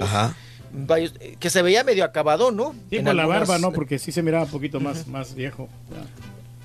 Ajá. 0.00 0.34
Varios- 0.72 1.14
eh, 1.20 1.36
que 1.38 1.48
se 1.48 1.62
veía 1.62 1.84
medio 1.84 2.04
acabado, 2.04 2.50
¿no? 2.50 2.74
Sí, 2.90 2.96
En 2.96 3.04
por 3.04 3.14
la 3.14 3.24
barba, 3.26 3.58
¿no? 3.58 3.70
Porque 3.72 4.00
sí 4.00 4.10
se 4.10 4.20
miraba 4.22 4.44
un 4.46 4.50
poquito 4.50 4.80
más, 4.80 5.06
más 5.06 5.34
viejo. 5.36 5.68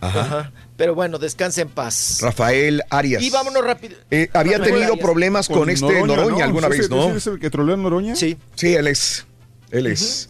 Ajá. 0.01 0.51
Pero 0.77 0.95
bueno, 0.95 1.17
descanse 1.19 1.61
en 1.61 1.69
paz. 1.69 2.19
Rafael 2.21 2.81
Arias. 2.89 3.21
Y 3.21 3.29
vámonos 3.29 3.63
rápido. 3.63 3.95
Eh, 4.09 4.29
había 4.33 4.57
Rafael 4.57 4.73
tenido 4.73 4.93
Arias. 4.93 5.05
problemas 5.05 5.47
con, 5.47 5.69
este 5.69 6.03
Noroña, 6.03 6.43
alguna 6.45 6.67
¿Sí 6.67 6.71
vez, 6.71 6.79
ese- 6.81 6.89
¿no? 6.89 7.15
es 7.15 7.27
el 7.27 7.39
que 7.39 7.49
troleó 7.49 7.75
a 7.75 7.77
Noroña? 7.77 8.15
Sí. 8.15 8.37
Sí, 8.55 8.73
él 8.73 8.87
es. 8.87 9.25
Él 9.69 9.87
es. 9.87 10.27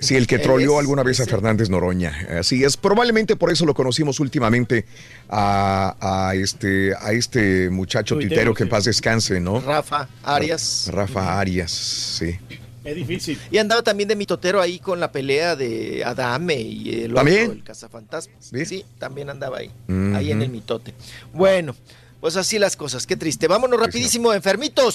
Sí, 0.00 0.14
el 0.14 0.28
que 0.28 0.38
troleó 0.38 0.78
alguna 0.78 1.02
vez 1.02 1.18
a 1.18 1.24
Fernández 1.26 1.70
Noroña. 1.70 2.16
Así 2.38 2.62
es. 2.62 2.76
Probablemente 2.76 3.34
por 3.34 3.50
eso 3.50 3.66
lo 3.66 3.74
conocimos 3.74 4.20
últimamente 4.20 4.84
a, 5.28 5.96
a 6.28 6.34
este, 6.36 6.92
a 7.00 7.10
este 7.12 7.68
muchacho 7.70 8.14
Tuitero, 8.14 8.54
que 8.54 8.62
en 8.62 8.68
sí. 8.68 8.70
paz 8.70 8.84
descanse, 8.84 9.40
¿no? 9.40 9.60
Rafa 9.60 10.08
Arias. 10.22 10.88
Rafa 10.92 11.40
Arias, 11.40 11.72
sí. 11.72 12.38
Es 12.84 12.94
difícil. 12.96 13.38
Y 13.50 13.58
andaba 13.58 13.82
también 13.82 14.08
de 14.08 14.16
mitotero 14.16 14.60
ahí 14.60 14.78
con 14.78 15.00
la 15.00 15.10
pelea 15.12 15.56
de 15.56 16.02
Adame 16.04 16.54
y 16.60 17.02
el 17.04 17.14
¿También? 17.14 17.42
otro, 17.42 17.52
el 17.54 17.64
cazafantasmas. 17.64 18.36
Sí, 18.66 18.84
también 18.98 19.30
andaba 19.30 19.58
ahí. 19.58 19.70
Ahí 20.14 20.30
en 20.30 20.42
el 20.42 20.48
mitote. 20.48 20.94
Bueno, 21.32 21.74
pues 22.20 22.36
así 22.36 22.58
las 22.58 22.76
cosas. 22.76 23.06
Qué 23.06 23.16
triste. 23.16 23.46
Vámonos 23.46 23.78
rapidísimo, 23.78 24.32
enfermitos. 24.32 24.94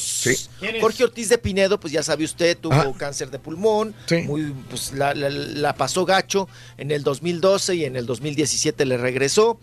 Jorge 0.82 1.04
Ortiz 1.04 1.30
de 1.30 1.38
Pinedo, 1.38 1.80
pues 1.80 1.94
ya 1.94 2.04
sabe 2.04 2.24
usted, 2.26 2.58
tuvo 2.58 2.94
cáncer 2.98 3.30
de 3.32 3.40
pulmón. 3.40 3.94
Muy, 4.26 4.54
pues 4.70 4.94
la, 4.94 5.14
la- 5.14 5.30
la 5.30 5.76
pasó 5.76 6.06
gacho 6.06 6.48
en 6.78 6.92
el 6.92 7.04
2012 7.04 7.76
y 7.76 7.86
en 7.86 7.96
el 7.96 8.06
2017 8.06 8.86
le 8.86 8.98
regresó. 8.98 9.60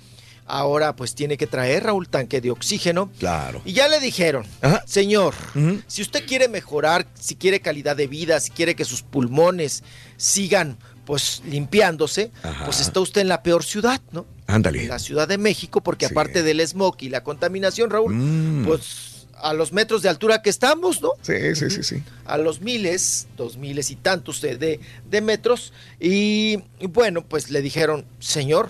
Ahora 0.51 0.97
pues 0.97 1.15
tiene 1.15 1.37
que 1.37 1.47
traer 1.47 1.85
Raúl 1.85 2.09
tanque 2.09 2.41
de 2.41 2.51
oxígeno. 2.51 3.11
Claro. 3.19 3.63
Y 3.65 3.73
ya 3.73 3.87
le 3.89 4.01
dijeron, 4.01 4.45
señor, 4.87 5.35
si 5.87 6.03
usted 6.03 6.27
quiere 6.27 6.49
mejorar, 6.49 7.07
si 7.19 7.37
quiere 7.37 7.61
calidad 7.61 7.95
de 7.97 8.07
vida, 8.09 8.41
si 8.41 8.51
quiere 8.51 8.75
que 8.75 8.85
sus 8.85 9.03
pulmones 9.03 9.83
sigan 10.17 10.77
pues 11.05 11.43
limpiándose, 11.47 12.31
pues 12.65 12.81
está 12.81 13.01
usted 13.01 13.21
en 13.23 13.29
la 13.29 13.43
peor 13.43 13.65
ciudad, 13.65 14.01
¿no? 14.13 14.27
Ándale. 14.47 14.83
En 14.83 14.89
la 14.89 14.99
Ciudad 14.99 15.27
de 15.29 15.39
México, 15.39 15.81
porque 15.81 16.07
aparte 16.07 16.43
del 16.43 16.61
smog 16.67 16.97
y 17.01 17.09
la 17.09 17.23
contaminación, 17.25 17.91
Raúl, 17.91 18.15
Mm. 18.15 18.65
pues 18.67 19.27
a 19.43 19.55
los 19.55 19.73
metros 19.73 20.03
de 20.03 20.09
altura 20.09 20.43
que 20.43 20.51
estamos, 20.51 21.01
¿no? 21.01 21.13
Sí, 21.23 21.55
sí, 21.57 21.71
sí, 21.71 21.83
sí. 21.83 22.03
a 22.27 22.37
los 22.39 22.61
miles, 22.61 23.27
dos 23.37 23.57
miles 23.57 23.91
y 23.91 23.97
tantos 23.97 24.41
de, 24.41 24.57
de- 24.57 24.81
de 25.09 25.21
metros. 25.21 25.73
Y, 25.99 26.59
y 26.79 26.87
bueno, 26.89 27.25
pues 27.25 27.51
le 27.51 27.63
dijeron, 27.63 28.05
señor, 28.21 28.69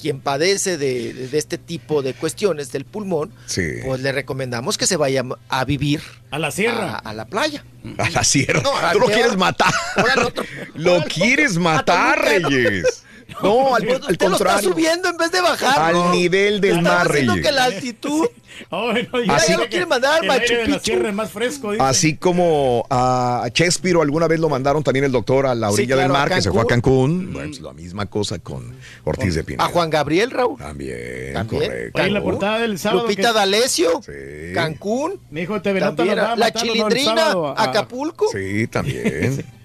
quien 0.00 0.20
padece 0.20 0.78
de, 0.78 1.28
este 1.32 1.58
tipo 1.58 2.02
de 2.02 2.14
cuestiones 2.14 2.72
del 2.72 2.84
pulmón, 2.84 3.32
Sí. 3.46 3.62
pues 3.84 4.00
le 4.00 4.12
recomendamos 4.12 4.78
que 4.78 4.86
se 4.86 4.96
vaya 4.96 5.24
a 5.48 5.64
vivir 5.64 6.00
a 6.30 6.38
la 6.38 6.50
sierra, 6.50 6.92
a, 6.94 6.96
a 7.10 7.14
la 7.14 7.26
playa. 7.26 7.64
A 7.98 8.10
la 8.10 8.24
sierra. 8.24 8.60
No, 8.62 8.70
Tú 8.92 9.00
lo 9.00 9.06
quieres 9.06 9.36
matar. 9.36 9.72
Lo 10.74 11.02
quieres 11.04 11.56
matar, 11.58 12.22
Reyes. 12.24 13.04
No, 13.42 13.74
al, 13.74 13.82
al 13.82 13.88
Usted 13.88 14.00
lo 14.06 14.10
está 14.12 14.26
contrario. 14.28 14.70
subiendo 14.70 15.08
en 15.08 15.16
vez 15.16 15.30
de 15.32 15.40
bajar. 15.40 15.78
Al 15.94 16.12
nivel 16.12 16.60
del 16.60 16.82
mar, 16.82 17.06
diciendo 17.08 17.32
Reyes. 17.34 17.46
que 17.46 17.52
la 17.52 17.64
altitud. 17.64 18.26
ya, 18.70 19.34
Así- 19.36 19.52
ya 19.52 19.58
lo 19.58 19.66
quiere 19.68 19.86
mandar 19.86 20.26
Machu 20.26 20.52
la 20.66 20.78
Picchu. 20.78 21.12
más 21.12 21.30
fresco. 21.30 21.72
dice. 21.72 21.82
Así 21.82 22.16
como 22.16 22.84
a 22.90 23.48
Chespiro 23.52 24.02
alguna 24.02 24.26
vez 24.28 24.38
lo 24.40 24.48
mandaron 24.50 24.82
también 24.82 25.04
el 25.06 25.12
doctor 25.12 25.46
a 25.46 25.54
la 25.54 25.68
Sí, 25.68 25.74
orilla 25.74 25.94
claro, 25.94 26.00
del 26.02 26.12
mar, 26.12 26.28
que 26.28 26.42
se 26.42 26.50
fue 26.50 26.60
a 26.62 26.64
Cancún. 26.66 27.10
Cancún. 27.20 27.32
Bueno, 27.32 27.48
pues 27.48 27.60
la 27.62 27.72
misma 27.72 28.06
cosa 28.06 28.38
con 28.40 28.74
Ortiz 29.04 29.34
de 29.34 29.44
Pinedo. 29.44 29.64
A 29.64 29.68
Juan 29.68 29.88
Gabriel, 29.88 30.30
Raúl. 30.30 30.58
También, 30.58 31.32
También. 31.32 31.62
correcto. 31.64 32.00
En 32.02 32.14
la 32.14 32.22
portada 32.22 32.58
del 32.60 32.78
sábado. 32.78 33.02
Lupita 33.02 33.28
que- 33.28 33.34
D'Alessio. 33.34 34.00
Cancún. 34.54 35.20
Mi 35.30 35.42
hijo 35.42 35.62
TV 35.62 35.80
Nota 35.80 35.96
También, 35.96 36.16
la 36.18 36.36
¿no? 36.36 36.44
el 36.44 36.52
Chilindrina, 36.52 37.14
sábado 37.16 37.48
a- 37.56 37.62
Acapulco. 37.64 38.26
Sí, 38.32 38.66
también. 38.66 39.44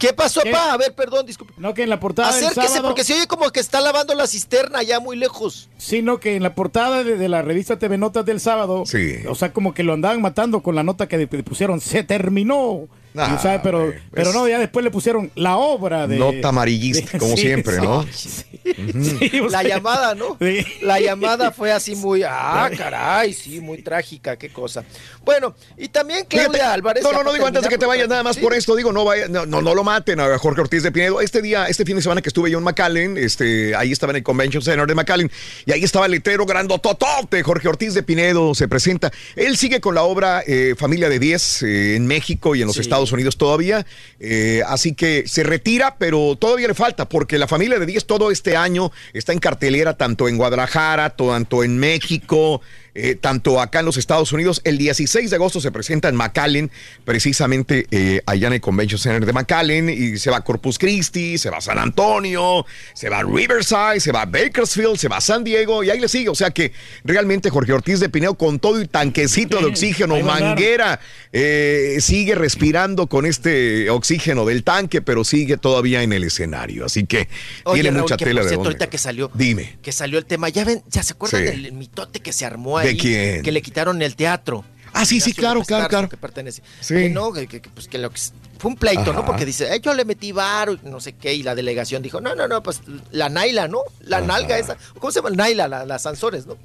¿Qué 0.00 0.12
pasó, 0.14 0.40
pa? 0.50 0.72
A 0.72 0.76
ver, 0.76 0.94
perdón, 0.94 1.26
disculpe. 1.26 1.52
No, 1.58 1.74
que 1.74 1.82
en 1.82 1.90
la 1.90 2.00
portada 2.00 2.34
del 2.34 2.46
Acérquese 2.46 2.68
sábado... 2.68 2.88
porque 2.88 3.04
se 3.04 3.14
oye 3.14 3.26
como 3.26 3.50
que 3.50 3.60
está 3.60 3.80
lavando 3.80 4.14
la 4.14 4.26
cisterna 4.26 4.82
ya 4.82 4.98
muy 4.98 5.16
lejos. 5.16 5.68
Sino 5.76 6.18
que 6.18 6.34
en 6.36 6.42
la 6.42 6.54
portada 6.54 7.04
de, 7.04 7.16
de 7.16 7.28
la 7.28 7.42
revista 7.42 7.78
TV 7.78 7.98
Notas 7.98 8.24
del 8.24 8.40
sábado, 8.40 8.84
o 9.28 9.34
sea, 9.34 9.52
como 9.52 9.74
que 9.74 9.82
lo 9.84 9.92
andaban 9.92 10.22
matando 10.22 10.62
con 10.62 10.74
la 10.74 10.82
nota 10.82 11.06
que 11.06 11.18
le 11.18 11.26
pusieron, 11.26 11.80
se 11.80 12.02
terminó. 12.02 12.88
Sea, 13.12 13.60
pero, 13.62 13.92
pero 14.12 14.32
no, 14.32 14.46
ya 14.48 14.58
después 14.58 14.84
le 14.84 14.90
pusieron 14.90 15.30
la 15.34 15.56
obra 15.56 16.06
de... 16.06 16.16
Nota 16.16 16.48
amarillista, 16.48 17.12
de- 17.12 17.18
como 17.18 17.36
sí, 17.36 17.42
siempre, 17.42 17.74
sí. 17.80 17.80
¿no? 17.82 18.06
Sí, 18.12 19.40
o 19.40 19.48
La 19.48 19.62
llamada, 19.62 20.14
¿no? 20.14 20.36
La 20.82 21.00
llamada 21.00 21.50
fue 21.50 21.72
así 21.72 21.96
muy, 21.96 22.22
ah, 22.24 22.70
caray, 22.76 23.32
sí, 23.32 23.60
muy 23.60 23.82
trágica, 23.82 24.36
qué 24.36 24.50
cosa. 24.52 24.84
Bueno, 25.24 25.54
y 25.76 25.88
también 25.88 26.24
Claudia 26.26 26.50
Fíjate, 26.50 26.62
Álvarez. 26.72 27.02
No, 27.02 27.12
no, 27.12 27.22
no 27.24 27.32
digo 27.32 27.46
antes 27.46 27.62
de 27.62 27.68
que 27.68 27.78
te 27.78 27.86
vayas 27.86 28.08
nada 28.08 28.22
más 28.22 28.36
sí. 28.36 28.42
por 28.42 28.54
esto, 28.54 28.76
digo, 28.76 28.92
no 28.92 29.04
vaya, 29.04 29.28
no, 29.28 29.46
no, 29.46 29.60
no 29.60 29.74
lo 29.74 29.82
maten 29.82 30.20
a 30.20 30.38
Jorge 30.38 30.60
Ortiz 30.60 30.82
de 30.82 30.92
Pinedo. 30.92 31.20
Este 31.20 31.42
día, 31.42 31.66
este 31.66 31.84
fin 31.84 31.96
de 31.96 32.02
semana 32.02 32.22
que 32.22 32.28
estuve 32.28 32.50
yo 32.50 32.58
en 32.58 32.64
McAllen, 32.64 33.16
este, 33.18 33.74
ahí 33.74 33.92
estaba 33.92 34.12
en 34.12 34.16
el 34.18 34.22
Convention 34.22 34.62
Center 34.62 34.86
de 34.86 34.94
McAllen, 34.94 35.30
y 35.66 35.72
ahí 35.72 35.82
estaba 35.82 36.06
el 36.06 36.12
letrero 36.12 36.46
grandototote, 36.46 37.42
Jorge 37.42 37.68
Ortiz 37.68 37.94
de 37.94 38.02
Pinedo 38.02 38.54
se 38.54 38.68
presenta. 38.68 39.10
Él 39.36 39.56
sigue 39.56 39.80
con 39.80 39.94
la 39.94 40.02
obra 40.04 40.42
eh, 40.46 40.74
Familia 40.78 41.08
de 41.08 41.18
10 41.18 41.62
eh, 41.62 41.96
en 41.96 42.06
México 42.06 42.54
y 42.54 42.60
en 42.60 42.66
los 42.68 42.76
Sí. 42.76 42.82
Estados 43.00 43.12
Unidos 43.12 43.36
todavía, 43.38 43.86
eh, 44.18 44.62
así 44.66 44.94
que 44.94 45.24
se 45.26 45.42
retira, 45.42 45.96
pero 45.98 46.36
todavía 46.36 46.68
le 46.68 46.74
falta, 46.74 47.08
porque 47.08 47.38
la 47.38 47.48
Familia 47.48 47.78
de 47.78 47.86
10 47.86 48.06
todo 48.06 48.30
este 48.30 48.56
año 48.56 48.92
está 49.14 49.32
en 49.32 49.38
cartelera 49.38 49.96
tanto 49.96 50.28
en 50.28 50.36
Guadalajara, 50.36 51.10
tanto 51.10 51.64
en 51.64 51.78
México, 51.78 52.60
eh, 52.94 53.14
tanto 53.14 53.60
acá 53.60 53.80
en 53.80 53.86
los 53.86 53.96
Estados 53.96 54.32
Unidos. 54.32 54.60
El 54.64 54.78
16 54.78 55.30
de 55.30 55.36
agosto 55.36 55.60
se 55.60 55.70
presenta 55.70 56.08
en 56.08 56.16
McAllen, 56.16 56.70
precisamente 57.04 57.86
eh, 57.90 58.22
allá 58.26 58.46
en 58.48 58.54
el 58.54 58.60
Convention 58.60 58.98
Center 58.98 59.26
de 59.26 59.32
McAllen, 59.32 59.88
y 59.90 60.18
se 60.18 60.30
va 60.30 60.38
a 60.38 60.40
Corpus 60.42 60.78
Christi, 60.78 61.38
se 61.38 61.50
va 61.50 61.58
a 61.58 61.60
San 61.60 61.78
Antonio, 61.78 62.64
se 62.94 63.08
va 63.08 63.18
a 63.18 63.22
Riverside, 63.22 64.00
se 64.00 64.12
va 64.12 64.22
a 64.22 64.26
Bakersfield, 64.26 64.96
se 64.96 65.08
va 65.08 65.18
a 65.18 65.20
San 65.20 65.44
Diego, 65.44 65.82
y 65.84 65.90
ahí 65.90 66.00
le 66.00 66.08
sigue. 66.08 66.28
O 66.28 66.34
sea 66.34 66.50
que 66.50 66.72
realmente 67.04 67.50
Jorge 67.50 67.72
Ortiz 67.72 68.00
de 68.00 68.08
Pineo, 68.08 68.34
con 68.34 68.58
todo 68.58 68.80
y 68.80 68.86
tanquecito 68.88 69.58
de 69.58 69.66
oxígeno, 69.66 70.18
manguera, 70.20 71.00
eh, 71.32 71.98
sigue 72.00 72.34
respirando 72.34 73.06
con 73.06 73.26
este 73.26 73.90
oxígeno 73.90 74.44
del 74.44 74.64
tanque, 74.64 75.00
pero 75.02 75.24
sigue 75.24 75.56
todavía 75.56 76.02
en 76.02 76.12
el 76.12 76.24
escenario. 76.24 76.84
Así 76.84 77.04
que 77.06 77.28
Oye, 77.64 77.82
tiene 77.82 77.90
Raúl, 77.96 78.02
mucha 78.02 78.16
que 78.16 78.24
tela 78.24 78.40
por 78.40 78.44
de 78.44 78.48
cierto, 78.50 78.64
dónde. 78.64 78.68
ahorita 78.76 78.90
que 78.90 78.98
salió, 78.98 79.30
Dime. 79.34 79.78
que 79.82 79.92
salió 79.92 80.18
el 80.18 80.24
tema, 80.26 80.48
ya 80.48 80.64
ven, 80.64 80.82
ya 80.88 81.02
se 81.02 81.12
acuerdan 81.12 81.40
Sí. 81.40 81.46
del 81.62 81.72
mitote 81.72 82.20
que 82.20 82.32
se 82.32 82.44
armó 82.44 82.79
ahí. 82.80 82.88
¿De 82.88 82.96
quién? 82.96 83.42
Que 83.42 83.52
le 83.52 83.62
quitaron 83.62 84.00
el 84.02 84.16
teatro. 84.16 84.64
Ah, 84.92 85.04
sí, 85.04 85.20
sí, 85.20 85.32
claro, 85.32 85.62
claro, 85.62 85.88
claro. 85.88 86.08
Que 86.08 86.16
pertenece. 86.16 86.62
Sí. 86.80 86.94
Que 86.94 87.08
no, 87.10 87.32
que, 87.32 87.46
que- 87.46 87.60
pues 87.60 87.86
que 87.86 87.96
lo 87.98 88.10
que 88.10 88.20
fue 88.58 88.70
un 88.72 88.76
pleito, 88.76 89.12
¿no? 89.12 89.20
Ajá. 89.20 89.26
Porque 89.26 89.46
dice, 89.46 89.72
"Eh, 89.74 89.80
yo 89.80 89.94
le 89.94 90.04
metí 90.04 90.32
varo 90.32 90.72
y 90.74 90.80
no 90.82 91.00
sé 91.00 91.12
qué, 91.14 91.32
y 91.32 91.42
la 91.44 91.54
delegación 91.54 92.02
dijo, 92.02 92.20
no, 92.20 92.34
no, 92.34 92.48
no, 92.48 92.62
pues 92.62 92.80
la 93.12 93.28
Naila, 93.28 93.68
¿no? 93.68 93.78
La 94.00 94.20
nalga 94.20 94.58
esa. 94.58 94.76
¿Cómo 94.98 95.12
se 95.12 95.20
llama? 95.20 95.30
Naila, 95.30 95.68
la, 95.68 95.86
las 95.86 96.02
Sansores, 96.02 96.46
¿no? 96.46 96.56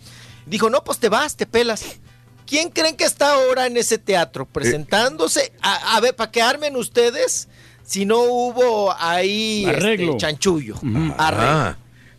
Dijo, 0.48 0.70
no, 0.72 0.84
pues 0.84 0.98
te 1.00 1.08
vas, 1.10 1.36
te 1.36 1.46
pelas. 1.46 1.84
¿Quién 2.48 2.70
creen 2.70 2.96
que 2.98 3.06
está 3.06 3.34
ahora 3.34 3.66
en 3.68 3.78
ese 3.78 3.98
teatro? 4.00 4.46
Presentándose. 4.46 5.54
A, 5.62 5.96
a 5.96 6.00
ver, 6.02 6.16
para 6.16 6.32
que 6.32 6.42
armen 6.42 6.76
ustedes 6.76 7.48
si 7.84 8.06
no 8.06 8.20
hubo 8.24 8.94
ahí 9.00 9.66
este, 9.66 9.78
Arreglo. 9.78 10.18
chanchullo. 10.18 10.76
Arreglo. 11.18 11.76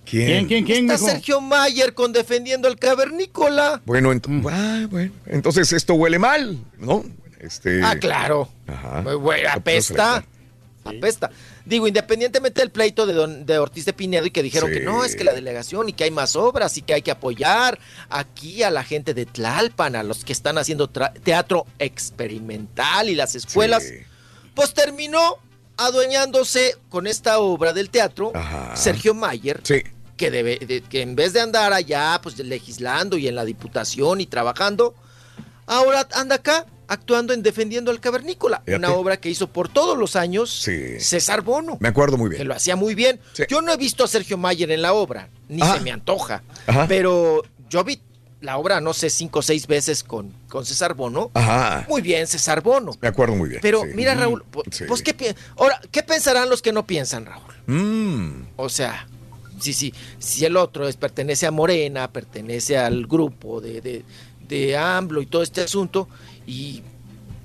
¿Quién? 0.09 0.47
¿Quién, 0.47 0.65
quién, 0.65 0.65
quién, 0.65 0.91
Está? 0.91 1.11
Sergio 1.13 1.41
Mayer 1.41 1.93
con 1.95 2.13
defendiendo 2.13 2.69
al 2.69 2.79
cavernícola. 2.79 3.83
Bueno, 3.85 4.13
ent- 4.13 4.49
ah, 4.51 4.87
bueno, 4.91 5.13
entonces 5.27 5.73
esto 5.73 5.95
huele 5.95 6.19
mal, 6.19 6.59
¿no? 6.79 7.05
Este, 7.41 7.83
Ah, 7.83 7.97
claro. 7.99 8.49
Ajá. 8.67 9.03
Muy 9.03 9.15
bueno, 9.17 9.49
apesta. 9.53 10.25
Apesta. 10.85 11.31
Digo, 11.65 11.89
independientemente 11.89 12.61
del 12.61 12.71
pleito 12.71 13.07
de, 13.07 13.13
don- 13.13 13.45
de 13.45 13.59
Ortiz 13.59 13.85
de 13.85 13.93
Pinedo 13.93 14.25
y 14.25 14.31
que 14.31 14.41
dijeron 14.43 14.71
Sí. 14.71 14.79
que 14.79 14.85
no, 14.85 15.05
es 15.05 15.17
que 15.17 15.25
la 15.25 15.33
delegación 15.33 15.89
y 15.89 15.93
que 15.93 16.05
hay 16.05 16.13
más 16.13 16.37
obras 16.37 16.77
y 16.77 16.83
que 16.83 16.95
hay 16.95 17.03
que 17.03 17.11
apoyar 17.11 17.79
aquí 18.09 18.63
a 18.63 18.71
la 18.71 18.85
gente 18.85 19.13
de 19.13 19.27
Tlalpan, 19.27 19.97
a 19.97 20.05
los 20.05 20.25
que 20.25 20.33
están 20.33 20.59
haciendo 20.59 20.89
teatro 20.89 21.67
experimental 21.81 23.09
y 23.09 23.17
las 23.17 23.35
escuelas, 23.35 23.85
pues 24.55 24.75
terminó 24.75 25.39
adueñándose 25.77 26.77
con 26.89 27.07
esta 27.07 27.39
obra 27.39 27.73
del 27.73 27.91
teatro 27.91 28.33
Sergio 28.75 29.13
Mayer, 29.15 29.61
Sí. 29.65 29.83
Que, 30.17 30.31
debe, 30.31 30.59
de- 30.59 30.83
que 30.83 31.03
en 31.03 31.15
vez 31.17 31.33
de 31.33 31.41
andar 31.41 31.73
allá 31.73 32.19
pues 32.23 32.39
legislando 32.39 33.17
y 33.19 33.29
en 33.29 33.35
la 33.35 33.45
diputación 33.45 34.21
y 34.21 34.27
trabajando, 34.27 34.95
ahora 35.67 36.07
anda 36.15 36.37
acá 36.37 36.67
actuando 36.89 37.33
en 37.33 37.43
Defendiendo 37.43 37.91
al 37.91 38.01
Cavernícola, 38.01 38.59
Fíjate. 38.65 38.77
una 38.77 38.93
obra 38.93 39.17
que 39.19 39.29
hizo 39.29 39.49
por 39.49 39.69
todos 39.69 39.99
los 39.99 40.15
años 40.17 40.51
César 41.01 41.43
Bono. 41.43 41.77
Me 41.81 41.89
acuerdo 41.89 42.17
muy 42.17 42.31
Que 42.31 42.37
bien. 42.37 42.49
lo 42.49 42.55
hacía 42.55 42.77
muy 42.77 42.95
bien. 42.95 43.21
Yo 43.49 43.61
no 43.61 43.73
he 43.73 43.77
visto 43.77 44.05
a 44.05 44.09
Sergio 44.09 44.39
Mayer 44.39 44.71
en 44.71 44.83
la 44.83 44.93
obra, 44.93 45.29
ni 45.49 45.61
Ajá. 45.63 45.75
se 45.75 45.81
me 45.81 45.91
antoja. 45.91 46.43
Ajá. 46.67 46.87
Pero 46.87 47.43
yo 47.69 47.83
vi 47.83 48.01
la 48.41 48.59
obra, 48.59 48.81
no 48.81 48.93
sé, 48.95 49.11
cinco 49.11 49.41
o 49.41 49.43
seis 49.43 49.67
veces 49.67 50.05
con, 50.05 50.33
con 50.49 50.65
César 50.65 50.95
Bono. 50.95 51.33
Ajá. 51.35 51.85
Muy 51.89 52.03
bien, 52.03 52.29
César 52.29 52.61
Bono. 52.63 52.93
Me 53.01 53.09
acuerdo 53.09 53.35
muy 53.35 53.49
bien. 53.49 53.61
Pero 53.63 53.83
sí. 53.83 53.89
mira, 53.95 54.15
Raúl, 54.15 54.45
Sí. 54.71 54.85
pues, 54.87 55.03
¿qué, 55.03 55.35
ahora, 55.57 55.81
¿qué 55.91 56.05
pensarán 56.05 56.49
los 56.49 56.63
que 56.63 56.71
no 56.73 56.87
piensan, 56.87 57.27
Raúl? 57.27 57.53
Mm. 57.67 58.47
O 58.55 58.69
sea, 58.69 59.09
sí, 59.61 59.73
sí, 59.73 59.93
si 60.19 60.45
el 60.45 60.57
otro 60.57 60.89
es, 60.89 60.97
pertenece 60.97 61.47
a 61.47 61.51
Morena, 61.51 62.11
pertenece 62.13 62.77
al 62.79 63.07
grupo 63.07 63.61
de, 63.61 63.81
de, 63.81 64.05
de 64.49 64.77
AMLO 64.77 65.23
y 65.23 65.27
todo 65.27 65.43
este 65.43 65.63
asunto, 65.63 66.09
y 66.47 66.83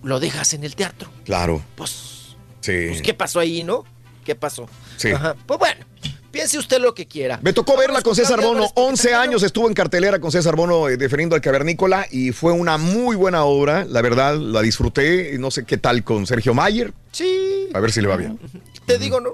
lo 0.04 0.20
dejas 0.20 0.54
en 0.54 0.64
el 0.64 0.76
teatro. 0.76 1.10
Claro. 1.26 1.62
Pues, 1.76 2.36
Sí. 2.62 2.74
pues, 2.90 3.02
¿qué 3.02 3.14
pasó 3.14 3.40
ahí, 3.40 3.64
no? 3.64 3.84
¿Qué 4.24 4.36
pasó? 4.36 4.70
Sí. 4.98 5.10
Ajá. 5.10 5.36
Pues 5.48 5.58
bueno, 5.60 5.84
piense 6.32 6.60
usted 6.60 6.80
lo 6.80 6.94
que 6.94 7.08
quiera. 7.08 7.40
Me 7.42 7.54
tocó 7.54 7.76
verla 7.76 8.02
con 8.04 8.16
César 8.16 8.38
Bono. 8.40 8.50
Álvarez, 8.52 8.72
porque 8.76 8.90
11 8.90 9.14
años 9.16 9.42
estuvo 9.44 9.68
en 9.68 9.74
cartelera 9.74 10.20
con 10.20 10.32
César 10.32 10.56
Bono 10.56 10.88
eh, 10.88 10.96
defendiendo 10.96 11.36
al 11.36 11.42
cavernícola 11.42 12.06
y 12.12 12.32
fue 12.32 12.52
una 12.54 12.78
muy 12.78 13.16
buena 13.16 13.46
obra. 13.46 13.84
La 13.86 14.04
verdad, 14.04 14.36
la 14.38 14.62
disfruté. 14.62 15.36
No 15.40 15.50
sé 15.50 15.66
qué 15.66 15.78
tal 15.78 16.04
con 16.04 16.28
Sergio 16.28 16.54
Mayer. 16.54 16.94
Sí. 17.12 17.70
A 17.74 17.80
ver 17.80 17.92
si 17.92 18.00
le 18.02 18.08
va 18.08 18.18
bien. 18.18 18.40
Te 18.86 19.00
digo, 19.00 19.20
no, 19.20 19.32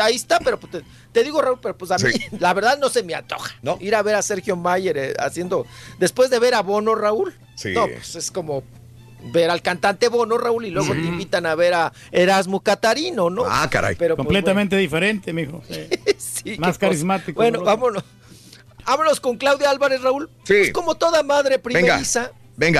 ahí 0.00 0.16
está, 0.16 0.38
pero 0.40 0.58
pues, 0.58 0.72
te, 0.72 0.82
te 1.12 1.24
digo, 1.24 1.40
Raúl, 1.40 1.58
pero 1.60 1.76
pues 1.76 1.90
a 1.90 1.96
mí, 1.98 2.10
Sí. 2.12 2.24
la 2.38 2.52
verdad 2.54 2.78
no 2.78 2.88
se 2.88 3.02
me 3.02 3.14
antoja. 3.14 3.54
Ir 3.80 3.94
a 3.94 4.02
ver 4.02 4.14
a 4.14 4.22
Sergio 4.22 4.56
Mayer 4.56 4.96
eh, 4.98 5.14
haciendo, 5.18 5.66
después 5.98 6.30
de 6.30 6.38
ver 6.38 6.54
a 6.54 6.62
Bono, 6.62 6.94
Raúl. 6.94 7.34
Sí. 7.54 7.72
No, 7.72 7.86
pues 7.88 8.14
es 8.14 8.30
como 8.30 8.62
ver 9.32 9.50
al 9.50 9.62
cantante 9.62 10.08
Bono, 10.08 10.38
Raúl, 10.38 10.66
y 10.66 10.70
luego 10.70 10.92
te 10.92 11.00
invitan 11.00 11.44
a 11.46 11.54
ver 11.54 11.74
a 11.74 11.92
Erasmo 12.12 12.60
Catarino, 12.60 13.30
¿no? 13.30 13.44
Ah, 13.46 13.68
caray. 13.70 13.96
Pero, 13.96 14.14
pues, 14.16 14.24
Completamente 14.24 14.76
diferente, 14.76 15.32
mijo. 15.32 15.62
Sí, 16.18 16.56
Más 16.58 16.78
carismático. 16.78 17.40
Bueno, 17.40 17.58
¿no? 17.58 17.64
vámonos. 17.64 18.04
Vámonos 18.84 19.20
con 19.20 19.36
Claudia 19.36 19.70
Álvarez, 19.70 20.00
Raúl. 20.02 20.30
Sí. 20.44 20.54
Pues 20.54 20.72
como 20.72 20.94
toda 20.94 21.22
madre 21.22 21.58
primeriza. 21.58 22.20
Venga. 22.22 22.37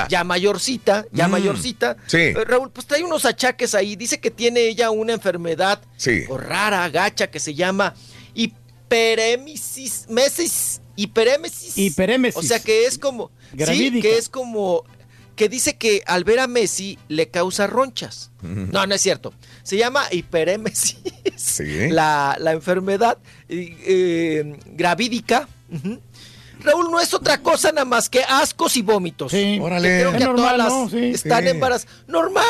Ya 0.09 0.23
mayorcita, 0.23 1.05
ya 1.11 1.27
Mm, 1.27 1.31
mayorcita. 1.31 1.97
sí. 2.07 2.17
Eh, 2.17 2.33
Raúl, 2.45 2.69
pues 2.71 2.85
trae 2.85 3.03
unos 3.03 3.25
achaques 3.25 3.73
ahí. 3.75 3.95
Dice 3.95 4.19
que 4.19 4.29
tiene 4.31 4.61
ella 4.67 4.91
una 4.91 5.13
enfermedad 5.13 5.81
Sí. 5.97 6.23
o 6.29 6.37
rara, 6.37 6.87
gacha, 6.89 7.31
que 7.31 7.39
se 7.39 7.55
llama 7.55 7.93
hiperémesis, 8.35 10.05
mesis, 10.09 10.81
hiperémesis. 10.95 11.77
Hiperémesis. 11.77 12.37
O 12.37 12.43
sea 12.43 12.59
que 12.59 12.85
es 12.85 12.97
como, 12.97 13.31
sí, 13.51 13.57
Gravídica. 13.57 14.01
que 14.07 14.17
es 14.17 14.29
como, 14.29 14.83
que 15.35 15.47
dice 15.49 15.77
que 15.77 16.03
al 16.05 16.23
ver 16.25 16.39
a 16.39 16.47
Messi 16.47 16.97
le 17.07 17.29
causa 17.29 17.67
ronchas. 17.67 18.31
No, 18.41 18.85
no 18.85 18.95
es 18.95 19.01
cierto. 19.01 19.33
Se 19.63 19.77
llama 19.77 20.03
hiperémesis. 20.11 20.97
La, 21.91 22.35
la 22.39 22.51
enfermedad 22.51 23.17
eh, 23.47 23.77
eh, 23.85 24.59
gravídica. 24.65 25.47
Raúl 26.59 26.91
no 26.91 26.99
es 26.99 27.13
otra 27.13 27.41
cosa 27.41 27.71
nada 27.71 27.85
más 27.85 28.09
que 28.09 28.21
ascos 28.23 28.75
y 28.77 28.81
vómitos. 28.81 29.31
Sí. 29.31 29.59
Órale. 29.61 29.87
Que 29.89 29.95
creo 29.99 30.11
Es 30.11 30.17
que 30.17 30.23
a 30.23 30.27
normal, 30.27 30.43
todas 30.43 30.57
las 30.57 30.73
¿no? 30.73 30.89
Sí. 30.89 31.05
están 31.13 31.43
Sí. 31.43 31.49
embarazadas. 31.49 31.93
Normal. 32.07 32.45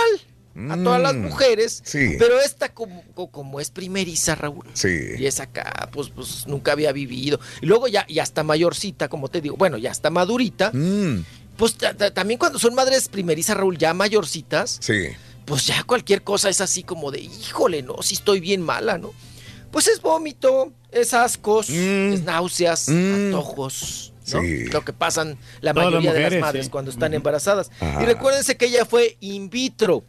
A 0.71 0.75
todas 0.83 1.01
las 1.01 1.13
Mm. 1.15 1.21
mujeres. 1.21 1.81
Sí. 1.85 2.15
Pero 2.19 2.41
esta 2.41 2.73
como, 2.73 3.01
co- 3.13 3.29
como 3.31 3.59
es 3.61 3.69
primeriza, 3.69 4.35
Raúl. 4.35 4.65
Sí. 4.73 4.89
Y 5.17 5.25
es 5.25 5.39
acá, 5.39 5.87
pues, 5.93 6.09
pues 6.09 6.47
nunca 6.47 6.73
había 6.73 6.91
vivido. 6.91 7.39
Y 7.61 7.65
luego 7.67 7.87
ya, 7.87 8.05
ya 8.09 8.23
está 8.23 8.43
mayorcita, 8.43 9.07
como 9.07 9.29
te 9.29 9.39
digo. 9.41 9.55
Bueno, 9.55 9.77
ya 9.77 9.91
está 9.91 10.09
madurita. 10.09 10.71
Mm, 10.73 11.23
Pues 11.55 11.75
ta- 11.75 11.93
ta- 11.93 12.13
también 12.13 12.39
cuando 12.39 12.57
son 12.57 12.73
madres 12.73 13.09
primerizas, 13.09 13.57
Raúl, 13.57 13.77
ya 13.77 13.93
mayorcitas, 13.93 14.77
sí. 14.81 15.07
pues 15.45 15.65
ya 15.67 15.83
cualquier 15.83 16.23
cosa 16.23 16.47
es 16.49 16.61
así 16.61 16.83
como 16.83 17.11
de, 17.11 17.19
híjole, 17.19 17.81
no, 17.83 18.01
si 18.01 18.15
estoy 18.15 18.39
bien 18.39 18.61
mala, 18.61 18.97
¿no? 18.97 19.13
Pues 19.71 19.87
es 19.87 20.01
vómito, 20.01 20.71
es 20.91 21.13
ascos, 21.13 21.69
es 21.69 22.23
náuseas, 22.23 22.89
antojos, 22.89 24.13
¿no? 24.33 24.41
Sí. 24.41 24.65
Lo 24.65 24.83
que 24.83 24.93
pasan 24.93 25.37
la 25.61 25.73
Todas 25.73 25.91
las 25.93 26.03
mayoría 26.03 26.13
de 26.13 26.29
las 26.31 26.41
madres 26.41 26.65
sí. 26.65 26.71
cuando 26.71 26.91
están 26.91 27.13
embarazadas. 27.13 27.71
Ajá. 27.79 28.01
Y 28.01 28.05
recuérdense 28.05 28.57
que 28.57 28.65
ella 28.67 28.85
fue 28.85 29.17
in 29.21 29.49
vitro. 29.49 30.03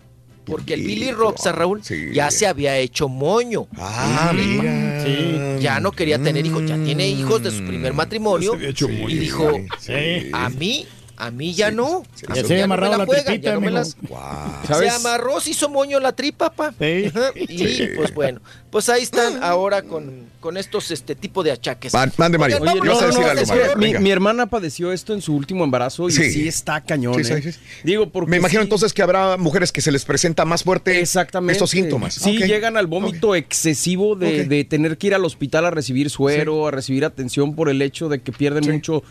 Porque 0.47 0.75
el 0.75 0.83
Billy 0.83 1.13
Roxa, 1.13 1.53
Raúl, 1.53 1.81
ya 2.13 2.31
se 2.31 2.47
había 2.47 2.77
hecho 2.79 3.09
moño. 3.09 3.69
Ah, 3.77 4.33
mira. 4.35 5.05
Sí. 5.05 5.37
Ya 5.63 5.79
no 5.79 5.93
quería 5.93 6.19
tener 6.19 6.45
hijos, 6.45 6.65
ya 6.67 6.77
tiene 6.83 7.07
hijos 7.09 7.43
de 7.43 7.51
su 7.51 7.65
primer 7.65 7.93
matrimonio. 7.93 8.53
Ya 8.55 8.59
se 8.59 8.65
había 8.65 8.71
hecho 8.71 8.89
moño. 8.89 9.09
y 9.11 9.19
dijo, 9.19 9.53
Sí. 9.79 10.31
a 10.33 10.49
mí, 10.49 10.87
a 11.21 11.31
mí 11.31 11.53
ya 11.55 11.71
no. 11.71 12.03
Ya 12.29 12.29
mí 12.35 12.35
se 12.37 12.43
no 12.43 12.49
me 12.49 12.63
amarrado 12.63 12.97
la 12.99 13.05
juegan, 13.07 13.25
tripita, 13.27 13.51
ya 13.55 13.61
no 13.61 13.71
las- 13.71 13.97
Guau. 14.01 14.51
Se 14.79 14.89
amarró, 14.89 15.39
se 15.41 15.51
hizo 15.51 15.69
moño 15.69 16.01
la 16.01 16.13
tripa, 16.13 16.51
pa. 16.51 16.73
Sí. 16.79 17.11
Y 17.37 17.87
pues 17.97 18.15
bueno, 18.15 18.41
pues 18.71 18.89
ahí 18.89 19.03
están 19.03 19.43
ahora 19.43 19.83
con, 19.83 20.27
con 20.41 20.57
estos 20.57 20.91
este 20.91 21.15
tipo 21.15 21.43
de 21.43 21.53
achaques. 21.53 21.93
Man- 21.93 22.13
mande, 22.17 22.39
Mario. 22.39 22.59
Oye, 22.61 22.73
ibas 22.85 23.03
a 23.03 23.07
decir 23.07 23.25
algo, 23.25 23.77
Mario. 23.77 24.01
Mi, 24.01 24.11
hermana 24.11 24.47
padeció 24.47 24.93
esto 24.93 25.13
en 25.13 25.21
su 25.21 25.35
último 25.37 25.63
embarazo 25.65 26.09
y 26.09 26.13
Sí. 26.13 26.31
sí, 26.31 26.49
está 26.49 26.81
cañón. 26.81 27.23
Sí, 27.23 27.25
sí, 27.43 27.49
¿eh? 27.51 27.55
Digo, 27.85 28.09
porque 28.09 28.31
Me 28.31 28.39
imagino 28.39 28.63
sí- 28.63 28.65
entonces 28.65 28.93
que 28.95 29.03
habrá 29.03 29.37
mujeres 29.37 29.73
que 29.73 29.83
se 29.83 29.93
les 29.93 30.05
presenta 30.07 30.45
más 30.47 30.63
fuerte 30.63 31.01
Exactamente. 31.01 31.53
estos 31.53 31.71
síntomas. 31.71 32.15
Sí, 32.15 32.39
llegan 32.39 32.77
al 32.79 32.87
vómito 32.87 33.35
excesivo 33.35 34.17
de 34.17 34.65
tener 34.65 34.97
que 34.97 35.09
ir 35.09 35.15
al 35.15 35.25
hospital 35.25 35.67
a 35.67 35.71
recibir 35.71 36.09
suero, 36.09 36.67
a 36.67 36.71
recibir 36.71 37.05
atención 37.05 37.55
por 37.55 37.69
el 37.69 37.83
hecho 37.83 38.09
de 38.09 38.21
que 38.23 38.33
pierden 38.33 38.71
mucho 38.73 39.03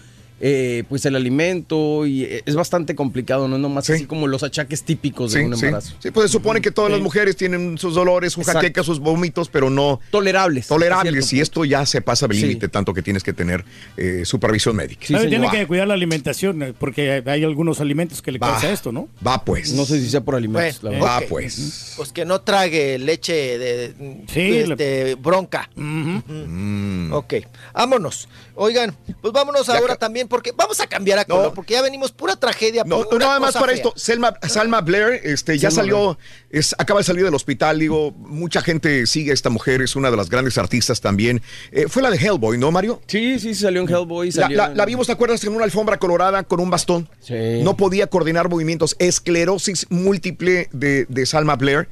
eh, 0.42 0.84
pues 0.90 1.06
el 1.06 1.16
alimento 1.16 2.06
y 2.06 2.24
eh, 2.24 2.44
es 2.46 2.56
bastante 2.56 2.96
complicado, 2.96 3.48
no 3.48 3.56
es 3.56 3.62
nomás 3.62 3.86
Sí. 3.86 3.94
así 3.94 4.06
como 4.06 4.28
los 4.28 4.44
achaques 4.44 4.84
típicos 4.84 5.34
de 5.34 5.40
Sí, 5.42 5.46
un 5.46 5.54
embarazo. 5.54 5.96
Sí, 6.00 6.12
pues 6.12 6.28
se 6.32 6.34
supone 6.38 6.62
que 6.62 6.72
todas 6.72 6.92
las 6.92 7.02
mujeres 7.02 7.36
tienen 7.36 7.78
sus 7.78 7.96
dolores, 7.96 8.34
sus 8.34 8.42
Exacto. 8.42 8.60
jaquecas, 8.62 8.86
sus 8.86 9.00
vómitos, 9.00 9.50
pero 9.50 9.70
no 9.70 10.00
Tolerables. 10.12 10.68
tolerables. 10.68 11.24
hasta 11.26 11.36
Y 11.36 11.40
esto 11.42 11.66
ya 11.66 11.86
se 11.86 12.02
pasa 12.02 12.28
del 12.28 12.38
Sí. 12.38 12.44
límite, 12.48 12.68
tanto 12.70 12.94
que 12.94 13.02
tienes 13.02 13.24
que 13.24 13.34
tener 13.34 13.66
eh, 13.98 14.22
supervisión 14.26 14.76
médica. 14.76 15.06
Tiene 15.08 15.50
que 15.50 15.68
cuidar 15.68 15.88
la 15.88 15.94
alimentación, 15.94 16.62
eh, 16.64 16.74
porque 16.78 17.22
hay- 17.26 17.44
algunos 17.44 17.80
alimentos 17.82 18.22
que 18.22 18.32
le 18.32 18.40
Va. 18.40 18.52
causa 18.52 18.72
esto, 18.72 18.92
¿no? 18.92 19.10
Va 19.26 19.44
pues. 19.44 19.74
No 19.74 19.86
sé 19.86 20.00
si 20.00 20.10
sea 20.10 20.22
por 20.22 20.36
alimentos, 20.36 20.82
Bueno, 20.82 21.00
la 21.00 21.06
verdad. 21.06 21.24
Va 21.24 21.28
pues. 21.30 21.94
Pues 21.98 22.12
que 22.12 22.26
no 22.26 22.42
trague 22.42 22.98
leche 23.00 23.58
de 23.58 23.94
Sí, 24.32 24.58
este, 24.58 25.16
bronca. 25.16 25.70
Mm. 25.76 27.12
Ok, 27.14 27.34
vámonos. 27.74 28.28
Oigan, 28.62 28.94
pues 29.22 29.32
vámonos 29.32 29.68
Ya 29.68 29.78
ahora 29.78 29.96
también, 29.96 30.28
porque 30.28 30.52
vamos 30.52 30.80
a 30.82 30.88
cambiar 30.88 31.18
a 31.20 31.24
color, 31.26 31.46
No. 31.46 31.54
porque 31.54 31.76
ya 31.76 31.82
venimos 31.82 32.12
pura 32.12 32.36
tragedia. 32.36 32.84
No, 32.86 33.04
pura 33.06 33.20
no, 33.20 33.26
nada 33.28 33.40
más 33.40 33.54
para 33.54 33.68
fea. 33.68 33.76
esto. 33.76 33.94
Selma, 33.96 34.34
Salma 34.48 34.82
Blair, 34.82 35.22
este, 35.24 35.58
ya 35.58 35.72
Selma 35.72 35.82
salió, 35.84 36.20
es, 36.50 36.76
acaba 36.78 37.00
de 37.00 37.06
salir 37.06 37.24
del 37.24 37.34
hospital, 37.34 37.80
digo, 37.80 38.12
mucha 38.12 38.62
gente 38.62 39.08
sigue 39.08 39.32
a 39.32 39.34
esta 39.34 39.50
mujer, 39.50 39.82
es 39.82 39.96
una 39.96 40.12
de 40.12 40.18
las 40.18 40.30
grandes 40.30 40.58
artistas 40.58 41.00
también. 41.00 41.42
Eh, 41.72 41.86
fue 41.88 42.02
la 42.02 42.10
de 42.12 42.18
Hellboy, 42.18 42.58
¿no, 42.58 42.70
Mario? 42.72 43.02
Sí, 43.08 43.40
sí, 43.40 43.56
salió 43.56 43.82
en 43.82 43.88
Hellboy. 43.90 44.32
La, 44.32 44.42
Salió 44.44 44.58
la- 44.58 44.66
en- 44.68 44.78
la 44.78 44.86
vimos, 44.86 45.08
¿te 45.08 45.14
acuerdas? 45.14 45.42
En 45.46 45.56
una 45.56 45.64
alfombra 45.64 45.98
colorada 45.98 46.44
con 46.44 46.60
un 46.60 46.70
bastón. 46.70 47.08
Sí. 47.22 47.62
No 47.64 47.78
podía 47.78 48.08
coordinar 48.08 48.50
movimientos. 48.50 48.96
Esclerosis 49.00 49.86
múltiple 49.90 50.68
de, 50.74 51.06
de 51.08 51.26
Salma 51.26 51.56
Blair. 51.56 51.88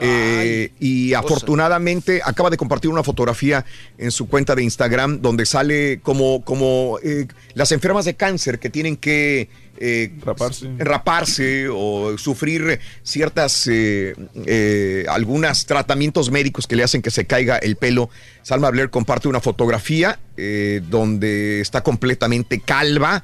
Eh, 0.00 0.72
y 0.80 1.12
afortunadamente 1.14 2.22
acaba 2.24 2.48
de 2.48 2.56
compartir 2.56 2.90
una 2.90 3.02
fotografía 3.02 3.64
en 3.98 4.10
su 4.10 4.28
cuenta 4.28 4.54
de 4.54 4.62
Instagram 4.62 5.20
donde 5.20 5.44
sale 5.44 6.00
como, 6.02 6.42
como 6.44 6.98
eh, 7.02 7.26
las 7.54 7.70
enfermas 7.72 8.06
de 8.06 8.14
cáncer 8.14 8.58
que 8.58 8.70
tienen 8.70 8.96
que 8.96 9.48
eh, 9.78 10.12
Raparse. 10.22 10.70
raparse 10.78 11.68
o 11.70 12.18
sufrir 12.18 12.80
ciertas, 13.02 13.66
eh, 13.66 14.14
eh, 14.46 15.06
algunos 15.08 15.64
tratamientos 15.66 16.30
médicos 16.30 16.66
que 16.66 16.76
le 16.76 16.82
hacen 16.84 17.02
que 17.02 17.10
se 17.10 17.24
caiga 17.26 17.56
el 17.56 17.76
pelo. 17.76 18.10
Salma 18.42 18.70
Blair 18.70 18.90
comparte 18.90 19.28
una 19.28 19.40
fotografía 19.40 20.18
eh, 20.36 20.82
donde 20.88 21.60
está 21.60 21.82
completamente 21.82 22.60
calva. 22.60 23.22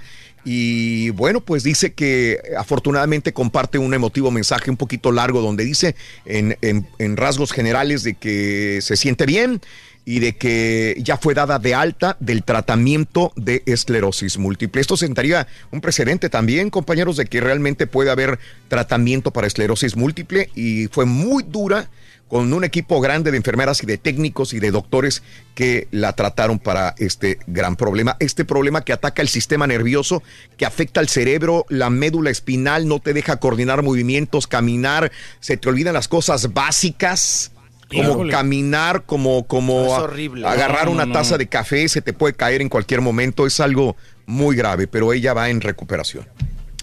Y 0.48 1.10
bueno, 1.10 1.40
pues 1.40 1.64
dice 1.64 1.92
que 1.92 2.40
afortunadamente 2.56 3.32
comparte 3.32 3.78
un 3.78 3.92
emotivo 3.94 4.30
mensaje 4.30 4.70
un 4.70 4.76
poquito 4.76 5.10
largo 5.10 5.40
donde 5.40 5.64
dice 5.64 5.96
en, 6.24 7.16
rasgos 7.16 7.50
generales 7.50 8.04
de 8.04 8.14
que 8.14 8.78
se 8.80 8.96
siente 8.96 9.26
bien 9.26 9.60
y 10.04 10.20
de 10.20 10.36
que 10.36 10.96
ya 11.02 11.16
fue 11.16 11.34
dada 11.34 11.58
de 11.58 11.74
alta 11.74 12.16
del 12.20 12.44
tratamiento 12.44 13.32
de 13.34 13.64
esclerosis 13.66 14.38
múltiple. 14.38 14.80
Esto 14.80 14.96
sentaría 14.96 15.48
un 15.72 15.80
precedente 15.80 16.30
también, 16.30 16.70
compañeros, 16.70 17.16
de 17.16 17.26
que 17.26 17.40
realmente 17.40 17.88
puede 17.88 18.12
haber 18.12 18.38
tratamiento 18.68 19.32
para 19.32 19.48
esclerosis 19.48 19.96
múltiple 19.96 20.48
y 20.54 20.86
fue 20.86 21.06
muy 21.06 21.42
dura 21.42 21.90
con 22.28 22.52
un 22.52 22.64
equipo 22.64 23.00
grande 23.00 23.30
de 23.30 23.36
enfermeras 23.36 23.82
y 23.82 23.86
de 23.86 23.98
técnicos 23.98 24.52
y 24.52 24.58
de 24.58 24.70
doctores 24.70 25.22
que 25.54 25.86
la 25.92 26.12
trataron 26.14 26.58
para 26.58 26.94
este 26.98 27.38
gran 27.46 27.76
problema. 27.76 28.16
Este 28.18 28.44
problema 28.44 28.82
que 28.82 28.92
ataca 28.92 29.22
el 29.22 29.28
sistema 29.28 29.66
nervioso, 29.66 30.22
que 30.56 30.66
afecta 30.66 31.00
al 31.00 31.08
cerebro, 31.08 31.66
la 31.68 31.88
médula 31.90 32.30
espinal, 32.30 32.88
no 32.88 32.98
te 32.98 33.12
deja 33.12 33.36
coordinar 33.36 33.82
movimientos, 33.82 34.46
caminar, 34.46 35.12
se 35.40 35.56
te 35.56 35.68
olvidan 35.68 35.94
las 35.94 36.08
cosas 36.08 36.52
básicas. 36.52 37.52
Como 37.88 38.02
Híjole. 38.10 38.32
caminar, 38.32 39.04
como, 39.04 39.46
como 39.46 39.82
horrible. 39.86 40.44
agarrar 40.44 40.86
No, 40.86 40.90
no, 40.90 40.90
una 40.96 41.06
no. 41.06 41.12
taza 41.12 41.38
de 41.38 41.46
café, 41.46 41.88
se 41.88 42.02
te 42.02 42.12
puede 42.12 42.34
caer 42.34 42.60
en 42.60 42.68
cualquier 42.68 43.00
momento, 43.00 43.46
es 43.46 43.60
algo 43.60 43.94
muy 44.26 44.56
grave, 44.56 44.88
pero 44.88 45.12
ella 45.12 45.34
va 45.34 45.50
en 45.50 45.60
recuperación. 45.60 46.26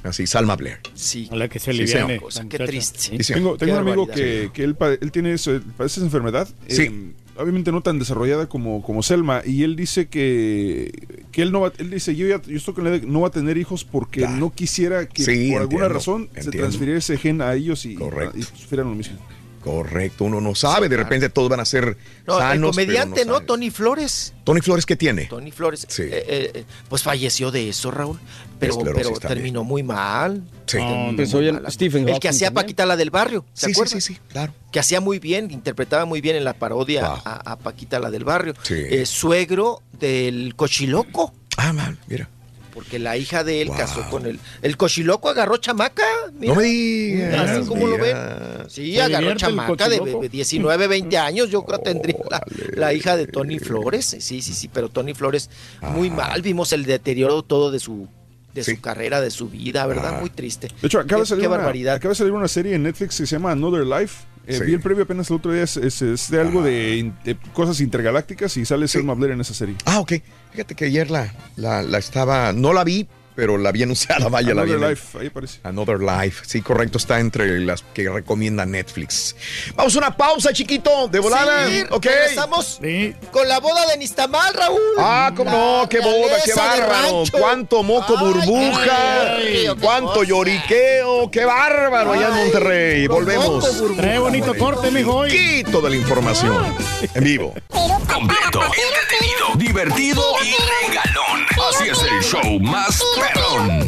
Así, 0.03 0.27
Salma 0.27 0.56
Blair. 0.56 0.80
Sí. 0.93 1.25
Ojalá 1.27 1.48
que 1.48 1.59
se 1.59 1.72
Sí, 1.73 1.80
aliviane. 1.82 2.19
Qué 2.49 2.57
triste. 2.59 2.99
Sí. 2.99 3.33
Tengo, 3.33 3.57
tengo 3.57 3.73
Qué 3.73 3.82
un 3.82 3.88
amigo 3.88 4.07
que, 4.07 4.51
que 4.53 4.64
él, 4.64 4.75
tiene 5.11 5.33
eso, 5.33 5.59
padece 5.77 5.99
esa 5.99 6.06
enfermedad. 6.06 6.48
Sí. 6.67 6.82
eh, 6.83 7.11
obviamente 7.38 7.72
no 7.72 7.82
tan 7.82 7.99
desarrollada 7.99 8.48
como, 8.48 8.83
como 8.83 9.01
Selma. 9.01 9.41
Y 9.45 9.64
él 9.64 9.75
dice 9.75 10.07
que, 10.07 10.91
que 11.32 11.41
él 11.41 11.51
no 11.51 11.61
va, 11.61 11.72
él 11.77 11.90
dice, 11.90 12.15
yo 12.15 12.27
ya 12.27 12.41
yo 12.41 12.57
estoy 12.57 12.73
con 12.73 12.83
la 12.83 12.90
idea 12.91 12.99
de 12.99 13.06
que 13.06 13.11
no 13.11 13.22
va 13.22 13.30
a 13.30 13.32
tener 13.32 13.57
hijos 13.57 13.83
porque 13.85 14.19
Claro. 14.22 14.35
no 14.38 14.51
quisiera 14.53 15.07
que 15.07 15.23
Sí, 15.23 15.51
por 15.51 15.61
alguna 15.61 15.85
entiendo, 15.85 15.90
razón 15.90 16.30
se 16.40 16.51
transfiriera 16.51 16.99
ese 16.99 17.17
gen 17.17 17.41
a 17.41 17.53
ellos 17.53 17.85
y, 17.85 17.93
y 17.93 18.41
sufrieran 18.43 18.90
lo 18.90 18.95
mismo. 18.95 19.17
Correcto, 19.64 20.25
uno 20.25 20.42
no 20.42 20.56
sabe, 20.56 20.90
de 20.90 20.98
repente 20.98 21.30
todos 21.30 21.48
van 21.50 21.61
a 21.61 21.66
ser 21.66 21.98
No, 22.27 22.35
el 22.35 22.40
sanos. 22.42 22.75
pero 22.75 22.85
comediante, 22.88 23.25
¿no? 23.25 23.42
Tony 23.42 23.69
Flores. 23.69 24.33
Tony 24.43 24.59
Flores, 24.61 24.85
¿qué 24.85 24.95
tiene? 24.98 25.25
Tony 25.25 25.51
Flores. 25.51 25.85
Sí. 25.90 26.01
eh, 26.03 26.09
eh, 26.11 26.51
eh, 26.53 26.66
pues 26.90 27.01
falleció 27.03 27.50
de 27.50 27.69
eso, 27.69 27.90
Raúl. 27.92 28.19
Pero, 28.59 28.77
terminó 29.19 29.64
muy 29.64 29.83
mal. 29.83 30.42
Sí. 30.66 30.77
Empezó 30.80 31.38
muy 31.38 31.45
ya 31.48 31.53
mal. 31.53 31.72
Stephen 31.72 32.08
El 32.08 32.19
que 32.19 32.30
hacía 32.30 32.48
también. 32.48 32.64
Paquita 32.66 32.85
la 32.85 32.95
del 32.98 33.09
barrio. 33.09 33.45
¿Se 33.53 33.67
Sí, 33.67 33.74
sí, 33.74 33.80
acuerdan? 33.80 34.01
sí, 34.01 34.14
sí, 34.16 34.19
claro. 34.30 34.53
Que 34.72 34.80
hacía 34.80 35.00
muy 35.01 35.19
bien, 35.19 35.51
interpretaba 35.51 36.06
muy 36.06 36.22
bien 36.22 36.35
en 36.35 36.43
la 36.43 36.53
parodia 36.53 37.08
Wow. 37.09 37.19
a, 37.25 37.51
a 37.53 37.58
Paquita 37.58 38.00
la 38.00 38.09
del 38.11 38.24
barrio. 38.25 38.53
Sí. 38.64 38.75
Eh, 38.75 39.06
suegro 39.06 39.82
del 40.00 40.56
cochiloco. 40.56 41.33
Ah, 41.58 41.74
man, 41.74 41.98
mira. 42.08 42.30
Porque 42.73 42.97
la 42.97 43.15
hija 43.17 43.43
de 43.43 43.61
él 43.61 43.67
Wow. 43.67 43.77
casó 43.77 44.09
con 44.09 44.25
él. 44.25 44.39
El 44.61 44.77
cochiloco 44.77 45.29
agarró 45.29 45.57
chamaca. 45.57 46.03
mira. 46.39 46.53
No 46.53 46.59
me 46.59 46.65
digas. 46.67 47.49
Así 47.51 47.67
como 47.67 47.87
lo 47.87 47.97
ven. 47.97 48.17
Sí, 48.67 48.95
¿Se 48.95 49.01
agarró 49.01 49.35
chamaca 49.35 49.87
de 49.89 49.99
cochiloco? 49.99 50.21
de 50.23 50.29
19, 50.29 50.87
20 50.87 51.17
años. 51.17 51.49
Yo 51.49 51.63
creo 51.65 51.79
que 51.79 51.85
tendría 51.93 52.15
la, 52.75 52.93
hija 52.93 53.15
de 53.15 53.27
Tony 53.27 53.59
Flores. 53.59 54.05
Sí, 54.19 54.41
sí, 54.41 54.53
sí, 54.53 54.67
pero 54.73 54.89
Tony 54.89 55.13
Flores 55.13 55.49
muy 55.81 56.09
Ah. 56.09 56.13
mal. 56.15 56.41
Vimos 56.41 56.73
el 56.73 56.85
deterioro 56.85 57.43
todo 57.43 57.69
de 57.71 57.79
su 57.79 58.07
de 58.53 58.63
Sí. 58.63 58.75
su 58.75 58.81
carrera, 58.81 59.19
de 59.19 59.31
su 59.31 59.49
vida, 59.49 59.83
¿verdad? 59.87 60.13
Ah. 60.17 60.19
Muy 60.19 60.29
triste. 60.29 60.67
De 60.79 60.85
hecho, 60.87 60.99
acaba 60.99 61.21
de 61.21 61.23
Qué- 61.23 61.29
salir, 61.29 61.41
qué 61.41 61.47
una, 61.47 61.57
barbaridad. 61.57 61.95
acaba 61.95 62.09
de 62.11 62.15
salir 62.15 62.33
una 62.33 62.47
serie 62.47 62.75
en 62.75 62.83
Netflix 62.83 63.17
que 63.17 63.25
se 63.25 63.35
llama 63.35 63.51
Another 63.51 63.83
Life. 63.83 64.25
Eh, 64.45 64.57
Sí. 64.59 64.63
Vi 64.65 64.73
el 64.73 64.79
previo 64.81 65.05
apenas 65.05 65.27
el 65.31 65.37
otro 65.37 65.51
día, 65.53 65.63
es, 65.63 65.75
es- 65.77 66.01
es 66.03 66.29
de 66.29 66.39
algo 66.39 66.61
de, 66.61 66.97
in- 66.97 67.15
de 67.23 67.35
cosas 67.53 67.79
intergalácticas 67.81 68.55
y 68.57 68.65
sale 68.65 68.87
Selma 68.87 69.15
Blair 69.15 69.31
en 69.33 69.41
esa 69.41 69.55
serie. 69.55 69.75
Ah, 69.85 69.99
ok. 70.01 70.13
Fíjate 70.53 70.75
que 70.75 70.85
ayer 70.85 71.09
la, 71.09 71.33
la, 71.56 71.98
estaba, 71.98 72.53
no 72.53 72.73
la 72.73 72.83
vi, 72.83 73.07
pero 73.35 73.57
la 73.57 73.71
vi 73.71 73.83
anunciada, 73.83 74.27
vaya, 74.29 74.53
la 74.53 74.63
vi. 74.63 74.71
Another 74.73 74.89
Life, 74.89 75.17
ahí 75.19 75.27
aparece. 75.27 75.59
Another 75.63 75.99
Life, 75.99 76.43
sí, 76.45 76.61
correcto, 76.61 76.97
está 76.97 77.19
entre 77.19 77.59
las 77.59 77.83
que 77.93 78.09
recomienda 78.09 78.65
Netflix. 78.65 79.35
Vamos 79.75 79.95
a 79.95 79.99
una 79.99 80.15
pausa, 80.15 80.53
chiquito, 80.53 81.07
de 81.07 81.19
volada. 81.19 81.67
Sí, 81.67 81.83
ok. 81.89 82.05
regresamos 82.05 82.79
Sí. 82.81 83.15
con 83.31 83.47
la 83.47 83.59
boda 83.59 83.85
de 83.87 83.97
Nistamal, 83.97 84.53
Raúl. 84.53 84.79
Ah, 84.99 85.31
cómo 85.35 85.51
La 85.51 85.57
no, 85.81 85.89
qué 85.89 85.99
boda, 85.99 86.35
qué 86.43 86.53
bárbaro. 86.53 87.23
Cuánto 87.31 87.83
moco 87.83 88.15
Ay, 88.17 88.25
burbuja, 88.25 89.35
qué 89.37 89.51
qué 89.65 89.75
cuánto 89.81 90.23
lloriqueo, 90.23 91.29
qué 91.31 91.45
bárbaro 91.45 92.13
allá 92.13 92.27
en 92.27 92.33
Ay, 92.33 92.43
Monterrey. 92.43 93.07
Volvemos. 93.07 93.83
Trae 93.97 94.19
bonito 94.19 94.53
corte, 94.57 94.91
mijo, 94.91 95.15
hoy. 95.15 95.29
Quito 95.31 95.81
de 95.81 95.89
la 95.89 95.95
información 95.95 96.75
en 97.13 97.23
vivo. 97.23 97.53
Completo, 97.69 98.61
entretenido, 98.63 99.55
divertido 99.55 100.23
y 100.43 100.53
regalón. 100.87 101.45
Así 101.69 101.89
es 101.89 101.99
el 102.03 102.21
show 102.23 102.59
más 102.59 103.01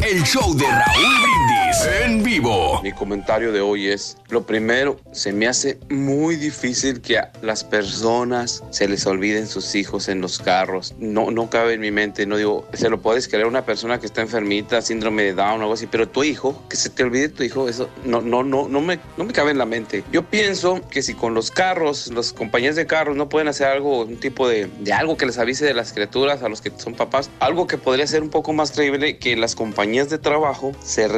El 0.02 0.22
show 0.24 0.54
de 0.54 0.64
Raúl 0.64 1.20
Brindis 1.22 1.55
en 1.84 2.22
vivo. 2.22 2.80
Mi 2.82 2.92
comentario 2.92 3.52
de 3.52 3.60
hoy 3.60 3.88
es, 3.88 4.16
lo 4.28 4.46
primero, 4.46 4.98
se 5.12 5.32
me 5.32 5.46
hace 5.46 5.78
muy 5.90 6.36
difícil 6.36 7.00
que 7.00 7.18
a 7.18 7.32
las 7.42 7.64
personas 7.64 8.62
se 8.70 8.88
les 8.88 9.06
olviden 9.06 9.46
sus 9.46 9.74
hijos 9.74 10.08
en 10.08 10.20
los 10.20 10.38
carros. 10.38 10.94
No, 10.98 11.30
no 11.30 11.50
cabe 11.50 11.74
en 11.74 11.80
mi 11.80 11.90
mente, 11.90 12.26
no 12.26 12.36
digo, 12.36 12.66
se 12.72 12.88
lo 12.88 13.00
puedes 13.00 13.28
creer 13.28 13.44
a 13.44 13.48
una 13.48 13.64
persona 13.64 14.00
que 14.00 14.06
está 14.06 14.22
enfermita, 14.22 14.80
síndrome 14.80 15.24
de 15.24 15.34
Down 15.34 15.60
o 15.60 15.62
algo 15.62 15.74
así, 15.74 15.86
pero 15.86 16.08
tu 16.08 16.24
hijo, 16.24 16.62
que 16.68 16.76
se 16.76 16.90
te 16.90 17.02
olvide 17.02 17.28
tu 17.28 17.42
hijo, 17.42 17.68
eso 17.68 17.88
no, 18.04 18.20
no, 18.20 18.42
no, 18.42 18.68
no 18.68 18.80
me, 18.80 18.98
no 19.16 19.24
me 19.24 19.32
cabe 19.32 19.50
en 19.50 19.58
la 19.58 19.66
mente. 19.66 20.04
Yo 20.12 20.24
pienso 20.24 20.80
que 20.88 21.02
si 21.02 21.14
con 21.14 21.34
los 21.34 21.50
carros, 21.50 22.12
las 22.12 22.32
compañías 22.32 22.76
de 22.76 22.86
carros 22.86 23.16
no 23.16 23.28
pueden 23.28 23.48
hacer 23.48 23.66
algo, 23.66 24.04
un 24.04 24.18
tipo 24.18 24.48
de, 24.48 24.68
de 24.80 24.92
algo 24.92 25.16
que 25.16 25.26
les 25.26 25.38
avise 25.38 25.64
de 25.64 25.74
las 25.74 25.92
criaturas 25.92 26.42
a 26.42 26.48
los 26.48 26.60
que 26.60 26.72
son 26.76 26.94
papás, 26.94 27.30
algo 27.40 27.66
que 27.66 27.78
podría 27.78 28.06
ser 28.06 28.22
un 28.22 28.30
poco 28.30 28.52
más 28.52 28.72
creíble 28.72 29.18
que 29.18 29.36
las 29.36 29.54
compañías 29.54 30.08
de 30.08 30.18
trabajo 30.18 30.72
se 30.82 31.08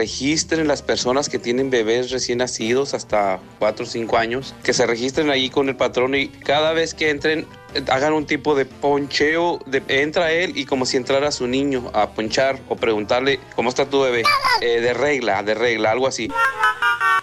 registren 0.48 0.66
las 0.66 0.80
personas 0.80 1.28
que 1.28 1.38
tienen 1.38 1.68
bebés 1.68 2.10
recién 2.10 2.38
nacidos 2.38 2.94
hasta 2.94 3.38
4 3.58 3.84
o 3.84 3.86
5 3.86 4.16
años, 4.16 4.54
que 4.62 4.72
se 4.72 4.86
registren 4.86 5.28
ahí 5.28 5.50
con 5.50 5.68
el 5.68 5.76
patrón 5.76 6.14
y 6.14 6.28
cada 6.28 6.72
vez 6.72 6.94
que 6.94 7.10
entren 7.10 7.46
hagan 7.90 8.14
un 8.14 8.24
tipo 8.24 8.54
de 8.54 8.64
poncheo, 8.64 9.60
de, 9.66 9.82
entra 9.88 10.32
él 10.32 10.56
y 10.56 10.64
como 10.64 10.86
si 10.86 10.96
entrara 10.96 11.30
su 11.32 11.46
niño 11.46 11.90
a 11.92 12.08
ponchar 12.08 12.58
o 12.70 12.76
preguntarle 12.76 13.40
cómo 13.56 13.68
está 13.68 13.84
tu 13.84 14.00
bebé, 14.00 14.22
Eh, 14.62 14.80
de 14.80 14.94
regla, 14.94 15.42
de 15.42 15.54
regla, 15.54 15.90
algo 15.90 16.06
así. 16.06 16.30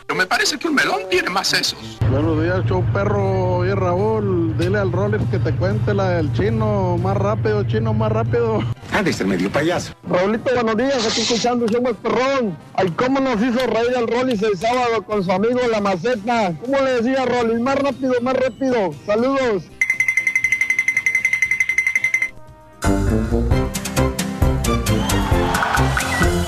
Pero 0.06 0.18
me 0.20 0.28
parece 0.28 0.60
que 0.60 0.68
un 0.68 0.76
melón 0.76 1.02
tiene 1.10 1.30
más 1.32 1.48
sesos. 1.48 1.80
Buenos 2.12 2.42
días, 2.44 2.64
show 2.68 2.86
perro. 2.94 3.58
Oye, 3.58 3.74
Raúl, 3.74 4.56
dile 4.58 4.78
al 4.78 4.92
Rolex 4.92 5.24
que 5.32 5.40
te 5.40 5.52
cuente 5.56 5.95
la 5.95 6.12
del 6.12 6.32
chino. 6.34 6.98
Más 7.00 7.18
rápido, 7.18 7.64
chino, 7.64 7.92
más 7.92 8.12
rápido. 8.12 8.62
Ha 8.94 9.04
de 9.04 9.12
ser 9.12 9.28
medio 9.28 9.52
payaso. 9.52 9.94
Raulito, 10.08 10.54
buenos 10.54 10.78
días, 10.78 11.06
aquí 11.06 11.22
escuchando 11.22 11.68
Show 11.68 11.82
más 11.82 11.94
Perrón. 12.02 12.58
Ay, 12.76 12.90
cómo 12.92 13.20
nos 13.20 13.42
hizo 13.42 13.66
reír 13.68 13.96
al 13.98 14.08
Rollis 14.08 14.42
el 14.42 14.58
sábado 14.58 15.04
con 15.04 15.24
su 15.24 15.32
amigo 15.32 15.60
La 15.70 15.82
Maceta. 15.82 16.54
¿Cómo 16.62 16.80
le 16.80 17.02
decía 17.02 17.26
Rollis? 17.26 17.60
Más 17.60 17.76
rápido, 17.76 18.14
más 18.22 18.36
rápido. 18.36 18.94
Saludos. 19.06 19.64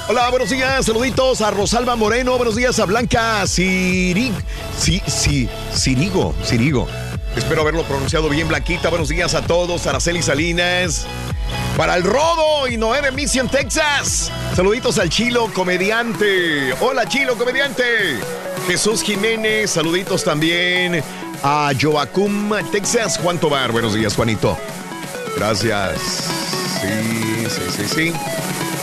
Hola, 0.09 0.29
buenos 0.29 0.49
días, 0.49 0.85
saluditos 0.85 1.41
a 1.41 1.51
Rosalba 1.51 1.97
Moreno, 1.97 2.37
buenos 2.37 2.55
días 2.55 2.79
a 2.79 2.85
Blanca 2.85 3.45
Sirig, 3.45 4.33
sí, 4.79 5.01
sí, 5.05 5.49
Sirigo, 5.73 6.33
Sirigo. 6.43 6.87
Espero 7.35 7.61
haberlo 7.61 7.83
pronunciado 7.83 8.29
bien, 8.29 8.47
Blanquita. 8.47 8.89
Buenos 8.89 9.09
días 9.09 9.35
a 9.35 9.43
todos, 9.43 9.85
Araceli 9.85 10.23
Salinas. 10.23 11.05
Para 11.75 11.95
el 11.95 12.03
Rodo 12.03 12.67
y 12.67 12.77
Noé 12.77 13.01
de 13.01 13.11
Mission, 13.11 13.47
Texas. 13.47 14.31
Saluditos 14.55 14.97
al 14.97 15.09
Chilo, 15.09 15.51
comediante. 15.53 16.73
Hola, 16.79 17.07
Chilo, 17.07 17.37
comediante. 17.37 17.83
Jesús 18.67 19.03
Jiménez, 19.03 19.71
saluditos 19.71 20.23
también 20.23 21.03
a 21.43 21.71
Joacum, 21.79 22.51
Texas. 22.71 23.19
Juan 23.19 23.37
Tobar, 23.37 23.71
buenos 23.71 23.93
días, 23.93 24.15
Juanito. 24.15 24.57
Gracias. 25.37 26.27
Sí, 26.81 27.47
sí, 27.47 27.61
sí, 27.75 27.95
sí. 27.95 28.13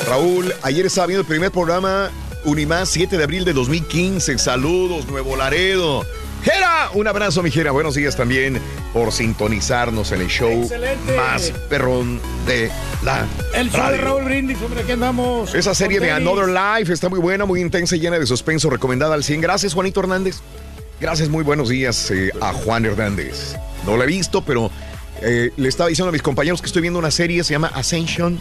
Raúl, 0.07 0.55
ayer 0.63 0.87
estaba 0.87 1.07
viendo 1.07 1.23
el 1.23 1.27
primer 1.27 1.51
programa 1.51 2.11
Unimás 2.45 2.91
7 2.91 3.17
de 3.17 3.25
abril 3.25 3.45
de 3.45 3.53
2015. 3.53 4.39
Saludos, 4.39 5.07
Nuevo 5.07 5.37
Laredo. 5.37 6.05
Jera, 6.45 6.91
un 6.93 7.07
abrazo, 7.09 7.43
mi 7.43 7.51
Jera. 7.51 7.71
Buenos 7.73 7.95
días 7.95 8.17
también 8.17 8.61
por 8.93 9.13
sintonizarnos 9.13 10.13
en 10.13 10.21
el 10.21 10.29
show 10.29 10.51
Excelente. 10.63 11.17
más 11.17 11.51
perrón 11.71 12.21
de 12.47 12.71
la 13.03 13.27
El 13.55 13.71
show 13.71 13.91
de. 13.91 13.97
Raúl 13.99 14.25
Brindis, 14.25 14.59
hombre, 14.63 14.83
aquí 14.83 14.93
andamos. 14.93 15.55
Esa 15.55 15.75
serie 15.75 16.01
de. 16.01 16.11
Another 16.11 16.49
Life 16.49 16.93
está 16.93 17.09
muy 17.09 17.19
buena, 17.19 17.47
muy 17.47 17.61
intensa 17.63 17.97
y 17.97 18.01
llena 18.01 18.19
de 18.19 18.27
suspenso, 18.27 18.69
recomendada 18.69 19.15
al 19.15 19.25
100. 19.25 19.41
Gracias, 19.41 19.73
Juanito 19.73 20.01
Hernández. 20.01 20.37
Gracias, 21.01 21.29
muy 21.31 21.43
buenos 21.45 21.71
días 21.71 22.11
eh, 22.11 22.31
a 22.41 22.53
Juan 22.53 22.85
Hernández. 22.85 23.57
No 23.87 23.97
lo 23.97 24.03
he 24.05 24.07
visto, 24.07 24.43
pero 24.45 24.71
eh, 25.23 25.51
le 25.57 25.69
estaba 25.69 25.89
diciendo 25.89 26.11
a 26.11 26.13
mis 26.13 26.23
compañeros 26.23 26.61
que 26.61 26.67
estoy 26.67 26.83
viendo 26.83 26.99
una 26.99 27.11
serie, 27.11 27.43
se 27.43 27.53
llama 27.53 27.71
Ascension. 27.75 28.39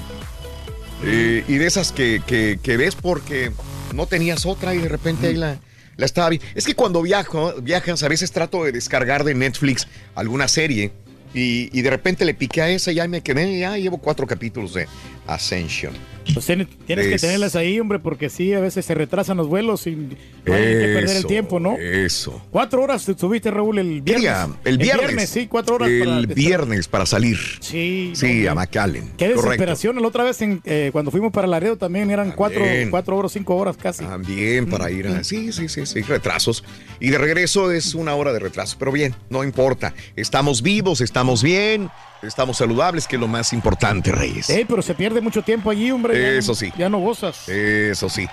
Eh, 1.06 1.44
y 1.48 1.56
de 1.56 1.66
esas 1.68 1.92
que, 1.94 2.22
que- 2.26 2.60
que 2.62 2.78
ves 2.78 2.96
porque 2.96 3.52
no 3.94 4.08
tenías 4.08 4.46
otra 4.46 4.74
y 4.76 4.78
de 4.80 4.88
repente 4.90 5.28
ahí 5.28 5.36
la, 5.36 5.58
la 5.98 6.06
estaba 6.06 6.30
viendo. 6.30 6.46
Es 6.56 6.66
que 6.66 6.76
cuando 6.76 7.02
viajo, 7.02 7.54
viajas, 7.62 8.04
a 8.04 8.08
veces 8.08 8.32
trato 8.32 8.64
de 8.64 8.72
descargar 8.72 9.24
de 9.24 9.34
Netflix 9.34 9.88
alguna 10.16 10.48
serie 10.48 10.92
y, 11.34 11.70
y 11.78 11.82
de 11.82 11.90
repente 11.90 12.26
le 12.26 12.34
piqué 12.34 12.62
a 12.62 12.70
esa 12.70 12.92
y 12.92 12.96
ya 12.96 13.08
me 13.08 13.22
quedé, 13.22 13.60
ya 13.60 13.78
llevo 13.78 13.98
cuatro 13.98 14.28
capítulos 14.28 14.74
de 14.74 14.88
Ascension. 15.28 15.94
Pues 16.34 16.46
tienes, 16.46 16.68
tienes 16.88 17.08
que 17.08 17.18
tenerlas 17.18 17.56
ahí, 17.56 17.80
hombre, 17.80 18.00
porque 18.00 18.30
sí, 18.30 18.54
a 18.54 18.60
veces 18.60 18.86
se 18.86 18.94
retrasan 18.96 19.36
los 19.38 19.48
vuelos 19.48 19.86
y 19.88 19.96
no 19.96 20.54
hay 20.54 20.62
que 20.62 20.92
perder 20.96 21.18
el 21.18 21.26
tiempo, 21.26 21.60
¿no? 21.60 21.78
Eso. 21.78 22.42
Cuatro 22.50 22.82
horas 22.82 23.06
te 23.06 23.18
subiste, 23.18 23.52
Raúl, 23.52 23.80
el 23.80 23.88
¿Qué 24.04 24.16
viernes. 24.18 24.22
día? 24.22 24.48
El 24.64 24.78
viernes. 24.78 25.30
sí, 25.30 25.48
cuatro 25.48 25.76
horas. 25.76 25.90
para 26.00 26.18
El 26.20 26.28
que- 26.28 26.34
viernes 26.34 26.88
para 26.88 27.06
salir. 27.06 27.38
Sí. 27.60 28.14
Sí, 28.16 28.44
no, 28.44 28.52
a 28.52 28.56
McAllen. 28.56 29.10
Qué 29.18 29.26
Correcto. 29.32 29.42
desesperación. 29.44 30.02
La 30.02 30.08
otra 30.08 30.24
vez, 30.24 30.42
en, 30.42 30.62
eh, 30.66 30.90
cuando 30.94 31.12
fuimos 31.12 31.32
para 31.34 31.48
Laredo, 31.48 31.78
también 31.78 32.10
eran 32.10 32.32
cuatro, 32.32 32.62
También. 32.64 32.90
cuatro 32.90 33.18
horas, 33.18 33.32
cinco 33.34 33.56
horas 33.56 33.76
casi. 33.78 34.04
También 34.06 34.68
para 34.70 34.90
ir 34.92 35.08
a... 35.08 35.24
Sí, 35.24 35.52
sí, 35.52 35.68
sí, 35.68 35.86
sí, 35.86 36.02
retrasos. 36.02 36.64
Y 37.00 37.10
de 37.10 37.18
regreso 37.18 37.72
es 37.72 37.96
una 37.96 38.16
hora 38.16 38.32
de 38.34 38.40
retraso. 38.40 38.78
Pero 38.80 38.92
bien, 38.92 39.14
no 39.30 39.44
importa. 39.44 39.94
Estamos 40.16 40.62
vivos, 40.62 41.02
estamos 41.02 41.44
bien, 41.44 41.90
estamos 42.24 42.58
saludables, 42.58 43.08
que 43.08 43.16
es 43.16 43.20
lo 43.20 43.28
más 43.28 43.54
importante, 43.54 44.12
Reyes. 44.12 44.50
Ey, 44.50 44.66
pero 44.66 44.82
se 44.82 44.96
pierde 44.96 45.22
mucho 45.22 45.42
tiempo 45.42 45.70
allí, 45.70 45.92
hombre. 45.92 46.38
Eso 46.38 46.56
sí. 46.56 46.72
Ya 46.78 46.90
no 46.90 47.00
gozas. 47.00 47.48
Eso 47.48 48.10
sí. 48.10 48.28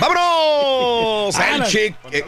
¡Vámonos! 0.00 1.34
Ah, 1.36 1.54
al 1.54 1.64
chick. 1.66 1.96
eh, 2.10 2.18
¿eh? 2.18 2.24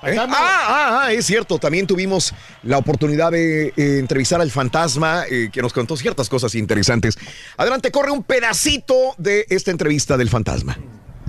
Fantasma. 0.00 0.36
Ah, 0.38 0.64
ah, 0.68 1.00
ah, 1.04 1.12
es 1.12 1.26
cierto. 1.26 1.58
También 1.58 1.86
tuvimos 1.86 2.34
la 2.62 2.78
oportunidad 2.78 3.32
de 3.32 3.68
eh, 3.68 3.98
entrevistar 3.98 4.40
al 4.40 4.50
fantasma 4.50 5.24
eh, 5.28 5.50
que 5.52 5.62
nos 5.62 5.72
contó 5.72 5.96
ciertas 5.96 6.28
cosas 6.28 6.54
interesantes. 6.54 7.18
Adelante, 7.56 7.90
corre 7.90 8.10
un 8.10 8.22
pedacito 8.22 9.14
de 9.18 9.46
esta 9.48 9.70
entrevista 9.70 10.16
del 10.16 10.28
fantasma. 10.28 10.78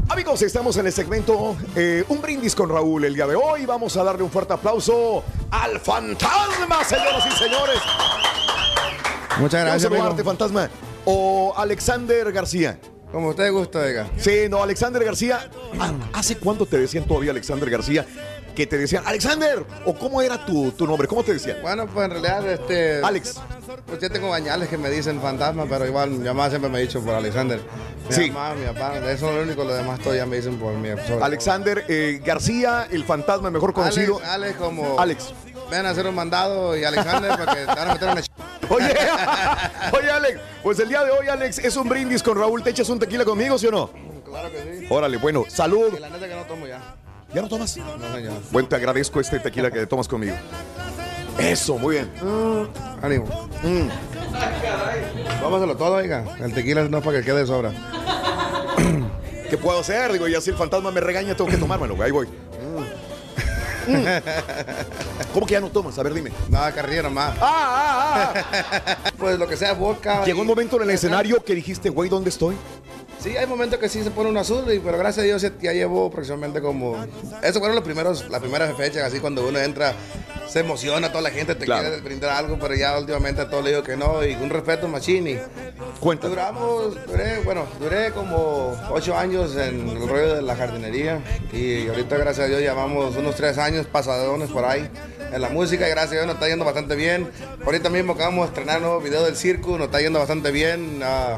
Amigos, 0.10 0.42
estamos 0.42 0.78
en 0.78 0.86
el 0.86 0.94
segmento 0.94 1.58
eh, 1.76 2.04
Un 2.08 2.22
brindis 2.22 2.56
con 2.56 2.70
Raúl 2.70 3.04
el 3.06 3.14
día 3.14 3.28
de 3.28 3.36
hoy. 3.36 3.66
Vamos 3.66 3.96
a 3.98 4.04
darle 4.04 4.24
un 4.24 4.32
fuerte 4.32 4.54
aplauso 4.54 5.24
al 5.52 5.80
fantasma, 5.80 6.84
señoras 6.84 7.26
y 7.28 7.32
señores. 7.38 7.80
Muchas 9.40 9.62
gracias, 9.62 9.82
Quiero 9.90 9.96
saludarte, 9.96 10.22
amigo. 10.22 10.26
fantasma. 10.26 10.70
O 11.06 11.54
Alexander 11.56 12.32
García. 12.32 12.80
Como 13.12 13.30
usted 13.30 13.52
gusta, 13.52 13.80
oiga. 13.80 14.08
Sí, 14.18 14.48
no, 14.50 14.64
Alexander 14.64 15.04
García. 15.04 15.50
Ah, 15.80 15.92
¿Hace 16.14 16.38
cuánto 16.38 16.66
te 16.66 16.78
decían 16.78 17.06
todavía 17.06 17.32
Alexander 17.32 17.70
García? 17.70 18.06
Que 18.58 18.66
te 18.66 18.76
decían, 18.80 19.04
Alexander, 19.06 19.64
o 19.86 19.94
cómo 19.94 20.20
era 20.20 20.44
tu, 20.44 20.72
tu 20.72 20.88
nombre, 20.88 21.08
¿cómo 21.08 21.24
te 21.24 21.32
decían? 21.32 21.58
Bueno, 21.62 21.86
pues 21.86 22.06
en 22.06 22.10
realidad, 22.10 22.52
este. 22.52 23.02
Alex. 23.04 23.36
Pues 23.86 24.02
yo 24.02 24.10
tengo 24.10 24.30
bañales 24.30 24.68
que 24.68 24.80
me 24.80 24.90
dicen 24.90 25.22
fantasma, 25.22 25.68
pero 25.70 25.86
igual 25.86 26.10
mi 26.10 26.26
mamá 26.28 26.50
siempre 26.50 26.68
me 26.68 26.80
ha 26.80 26.82
dicho 26.82 27.00
por 27.02 27.14
Alexander. 27.14 27.62
Mi 28.10 28.16
Sí. 28.16 28.32
mamá, 28.32 28.56
mi 28.56 28.66
papá, 28.66 28.98
eso 29.12 29.30
es 29.30 29.36
lo 29.36 29.44
único, 29.44 29.64
lo 29.64 29.76
demás 29.76 30.00
todo 30.00 30.16
ya 30.16 30.26
me 30.26 30.38
dicen 30.38 30.58
por 30.58 30.74
mi 30.74 30.90
Alexander 31.22 31.86
eh, 31.88 32.20
García, 32.26 32.88
el 32.90 33.04
fantasma 33.04 33.52
mejor 33.52 33.74
conocido. 33.74 34.16
Alex, 34.18 34.30
Alex 34.34 34.58
como. 34.58 35.00
Alex. 35.00 35.34
Ven 35.70 35.86
a 35.86 35.92
hacer 35.92 36.08
un 36.08 36.16
mandado 36.16 36.76
y 36.76 36.84
Alexander 36.84 37.30
para 37.38 37.54
que 37.54 37.60
te 37.60 37.66
van 37.68 37.90
a 37.90 37.94
meter 37.94 38.10
en 38.10 38.16
la 38.16 38.22
ch... 38.24 38.28
Oye, 38.70 38.88
oye, 40.00 40.10
Alex, 40.10 40.40
pues 40.64 40.80
el 40.80 40.90
día 40.90 41.04
de 41.04 41.12
hoy, 41.12 41.28
Alex, 41.28 41.60
es 41.60 41.76
un 41.76 41.88
brindis 41.88 42.24
con 42.24 42.36
Raúl. 42.40 42.64
¿Te 42.64 42.72
echas 42.72 42.90
un 42.90 42.98
tequila 42.98 43.24
conmigo, 43.24 43.60
sí 43.60 43.68
o 43.68 43.72
no? 43.72 43.92
Claro 44.26 44.52
que 44.52 44.80
sí. 44.80 44.88
Órale, 44.90 45.18
bueno, 45.18 45.46
salud. 45.48 45.94
Y 45.96 46.00
la 46.00 46.10
neta 46.10 46.28
que 46.28 46.36
no 46.36 46.42
tomo 46.44 46.66
ya. 46.66 46.96
¿Ya 47.34 47.42
no 47.42 47.50
tomas? 47.50 47.76
No, 47.78 48.16
señor. 48.16 48.34
Bueno, 48.52 48.68
te 48.70 48.76
agradezco 48.76 49.20
este 49.20 49.40
tequila 49.40 49.70
que 49.70 49.86
tomas 49.86 50.08
conmigo. 50.08 50.36
Eso, 51.38 51.78
muy 51.78 51.96
bien. 51.96 52.12
Ánimo. 53.02 53.26
Mm. 53.64 53.90
Tómaselo 55.42 55.76
todo, 55.78 55.96
oiga. 55.96 56.24
El 56.40 56.54
tequila 56.54 56.84
no 56.90 56.98
es 56.98 57.04
para 57.04 57.20
que 57.20 57.26
quede 57.26 57.40
de 57.42 57.48
sobra. 57.48 57.72
¿Qué 59.50 59.58
puedo 59.58 59.80
hacer? 59.80 60.12
Digo, 60.14 60.28
ya 60.28 60.42
si 60.42 60.50
el 60.50 60.56
fantasma 60.58 60.92
me 60.92 61.00
regaña, 61.02 61.36
tengo 61.36 61.50
que 61.50 61.58
tomármelo. 61.58 62.02
Ahí 62.02 62.12
voy. 62.12 62.28
Mm. 62.28 63.98
¿Cómo 65.34 65.46
que 65.46 65.54
ya 65.54 65.62
no 65.62 65.70
tomas? 65.70 65.98
A 65.98 66.04
ver, 66.04 66.14
dime. 66.14 66.32
Nada, 66.50 66.72
carrilla 66.74 67.04
nomás. 67.04 67.36
Ah, 67.40 68.34
ah, 68.34 68.98
Pues 69.18 69.38
lo 69.40 69.48
que 69.48 69.56
sea, 69.56 69.74
vodka. 69.74 70.26
Llegó 70.26 70.40
y- 70.40 70.42
un 70.42 70.48
momento 70.48 70.76
en 70.78 70.84
el 70.84 70.90
escenario 70.90 71.42
que 71.44 71.56
dijiste, 71.56 71.90
güey, 71.90 72.10
¿dónde 72.10 72.30
estoy? 72.30 72.56
Sí, 73.20 73.36
hay 73.36 73.48
momentos 73.48 73.80
que 73.80 73.90
sí 73.90 74.04
se 74.04 74.12
pone 74.12 74.30
un 74.30 74.38
azul, 74.38 74.64
pero 74.66 74.98
gracias 74.98 75.24
a 75.24 75.26
Dios 75.26 75.42
ya 75.62 75.74
llevo 75.74 76.06
aproximadamente 76.08 76.62
como... 76.62 76.96
Eso 77.42 77.60
fueron 77.60 77.76
los 77.76 77.84
primeros, 77.84 78.30
las 78.30 78.40
primeras 78.40 78.76
fechas, 78.78 79.04
así 79.04 79.20
cuando 79.20 79.46
uno 79.48 79.60
entra, 79.60 79.94
se 80.48 80.60
emociona, 80.60 81.10
toda 81.10 81.24
la 81.24 81.32
gente 81.32 81.56
te 81.56 81.66
Claro. 81.66 81.82
quiere 81.90 82.02
brindar 82.02 82.30
algo, 82.30 82.58
pero 82.60 82.76
ya 82.76 82.98
últimamente 82.98 83.42
a 83.42 83.50
todos 83.50 83.64
le 83.64 83.72
digo 83.72 83.84
que 83.84 83.98
no, 83.98 84.24
y 84.24 84.34
un 84.36 84.50
respeto 84.50 84.88
machini. 84.88 85.38
Cuéntame. 86.00 86.30
Duramos, 86.36 87.08
duré, 87.08 87.40
bueno, 87.44 87.66
duré 87.80 88.12
como 88.12 88.80
ocho 88.92 89.18
años 89.18 89.56
en 89.58 89.90
el 89.90 90.08
rollo 90.08 90.36
de 90.36 90.42
la 90.44 90.56
jardinería, 90.56 91.20
y 91.52 91.88
ahorita 91.88 92.18
gracias 92.18 92.46
a 92.46 92.50
Dios 92.50 92.62
llevamos 92.62 93.16
unos 93.18 93.36
tres 93.36 93.58
años 93.58 93.88
pasadones 93.88 94.50
por 94.52 94.64
ahí 94.64 94.88
en 95.34 95.42
la 95.42 95.50
música, 95.50 95.88
y 95.88 95.90
gracias 95.90 96.12
a 96.12 96.16
Dios 96.16 96.26
nos 96.28 96.36
está 96.36 96.48
yendo 96.48 96.66
bastante 96.66 96.96
bien. 96.96 97.30
Ahorita 97.66 97.90
mismo 97.90 98.14
acabamos 98.14 98.46
de 98.46 98.50
estrenar 98.50 98.78
un 98.78 98.84
nuevo 98.84 99.02
video 99.02 99.24
del 99.26 99.36
circo, 99.36 99.72
nos 99.78 99.88
está 99.88 100.00
yendo 100.02 100.20
bastante 100.20 100.52
bien. 100.52 101.02
ah, 101.04 101.38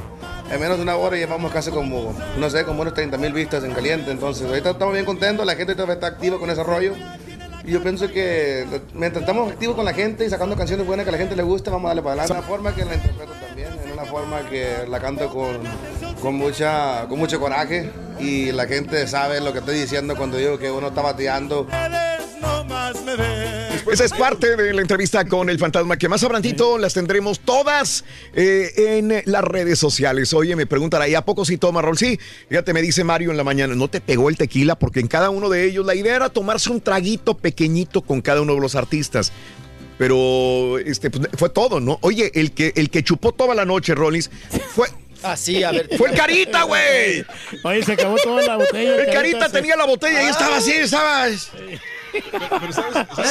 en 0.52 0.60
menos 0.60 0.78
de 0.78 0.84
una 0.84 0.96
hora 0.96 1.16
llevamos 1.16 1.52
casi 1.52 1.70
como, 1.72 2.14
no 2.38 2.50
sé, 2.50 2.66
como 2.66 2.82
unos 2.82 2.94
30 2.94 3.18
mil 3.18 3.34
vistas 3.34 3.64
en 3.64 3.72
caliente. 3.72 4.12
Entonces, 4.12 4.48
ahorita 4.48 4.72
estamos 4.72 4.94
bien 4.94 5.06
contentos, 5.06 5.46
la 5.46 5.56
gente 5.56 5.74
está 5.74 6.08
activa 6.08 6.40
con 6.40 6.50
ese 6.50 6.64
rollo. 6.64 6.94
Y 7.64 7.72
yo 7.72 7.84
pienso 7.84 8.08
que 8.08 8.66
mientras 8.94 9.22
estamos 9.22 9.52
activos 9.52 9.76
con 9.76 9.86
la 9.86 9.94
gente 9.94 10.26
y 10.26 10.30
sacando 10.30 10.56
canciones 10.56 10.88
buenas 10.88 11.04
que 11.04 11.10
a 11.10 11.12
la 11.12 11.18
gente 11.18 11.36
le 11.36 11.44
guste, 11.44 11.70
vamos 11.70 11.86
a 11.86 11.90
darle 11.90 12.02
para 12.02 12.24
adelante. 12.24 12.34
De 12.34 12.40
una 12.40 12.48
forma 12.48 12.74
que 12.74 12.86
la 12.86 12.96
interpreto 12.96 13.34
también, 13.34 13.70
en 13.86 13.92
una 13.92 14.06
forma 14.06 14.42
que 14.50 14.88
la 14.90 15.00
canto 15.00 15.30
con, 15.30 15.60
con, 16.22 16.36
mucha, 16.36 17.06
con 17.08 17.20
mucho 17.20 17.40
coraje. 17.40 17.92
Y 18.20 18.52
la 18.52 18.66
gente 18.66 19.08
sabe 19.08 19.42
lo 19.42 19.54
que 19.54 19.60
estoy 19.60 19.80
diciendo 19.80 20.16
cuando 20.16 20.38
digo 20.38 20.58
que 20.58 20.72
uno 20.72 20.88
está 20.88 21.02
bateando. 21.02 21.68
Esa 23.92 24.06
es 24.06 24.14
parte 24.14 24.56
de 24.56 24.74
la 24.74 24.82
entrevista 24.82 25.26
con 25.26 25.50
el 25.50 25.58
fantasma 25.58 25.98
que 25.98 26.08
más 26.08 26.24
abrantito 26.24 26.78
las 26.78 26.94
tendremos 26.94 27.40
todas 27.40 28.06
eh, 28.36 28.72
en 29.00 29.24
las 29.26 29.44
redes 29.44 29.80
sociales. 29.80 30.34
Oye, 30.34 30.56
me 30.56 30.66
preguntan 30.68 31.02
ahí, 31.02 31.16
¿a 31.16 31.24
poco 31.26 31.44
sí 31.46 31.58
toma 31.58 31.82
Rol? 31.82 31.98
Sí, 31.98 32.20
fíjate, 32.50 32.74
me 32.74 32.82
dice 32.82 33.04
Mario 33.04 33.32
en 33.32 33.38
la 33.38 33.44
mañana, 33.44 33.76
¿no 33.76 33.88
te 33.90 34.00
pegó 34.02 34.30
el 34.30 34.38
tequila? 34.38 34.78
Porque 34.78 35.00
en 35.00 35.08
cada 35.08 35.30
uno 35.32 35.50
de 35.50 35.66
ellos 35.66 35.86
la 35.86 35.96
idea 35.96 36.16
era 36.16 36.30
tomarse 36.30 36.70
un 36.70 36.82
traguito 36.82 37.36
pequeñito 37.36 38.02
con 38.02 38.22
cada 38.22 38.42
uno 38.42 38.54
de 38.56 38.62
los 38.62 38.76
artistas. 38.76 39.32
Pero 39.98 40.78
este, 40.80 41.10
pues, 41.10 41.28
fue 41.38 41.50
todo, 41.50 41.80
¿no? 41.80 41.98
Oye, 42.02 42.32
el 42.36 42.52
que, 42.54 42.72
el 42.76 42.90
que 42.90 43.04
chupó 43.04 43.34
toda 43.34 43.54
la 43.56 43.66
noche, 43.66 43.96
Rollins, 43.96 44.30
fue... 44.74 44.88
Así, 45.22 45.62
a 45.66 45.72
ver. 45.72 45.90
Fue 45.98 46.10
el 46.12 46.16
Carita, 46.16 46.64
güey. 46.64 47.26
Oye, 47.64 47.84
se 47.84 47.92
acabó 47.92 48.16
toda 48.16 48.42
la 48.44 48.56
botella. 48.56 48.96
El 49.04 49.14
Carita 49.14 49.48
se- 49.48 49.52
tenía 49.52 49.76
la 49.76 49.86
botella 49.86 50.24
y 50.24 50.28
estaba 50.28 50.56
así, 50.58 50.72
estaba... 50.72 51.26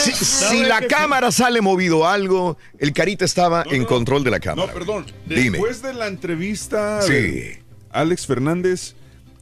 Si, 0.03 0.13
si 0.13 0.63
la 0.65 0.81
cámara 0.87 1.31
sale 1.33 1.61
movido 1.61 2.07
algo, 2.09 2.57
el 2.79 2.93
Carita 2.93 3.25
estaba 3.25 3.65
en 3.71 3.85
control 3.85 4.25
de 4.25 4.31
la 4.31 4.41
cámara. 4.41 4.67
No, 4.69 4.73
perdón. 4.73 5.07
Dime. 5.27 5.51
Después 5.59 5.83
de 5.83 5.95
la 5.95 6.07
entrevista 6.07 7.03
Sí. 7.03 7.13
de 7.13 7.63
Alex 7.91 8.27
Fernández, 8.27 8.95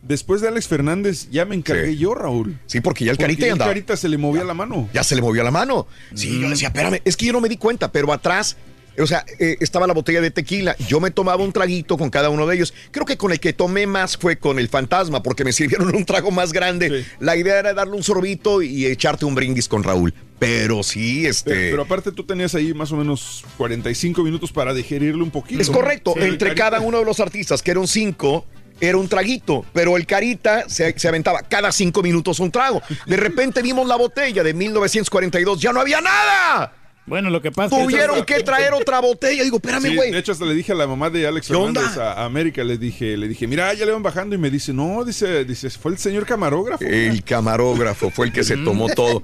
después 0.03 0.41
de 0.41 0.49
Alex 0.49 0.69
Fernández 0.69 1.29
ya 1.31 1.45
me 1.45 1.55
encargué 1.55 1.97
yo, 1.97 2.15
Raúl. 2.15 2.59
Sí, 2.67 2.81
porque 2.81 3.05
ya 3.05 3.11
el 3.13 3.17
Porque 3.17 3.25
Carita 3.25 3.41
ya 3.43 3.47
el 3.47 3.53
andaba. 3.53 3.71
Carita 3.71 3.97
se 3.97 4.09
le 4.09 4.19
movía 4.19 4.45
la 4.45 4.55
mano. 4.55 4.89
Ya 4.93 5.03
se 5.03 5.15
le 5.17 5.23
movió 5.23 5.43
la 5.43 5.51
mano. 5.51 5.87
Sí, 6.15 6.41
yo 6.41 6.49
decía, 6.49 6.69
espérame, 6.69 7.01
es 7.05 7.17
que 7.17 7.27
yo 7.27 7.33
no 7.33 7.41
me 7.41 7.49
di 7.49 7.57
cuenta, 7.57 7.91
pero 7.93 8.13
atrás, 8.13 8.57
o 8.99 9.07
sea, 9.07 9.25
eh, 9.39 9.57
estaba 9.61 9.87
la 9.87 9.95
botella 9.95 10.21
de 10.21 10.31
tequila. 10.31 10.77
Yo 10.89 11.01
me 11.01 11.11
tomaba 11.11 11.43
un 11.43 11.53
traguito 11.53 11.97
con 11.97 12.11
cada 12.11 12.31
uno 12.31 12.47
de 12.47 12.57
ellos. 12.57 12.75
Creo 12.91 13.07
que 13.07 13.17
con 13.17 13.33
el 13.33 13.41
que 13.41 13.53
tomé 13.53 13.87
más 13.87 14.17
fue 14.17 14.37
con 14.39 14.59
el 14.59 14.69
fantasma, 14.69 15.23
porque 15.23 15.45
me 15.45 15.53
sirvieron 15.53 15.95
un 15.95 16.05
trago 16.05 16.31
más 16.31 16.53
grande. 16.53 17.05
La 17.21 17.37
idea 17.37 17.59
era 17.59 17.75
darle 17.75 17.95
un 17.95 18.03
sorbito 18.03 18.63
y 18.63 18.87
echarte 18.87 19.25
un 19.25 19.35
brindis 19.35 19.69
con 19.69 19.83
Raúl. 19.83 20.15
Pero 20.39 20.83
sí, 20.83 21.27
este. 21.27 21.51
Pero, 21.51 21.71
pero 21.71 21.83
aparte 21.83 22.13
tú 22.13 22.25
tenías 22.25 22.55
ahí 22.55 22.75
más 22.75 22.93
o 22.93 22.97
menos 22.97 23.45
45 23.57 24.23
minutos 24.23 24.53
para 24.53 24.75
digerirle 24.75 25.23
un 25.23 25.31
poquito. 25.31 25.61
Es 25.61 25.71
correcto, 25.71 26.15
Sí, 26.15 26.23
entre 26.23 26.55
cada 26.55 26.81
uno 26.81 26.99
de 26.99 27.05
los 27.05 27.21
artistas, 27.21 27.63
que 27.63 27.71
eran 27.71 27.87
cinco, 27.87 28.45
era 28.81 28.99
un 28.99 29.09
traguito, 29.09 29.65
pero 29.73 29.97
el 29.97 30.07
Carita 30.07 30.69
se, 30.69 30.99
se 30.99 31.09
aventaba 31.09 31.43
cada 31.43 31.73
cinco 31.73 32.03
minutos 32.03 32.41
un 32.41 32.51
trago. 32.51 32.83
De 33.07 33.17
repente 33.17 33.63
vimos 33.63 33.87
la 33.87 33.97
botella 33.97 34.43
de 34.43 34.53
1942, 34.53 35.61
ya 35.61 35.73
no 35.73 35.81
había 35.81 36.01
nada. 36.01 36.73
Bueno, 37.07 37.31
lo 37.31 37.41
que 37.41 37.53
pasa 37.53 37.77
Tuvieron 37.81 38.25
que 38.25 38.41
traer 38.43 38.75
otra 38.75 39.01
botella. 39.01 39.45
Digo, 39.45 39.57
espérame, 39.59 39.83
Sí, 39.91 39.95
güey. 39.97 40.11
de 40.11 40.19
hecho, 40.19 40.33
hasta 40.33 40.45
le 40.45 40.55
dije 40.55 40.73
a 40.73 40.75
la 40.75 40.87
mamá 40.89 41.09
de 41.09 41.27
Alex. 41.27 41.47
Fernández 41.47 41.97
a, 41.97 42.15
a 42.15 42.25
América, 42.25 42.65
le 42.65 42.79
dije, 42.79 43.17
le 43.17 43.29
dije, 43.29 43.47
mira, 43.47 43.73
ya 43.75 43.87
le 43.87 43.93
van 43.93 44.03
bajando 44.03 44.35
y 44.35 44.39
me 44.39 44.51
dice, 44.51 44.73
no, 44.73 45.05
dice, 45.05 45.45
dice, 45.45 45.71
fue 45.71 45.93
el 45.93 45.99
señor 45.99 46.27
camarógrafo. 46.27 46.85
El 46.85 47.23
camarógrafo 47.23 48.11
fue 48.11 48.27
el 48.27 48.33
que 48.33 48.43
se 48.43 48.57
tomó 48.57 48.89
todo. 48.89 49.23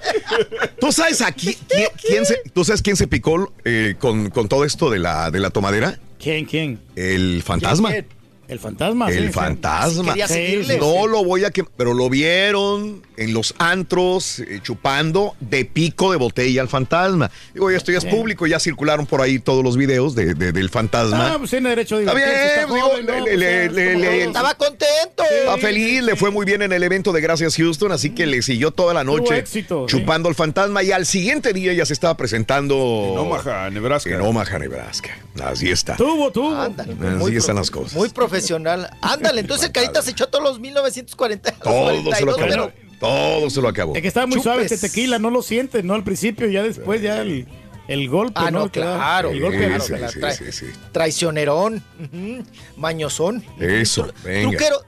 ¿Tú 0.80 0.92
sabes 0.92 1.20
aquí 1.22 1.56
quién, 1.68 1.88
quién 2.06 2.24
se, 2.26 2.36
¿tú 2.52 2.64
sabes 2.64 2.82
quién 2.82 2.96
se 2.96 3.06
picó 3.08 3.52
eh, 3.64 3.96
con, 3.98 4.30
con 4.30 4.48
todo 4.48 4.64
esto 4.64 4.88
de 4.90 4.98
la, 5.00 5.30
de 5.30 5.40
la 5.40 5.50
tomadera? 5.50 5.98
¿Quién, 6.20 6.44
quién? 6.44 6.78
El 6.94 7.42
fantasma. 7.44 7.90
¿Quién, 7.90 8.04
quién? 8.04 8.22
El 8.48 8.58
fantasma. 8.58 9.10
sí, 9.10 9.16
El 9.18 9.26
sí. 9.28 9.32
fantasma. 9.32 10.14
Seguirle. 10.26 10.76
No 10.78 11.06
lo 11.06 11.24
voy 11.24 11.44
a 11.44 11.50
que, 11.50 11.64
pero 11.64 11.94
lo 11.94 12.10
vieron 12.10 13.00
en 13.16 13.32
los 13.32 13.54
antros 13.58 14.40
eh, 14.40 14.60
chupando 14.62 15.34
de 15.40 15.64
pico 15.64 16.10
de 16.12 16.18
botella 16.18 16.60
al 16.60 16.68
fantasma. 16.68 17.30
Digo, 17.54 17.70
esto 17.70 17.92
ya 17.92 17.98
es 17.98 18.04
público, 18.04 18.46
ya 18.46 18.58
circularon 18.60 19.06
por 19.06 19.22
ahí 19.22 19.38
todos 19.38 19.64
los 19.64 19.76
videos 19.76 20.14
de, 20.14 20.34
de- 20.34 20.52
del 20.52 20.68
fantasma. 20.70 21.32
Ah, 21.32 21.38
pues 21.38 21.50
tiene 21.50 21.70
derecho 21.70 21.98
Está 22.00 22.12
divertirse, 22.14 22.42
bien, 22.42 22.60
está 22.60 22.74
digo, 22.74 22.88
joven, 22.88 23.06
¿no? 23.06 23.24
le- 23.24 23.36
le- 23.36 23.66
ya, 23.66 23.72
le- 23.72 23.92
como 23.92 24.00
le- 24.04 24.06
todos. 24.10 24.26
Estaba 24.26 24.54
contento. 24.54 25.22
Está 25.38 25.58
feliz, 25.58 26.02
le 26.02 26.16
fue 26.16 26.30
muy 26.30 26.44
bien 26.44 26.62
en 26.62 26.72
el 26.72 26.82
evento 26.82 27.12
de 27.12 27.20
Gracias 27.20 27.56
Houston, 27.56 27.92
así 27.92 28.10
que 28.10 28.26
le 28.26 28.42
siguió 28.42 28.70
toda 28.72 28.92
la 28.92 29.04
noche 29.04 29.38
éxito, 29.38 29.86
chupando 29.86 30.28
al 30.28 30.34
fantasma 30.34 30.82
y 30.82 30.92
al 30.92 31.06
siguiente 31.06 31.52
día 31.52 31.72
ya 31.72 31.86
se 31.86 31.92
estaba 31.94 32.16
presentando 32.16 32.74
En 33.12 33.18
Omaha, 33.18 33.70
Nebraska. 33.70 34.10
en 34.14 34.20
Omaha, 34.20 34.58
Nebraska. 34.58 35.16
Así 35.42 35.70
está. 35.70 35.96
Tuvo, 35.96 36.30
tuvo. 36.30 36.54
Ándale, 36.54 36.94
Así 37.22 37.36
están 37.36 37.56
las 37.56 37.70
cosas. 37.70 37.94
Muy 37.94 38.08
profesional. 38.32 38.90
Ándale, 39.00 39.40
entonces 39.42 39.66
el 39.66 39.72
Carita 39.72 40.02
se 40.02 40.12
echó 40.12 40.28
todos 40.28 40.44
los 40.44 40.60
1940. 40.60 41.52
Todo 41.52 41.90
se 41.90 41.96
lo 41.96 42.02
42, 42.02 42.34
acabó. 42.34 42.48
pero 42.48 42.72
Todo 42.98 43.50
se 43.50 43.60
lo 43.60 43.68
acabó. 43.68 43.94
Es 43.94 44.02
que 44.02 44.08
estaba 44.08 44.26
muy 44.26 44.40
suave 44.40 44.64
este 44.64 44.78
tequila, 44.78 45.18
no 45.18 45.30
lo 45.30 45.42
sientes, 45.42 45.84
¿no? 45.84 45.94
Al 45.94 46.04
principio, 46.04 46.48
ya 46.48 46.62
después, 46.62 47.02
ya 47.02 47.20
el, 47.20 47.46
el 47.92 48.08
golpe, 48.08 48.40
Ah, 48.42 48.50
no, 48.50 48.68
claro. 48.70 49.30
El 49.30 49.40
golpe 49.40 49.66
claro, 49.68 50.34
sí. 50.50 50.66
Traicionerón, 50.92 51.82
ujú, 52.00 52.44
mañosón. 52.76 53.44
Eso, 53.60 54.10
venga. 54.24 54.50
Truquero, 54.58 54.82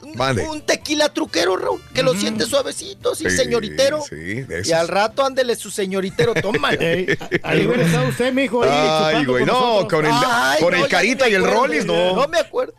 un- 0.50 0.60
tequila 0.62 1.08
truquero, 1.12 1.56
Raúl, 1.56 1.80
que 1.94 2.02
lo 2.02 2.14
siente 2.14 2.44
suavecito, 2.46 3.14
sí, 3.14 3.30
señoritero. 3.30 4.02
sí, 4.08 4.42
de 4.42 4.62
y 4.64 4.72
al 4.72 4.88
rato 4.88 5.24
ándele 5.24 5.56
su 5.56 5.70
señoritero, 5.70 6.34
tómalo. 6.42 6.80
Ey, 6.80 7.06
ahí 7.42 7.66
hubiera 7.66 7.84
estado 7.84 8.08
usted, 8.08 8.32
mijo. 8.32 8.62
ahí 8.64 8.70
Ay, 9.16 9.24
güey, 9.24 9.44
con 9.44 9.54
no, 9.54 9.60
nosotros. 9.60 9.92
con 9.92 10.06
el, 10.06 10.12
Ay, 10.14 10.60
con 10.62 10.72
no, 10.74 10.84
el 10.84 10.90
carita 10.90 11.28
y 11.28 11.34
el 11.34 11.44
Rollis, 11.44 11.84
no. 11.84 12.14
No 12.16 12.28
me 12.28 12.38
acuerdo. 12.38 12.74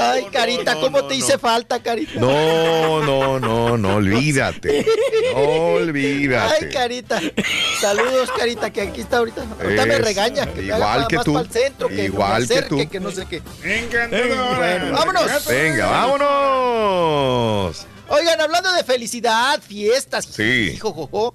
Ay, 0.00 0.24
carita, 0.32 0.74
¿cómo 0.80 1.04
te 1.06 1.14
hice 1.14 1.38
falta, 1.38 1.80
carita? 1.80 2.18
No, 2.20 3.00
no, 3.04 3.38
no, 3.38 3.76
no, 3.78 3.94
olvídate. 3.96 4.84
No 5.32 5.38
olvídate. 5.74 6.64
Ay, 6.66 6.72
carita. 6.72 7.20
Saludos, 7.80 8.30
carita, 8.36 8.70
que 8.72 8.80
aquí 8.80 9.00
está 9.02 9.18
ahorita. 9.18 9.29
Ahorita 9.60 9.86
me 9.86 9.94
Es- 9.94 10.00
regaña. 10.00 10.46
Que 10.46 10.60
me 10.62 10.66
igual 10.76 11.06
que 11.08 11.18
tú, 11.18 11.46
centro, 11.50 11.88
que 11.88 12.04
igual 12.04 12.42
no 12.42 12.48
me 12.48 12.54
que 12.54 12.62
tú. 12.62 12.88
que 12.90 13.00
no 13.00 13.10
sé 13.10 13.26
qué. 13.26 13.42
Encantadora. 13.64 14.56
Bueno, 14.56 14.92
vámonos. 14.92 15.46
Venga, 15.46 15.86
vámonos. 16.60 17.86
Oigan, 18.08 18.40
hablando 18.40 18.72
de 18.72 18.82
felicidad, 18.84 19.60
fiestas, 19.62 20.26
Sí. 20.26 20.72
hijo, 20.74 20.92
jojo, 20.92 21.32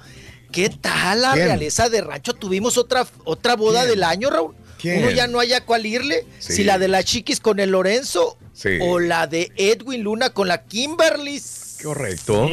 ¿qué 0.52 0.70
tal 0.70 1.22
la 1.22 1.34
¿Quién? 1.34 1.46
realeza 1.48 1.90
de 1.90 2.02
rancho? 2.02 2.34
Tuvimos 2.34 2.78
otra, 2.78 3.08
otra 3.24 3.56
boda 3.56 3.82
¿Quién? 3.82 3.92
del 3.92 4.04
año, 4.04 4.30
Raúl. 4.30 4.56
¿Quién? 4.78 5.00
Uno 5.04 5.10
ya 5.12 5.28
no 5.28 5.40
haya 5.40 5.62
cuál 5.66 5.86
irle. 5.86 6.26
Sí. 6.40 6.54
Si 6.54 6.64
la 6.66 6.78
de 6.78 6.90
la 6.90 7.04
Chiquis 7.04 7.40
con 7.40 7.60
el 7.60 7.72
Lorenzo 7.72 8.38
Sí. 8.54 8.78
o 8.82 9.00
la 9.00 9.26
de 9.28 9.52
Edwin 9.56 10.04
Luna 10.04 10.32
con 10.32 10.48
la 10.50 10.64
Kimberly. 10.64 11.42
Correcto. 11.82 12.50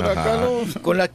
Ajá. 0.00 0.48
Con 0.82 0.96
la 0.98 1.08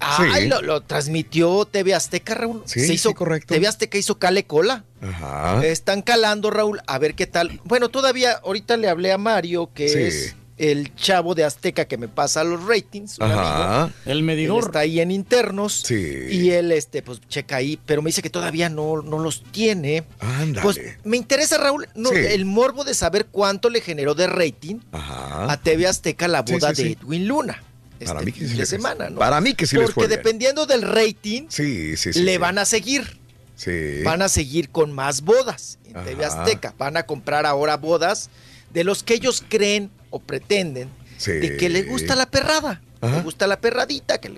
Ay, 0.00 0.42
Sí. 0.44 0.48
lo, 0.48 0.62
lo 0.62 0.80
transmitió 0.82 1.64
TV 1.64 1.94
Azteca, 1.94 2.34
Raúl. 2.34 2.62
Sí, 2.66 2.80
Se 2.80 2.94
hizo, 2.94 3.10
sí, 3.10 3.14
correcto. 3.14 3.54
TV 3.54 3.66
Azteca 3.66 3.98
hizo 3.98 4.18
cale 4.18 4.44
cola. 4.44 4.84
Ajá. 5.00 5.64
Están 5.64 6.02
calando, 6.02 6.50
Raúl, 6.50 6.80
a 6.86 6.98
ver 6.98 7.14
qué 7.14 7.26
tal. 7.26 7.60
Bueno, 7.64 7.88
todavía 7.88 8.40
ahorita 8.44 8.76
le 8.76 8.88
hablé 8.88 9.12
a 9.12 9.18
Mario, 9.18 9.70
que 9.74 9.88
Sí. 9.88 9.98
es 9.98 10.36
el 10.56 10.94
chavo 10.94 11.34
de 11.34 11.42
Azteca 11.42 11.84
que 11.86 11.98
me 11.98 12.06
pasa 12.06 12.44
los 12.44 12.64
ratings. 12.64 13.18
un 13.18 13.24
Ajá. 13.24 13.82
amigo. 13.82 13.94
El 14.06 14.18
Él 14.18 14.22
medidor. 14.22 14.64
está 14.66 14.78
ahí 14.80 15.00
en 15.00 15.10
internos. 15.10 15.82
Sí. 15.84 16.26
Y 16.30 16.50
él, 16.50 16.70
este, 16.70 17.02
pues, 17.02 17.20
checa 17.28 17.56
ahí, 17.56 17.76
pero 17.84 18.02
me 18.02 18.08
dice 18.10 18.22
que 18.22 18.30
todavía 18.30 18.68
no, 18.68 19.02
no 19.02 19.18
los 19.18 19.42
tiene. 19.50 20.04
Ándale. 20.20 20.62
Pues 20.62 20.80
me 21.02 21.16
interesa, 21.16 21.58
Raúl, 21.58 21.88
no, 21.96 22.10
Sí. 22.10 22.16
el 22.16 22.44
morbo 22.44 22.84
de 22.84 22.94
saber 22.94 23.26
cuánto 23.26 23.68
le 23.68 23.80
generó 23.80 24.14
de 24.14 24.28
rating 24.28 24.76
Ajá. 24.92 25.50
a 25.52 25.60
TV 25.60 25.88
Azteca 25.88 26.28
la 26.28 26.44
Sí, 26.46 26.52
boda 26.52 26.72
sí, 26.74 26.82
de 26.84 26.88
sí. 26.90 26.98
Edwin 27.02 27.26
Luna. 27.26 27.60
Para 28.04 28.20
este 28.20 28.24
mí 28.26 28.32
que 28.32 28.40
sí 28.46 28.52
de 28.52 28.58
les- 28.58 28.68
semana, 28.68 29.10
¿no? 29.10 29.18
para 29.18 29.40
mí 29.40 29.54
que 29.54 29.66
sí 29.66 29.76
les 29.76 29.86
Porque 29.90 30.08
bien. 30.08 30.18
dependiendo 30.18 30.66
del 30.66 30.82
rating, 30.82 31.46
Sí, 31.48 31.96
sí, 31.96 32.12
le 32.14 32.38
van 32.38 32.58
a 32.58 32.64
seguir. 32.64 33.18
Sí. 33.56 34.02
Van 34.02 34.20
a 34.22 34.28
seguir 34.28 34.68
con 34.70 34.92
más 34.92 35.20
bodas 35.22 35.78
en 35.86 36.04
TV. 36.04 36.24
Azteca. 36.24 36.74
Van 36.76 36.96
a 36.96 37.04
comprar 37.04 37.46
ahora 37.46 37.76
bodas 37.76 38.28
de 38.72 38.82
los 38.82 39.02
que 39.04 39.14
ellos 39.14 39.44
creen 39.48 39.90
o 40.10 40.18
pretenden 40.18 40.90
de 41.24 41.56
que 41.56 41.68
les 41.68 41.88
gusta 41.88 42.16
la 42.16 42.26
perrada. 42.26 42.82
Ajá. 43.00 43.16
Le 43.16 43.22
gusta 43.22 43.46
la 43.46 43.60
perradita, 43.60 44.18
que 44.18 44.32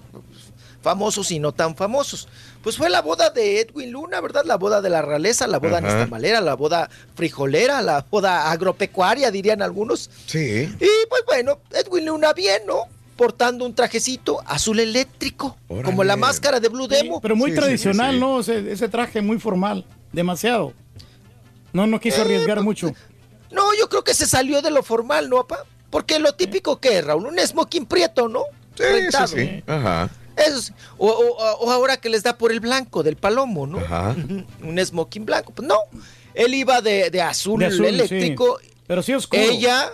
famosos 0.82 1.30
y 1.32 1.38
no 1.40 1.52
tan 1.52 1.74
famosos. 1.74 2.28
Pues 2.62 2.76
fue 2.76 2.90
la 2.90 3.00
boda 3.02 3.30
de 3.30 3.60
Edwin 3.60 3.90
Luna, 3.90 4.20
¿verdad? 4.20 4.44
La 4.44 4.56
boda 4.56 4.80
de 4.80 4.90
la 4.90 5.02
realeza, 5.02 5.46
la 5.46 5.58
boda 5.58 5.78
Ajá. 5.78 5.86
nixtamalera, 5.86 6.40
la 6.40 6.54
boda 6.54 6.88
frijolera, 7.16 7.80
la 7.82 8.04
boda 8.08 8.50
agropecuaria, 8.52 9.30
dirían 9.30 9.62
algunos. 9.62 10.10
Sí. 10.26 10.68
Y 10.78 10.88
pues 11.08 11.22
bueno, 11.26 11.58
Edwin 11.72 12.06
Luna 12.06 12.32
bien, 12.34 12.62
¿no? 12.66 12.82
Portando 13.16 13.64
un 13.64 13.74
trajecito 13.74 14.42
azul 14.46 14.78
eléctrico, 14.78 15.56
Órale. 15.68 15.84
como 15.84 16.04
la 16.04 16.16
máscara 16.16 16.60
de 16.60 16.68
Blue 16.68 16.86
Demo. 16.86 17.20
Pero 17.20 17.34
muy 17.34 17.50
Sí, 17.52 17.56
tradicional, 17.56 18.14
sí. 18.14 18.20
¿no? 18.20 18.40
Ese, 18.40 18.70
ese 18.72 18.88
traje 18.88 19.22
muy 19.22 19.38
formal. 19.38 19.84
Demasiado. 20.12 20.72
No, 21.72 21.86
no 21.86 21.98
quiso 22.00 22.18
Eh, 22.18 22.20
arriesgar 22.22 22.56
pues, 22.58 22.64
mucho. 22.64 22.92
No, 23.50 23.74
yo 23.78 23.88
creo 23.88 24.04
que 24.04 24.12
se 24.14 24.26
salió 24.26 24.60
de 24.62 24.70
lo 24.70 24.82
formal, 24.82 25.28
¿no, 25.30 25.46
papá? 25.46 25.64
Porque 25.90 26.18
lo 26.18 26.34
típico 26.34 26.78
que 26.78 26.98
es, 26.98 27.04
Raúl, 27.04 27.26
un 27.26 27.38
smoking 27.38 27.86
prieto, 27.86 28.28
¿no? 28.28 28.42
Sí, 28.76 28.82
Rentado. 28.82 29.26
sí, 29.28 29.36
sí. 29.36 29.62
Ajá. 29.66 30.10
Eso 30.36 30.58
es- 30.58 30.72
o, 30.98 31.08
o- 31.08 31.58
o 31.64 31.70
ahora 31.70 31.96
que 31.96 32.10
les 32.10 32.22
da 32.22 32.36
por 32.36 32.52
el 32.52 32.60
blanco 32.60 33.02
del 33.02 33.16
palomo, 33.16 33.66
¿no? 33.66 33.78
Ajá. 33.78 34.14
Un 34.62 34.78
smoking 34.84 35.24
blanco. 35.24 35.52
Pues 35.54 35.66
no, 35.66 35.78
él 36.34 36.52
iba 36.54 36.82
de, 36.82 37.08
de 37.10 37.22
azul, 37.22 37.60
De 37.60 37.66
azul, 37.66 37.86
eléctrico. 37.86 38.58
sí. 38.60 38.68
Pero 38.86 39.02
sí 39.02 39.14
oscuro. 39.14 39.40
Ella, 39.42 39.90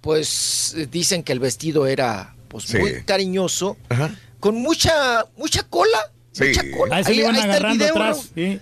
pues 0.00 0.74
dicen 0.90 1.22
que 1.22 1.32
el 1.32 1.40
vestido 1.40 1.86
era 1.86 2.35
pues 2.48 2.64
Sí. 2.64 2.78
muy 2.78 3.02
cariñoso, 3.04 3.76
Ajá. 3.88 4.14
con 4.40 4.56
mucha 4.56 5.24
mucha 5.36 5.62
cola, 5.64 5.98
Sí. 6.32 6.44
mucha 6.48 6.64
cola. 6.76 6.96
Ahí 6.96 7.04
se 7.04 7.10
le 7.10 7.16
iban 7.22 7.36
está 7.36 7.56
el 7.56 7.66
video, 7.78 7.90
atrás. 7.90 8.30
Sí. 8.34 8.60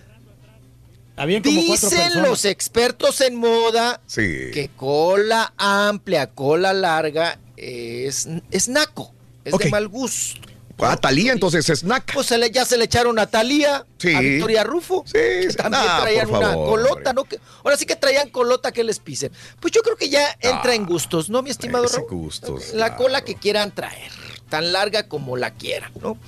Habían 1.16 1.42
como 1.44 1.66
cuatro 1.66 1.90
Dicen 1.90 2.22
los 2.22 2.44
expertos 2.44 3.20
en 3.20 3.36
moda 3.36 4.00
Sí. 4.06 4.50
que 4.52 4.70
cola 4.76 5.52
amplia, 5.56 6.26
cola 6.30 6.72
larga 6.72 7.38
es, 7.56 8.28
es 8.50 8.68
naco, 8.68 9.12
es 9.44 9.54
Ok. 9.54 9.64
de 9.64 9.70
mal 9.70 9.86
gusto. 9.88 10.40
Ah, 10.78 10.96
Talía, 10.96 11.32
entonces 11.32 11.68
es 11.70 11.80
snack. 11.80 12.12
Pues 12.14 12.26
se 12.26 12.36
le- 12.36 12.50
ya 12.50 12.64
se 12.64 12.76
le 12.76 12.84
echaron 12.84 13.18
a 13.18 13.26
Talía, 13.26 13.86
Sí. 13.98 14.12
a 14.14 14.20
Victoria 14.20 14.64
Rufo, 14.64 15.04
Sí, 15.06 15.12
que 15.12 15.48
sí. 15.50 15.56
también 15.56 15.82
Ah, 15.86 15.98
traían 16.02 16.28
una 16.28 16.40
favor, 16.50 16.68
colota. 16.68 17.12
¿no? 17.12 17.24
Que- 17.24 17.38
ahora 17.62 17.76
sí 17.76 17.86
que 17.86 17.96
traían 17.96 18.28
colota 18.30 18.72
que 18.72 18.82
les 18.84 18.98
pisen. 18.98 19.30
Pues 19.60 19.72
yo 19.72 19.82
creo 19.82 19.96
que 19.96 20.08
ya 20.08 20.36
entra 20.40 20.74
en 20.74 20.84
gustos, 20.84 21.30
¿no, 21.30 21.42
mi 21.42 21.50
estimado 21.50 21.84
Ese 21.84 21.98
Raúl? 21.98 22.08
gustos, 22.10 22.72
La 22.74 22.88
claro. 22.88 22.96
cola 23.04 23.24
que 23.24 23.36
quieran 23.36 23.72
traer, 23.74 24.10
tan 24.48 24.72
larga 24.72 25.08
como 25.08 25.36
la 25.36 25.54
quieran, 25.54 25.92
¿no? 26.02 26.18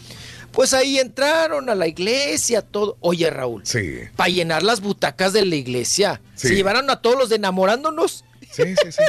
Pues 0.53 0.73
ahí 0.73 0.99
entraron 0.99 1.69
a 1.69 1.75
la 1.75 1.87
iglesia, 1.87 2.63
todo. 2.63 2.97
Oye, 3.01 3.29
Raúl, 3.29 3.67
Sí. 3.67 3.99
para 4.17 4.31
llenar 4.31 4.63
las 4.63 4.81
butacas 4.81 5.33
de 5.35 5.45
la 5.45 5.57
iglesia. 5.57 6.23
Sí. 6.35 6.49
Se 6.49 6.55
llevaron 6.55 6.89
a 6.89 7.03
todos 7.03 7.19
los 7.19 7.29
de 7.29 7.37
enamorándonos. 7.37 8.25
Sí, 8.53 8.63
sí, 8.83 8.93
sí. 8.93 9.03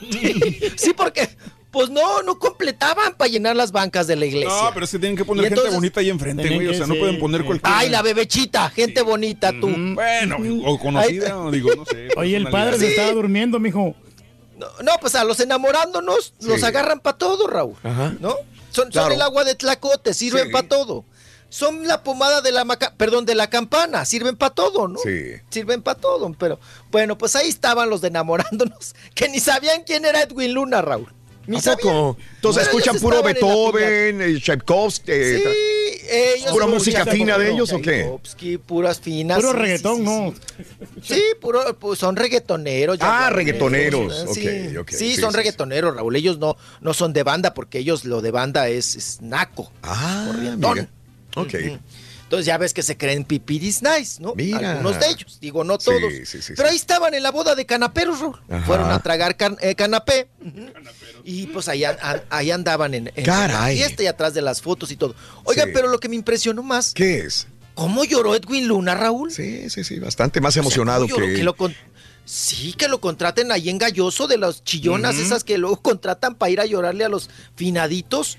sí, 0.76 0.92
porque, 0.94 1.30
pues 1.70 1.90
no, 1.90 2.22
no 2.22 2.38
completaban 2.38 3.14
para 3.14 3.28
llenar 3.30 3.54
las 3.56 3.72
bancas 3.72 4.06
de 4.06 4.16
la 4.16 4.26
iglesia. 4.26 4.48
No, 4.48 4.70
pero 4.72 4.84
es 4.84 4.90
que 4.90 4.98
tienen 4.98 5.16
que 5.16 5.24
poner 5.24 5.44
Y 5.44 5.48
gente 5.48 5.60
entonces- 5.60 5.74
bonita 5.74 6.00
ahí 6.00 6.10
enfrente, 6.10 6.48
güey. 6.54 6.68
O 6.68 6.74
sea, 6.74 6.86
no 6.86 6.94
sí, 6.94 7.00
pueden 7.00 7.18
poner 7.18 7.42
sí. 7.42 7.46
cualquier. 7.46 7.72
Ay, 7.74 7.88
la 7.90 8.02
bebechita, 8.02 8.70
gente 8.70 9.02
bonita, 9.02 9.52
tú. 9.52 9.68
Bueno, 9.94 10.36
o 10.64 10.78
conocida, 10.78 11.38
o 11.38 11.50
digo, 11.50 11.70
no 11.76 11.84
sé. 11.84 12.08
Oye, 12.16 12.36
el 12.36 12.48
padre 12.48 12.78
se 12.78 12.86
Sí. 12.86 12.90
estaba 12.92 13.12
durmiendo, 13.12 13.58
mijo. 13.60 13.94
No, 14.56 14.66
no, 14.82 14.92
pues 15.00 15.14
a 15.14 15.22
los 15.24 15.38
enamorándonos 15.40 16.34
los 16.40 16.62
agarran 16.64 17.00
para 17.00 17.16
todo, 17.18 17.46
Raúl. 17.46 17.76
Ajá. 17.82 18.14
¿No? 18.18 18.34
Son, 18.70 18.90
el 19.12 19.22
agua 19.22 19.44
de 19.44 19.54
tlacote, 19.54 20.14
sirven 20.14 20.46
Sí. 20.46 20.52
para 20.52 20.66
todo. 20.68 21.04
Son 21.50 21.86
la 21.86 22.02
pomada 22.02 22.40
de 22.42 22.52
la 22.52 22.64
maca, 22.64 22.92
perdón, 22.96 23.24
de 23.24 23.34
la 23.34 23.48
campana, 23.48 24.04
sirven 24.04 24.36
para 24.36 24.54
todo, 24.54 24.86
¿no? 24.88 24.98
Sí. 24.98 25.32
Sirven 25.48 25.80
para 25.82 25.98
todo, 25.98 26.30
pero 26.38 26.60
bueno, 26.90 27.16
pues 27.16 27.36
ahí 27.36 27.48
estaban 27.48 27.88
los 27.88 28.00
de 28.02 28.08
enamorándonos, 28.08 28.94
que 29.14 29.28
ni 29.28 29.40
sabían 29.40 29.82
quién 29.84 30.04
era 30.04 30.22
Edwin 30.22 30.52
Luna, 30.54 30.82
Raúl. 30.82 31.12
Ni 31.48 31.56
¿A 31.56 31.60
sabían. 31.62 31.78
poco? 31.82 32.16
Entonces 32.36 32.64
Pero 32.68 32.78
escuchan 32.78 33.00
puro 33.00 33.22
Beethoven, 33.22 34.20
eh, 34.20 34.38
Tchaikovsky. 34.38 35.10
eh, 35.12 35.42
Sí, 35.42 36.06
ellos 36.10 36.52
¿Pura 36.52 36.66
música 36.66 37.06
fina 37.06 37.38
de 37.38 37.50
ellos 37.52 37.72
o 37.72 37.80
qué? 37.80 38.02
Tchaikovsky, 38.02 38.58
puras 38.58 39.00
finas. 39.00 39.38
Puro 39.38 39.52
sí, 39.52 39.56
reggaetón, 39.58 39.96
sí, 39.96 40.02
¿no? 40.02 40.34
Sí, 41.02 41.22
puro, 41.40 41.78
pues 41.78 41.98
son 41.98 42.16
reggaetoneros. 42.16 42.98
Ah, 43.00 43.28
ya, 43.28 43.30
reggaetoneros, 43.30 44.26
Sí, 44.34 44.46
ok, 44.74 44.80
ok, 44.80 44.90
Sí, 44.90 45.14
sí, 45.14 45.20
son 45.20 45.30
sí, 45.30 45.36
reggaetoneros, 45.38 45.96
Raúl. 45.96 46.14
Ellos 46.16 46.38
no, 46.38 46.56
no 46.82 46.92
son 46.92 47.14
de 47.14 47.22
banda 47.22 47.54
porque 47.54 47.78
ellos 47.78 48.04
lo 48.04 48.20
de 48.20 48.30
banda 48.30 48.68
es, 48.68 48.94
es 48.94 49.22
naco. 49.22 49.72
Ah, 49.82 50.30
mira. 50.54 50.86
Ok. 51.34 51.54
Entonces 52.28 52.44
ya 52.44 52.58
ves 52.58 52.74
que 52.74 52.82
se 52.82 52.94
creen 52.98 53.24
pipiris 53.24 53.82
nice, 53.82 54.20
¿no? 54.20 54.34
Mira. 54.34 54.72
Algunos 54.72 55.00
de 55.00 55.06
ellos, 55.08 55.38
digo, 55.40 55.64
no 55.64 55.78
todos. 55.78 56.12
sí, 56.26 56.42
sí, 56.42 56.52
Pero 56.54 56.68
sí. 56.68 56.72
ahí 56.72 56.76
estaban 56.76 57.14
en 57.14 57.22
la 57.22 57.30
boda 57.30 57.54
de 57.54 57.64
canaperos, 57.64 58.20
Raúl. 58.20 58.38
Ajá. 58.50 58.66
Fueron 58.66 58.90
a 58.90 58.98
tragar 59.02 59.34
can- 59.38 59.56
eh, 59.62 59.74
canapé. 59.74 60.28
Ujú. 60.44 60.66
Y 61.24 61.46
pues 61.46 61.68
ahí, 61.68 61.84
ahí 62.28 62.50
andaban 62.50 62.92
en, 62.92 63.10
en 63.16 63.26
la 63.26 63.66
fiesta 63.68 64.02
y 64.02 64.06
atrás 64.08 64.34
de 64.34 64.42
las 64.42 64.60
fotos 64.60 64.90
y 64.92 64.96
todo. 64.96 65.14
Oigan, 65.44 65.70
pero 65.72 65.88
lo 65.88 65.98
que 65.98 66.10
me 66.10 66.16
impresionó 66.16 66.62
más, 66.62 66.92
¿Qué 66.92 67.20
es? 67.20 67.46
¿cómo 67.74 68.04
lloró 68.04 68.34
Edwin 68.34 68.68
Luna, 68.68 68.94
Raúl? 68.94 69.32
Sí, 69.32 69.70
sí, 69.70 69.82
sí, 69.82 69.98
bastante 69.98 70.40
más 70.42 70.50
O 70.50 70.52
sea, 70.54 70.60
emocionado 70.62 71.06
que... 71.06 71.42
lo 71.42 71.56
con- 71.56 71.74
Sí, 72.26 72.74
que 72.74 72.88
lo 72.88 73.00
contraten 73.00 73.50
ahí 73.52 73.70
en 73.70 73.78
Galloso 73.78 74.26
de 74.26 74.36
las 74.36 74.62
chillonas 74.62 75.16
esas 75.16 75.44
que 75.44 75.56
luego 75.56 75.76
contratan 75.82 76.34
para 76.34 76.50
ir 76.52 76.60
a 76.60 76.66
llorarle 76.66 77.06
a 77.06 77.08
los 77.08 77.30
finaditos. 77.56 78.36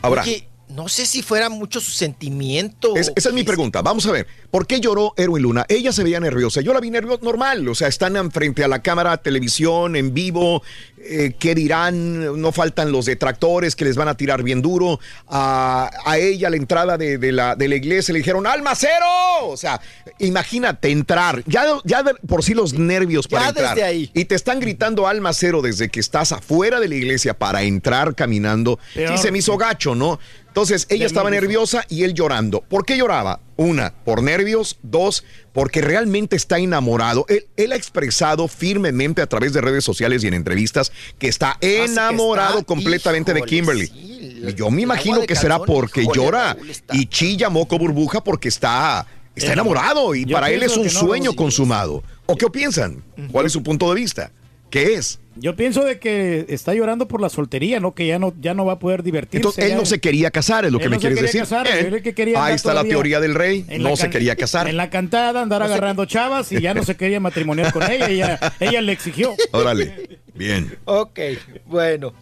Ahora- 0.00 0.22
Oye, 0.22 0.48
no 0.68 0.88
sé 0.88 1.06
si 1.06 1.22
fuera 1.22 1.48
mucho 1.48 1.80
su 1.80 1.90
sentimiento. 1.90 2.94
Es- 2.96 3.12
esa 3.16 3.28
es 3.30 3.34
mi 3.34 3.42
pregunta. 3.44 3.82
Vamos 3.82 4.06
a 4.06 4.12
ver. 4.12 4.26
¿Por 4.50 4.66
qué 4.66 4.80
lloró 4.80 5.12
Erwin 5.16 5.42
Luna? 5.42 5.64
Ella 5.68 5.92
se 5.92 6.02
veía 6.04 6.20
nerviosa. 6.20 6.60
Yo 6.60 6.72
la 6.72 6.80
vi 6.80 6.90
nerviosa 6.90 7.20
normal. 7.22 7.66
O 7.68 7.74
sea, 7.74 7.88
están 7.88 8.16
en- 8.16 8.30
frente 8.30 8.64
a 8.64 8.68
la 8.68 8.80
cámara, 8.82 9.16
televisión, 9.18 9.96
en 9.96 10.14
vivo. 10.14 10.62
Eh, 11.00 11.34
¿Qué 11.38 11.54
dirán? 11.54 12.40
No 12.40 12.50
faltan 12.52 12.90
los 12.92 13.06
detractores 13.06 13.76
que 13.76 13.84
les 13.84 13.96
van 13.96 14.08
a 14.08 14.16
tirar 14.16 14.42
bien 14.42 14.60
duro. 14.62 15.00
A, 15.28 15.90
a 16.04 16.18
ella, 16.18 16.48
a 16.48 16.50
la 16.50 16.56
entrada 16.56 16.98
de, 16.98 17.18
de 17.18 17.32
la, 17.32 17.54
de 17.56 17.68
la 17.68 17.76
iglesia, 17.76 18.12
le 18.12 18.18
dijeron 18.18 18.46
¡Almacero! 18.46 19.06
O 19.44 19.56
sea, 19.56 19.80
imagínate 20.18 20.90
entrar. 20.90 21.42
Ya, 21.46 21.64
ya 21.84 22.02
de 22.02 22.14
por 22.26 22.42
sí 22.44 22.54
los 22.54 22.72
nervios 22.74 23.28
para 23.28 23.44
Ya 23.44 23.48
entrar. 23.50 23.74
desde 23.74 23.86
ahí. 23.86 24.10
Y 24.14 24.24
te 24.24 24.34
están 24.34 24.60
gritando 24.60 25.06
alma 25.06 25.32
cero 25.32 25.62
desde 25.62 25.88
que 25.88 26.00
estás 26.00 26.32
afuera 26.32 26.80
de 26.80 26.88
la 26.88 26.94
iglesia 26.96 27.34
para 27.34 27.62
entrar 27.62 28.14
caminando. 28.14 28.78
Peor. 28.94 29.16
Sí, 29.16 29.22
se 29.22 29.30
me 29.32 29.38
hizo 29.38 29.56
gacho, 29.56 29.94
¿no? 29.94 30.18
Entonces 30.58 30.88
ella 30.90 31.06
estaba 31.06 31.30
nerviosa 31.30 31.84
y 31.88 32.02
él 32.02 32.14
llorando. 32.14 32.62
¿Por 32.62 32.84
qué 32.84 32.96
lloraba? 32.96 33.38
Una, 33.56 33.94
por 34.04 34.24
nervios. 34.24 34.76
Dos, 34.82 35.22
porque 35.52 35.82
realmente 35.82 36.34
está 36.34 36.58
enamorado. 36.58 37.24
Él, 37.28 37.46
él 37.56 37.70
ha 37.70 37.76
expresado 37.76 38.48
firmemente 38.48 39.22
a 39.22 39.28
través 39.28 39.52
de 39.52 39.60
redes 39.60 39.84
sociales 39.84 40.24
y 40.24 40.26
en 40.26 40.34
entrevistas 40.34 40.90
que 41.16 41.28
está 41.28 41.58
que 41.60 41.84
enamorado 41.84 42.58
está, 42.58 42.64
completamente 42.64 43.32
de 43.34 43.42
Kimberly. 43.42 43.86
sí, 43.86 44.42
Y 44.48 44.54
Yo 44.54 44.68
me 44.72 44.82
imagino 44.82 45.20
que 45.20 45.36
será 45.36 45.60
porque 45.60 46.02
híjole, 46.02 46.16
llora 46.16 46.56
y 46.92 47.06
chilla 47.06 47.50
moco 47.50 47.78
burbuja 47.78 48.24
porque 48.24 48.48
está, 48.48 49.06
está 49.36 49.52
enamorado 49.52 50.16
y 50.16 50.24
yo 50.24 50.34
para 50.34 50.50
él 50.50 50.64
es 50.64 50.76
un 50.76 50.86
no, 50.86 50.90
sueño 50.90 51.34
consumado. 51.34 52.02
¿O 52.26 52.34
qué 52.34 52.50
piensan? 52.50 53.04
¿Cuál 53.30 53.46
es 53.46 53.52
su 53.52 53.62
punto 53.62 53.94
de 53.94 54.00
vista? 54.00 54.32
¿Qué 54.70 54.94
es? 54.94 55.18
Yo 55.36 55.54
pienso 55.54 55.84
de 55.84 56.00
que 56.00 56.46
está 56.48 56.74
llorando 56.74 57.06
por 57.06 57.20
la 57.20 57.28
soltería, 57.28 57.78
¿no? 57.78 57.94
Que 57.94 58.06
ya 58.08 58.18
no, 58.18 58.34
ya 58.40 58.54
no 58.54 58.66
va 58.66 58.72
a 58.74 58.78
poder 58.80 59.04
divertirse. 59.04 59.36
Entonces, 59.38 59.64
él 59.64 59.70
ya- 59.70 59.76
no 59.76 59.86
se 59.86 60.00
quería 60.00 60.30
casar, 60.32 60.64
es 60.64 60.72
lo 60.72 60.78
que 60.80 60.88
me 60.88 60.96
no 60.96 61.00
quieres 61.00 61.20
decir. 61.22 61.42
casar, 61.42 61.64
Bien. 61.66 61.94
él 61.94 62.02
que 62.02 62.12
quería 62.12 62.44
Ahí 62.44 62.54
está 62.54 62.74
la 62.74 62.82
teoría 62.84 63.20
del 63.20 63.34
rey. 63.36 63.64
No 63.78 63.96
se 63.96 64.10
quería 64.10 64.34
casar. 64.34 64.68
En 64.68 64.76
la 64.76 64.90
cantada 64.90 65.40
andar 65.40 65.62
agarrando 65.62 66.04
chavas 66.06 66.50
y 66.50 66.60
ya 66.60 66.74
no 66.74 66.82
se 66.82 66.96
quería 66.96 67.20
matrimoniar 67.20 67.72
con 67.72 67.88
ella. 67.88 68.08
Ella, 68.08 68.40
ella 68.58 68.80
le 68.82 68.92
exigió. 68.92 69.34
Órale. 69.52 70.18
Bien. 70.34 70.76
Ok, 70.84 71.18
bueno. 71.66 72.12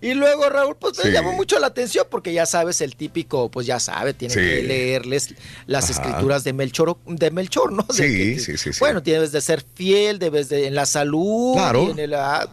Y 0.00 0.14
luego 0.14 0.48
Raúl, 0.48 0.76
pues 0.76 0.96
Sí. 0.96 1.02
me 1.08 1.12
llamó 1.12 1.32
mucho 1.32 1.58
la 1.58 1.68
atención 1.68 2.06
porque 2.10 2.32
ya 2.32 2.46
sabes, 2.46 2.80
el 2.80 2.96
típico, 2.96 3.50
pues 3.50 3.66
ya 3.66 3.80
sabe, 3.80 4.14
tiene 4.14 4.34
Sí. 4.34 4.40
que 4.40 4.62
leerles 4.62 5.34
las 5.66 5.90
Ajá. 5.90 5.92
escrituras 6.02 6.44
de 6.44 6.52
Melchor, 6.52 6.96
de 7.06 7.30
Melchor, 7.30 7.72
¿no? 7.72 7.82
De 7.84 7.94
Sí, 7.94 8.02
que- 8.02 8.38
sí, 8.40 8.56
sí, 8.58 8.72
sí. 8.72 8.78
Bueno, 8.80 9.00
debes 9.00 9.32
de 9.32 9.40
ser 9.40 9.64
fiel, 9.74 10.18
debes 10.18 10.48
de 10.48 10.66
en 10.66 10.74
la 10.74 10.86
salud, 10.86 11.54
Claro. 11.54 11.90
en 11.90 11.98
el, 11.98 12.14
ah, 12.14 12.48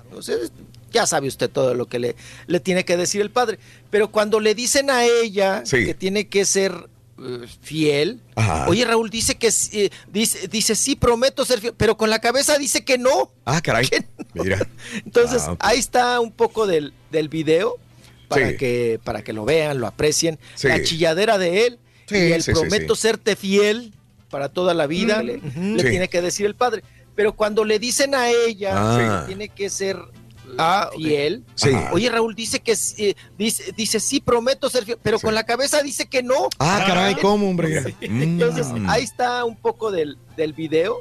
ya 0.92 1.08
sabe 1.08 1.28
usted 1.28 1.50
todo 1.50 1.74
lo 1.74 1.88
que 1.88 1.98
le, 2.00 2.16
le 2.48 2.60
tiene 2.60 2.86
que 2.86 2.98
decir 2.98 3.22
el 3.22 3.32
padre. 3.32 3.58
Pero 3.90 4.12
cuando 4.12 4.40
le 4.40 4.54
dicen 4.56 4.90
a 4.90 5.06
ella 5.06 5.64
Sí. 5.66 5.86
que 5.86 5.94
tiene 5.96 6.28
que 6.28 6.46
ser 6.46 6.88
eh, 7.19 7.45
fiel, 7.61 8.22
Ajá. 8.35 8.67
oye 8.67 8.83
Raúl 8.85 9.09
dice 9.09 9.35
que 9.35 9.51
sí, 9.51 9.83
eh, 9.83 9.90
dice, 10.11 10.48
dice 10.48 10.75
sí 10.75 10.95
prometo 10.95 11.45
ser 11.45 11.59
fiel, 11.61 11.74
pero 11.77 11.95
con 11.98 12.09
la 12.09 12.19
cabeza 12.19 12.58
dice 12.58 12.83
que 12.83 12.98
no. 12.98 13.32
Ah, 13.45 13.61
caray. 13.61 13.88
Mira. 14.33 14.67
Entonces, 15.06 15.43
Ah, 15.48 15.56
ahí 15.59 15.80
está 15.80 16.19
un 16.19 16.32
poco 16.32 16.66
del, 16.67 16.93
del 17.11 17.30
video 17.30 17.77
para, 18.27 18.50
Sí. 18.50 18.58
que, 18.58 19.00
para 19.03 19.24
que 19.24 19.32
lo 19.33 19.45
vean, 19.45 19.80
lo 19.80 19.88
aprecien. 19.88 20.40
Sí. 20.56 20.67
La 20.67 20.82
chilladera 20.82 21.38
de 21.38 21.67
él 21.67 21.80
Sí, 22.08 22.16
y 22.17 22.32
el 22.32 22.43
prometo 22.43 22.95
sí. 22.95 23.01
serte 23.03 23.35
fiel 23.35 23.93
para 24.30 24.50
toda 24.50 24.74
la 24.74 24.88
vida, 24.88 25.22
le, 25.22 25.38
Ujú. 25.38 25.61
le 25.75 25.83
Sí. 25.83 25.90
tiene 25.90 26.08
que 26.08 26.22
decir 26.22 26.45
el 26.48 26.56
padre. 26.56 26.83
Pero 27.16 27.33
cuando 27.33 27.64
le 27.64 27.77
dicen 27.77 28.16
a 28.16 28.30
ella 28.32 28.72
Ah. 28.75 29.22
que 29.22 29.27
tiene 29.27 29.50
que 29.50 29.69
ser 29.69 29.98
fiel, 30.95 31.43
Sí. 31.56 31.69
oye 31.91 32.09
Raúl 32.09 32.35
dice 32.35 32.59
que 32.59 32.75
sí, 32.75 33.15
dice, 33.38 33.72
dice 33.75 33.99
sí 33.99 34.19
prometo 34.19 34.69
ser 34.69 34.85
fiel, 34.85 34.98
pero 35.01 35.19
con 35.19 35.33
la 35.35 35.43
cabeza 35.45 35.82
dice 35.82 36.07
que 36.07 36.23
no. 36.23 36.49
Ah, 36.59 36.83
caray, 36.85 37.15
¿cómo, 37.15 37.49
hombre? 37.49 37.95
Entonces 38.01 38.67
Mm. 38.67 38.90
ahí 38.90 39.03
está 39.03 39.43
un 39.45 39.56
poco 39.56 39.91
del, 39.91 40.17
del 40.38 40.53
video 40.53 40.98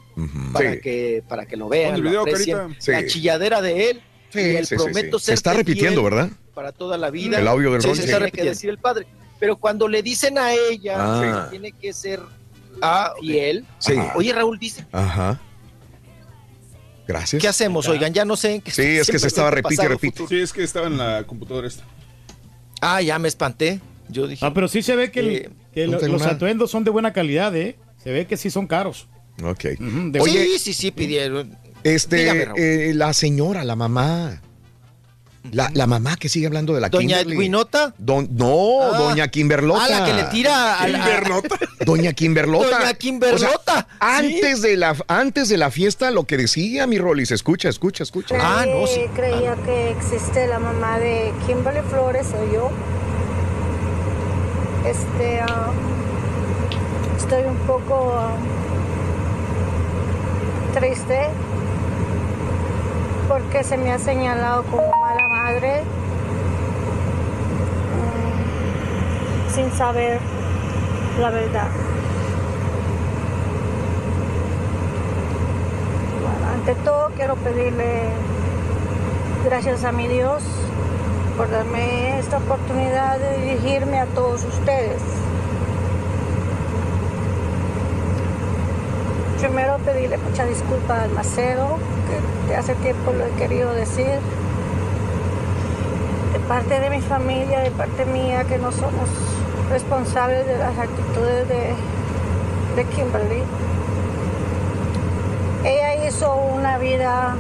para 0.53 0.73
Sí. 0.75 0.81
que 0.81 1.23
para 1.29 1.47
que 1.47 1.57
lo 1.57 1.69
vean, 1.69 1.95
el 1.97 2.03
lo 2.03 2.25
video. 2.25 2.67
Sí. 2.79 2.91
la 2.93 3.07
chilladera 3.07 3.61
de 3.61 3.91
él 3.91 4.03
Sí, 4.33 4.41
y 4.41 4.57
el 4.57 4.67
prometo 4.67 5.19
sí. 5.19 5.25
Se 5.25 5.27
ser 5.27 5.35
está 5.35 5.53
repitiendo, 5.53 6.03
¿verdad? 6.03 6.31
para 6.55 6.73
toda 6.73 6.97
la 6.99 7.11
vida. 7.11 7.39
El 7.39 7.49
audio 7.49 7.73
del 7.73 7.81
se 7.83 7.95
sí. 7.95 8.01
está 8.05 8.19
repitiendo. 8.19 8.51
decir 8.51 8.71
el 8.71 8.79
padre. 8.79 9.07
Pero 9.41 9.57
cuando 9.57 9.89
le 9.89 10.03
dicen 10.03 10.39
a 10.39 10.53
ella 10.53 10.97
Ah. 10.99 11.45
que 11.45 11.51
tiene 11.59 11.73
que 11.73 11.93
ser 11.93 12.21
fiel, 13.21 13.65
Sí. 13.79 13.95
oye 14.15 14.33
Raúl 14.33 14.59
dice, 14.59 14.87
Ajá. 14.93 15.41
Gracias. 17.13 17.41
¿qué 17.43 17.49
hacemos? 17.49 17.87
Oigan, 17.89 18.13
ya 18.13 18.25
no 18.25 18.37
sé 18.37 18.63
Sí, 18.67 18.83
es 18.83 19.09
que 19.11 19.19
se 19.19 19.27
estaba 19.27 19.51
repite 19.51 19.87
repite. 19.89 20.11
futuro. 20.17 20.29
Sí, 20.29 20.41
es 20.43 20.53
que 20.53 20.63
estaba 20.63 20.87
en 20.87 20.97
la 20.99 21.25
computadora 21.25 21.69
esta. 21.69 21.85
Ah, 22.81 23.01
ya 23.03 23.19
me 23.19 23.29
espanté. 23.29 23.81
Yo 24.09 24.27
dije. 24.27 24.45
Ah, 24.45 24.53
pero 24.53 24.69
sí 24.69 24.83
se 24.83 24.97
ve 24.97 25.11
que, 25.11 25.21
el- 25.21 25.51
que 25.73 25.87
no 25.87 25.93
lo- 25.93 25.99
tengo 25.99 26.13
los 26.15 26.23
nada. 26.23 26.35
atuendos 26.35 26.71
son 26.71 26.85
de 26.85 26.91
buena 26.91 27.13
calidad, 27.13 27.55
¿eh? 27.57 27.77
Se 28.03 28.11
ve 28.11 28.27
que 28.27 28.37
sí 28.37 28.51
son 28.51 28.67
caros. 28.67 29.09
Ok. 29.43 29.63
de- 29.65 30.21
Oye, 30.21 30.45
sí, 30.45 30.59
sí, 30.59 30.75
sí, 30.75 30.91
pidieron. 30.91 31.57
este, 31.85 32.17
Dígame, 32.17 32.49
eh, 32.57 32.93
la 32.95 33.13
señora, 33.13 33.65
la 33.65 33.77
mamá. 33.77 34.43
La, 35.51 35.71
la 35.75 35.87
mamá 35.89 36.17
que 36.17 36.29
sigue 36.29 36.47
hablando 36.47 36.73
de 36.73 36.81
la 36.81 36.89
Doña 36.89 37.17
Kimberly. 37.19 37.35
Edwinota. 37.35 37.95
Don, 37.99 38.29
no, 38.33 38.81
Ah. 38.93 38.97
doña 38.99 39.27
Kimberlota. 39.29 39.85
Ah, 39.85 39.89
la 39.89 40.05
que 40.05 40.13
le 40.15 40.23
tira 40.25 40.79
a 40.79 40.87
la- 40.87 40.99
Doña 41.85 42.13
Kimberlota. 42.13 42.79
Doña 42.79 42.95
Kimberlota, 42.95 43.73
O 43.73 43.75
sea, 43.75 43.87
antes, 43.99 44.63
de 44.63 44.77
la, 44.77 44.95
antes 45.09 45.49
de 45.49 45.57
la 45.57 45.71
fiesta, 45.73 46.13
lo 46.13 46.25
que 46.25 46.37
decía 46.37 46.87
mi 46.87 46.99
Rolis, 46.99 47.33
escucha, 47.33 47.69
escucha, 47.69 48.05
escucha. 48.05 48.37
Ah, 48.41 48.65
Nadie 48.67 49.11
creía 49.15 49.57
que 49.65 49.91
existe 49.91 50.47
la 50.47 50.61
mamá 50.61 50.99
de 51.01 51.33
Kimberly 51.47 51.81
Flores, 51.91 52.29
soy 52.29 52.53
yo. 52.55 52.71
Este, 54.87 55.41
ah, 55.41 55.71
estoy 57.17 57.43
un 57.45 57.57
poco 57.67 58.15
ah, 58.17 58.31
triste 60.79 61.19
porque 63.29 63.63
se 63.65 63.77
me 63.77 63.93
ha 63.93 63.99
señalado 63.99 64.63
como 64.65 64.91
mala 64.91 65.29
mm, 65.51 65.59
sin 69.55 69.71
saber 69.73 70.21
la 71.21 71.31
verdad. 71.31 71.69
Bueno, 76.23 76.47
ante 76.55 76.75
todo 76.85 77.11
quiero 77.17 77.35
pedirle 77.37 78.03
gracias 79.45 79.85
a 79.85 79.93
mi 79.93 80.07
Dios 80.07 80.43
por 81.37 81.51
darme 81.51 82.19
esta 82.19 82.39
oportunidad 82.39 83.19
de 83.19 83.39
dirigirme 83.39 83.99
a 83.99 84.07
todos 84.07 84.45
ustedes. 84.45 85.03
Primero 89.41 89.79
pedirle 89.79 90.19
mucha 90.19 90.47
disculpa 90.47 91.03
al 91.03 91.11
Macero, 91.11 91.79
que 92.47 92.55
hace 92.55 92.77
tiempo 92.77 93.13
lo 93.13 93.27
he 93.27 93.31
querido 93.31 93.75
decir. 93.75 94.21
Parte 96.49 96.81
de 96.81 96.91
mi 96.91 97.01
familia, 97.01 97.61
de 97.61 97.71
parte 97.71 98.05
mía, 98.05 98.45
que 98.45 98.59
no 98.59 98.73
somos 98.73 99.09
responsables 99.71 100.47
de 100.47 100.59
las 100.59 100.77
actitudes 100.79 101.49
de, 101.49 101.75
de 102.77 102.85
Kimberly. 102.91 103.43
Ella 105.65 106.07
hizo 106.07 106.35
una 106.35 106.79
vida 106.79 107.37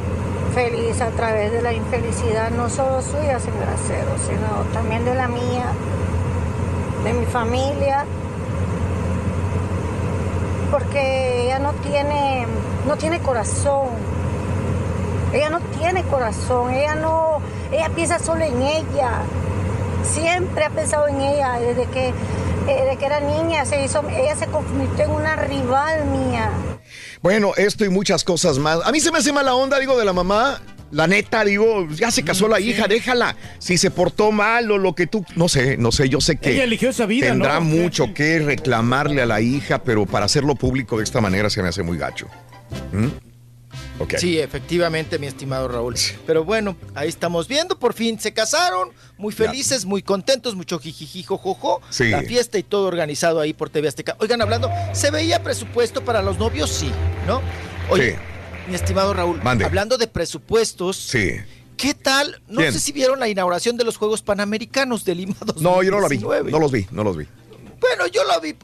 feliz 0.54 1.00
a 1.00 1.08
través 1.10 1.52
de 1.52 1.62
la 1.62 1.72
infelicidad, 1.72 2.50
no 2.50 2.68
solo 2.68 3.02
suya, 3.02 3.38
señor 3.40 3.68
Acero, 3.74 4.12
sino 4.26 4.64
también 4.72 5.04
de 5.04 5.14
la 5.14 5.28
mía, 5.28 5.66
de 7.04 7.12
mi 7.12 7.26
familia, 7.26 8.04
porque 10.70 11.44
ella 11.44 11.58
no 11.58 11.72
tiene, 11.74 12.46
no 12.86 12.96
tiene 12.96 13.20
corazón. 13.20 14.11
Ella 15.32 15.50
no 15.50 15.60
tiene 15.78 16.02
corazón, 16.04 16.72
ella 16.74 16.94
no, 16.94 17.40
ella 17.72 17.88
piensa 17.94 18.18
solo 18.18 18.44
en 18.44 18.60
ella. 18.60 19.22
Siempre 20.04 20.64
ha 20.64 20.70
pensado 20.70 21.08
en 21.08 21.20
ella 21.20 21.58
desde 21.58 21.86
que, 21.90 22.08
eh, 22.08 22.12
desde 22.66 22.96
que 22.98 23.06
era 23.06 23.20
niña, 23.20 23.64
se 23.64 23.82
hizo, 23.82 24.02
ella 24.10 24.36
se 24.36 24.46
convirtió 24.46 25.04
en 25.04 25.10
una 25.10 25.36
rival 25.36 26.04
mía. 26.06 26.50
Bueno, 27.22 27.52
esto 27.56 27.84
y 27.84 27.88
muchas 27.88 28.24
cosas 28.24 28.58
más. 28.58 28.80
A 28.84 28.92
mí 28.92 29.00
se 29.00 29.10
me 29.10 29.18
hace 29.18 29.32
mala 29.32 29.54
onda, 29.54 29.78
digo, 29.78 29.98
de 29.98 30.04
la 30.04 30.12
mamá. 30.12 30.60
La 30.90 31.06
neta, 31.06 31.42
digo, 31.42 31.88
ya 31.88 32.10
se 32.10 32.22
casó 32.22 32.48
la 32.48 32.60
hija, 32.60 32.86
déjala. 32.86 33.34
Si 33.58 33.78
se 33.78 33.90
portó 33.90 34.30
mal 34.30 34.70
o 34.70 34.76
lo 34.76 34.94
que 34.94 35.06
tú. 35.06 35.24
No 35.36 35.48
sé, 35.48 35.78
no 35.78 35.90
sé, 35.90 36.10
yo 36.10 36.20
sé 36.20 36.36
que. 36.36 36.50
Ella 36.50 36.64
eligió 36.64 36.90
esa 36.90 37.06
vida, 37.06 37.28
Tendrá 37.28 37.54
¿no? 37.54 37.62
mucho 37.62 38.12
que 38.12 38.38
reclamarle 38.40 39.22
a 39.22 39.26
la 39.26 39.40
hija, 39.40 39.82
pero 39.82 40.04
para 40.04 40.26
hacerlo 40.26 40.54
público 40.54 40.98
de 40.98 41.04
esta 41.04 41.22
manera 41.22 41.48
se 41.48 41.62
me 41.62 41.68
hace 41.68 41.82
muy 41.82 41.96
gacho. 41.96 42.26
¿Mm? 42.92 43.31
Sí, 44.18 44.38
efectivamente, 44.38 45.18
mi 45.18 45.26
estimado 45.26 45.68
Raúl. 45.68 45.94
Pero 46.26 46.44
bueno, 46.44 46.76
ahí 46.94 47.08
estamos 47.08 47.48
viendo, 47.48 47.78
por 47.78 47.94
fin 47.94 48.18
se 48.20 48.32
casaron, 48.32 48.90
muy 49.18 49.32
felices, 49.32 49.84
muy 49.84 50.02
contentos, 50.02 50.54
mucho 50.54 50.78
jijiji, 50.78 51.22
jojojo, 51.22 51.80
Sí. 51.90 52.08
la 52.10 52.22
fiesta 52.22 52.58
y 52.58 52.62
todo 52.62 52.86
organizado 52.86 53.40
ahí 53.40 53.52
por 53.52 53.70
TV 53.70 53.88
Azteca. 53.88 54.16
Oigan, 54.20 54.40
hablando, 54.42 54.70
¿se 54.92 55.10
veía 55.10 55.42
presupuesto 55.42 56.04
para 56.04 56.22
los 56.22 56.38
novios? 56.38 56.70
Sí, 56.70 56.90
¿no? 57.26 57.40
Oye, 57.90 58.16
mi 58.68 58.74
estimado 58.74 59.12
Raúl, 59.12 59.42
Mande. 59.42 59.64
hablando 59.64 59.98
de 59.98 60.06
presupuestos, 60.06 60.96
Sí. 60.96 61.32
¿qué 61.76 61.94
tal? 61.94 62.40
No 62.48 62.60
Bien. 62.60 62.72
sé 62.72 62.78
si 62.80 62.92
vieron 62.92 63.18
la 63.20 63.28
inauguración 63.28 63.76
de 63.76 63.84
los 63.84 63.96
Juegos 63.96 64.22
Panamericanos 64.22 65.04
de 65.04 65.14
Lima 65.14 65.34
2019. 65.40 65.62
No, 65.62 65.82
yo 65.82 65.90
no 65.90 66.00
la 66.00 66.08
vi. 66.08 66.18
No 66.50 66.58
los 66.58 66.70
vi, 66.72 66.86
no 66.90 67.04
los 67.04 67.16
vi. 67.16 67.26
Bueno, 67.80 68.06
yo 68.06 68.22
la 68.24 68.38
vi, 68.38 68.54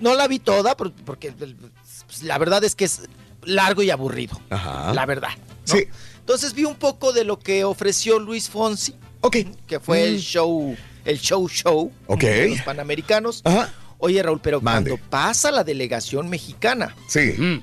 no 0.00 0.14
la 0.14 0.28
vi 0.28 0.38
toda, 0.38 0.76
por- 0.76 0.92
porque 0.92 1.32
pues, 1.32 2.22
la 2.22 2.36
verdad 2.38 2.62
es 2.64 2.74
que 2.74 2.84
es 2.84 3.00
largo 3.44 3.82
y 3.82 3.90
aburrido. 3.90 4.40
Ajá. 4.50 4.92
La 4.94 5.06
verdad. 5.06 5.30
¿no? 5.68 5.74
Entonces 6.20 6.52
vi 6.54 6.64
un 6.64 6.76
poco 6.76 7.12
de 7.12 7.24
lo 7.24 7.38
que 7.38 7.64
ofreció 7.64 8.18
Luis 8.18 8.48
Fonsi. 8.48 8.94
Que 9.66 9.80
fue 9.80 10.04
el 10.04 10.16
Mm. 10.16 10.20
show, 10.20 10.76
el 11.04 11.18
show 11.18 11.48
show 11.48 11.92
Ok. 12.06 12.20
de 12.20 12.48
los 12.50 12.60
panamericanos. 12.62 13.42
Ajá. 13.44 13.72
Oye, 13.98 14.22
Raúl, 14.22 14.40
pero 14.40 14.60
Mande. 14.60 14.90
cuando 14.90 15.10
pasa 15.10 15.50
la 15.50 15.64
delegación 15.64 16.28
mexicana, 16.30 16.94
Sí. 17.08 17.62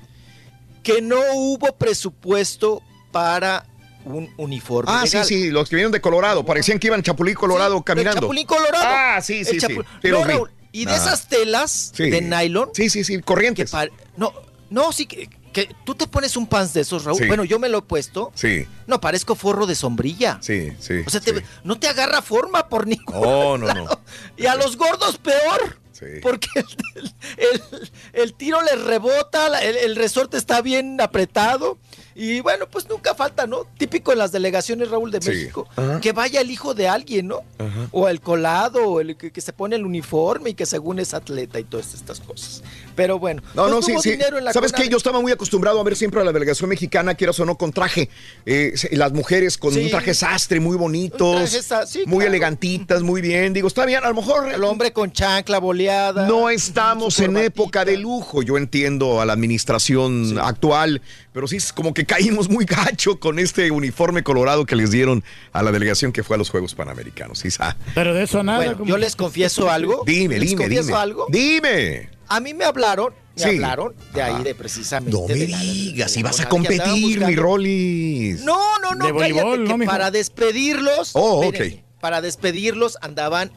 que 0.83 1.01
no 1.01 1.17
hubo 1.33 1.73
presupuesto 1.77 2.81
para 3.11 3.65
un 4.03 4.29
uniforme. 4.37 4.91
Ah, 4.93 5.01
sí, 5.05 5.13
legal. 5.13 5.25
sí, 5.25 5.49
los 5.49 5.69
que 5.69 5.77
vinieron 5.77 5.91
de 5.91 6.01
Colorado. 6.01 6.45
Parecían 6.45 6.77
que 6.77 6.87
iban 6.87 7.01
Chapulín 7.01 7.35
Colorado 7.35 7.81
caminando. 7.83 8.21
Chapulín 8.21 8.45
Colorado. 8.45 8.85
Ah, 8.87 9.21
sí, 9.21 9.43
sí, 9.45 9.59
sí. 9.59 9.67
Sí, 10.01 10.09
No. 10.09 10.23
Raúl, 10.23 10.51
y 10.71 10.85
de 10.85 10.91
Ah. 10.91 10.95
esas 10.97 11.27
telas 11.29 11.91
Sí. 11.95 12.09
de 12.09 12.21
nylon. 12.21 12.69
Sí, 12.73 12.89
sí, 12.89 13.03
sí, 13.03 13.19
corrientes. 13.21 13.71
no, 14.17 14.33
no, 14.69 14.91
sí, 14.91 15.05
que, 15.07 15.29
que 15.55 15.73
tú 15.85 15.95
te 15.95 16.05
pones 16.05 16.35
un 16.35 16.47
pants 16.47 16.73
de 16.73 16.81
esos, 16.81 17.05
Raúl. 17.05 17.17
Sí. 17.17 17.27
Bueno, 17.27 17.45
yo 17.45 17.59
me 17.59 17.69
lo 17.69 17.77
he 17.77 17.81
puesto. 17.81 18.31
Sí, 18.35 18.67
No, 18.87 18.99
parezco 18.99 19.35
forro 19.35 19.65
de 19.65 19.73
sombrilla. 19.75 20.37
sí, 20.41 20.73
sí. 20.81 20.95
O 21.07 21.09
sea, 21.09 21.21
te- 21.21 21.43
no 21.63 21.79
te 21.79 21.87
agarra 21.87 22.21
forma 22.21 22.67
por 22.67 22.85
ningún 22.85 23.15
Oh, 23.15 23.57
no, 23.57 23.73
no. 23.73 23.87
Y 24.35 24.45
a 24.47 24.55
los 24.55 24.75
gordos 24.75 25.17
peor. 25.17 25.79
Porque 26.21 26.49
el, 26.97 27.13
el- 27.37 27.91
el 28.11 28.33
tiro 28.33 28.61
les 28.61 28.81
rebota, 28.83 29.47
el 29.61 29.95
resorte 29.95 30.35
está 30.37 30.61
bien 30.61 30.99
apretado. 30.99 31.77
Y 32.17 32.39
bueno, 32.39 32.65
pues 32.69 32.87
nunca 32.87 33.13
falta, 33.13 33.45
¿no? 33.45 33.65
Típico 33.77 34.13
en 34.13 34.19
las 34.19 34.31
delegaciones, 34.31 34.89
Raúl, 34.89 35.11
de 35.11 35.21
Sí. 35.21 35.29
México, 35.31 35.67
Ajá. 35.75 35.99
que 35.99 36.13
vaya 36.13 36.39
el 36.39 36.49
hijo 36.49 36.73
de 36.73 36.87
alguien, 36.87 37.27
¿no? 37.27 37.41
Ajá. 37.57 37.89
O 37.91 38.07
el 38.07 38.21
colado, 38.21 38.87
o 38.87 39.01
el 39.01 39.17
que, 39.17 39.31
que 39.31 39.41
se 39.41 39.51
pone 39.51 39.75
el 39.75 39.85
uniforme 39.85 40.51
y 40.51 40.53
que 40.53 40.65
según 40.65 40.99
es 40.99 41.13
atleta 41.13 41.59
y 41.59 41.65
todas 41.65 41.93
estas 41.93 42.21
cosas. 42.21 42.63
Pero 42.95 43.19
bueno, 43.19 43.41
No, 43.53 43.63
pues 43.63 43.71
no, 43.71 43.81
sí, 43.81 43.93
sí. 44.01 44.11
dinero 44.11 44.37
en 44.37 44.45
la 44.45 44.53
¿Sabes 44.53 44.71
qué? 44.71 44.87
Yo 44.87 44.95
estaba 44.95 45.19
muy 45.19 45.33
acostumbrado 45.33 45.77
a 45.79 45.83
ver 45.83 45.97
siempre 45.97 46.21
a 46.21 46.23
la 46.23 46.31
delegación 46.31 46.69
mexicana, 46.69 47.15
quieras 47.15 47.37
o 47.41 47.45
no, 47.45 47.57
con 47.57 47.73
traje. 47.73 48.09
Eh, 48.45 48.73
las 48.91 49.11
mujeres 49.11 49.57
con 49.57 49.75
un 49.75 49.89
traje 49.89 50.13
sastre, 50.13 50.61
muy 50.61 50.77
bonitos, 50.77 51.51
traje 51.67 51.99
muy 52.05 52.19
claro. 52.19 52.29
elegantitas, 52.29 53.03
muy 53.03 53.21
bien. 53.21 53.51
Digo, 53.51 53.67
está 53.67 53.85
bien, 53.85 54.05
a 54.05 54.07
lo 54.07 54.15
mejor... 54.15 54.53
El 54.53 54.63
hombre 54.63 54.93
con 54.93 55.11
chancla 55.11 55.59
boleada. 55.59 56.27
No 56.27 56.49
estamos 56.49 57.19
en 57.19 57.35
época 57.35 57.83
de 57.83 57.97
lujo, 57.97 58.41
yo 58.41 58.57
entiendo 58.57 59.19
a 59.19 59.25
la 59.25 59.33
administración 59.33 60.39
actual, 60.39 61.01
pero 61.35 61.47
sí 61.47 61.57
es 61.57 61.73
como 61.73 61.93
que 61.93 62.05
caímos 62.05 62.47
muy 62.47 62.63
gacho 62.63 63.19
con 63.19 63.39
este 63.39 63.69
uniforme 63.69 64.23
colorado 64.23 64.65
que 64.65 64.77
les 64.77 64.89
dieron 64.89 65.21
a 65.51 65.61
la 65.63 65.73
delegación 65.73 66.13
que 66.13 66.23
fue 66.23 66.37
a 66.37 66.39
los 66.39 66.49
Juegos 66.49 66.73
Panamericanos. 66.75 67.39
Sí, 67.39 67.49
Pero 67.93 68.13
de 68.13 68.23
eso 68.23 68.41
nada. 68.41 68.59
Bueno, 68.59 68.77
como- 68.77 68.89
yo 68.89 68.97
les 68.97 69.17
confieso 69.17 69.69
algo. 69.69 70.03
Dime, 70.07 70.39
¿Les 70.39 70.51
dime, 70.51 70.61
confieso 70.63 70.87
dime. 70.87 70.97
algo? 70.97 71.27
Dime. 71.29 72.09
A 72.29 72.39
mí 72.39 72.53
me 72.53 72.63
hablaron, 72.63 73.13
me 73.35 73.43
Sí. 73.43 73.49
hablaron 73.49 73.93
de 74.13 74.23
ahí, 74.23 74.43
de 74.43 74.55
precisamente. 74.55 75.11
No 75.19 75.27
me 75.27 75.33
de 75.35 75.47
la- 75.49 75.59
digas, 75.59 76.09
si 76.11 76.23
vas 76.23 76.39
a 76.39 76.47
competir, 76.47 77.19
mi. 77.25 77.35
Rollis. 77.35 78.39
No, 78.45 78.79
no, 78.79 78.95
no, 78.95 79.07
De 79.07 79.11
cállate, 79.11 79.43
voleibol, 79.43 79.67
que 79.67 79.77
¿no, 79.77 79.85
para 79.85 80.11
despedirlos. 80.11 81.11
Oh, 81.15 81.45
ok. 81.47 81.57
Para 81.99 82.21
despedirlos 82.21 82.97
andaban, 83.01 83.51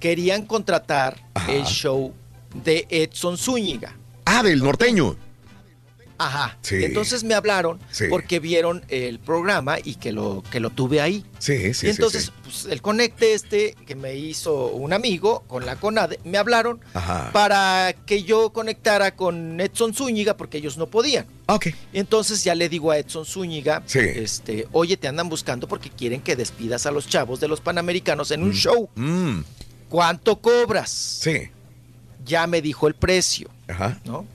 querían 0.00 0.44
contratar 0.44 1.22
el 1.48 1.64
show 1.66 2.12
de 2.64 2.84
Edson 2.90 3.38
Zúñiga. 3.38 3.96
Ah, 4.24 4.42
del 4.42 4.58
norteño. 4.60 5.16
Ajá. 6.18 6.56
Sí. 6.62 6.76
Entonces 6.82 7.24
me 7.24 7.34
hablaron 7.34 7.78
Sí. 7.90 8.04
porque 8.08 8.40
vieron 8.40 8.84
el 8.88 9.18
programa 9.18 9.76
y 9.82 9.96
que 9.96 10.12
lo, 10.12 10.42
que 10.50 10.60
lo 10.60 10.70
tuve 10.70 11.00
ahí. 11.00 11.24
Sí, 11.38 11.74
sí, 11.74 11.86
y 11.86 11.90
entonces, 11.90 12.24
sí, 12.26 12.30
pues, 12.42 12.64
el 12.66 12.80
conecte 12.80 13.34
este 13.34 13.74
que 13.86 13.94
me 13.94 14.14
hizo 14.16 14.68
un 14.68 14.92
amigo 14.94 15.44
con 15.46 15.66
la 15.66 15.76
CONADE, 15.76 16.18
me 16.24 16.38
hablaron 16.38 16.80
Ajá. 16.94 17.30
para 17.32 17.94
que 18.06 18.22
yo 18.22 18.50
conectara 18.54 19.14
con 19.14 19.60
Edson 19.60 19.92
Zúñiga 19.94 20.36
porque 20.36 20.58
ellos 20.58 20.78
no 20.78 20.86
podían. 20.86 21.26
Ok. 21.48 21.68
Entonces 21.92 22.42
ya 22.44 22.54
le 22.54 22.68
digo 22.68 22.90
a 22.90 22.98
Edson 22.98 23.24
Zúñiga, 23.26 23.82
este, 23.94 24.66
oye, 24.72 24.96
te 24.96 25.08
andan 25.08 25.28
buscando 25.28 25.68
porque 25.68 25.90
quieren 25.90 26.22
que 26.22 26.34
despidas 26.34 26.86
a 26.86 26.90
los 26.90 27.06
chavos 27.08 27.40
de 27.40 27.48
los 27.48 27.60
Panamericanos 27.60 28.30
en 28.30 28.42
un 28.42 28.52
show. 28.54 28.88
Mm, 28.94 29.40
¿Cuánto 29.88 30.40
cobras? 30.40 30.90
sí. 30.90 31.50
Ya 32.24 32.48
me 32.48 32.60
dijo 32.60 32.88
el 32.88 32.94
precio, 32.94 33.48
Ajá. 33.68 34.00
¿no? 34.04 34.26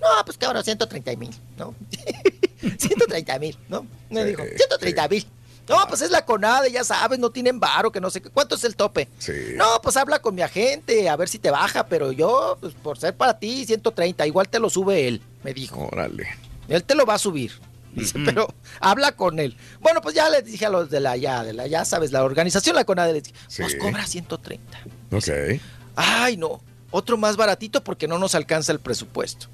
No, 0.00 0.24
pues 0.24 0.36
cabrón, 0.38 0.62
130 0.64 1.16
mil, 1.16 1.30
¿no? 1.56 1.74
130 2.60 3.38
mil, 3.38 3.56
¿no? 3.68 3.86
Me 4.10 4.24
dijo, 4.24 4.42
130 4.42 5.08
mil. 5.08 5.26
No, 5.68 5.84
pues 5.88 6.00
es 6.02 6.10
la 6.12 6.24
CONADE, 6.24 6.70
ya 6.70 6.84
sabes, 6.84 7.18
no 7.18 7.30
tienen 7.30 7.58
varo, 7.58 7.90
que 7.90 8.00
no 8.00 8.08
sé 8.08 8.20
qué. 8.22 8.30
¿Cuánto 8.30 8.54
es 8.54 8.62
el 8.62 8.76
tope? 8.76 9.08
Sí. 9.18 9.32
No, 9.56 9.80
pues 9.82 9.96
habla 9.96 10.20
con 10.20 10.32
mi 10.34 10.42
agente, 10.42 11.08
a 11.08 11.16
ver 11.16 11.28
si 11.28 11.40
te 11.40 11.50
baja, 11.50 11.86
pero 11.88 12.12
yo, 12.12 12.56
pues 12.60 12.72
por 12.74 12.98
ser 12.98 13.16
para 13.16 13.36
ti, 13.40 13.66
130, 13.66 14.24
igual 14.28 14.48
te 14.48 14.60
lo 14.60 14.70
sube 14.70 15.08
él, 15.08 15.20
me 15.42 15.52
dijo. 15.52 15.88
Órale. 15.90 16.28
Él 16.68 16.84
te 16.84 16.94
lo 16.94 17.04
va 17.04 17.14
a 17.14 17.18
subir. 17.18 17.52
Dice, 17.94 18.16
pero 18.24 18.46
habla 18.78 19.12
con 19.16 19.40
él. 19.40 19.56
Bueno, 19.80 20.00
pues 20.02 20.14
ya 20.14 20.28
les 20.28 20.44
dije 20.44 20.66
a 20.66 20.70
los 20.70 20.88
de 20.90 21.00
la 21.00 21.16
ya, 21.16 21.42
de 21.42 21.52
la 21.54 21.66
ya 21.66 21.84
sabes, 21.84 22.12
la 22.12 22.22
organización, 22.22 22.76
la 22.76 22.84
CONADE, 22.84 23.14
les 23.14 23.22
dije, 23.24 23.36
Sí. 23.48 23.62
nos 23.62 23.74
cobra 23.74 24.06
130. 24.06 24.78
Ok. 25.12 25.60
Ay, 25.96 26.36
no, 26.36 26.60
otro 26.92 27.16
más 27.16 27.36
baratito 27.36 27.82
porque 27.82 28.06
no 28.06 28.18
nos 28.18 28.34
alcanza 28.36 28.70
el 28.70 28.78
presupuesto. 28.80 29.46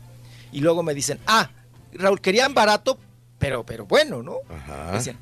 Y 0.53 0.61
luego 0.61 0.83
me 0.83 0.95
dicen, 0.95 1.19
ah, 1.27 1.51
Raúl, 1.95 2.21
querían 2.21 2.55
barato, 2.55 2.99
pero, 3.39 3.65
pero 3.65 3.87
bueno, 3.87 4.23
¿no? 4.23 4.37
Ajá. 4.55 4.97
Dicen, 4.99 5.17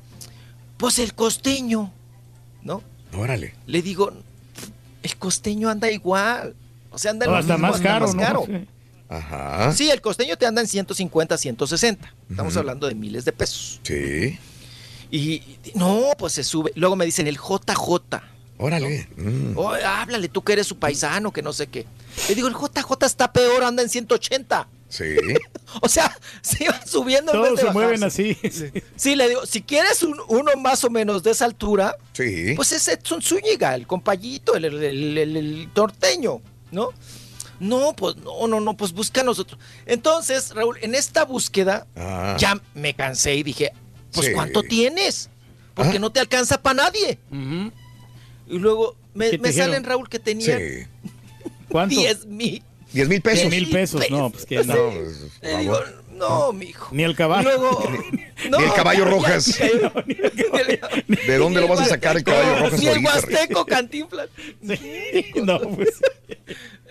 pues 0.77 0.99
el 0.99 1.13
costeño, 1.13 1.91
¿no? 2.63 2.81
Órale. 3.17 3.55
Le 3.67 3.81
digo, 3.81 4.11
el 5.03 5.15
costeño 5.17 5.69
anda 5.69 5.89
igual. 5.91 6.55
O 6.91 6.97
sea, 6.97 7.11
anda 7.11 7.25
en 7.25 7.31
No, 7.31 7.37
mismo, 7.37 7.57
más 7.57 7.75
anda 7.77 7.89
caro, 7.89 8.05
más 8.07 8.15
¿no? 8.15 8.21
caro. 8.21 8.43
Sí. 8.47 8.67
Ajá. 9.09 9.73
Sí, 9.73 9.89
el 9.89 10.01
costeño 10.01 10.37
te 10.37 10.45
anda 10.45 10.61
en 10.61 10.67
150, 10.67 11.37
160. 11.37 12.13
Estamos 12.29 12.53
Ujú. 12.53 12.59
hablando 12.59 12.87
de 12.87 12.95
miles 12.95 13.25
de 13.25 13.31
pesos. 13.33 13.79
Sí. 13.83 14.39
Y 15.09 15.19
y- 15.19 15.59
no, 15.75 16.03
pues 16.17 16.33
se 16.33 16.43
sube. 16.43 16.71
Luego 16.75 16.95
me 16.95 17.05
dicen 17.05 17.27
el 17.27 17.37
JJ. 17.37 18.21
Órale. 18.57 19.07
Mm. 19.17 19.57
Oh, 19.57 19.69
háblale, 19.73 20.29
tú 20.29 20.43
que 20.43 20.53
eres 20.53 20.67
su 20.67 20.77
paisano, 20.77 21.31
que 21.33 21.41
no 21.41 21.51
sé 21.51 21.67
qué. 21.67 21.85
Le 22.29 22.35
digo, 22.35 22.47
el 22.47 22.53
JJ 22.53 23.05
está 23.05 23.33
peor, 23.33 23.63
anda 23.63 23.81
en 23.83 23.89
180. 23.89 24.67
Sí. 24.91 25.15
O 25.81 25.87
sea, 25.87 26.13
se 26.41 26.65
iban 26.65 26.85
subiendo. 26.85 27.33
en 27.33 27.39
vez 27.41 27.47
Todos 27.51 27.61
de 27.61 27.67
se 27.67 27.71
mueven 27.71 28.03
así. 28.03 28.37
Sí, 28.97 29.15
le 29.15 29.29
digo, 29.29 29.45
si 29.45 29.61
quieres 29.61 30.03
un- 30.03 30.19
uno 30.27 30.51
más 30.57 30.83
o 30.83 30.89
menos 30.89 31.23
de 31.23 31.31
esa 31.31 31.45
altura, 31.45 31.95
Sí. 32.11 32.51
pues 32.57 32.73
es 32.73 32.85
Edson 32.89 33.21
Zúñiga, 33.21 33.73
el 33.75 33.87
compayito, 33.87 34.55
el, 34.55 34.65
el, 34.65 34.83
el- 34.83 35.17
el- 35.17 35.37
el 35.37 35.69
norteño, 35.73 36.41
¿no? 36.71 36.89
No, 37.61 37.93
pues 37.95 38.17
no, 38.17 38.47
no, 38.49 38.59
no, 38.59 38.75
pues 38.75 38.91
busca 38.91 39.21
a 39.21 39.23
nosotros. 39.23 39.57
Entonces, 39.85 40.53
Raúl, 40.53 40.77
en 40.81 40.93
esta 40.93 41.23
búsqueda 41.23 41.87
Ah. 41.95 42.35
ya 42.37 42.59
me 42.73 42.93
cansé 42.93 43.35
y 43.35 43.43
dije, 43.43 43.71
pues 44.11 44.27
Sí. 44.27 44.33
¿cuánto 44.33 44.63
tienes? 44.63 45.29
Porque 45.73 45.97
Ah. 45.97 45.99
no 46.01 46.11
te 46.11 46.19
alcanza 46.19 46.61
para 46.61 46.83
nadie. 46.83 47.17
Y 48.45 48.59
luego 48.59 48.97
me, 49.13 49.29
¿Qué 49.29 49.37
te 49.37 49.43
me 49.43 49.53
salen, 49.53 49.85
Raúl, 49.85 50.09
que 50.09 50.19
tenían 50.19 50.59
Sí. 50.59 50.87
¿Cuánto? 51.69 51.95
10 51.95 52.25
mil. 52.25 52.61
10 52.93 53.09
mil 53.09 53.21
pesos. 53.21 53.49
10 53.49 53.51
mil 53.51 53.69
pesos. 53.69 54.09
No, 54.09 54.29
pues 54.29 54.45
que 54.45 54.63
no. 54.63 54.73
No, 54.75 54.89
pues, 54.91 55.21
Le 55.41 55.57
digo, 55.59 55.79
no, 56.13 56.53
mijo. 56.53 56.89
Ni 56.91 57.03
el 57.03 57.15
caballo. 57.15 57.43
luego, 57.49 57.89
no, 58.49 58.57
Ni 58.59 58.63
el 58.65 58.73
caballo 58.73 59.05
ya- 59.05 59.09
Rojas. 59.11 59.45
ya- 59.57 59.91
¿De 61.27 61.37
dónde 61.37 61.61
lo 61.61 61.67
vas 61.67 61.81
a 61.81 61.85
sacar 61.85 62.17
el 62.17 62.23
caballo 62.23 62.59
rojo 62.65 62.77
Ni 62.77 62.87
el? 62.87 63.03
Huasteco 63.05 63.65
Cantinflas. 63.65 64.29
No, 65.43 65.59
pues. 65.59 65.99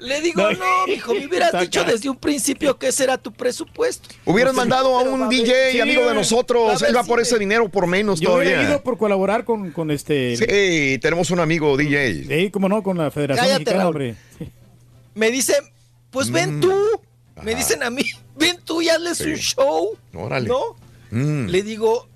Le 0.00 0.20
digo, 0.22 0.40
No, 0.40 0.52
no, 0.52 0.86
mijo, 0.86 1.12
me 1.14 1.26
hubieras 1.26 1.60
dicho 1.60 1.84
desde 1.84 2.08
un 2.08 2.16
principio 2.16 2.78
que 2.78 2.88
ese 2.88 3.04
era 3.04 3.18
tu 3.18 3.32
presupuesto. 3.32 4.08
Hubieras 4.24 4.54
Pues, 4.54 4.66
mandado 4.66 4.98
a 4.98 5.02
un 5.02 5.28
DJ, 5.28 5.72
Sí, 5.72 5.80
amigo 5.80 6.08
de 6.08 6.14
nosotros. 6.14 6.80
Él 6.82 6.96
va 6.96 7.04
por 7.04 7.20
ese 7.20 7.38
dinero 7.38 7.68
por 7.68 7.86
menos 7.86 8.18
Yo 8.18 8.30
todavía. 8.30 8.62
ido 8.62 8.82
por 8.82 8.96
colaborar 8.96 9.44
con, 9.44 9.70
con 9.72 9.90
este. 9.90 10.36
Sí, 10.38 10.98
tenemos 11.00 11.30
un 11.30 11.40
amigo 11.40 11.76
DJ. 11.76 12.24
Sí, 12.26 12.50
cómo 12.50 12.68
no, 12.70 12.82
con 12.82 12.96
la 12.96 13.10
Federación 13.10 13.44
Cállate, 13.46 13.64
Mexicana, 13.64 13.86
hombre. 13.88 14.14
Me 15.14 15.30
dicen, 15.30 15.56
pues 16.10 16.30
ven 16.30 16.58
Mm. 16.58 16.60
tú. 16.60 16.74
Me 17.42 17.54
dicen 17.54 17.82
a 17.82 17.90
mí, 17.90 18.04
ven 18.36 18.58
tú 18.64 18.82
y 18.82 18.88
hazles 18.88 19.18
Sí. 19.18 19.24
un 19.30 19.36
show. 19.36 19.98
Órale. 20.14 20.48
¿No? 20.48 20.76
Mm. 21.10 21.46
Le 21.48 21.62
digo, 21.62 22.08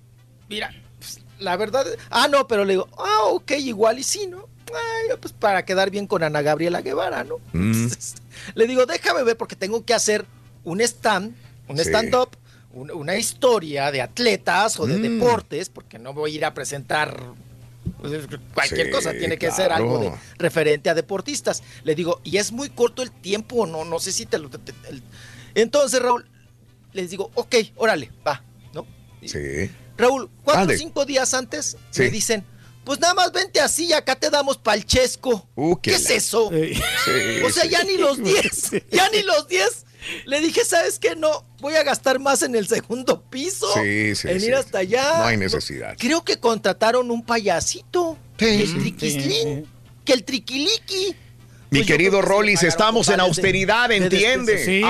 mira, 0.49 0.73
pues, 0.99 1.21
la 1.39 1.57
verdad. 1.57 1.87
Ah, 2.11 2.29
no, 2.29 2.47
pero 2.47 2.65
le 2.65 2.75
digo, 2.75 2.89
ah, 2.99 3.25
ok, 3.31 3.53
igual 3.53 3.99
y 3.99 4.03
sí, 4.03 4.27
¿no? 4.27 4.49
Ay, 4.69 5.17
pues 5.21 5.33
para 5.33 5.65
quedar 5.65 5.91
bien 5.91 6.07
con 6.07 6.23
Ana 6.23 6.43
Gabriela 6.43 6.81
Guevara, 6.83 7.23
¿no? 7.25 7.37
Mm. 7.53 7.87
Le 8.55 8.67
digo, 8.67 8.87
déjame 8.87 9.23
ver 9.23 9.37
porque 9.37 9.57
tengo 9.57 9.85
que 9.85 9.95
hacer 9.95 10.27
un 10.65 10.81
stand, 10.81 11.35
un 11.69 11.77
Sí. 11.77 11.83
stand-up, 11.85 12.31
un- 12.73 12.91
una 12.91 13.17
historia 13.17 13.91
de 13.93 14.03
atletas 14.03 14.81
o 14.81 14.87
de 14.87 14.97
Mm. 14.99 15.03
deportes, 15.03 15.69
porque 15.69 15.99
no 15.99 16.13
voy 16.13 16.33
a 16.33 16.35
ir 16.35 16.45
a 16.45 16.55
presentar 16.55 17.21
pues, 18.01 18.27
cualquier 18.55 18.87
Sí, 18.87 18.93
cosa, 18.93 19.13
tiene 19.13 19.39
que 19.39 19.51
ser 19.51 19.73
algo 19.73 19.99
de 19.99 20.13
referente 20.39 20.91
a 20.91 20.95
deportistas. 20.95 21.63
Le 21.85 21.95
digo, 21.95 22.21
y 22.25 22.37
es 22.39 22.53
muy 22.53 22.71
corto 22.71 23.03
el 23.03 23.11
tiempo, 23.11 23.67
no, 23.67 23.85
no 23.85 23.99
sé 24.01 24.13
si 24.13 24.27
te 24.27 24.39
lo... 24.39 24.51
te- 24.51 24.59
te- 24.59 24.89
el- 24.89 25.03
Entonces, 25.55 26.01
Raúl, 26.03 26.29
les 26.93 27.11
digo, 27.11 27.31
ok, 27.35 27.55
órale, 27.77 28.11
va, 28.27 28.43
¿no? 28.73 28.87
Sí. 29.25 29.71
Raúl, 29.97 30.29
cuatro 30.43 30.75
o 30.75 30.77
cinco 30.77 31.05
días 31.05 31.35
antes 31.35 31.77
Sí. 31.91 32.03
me 32.03 32.11
dicen, 32.11 32.45
pues 32.85 33.01
nada 33.01 33.15
más 33.15 33.33
vente 33.33 33.61
así 33.61 33.87
y 33.87 33.93
acá 33.93 34.15
te 34.17 34.29
damos 34.29 34.59
palchesco. 34.59 35.49
Uh, 35.55 35.77
¿Qué 35.77 35.95
es 35.95 36.11
eso? 36.11 36.51
Sí. 36.51 37.43
O 37.45 37.51
sea, 37.51 37.63
sí. 37.65 37.69
ya 37.71 37.83
ni 37.85 37.97
los 37.97 38.23
10, 38.23 38.71
ya 38.91 39.09
ni 39.11 39.23
los 39.23 39.49
10. 39.49 39.87
Le 40.27 40.41
dije, 40.41 40.65
¿sabes 40.65 40.99
qué? 40.99 41.17
No, 41.17 41.45
voy 41.61 41.75
a 41.75 41.83
gastar 41.83 42.19
más 42.21 42.43
en 42.43 42.55
el 42.55 42.67
segundo 42.67 43.23
piso. 43.23 43.67
Sí, 43.75 44.15
sí, 44.15 44.29
En 44.29 44.41
sí. 44.41 44.47
ir 44.47 44.55
hasta 44.55 44.79
allá. 44.79 45.19
No 45.19 45.25
hay 45.25 45.37
necesidad. 45.37 45.97
Creo 45.99 46.25
que 46.25 46.39
contrataron 46.39 47.11
un 47.11 47.25
payasito. 47.25 48.19
Sí. 48.39 48.47
El 48.47 48.79
triquislín. 48.81 49.65
Sí. 49.65 49.71
Que 50.05 50.13
el 50.13 50.25
triquilíqui. 50.25 51.17
Mi 51.71 51.81
Pues 51.81 51.87
querido 51.89 52.23
Rollis, 52.23 52.63
estamos 52.63 53.09
en 53.09 53.19
austeridad, 53.19 53.89
de 53.89 53.97
entiende. 53.97 54.65
Sí, 54.65 54.83
mijo, 54.85 54.89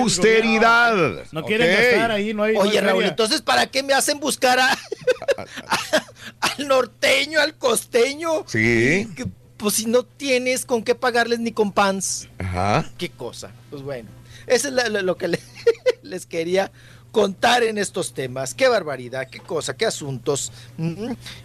austeridad. 0.00 1.24
No 1.32 1.44
quieren 1.44 1.66
gastar 1.74 2.10
ahí, 2.12 2.32
no 2.34 2.44
hay. 2.44 2.54
no 2.54 2.62
hay 2.62 2.68
Oye, 2.68 2.80
Raúl, 2.80 2.98
feria. 2.98 3.10
entonces, 3.10 3.42
¿para 3.42 3.66
qué 3.66 3.82
me 3.82 3.94
hacen 3.94 4.20
buscar 4.20 4.60
a, 4.60 4.70
al 6.40 6.68
norteño, 6.68 7.40
al 7.40 7.54
costeño? 7.56 8.44
Sí. 8.46 9.08
Que, 9.16 9.26
pues 9.56 9.74
si 9.74 9.86
no 9.86 10.04
tienes 10.04 10.64
con 10.64 10.82
qué 10.84 10.94
pagarles 10.94 11.40
ni 11.40 11.52
con 11.52 11.72
pants. 11.72 12.28
Ajá. 12.38 12.88
¿Qué 12.96 13.08
cosa? 13.10 13.50
Pues 13.68 13.82
bueno, 13.82 14.08
eso 14.46 14.68
es 14.68 14.74
la- 14.74 14.88
lo, 14.88 15.02
lo 15.02 15.16
que 15.16 15.28
le- 15.28 15.40
les 16.02 16.26
quería 16.26 16.70
contar 17.12 17.62
en 17.62 17.78
estos 17.78 18.14
temas. 18.14 18.54
Qué 18.54 18.68
barbaridad, 18.68 19.28
qué 19.28 19.40
cosa, 19.40 19.76
qué 19.76 19.86
asuntos. 19.86 20.52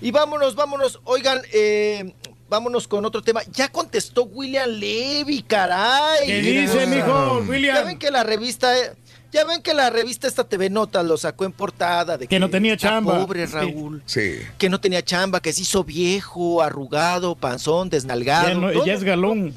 Y 0.01 0.11
vámonos, 0.11 0.55
vámonos. 0.55 0.99
Oigan, 1.05 1.39
eh, 1.53 2.13
vámonos 2.49 2.87
con 2.87 3.03
otro 3.05 3.21
tema. 3.23 3.41
Ya 3.51 3.69
contestó 3.71 4.23
William 4.25 4.69
Levy, 4.69 5.41
caray. 5.41 6.27
¿Qué 6.27 6.41
dice, 6.41 6.85
mijo, 6.87 7.41
Ya 7.43 7.49
William? 7.49 7.85
ven 7.85 7.97
que 7.99 8.11
la 8.11 8.23
revista... 8.23 8.77
eh, 8.77 8.93
Ya 9.31 9.43
ven 9.43 9.63
que 9.63 9.73
la 9.73 9.89
revista 9.89 10.27
esta 10.27 10.43
TV 10.43 10.69
Notas 10.69 11.03
lo 11.03 11.17
sacó 11.17 11.45
en 11.45 11.51
portada 11.51 12.15
de 12.15 12.27
Que 12.27 12.39
no 12.39 12.49
tenía 12.51 12.77
chamba. 12.77 13.17
Pobre. 13.25 13.47
Raúl. 13.47 14.03
Sí. 14.05 14.35
Que 14.59 14.69
no 14.69 14.79
tenía 14.79 15.03
chamba, 15.03 15.41
que 15.41 15.51
se 15.51 15.63
hizo 15.63 15.83
viejo, 15.83 16.61
arrugado, 16.61 17.35
panzón, 17.35 17.89
desnalgado. 17.89 18.47
Ya, 18.49 18.53
no- 18.53 18.71
todo. 18.71 18.85
ya 18.85 18.93
es 18.93 19.03
galón. 19.03 19.53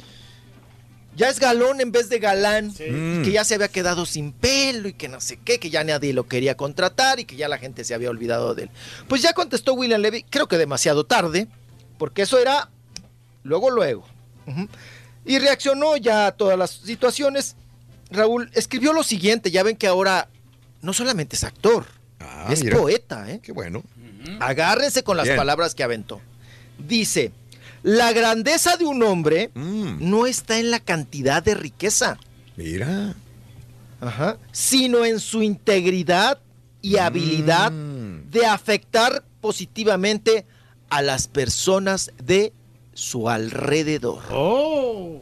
Ya 1.18 1.28
es 1.28 1.40
galón 1.40 1.80
en 1.80 1.90
vez 1.92 2.08
de 2.08 2.18
galán. 2.20 2.72
Que 2.72 3.30
ya 3.32 3.44
se 3.44 3.54
había 3.56 3.68
quedado 3.68 4.06
sin 4.06 4.32
pelo 4.32 4.88
y 4.88 4.92
que 4.94 5.08
no 5.08 5.20
sé 5.20 5.38
qué, 5.44 5.58
que 5.58 5.68
ya 5.68 5.82
nadie 5.84 6.12
lo 6.12 6.26
quería 6.28 6.56
contratar 6.56 7.18
y 7.20 7.24
que 7.24 7.36
ya 7.36 7.48
la 7.48 7.58
gente 7.58 7.82
se 7.84 7.92
había 7.92 8.08
olvidado 8.08 8.54
de 8.54 8.62
él. 8.64 8.70
Pues 9.08 9.20
ya 9.20 9.32
contestó 9.32 9.74
William 9.74 10.00
Levy, 10.00 10.22
creo 10.22 10.46
que 10.48 10.56
demasiado 10.56 11.04
tarde, 11.04 11.48
porque 11.98 12.22
eso 12.22 12.38
era 12.38 12.70
luego, 13.42 13.70
luego. 13.70 14.06
Y 15.26 15.38
reaccionó 15.40 15.96
ya 15.96 16.28
a 16.28 16.32
todas 16.32 16.56
las 16.58 16.70
situaciones. 16.70 17.56
Raúl 18.10 18.50
escribió 18.54 18.92
lo 18.94 19.02
siguiente, 19.02 19.50
ya 19.50 19.62
ven 19.62 19.76
que 19.76 19.86
ahora 19.88 20.28
no 20.80 20.92
solamente 20.94 21.36
es 21.36 21.44
actor, 21.44 21.84
Ah, 22.20 22.48
es 22.50 22.62
mira. 22.64 22.78
poeta, 22.78 23.30
¿eh? 23.30 23.40
Qué 23.42 23.52
bueno. 23.52 23.82
Agárrense 24.40 25.02
con 25.02 25.16
las 25.16 25.24
Bien. 25.26 25.36
palabras 25.36 25.74
que 25.74 25.82
aventó. 25.82 26.20
Dice, 26.78 27.32
la 27.82 28.12
grandeza 28.12 28.76
de 28.76 28.84
un 28.84 29.02
hombre 29.02 29.50
Mm. 29.54 29.96
no 30.00 30.26
está 30.26 30.58
en 30.58 30.70
la 30.70 30.80
cantidad 30.80 31.42
de 31.42 31.54
riqueza, 31.54 32.18
Mira. 32.56 33.14
Ajá. 34.00 34.38
sino 34.52 35.04
en 35.04 35.20
su 35.20 35.42
integridad 35.42 36.40
y 36.82 36.96
habilidad 36.98 37.70
Mm. 37.72 38.30
de 38.30 38.46
afectar 38.46 39.24
positivamente 39.40 40.46
a 40.90 41.02
las 41.02 41.28
personas 41.28 42.12
de 42.22 42.52
su 42.94 43.28
alrededor. 43.28 44.22
Oh. 44.30 45.20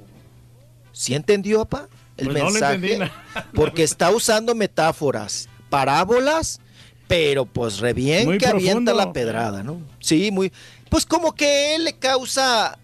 ¿Sí 0.92 1.14
entendió, 1.14 1.64
papá? 1.66 1.88
El 2.16 2.28
Pues 2.28 2.38
no 2.38 2.44
le 2.46 2.50
mensaje. 2.52 2.74
entendí 2.76 2.98
nada. 2.98 3.12
porque 3.54 3.82
está 3.82 4.10
usando 4.10 4.54
metáforas, 4.54 5.48
parábolas, 5.68 6.60
pero 7.08 7.44
pues 7.44 7.78
re 7.80 7.92
bien 7.92 8.24
Muy 8.26 8.38
que 8.38 8.46
avienta 8.46 8.94
la 8.94 9.12
pedrada, 9.12 9.62
¿no? 9.62 9.80
Sí, 10.00 10.30
muy. 10.30 10.50
Pues 10.90 11.04
como 11.06 11.34
que 11.34 11.74
él 11.74 11.84
le 11.84 11.94
causa 11.94 12.78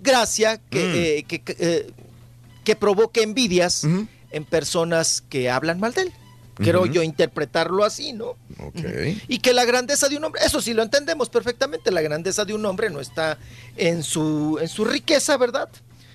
gracia 0.00 0.58
que, 0.70 0.78
Mm. 0.84 0.92
eh, 0.94 1.24
que, 1.28 1.38
que, 1.42 1.56
eh, 1.58 1.90
que 2.64 2.76
provoque 2.76 3.22
envidias 3.22 3.84
en 4.30 4.44
personas 4.44 5.22
que 5.28 5.50
hablan 5.50 5.80
mal 5.80 5.92
de 5.94 6.02
él. 6.02 6.12
Quiero 6.56 6.82
Ujú. 6.84 6.92
yo 6.92 7.02
interpretarlo 7.02 7.84
así, 7.84 8.12
¿no? 8.14 8.34
Y 9.28 9.40
que 9.40 9.52
la 9.52 9.64
grandeza 9.66 10.08
de 10.08 10.16
un 10.16 10.24
hombre, 10.24 10.40
eso 10.44 10.62
sí 10.62 10.72
lo 10.72 10.82
entendemos 10.82 11.28
perfectamente, 11.28 11.90
la 11.90 12.00
grandeza 12.00 12.44
de 12.46 12.54
un 12.54 12.64
hombre 12.64 12.88
no 12.88 13.00
está 13.00 13.36
en 13.76 14.02
su, 14.02 14.58
en 14.60 14.68
su 14.68 14.84
riqueza, 14.86 15.36
¿verdad? 15.36 15.68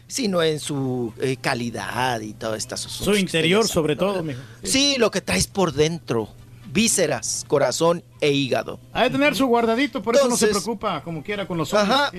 Sino 0.07 0.41
en 0.41 0.59
su 0.59 1.13
eh, 1.21 1.37
calidad 1.39 2.19
y 2.21 2.33
todas 2.33 2.57
estas 2.57 2.83
cosas. 2.83 3.05
Su 3.05 3.15
interior, 3.15 3.67
sobre 3.67 3.95
todo, 3.95 4.23
mijo. 4.23 4.41
Sí, 4.63 4.95
lo 4.97 5.11
que 5.11 5.21
traes 5.21 5.45
por 5.47 5.73
dentro. 5.73 6.27
Vísceras, 6.71 7.45
corazón 7.47 8.03
e 8.19 8.31
hígado. 8.31 8.79
Ha 8.93 9.03
de 9.03 9.09
tener 9.09 9.35
su 9.35 9.45
guardadito, 9.47 10.01
por 10.01 10.15
eso 10.15 10.27
no 10.27 10.37
se 10.37 10.47
preocupa 10.47 11.03
como 11.03 11.23
quiera 11.23 11.47
con 11.47 11.57
los 11.57 11.73
hombres. 11.73 11.91
Ajá. 11.91 12.11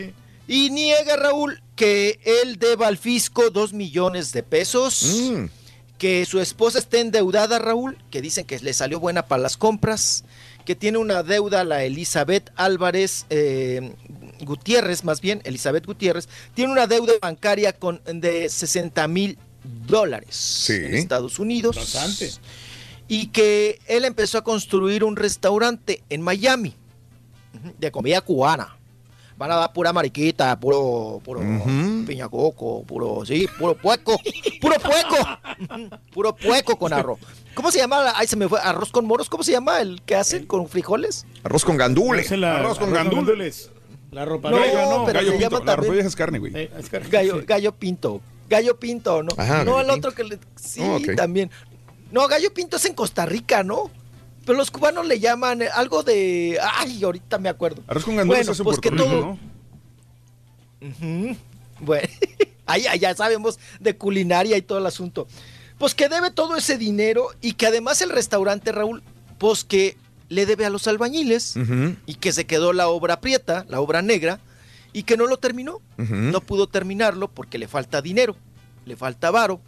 Y 0.48 0.70
niega 0.70 1.16
Raúl 1.16 1.62
que 1.76 2.20
él 2.24 2.58
deba 2.58 2.88
al 2.88 2.98
fisco 2.98 3.50
dos 3.50 3.72
millones 3.72 4.32
de 4.32 4.42
pesos. 4.42 5.30
Mm. 5.32 5.44
Que 5.98 6.26
su 6.26 6.40
esposa 6.40 6.80
esté 6.80 6.98
endeudada, 6.98 7.60
Raúl, 7.60 7.96
que 8.10 8.20
dicen 8.20 8.44
que 8.44 8.58
le 8.58 8.72
salió 8.72 8.98
buena 8.98 9.26
para 9.26 9.40
las 9.40 9.56
compras. 9.56 10.24
Que 10.64 10.74
tiene 10.74 10.98
una 10.98 11.22
deuda 11.22 11.64
la 11.64 11.84
Elizabeth 11.84 12.50
Álvarez 12.56 13.26
eh, 13.30 13.94
Gutiérrez, 14.44 15.04
más 15.04 15.20
bien, 15.20 15.40
Elizabeth 15.44 15.86
Gutiérrez, 15.86 16.28
tiene 16.54 16.72
una 16.72 16.86
deuda 16.86 17.14
bancaria 17.20 17.72
con, 17.72 18.00
de 18.04 18.48
60 18.48 19.06
mil 19.08 19.38
dólares 19.86 20.68
en 20.70 20.94
Estados 20.94 21.38
Unidos. 21.38 21.76
Bastante. 21.76 22.30
Y 23.14 23.26
que 23.26 23.78
él 23.88 24.06
empezó 24.06 24.38
a 24.38 24.42
construir 24.44 25.04
un 25.04 25.16
restaurante 25.16 26.02
en 26.08 26.22
Miami 26.22 26.74
de 27.78 27.90
comida 27.92 28.22
cubana. 28.22 28.76
Van 29.36 29.50
a 29.50 29.56
dar 29.56 29.72
pura 29.74 29.92
mariquita, 29.92 30.58
puro, 30.58 31.20
puro 31.22 31.40
piña 32.06 32.28
coco, 32.30 32.84
puro, 32.84 33.22
sí, 33.26 33.46
puro 33.58 33.74
pueco, 33.74 34.16
puro 34.62 34.76
pueco, 34.78 35.28
puro 36.12 36.34
pueco 36.36 36.76
con 36.78 36.92
arroz. 36.94 37.18
¿Cómo 37.54 37.70
se 37.70 37.78
llama? 37.80 38.12
Ay, 38.14 38.26
se 38.28 38.36
me 38.36 38.48
fue, 38.48 38.58
arroz 38.62 38.90
con 38.90 39.04
moros, 39.04 39.28
¿cómo 39.28 39.42
se 39.42 39.52
llama 39.52 39.80
el 39.80 40.00
que 40.02 40.16
hacen 40.16 40.46
con 40.46 40.66
frijoles? 40.68 41.26
Arroz 41.42 41.64
con 41.66 41.76
gandule. 41.76 42.22
Esa 42.22 42.34
es 42.34 42.40
la- 42.40 42.56
Arroz 42.60 42.78
con 42.78 42.92
gandules. 42.92 43.70
La 44.10 44.24
ropa 44.24 44.50
No, 44.50 44.56
vieja, 44.58 44.84
no. 44.86 45.04
pero 45.04 45.18
Gallo 45.20 45.32
se 45.32 45.38
pinto. 45.38 45.56
llama 45.56 45.64
La 45.66 45.76
ropa 45.76 45.94
es 45.96 46.16
carne, 46.16 46.38
güey. 46.38 46.52
Eh, 46.56 46.70
es 46.78 46.88
que- 46.88 46.98
Gallo, 47.00 47.40
sí. 47.40 47.44
gallo 47.46 47.72
pinto. 47.72 48.20
Gallo 48.48 48.78
pinto, 48.78 49.22
¿no? 49.22 49.30
Ajá, 49.36 49.64
no, 49.64 49.80
el 49.80 49.86
pinto. 49.86 50.08
otro 50.08 50.14
que 50.16 50.24
le. 50.24 50.38
Sí, 50.56 50.80
Oh, 50.82 50.98
también. 51.16 51.50
No, 52.12 52.28
gallo 52.28 52.52
pinto 52.54 52.76
es 52.76 52.84
en 52.84 52.94
Costa 52.94 53.26
Rica, 53.26 53.64
¿no? 53.64 53.90
Pero 54.44 54.58
los 54.58 54.70
cubanos 54.70 55.06
le 55.06 55.18
llaman 55.18 55.62
eh, 55.62 55.68
algo 55.72 56.02
de. 56.02 56.58
Ay, 56.62 57.02
ahorita 57.02 57.38
me 57.38 57.48
acuerdo. 57.48 57.82
Arroz 57.86 58.04
con 58.04 58.16
gandules 58.16 58.46
Bueno, 58.46 58.52
es 58.52 58.58
en 58.58 58.64
pues 58.64 58.78
Puerto 58.80 58.96
que 58.96 59.02
Rico, 59.02 59.38
todo-. 60.80 61.36
Bueno, 61.80 62.08
ahí 62.66 62.84
ya 63.00 63.14
sabemos 63.14 63.58
de 63.80 63.96
culinaria 63.96 64.56
y 64.56 64.62
todo 64.62 64.78
el 64.78 64.86
asunto. 64.86 65.26
Pues 65.78 65.94
que 65.94 66.08
debe 66.08 66.30
todo 66.30 66.56
ese 66.56 66.76
dinero 66.76 67.28
y 67.40 67.54
que 67.54 67.66
además 67.66 68.02
el 68.02 68.10
restaurante, 68.10 68.72
Raúl, 68.72 69.02
pues 69.38 69.64
que 69.64 69.96
le 70.28 70.46
debe 70.46 70.64
a 70.64 70.70
los 70.70 70.86
albañiles 70.86 71.54
y 72.06 72.14
que 72.14 72.32
se 72.32 72.46
quedó 72.46 72.72
la 72.72 72.88
obra 72.88 73.20
prieta, 73.20 73.64
la 73.68 73.80
obra 73.80 74.00
negra, 74.00 74.38
y 74.92 75.02
que 75.02 75.16
no 75.16 75.26
lo 75.26 75.38
terminó. 75.38 75.80
No 75.96 76.40
pudo 76.40 76.68
terminarlo 76.68 77.28
porque 77.28 77.58
le 77.58 77.68
falta 77.68 78.02
dinero, 78.02 78.36
le 78.84 78.96
falta 78.96 79.30
varo. 79.30 79.60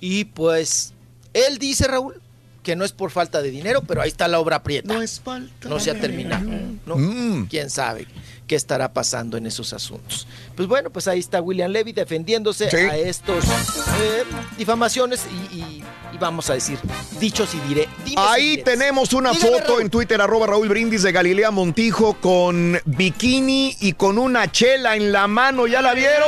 Y 0.00 0.26
pues 0.26 0.92
él 1.34 1.58
dice, 1.58 1.86
Raúl, 1.86 2.20
que 2.62 2.76
no 2.76 2.84
es 2.84 2.92
por 2.92 3.10
falta 3.10 3.40
de 3.40 3.50
dinero, 3.50 3.82
pero 3.86 4.02
ahí 4.02 4.08
está 4.08 4.28
la 4.28 4.40
obra 4.40 4.62
prieta. 4.62 4.92
No 4.92 5.00
es 5.00 5.20
falta. 5.20 5.68
No 5.68 5.80
se 5.80 5.90
ha 5.90 6.00
terminado. 6.00 6.48
¿no? 6.86 6.96
Mm. 6.96 7.46
¿Quién 7.46 7.70
sabe 7.70 8.06
qué 8.46 8.56
estará 8.56 8.92
pasando 8.92 9.36
en 9.36 9.46
esos 9.46 9.72
asuntos? 9.72 10.26
Pues 10.58 10.66
bueno, 10.68 10.90
pues 10.90 11.06
ahí 11.06 11.20
está 11.20 11.40
William 11.40 11.70
Levy 11.70 11.92
defendiéndose 11.92 12.68
Sí. 12.68 12.76
a 12.78 12.96
estos 12.96 13.44
eh, 13.44 14.24
difamaciones 14.58 15.24
y, 15.52 15.54
y- 15.56 15.84
y 16.12 16.16
vamos 16.18 16.48
a 16.50 16.54
decir, 16.54 16.78
dichos 17.20 17.54
y 17.54 17.60
diré. 17.68 17.86
Ahí 18.16 18.62
tenemos 18.64 19.12
una 19.12 19.30
Dígame, 19.32 19.50
foto 19.58 19.68
Raúl. 19.68 19.82
en 19.82 19.90
Twitter, 19.90 20.20
arroba 20.20 20.46
Raúl 20.48 20.68
Brindis 20.68 21.02
de 21.02 21.12
Galilea 21.12 21.50
Montijo 21.50 22.14
con 22.14 22.80
bikini 22.86 23.76
y 23.80 23.92
con 23.92 24.16
una 24.18 24.50
chela 24.50 24.96
en 24.96 25.12
la 25.12 25.28
mano. 25.28 25.66
¿Ya 25.68 25.80
la 25.82 25.92
vieron? 25.94 26.26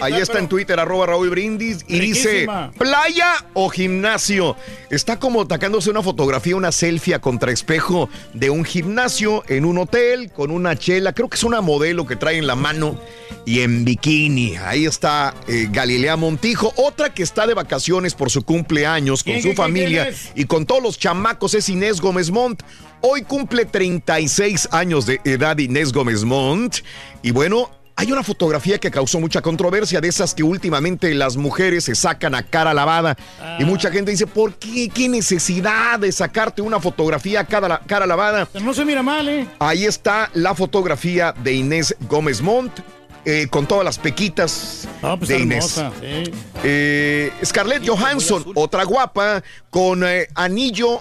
Ahí 0.00 0.14
está 0.14 0.38
en 0.40 0.48
Twitter, 0.48 0.80
arroba 0.80 1.06
Raúl 1.06 1.28
Brindis 1.30 1.84
y 1.86 2.00
dice. 2.00 2.46
¿playa 2.78 3.44
o 3.52 3.68
gimnasio? 3.68 4.56
Está 4.88 5.20
como 5.20 5.42
atacándose 5.42 5.90
una 5.90 6.02
fotografía, 6.02 6.56
una 6.56 6.72
selfie 6.72 7.14
a 7.14 7.20
contraespejo 7.20 8.08
de 8.34 8.50
un 8.50 8.64
gimnasio 8.64 9.44
en 9.48 9.64
un 9.66 9.78
hotel 9.78 10.32
con 10.32 10.50
una 10.50 10.76
chela. 10.76 11.12
Creo 11.12 11.28
que 11.28 11.36
es 11.36 11.44
una 11.44 11.60
modelo 11.60 12.06
que 12.06 12.16
trae 12.16 12.38
en 12.38 12.46
la 12.46 12.56
mano 12.56 12.98
y 13.44 13.59
en 13.62 13.84
bikini. 13.84 14.56
Ahí 14.56 14.86
está 14.86 15.34
eh, 15.48 15.68
Galilea 15.70 16.16
Montijo, 16.16 16.72
otra 16.76 17.12
que 17.12 17.22
está 17.22 17.46
de 17.46 17.54
vacaciones 17.54 18.14
por 18.14 18.30
su 18.30 18.42
cumpleaños 18.42 19.22
con 19.22 19.34
¿Quién, 19.34 19.42
su 19.42 19.52
familia 19.54 20.12
y 20.34 20.44
con 20.44 20.66
todos 20.66 20.82
los 20.82 20.98
chamacos 20.98 21.54
es 21.54 21.68
Inés 21.68 22.00
Gómez 22.00 22.30
Montt. 22.30 22.62
Hoy 23.02 23.22
cumple 23.22 23.64
36 23.64 24.68
años 24.72 25.06
de 25.06 25.20
edad 25.24 25.58
Inés 25.58 25.92
Gómez 25.92 26.24
Montt. 26.24 26.78
Y 27.22 27.30
bueno, 27.30 27.70
hay 28.00 28.12
una 28.12 28.22
fotografía 28.22 28.78
que 28.78 28.90
causó 28.90 29.20
mucha 29.20 29.42
controversia, 29.42 30.00
de 30.00 30.08
esas 30.08 30.34
que 30.34 30.42
últimamente 30.42 31.12
las 31.12 31.36
mujeres 31.36 31.84
se 31.84 31.94
sacan 31.94 32.34
a 32.34 32.42
cara 32.42 32.72
lavada. 32.72 33.14
Y 33.58 33.64
mucha 33.66 33.90
gente 33.90 34.10
dice, 34.10 34.26
¿por 34.26 34.54
qué? 34.54 34.88
¿Qué 34.88 35.06
necesidad 35.06 35.98
de 35.98 36.10
sacarte 36.10 36.62
una 36.62 36.80
fotografía 36.80 37.40
a 37.40 37.44
cara, 37.44 37.82
cara 37.86 38.06
lavada? 38.06 38.48
Pero 38.50 38.64
no 38.64 38.72
se 38.72 38.86
mira 38.86 39.02
mal, 39.02 39.28
¿eh? 39.28 39.46
Ahí 39.58 39.84
está 39.84 40.30
la 40.32 40.54
fotografía 40.54 41.34
de 41.44 41.52
Inés 41.52 41.94
Gómez 42.08 42.40
Montt. 42.40 42.80
Eh, 43.24 43.46
con 43.50 43.66
todas 43.66 43.84
las 43.84 43.98
pequitas 43.98 44.88
No, 45.02 45.18
pues 45.18 45.28
de 45.28 45.38
Inés. 45.40 45.82
sí. 46.00 46.30
Eh, 46.64 47.32
Scarlett 47.44 47.86
Johansson, 47.86 48.44
otra 48.54 48.84
guapa, 48.84 49.42
con 49.70 50.04
eh, 50.04 50.28
anillo 50.34 51.00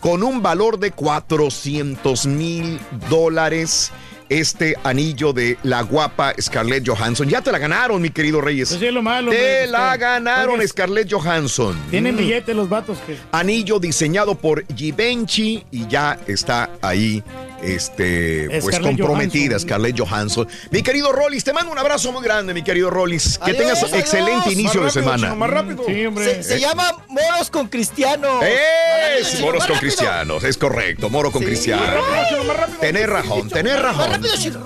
con 0.00 0.22
un 0.22 0.42
valor 0.42 0.78
de 0.78 0.92
400 0.92 2.26
mil 2.26 2.78
dólares. 3.08 3.90
Este 4.28 4.76
anillo 4.82 5.32
de 5.32 5.56
la 5.62 5.82
guapa 5.82 6.34
Scarlett 6.40 6.86
Johansson. 6.86 7.28
Ya 7.28 7.40
te 7.42 7.52
la 7.52 7.58
ganaron, 7.58 8.02
mi 8.02 8.10
querido 8.10 8.40
Reyes. 8.40 8.68
Pues 8.70 8.80
sí, 8.80 8.86
es 8.86 8.92
lo 8.92 9.02
malo. 9.02 9.30
te 9.30 9.36
hombre, 9.36 9.66
la 9.68 9.96
ganaron, 9.96 10.66
Scarlett 10.66 11.12
Johansson. 11.12 11.78
Tienen 11.90 12.14
Mm. 12.14 12.18
billete 12.18 12.54
los 12.54 12.68
vatos 12.68 12.98
que. 13.06 13.16
Anillo 13.32 13.78
diseñado 13.78 14.34
por 14.34 14.64
Givenchy 14.74 15.64
y 15.70 15.86
ya 15.86 16.18
está 16.26 16.70
ahí 16.82 17.22
este, 17.62 18.48
pues 18.60 18.78
comprometida 18.80 19.50
Johansson. 19.54 19.68
Scarlett 19.68 19.98
Johansson. 19.98 20.48
Mi 20.70 20.82
querido 20.82 21.10
Rollis, 21.12 21.42
te 21.44 21.52
mando 21.52 21.72
un 21.72 21.78
abrazo 21.78 22.12
muy 22.12 22.22
grande, 22.22 22.52
mi 22.52 22.62
querido 22.62 22.90
Rollis. 22.90 23.38
Que 23.38 23.52
Adiós, 23.52 23.58
tengas 23.58 23.82
adiós. 23.84 23.98
excelente 23.98 24.52
inicio 24.52 24.80
de 24.80 24.86
Más 24.86 24.94
rápido, 24.94 25.02
semana. 25.12 25.26
chino, 25.28 25.36
más 25.36 25.50
rápido. 25.50 25.84
Sí, 25.86 26.06
hombre. 26.06 26.24
Se, 26.24 26.42
se 26.42 26.60
llama 26.60 26.92
Moros 27.08 27.50
con 27.50 27.68
Cristiano. 27.68 28.40
¡Es! 28.42 29.32
Más 29.34 29.40
Moros 29.40 29.66
con 29.66 29.78
cristianos, 29.78 30.44
es 30.44 30.56
correcto, 30.58 31.08
moro 31.10 31.30
con 31.30 31.40
Sí. 31.42 31.46
cristiano. 31.46 31.82
Tener 32.80 33.08
razón, 33.10 33.48
tener 33.48 33.82
Más 33.82 33.96
razón. 33.96 34.15
Rápido, 34.16 34.34
chino. 34.36 34.58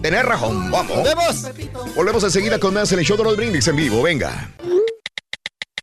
Tener 0.00 0.26
razón. 0.26 0.70
Vamos. 0.70 0.96
Nos 0.96 1.04
vemos. 1.04 1.50
Volvemos 1.96 2.24
enseguida 2.24 2.58
con 2.58 2.74
más 2.74 2.92
en 2.92 2.98
el 2.98 3.04
show 3.04 3.16
de 3.16 3.24
los 3.24 3.36
brindis 3.36 3.66
en 3.68 3.76
vivo. 3.76 4.02
Venga. 4.02 4.50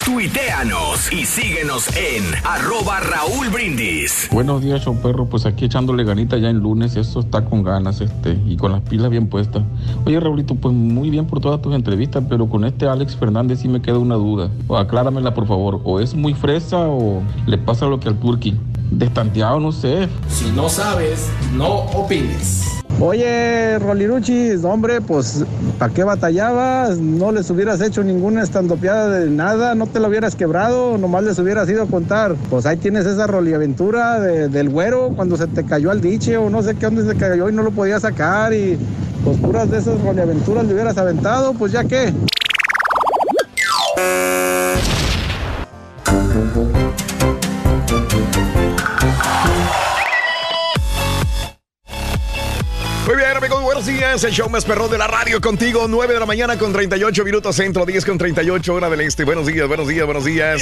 Tuiteanos 0.03 1.13
y 1.13 1.25
síguenos 1.25 1.87
en 1.95 2.23
arroba 2.43 2.99
Raúl 2.99 3.49
Brindis. 3.49 4.27
Buenos 4.31 4.61
días, 4.61 4.81
show 4.81 4.99
perro. 4.99 5.27
Pues 5.27 5.45
aquí 5.45 5.65
echándole 5.65 6.03
ganita 6.03 6.37
ya 6.37 6.49
en 6.49 6.57
lunes. 6.57 6.95
Esto 6.95 7.21
está 7.21 7.45
con 7.45 7.63
ganas, 7.63 8.01
este, 8.01 8.37
y 8.45 8.57
con 8.57 8.71
las 8.73 8.81
pilas 8.81 9.09
bien 9.09 9.27
puestas. 9.27 9.63
Oye, 10.05 10.19
Raulito, 10.19 10.55
pues 10.55 10.73
muy 10.75 11.09
bien 11.09 11.27
por 11.27 11.39
todas 11.39 11.61
tus 11.61 11.73
entrevistas, 11.73 12.23
pero 12.27 12.49
con 12.49 12.65
este 12.65 12.87
Alex 12.87 13.15
Fernández 13.15 13.59
sí 13.59 13.69
me 13.69 13.81
queda 13.81 13.99
una 13.99 14.15
duda. 14.15 14.49
O 14.67 14.75
acláramela, 14.75 15.33
por 15.33 15.47
favor. 15.47 15.79
O 15.85 15.99
es 15.99 16.13
muy 16.13 16.33
fresa 16.33 16.79
o 16.89 17.23
le 17.45 17.57
pasa 17.57 17.85
lo 17.85 17.99
que 17.99 18.09
al 18.09 18.19
Turqui. 18.19 18.57
Destanteado, 18.91 19.59
no 19.59 19.71
sé. 19.71 20.07
Si 20.29 20.51
no 20.51 20.69
sabes, 20.69 21.27
no 21.53 21.67
opines. 21.69 22.63
Oye, 22.99 23.79
Roliruchis, 23.79 24.63
hombre, 24.63 25.01
pues, 25.01 25.43
¿para 25.79 25.91
qué 25.91 26.03
batallabas? 26.03 26.97
No 26.99 27.31
les 27.31 27.49
hubieras 27.49 27.81
hecho 27.81 28.03
ninguna 28.03 28.43
estandopeada 28.43 29.09
de 29.09 29.29
nada, 29.31 29.73
no 29.75 29.87
te 29.87 29.99
lo 29.99 30.07
hubieras 30.09 30.35
quebrado, 30.35 30.97
nomás 30.99 31.23
les 31.23 31.39
hubieras 31.39 31.67
ido 31.69 31.83
a 31.83 31.87
contar. 31.87 32.35
Pues 32.49 32.65
ahí 32.65 32.77
tienes 32.77 33.05
esa 33.05 33.25
roliaventura 33.27 34.19
de- 34.19 34.49
del 34.49 34.69
güero 34.69 35.13
cuando 35.15 35.35
se 35.37 35.47
te 35.47 35.63
cayó 35.65 35.89
al 35.89 36.01
diche 36.01 36.37
o 36.37 36.49
no 36.49 36.61
sé 36.61 36.75
qué 36.75 36.85
dónde 36.85 37.05
se 37.11 37.17
cayó 37.17 37.49
y 37.49 37.53
no 37.53 37.63
lo 37.63 37.71
podías 37.71 38.01
sacar 38.03 38.53
y 38.53 38.77
pues 39.23 39.37
puras 39.37 39.71
de 39.71 39.77
esas 39.79 39.99
roliaventuras 40.01 40.65
le 40.65 40.73
hubieras 40.73 40.97
aventado, 40.97 41.53
pues 41.53 41.71
ya 41.71 41.83
qué. 41.85 42.13
El 54.11 54.19
show 54.33 54.49
más 54.49 54.65
perrón 54.65 54.91
de 54.91 54.97
la 54.97 55.07
radio 55.07 55.39
contigo. 55.39 55.85
9 55.87 56.13
de 56.13 56.19
la 56.19 56.25
mañana 56.25 56.57
con 56.57 56.73
38 56.73 57.23
minutos 57.23 57.55
centro, 57.55 57.85
10 57.85 58.03
con 58.05 58.17
38 58.17 58.73
hora 58.73 58.89
del 58.89 58.99
este. 59.01 59.23
Buenos 59.23 59.47
días, 59.47 59.65
buenos 59.69 59.87
días, 59.87 60.05
buenos 60.05 60.25
días. 60.25 60.61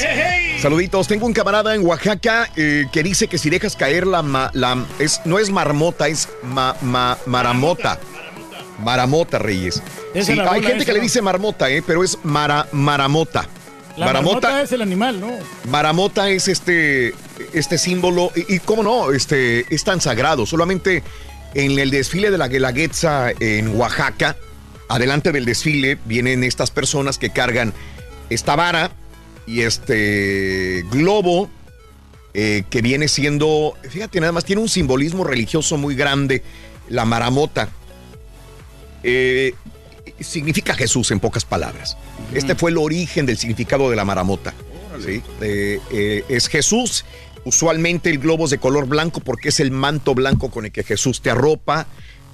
Saluditos. 0.61 1.07
Tengo 1.07 1.25
un 1.25 1.33
camarada 1.33 1.73
en 1.73 1.83
Oaxaca 1.83 2.47
eh, 2.55 2.85
que 2.91 3.01
dice 3.01 3.27
que 3.27 3.39
si 3.39 3.49
dejas 3.49 3.75
caer 3.75 4.05
la... 4.05 4.21
ma- 4.21 4.51
la 4.53 4.85
es, 4.99 5.21
no 5.25 5.39
es 5.39 5.49
marmota, 5.49 6.07
es 6.07 6.29
ma- 6.43 6.75
ma- 6.83 7.17
maramota. 7.25 7.99
Maramota, 8.83 9.39
Reyes. 9.39 9.81
Sí, 10.21 10.39
hay 10.39 10.61
gente 10.61 10.85
que 10.85 10.93
le 10.93 10.99
dice 10.99 11.21
marmota, 11.23 11.71
eh, 11.71 11.83
pero 11.85 12.03
es 12.03 12.19
mara, 12.23 12.67
maramota. 12.71 13.47
La 13.97 14.05
maramota 14.05 14.47
marmota 14.49 14.61
es 14.61 14.71
el 14.71 14.83
animal, 14.83 15.19
¿no? 15.19 15.31
Maramota 15.69 16.29
es 16.29 16.47
este, 16.47 17.15
este 17.53 17.77
símbolo, 17.79 18.31
y, 18.35 18.55
y 18.55 18.59
cómo 18.59 18.83
no, 18.83 19.11
este, 19.11 19.65
es 19.73 19.83
tan 19.83 19.99
sagrado. 19.99 20.45
Solamente 20.45 21.03
en 21.53 21.79
el 21.79 21.91
desfile 21.91 22.31
de 22.31 22.37
la 22.37 22.47
Guelaguetza 22.47 23.31
en 23.39 23.75
Oaxaca, 23.75 24.35
adelante 24.87 25.31
del 25.31 25.45
desfile, 25.45 25.97
vienen 26.05 26.43
estas 26.43 26.71
personas 26.71 27.17
que 27.17 27.29
cargan 27.29 27.73
esta 28.29 28.55
vara 28.55 28.91
y 29.45 29.61
este 29.61 30.83
globo 30.91 31.49
eh, 32.33 32.63
que 32.69 32.81
viene 32.81 33.07
siendo, 33.07 33.75
fíjate, 33.89 34.19
nada 34.19 34.31
más 34.31 34.45
tiene 34.45 34.61
un 34.61 34.69
simbolismo 34.69 35.23
religioso 35.23 35.77
muy 35.77 35.95
grande, 35.95 36.43
la 36.89 37.05
maramota. 37.05 37.69
Eh, 39.03 39.53
significa 40.19 40.73
Jesús 40.73 41.11
en 41.11 41.19
pocas 41.19 41.45
palabras. 41.45 41.97
Este 42.33 42.55
fue 42.55 42.71
el 42.71 42.77
origen 42.77 43.25
del 43.25 43.37
significado 43.37 43.89
de 43.89 43.95
la 43.95 44.05
maramota. 44.05 44.53
¿sí? 45.03 45.21
Eh, 45.41 45.79
eh, 45.91 46.23
es 46.29 46.47
Jesús. 46.47 47.05
Usualmente 47.45 48.09
el 48.09 48.19
globo 48.19 48.45
es 48.45 48.51
de 48.51 48.57
color 48.57 48.87
blanco 48.87 49.21
porque 49.21 49.49
es 49.49 49.59
el 49.59 49.71
manto 49.71 50.13
blanco 50.15 50.51
con 50.51 50.65
el 50.65 50.71
que 50.71 50.83
Jesús 50.83 51.21
te 51.21 51.29
arropa. 51.29 51.87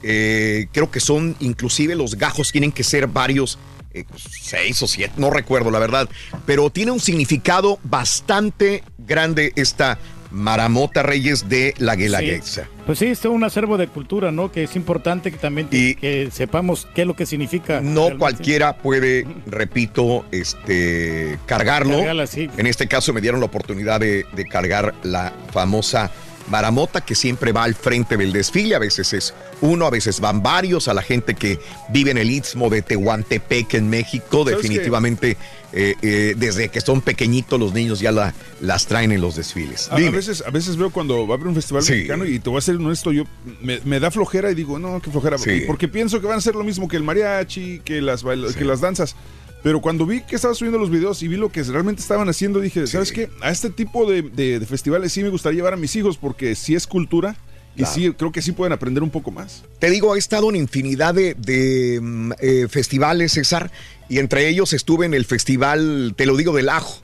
Eh, 0.04 0.68
creo 0.72 0.92
que 0.92 1.00
son, 1.00 1.36
inclusive 1.40 1.96
los 1.96 2.16
gajos 2.16 2.52
tienen 2.52 2.72
que 2.72 2.84
ser 2.84 3.08
varios, 3.08 3.58
eh, 3.94 4.06
seis 4.16 4.82
o 4.84 4.88
siete, 4.88 5.14
no 5.18 5.30
recuerdo 5.32 5.72
la 5.72 5.80
verdad, 5.80 6.10
pero 6.46 6.70
tiene 6.70 6.92
un 6.92 7.00
significado 7.00 7.80
bastante 7.84 8.84
grande 9.00 9.52
esta 9.56 9.98
maramota 10.36 11.02
Reyes 11.02 11.50
de 11.50 11.74
la 11.78 11.96
Guelaguetza. 11.96 12.68
Pues 12.86 13.00
sí, 13.00 13.08
es 13.08 13.26
un 13.26 13.44
acervo 13.44 13.78
de 13.78 13.88
cultura, 13.88 14.32
¿no? 14.32 14.52
Que 14.52 14.64
es 14.64 14.76
importante 14.76 15.32
que 15.32 15.38
también 15.38 15.68
que 15.70 16.30
sepamos 16.32 16.88
qué 16.94 17.02
es 17.02 17.08
lo 17.08 17.16
que 17.16 17.26
significa. 17.26 17.82
No 17.82 18.18
cualquiera 18.18 18.78
puede, 18.78 19.26
repito, 19.48 20.26
este, 20.32 21.40
cargarlo. 21.46 21.98
Sí. 22.28 22.50
En 22.58 22.68
este 22.68 22.88
caso 22.88 23.14
me 23.14 23.22
dieron 23.22 23.40
la 23.40 23.48
oportunidad 23.48 24.00
de, 24.00 24.26
de 24.34 24.46
cargar 24.46 24.94
la 25.04 25.34
famosa 25.52 26.12
maramota 26.50 27.02
que 27.02 27.16
siempre 27.16 27.52
va 27.52 27.64
al 27.64 27.76
frente 27.76 28.18
del 28.18 28.32
desfile. 28.32 28.76
A 28.76 28.80
veces 28.80 29.14
es 29.14 29.34
uno, 29.62 29.86
a 29.86 29.90
veces 29.90 30.20
van 30.20 30.44
varios. 30.44 30.88
A 30.88 30.94
la 30.94 31.02
gente 31.02 31.34
que 31.36 31.60
vive 31.90 32.12
en 32.12 32.18
el 32.18 32.30
istmo 32.32 32.70
de 32.70 32.82
Tehuantepec 32.82 33.74
en 33.76 33.90
México, 33.90 34.44
¿Sabes 34.44 34.58
definitivamente 34.62 35.38
eh, 35.78 35.96
eh, 36.02 36.36
desde 36.38 36.70
que 36.70 36.80
son 36.80 37.02
pequeñitos 37.02 37.60
los 37.60 37.74
niños 37.74 38.00
ya 38.00 38.12
la- 38.14 38.34
las 38.62 38.86
traen 38.88 39.12
en 39.12 39.20
los 39.20 39.36
desfiles. 39.36 39.90
A, 39.92 39.96
veces, 39.98 40.42
a 40.48 40.50
veces 40.50 40.78
veo 40.78 40.90
cuando 40.90 41.28
va 41.28 41.34
a 41.34 41.38
haber 41.38 41.48
un 41.48 41.56
festival 41.56 41.84
Sí. 41.84 41.92
mexicano 41.94 42.24
y 42.26 42.40
te 42.40 42.50
voy 42.50 42.60
a 42.60 42.62
ser 42.62 42.76
honesto, 42.76 43.12
yo 43.12 43.24
me, 43.62 43.82
me 43.84 44.00
da 44.00 44.10
flojera 44.10 44.50
y 44.50 44.56
digo, 44.56 44.80
no, 44.80 45.02
qué 45.02 45.12
flojera, 45.12 45.38
Sí. 45.38 45.64
porque 45.68 45.90
pienso 45.90 46.22
que 46.22 46.28
van 46.28 46.38
a 46.38 46.42
ser 46.42 46.56
lo 46.56 46.64
mismo 46.64 46.88
que 46.88 46.96
el 46.96 47.04
mariachi, 47.04 47.82
que 47.84 48.02
las, 48.02 48.24
que 48.24 48.64
las 48.64 48.80
danzas. 48.80 49.18
Pero 49.66 49.82
cuando 49.82 50.06
vi 50.06 50.22
que 50.22 50.36
estaba 50.36 50.54
subiendo 50.54 50.78
los 50.78 50.92
videos 50.92 51.24
y 51.24 51.28
vi 51.28 51.38
lo 51.38 51.52
que 51.52 51.64
realmente 51.64 52.00
estaban 52.00 52.30
haciendo, 52.30 52.60
dije, 52.60 52.86
¿sabes 52.86 53.12
qué? 53.12 53.30
A 53.42 53.50
este 53.50 53.72
tipo 53.72 54.08
de, 54.08 54.22
de- 54.22 54.60
de 54.60 54.66
festivales 54.68 55.12
sí 55.12 55.24
me 55.24 55.30
gustaría 55.30 55.58
llevar 55.58 55.74
a 55.74 55.78
mis 55.78 55.96
hijos 55.96 56.18
porque 56.20 56.54
sí 56.54 56.76
es 56.76 56.86
cultura 56.86 57.36
y 57.74 57.80
Claro. 57.80 57.92
sí 57.96 58.14
creo 58.16 58.32
que 58.32 58.44
sí 58.44 58.52
pueden 58.52 58.74
aprender 58.74 59.02
un 59.02 59.10
poco 59.10 59.32
más. 59.32 59.64
Te 59.80 59.90
digo, 59.90 60.16
he 60.16 60.20
estado 60.20 60.52
en 60.52 60.56
infinidad 60.58 61.16
de, 61.16 61.34
de, 61.34 62.00
mm, 62.00 62.32
eh, 62.40 62.68
festivales, 62.70 63.32
César, 63.32 63.72
y 64.08 64.20
entre 64.20 64.48
ellos 64.48 64.72
estuve 64.72 65.08
en 65.08 65.16
el 65.16 65.26
festival, 65.26 66.14
te 66.16 66.28
lo 66.28 66.38
digo, 66.38 66.54
del 66.56 66.70
ajo, 66.70 67.02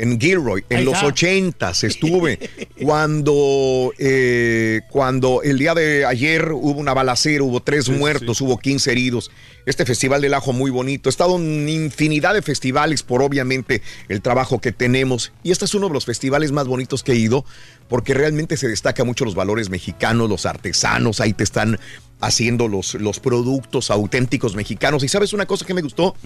en 0.00 0.20
Gilroy, 0.20 0.62
en 0.70 0.76
Ahí 0.78 0.84
los 0.84 1.02
ochentas 1.02 1.82
estuve, 1.82 2.38
cuando, 2.80 3.92
eh, 3.98 4.82
cuando 4.90 5.42
el 5.42 5.58
día 5.58 5.74
de 5.74 6.04
ayer 6.06 6.52
hubo 6.52 6.78
una 6.78 6.94
balacera, 6.94 7.42
hubo 7.42 7.60
tres 7.60 7.86
Sí, 7.86 7.92
sí, 7.92 7.98
muertos, 7.98 8.40
hubo 8.40 8.56
15 8.58 8.92
heridos. 8.92 9.32
Este 9.68 9.84
festival 9.84 10.22
del 10.22 10.32
ajo 10.32 10.54
muy 10.54 10.70
bonito. 10.70 11.08
He 11.08 11.12
estado 11.12 11.36
en 11.36 11.68
infinidad 11.68 12.32
de 12.32 12.40
festivales 12.40 13.02
por 13.02 13.20
obviamente 13.20 13.82
el 14.08 14.22
trabajo 14.22 14.62
que 14.62 14.72
tenemos. 14.72 15.30
Y 15.42 15.50
este 15.50 15.66
es 15.66 15.74
uno 15.74 15.88
de 15.88 15.92
los 15.92 16.06
festivales 16.06 16.52
más 16.52 16.66
bonitos 16.66 17.02
que 17.02 17.12
he 17.12 17.16
ido 17.16 17.44
porque 17.86 18.14
realmente 18.14 18.56
se 18.56 18.66
destaca 18.66 19.04
mucho 19.04 19.26
los 19.26 19.34
valores 19.34 19.68
mexicanos, 19.68 20.30
los 20.30 20.46
artesanos, 20.46 21.20
ahí 21.20 21.34
te 21.34 21.44
están 21.44 21.78
haciendo 22.18 22.66
los, 22.66 22.94
los 22.94 23.20
productos 23.20 23.90
auténticos 23.90 24.56
mexicanos. 24.56 25.04
Y 25.04 25.08
sabes 25.08 25.34
una 25.34 25.44
cosa 25.44 25.66
que 25.66 25.74
me 25.74 25.82
gustó, 25.82 26.16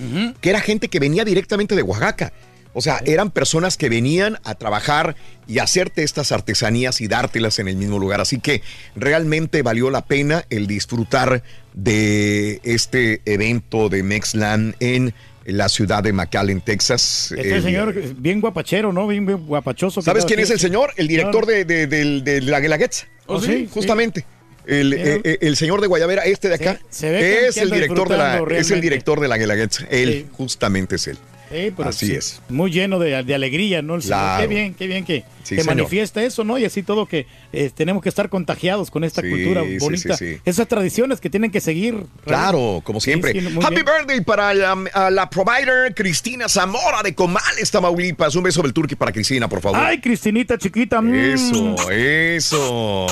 que 0.41 0.51
era 0.51 0.61
gente 0.61 0.87
que 0.87 1.01
venía 1.01 1.25
directamente 1.25 1.75
de 1.75 1.83
Oaxaca. 1.83 2.33
O 2.75 2.81
sea, 2.81 3.01
eran 3.05 3.31
personas 3.31 3.77
que 3.77 3.89
venían 3.89 4.39
a 4.45 4.55
trabajar 4.55 5.15
y 5.47 5.59
hacerte 5.59 6.03
estas 6.05 6.33
artesanías 6.33 7.01
y 7.01 7.09
dártelas 7.09 7.59
en 7.59 7.69
el 7.69 7.77
mismo 7.77 7.99
lugar. 7.99 8.21
Así 8.21 8.39
que 8.41 8.63
realmente 8.97 9.63
valió 9.63 9.91
la 9.91 10.05
pena 10.07 10.45
el 10.51 10.67
disfrutar 10.67 11.43
de 11.75 12.61
este 12.65 13.21
evento 13.27 13.89
de 13.89 14.03
Mexland 14.03 14.75
en 14.81 15.13
la 15.45 15.69
ciudad 15.69 16.03
de 16.03 16.13
McAllen, 16.13 16.61
Texas. 16.61 17.33
Este 17.37 17.57
El- 17.57 17.63
señor 17.63 17.95
bien 18.17 18.41
guapachero, 18.41 18.93
¿no? 18.93 19.07
Bien, 19.07 19.27
bien 19.27 19.45
guapachoso. 19.47 20.01
¿Sabes 20.01 20.25
quién 20.25 20.39
es 20.41 20.51
el 20.51 20.61
señor? 20.61 20.93
El 20.97 21.09
director 21.09 21.47
de, 21.47 21.65
de- 21.65 21.87
de 21.87 22.41
la 22.43 22.61
Guelaguetza. 22.61 23.07
¿Oh, 23.27 23.41
sí? 23.41 23.69
Justamente. 23.73 24.25
El, 24.65 24.93
eh, 24.93 25.21
eh, 25.25 25.39
el 25.41 25.57
señor 25.57 25.81
de 25.81 25.89
Guayabera, 25.89 26.23
este 26.25 26.49
de 26.49 26.55
acá, 26.55 26.79
se 26.89 27.11
ve 27.11 27.49
es 27.49 27.57
el 27.57 27.71
director 27.71 28.09
de 28.09 28.17
la, 28.17 28.45
es 28.57 28.71
el 28.71 28.81
director 28.81 29.19
de 29.19 29.27
la 29.27 29.37
Guelaguetza. 29.37 29.87
Él, 29.91 30.09
Sí. 30.13 30.27
justamente 30.33 30.95
es 30.97 31.09
él. 31.09 31.19
Sí, 31.53 31.73
pero 31.77 31.89
Así 31.91 32.07
sí, 32.07 32.15
es. 32.15 32.41
Muy 32.49 32.71
lleno 32.71 32.99
de, 32.99 33.23
de 33.23 33.35
alegría, 33.35 33.83
¿no? 33.83 33.95
El. 33.97 34.03
Claro. 34.03 34.41
Qué 34.43 34.47
bien, 34.55 34.75
qué 34.75 34.87
bien 34.87 35.05
que, 35.05 35.25
Sí, 35.43 35.57
que 35.57 35.65
manifiesta 35.65 36.23
eso, 36.23 36.45
¿no? 36.45 36.57
Y 36.59 36.65
así 36.65 36.83
todo 36.83 37.07
que 37.07 37.27
eh, 37.53 37.71
tenemos 37.75 38.03
que 38.03 38.09
estar 38.09 38.29
contagiados 38.29 38.91
con 38.91 39.05
esta 39.05 39.21
Sí, 39.23 39.29
cultura 39.29 39.63
bonita. 39.79 40.17
Esas 40.45 40.67
tradiciones 40.69 41.21
que 41.21 41.29
tienen 41.31 41.51
que 41.51 41.61
seguir. 41.61 42.07
Claro, 42.25 42.81
como 42.85 43.01
siempre. 43.01 43.31
Happy 43.31 43.75
bien. 43.75 43.85
birthday 43.85 44.21
para 44.23 44.55
la, 44.55 44.73
a 44.95 45.11
la 45.11 45.29
provider 45.29 45.95
Cristina 45.95 46.49
Zamora 46.49 47.03
de 47.03 47.15
Comales, 47.15 47.71
Tamaulipas. 47.71 48.35
Un 48.35 48.45
beso 48.45 48.63
del 48.63 48.73
turqui 48.73 48.95
para 48.95 49.13
Cristina, 49.13 49.49
por 49.49 49.61
favor. 49.61 49.79
Ay, 49.81 50.01
Cristinita 50.01 50.57
chiquita. 50.59 51.01
mm. 51.03 51.15
Eso, 51.15 51.91
eso. 51.91 53.07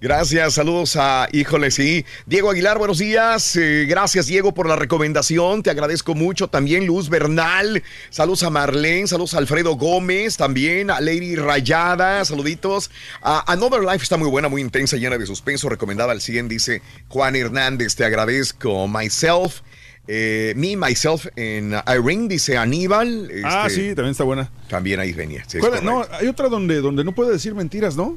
Gracias, 0.00 0.54
saludos 0.54 0.94
a, 0.94 1.28
híjole, 1.32 1.72
sí. 1.72 2.04
Diego 2.24 2.50
Aguilar, 2.52 2.78
buenos 2.78 2.98
días. 2.98 3.56
Eh, 3.56 3.84
gracias, 3.88 4.26
Diego, 4.26 4.54
por 4.54 4.68
la 4.68 4.76
recomendación. 4.76 5.64
Te 5.64 5.70
agradezco 5.70 6.14
mucho. 6.14 6.46
También 6.46 6.86
Luz 6.86 7.08
Bernal. 7.08 7.82
Saludos 8.08 8.44
a 8.44 8.50
Marlene, 8.50 9.08
saludos 9.08 9.34
a 9.34 9.38
Alfredo 9.38 9.74
Gómez, 9.74 10.36
también 10.36 10.92
a 10.92 11.00
Lady 11.00 11.34
Rayada, 11.34 12.24
saluditos. 12.24 12.92
Another 13.22 13.80
Life 13.82 14.04
está 14.04 14.16
muy 14.16 14.28
buena, 14.30 14.48
muy 14.48 14.62
intensa, 14.62 14.96
llena 14.96 15.18
de 15.18 15.26
suspenso. 15.26 15.68
Recomendada 15.68 16.12
al 16.12 16.20
100, 16.20 16.46
dice 16.46 16.80
Juan 17.08 17.34
Hernández. 17.34 17.96
Te 17.96 18.04
agradezco. 18.04 18.86
Myself. 18.86 19.62
Eh, 20.06 20.54
me, 20.56 20.76
myself 20.76 21.26
en 21.34 21.74
Irene, 21.86 22.28
dice 22.28 22.56
Aníbal. 22.56 23.30
Ah, 23.44 23.64
Este, 23.66 23.80
sí, 23.80 23.86
también 23.96 24.12
está 24.12 24.22
buena. 24.22 24.48
También 24.68 25.00
ahí 25.00 25.12
venía. 25.12 25.42
sí, 25.48 25.58
es 25.58 25.64
¿Cuál- 25.66 25.84
no, 25.84 26.06
hay 26.12 26.28
otra 26.28 26.48
donde, 26.48 26.80
donde 26.80 27.02
no 27.04 27.12
puede 27.12 27.32
decir 27.32 27.54
mentiras, 27.56 27.96
¿no? 27.96 28.16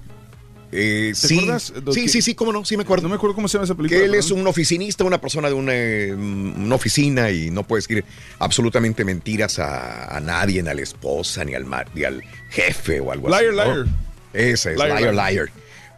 Eh, 0.71 1.13
¿Te 1.19 1.27
sí, 1.27 1.37
acuerdas? 1.39 1.73
Sí, 1.93 2.07
sí, 2.07 2.21
sí, 2.21 2.33
cómo 2.33 2.53
no, 2.53 2.63
sí 2.63 2.77
me 2.77 2.83
acuerdo. 2.83 3.03
No 3.03 3.09
me 3.09 3.15
acuerdo 3.15 3.35
cómo 3.35 3.47
se 3.47 3.53
llama 3.57 3.65
esa 3.65 3.75
película. 3.75 3.99
Que 3.99 4.05
él 4.05 4.15
es 4.15 4.31
un 4.31 4.45
oficinista, 4.47 5.03
una 5.03 5.19
persona 5.19 5.49
de 5.49 5.53
una, 5.53 5.73
eh, 5.75 6.13
una 6.13 6.75
oficina 6.75 7.29
y 7.29 7.51
no 7.51 7.63
puede 7.63 7.81
decir 7.81 8.05
absolutamente 8.39 9.03
mentiras 9.03 9.59
a, 9.59 10.15
a 10.15 10.19
nadie, 10.19 10.63
ni 10.63 10.69
a 10.69 10.73
la 10.73 10.81
esposa, 10.81 11.43
ni 11.43 11.55
al, 11.55 11.65
mar, 11.65 11.87
ni 11.93 12.03
al 12.03 12.23
jefe 12.49 12.99
o 12.99 13.11
algo 13.11 13.33
así. 13.33 13.43
Liar, 13.43 13.53
¿no? 13.67 13.75
liar. 13.75 13.87
Ese 14.33 14.71
es, 14.71 14.77
Liar, 14.77 14.99
liar, 15.01 15.13
liar. 15.13 15.33
liar. 15.33 15.49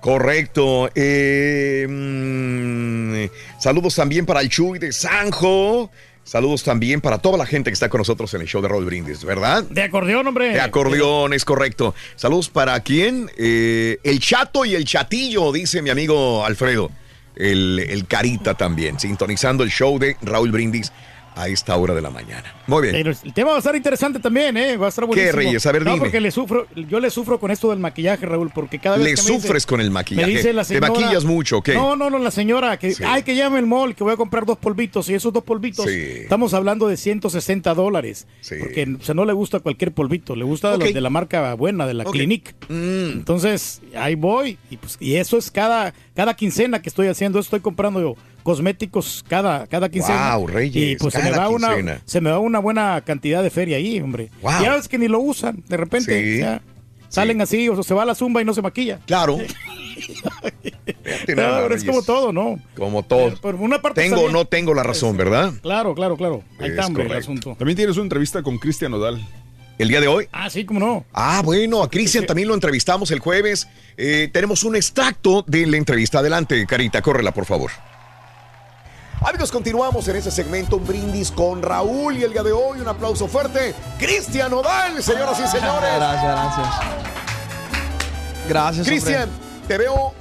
Correcto. 0.01 0.89
Eh, 0.95 1.85
mm, 1.87 3.61
saludos 3.61 3.95
también 3.95 4.25
para 4.25 4.41
el 4.41 4.49
Chuy 4.49 4.79
de 4.79 4.91
Sanjo. 4.91 5.91
Saludos 6.23 6.63
también 6.63 7.01
para 7.01 7.17
toda 7.17 7.37
la 7.37 7.45
gente 7.45 7.69
que 7.69 7.73
está 7.73 7.89
con 7.89 7.99
nosotros 7.99 8.33
en 8.33 8.41
el 8.41 8.47
show 8.47 8.61
de 8.61 8.69
Roll 8.69 8.85
Brindis, 8.85 9.25
¿verdad? 9.25 9.63
De 9.63 9.83
acordeón, 9.83 10.25
hombre. 10.25 10.49
De 10.49 10.61
acordeón, 10.61 11.33
es 11.33 11.43
correcto. 11.43 11.93
Saludos 12.15 12.49
para 12.49 12.79
quién? 12.79 13.29
Eh, 13.37 13.99
el 14.03 14.19
chato 14.19 14.63
y 14.63 14.73
el 14.73 14.85
chatillo, 14.85 15.51
dice 15.51 15.81
mi 15.81 15.89
amigo 15.89 16.45
Alfredo. 16.45 16.89
El, 17.35 17.79
el 17.79 18.05
carita 18.05 18.53
también, 18.53 18.99
sintonizando 18.99 19.63
el 19.63 19.71
show 19.71 19.97
de 19.97 20.15
Raúl 20.21 20.51
Brindis 20.51 20.91
a 21.35 21.47
esta 21.47 21.75
hora 21.75 21.93
de 21.93 22.01
la 22.01 22.09
mañana. 22.09 22.53
Muy 22.67 22.81
bien. 22.83 22.93
Pero 22.93 23.11
el 23.23 23.33
tema 23.33 23.49
va 23.51 23.55
a 23.55 23.59
estar 23.59 23.75
interesante 23.75 24.19
también, 24.19 24.55
¿eh? 24.57 24.77
Va 24.77 24.85
a 24.85 24.89
estar 24.89 25.05
buenísimo. 25.05 25.33
Reyes? 25.37 25.65
A 25.65 25.71
ver, 25.71 25.83
no, 25.83 25.91
dime. 25.91 25.99
porque 26.01 26.19
le 26.21 26.31
sufro, 26.31 26.67
yo 26.89 26.99
le 26.99 27.09
sufro 27.09 27.39
con 27.39 27.51
esto 27.51 27.69
del 27.69 27.79
maquillaje, 27.79 28.25
Raúl, 28.25 28.51
porque 28.53 28.79
cada 28.79 28.97
vez 28.97 29.03
Le 29.05 29.13
que 29.15 29.21
me 29.21 29.27
dice- 29.35 29.41
sufres 29.47 29.65
con 29.65 29.81
el 29.81 29.91
maquillaje. 29.91 30.27
Me 30.27 30.37
dice 30.37 30.53
la 30.53 30.61
¿Te 30.63 30.69
señora, 30.69 30.87
maquillas 30.89 31.25
mucho 31.25 31.61
qué? 31.61 31.73
No, 31.73 31.95
no, 31.95 32.09
no, 32.09 32.19
la 32.19 32.31
señora 32.31 32.77
que, 32.79 32.93
Sí. 32.93 33.03
ay, 33.05 33.23
que 33.23 33.35
llame 33.35 33.59
el 33.59 33.65
mall, 33.65 33.95
que 33.95 34.03
voy 34.03 34.13
a 34.13 34.17
comprar 34.17 34.45
dos 34.45 34.57
polvitos, 34.57 35.09
y 35.09 35.13
esos 35.13 35.33
dos 35.33 35.43
polvitos, 35.43 35.85
Sí. 35.85 35.91
estamos 36.21 36.53
hablando 36.53 36.87
de 36.87 36.97
160 36.97 37.73
dólares, 37.73 38.27
Sí. 38.41 38.55
porque 38.59 38.87
o 38.99 39.03
sea, 39.03 39.13
no 39.15 39.25
le 39.25 39.33
gusta 39.33 39.59
cualquier 39.59 39.91
polvito, 39.91 40.35
le 40.35 40.43
gusta 40.45 40.71
de, 40.71 40.77
los 40.85 40.93
de 40.93 41.01
la 41.01 41.09
marca 41.09 41.53
buena, 41.55 41.85
de 41.85 41.93
la 41.95 42.03
Ok. 42.05 42.11
Clinique. 42.13 42.53
Mm. 42.69 43.11
Entonces, 43.13 43.81
ahí 43.95 44.15
voy, 44.15 44.57
y, 44.69 44.77
pues, 44.77 44.97
y 44.99 45.15
eso 45.15 45.37
es 45.37 45.51
cada, 45.51 45.93
cada 46.15 46.33
quincena 46.35 46.81
que 46.81 46.89
estoy 46.89 47.07
haciendo, 47.07 47.39
estoy 47.39 47.59
comprando 47.59 47.99
yo 48.01 48.15
cosméticos 48.43 49.23
cada, 49.27 49.67
cada 49.67 49.89
quincena. 49.89 50.35
Guau, 50.35 50.47
Reyes, 50.47 50.75
y 50.75 50.95
pues 50.97 51.13
se 51.13 51.23
me, 51.23 51.31
va 51.31 51.47
una, 51.49 51.69
quincena. 51.69 52.01
se 52.05 52.21
me 52.21 52.29
va 52.29 52.39
una 52.39 52.52
buena 52.59 53.01
cantidad 53.01 53.43
de 53.43 53.49
feria 53.49 53.77
ahí, 53.77 53.99
hombre. 53.99 54.29
Ya 54.41 54.75
ves 54.75 54.87
que 54.87 54.97
ni 54.97 55.07
lo 55.07 55.19
usan, 55.19 55.63
de 55.67 55.77
repente. 55.77 56.21
Sí. 56.21 56.41
o 56.41 56.45
sea, 56.45 56.61
Salen 57.13 57.41
así, 57.41 57.69
o 57.69 57.83
se 57.83 57.93
va 57.93 58.01
a 58.01 58.05
la 58.05 58.15
zumba 58.15 58.41
y 58.41 58.45
no 58.45 58.55
se 58.55 58.63
maquilla. 58.63 58.99
Claro. 59.05 59.37
No, 59.37 61.25
pero 61.27 61.75
es 61.75 61.83
como 61.83 62.01
todo, 62.01 62.33
¿no? 62.33 62.59
Como 62.75 63.03
todo. 63.03 63.35
Por 63.35 63.55
una 63.55 63.81
parte 63.81 64.01
Tengo 64.01 64.21
o 64.21 64.31
no 64.31 64.45
tengo 64.45 64.73
la 64.73 64.81
razón, 64.83 65.15
¿verdad? 65.15 65.53
Claro, 65.61 65.93
claro, 65.93 66.17
claro. 66.17 66.43
Ahí 66.59 66.65
Es 66.65 66.71
está, 66.71 66.87
hombre, 66.87 67.05
el 67.05 67.11
asunto. 67.13 67.55
También 67.57 67.75
tienes 67.77 67.95
una 67.97 68.05
entrevista 68.05 68.41
con 68.41 68.57
Cristian 68.57 68.91
Nodal. 68.91 69.23
El 69.77 69.87
día 69.89 70.01
de 70.01 70.07
hoy. 70.07 70.27
Ah, 70.31 70.49
sí, 70.49 70.65
cómo 70.65 70.79
no. 70.79 71.05
Ah, 71.13 71.41
bueno, 71.43 71.83
a 71.83 71.89
Cristian 71.89 72.25
también 72.25 72.47
lo 72.47 72.53
entrevistamos 72.53 73.11
el 73.11 73.19
jueves. 73.19 73.67
Eh, 73.97 74.29
tenemos 74.31 74.63
un 74.63 74.75
extracto 74.75 75.43
de 75.47 75.65
la 75.65 75.77
entrevista. 75.77 76.19
Adelante, 76.19 76.65
Carita, 76.67 77.01
córrela, 77.01 77.31
por 77.31 77.45
favor. 77.45 77.71
Amigos, 79.21 79.51
continuamos 79.51 80.07
en 80.07 80.17
ese 80.17 80.31
segmento, 80.31 80.77
un 80.77 80.85
brindis 80.85 81.31
con 81.31 81.61
Raúl 81.61 82.17
y 82.17 82.23
el 82.23 82.33
día 82.33 82.43
de 82.43 82.51
hoy 82.51 82.81
un 82.81 82.87
aplauso 82.87 83.27
fuerte. 83.27 83.73
Cristian 83.97 84.51
Nodal, 84.51 85.01
señoras 85.01 85.39
y 85.39 85.47
señores. 85.47 85.89
Gracias, 85.95 86.23
gracias. 86.23 86.67
Gracias, 88.49 88.87
Cristian, 88.87 89.29
te 89.67 89.77
veo 89.77 90.13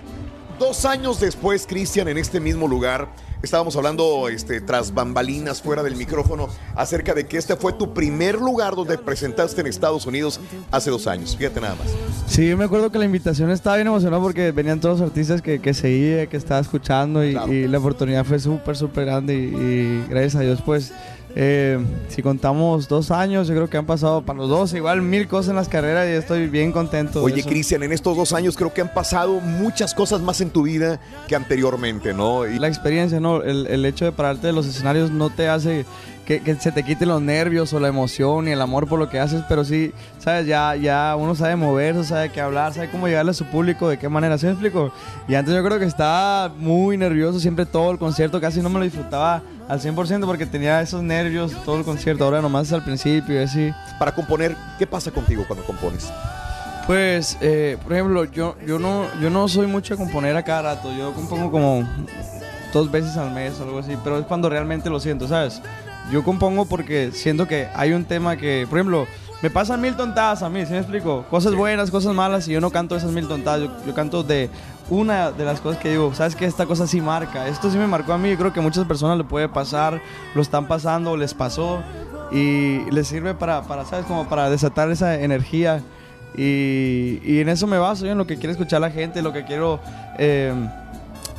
dos 0.59 0.85
años 0.85 1.19
después, 1.19 1.67
Cristian, 1.67 2.07
en 2.07 2.19
este 2.19 2.39
mismo 2.39 2.69
lugar. 2.69 3.09
Estábamos 3.43 3.75
hablando 3.77 4.29
este, 4.29 4.61
tras 4.61 4.95
bambalinas 4.95 5.61
fuera 5.61 5.83
del 5.83 5.97
micrófono 5.97 6.49
acerca 6.77 7.13
de 7.13 7.27
que 7.27 7.39
este 7.39 7.57
fue 7.57 7.73
tu 7.73 7.93
primer 7.93 8.37
lugar 8.37 8.77
donde 8.77 8.99
presentaste 8.99 9.61
en 9.61 9.67
Estados 9.67 10.07
Unidos 10.07 10.41
hace 10.71 10.91
dos 10.91 11.07
años. 11.07 11.37
Fíjate 11.37 11.61
nada 11.61 11.75
más. 11.75 11.87
Sí, 12.27 12.49
yo 12.49 12.57
me 12.57 12.65
acuerdo 12.65 12.91
que 12.93 12.99
la 12.99 13.05
invitación 13.05 13.51
estaba 13.51 13.77
bien 13.77 13.89
emocionada 13.89 14.23
porque 14.23 14.53
venían 14.53 14.81
todos 14.81 15.01
los 15.01 15.09
artistas 15.09 15.43
que, 15.43 15.61
que 15.61 15.75
seguía, 15.75 16.27
que 16.27 16.37
estaba 16.37 16.61
escuchando 16.61 17.25
y, 17.25 17.37
y 17.51 17.67
la 17.67 17.79
oportunidad 17.79 18.25
fue 18.25 18.39
súper, 18.39 18.77
súper 18.77 19.07
grande 19.07 19.35
y, 19.35 19.39
y 19.39 20.07
gracias 20.09 20.37
a 20.37 20.41
Dios 20.41 20.61
pues 20.65 20.93
eh, 21.35 21.79
si 22.09 22.23
contamos 22.23 22.89
dos 22.89 23.11
años, 23.11 23.49
yo 23.49 23.55
creo 23.55 23.71
que 23.71 23.77
han 23.77 23.87
pasado 23.87 24.23
para 24.23 24.39
los 24.39 24.49
dos 24.49 24.75
igual 24.75 25.03
mil 25.03 25.29
cosas 25.29 25.51
en 25.51 25.57
las 25.57 25.69
carreras 25.69 26.07
y 26.09 26.13
estoy 26.13 26.49
bien 26.49 26.73
contento. 26.73 27.23
Oye. 27.23 27.43
Cristian, 27.43 27.83
en 27.83 27.93
estos 27.93 28.17
dos 28.17 28.33
años 28.33 28.57
creo 28.57 28.73
que 28.73 28.83
han 28.83 28.93
pasado 28.93 29.41
muchas 29.41 29.95
cosas 29.95 30.21
más 30.21 30.41
en 30.41 30.51
tu 30.51 30.63
vida 30.63 31.01
que 31.29 31.35
anteriormente, 31.35 32.13
¿no? 32.13 32.47
Y 32.47 32.59
La 32.59 32.69
experiencia, 32.69 33.19
¿no? 33.21 33.43
El, 33.43 33.67
el 33.67 33.85
hecho 33.85 34.05
de 34.05 34.13
pararte 34.13 34.47
de 34.47 34.53
los 34.53 34.67
escenarios 34.67 35.11
no 35.11 35.31
te 35.31 35.49
hace 35.49 35.85
que, 36.27 36.41
que 36.41 36.55
se 36.57 36.73
te 36.73 36.83
quiten 36.83 37.09
los 37.09 37.21
nervios 37.21 37.73
o 37.73 37.81
la 37.81 37.89
emoción 37.89 38.49
y 38.49 38.53
el 38.53 38.61
amor 38.61 38.89
por 38.89 38.99
lo 38.99 39.09
que 39.09 39.19
haces, 39.19 39.43
pero 39.49 39.65
sí, 39.65 39.93
¿sabes? 40.19 40.47
Ya, 40.47 40.75
ya 40.77 41.17
uno 41.17 41.35
sabe 41.35 41.57
moverse, 41.57 42.05
sabe 42.05 42.31
qué 42.31 42.41
hablar, 42.41 42.73
sabe 42.73 42.91
cómo 42.91 43.09
llegarle 43.09 43.31
a 43.33 43.35
su 43.35 43.45
público, 43.47 43.89
de 43.89 43.99
qué 43.99 44.09
manera, 44.09 44.39
¿sí 44.39 44.47
me 44.47 44.53
explico? 44.53 44.93
Y 45.29 45.35
antes 45.35 45.55
yo 45.55 45.63
creo 45.65 45.79
que 45.79 45.85
estaba 45.85 46.49
muy 46.49 46.97
nervioso, 46.97 47.41
siempre 47.41 47.67
todo 47.67 47.91
el 47.91 47.99
concierto, 47.99 48.41
casi 48.41 48.61
no 48.61 48.69
me 48.69 48.79
lo 48.79 48.85
disfrutaba 48.85 49.43
al 49.69 49.81
100% 49.81 50.27
porque 50.27 50.47
tenía 50.47 50.81
esos 50.81 51.03
nervios 51.03 51.53
todo 51.65 51.79
el 51.79 51.85
concierto, 51.85 52.25
ahora 52.25 52.43
nomás 52.43 52.69
es 52.69 52.73
al 52.73 52.85
principio 52.85 53.41
y 53.41 53.45
así. 53.45 53.73
Para 53.99 54.15
componer, 54.15 54.57
¿qué 54.79 54.87
pasa 54.87 55.11
contigo 55.11 55.45
cuando 55.47 55.65
compones? 55.65 56.11
Pues, 56.87 57.39
eh, 57.41 57.79
por 57.83 57.93
ejemplo, 57.93 58.25
yo, 58.25 58.57
yo, 58.67 58.79
no, 58.79 59.07
yo 59.21 59.31
no 59.31 59.47
soy 59.49 59.67
mucho 59.67 59.95
de 59.95 59.99
componer 59.99 60.37
a 60.37 60.43
cada 60.43 60.75
rato. 60.75 60.93
Yo 60.93 61.13
compongo 61.13 61.51
como 61.51 61.89
dos 62.73 62.91
veces 62.91 63.17
al 63.17 63.31
mes 63.31 63.59
o 63.61 63.65
algo 63.65 63.79
así, 63.79 63.97
pero 64.03 64.19
es 64.19 64.27
cuando 64.27 64.49
realmente 64.49 64.91
lo 64.91 64.99
siento, 64.99 65.29
¿sabes? 65.29 65.63
Yo 66.11 66.25
compongo 66.25 66.67
porque 66.67 67.11
siento 67.13 67.47
que 67.47 67.69
hay 67.75 67.93
un 67.93 68.05
tema 68.05 68.37
que, 68.37 68.67
por 68.69 68.79
ejemplo, 68.79 69.07
me 69.43 69.51
pasan 69.51 69.81
mil 69.81 69.97
tontadas 69.97 70.43
a 70.43 70.49
mí, 70.49 70.65
¿sí 70.67 70.73
me 70.73 70.79
explico? 70.79 71.25
Cosas 71.31 71.55
buenas, 71.55 71.91
cosas 71.91 72.15
malas, 72.15 72.47
y 72.49 72.53
yo 72.53 72.61
no 72.61 72.71
canto 72.71 72.97
esas 72.97 73.13
mil 73.13 73.27
tontadas, 73.27 73.63
yo, 73.63 73.87
yo 73.87 73.95
canto 73.95 74.23
de 74.23 74.51
una 74.91 75.31
de 75.31 75.45
las 75.45 75.61
cosas 75.61 75.81
que 75.81 75.91
digo, 75.91 76.15
¿sabes 76.15 76.37
que 76.37 76.45
Esta 76.45 76.67
cosa 76.67 76.87
sí 76.87 77.01
marca, 77.01 77.49
esto 77.49 77.71
sí 77.71 77.79
me 77.79 77.87
marcó 77.87 78.13
a 78.13 78.19
mí, 78.19 78.31
yo 78.31 78.37
creo 78.37 78.53
que 78.53 78.61
muchas 78.61 78.87
personas 78.87 79.17
le 79.19 79.25
puede 79.25 79.49
pasar, 79.49 80.01
lo 80.35 80.43
están 80.43 80.69
pasando, 80.69 81.17
les 81.17 81.35
pasó, 81.35 81.83
y 82.33 82.91
les 82.91 83.09
sirve 83.09 83.35
para, 83.35 83.63
para 83.63 83.85
¿sabes? 83.85 84.07
Como 84.07 84.29
para 84.29 84.49
desatar 84.49 84.91
esa 84.91 85.21
energía. 85.21 85.83
Y, 86.35 87.21
y 87.25 87.41
en 87.41 87.51
eso 87.51 87.67
me 87.67 87.79
baso, 87.79 88.07
yo 88.07 88.13
en 88.13 88.19
lo 88.19 88.27
que 88.27 88.37
quiere 88.37 88.53
escuchar 88.53 88.81
la 88.81 88.91
gente, 88.91 89.21
lo 89.21 89.35
que 89.35 89.45
quiero 89.45 89.81
eh, 90.19 90.55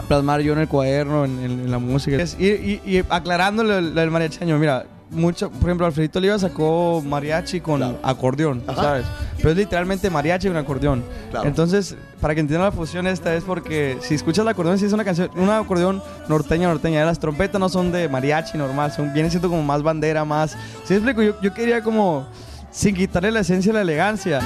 plasmar 0.07 0.41
yo 0.41 0.53
en 0.53 0.59
el 0.59 0.67
cuaderno, 0.67 1.25
en, 1.25 1.39
en- 1.43 1.51
en 1.61 1.71
la 1.71 1.79
música. 1.79 2.17
Es- 2.17 2.37
y, 2.39 2.47
y- 2.47 2.81
y 2.85 2.97
aclarándole 3.09 3.77
el, 3.77 3.97
el 3.97 4.11
mariacheño, 4.11 4.57
mira, 4.57 4.85
mucho, 5.09 5.51
por 5.51 5.69
ejemplo, 5.69 5.85
Alfredito 5.85 6.17
Oliva 6.17 6.39
sacó 6.39 7.03
mariachi 7.05 7.59
con 7.61 7.83
acordeón, 8.01 8.63
Ajá. 8.65 8.81
¿sabes? 8.81 9.05
Pero 9.37 9.51
es 9.51 9.57
literalmente 9.57 10.09
mariachi 10.09 10.47
con 10.47 10.57
acordeón. 10.57 11.03
Claro. 11.29 11.47
Entonces, 11.47 11.95
para 12.19 12.33
que 12.33 12.41
entiendan 12.41 12.65
la 12.65 12.71
fusión 12.71 13.05
esta 13.05 13.35
es 13.35 13.43
porque 13.43 13.97
si 14.01 14.15
escuchas 14.15 14.41
el 14.41 14.47
acordeón, 14.49 14.79
si 14.79 14.85
es 14.85 14.93
una 14.93 15.03
canción, 15.03 15.29
un 15.35 15.49
acordeón 15.51 16.01
norteña, 16.29 16.67
norteña, 16.67 17.05
las 17.05 17.19
trompetas 17.19 17.59
no 17.59 17.69
son 17.69 17.91
de 17.91 18.09
mariachi 18.09 18.57
normal, 18.57 18.91
son, 18.91 19.13
vienen 19.13 19.29
siendo 19.29 19.49
como 19.49 19.61
más 19.61 19.83
bandera, 19.83 20.25
más... 20.25 20.57
¿Sí 20.83 20.95
explico? 20.95 21.21
Yo, 21.21 21.39
yo 21.41 21.53
quería 21.53 21.83
como, 21.83 22.25
sin 22.71 22.95
quitarle 22.95 23.31
la 23.31 23.41
esencia 23.41 23.69
y 23.69 23.73
la 23.73 23.81
elegancia. 23.81 24.39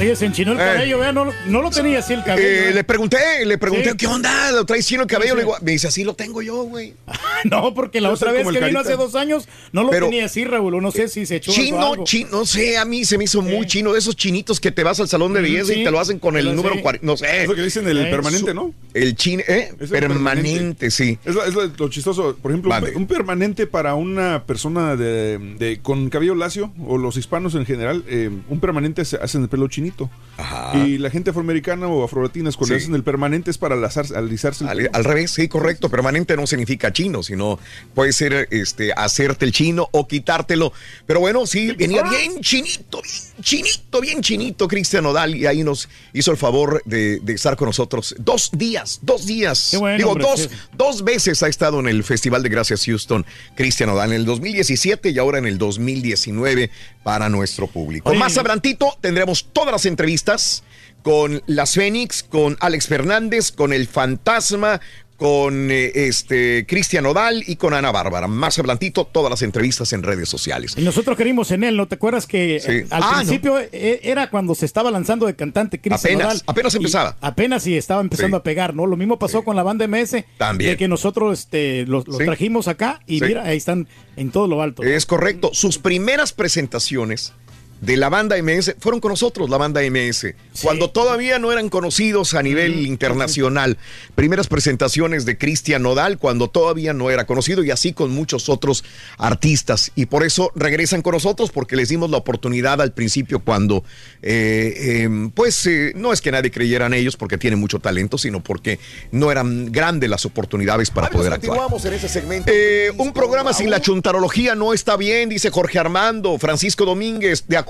Oye, 0.00 0.16
se 0.16 0.24
enchinó 0.24 0.52
el 0.52 0.58
Eh. 0.60 0.62
cabello, 0.64 0.98
vea, 0.98 1.12
no, 1.12 1.26
no 1.46 1.60
lo 1.62 1.68
tenía 1.70 1.98
así 1.98 2.14
el 2.14 2.24
cabello. 2.24 2.48
Eh, 2.48 2.68
¿eh? 2.70 2.74
le 2.74 2.84
pregunté, 2.84 3.18
le 3.44 3.58
pregunté, 3.58 3.90
Sí. 3.90 3.96
¿qué 3.98 4.06
onda? 4.06 4.50
¿Lo 4.52 4.64
traes 4.64 4.86
chino 4.86 5.02
el 5.02 5.08
cabello? 5.08 5.32
Sí, 5.32 5.36
Le 5.36 5.42
digo, 5.42 5.56
me 5.60 5.72
dice, 5.72 5.88
así 5.88 6.04
lo 6.04 6.14
tengo 6.14 6.40
yo, 6.40 6.62
güey. 6.64 6.94
No, 7.44 7.72
porque 7.74 8.00
la 8.02 8.08
Yo 8.08 8.14
otra 8.14 8.32
vez 8.32 8.46
que 8.46 8.60
vino 8.60 8.80
hace 8.80 8.96
dos 8.96 9.14
años 9.14 9.48
no 9.72 9.82
lo 9.82 9.90
Pero- 9.90 10.06
tenía 10.06 10.26
así, 10.26 10.44
Raúl. 10.44 10.80
No 10.82 10.90
sé 10.90 11.08
si 11.08 11.24
se 11.26 11.36
echó 11.36 11.52
Chino, 11.52 11.92
algo. 11.92 12.04
chino, 12.04 12.28
no 12.30 12.44
sé, 12.46 12.76
a 12.78 12.84
mí 12.84 13.04
se 13.06 13.16
me 13.18 13.24
hizo 13.24 13.40
muy 13.42 13.66
chino 13.66 13.92
de 13.94 13.98
esos 13.98 14.14
chinitos 14.16 14.60
que 14.60 14.70
te 14.70 14.82
vas 14.84 15.00
al 15.00 15.08
salón 15.08 15.32
de 15.32 15.40
belleza 15.42 15.72
sí. 15.72 15.80
y 15.80 15.84
te 15.84 15.90
lo 15.90 15.98
hacen 16.00 16.18
con 16.18 16.36
el 16.36 16.44
Pero 16.44 16.56
número 16.56 16.74
sí. 16.76 16.80
40, 16.82 17.06
no 17.06 17.16
sé. 17.16 17.42
Es 17.42 17.48
lo 17.48 17.54
que 17.54 17.62
dicen 17.62 17.86
el 17.88 17.98
Eh, 17.98 18.10
permanente, 18.10 18.52
¿no? 18.54 18.74
El 18.94 19.14
chino, 19.16 19.42
¿eh? 19.48 19.72
Permanente, 19.90 20.90
sí. 20.90 21.18
Es, 21.24 21.34
lo, 21.34 21.44
es 21.44 21.54
lo- 21.54 21.66
lo 21.66 21.88
chistoso. 21.88 22.36
Por 22.40 22.50
ejemplo, 22.52 22.74
un, 22.94 23.06
permanente 23.06 23.66
para 23.66 23.94
una 23.94 24.44
persona 24.46 24.96
de, 24.96 25.38
de- 25.58 25.80
con 25.82 26.08
cabello 26.10 26.34
lacio, 26.34 26.72
o 26.86 26.98
los 26.98 27.16
hispanos 27.16 27.54
en 27.54 27.64
general, 27.66 28.04
eh, 28.08 28.30
un 28.48 28.60
permanente 28.60 29.04
se 29.04 29.16
hacen 29.16 29.42
el 29.42 29.48
pelo 29.48 29.68
chinito. 29.68 29.89
Y 30.74 30.96
la 30.96 31.10
gente 31.10 31.30
afroamericana 31.30 31.86
o 31.86 32.02
afrolatinas, 32.02 32.56
cuando 32.56 32.74
Sí. 32.74 32.82
hacen 32.82 32.94
el 32.94 33.02
permanente 33.02 33.50
es 33.50 33.58
para 33.58 33.74
alisarse, 33.74 34.16
alisarse 34.16 34.64
el 34.64 34.70
Al, 34.70 34.90
al 34.94 35.04
revés, 35.04 35.32
sí, 35.32 35.48
correcto. 35.48 35.90
Permanente 35.90 36.34
no 36.34 36.46
significa 36.46 36.92
chino, 36.94 37.22
sino 37.22 37.58
puede 37.94 38.14
ser 38.14 38.48
este 38.50 38.92
hacerte 38.94 39.44
el 39.44 39.52
chino 39.52 39.88
o 39.92 40.08
quitártelo. 40.08 40.72
Pero 41.06 41.20
bueno, 41.20 41.46
sí, 41.46 41.72
venía 41.72 42.02
bien 42.04 42.40
chinito, 42.40 43.02
bien 43.02 43.22
chinito, 43.40 44.00
bien 44.00 44.22
chinito 44.22 44.68
Cristian 44.68 45.04
Nodal 45.04 45.34
y 45.34 45.46
ahí 45.46 45.62
nos 45.62 45.88
hizo 46.12 46.30
el 46.30 46.36
favor 46.36 46.82
de, 46.84 47.20
de 47.20 47.32
estar 47.32 47.56
con 47.56 47.66
nosotros 47.66 48.14
dos 48.18 48.50
días, 48.52 49.00
dos 49.02 49.26
días. 49.26 49.68
Qué 49.70 49.76
bueno, 49.76 49.98
Digo, 49.98 50.10
hombre, 50.10 50.26
dos, 50.28 50.48
dos 50.76 51.04
veces 51.04 51.42
ha 51.42 51.48
estado 51.48 51.80
en 51.80 51.88
el 51.88 52.04
Festival 52.04 52.42
de 52.42 52.48
Gracias 52.48 52.84
Houston 52.84 53.24
Cristian 53.54 53.88
Nodal, 53.88 54.10
en 54.10 54.16
el 54.16 54.24
2017 54.24 55.10
y 55.10 55.18
ahora 55.18 55.38
en 55.38 55.46
el 55.46 55.58
2019 55.58 56.70
para 57.02 57.28
nuestro 57.28 57.66
público. 57.66 58.10
Oye, 58.10 58.18
Más 58.18 58.36
adelantito 58.36 58.96
tendremos 59.00 59.46
todas 59.52 59.72
las 59.72 59.86
entrevistas 59.86 60.62
con 61.02 61.42
las 61.46 61.74
Fénix, 61.74 62.22
con 62.22 62.56
Alex 62.60 62.86
Fernández, 62.86 63.52
con 63.52 63.72
el 63.72 63.86
Fantasma, 63.86 64.80
con 65.20 65.70
eh, 65.70 65.92
este 65.94 66.64
Cristian 66.66 67.04
Odal 67.04 67.44
y 67.46 67.56
con 67.56 67.74
Ana 67.74 67.92
Bárbara. 67.92 68.26
Más 68.26 68.58
adelantito, 68.58 69.04
todas 69.04 69.28
las 69.28 69.42
entrevistas 69.42 69.92
en 69.92 70.02
redes 70.02 70.30
sociales. 70.30 70.72
Y 70.78 70.80
nosotros 70.80 71.14
queríamos 71.14 71.50
en 71.50 71.62
él, 71.62 71.76
¿no 71.76 71.86
te 71.86 71.96
acuerdas 71.96 72.26
que 72.26 72.58
Sí. 72.58 72.70
eh, 72.72 72.86
al 72.88 73.02
Ah, 73.02 73.12
principio 73.16 73.58
eh, 73.60 74.00
era 74.02 74.30
cuando 74.30 74.54
se 74.54 74.64
estaba 74.64 74.90
lanzando 74.90 75.26
de 75.26 75.36
cantante 75.36 75.78
Cristian 75.78 76.14
Apenas, 76.14 76.26
Nodal, 76.36 76.42
apenas 76.46 76.72
y 76.74 76.76
empezaba. 76.78 77.16
Apenas 77.20 77.62
sí 77.64 77.76
estaba 77.76 78.00
empezando 78.00 78.38
Sí. 78.38 78.40
a 78.40 78.42
pegar, 78.42 78.74
¿no? 78.74 78.86
Lo 78.86 78.96
mismo 78.96 79.18
pasó 79.18 79.44
con 79.44 79.56
la 79.56 79.62
banda 79.62 79.84
MS, 79.86 80.24
También. 80.38 80.70
de 80.70 80.76
que 80.78 80.88
nosotros 80.88 81.38
este, 81.40 81.84
los, 81.84 82.08
los 82.08 82.16
Sí. 82.16 82.24
trajimos 82.24 82.66
acá 82.66 83.00
y 83.06 83.18
Sí. 83.18 83.26
mira, 83.26 83.44
ahí 83.44 83.58
están 83.58 83.88
en 84.16 84.30
todo 84.30 84.46
lo 84.46 84.62
alto. 84.62 84.82
Es 84.82 85.04
correcto. 85.04 85.50
Sus 85.52 85.76
primeras 85.76 86.32
presentaciones 86.32 87.34
de 87.80 87.96
la 87.96 88.08
banda 88.08 88.36
MS 88.42 88.76
fueron 88.78 89.00
con 89.00 89.10
nosotros, 89.10 89.50
la 89.50 89.56
banda 89.56 89.80
MS, 89.82 90.34
cuando 90.62 90.90
todavía 90.90 91.38
no 91.38 91.52
eran 91.52 91.68
conocidos 91.68 92.34
a 92.34 92.42
nivel 92.42 92.86
internacional. 92.86 93.78
Primeras 94.14 94.48
presentaciones 94.48 95.24
de 95.24 95.38
Cristian 95.38 95.82
Nodal 95.82 96.18
cuando 96.18 96.48
todavía 96.48 96.92
no 96.92 97.10
era 97.10 97.26
conocido 97.26 97.64
y 97.64 97.70
así 97.70 97.92
con 97.92 98.10
muchos 98.10 98.48
otros 98.48 98.84
artistas. 99.18 99.92
Y 99.94 100.06
por 100.06 100.24
eso 100.24 100.52
regresan 100.54 101.02
con 101.02 101.14
nosotros 101.14 101.50
porque 101.50 101.76
les 101.76 101.88
dimos 101.88 102.10
la 102.10 102.18
oportunidad 102.18 102.80
al 102.80 102.92
principio 102.92 103.40
cuando, 103.40 103.84
eh, 104.22 104.74
eh, 104.76 105.30
pues 105.34 105.66
eh, 105.66 105.92
no 105.96 106.12
es 106.12 106.20
que 106.20 106.32
nadie 106.32 106.50
creyera 106.50 106.86
en 106.86 106.94
ellos 106.94 107.16
porque 107.16 107.38
tienen 107.38 107.58
mucho 107.58 107.78
talento, 107.78 108.18
sino 108.18 108.42
porque 108.42 108.78
no 109.12 109.30
eran 109.30 109.72
grandes 109.72 110.10
las 110.10 110.26
oportunidades 110.26 110.90
para 110.90 111.08
poder 111.08 111.32
actuar. 111.32 111.56
Continuamos 111.56 111.84
en 111.84 111.94
ese 111.94 112.08
segmento. 112.08 112.50
Eh, 112.52 112.92
un 112.98 113.12
programa 113.12 113.52
sin 113.52 113.70
la 113.70 113.80
chuntarología 113.80 114.54
no 114.54 114.72
está 114.72 114.96
bien, 114.96 115.28
dice 115.28 115.50
Jorge 115.50 115.78
Armando. 115.78 116.38
Francisco 116.38 116.84
Domínguez, 116.84 117.44
de 117.46 117.56
acuerdo, 117.56 117.69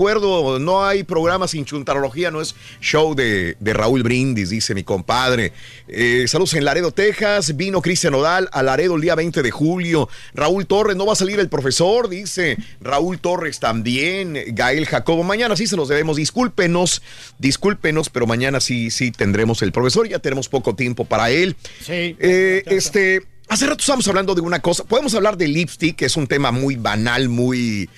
no 0.61 0.85
hay 0.85 1.03
programa 1.03 1.47
sin 1.47 1.67
chuntarología, 1.67 2.31
no 2.31 2.41
es 2.41 2.55
show 2.81 3.15
de, 3.15 3.57
de 3.61 3.73
Raúl 3.75 4.03
Brindis, 4.03 4.49
dice 4.49 4.75
mi 4.75 4.83
compadre. 4.83 5.53
Eh, 5.89 6.25
saludos 6.27 6.55
en 6.55 6.65
Laredo, 6.65 6.91
Texas. 6.91 7.55
Vino 7.57 7.83
Cristian 7.83 8.15
Odal 8.15 8.49
a 8.53 8.63
Laredo 8.63 8.97
el 8.97 9.03
día 9.03 9.15
20 9.15 9.43
de 9.43 9.51
julio. 9.51 10.09
Raúl 10.33 10.67
Torres, 10.67 10.97
no 10.97 11.05
va 11.05 11.13
a 11.13 11.17
salir 11.17 11.39
el 11.39 11.49
profesor, 11.49 12.09
dice. 12.09 12.57
Raúl 12.81 13.19
Torres 13.19 13.61
también. 13.61 14.39
Gael 14.49 14.87
Jacobo, 14.87 15.23
mañana 15.23 15.55
sí 15.55 15.67
se 15.67 15.77
los 15.77 15.89
debemos. 15.89 16.17
Discúlpenos, 16.17 17.03
discúlpenos, 17.39 18.09
pero 18.09 18.27
mañana 18.27 18.61
sí, 18.61 18.91
sí 18.91 19.11
tendremos 19.11 19.61
el 19.61 19.73
profesor. 19.73 20.09
Ya 20.09 20.19
tenemos 20.19 20.49
poco 20.49 20.75
tiempo 20.75 21.05
para 21.05 21.31
él. 21.31 21.57
Sí. 21.85 22.17
Eh, 22.19 22.63
este, 22.67 23.23
hace 23.51 23.67
rato 23.67 23.81
estábamos 23.81 24.09
hablando 24.09 24.35
de 24.35 24.41
una 24.41 24.61
cosa. 24.61 24.85
Podemos 24.85 25.15
hablar 25.15 25.37
de 25.37 25.49
lipstick, 25.49 25.97
que 25.97 26.07
es 26.07 26.17
un 26.17 26.27
tema 26.27 26.51
muy 26.51 26.77
banal, 26.77 27.29
muy. 27.29 27.91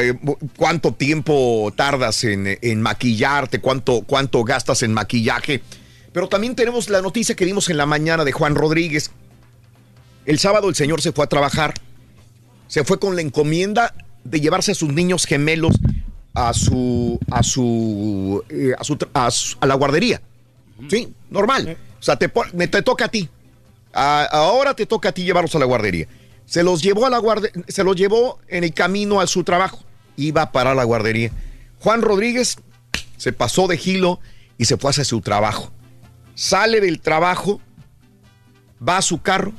eh, 0.00 0.14
¿Cuánto 0.56 0.92
tiempo 0.94 1.70
tardas 1.76 2.24
en, 2.24 2.58
en 2.62 2.80
maquillarte? 2.82 3.60
¿Cuánto, 3.60 4.02
¿Cuánto 4.02 4.42
gastas 4.44 4.82
en 4.82 4.94
maquillaje? 4.94 5.62
Pero 6.12 6.28
también 6.28 6.54
tenemos 6.54 6.88
la 6.88 7.02
noticia 7.02 7.36
que 7.36 7.44
dimos 7.44 7.68
en 7.68 7.76
la 7.76 7.86
mañana 7.86 8.24
de 8.24 8.32
Juan 8.32 8.54
Rodríguez. 8.54 9.10
El 10.24 10.38
sábado 10.38 10.68
el 10.68 10.74
señor 10.74 11.00
se 11.02 11.12
fue 11.12 11.24
a 11.24 11.28
trabajar. 11.28 11.74
Se 12.66 12.84
fue 12.84 12.98
con 12.98 13.14
la 13.16 13.22
encomienda 13.22 13.94
de 14.24 14.40
llevarse 14.40 14.72
a 14.72 14.74
sus 14.74 14.92
niños 14.92 15.24
gemelos 15.26 15.74
a 16.34 16.52
su. 16.54 17.18
a 17.30 17.42
su. 17.42 18.44
eh, 18.48 18.72
a, 18.78 18.84
su 18.84 18.96
a 19.14 19.30
su- 19.30 19.56
a 19.60 19.66
la 19.66 19.74
guardería. 19.74 20.20
Sí, 20.88 21.12
normal. 21.30 21.76
O 21.98 22.02
sea, 22.02 22.16
te, 22.16 22.30
me- 22.54 22.68
te 22.68 22.82
toca 22.82 23.06
a 23.06 23.08
ti. 23.08 23.28
Ahora 23.98 24.74
te 24.74 24.86
toca 24.86 25.10
a 25.10 25.12
ti 25.12 25.24
llevarlos 25.24 25.54
a 25.54 25.58
la 25.58 25.64
guardería. 25.64 26.06
Se 26.46 26.62
los 26.62 26.82
llevó 26.82 27.06
a 27.06 27.10
la 27.10 27.20
se 27.68 27.84
los 27.84 27.96
llevó 27.96 28.38
en 28.48 28.64
el 28.64 28.72
camino 28.72 29.20
a 29.20 29.26
su 29.26 29.44
trabajo. 29.44 29.84
Iba 30.16 30.52
para 30.52 30.74
la 30.74 30.84
guardería. 30.84 31.30
Juan 31.80 32.02
Rodríguez 32.02 32.56
se 33.16 33.32
pasó 33.32 33.66
de 33.66 33.76
gilo 33.76 34.20
y 34.56 34.64
se 34.64 34.76
fue 34.76 34.90
hacia 34.90 35.04
su 35.04 35.20
trabajo. 35.20 35.70
Sale 36.34 36.80
del 36.80 37.00
trabajo, 37.00 37.60
va 38.86 38.98
a 38.98 39.02
su 39.02 39.20
carro, 39.20 39.52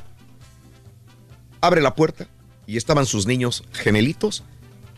abre 1.61 1.81
la 1.81 1.95
puerta 1.95 2.27
y 2.65 2.77
estaban 2.77 3.05
sus 3.05 3.27
niños 3.27 3.63
gemelitos 3.73 4.43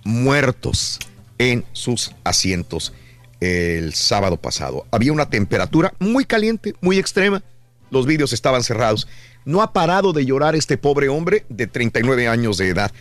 muertos 0.04 1.00
en 1.38 1.66
sus 1.74 2.12
asientos 2.24 2.94
el 3.40 3.94
sábado 3.94 4.38
pasado. 4.38 4.86
Había 4.92 5.12
una 5.12 5.30
temperatura 5.30 5.94
muy 6.00 6.26
caliente, 6.26 6.76
muy 6.82 7.00
extrema. 7.00 7.44
Los 7.90 8.06
vídeos 8.06 8.34
estaban 8.34 8.64
cerrados. 8.64 9.08
No 9.46 9.62
ha 9.62 9.74
parado 9.74 10.14
de 10.14 10.26
llorar 10.26 10.56
este 10.56 10.78
pobre 10.78 11.10
hombre 11.10 11.46
de 11.50 11.68
39 11.68 12.28
años 12.28 12.58
de 12.58 12.70
edad. 12.70 12.92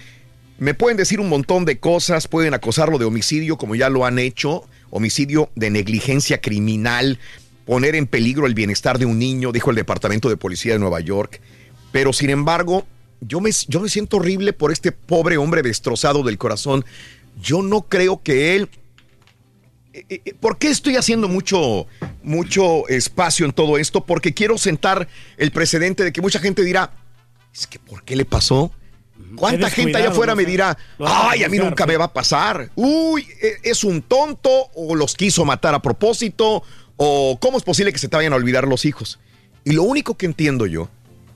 Me 0.58 0.74
pueden 0.74 0.96
decir 0.96 1.20
un 1.20 1.28
montón 1.28 1.64
de 1.64 1.78
cosas, 1.78 2.28
pueden 2.28 2.54
acosarlo 2.54 2.98
de 2.98 3.04
homicidio 3.04 3.56
como 3.56 3.74
ya 3.74 3.88
lo 3.88 4.04
han 4.04 4.18
hecho, 4.18 4.64
homicidio 4.90 5.50
de 5.54 5.70
negligencia 5.70 6.40
criminal, 6.40 7.18
poner 7.64 7.94
en 7.94 8.06
peligro 8.06 8.46
el 8.46 8.54
bienestar 8.54 8.98
de 8.98 9.06
un 9.06 9.18
niño, 9.18 9.52
dijo 9.52 9.70
el 9.70 9.76
Departamento 9.76 10.28
de 10.28 10.36
Policía 10.36 10.74
de 10.74 10.78
Nueva 10.78 11.00
York. 11.00 11.40
Pero 11.92 12.12
sin 12.12 12.30
embargo, 12.30 12.86
yo 13.20 13.40
me, 13.40 13.50
yo 13.68 13.80
me 13.80 13.88
siento 13.88 14.18
horrible 14.18 14.52
por 14.52 14.72
este 14.72 14.92
pobre 14.92 15.36
hombre 15.36 15.62
destrozado 15.62 16.22
del 16.22 16.38
corazón. 16.38 16.84
Yo 17.40 17.62
no 17.62 17.82
creo 17.82 18.22
que 18.22 18.56
él... 18.56 18.68
Eh, 19.92 20.04
eh, 20.24 20.34
¿Por 20.38 20.58
qué 20.58 20.68
estoy 20.68 20.96
haciendo 20.96 21.28
mucho, 21.28 21.86
mucho 22.22 22.86
espacio 22.88 23.44
en 23.44 23.52
todo 23.52 23.76
esto? 23.76 24.04
Porque 24.04 24.32
quiero 24.32 24.56
sentar 24.56 25.08
el 25.36 25.50
precedente 25.50 26.04
de 26.04 26.12
que 26.12 26.20
mucha 26.20 26.38
gente 26.38 26.62
dirá, 26.62 26.92
es 27.52 27.66
que 27.66 27.78
¿por 27.78 28.04
qué 28.04 28.14
le 28.14 28.24
pasó? 28.24 28.72
¿Cuánta 29.36 29.68
gente 29.70 29.98
allá 29.98 30.10
afuera 30.10 30.34
me 30.34 30.44
dirá, 30.44 30.76
ay, 30.98 31.44
a 31.44 31.48
mí 31.48 31.58
nunca 31.58 31.86
me 31.86 31.96
va 31.96 32.06
a 32.06 32.12
pasar? 32.12 32.70
Uy, 32.74 33.26
e- 33.42 33.58
es 33.64 33.84
un 33.84 34.02
tonto 34.02 34.70
o 34.74 34.94
los 34.94 35.14
quiso 35.14 35.44
matar 35.44 35.74
a 35.74 35.82
propósito 35.82 36.62
o 36.96 37.38
cómo 37.40 37.58
es 37.58 37.64
posible 37.64 37.92
que 37.92 37.98
se 37.98 38.08
te 38.08 38.16
vayan 38.16 38.32
a 38.32 38.36
olvidar 38.36 38.66
los 38.66 38.84
hijos. 38.84 39.18
Y 39.64 39.72
lo 39.72 39.82
único 39.82 40.16
que 40.16 40.26
entiendo 40.26 40.66
yo 40.66 40.88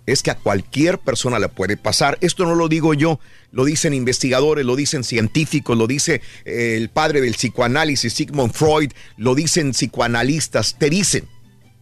es 0.06 0.22
que 0.22 0.30
a 0.30 0.36
cualquier 0.36 0.98
persona 0.98 1.38
le 1.38 1.48
puede 1.48 1.76
pasar. 1.76 2.18
Esto 2.20 2.44
no 2.44 2.54
lo 2.54 2.68
digo 2.68 2.94
yo, 2.94 3.20
lo 3.52 3.64
dicen 3.64 3.94
investigadores, 3.94 4.66
lo 4.66 4.76
dicen 4.76 5.04
científicos, 5.04 5.76
lo 5.76 5.86
dice 5.86 6.20
eh, 6.44 6.76
el 6.76 6.90
padre 6.90 7.20
del 7.20 7.34
psicoanálisis, 7.34 8.12
Sigmund 8.12 8.52
Freud, 8.52 8.92
lo 9.16 9.34
dicen 9.34 9.72
psicoanalistas. 9.72 10.76
Te 10.78 10.90
dicen, 10.90 11.28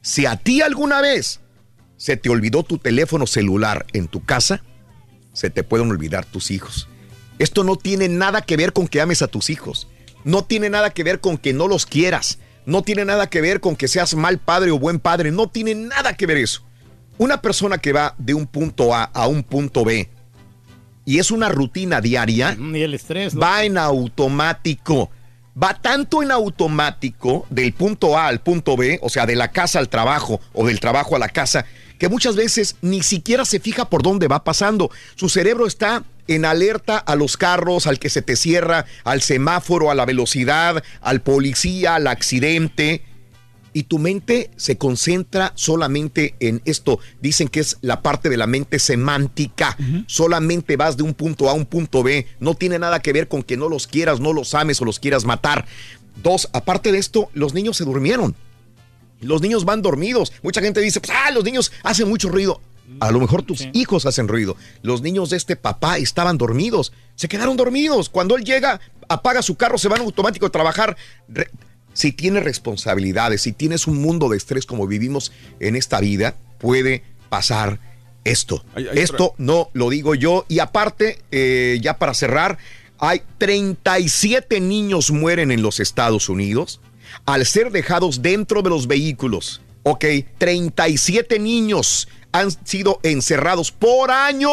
si 0.02 0.26
a 0.26 0.36
ti 0.36 0.62
alguna 0.62 1.01
vez 1.01 1.41
se 1.97 2.17
te 2.17 2.31
olvidó 2.31 2.62
tu 2.62 2.78
teléfono 2.78 3.26
celular 3.26 3.86
en 3.92 4.09
tu 4.09 4.25
casa, 4.25 4.62
se 5.33 5.51
te 5.51 5.65
pueden 5.65 5.91
olvidar 5.91 6.25
tus 6.25 6.51
hijos. 6.51 6.89
Esto 7.39 7.65
no 7.65 7.76
tiene 7.76 8.09
nada 8.09 8.42
que 8.42 8.57
ver 8.57 8.73
con 8.73 8.86
que 8.86 9.01
ames 9.01 9.23
a 9.23 9.26
tus 9.26 9.51
hijos. 9.51 9.89
No 10.25 10.44
tiene 10.44 10.70
nada 10.70 10.91
que 10.91 11.02
ver 11.02 11.20
con 11.20 11.39
que 11.39 11.52
no 11.52 11.67
los 11.67 11.86
quieras. 11.86 12.39
No 12.67 12.83
tiene 12.83 13.05
nada 13.05 13.28
que 13.28 13.41
ver 13.41 13.60
con 13.60 13.75
que 13.75 13.89
seas 13.89 14.15
mal 14.15 14.39
padre 14.39 14.70
o 14.70 14.78
buen 14.78 15.01
padre. 15.01 15.33
No 15.33 15.49
tiene 15.49 15.75
nada 15.75 16.17
que 16.17 16.26
ver 16.26 16.36
eso. 16.36 16.62
Una 17.23 17.41
persona 17.41 17.78
que 17.78 17.92
va 17.92 18.17
de 18.18 18.34
un 18.34 18.49
punto 18.49 18.92
A 18.92 19.05
a 19.05 19.28
un 19.28 19.44
punto 19.44 19.84
B 19.84 20.10
y 21.05 21.20
es 21.20 21.31
una 21.31 21.49
rutina 21.51 22.01
diaria, 22.01 22.57
Y 22.59 22.83
el 22.83 22.94
estrés, 22.94 23.33
¿no? 23.33 23.41
va 23.41 23.62
en 23.62 23.78
automático. 23.78 25.09
Va 25.62 25.81
tanto 25.81 26.25
en 26.25 26.33
automático 26.33 27.47
del 27.49 27.75
punto 27.75 28.18
A 28.18 28.26
al 28.26 28.41
punto 28.41 28.76
B, 28.76 28.99
o 29.02 29.09
sea, 29.09 29.25
de 29.25 29.36
la 29.36 29.52
casa 29.52 29.78
al 29.78 29.89
trabajo 29.89 30.41
o 30.52 30.67
del 30.67 30.81
trabajo 30.81 31.15
a 31.15 31.20
la 31.20 31.28
casa, 31.28 31.65
que 31.97 32.09
muchas 32.09 32.34
veces 32.34 32.75
ni 32.83 33.05
siquiera 33.05 33.44
se 33.44 33.60
fija 33.60 33.89
por 33.89 34.02
dónde 34.02 34.26
va 34.26 34.42
pasando. 34.42 34.91
Su 35.15 35.28
cerebro 35.28 35.68
está 35.68 36.02
en 36.26 36.44
alerta 36.44 36.99
a 36.99 37.15
los 37.15 37.36
carros, 37.36 37.86
al 37.86 38.01
que 38.01 38.10
se 38.10 38.23
te 38.23 38.34
cierra, 38.34 38.84
al 39.05 39.23
semáforo, 39.23 39.92
a 39.92 39.94
la 39.94 40.07
velocidad, 40.07 40.83
al 41.01 41.20
policía, 41.20 41.94
al 41.94 42.09
accidente. 42.09 43.05
Y 43.75 43.84
tu 43.84 43.99
mente 43.99 44.51
se 44.57 44.76
concentra 44.76 45.52
solamente 45.55 46.34
en 46.41 46.60
esto. 46.65 46.99
Dicen 47.20 47.49
que 47.49 47.60
es 47.60 47.78
la 47.81 48.02
parte 48.02 48.28
de 48.28 48.36
la 48.36 48.47
mente 48.47 48.78
semántica. 48.78 49.76
Solamente 50.07 50.76
vas 50.76 50.97
de 50.97 51.02
un 51.02 51.15
punto 51.15 51.49
A 51.49 51.52
a 51.52 51.55
un 51.55 51.65
punto 51.67 52.02
B. 52.02 52.26
No 52.39 52.55
tiene 52.55 52.78
nada 52.78 53.01
que 53.01 53.12
ver 53.12 53.28
con 53.28 53.42
que 53.42 53.57
no 53.57 53.68
los 53.68 53.86
quieras, 53.86 54.20
no 54.20 54.33
los 54.33 54.55
ames 54.55 54.81
o 54.81 54.84
los 54.84 54.99
quieras 54.99 55.25
matar. 55.25 55.67
Dos, 56.23 56.49
aparte 56.52 56.92
de 56.92 56.99
esto, 56.99 57.31
los 57.33 57.55
niños 57.55 57.76
se 57.78 57.84
durmieron. 57.84 58.34
Los 59.20 59.41
niños 59.41 59.65
van 59.65 59.81
dormidos. 59.83 60.33
Mucha 60.42 60.60
gente 60.60 60.81
dice, 60.81 61.01
pues, 61.01 61.17
ah, 61.17 61.31
los 61.31 61.44
niños 61.44 61.73
hacen 61.83 62.09
mucho 62.09 62.28
ruido. 62.28 62.60
A 63.01 63.10
lo 63.10 63.20
mejor 63.20 63.42
tus 63.42 63.68
hijos 63.73 64.05
hacen 64.05 64.28
ruido. 64.28 64.57
Los 64.83 65.01
niños 65.01 65.31
de 65.31 65.36
este 65.39 65.57
papá 65.57 65.97
estaban 65.97 66.36
dormidos. 66.36 66.92
Se 67.15 67.28
quedaron 67.28 67.57
dormidos. 67.57 68.10
Cuando 68.10 68.36
él 68.36 68.44
llega, 68.44 68.81
apaga 69.09 69.41
su 69.41 69.55
carro, 69.55 69.78
se 69.78 69.89
van 69.89 70.02
automático 70.02 70.44
a 70.44 70.51
trabajar. 70.51 70.97
Re- 71.28 71.49
si 71.93 72.12
tienes 72.12 72.45
responsabilidades, 72.45 73.43
si 73.43 73.53
tienes 73.53 73.87
un 73.87 74.01
mundo 74.01 74.29
de 74.29 74.37
estrés 74.37 74.67
como 74.67 74.87
vivimos 74.87 75.33
en 75.61 75.77
esta 75.77 76.01
vida, 76.01 76.37
puede 76.59 77.03
pasar 77.29 77.79
esto. 78.25 78.65
Hay- 78.75 78.89
hay 78.89 78.99
esto 78.99 79.35
no 79.39 79.71
lo 79.73 79.91
digo 79.91 80.15
yo. 80.15 80.45
Y 80.49 80.59
aparte, 80.61 81.19
eh, 81.31 81.79
ya 81.83 81.99
para 81.99 82.15
cerrar, 82.15 82.59
hay 82.99 83.23
37 83.39 84.61
niños 84.61 85.11
mueren 85.11 85.51
en 85.51 85.62
los 85.62 85.81
Estados 85.81 86.29
Unidos 86.29 86.81
al 87.27 87.45
ser 87.47 87.71
dejados 87.73 88.23
dentro 88.23 88.62
de 88.62 88.71
los 88.71 88.87
vehículos. 88.87 89.61
Ok, 89.83 90.05
37 90.39 91.39
niños 91.39 92.09
han 92.31 92.51
sido 92.65 93.01
encerrados 93.03 93.73
por 93.73 94.11
año. 94.12 94.49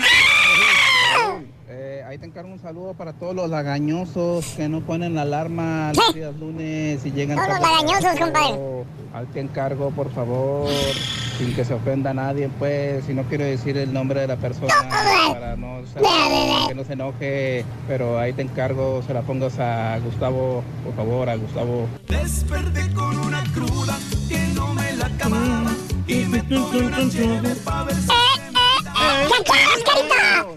Eh, 1.75 2.03
ahí 2.07 2.19
te 2.19 2.27
encargo 2.27 2.51
un 2.51 2.59
saludo 2.59 2.93
para 2.93 3.13
todos 3.13 3.33
los 3.33 3.49
lagañosos 3.49 4.45
que 4.55 4.69
no 4.69 4.81
ponen 4.81 5.15
la 5.15 5.23
alarma 5.23 5.91
los 5.95 6.13
días 6.13 6.35
lunes 6.39 7.03
y 7.03 7.11
llegan 7.11 7.35
Todos 7.37 7.49
los 7.49 7.59
lagañosos, 7.61 8.19
compadre. 8.19 8.59
Ahí 9.11 9.25
te 9.33 9.39
encargo, 9.39 9.89
por 9.89 10.11
favor, 10.13 10.69
sin 11.39 11.55
que 11.55 11.65
se 11.65 11.73
ofenda 11.73 12.11
a 12.11 12.13
nadie, 12.13 12.47
pues, 12.59 13.05
si 13.05 13.13
no 13.15 13.23
quiero 13.23 13.43
decir 13.45 13.75
el 13.77 13.91
nombre 13.91 14.21
de 14.21 14.27
la 14.27 14.35
persona 14.35 14.71
para 15.33 15.55
no 15.55 15.81
ser- 15.87 16.03
que 16.67 16.75
no 16.75 16.83
se 16.83 16.93
enoje, 16.93 17.65
pero 17.87 18.19
ahí 18.19 18.33
te 18.33 18.43
encargo, 18.43 19.01
se 19.07 19.13
la 19.15 19.21
pongas 19.23 19.57
a 19.57 19.97
Gustavo, 19.97 20.63
por 20.85 20.95
favor, 20.95 21.27
a 21.29 21.35
Gustavo. 21.37 21.87
Desperté 22.07 22.93
con 22.93 23.17
una 23.19 23.43
cruda 23.51 23.97
que 24.29 24.37
no 24.53 24.73
me 24.75 24.93
la 24.93 25.07
acababa 25.07 25.71
y 26.07 26.15
me 26.25 26.39
tomé 26.43 26.85
una 26.85 27.09
cheve 27.09 27.55
pa' 27.65 27.83
ver 27.85 27.95
si 27.95 28.52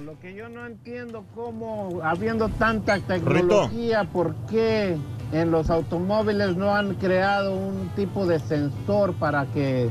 Lo 0.05 0.19
que 0.21 0.35
yo 0.35 0.49
no 0.49 0.67
entiendo 0.67 1.25
cómo, 1.35 2.01
habiendo 2.03 2.49
tanta 2.49 2.99
tecnología, 3.01 4.05
¿por 4.05 4.35
qué 4.49 4.97
en 5.33 5.51
los 5.51 5.71
automóviles 5.71 6.57
no 6.57 6.75
han 6.75 6.95
creado 6.95 7.55
un 7.55 7.89
tipo 7.97 8.27
de 8.27 8.39
sensor 8.39 9.15
para 9.15 9.47
que 9.47 9.91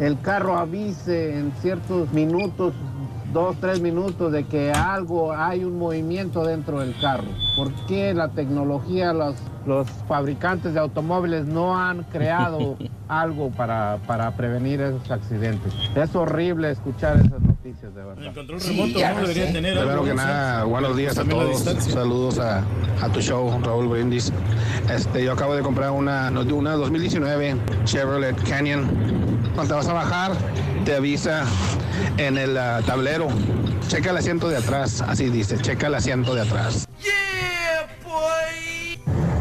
el 0.00 0.20
carro 0.20 0.56
avise 0.56 1.38
en 1.38 1.52
ciertos 1.60 2.12
minutos, 2.12 2.72
dos, 3.32 3.56
tres 3.60 3.80
minutos, 3.80 4.32
de 4.32 4.44
que 4.44 4.72
algo, 4.72 5.32
hay 5.32 5.64
un 5.64 5.78
movimiento 5.78 6.44
dentro 6.44 6.80
del 6.80 6.94
carro? 7.00 7.28
¿Por 7.56 7.72
qué 7.86 8.14
la 8.14 8.28
tecnología, 8.28 9.12
los, 9.12 9.36
los 9.66 9.88
fabricantes 10.06 10.74
de 10.74 10.80
automóviles 10.80 11.46
no 11.46 11.76
han 11.76 12.04
creado 12.04 12.76
algo 13.08 13.50
para, 13.50 13.98
para 14.06 14.30
prevenir 14.36 14.80
esos 14.80 15.10
accidentes? 15.10 15.72
Es 15.94 16.14
horrible 16.14 16.70
escuchar 16.70 17.16
esas 17.16 17.47
noticias, 17.68 17.94
de 17.94 18.04
verdad. 18.04 18.24
El 18.24 18.34
control 18.34 18.60
remoto 18.60 18.98
no 18.98 19.20
debería 19.20 19.52
tener 19.52 19.78
Primero 19.78 20.04
que 20.04 20.14
nada, 20.14 20.64
buenos 20.64 20.96
días 20.96 21.18
a 21.18 21.24
todos. 21.24 21.62
Saludos 21.62 22.38
a, 22.38 22.64
a 23.00 23.12
tu 23.12 23.20
show, 23.20 23.60
Raúl 23.62 23.88
Brindis. 23.88 24.32
Este, 24.90 25.24
yo 25.24 25.32
acabo 25.32 25.54
de 25.54 25.62
comprar 25.62 25.90
una, 25.90 26.30
una 26.30 26.72
2019 26.72 27.56
Chevrolet 27.84 28.36
Canyon. 28.48 28.86
Cuando 29.54 29.74
te 29.74 29.74
vas 29.74 29.88
a 29.88 29.92
bajar, 29.92 30.32
te 30.84 30.96
avisa 30.96 31.44
en 32.16 32.38
el 32.38 32.56
ah, 32.56 32.80
tablero. 32.84 33.28
Checa 33.88 34.10
el 34.10 34.16
asiento 34.18 34.48
de 34.48 34.58
atrás, 34.58 35.02
así 35.02 35.30
dice, 35.30 35.58
checa 35.58 35.86
el 35.86 35.94
asiento 35.94 36.34
de 36.34 36.42
atrás. 36.42 36.86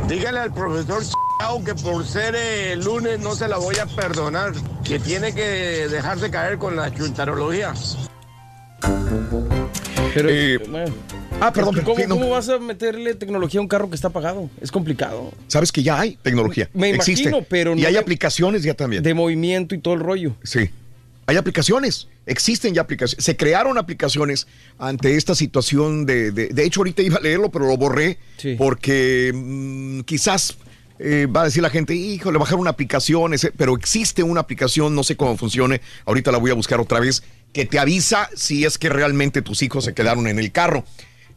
Dígale 0.07 0.39
al 0.39 0.53
profesor 0.53 1.03
Chao 1.39 1.63
que 1.63 1.75
por 1.75 2.05
ser 2.05 2.33
eh, 2.35 2.75
lunes 2.77 3.19
no 3.19 3.35
se 3.35 3.47
la 3.47 3.57
voy 3.57 3.75
a 3.77 3.85
perdonar, 3.85 4.53
que 4.83 4.99
tiene 4.99 5.33
que 5.35 5.87
dejarse 5.89 6.31
caer 6.31 6.57
con 6.57 6.75
la 6.75 6.93
chuntarología. 6.93 7.73
Pero, 10.13 10.29
Eh, 10.29 10.57
bueno. 10.69 10.93
ah, 11.41 11.51
perdón, 11.53 11.81
¿Cómo, 11.83 11.97
sí, 11.97 12.03
no. 12.07 12.15
cómo 12.15 12.29
vas 12.29 12.49
a 12.49 12.57
meterle 12.59 13.13
tecnología 13.15 13.59
a 13.59 13.61
un 13.61 13.67
carro 13.67 13.89
que 13.89 13.95
está 13.95 14.07
apagado? 14.07 14.49
Es 14.61 14.71
complicado. 14.71 15.31
Sabes 15.47 15.71
que 15.71 15.83
ya 15.83 15.99
hay 15.99 16.17
tecnología. 16.21 16.69
Me 16.73 16.89
Existe. 16.89 17.23
imagino, 17.29 17.45
pero 17.47 17.73
Y 17.75 17.81
no 17.81 17.87
hay 17.87 17.93
de- 17.93 17.99
aplicaciones 17.99 18.63
ya 18.63 18.73
también. 18.73 19.03
De 19.03 19.13
movimiento 19.13 19.75
y 19.75 19.79
todo 19.79 19.93
el 19.93 19.99
rollo. 19.99 20.35
Sí. 20.43 20.69
Hay 21.29 21.35
aplicaciones, 21.35 22.07
existen 22.25 22.73
ya 22.73 22.81
aplicaciones. 22.81 23.23
Se 23.23 23.35
crearon 23.35 23.77
aplicaciones 23.77 24.47
ante 24.79 25.17
esta 25.17 25.35
situación 25.35 26.05
de, 26.05 26.31
de, 26.31 26.47
de 26.47 26.63
hecho 26.65 26.79
ahorita 26.79 27.01
iba 27.01 27.17
a 27.17 27.21
leerlo, 27.21 27.51
pero 27.51 27.67
lo 27.67 27.75
borré 27.75 28.17
porque 28.57 29.33
mm, 29.35 29.99
quizás 30.01 30.57
eh, 30.99 31.27
va 31.27 31.41
a 31.41 31.45
decir 31.45 31.61
la 31.61 31.69
gente, 31.69 31.93
híjole, 31.95 32.37
bajar 32.39 32.57
una 32.57 32.69
aplicación, 32.69 33.33
pero 33.57 33.75
existe 33.75 34.23
una 34.23 34.39
aplicación, 34.39 34.95
no 34.95 35.03
sé 35.03 35.17
cómo 35.17 35.35
funcione, 35.37 35.81
ahorita 36.05 36.31
la 36.31 36.37
voy 36.37 36.49
a 36.49 36.53
buscar 36.53 36.79
otra 36.79 37.01
vez, 37.01 37.21
que 37.57 37.65
te 37.65 37.79
avisa 37.79 38.29
si 38.35 38.65
es 38.65 38.77
que 38.77 38.87
realmente 38.87 39.41
tus 39.41 39.63
hijos 39.63 39.83
se 39.85 39.95
quedaron 39.95 40.27
en 40.27 40.37
el 40.37 40.51
carro. 40.51 40.85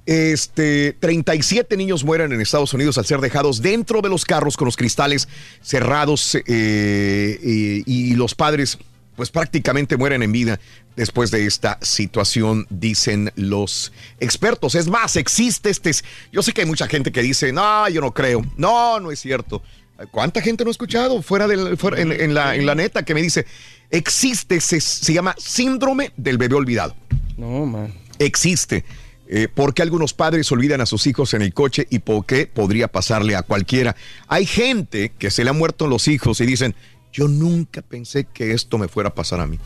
Este, 0.04 0.94
37 1.00 1.78
niños 1.78 2.04
mueren 2.04 2.30
en 2.30 2.42
Estados 2.42 2.74
Unidos 2.74 2.98
al 2.98 3.06
ser 3.06 3.22
dejados 3.22 3.62
dentro 3.62 4.02
de 4.02 4.10
los 4.10 4.26
carros 4.26 4.58
con 4.58 4.66
los 4.66 4.76
cristales 4.76 5.28
cerrados 5.62 6.36
eh, 6.46 7.82
y, 7.86 8.14
los 8.16 8.34
padres 8.34 8.76
pues 9.16 9.30
prácticamente 9.30 9.96
mueren 9.96 10.22
en 10.22 10.30
vida 10.30 10.60
después 10.94 11.30
de 11.30 11.46
esta 11.46 11.78
situación, 11.80 12.66
dicen 12.68 13.32
los 13.36 13.90
expertos. 14.18 14.74
Es 14.74 14.88
más, 14.88 15.16
existe 15.16 15.70
este... 15.70 15.90
Yo 16.32 16.42
sé 16.42 16.52
que 16.52 16.60
hay 16.60 16.66
mucha 16.66 16.86
gente 16.86 17.12
que 17.12 17.22
dice, 17.22 17.50
no, 17.50 17.88
yo 17.88 18.02
no 18.02 18.12
creo, 18.12 18.44
no, 18.58 19.00
no 19.00 19.10
es 19.10 19.20
cierto. 19.20 19.62
¿Cuánta 20.10 20.42
gente 20.42 20.64
no 20.64 20.70
he 20.70 20.72
escuchado 20.72 21.22
fuera, 21.22 21.46
en 21.46 22.34
la, 22.34 22.56
en 22.56 22.66
la 22.66 22.74
neta 22.74 23.04
que 23.04 23.14
me 23.14 23.22
dice, 23.22 23.46
existe, 23.90 24.60
se, 24.60 24.80
se 24.80 25.12
llama 25.12 25.34
síndrome 25.38 26.12
del 26.16 26.38
bebé 26.38 26.56
olvidado? 26.56 26.94
No, 27.36 27.66
man. 27.66 27.92
Existe. 28.18 28.84
Eh, 29.32 29.46
¿Por 29.46 29.74
qué 29.74 29.82
algunos 29.82 30.12
padres 30.12 30.50
olvidan 30.50 30.80
a 30.80 30.86
sus 30.86 31.06
hijos 31.06 31.34
en 31.34 31.42
el 31.42 31.54
coche 31.54 31.86
y 31.88 32.00
por 32.00 32.26
qué 32.26 32.46
podría 32.46 32.88
pasarle 32.88 33.36
a 33.36 33.42
cualquiera? 33.42 33.94
Hay 34.26 34.44
gente 34.44 35.12
que 35.16 35.30
se 35.30 35.44
le 35.44 35.50
han 35.50 35.58
muerto 35.58 35.86
los 35.86 36.08
hijos 36.08 36.40
y 36.40 36.46
dicen, 36.46 36.74
yo 37.12 37.28
nunca 37.28 37.80
pensé 37.80 38.24
que 38.24 38.52
esto 38.52 38.76
me 38.76 38.88
fuera 38.88 39.10
a 39.10 39.14
pasar 39.14 39.40
a 39.40 39.46
mí. 39.46 39.58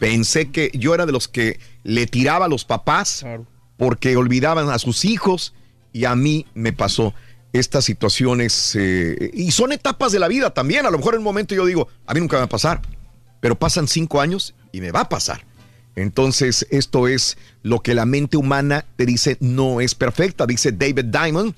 Pensé 0.00 0.50
que 0.50 0.72
yo 0.74 0.92
era 0.92 1.06
de 1.06 1.12
los 1.12 1.28
que 1.28 1.60
le 1.84 2.06
tiraba 2.08 2.46
a 2.46 2.48
los 2.48 2.64
papás 2.64 3.24
porque 3.76 4.16
olvidaban 4.16 4.70
a 4.70 4.78
sus 4.80 5.04
hijos 5.04 5.54
y 5.92 6.04
a 6.04 6.16
mí 6.16 6.46
me 6.54 6.72
pasó 6.72 7.14
estas 7.52 7.84
situaciones. 7.84 8.74
eh, 8.74 9.30
y 9.32 9.52
son 9.52 9.70
etapas 9.72 10.10
de 10.10 10.18
la 10.18 10.26
vida 10.26 10.52
también. 10.52 10.84
A 10.84 10.90
lo 10.90 10.98
mejor 10.98 11.14
en 11.14 11.18
un 11.18 11.24
momento 11.24 11.54
yo 11.54 11.64
digo, 11.64 11.86
a 12.06 12.12
mí 12.12 12.18
nunca 12.18 12.36
me 12.36 12.40
va 12.40 12.46
a 12.46 12.48
pasar, 12.48 12.82
pero 13.40 13.58
pasan 13.58 13.88
cinco 13.88 14.20
años 14.20 14.54
y 14.72 14.80
me 14.80 14.92
va 14.92 15.00
a 15.00 15.08
pasar. 15.08 15.44
Entonces, 15.94 16.66
esto 16.70 17.08
es 17.08 17.38
lo 17.62 17.80
que 17.80 17.94
la 17.94 18.04
mente 18.04 18.36
humana 18.36 18.84
te 18.96 19.06
dice 19.06 19.38
no 19.40 19.80
es 19.80 19.94
perfecta, 19.94 20.46
dice 20.46 20.72
David 20.72 21.06
Diamond, 21.06 21.54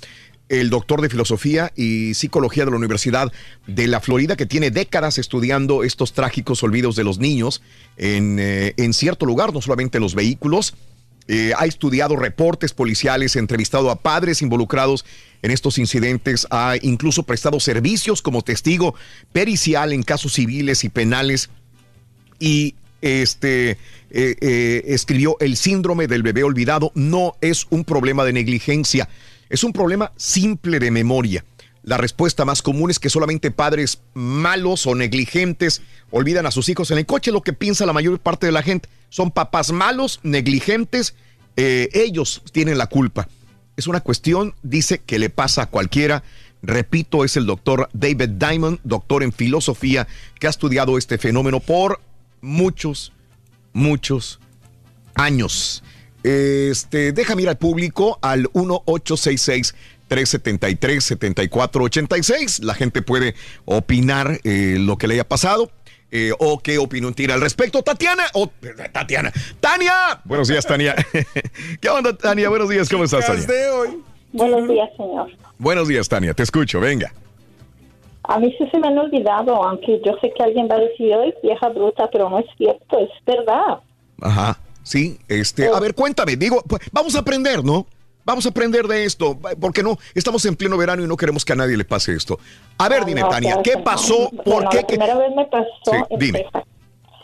el 0.49 0.71
doctor 0.71 1.03
de 1.03 1.11
filosofía 1.11 1.73
y 1.77 2.15
psicología 2.15 2.65
de 2.65 2.71
la 2.71 2.77
Universidad 2.77 3.31
de 3.67 3.87
la 3.87 4.01
Florida, 4.01 4.37
que 4.37 4.47
tiene 4.47 4.71
décadas 4.71 5.19
estudiando 5.19 5.83
estos 5.83 6.13
trágicos 6.13 6.63
olvidos 6.63 6.97
de 6.97 7.05
los 7.05 7.19
niños 7.19 7.63
en, 7.97 8.39
eh, 8.39 8.75
en 8.77 8.95
cierto 8.95 9.27
lugar, 9.27 9.53
no 9.53 9.61
solamente 9.61 9.99
en 9.99 10.03
los 10.03 10.15
vehículos. 10.15 10.75
Eh, 11.31 11.53
ha 11.59 11.67
estudiado 11.67 12.17
reportes 12.17 12.73
policiales, 12.73 13.37
entrevistado 13.37 13.91
a 13.91 13.97
padres 13.97 14.41
involucrados 14.41 15.05
en 15.43 15.51
estos 15.51 15.77
incidentes, 15.77 16.47
ha 16.51 16.77
incluso 16.81 17.25
prestado 17.25 17.61
servicios 17.61 18.23
como 18.23 18.41
testigo 18.41 18.95
pericial 19.33 19.93
en 19.93 20.03
casos 20.03 20.33
civiles 20.33 20.85
y 20.85 20.89
penales 20.89 21.51
y 22.39 22.75
este 23.01 23.79
eh, 24.11 24.37
eh, 24.41 24.83
escribió 24.87 25.37
el 25.41 25.57
síndrome 25.57 26.07
del 26.07 26.23
bebé 26.23 26.43
olvidado 26.43 26.91
no 26.95 27.37
es 27.41 27.67
un 27.71 27.85
problema 27.85 28.25
de 28.25 28.33
negligencia, 28.33 29.09
es 29.49 29.65
un 29.65 29.73
problema 29.73 30.13
simple 30.17 30.79
de 30.79 30.91
memoria. 30.91 31.45
La 31.83 31.97
respuesta 31.97 32.45
más 32.45 32.61
común 32.61 32.91
es 32.91 32.99
que 32.99 33.09
solamente 33.09 33.51
padres 33.51 34.01
malos 34.13 34.87
o 34.87 34.95
negligentes 34.95 35.81
olvidan 36.11 36.45
a 36.45 36.51
sus 36.51 36.69
hijos 36.69 36.91
en 36.91 36.99
el 36.99 37.07
coche, 37.07 37.33
lo 37.33 37.43
que 37.43 37.53
piensa 37.53 37.87
la 37.87 37.93
mayor 37.93 38.19
parte 38.19 38.47
de 38.47 38.53
la 38.53 38.63
gente. 38.63 38.89
Son 39.09 39.31
papás 39.31 39.73
malos, 39.73 40.21
negligentes, 40.23 41.15
eh, 41.57 41.89
ellos 41.93 42.43
tienen 42.53 42.79
la 42.79 42.89
culpa. 42.89 43.29
es 43.77 43.87
una 43.87 44.01
cuestión, 44.01 44.55
dice, 44.63 44.99
que 44.99 45.21
le 45.21 45.31
pasa 45.31 45.63
a 45.63 45.67
cualquiera. 45.67 46.25
Repito, 46.63 47.25
es 47.25 47.37
el 47.37 47.47
doctor 47.47 47.89
David 47.93 48.31
Diamond, 48.31 48.81
doctor 48.83 49.23
en 49.23 49.33
filosofía, 49.33 50.09
que 50.41 50.49
ha 50.49 50.51
estudiado 50.51 50.99
este 50.99 51.17
fenómeno 51.17 51.61
por 51.61 52.01
muchos, 52.41 53.13
muchos 53.73 54.41
años. 55.15 55.83
Este, 56.23 57.13
déjame 57.13 57.43
ir 57.43 57.49
al 57.49 57.59
público 57.59 58.19
al 58.23 58.49
1866 58.55 59.75
373 60.09 61.05
7486. 61.05 62.61
La 62.65 62.75
gente 62.75 63.03
puede 63.03 63.35
opinar 63.67 64.41
eh, 64.45 64.77
lo 64.79 64.97
que 64.97 65.07
le 65.07 65.15
haya 65.15 65.29
pasado. 65.29 65.71
eh, 66.11 66.33
o 66.39 66.59
qué 66.59 66.79
opinión 66.79 67.13
tiene 67.15 67.35
al 67.35 67.41
respecto. 67.41 67.83
Tatiana, 67.83 68.25
o 68.33 68.51
Tatiana, 68.93 69.31
Tania. 69.61 70.21
Buenos 70.25 70.49
días, 70.49 70.65
Tania. 70.67 70.95
¿Qué 71.81 71.89
onda, 71.91 72.17
Tania? 72.17 72.49
Buenos 72.49 72.69
días, 72.71 72.89
¿cómo 72.89 73.05
estás, 73.05 73.27
Tania? 73.27 73.47
Buenos 74.33 74.69
días, 74.69 74.89
señor. 74.97 75.31
Buenos 75.59 75.89
días, 75.89 76.09
Tania. 76.09 76.33
Te 76.35 76.43
escucho, 76.43 76.81
venga. 76.81 77.13
A 78.29 78.39
mí 78.39 78.55
sí 78.59 78.69
se 78.71 78.79
me 78.79 78.89
han 78.89 78.99
olvidado, 78.99 79.55
aunque 79.65 80.01
yo 80.05 80.13
sé 80.21 80.33
que 80.37 80.43
alguien 80.43 80.69
va 80.71 80.77
a 80.77 80.81
decir, 80.81 81.13
¡ay, 81.15 81.35
vieja 81.43 81.69
bruta! 81.71 82.09
Pero 82.13 82.29
no 82.31 82.39
es 82.39 82.47
cierto, 82.57 82.99
es 82.99 83.11
verdad. 83.27 83.79
Ajá. 84.21 84.59
Sí, 84.83 85.19
este, 85.29 85.69
a 85.69 85.81
ver, 85.81 85.95
cuéntame, 85.95 86.37
digo, 86.37 86.63
pues, 86.67 86.83
vamos 86.93 87.15
a 87.17 87.21
aprender, 87.21 87.65
¿no? 87.65 87.87
Vamos 88.25 88.45
a 88.47 88.51
aprender 88.51 88.87
de 88.87 89.05
esto, 89.05 89.39
porque 89.61 89.83
no, 89.83 89.97
estamos 90.15 90.45
en 90.45 90.55
pleno 90.57 90.77
verano 90.77 91.03
y 91.03 91.07
no 91.07 91.17
queremos 91.17 91.45
que 91.45 91.55
a 91.55 91.57
nadie 91.57 91.77
le 91.77 91.85
pase 91.85 92.15
esto. 92.15 92.39
A 92.79 92.89
ver, 92.89 93.05
dime, 93.07 93.23
No, 93.23 93.29
Tania, 93.29 93.51
claro 93.53 93.63
¿qué 93.65 93.77
no. 93.77 93.85
pasó? 93.85 94.31
¿Por 94.31 94.45
Bueno, 94.45 94.71
qué? 94.71 94.77
La 94.81 94.87
primera 94.87 95.17
vez 95.17 95.35
me 95.35 95.47
pasó 95.47 95.67
Sí, 95.85 95.97
en 96.11 96.19
dime. 96.19 96.39
Texas. 96.41 96.65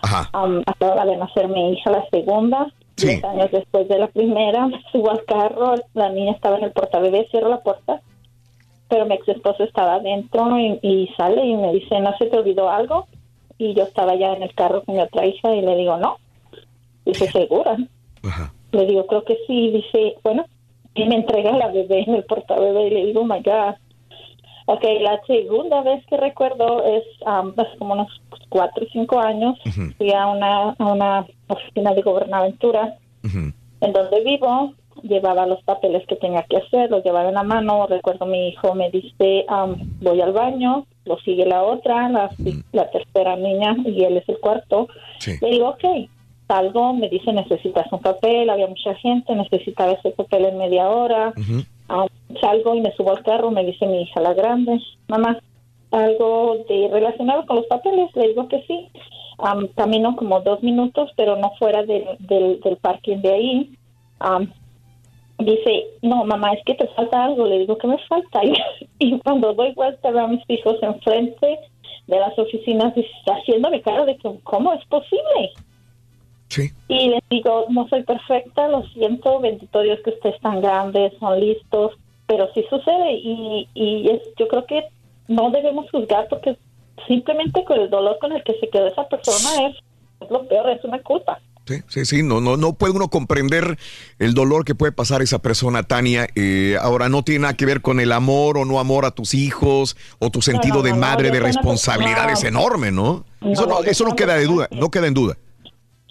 Ajá. 0.02 0.30
Um, 0.42 0.62
acaba 0.66 1.04
de 1.06 1.16
nacer 1.18 1.48
mi 1.48 1.72
hija, 1.72 1.90
la 1.90 2.04
segunda. 2.10 2.66
Sí. 2.96 3.08
Diez 3.08 3.24
años 3.24 3.50
después 3.52 3.88
de 3.88 3.98
la 3.98 4.06
primera, 4.08 4.66
me 4.66 4.82
subo 4.92 5.10
al 5.10 5.24
carro, 5.26 5.74
la 5.94 6.08
niña 6.10 6.32
estaba 6.32 6.56
en 6.58 6.64
el 6.64 6.72
portabebé, 6.72 7.26
cierro 7.30 7.48
la 7.50 7.62
puerta, 7.62 8.00
pero 8.94 9.06
mi 9.06 9.16
ex 9.16 9.26
esposo 9.26 9.64
estaba 9.64 9.96
adentro 9.96 10.56
y, 10.56 10.78
y 10.80 11.08
sale 11.16 11.44
y 11.44 11.56
me 11.56 11.72
dice, 11.72 11.98
¿no 11.98 12.16
se 12.16 12.26
te 12.26 12.38
olvidó 12.38 12.70
algo? 12.70 13.08
Y 13.58 13.74
yo 13.74 13.82
estaba 13.82 14.14
ya 14.14 14.34
en 14.34 14.44
el 14.44 14.54
carro 14.54 14.84
con 14.84 14.94
mi 14.94 15.00
otra 15.00 15.26
hija 15.26 15.52
y 15.52 15.62
le 15.62 15.74
digo, 15.74 15.96
no. 15.96 16.18
Dice, 17.04 17.28
¿segura? 17.32 17.76
Le 18.70 18.86
digo, 18.86 19.04
creo 19.08 19.24
que 19.24 19.36
sí. 19.48 19.72
Dice, 19.72 20.14
bueno, 20.22 20.44
y 20.94 21.06
me 21.06 21.16
entrega 21.16 21.50
la 21.58 21.72
bebé 21.72 22.04
en 22.06 22.14
el 22.14 22.22
portabebé 22.22 22.86
y 22.86 22.90
le 22.90 23.06
digo, 23.06 23.22
oh 23.22 23.24
my 23.24 23.42
God. 23.42 23.74
Ok, 24.66 24.84
la 25.00 25.20
segunda 25.26 25.82
vez 25.82 26.06
que 26.06 26.16
recuerdo 26.16 26.84
es 26.84 27.02
um, 27.22 27.52
hace 27.56 27.76
como 27.78 27.94
unos 27.94 28.22
cuatro 28.48 28.86
o 28.86 28.88
cinco 28.92 29.18
años. 29.18 29.58
Fui 29.98 30.12
a 30.12 30.28
una, 30.28 30.70
a 30.70 30.84
una 30.84 31.26
oficina 31.48 31.94
de 31.94 32.02
gobernaventura 32.02 32.96
en 33.24 33.92
donde 33.92 34.22
vivo. 34.22 34.72
Llevaba 35.02 35.46
los 35.46 35.62
papeles 35.62 36.06
que 36.06 36.16
tenía 36.16 36.42
que 36.44 36.56
hacer, 36.58 36.90
los 36.90 37.04
llevaba 37.04 37.28
en 37.28 37.34
la 37.34 37.42
mano. 37.42 37.86
Recuerdo 37.86 38.26
mi 38.26 38.48
hijo 38.48 38.74
me 38.74 38.90
dice, 38.90 39.46
um, 39.48 39.76
voy 40.00 40.20
al 40.20 40.32
baño, 40.32 40.86
lo 41.04 41.18
sigue 41.18 41.44
la 41.46 41.62
otra, 41.62 42.08
la, 42.08 42.30
la 42.72 42.90
tercera 42.90 43.36
niña 43.36 43.76
y 43.84 44.04
él 44.04 44.16
es 44.16 44.28
el 44.28 44.38
cuarto. 44.38 44.88
Le 45.40 45.50
digo, 45.50 45.68
ok, 45.70 46.08
salgo, 46.48 46.94
me 46.94 47.08
dice, 47.08 47.32
necesitas 47.32 47.90
un 47.92 48.00
papel, 48.00 48.50
había 48.50 48.66
mucha 48.66 48.94
gente, 48.94 49.34
necesitaba 49.34 49.92
ese 49.92 50.10
papel 50.10 50.46
en 50.46 50.58
media 50.58 50.88
hora. 50.88 51.32
Ah, 51.88 52.06
salgo 52.40 52.74
y 52.74 52.80
me 52.80 52.92
subo 52.92 53.10
al 53.10 53.22
carro, 53.22 53.50
me 53.50 53.64
dice 53.64 53.86
mi 53.86 54.02
hija 54.02 54.20
la 54.20 54.32
grande, 54.32 54.80
mamá, 55.08 55.38
algo 55.90 56.64
de 56.68 56.88
relacionado 56.90 57.46
con 57.46 57.56
los 57.56 57.66
papeles, 57.66 58.10
le 58.14 58.28
digo 58.28 58.48
que 58.48 58.62
sí. 58.66 58.88
Am, 59.38 59.66
camino 59.74 60.14
como 60.14 60.40
dos 60.40 60.62
minutos, 60.62 61.10
pero 61.16 61.36
no 61.36 61.52
fuera 61.58 61.82
del, 61.82 62.04
del, 62.20 62.60
del 62.60 62.76
parking 62.76 63.18
de 63.18 63.32
ahí. 63.32 63.70
Am, 64.20 64.52
dice, 65.38 65.86
no, 66.02 66.24
mamá, 66.24 66.52
es 66.52 66.64
que 66.64 66.74
te 66.74 66.86
falta 66.88 67.24
algo. 67.24 67.46
Le 67.46 67.60
digo, 67.60 67.78
¿qué 67.78 67.86
me 67.86 67.98
falta? 68.06 68.40
Y, 68.98 69.18
cuando 69.18 69.52
doy 69.54 69.72
vuelta 69.72 70.10
veo 70.10 70.24
a 70.24 70.28
mis 70.28 70.48
hijos 70.48 70.76
enfrente 70.80 71.58
de 72.06 72.18
las 72.18 72.38
oficinas 72.38 72.94
haciéndome 73.26 73.82
cara 73.82 74.04
de 74.04 74.16
que, 74.16 74.38
¿cómo 74.44 74.72
es 74.72 74.84
posible? 74.86 75.52
Y 76.88 77.08
les 77.08 77.22
digo, 77.28 77.66
no 77.70 77.88
soy 77.88 78.04
perfecta, 78.04 78.68
lo 78.68 78.84
siento, 78.88 79.40
bendito 79.40 79.82
Dios 79.82 79.98
que 80.04 80.10
ustedes 80.10 80.36
están 80.36 80.60
grandes, 80.60 81.12
son 81.18 81.40
listos, 81.40 81.92
pero 82.26 82.48
sí 82.54 82.64
sucede 82.70 83.14
y, 83.14 83.68
y 83.74 84.08
es, 84.08 84.22
yo 84.38 84.46
creo 84.46 84.64
que 84.64 84.84
no 85.26 85.50
debemos 85.50 85.90
juzgar 85.90 86.28
porque 86.28 86.56
simplemente 87.08 87.64
con 87.64 87.80
el 87.80 87.90
dolor 87.90 88.18
con 88.20 88.32
el 88.32 88.42
que 88.44 88.54
se 88.60 88.68
quedó 88.68 88.86
esa 88.86 89.08
persona 89.08 89.68
es, 89.68 89.76
es 90.20 90.30
lo 90.30 90.46
peor, 90.46 90.70
es 90.70 90.84
una 90.84 91.00
culpa. 91.02 91.40
Sí, 91.66 91.82
sí, 91.88 92.04
sí, 92.04 92.22
no, 92.22 92.42
no, 92.42 92.58
no 92.58 92.74
puede 92.74 92.92
uno 92.92 93.08
comprender 93.08 93.78
el 94.18 94.34
dolor 94.34 94.66
que 94.66 94.74
puede 94.74 94.92
pasar 94.92 95.22
esa 95.22 95.38
persona, 95.40 95.82
Tania. 95.82 96.26
Eh, 96.34 96.76
ahora, 96.80 97.08
no 97.08 97.22
tiene 97.24 97.40
nada 97.42 97.54
que 97.54 97.64
ver 97.64 97.80
con 97.80 98.00
el 98.00 98.12
amor 98.12 98.58
o 98.58 98.64
no 98.66 98.78
amor 98.80 99.06
a 99.06 99.12
tus 99.12 99.32
hijos 99.32 99.96
o 100.18 100.28
tu 100.30 100.42
sentido 100.42 100.76
no, 100.76 100.82
de 100.82 100.90
no, 100.90 100.96
madre 100.98 101.30
de 101.30 101.40
responsabilidad 101.40 102.30
es 102.30 102.44
enorme, 102.44 102.92
¿no? 102.92 103.24
No, 103.40 103.52
Eso 103.52 103.66
no, 103.66 103.82
eso 103.82 104.04
no 104.04 104.14
queda 104.14 104.34
de 104.34 104.44
duda, 104.44 104.68
no 104.72 104.90
queda 104.90 105.06
en 105.06 105.14
duda. 105.14 105.36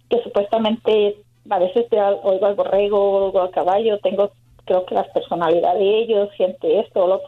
que 0.09 0.17
supuestamente 0.23 1.17
a 1.49 1.59
veces 1.59 1.87
te 1.89 1.99
oigo 2.01 2.45
al 2.45 2.55
borrego, 2.55 3.25
oigo 3.25 3.41
al 3.41 3.51
caballo, 3.51 3.99
tengo 3.99 4.31
creo 4.65 4.85
que 4.85 4.95
las 4.95 5.07
personalidades 5.09 5.79
de 5.79 5.99
ellos, 6.03 6.29
gente 6.37 6.79
esto, 6.79 7.05
lo 7.05 7.15
otro. 7.15 7.27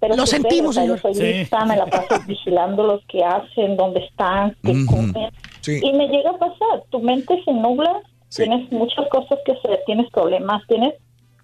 Pero 0.00 0.16
Lo 0.16 0.26
sentimos, 0.26 0.74
señor. 0.74 0.98
soy 1.00 1.14
Sí. 1.14 1.22
lista, 1.22 1.64
me 1.64 1.76
la 1.76 1.86
paso 1.86 2.16
vigilando 2.26 2.82
los 2.82 3.04
que 3.06 3.22
hacen, 3.24 3.76
dónde 3.76 4.00
están, 4.04 4.56
qué 4.62 4.84
comen. 4.84 5.30
Sí. 5.62 5.80
Y 5.82 5.92
me 5.94 6.06
llega 6.08 6.30
a 6.30 6.38
pasar, 6.38 6.82
tu 6.90 7.00
mente 7.00 7.40
se 7.44 7.52
nubla, 7.52 8.00
tienes 8.34 8.70
muchas 8.70 9.06
cosas 9.10 9.38
que 9.46 9.52
hacer, 9.52 9.80
tienes 9.86 10.10
problemas, 10.10 10.62
tienes, 10.68 10.94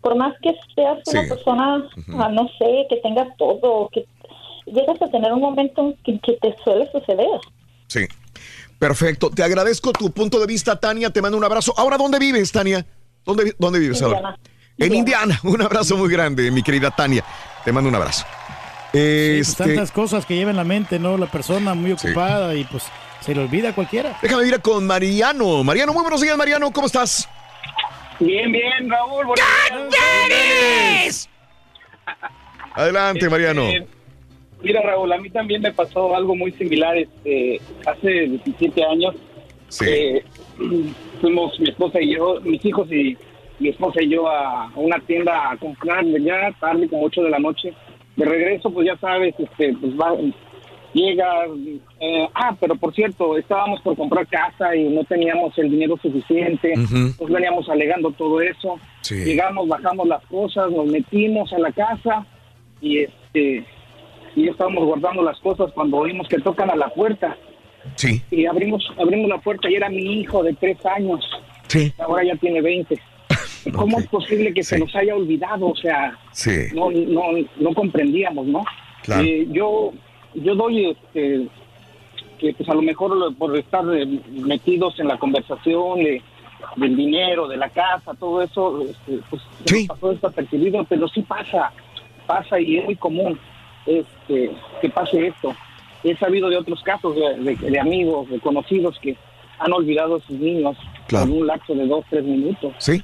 por 0.01 0.15
más 0.17 0.35
que 0.43 0.55
seas 0.75 0.99
una 1.07 1.23
Sí. 1.23 1.29
persona, 1.29 1.89
ah, 2.19 2.29
no 2.29 2.49
sé, 2.59 2.87
que 2.91 2.97
tengas 3.03 3.29
todo, 3.37 3.89
que 3.93 4.05
llegas 4.67 5.01
a 5.01 5.09
tener 5.09 5.33
un 5.33 5.41
momento 5.41 5.81
en 5.83 5.95
que, 6.05 6.19
que 6.21 6.35
te 6.41 6.55
suele 6.63 6.91
suceder. 6.93 7.41
Sí. 7.87 8.01
Perfecto. 8.79 9.31
Te 9.31 9.43
agradezco 9.43 9.93
tu 9.93 10.11
punto 10.13 10.39
de 10.39 10.47
vista, 10.47 10.79
Tania. 10.79 11.11
Te 11.11 11.21
mando 11.21 11.37
un 11.37 11.43
abrazo. 11.45 11.75
Ahora, 11.77 11.97
¿dónde 11.97 12.19
vives, 12.21 12.53
Tania? 12.53 12.87
¿Dónde, 13.25 13.55
dónde 13.59 13.81
vives 13.81 14.01
ahora? 14.03 14.19
Indiana. 14.19 14.39
En 14.79 14.95
Indiana. 14.95 15.41
Un 15.45 15.63
abrazo 15.63 15.97
muy 15.97 16.09
grande, 16.09 16.49
mi 16.53 16.63
querida 16.63 16.91
Tania. 16.93 17.25
Te 17.65 17.73
mando 17.73 17.89
un 17.89 17.97
abrazo. 17.97 18.25
Pues 18.93 19.49
Este, 19.49 19.65
tantas 19.65 19.91
cosas 19.91 20.25
que 20.25 20.37
lleva 20.37 20.51
en 20.53 20.57
la 20.57 20.65
mente, 20.65 20.99
¿no? 21.01 21.19
La 21.19 21.27
persona 21.27 21.75
muy 21.75 21.93
ocupada 21.93 22.55
y 22.55 22.63
pues 22.65 22.85
se 23.29 23.35
le 23.35 23.43
olvida 23.43 23.69
a 23.69 23.75
cualquiera. 23.75 24.17
déjame 24.23 24.47
ir 24.47 24.59
con 24.63 24.87
Mariano. 24.87 25.63
Mariano, 25.63 25.93
muy 25.93 26.01
buenos 26.01 26.23
días, 26.23 26.35
Mariano. 26.39 26.73
¿Cómo 26.73 26.87
estás? 26.87 27.29
Bien, 28.19 28.51
bien, 28.51 28.89
Raúl. 28.89 29.27
días. 31.05 31.29
Adelante, 32.73 33.29
Mariano. 33.29 33.65
Eh, 33.69 33.87
mira, 34.63 34.81
Raúl, 34.81 35.13
a 35.13 35.19
mí 35.19 35.29
también 35.29 35.61
me 35.61 35.71
pasó 35.75 36.17
algo 36.17 36.35
muy 36.35 36.53
similar. 36.53 36.97
Este, 36.97 37.61
hace 37.85 38.09
17 38.09 38.83
años 38.83 39.15
eh, 39.87 40.25
fuimos 41.21 41.61
mi 41.61 41.69
esposa 41.69 42.01
y 42.01 42.17
yo, 42.17 42.41
mis 42.41 42.65
hijos 42.65 42.91
y 42.91 43.15
mi 43.59 43.69
esposa 43.69 44.03
y 44.03 44.09
yo 44.09 44.27
a, 44.27 44.69
a 44.69 44.73
una 44.75 44.99
tienda 45.01 45.51
a 45.51 45.57
comprar 45.59 46.03
ya 46.07 46.51
tarde, 46.59 46.89
como 46.89 47.05
8 47.05 47.25
de 47.25 47.31
la 47.31 47.39
noche. 47.39 47.75
De 48.17 48.25
regreso, 48.25 48.71
pues 48.71 48.87
ya 48.87 48.97
sabes, 48.97 49.35
este, 49.39 49.75
pues 49.75 49.93
va, 50.01 50.15
llega, 50.95 51.47
eh, 52.01 52.29
ah, 52.35 52.57
pero 52.61 52.75
por 52.77 52.95
cierto, 52.95 53.37
estábamos 53.37 53.81
por 53.83 53.97
comprar 53.97 54.27
casa 54.27 54.75
y 54.75 54.85
no 54.89 55.05
teníamos 55.05 55.57
el 55.59 55.71
dinero 55.71 55.97
suficiente, 56.01 56.73
Ujú. 56.77 57.15
nos 57.21 57.31
veníamos 57.31 57.69
alegando 57.69 58.11
todo 58.13 58.41
eso, 58.41 58.79
Sí. 59.03 59.17
llegamos, 59.25 59.69
bajamos 59.69 60.07
las 60.09 60.25
cosas, 60.27 60.71
nos 60.71 60.87
metimos 60.87 61.53
a 61.53 61.59
la 61.59 61.73
casa 61.73 62.27
y 62.81 62.99
este 63.01 63.65
y 64.37 64.49
estábamos 64.49 64.85
guardando 64.85 65.23
las 65.23 65.39
cosas 65.41 65.73
cuando 65.73 65.97
oímos 65.97 66.29
que 66.29 66.39
tocan 66.39 66.71
a 66.71 66.77
la 66.77 66.89
puerta. 66.91 67.37
Sí. 67.97 68.23
Y 68.31 68.47
abrimos 68.47 68.89
abrimos 68.99 69.29
la 69.29 69.39
puerta 69.39 69.69
y 69.69 69.75
era 69.75 69.89
mi 69.89 70.21
hijo 70.21 70.43
de 70.45 70.53
tres 70.55 70.85
años. 70.87 71.29
Sí. 71.67 71.93
Ahora 71.99 72.23
ya 72.25 72.37
tiene 72.37 72.61
20. 72.61 73.01
¿Cómo 73.75 73.99
es 73.99 74.07
posible 74.07 74.53
que 74.55 74.63
se 74.63 74.79
nos 74.79 74.95
haya 74.95 75.15
olvidado? 75.17 75.67
O 75.69 75.77
sea, 75.77 76.17
Sí. 76.33 76.69
no, 76.75 76.91
no, 76.91 77.23
no 77.59 77.75
comprendíamos, 77.75 78.47
¿no? 78.47 78.63
Claro. 79.03 79.23
Eh, 79.25 79.47
yo, 79.51 79.93
yo 80.35 80.55
doy 80.55 80.91
este, 80.91 81.47
que 82.39 82.53
pues 82.55 82.69
a 82.69 82.75
lo 82.75 82.83
mejor 82.83 83.35
por 83.37 83.57
estar 83.57 83.85
eh, 83.95 84.07
metidos 84.31 84.99
en 85.01 85.09
la 85.09 85.19
conversación 85.19 85.99
de, 85.99 86.23
del 86.77 86.97
dinero, 86.97 87.49
de 87.49 87.57
la 87.57 87.69
casa, 87.71 88.15
todo 88.15 88.43
eso, 88.43 88.83
este, 88.83 89.21
pues 89.31 89.43
nos 89.73 89.87
pasó 89.89 90.11
desapercibido, 90.13 90.85
pero 90.89 91.09
sí 91.09 91.23
pasa, 91.23 91.73
pasa 92.27 92.61
y 92.61 92.79
es 92.79 92.85
muy 92.85 92.97
común 92.97 93.39
este, 93.87 94.51
que 94.81 94.89
pase 94.91 95.29
esto. 95.29 95.55
He 96.05 96.17
sabido 96.17 96.49
de 96.49 96.57
otros 96.59 96.81
casos 96.83 97.17
de, 97.17 97.55
de- 97.57 97.71
de 97.71 97.81
amigos, 97.81 98.29
de 98.31 98.39
conocidos 98.39 98.99
que 99.01 99.17
han 99.59 99.73
olvidado 99.73 100.17
a 100.17 100.21
sus 100.21 100.39
niños 100.39 100.77
Claro. 101.09 101.25
en 101.27 101.33
un 101.41 101.47
lapso 101.47 101.75
de 101.75 101.87
dos, 101.87 102.05
tres 102.11 102.23
minutos. 102.23 102.73
Sí. 102.79 103.03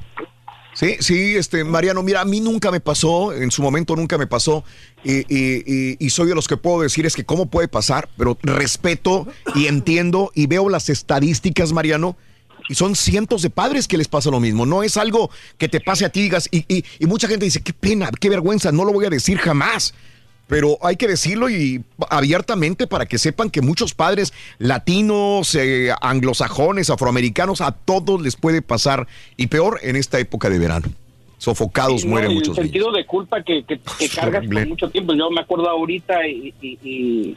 Sí, 0.74 0.96
sí, 1.00 1.36
este, 1.36 1.62
Mariano, 1.64 2.02
mira, 2.02 2.20
a 2.20 2.24
mí 2.24 2.40
nunca 2.40 2.70
me 2.72 2.80
pasó, 2.80 3.32
en 3.32 3.50
su 3.52 3.62
momento 3.62 3.94
nunca 3.94 4.18
me 4.18 4.26
pasó, 4.26 4.64
y, 5.04 6.10
soy 6.10 6.28
de 6.28 6.34
los 6.34 6.48
que 6.48 6.56
puedo 6.56 6.80
decir 6.80 7.04
es 7.06 7.14
que 7.14 7.24
cómo 7.24 7.46
puede 7.46 7.68
pasar, 7.68 8.08
pero 8.16 8.38
respeto 8.42 9.26
y 9.54 9.66
entiendo 9.66 10.30
y 10.34 10.46
veo 10.46 10.68
las 10.68 10.88
estadísticas, 10.88 11.72
Mariano, 11.72 12.16
Y 12.68 12.76
son 12.76 12.96
cientos 12.96 13.42
de 13.42 13.50
padres 13.50 13.86
que 13.86 13.98
les 13.98 14.08
pasa 14.08 14.30
lo 14.30 14.40
mismo. 14.40 14.64
No 14.64 14.82
es 14.82 14.96
algo 14.96 15.30
que 15.58 15.68
te 15.68 15.80
pase 15.80 16.06
a 16.06 16.08
ti 16.08 16.22
digas, 16.22 16.48
y, 16.50 16.64
y- 16.74 16.82
y 16.98 17.04
mucha 17.06 17.28
gente 17.28 17.44
dice, 17.44 17.60
qué 17.60 17.74
pena, 17.74 18.10
qué 18.18 18.30
vergüenza, 18.30 18.72
no 18.72 18.86
lo 18.86 18.92
voy 18.94 19.04
a 19.04 19.10
decir 19.10 19.36
jamás. 19.36 19.92
Pero 20.46 20.78
hay 20.82 20.96
que 20.96 21.06
decirlo 21.08 21.50
y 21.50 21.84
abiertamente 22.10 22.86
para 22.86 23.04
que 23.06 23.18
sepan 23.18 23.50
que 23.50 23.60
muchos 23.60 23.92
padres 23.94 24.32
latinos, 24.58 25.54
eh, 25.54 25.90
anglosajones, 26.00 26.88
afroamericanos, 26.90 27.60
a 27.60 27.72
todos 27.72 28.20
les 28.22 28.36
puede 28.36 28.62
pasar 28.62 29.06
y 29.36 29.46
peor 29.48 29.78
en 29.82 29.96
esta 29.96 30.18
época 30.18 30.48
de 30.48 30.58
verano. 30.58 30.86
Sofocados 31.38 32.04
no, 32.04 32.10
mueren 32.10 32.30
y 32.32 32.34
muchos 32.36 32.56
El 32.58 32.64
niños. 32.64 32.72
sentido 32.72 32.92
de 32.92 33.06
culpa 33.06 33.42
que, 33.42 33.64
que, 33.64 33.78
que 33.98 34.08
cargas 34.08 34.44
por 34.46 34.66
mucho 34.68 34.88
tiempo. 34.90 35.14
Yo 35.14 35.30
me 35.30 35.40
acuerdo 35.40 35.68
ahorita 35.68 36.26
y, 36.26 36.54
y, 36.62 36.78
y- 36.82 37.36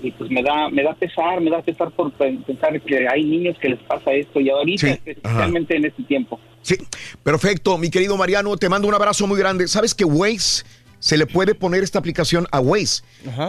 y, 0.00 0.12
pues 0.12 0.30
me 0.30 0.44
da 0.44 0.68
me 0.70 0.84
da 0.84 0.94
pesar, 0.94 1.40
me 1.40 1.50
da 1.50 1.60
pesar 1.60 1.90
por 1.90 2.12
pen- 2.12 2.40
pensar 2.44 2.80
que 2.82 3.08
hay 3.08 3.24
niños 3.24 3.56
que 3.60 3.70
les 3.70 3.80
pasa 3.80 4.12
esto 4.12 4.38
y 4.38 4.48
ahorita 4.48 4.86
Sí, 4.86 5.00
especialmente 5.04 5.76
en 5.76 5.86
este 5.86 6.04
tiempo. 6.04 6.38
Sí, 6.62 6.76
perfecto, 7.24 7.76
mi 7.78 7.90
querido 7.90 8.16
Mariano, 8.16 8.56
te 8.56 8.68
mando 8.68 8.86
un 8.86 8.94
abrazo 8.94 9.26
muy 9.26 9.36
grande. 9.40 9.66
¿Sabes 9.66 9.96
que 9.96 10.04
Waze 10.04 10.64
se 11.00 11.16
le 11.16 11.26
puede 11.26 11.56
poner 11.56 11.82
esta 11.82 11.98
aplicación 11.98 12.46
a 12.52 12.60
Waze? 12.60 13.02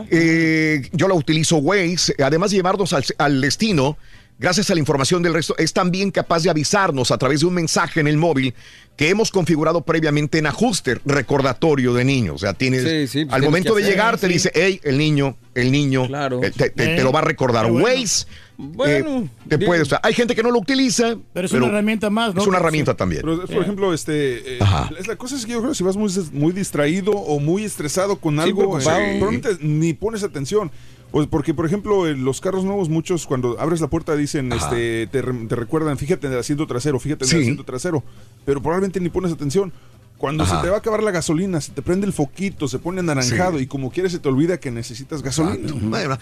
Eh, 0.09 0.81
yo 0.91 1.07
la 1.07 1.13
utilizo 1.13 1.57
Waze, 1.57 2.15
además 2.23 2.49
de 2.49 2.57
llevarnos 2.57 2.93
al, 2.93 3.03
al 3.19 3.41
destino. 3.41 3.97
Gracias 4.39 4.69
a 4.69 4.73
la 4.73 4.79
información 4.79 5.21
del 5.21 5.33
resto, 5.33 5.53
es 5.57 5.73
también 5.73 6.11
capaz 6.11 6.43
de 6.43 6.49
avisarnos 6.49 7.11
a 7.11 7.17
través 7.17 7.41
de 7.41 7.45
un 7.45 7.53
mensaje 7.53 7.99
en 7.99 8.07
el 8.07 8.15
móvil 8.17 8.53
que 8.95 9.09
hemos 9.09 9.31
configurado 9.31 9.81
previamente 9.81 10.37
en 10.37 10.45
ajuste, 10.47 10.97
recordatorio 11.05 11.93
de 11.93 12.05
niños. 12.05 12.35
O 12.35 12.37
sea, 12.39 12.53
tienes, 12.53 12.83
Sí, 12.83 13.07
sí, 13.07 13.25
pues 13.25 13.33
al 13.33 13.41
tienes 13.41 13.45
momento 13.49 13.75
de 13.75 13.81
hacer, 13.83 13.93
llegar 13.93 14.17
te 14.17 14.27
dice, 14.29 14.51
hey, 14.55 14.79
el 14.83 14.97
niño, 14.97 15.35
el 15.55 15.71
niño, 15.71 16.05
eh, 16.05 16.51
te, 16.55 16.69
te- 16.69 16.95
te 16.95 17.03
lo 17.03 17.11
va 17.11 17.19
a 17.19 17.23
recordar. 17.23 17.69
Bueno. 17.69 17.85
Waze, 17.85 18.25
Bueno, 18.57 19.23
eh, 19.23 19.29
te 19.49 19.57
puede, 19.59 19.81
o 19.83 19.85
sea, 19.85 19.99
hay 20.03 20.13
gente 20.13 20.35
que 20.35 20.43
no 20.43 20.51
lo 20.51 20.59
utiliza, 20.59 21.15
Pero 21.33 21.45
es 21.45 21.51
una 21.53 21.67
herramienta 21.67 22.09
más, 22.09 22.33
¿no? 22.35 22.41
Es 22.41 22.47
una 22.47 22.57
herramienta 22.59 22.93
también. 22.95 23.21
Pero, 23.21 23.45
por 23.45 23.61
ejemplo, 23.61 23.93
este, 23.93 24.57
eh, 24.57 24.59
es 24.99 25.07
la 25.07 25.15
cosa 25.17 25.35
es 25.37 25.45
que 25.45 25.51
yo 25.53 25.59
creo 25.59 25.71
que 25.71 25.75
si 25.77 25.83
vas 25.83 25.95
muy, 25.97 26.11
muy 26.33 26.51
distraído 26.53 27.11
o 27.11 27.39
muy 27.39 27.63
estresado 27.65 28.17
con 28.17 28.35
Sí, 28.35 28.41
algo, 28.41 28.79
eh, 28.79 28.83
probablemente 28.83 29.57
ni 29.61 29.93
pones 29.93 30.23
atención. 30.23 30.71
Pues 31.11 31.25
porque, 31.27 31.55
por 31.55 31.65
ejemplo, 31.65 32.07
en 32.07 32.23
los 32.23 32.39
carros 32.39 32.63
nuevos, 32.65 32.87
muchos 32.87 33.25
cuando 33.25 33.59
abres 33.59 33.81
la 33.81 33.87
puerta 33.87 34.15
dicen, 34.15 34.51
este, 34.53 35.07
te, 35.07 35.21
te 35.23 35.55
recuerdan, 35.55 35.97
fíjate 35.97 36.27
en 36.27 36.33
el 36.33 36.39
asiento 36.39 36.67
trasero, 36.67 36.99
fíjate 36.99 37.25
en 37.25 37.29
Sí. 37.29 37.35
el 37.37 37.41
asiento 37.41 37.63
trasero, 37.63 38.03
pero 38.45 38.61
probablemente 38.61 38.99
ni 38.99 39.09
pones 39.09 39.31
atención. 39.31 39.73
Cuando 40.19 40.43
Ajá. 40.43 40.57
se 40.57 40.63
te 40.63 40.69
va 40.69 40.75
a 40.75 40.79
acabar 40.79 41.01
la 41.01 41.09
gasolina, 41.11 41.59
se 41.61 41.71
te 41.71 41.81
prende 41.81 42.05
el 42.05 42.13
foquito, 42.13 42.67
se 42.67 42.77
pone 42.77 42.99
anaranjado 42.99 43.57
Sí. 43.57 43.63
y 43.63 43.67
como 43.67 43.89
quieres 43.89 44.11
se 44.11 44.19
te 44.19 44.29
olvida 44.29 44.59
que 44.59 44.69
necesitas 44.69 45.23
gasolina. 45.23 45.73
Miguel. 45.73 46.17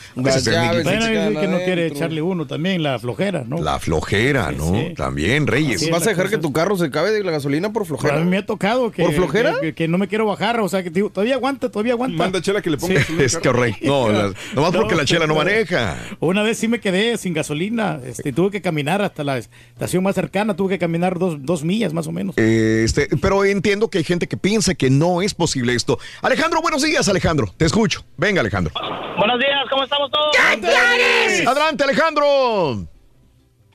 hay 0.88 1.02
gente 1.02 1.40
que 1.42 1.48
no 1.48 1.58
quiere 1.58 1.88
echarle 1.88 2.22
uno 2.22 2.48
también, 2.48 2.84
la 2.84 3.00
flojera, 3.00 3.44
¿no? 3.48 3.58
La 3.62 3.80
flojera, 3.80 4.52
¿no? 4.52 4.72
sí. 4.74 4.94
También, 4.96 5.48
Reyes. 5.48 5.82
Así 5.82 5.92
¿Vas 5.92 6.04
a 6.06 6.10
dejar 6.12 6.26
cosa 6.26 6.36
que 6.38 6.42
tu 6.42 6.54
carro 6.54 6.78
se 6.78 6.86
acabe 6.86 7.12
de 7.12 7.24
la 7.24 7.32
gasolina 7.32 7.74
por 7.74 7.84
Pero 7.84 7.98
flojera? 7.98 8.22
a 8.22 8.24
mí 8.24 8.30
me 8.30 8.38
ha 8.38 8.46
tocado 8.46 8.92
que, 8.92 9.04
¿Por 9.04 9.14
flojera? 9.14 9.56
que, 9.60 9.74
que 9.74 9.88
no 9.88 9.98
me 9.98 10.08
quiero 10.08 10.26
bajar, 10.26 10.60
o 10.60 10.70
sea, 10.70 10.84
que 10.84 10.90
digo, 10.90 11.10
todavía 11.10 11.36
aguanta, 11.36 11.70
todavía 11.70 11.94
aguanta. 11.94 12.18
Manda 12.18 12.42
Chela 12.42 12.62
que 12.62 12.70
le 12.70 12.78
ponga 12.78 13.02
Es 13.20 13.38
correcto. 13.38 13.86
No, 13.88 14.10
la- 14.12 14.34
nomás 14.56 14.72
porque 14.76 14.96
la 14.96 15.06
chela 15.06 15.28
no 15.28 15.36
maneja. 15.36 15.98
Una 16.20 16.44
vez 16.44 16.58
sí 16.58 16.68
me 16.68 16.80
quedé 16.80 17.18
sin 17.18 17.34
gasolina, 17.34 18.00
este, 18.06 18.32
tuve 18.32 18.52
que 18.52 18.62
caminar 18.62 19.02
hasta 19.02 19.24
la 19.24 19.38
estación 19.38 20.04
más 20.04 20.16
cercana, 20.16 20.56
tuve 20.56 20.70
que 20.70 20.80
caminar 20.80 21.18
dos, 21.18 21.38
dos 21.44 21.64
millas 21.64 21.94
más 21.94 22.08
o 22.08 22.12
menos. 22.12 22.36
Eh, 22.38 22.84
Este, 22.84 23.08
pero 23.22 23.44
entiendo 23.46 23.87
que 23.90 24.00
hay 24.00 24.04
gente 24.04 24.28
que 24.28 24.38
piensa 24.38 24.76
que 24.76 24.90
no 24.90 25.22
es 25.22 25.34
posible 25.34 25.74
esto. 25.74 25.98
Alejandro, 26.22 26.62
buenos 26.62 26.84
días, 26.84 27.08
Alejandro. 27.10 27.48
Te 27.58 27.66
escucho. 27.66 28.02
Venga, 28.18 28.42
Alejandro. 28.42 28.74
Buenos 29.18 29.40
días, 29.40 29.66
¿cómo 29.70 29.84
estamos 29.84 30.12
todos? 30.12 30.36
Adelante, 31.48 31.84
Alejandro. 31.84 32.26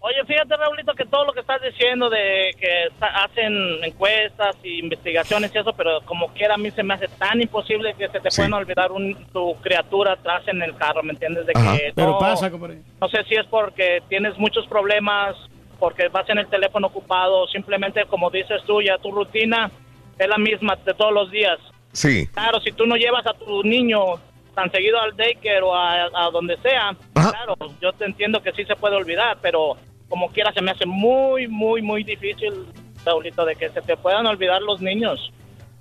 Oye, 0.05 0.17
fíjate, 0.27 0.57
Raulito, 0.57 0.95
que 0.95 1.05
todo 1.05 1.25
lo 1.27 1.33
que 1.33 1.41
estás 1.41 1.61
diciendo 1.63 2.11
de 2.11 2.51
que 2.59 2.89
hacen 3.01 3.85
encuestas 3.85 4.57
y 4.65 4.81
investigaciones 4.81 5.53
y 5.55 5.59
eso, 5.59 5.73
pero 5.75 6.01
como 6.07 6.27
quiera 6.33 6.55
a 6.55 6.59
mí 6.59 6.73
se 6.73 6.83
me 6.83 6.95
hace 6.95 7.07
tan 7.07 7.41
imposible 7.41 7.95
que 7.97 8.09
se 8.09 8.19
te 8.19 8.29
puedan 8.35 8.53
olvidar 8.55 8.91
un, 8.91 9.15
tu 9.33 9.55
criatura 9.61 10.15
atrás 10.15 10.43
en 10.49 10.61
el 10.61 10.75
carro, 10.77 11.05
¿me 11.05 11.13
entiendes? 11.13 11.47
De 11.47 11.53
Ajá. 11.55 11.77
que 11.77 11.93
Pero 11.95 12.11
no- 12.13 12.19
pasa, 12.19 12.51
compadre. 12.51 12.79
No 13.01 13.09
sé 13.09 13.19
si 13.29 13.37
es 13.37 13.47
porque 13.47 14.03
tienes 14.09 14.37
muchos 14.39 14.67
problemas, 14.67 15.37
porque 15.79 16.09
vas 16.09 16.29
en 16.31 16.39
el 16.39 16.49
teléfono 16.49 16.89
ocupado, 16.89 17.43
o 17.43 17.47
simplemente 17.47 18.05
como 18.07 18.29
dices 18.29 18.61
tú, 18.67 18.83
ya 18.83 18.99
tu 18.99 19.13
rutina 19.13 19.71
es 20.19 20.29
la 20.29 20.39
misma 20.39 20.77
de 20.85 20.95
todos 20.95 21.13
los 21.13 21.31
días. 21.31 21.59
Sí. 21.93 22.27
Claro, 22.29 22.61
si 22.61 22.73
tú 22.73 22.87
no 22.87 22.97
llevas 22.97 23.27
a 23.27 23.35
tu 23.35 23.63
niño 23.63 24.01
tan 24.55 24.71
seguido 24.71 25.01
al 25.01 25.17
daycare 25.17 25.63
o 25.63 25.75
a, 25.75 26.05
a 26.05 26.31
donde 26.31 26.57
sea, 26.59 26.97
claro, 27.13 27.57
yo 27.81 27.93
te 27.93 28.05
entiendo 28.05 28.43
que 28.43 28.53
sí 28.53 28.65
se 28.65 28.77
puede 28.77 28.97
olvidar, 28.97 29.39
pero 29.41 29.77
como 30.09 30.29
quiera 30.31 30.53
se 30.53 30.61
me 30.61 30.71
hace 30.71 30.85
muy, 30.87 31.49
muy, 31.49 31.81
muy 31.81 32.05
difícil, 32.05 32.53
Saulito, 33.03 33.45
de 33.47 33.57
que 33.57 33.71
se 33.71 33.81
te 33.81 33.97
puedan 33.97 34.27
olvidar 34.27 34.61
los 34.63 34.81
niños. 34.81 35.33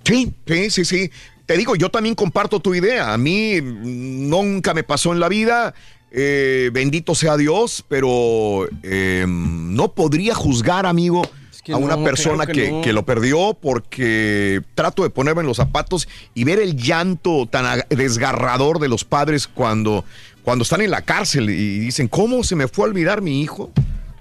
Sí, 0.04 0.32
sí, 0.46 0.70
sí, 0.70 0.84
sí. 0.84 1.10
Te 1.46 1.56
digo, 1.56 1.76
yo 1.76 1.90
también 1.90 2.14
comparto 2.14 2.60
tu 2.60 2.74
idea. 2.74 3.12
A 3.12 3.18
mí 3.18 3.60
nunca 3.62 4.72
me 4.74 4.82
pasó 4.84 5.12
en 5.12 5.20
la 5.20 5.28
vida. 5.28 5.74
eh, 6.10 6.70
bendito 6.72 7.14
sea 7.14 7.36
Dios, 7.36 7.84
pero 7.88 8.66
eh, 8.82 9.24
no 9.26 9.92
podría 9.92 10.34
juzgar, 10.34 10.86
amigo, 10.86 11.22
que 11.64 11.72
a 11.72 11.76
una 11.76 11.96
no, 11.96 12.04
persona 12.04 12.46
que 12.46 12.52
que, 12.52 12.70
no. 12.70 12.80
que 12.80 12.92
lo 12.92 13.04
perdió 13.04 13.56
porque 13.60 14.62
trato 14.74 15.02
de 15.04 15.10
ponerme 15.10 15.42
en 15.42 15.46
los 15.46 15.58
zapatos 15.58 16.08
y 16.34 16.44
ver 16.44 16.58
el 16.58 16.76
llanto 16.76 17.46
tan 17.46 17.82
desgarrador 17.88 18.80
de 18.80 18.88
los 18.88 19.04
padres 19.04 19.46
cuando, 19.46 20.04
cuando 20.42 20.64
están 20.64 20.80
en 20.80 20.90
la 20.90 21.02
cárcel 21.02 21.50
y 21.50 21.78
dicen, 21.78 22.08
¿cómo 22.08 22.42
se 22.42 22.56
me 22.56 22.66
fue 22.66 22.86
a 22.86 22.88
olvidar 22.88 23.22
mi 23.22 23.42
hijo? 23.42 23.70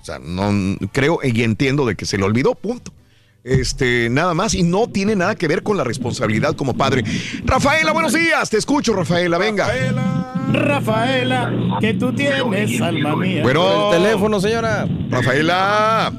O 0.02 0.06
sea, 0.06 0.20
no 0.20 0.78
creo 0.92 1.20
y 1.24 1.44
entiendo 1.44 1.86
de 1.86 1.96
que 1.96 2.06
se 2.06 2.18
le 2.18 2.24
olvidó, 2.24 2.56
punto. 2.56 2.92
Este, 3.44 4.10
nada 4.12 4.36
más, 4.36 4.54
y 4.54 4.62
no 4.62 4.88
tiene 4.88 5.16
nada 5.16 5.34
que 5.34 5.48
ver 5.48 5.64
con 5.64 5.76
la 5.76 5.84
responsabilidad 5.84 6.56
como 6.56 6.76
padre. 6.76 7.04
Rafaela, 7.44 7.92
buenos 7.92 8.14
días, 8.14 8.52
te 8.52 8.58
escucho, 8.58 8.94
Rafaela, 8.94 9.40
venga. 9.40 9.68
Rafaela, 10.52 11.52
que 11.80 11.96
tú 11.96 12.14
tienes, 12.14 12.80
alma 12.82 13.16
mía. 13.16 13.42
Bueno, 13.42 13.92
El 13.92 14.00
teléfono, 14.00 14.40
señora. 14.40 14.88
Rafaela. 15.10 16.14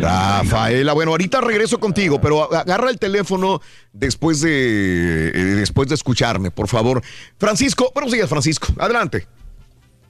Rafaela, 0.00 0.92
bueno, 0.92 1.12
ahorita 1.12 1.40
regreso 1.40 1.78
contigo, 1.78 2.20
pero 2.20 2.52
agarra 2.54 2.90
el 2.90 2.98
teléfono 2.98 3.60
después 3.92 4.40
de, 4.40 5.28
eh, 5.28 5.32
después 5.32 5.88
de 5.88 5.94
escucharme, 5.94 6.50
por 6.50 6.68
favor. 6.68 7.02
Francisco, 7.38 7.90
buenos 7.94 8.12
días, 8.12 8.28
Francisco, 8.28 8.68
adelante. 8.78 9.26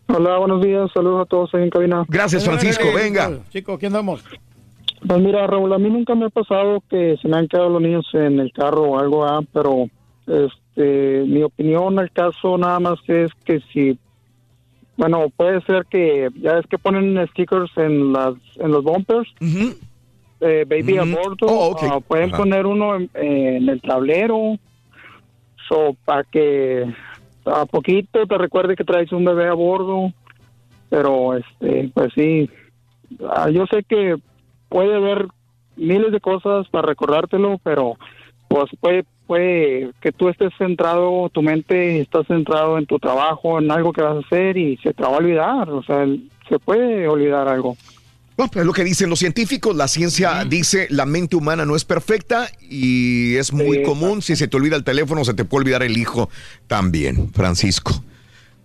Hola, 0.08 0.39
buenos 0.39 0.62
días, 0.62 0.91
saludos 0.94 1.23
a 1.23 1.25
todos 1.26 1.55
ahí 1.55 1.65
en 1.65 1.70
cabina. 1.70 2.05
Gracias, 2.08 2.44
Francisco, 2.44 2.84
venga. 2.94 3.41
Chico, 3.50 3.75
¿aquí 3.75 3.86
andamos? 3.86 4.23
Pues 5.07 5.20
mira, 5.20 5.47
Raúl, 5.47 5.73
a 5.73 5.78
mí 5.78 5.91
nunca 5.91 6.15
me 6.15 6.26
ha 6.26 6.31
pasado 6.31 6.83
que 6.89 7.16
se 7.20 7.28
me 7.28 7.36
han 7.36 7.49
quedado 7.49 7.68
los 7.68 7.83
niños 7.83 8.07
en 8.12 8.41
el 8.41 8.52
carro 8.52 8.83
o 8.83 8.99
algo, 8.99 9.25
ah, 9.25 9.41
pero 9.52 9.89
este, 10.26 11.25
mi 11.26 11.42
opinión 11.42 11.99
al 11.99 12.10
caso 12.10 12.57
nada 12.57 12.81
más 12.81 12.99
es 13.07 13.31
que 13.44 13.60
si, 13.73 13.99
bueno, 14.97 15.26
puede 15.36 15.60
ser 15.62 15.84
que 15.86 16.28
ya 16.41 16.58
es 16.58 16.66
que 16.66 16.78
ponen 16.78 17.26
stickers 17.28 17.70
en 17.76 18.12
las 18.12 18.34
en 18.57 18.70
los 18.73 18.83
bumpers, 18.83 19.28
eh, 20.41 20.65
baby 20.68 20.99
a 20.99 21.05
bordo, 21.05 21.47
Oh, 21.49 21.70
ok. 21.73 21.83
ah, 21.83 22.00
pueden 22.07 22.31
poner 22.31 22.66
uno 22.66 22.97
en, 22.97 23.10
en 23.15 23.68
el 23.68 23.81
tablero, 23.81 24.58
so, 25.68 25.97
para 26.05 26.25
que 26.25 26.84
a 27.44 27.65
poquito 27.66 28.26
te 28.26 28.39
recuerde 28.39 28.76
que 28.76 28.84
traes 28.84 29.12
un 29.12 29.25
bebé 29.25 29.49
a 29.49 29.55
bordo, 29.55 30.12
pero 30.89 31.36
este, 31.36 31.91
pues 31.94 32.12
sí, 32.15 32.49
Ah, 33.31 33.49
yo 33.50 33.66
sé 33.70 33.84
que 33.84 34.16
puede 34.68 34.97
haber 34.97 35.28
miles 35.76 36.10
de 36.10 36.18
cosas 36.18 36.66
para 36.70 36.89
recordártelo, 36.89 37.60
pero 37.62 37.97
pues 38.49 38.65
puede, 38.81 39.05
puede 39.27 39.91
que 40.01 40.13
tú 40.13 40.29
estés 40.29 40.53
centrado, 40.57 41.29
tu 41.31 41.43
mente 41.43 42.01
está 42.01 42.25
centrado 42.25 42.79
en 42.79 42.87
tu 42.87 42.99
trabajo, 42.99 43.59
en 43.59 43.71
algo 43.71 43.93
que 43.93 44.03
vas 44.03 44.17
a 44.17 44.27
hacer 44.27 44.57
y 44.57 44.77
se 44.79 44.93
te 44.95 45.03
va 45.03 45.09
a 45.09 45.19
olvidar, 45.19 45.71
o 45.71 45.83
sea, 45.83 46.07
se 46.49 46.59
puede 46.59 47.09
olvidar 47.09 47.49
algo. 47.49 47.77
No, 48.39 48.45
es 48.55 48.67
lo 48.67 48.73
que 48.75 48.85
dicen 48.85 49.09
los 49.09 49.19
científicos, 49.19 49.75
la 49.75 49.89
ciencia 49.89 50.45
dice 50.45 50.87
la 50.91 51.07
mente 51.07 51.37
humana 51.37 51.65
no 51.65 51.75
es 51.75 51.87
perfecta 51.87 52.49
y 52.61 53.37
es 53.37 53.53
muy 53.53 53.79
Sí, 53.79 53.83
común, 53.83 54.21
si 54.21 54.37
se 54.37 54.47
te 54.47 54.57
olvida 54.59 54.77
el 54.77 54.85
teléfono, 54.85 55.25
se 55.25 55.33
te 55.33 55.47
puede 55.47 55.63
olvidar 55.63 55.83
el 55.83 55.97
hijo 55.97 56.29
también, 56.67 57.31
Francisco. 57.33 58.03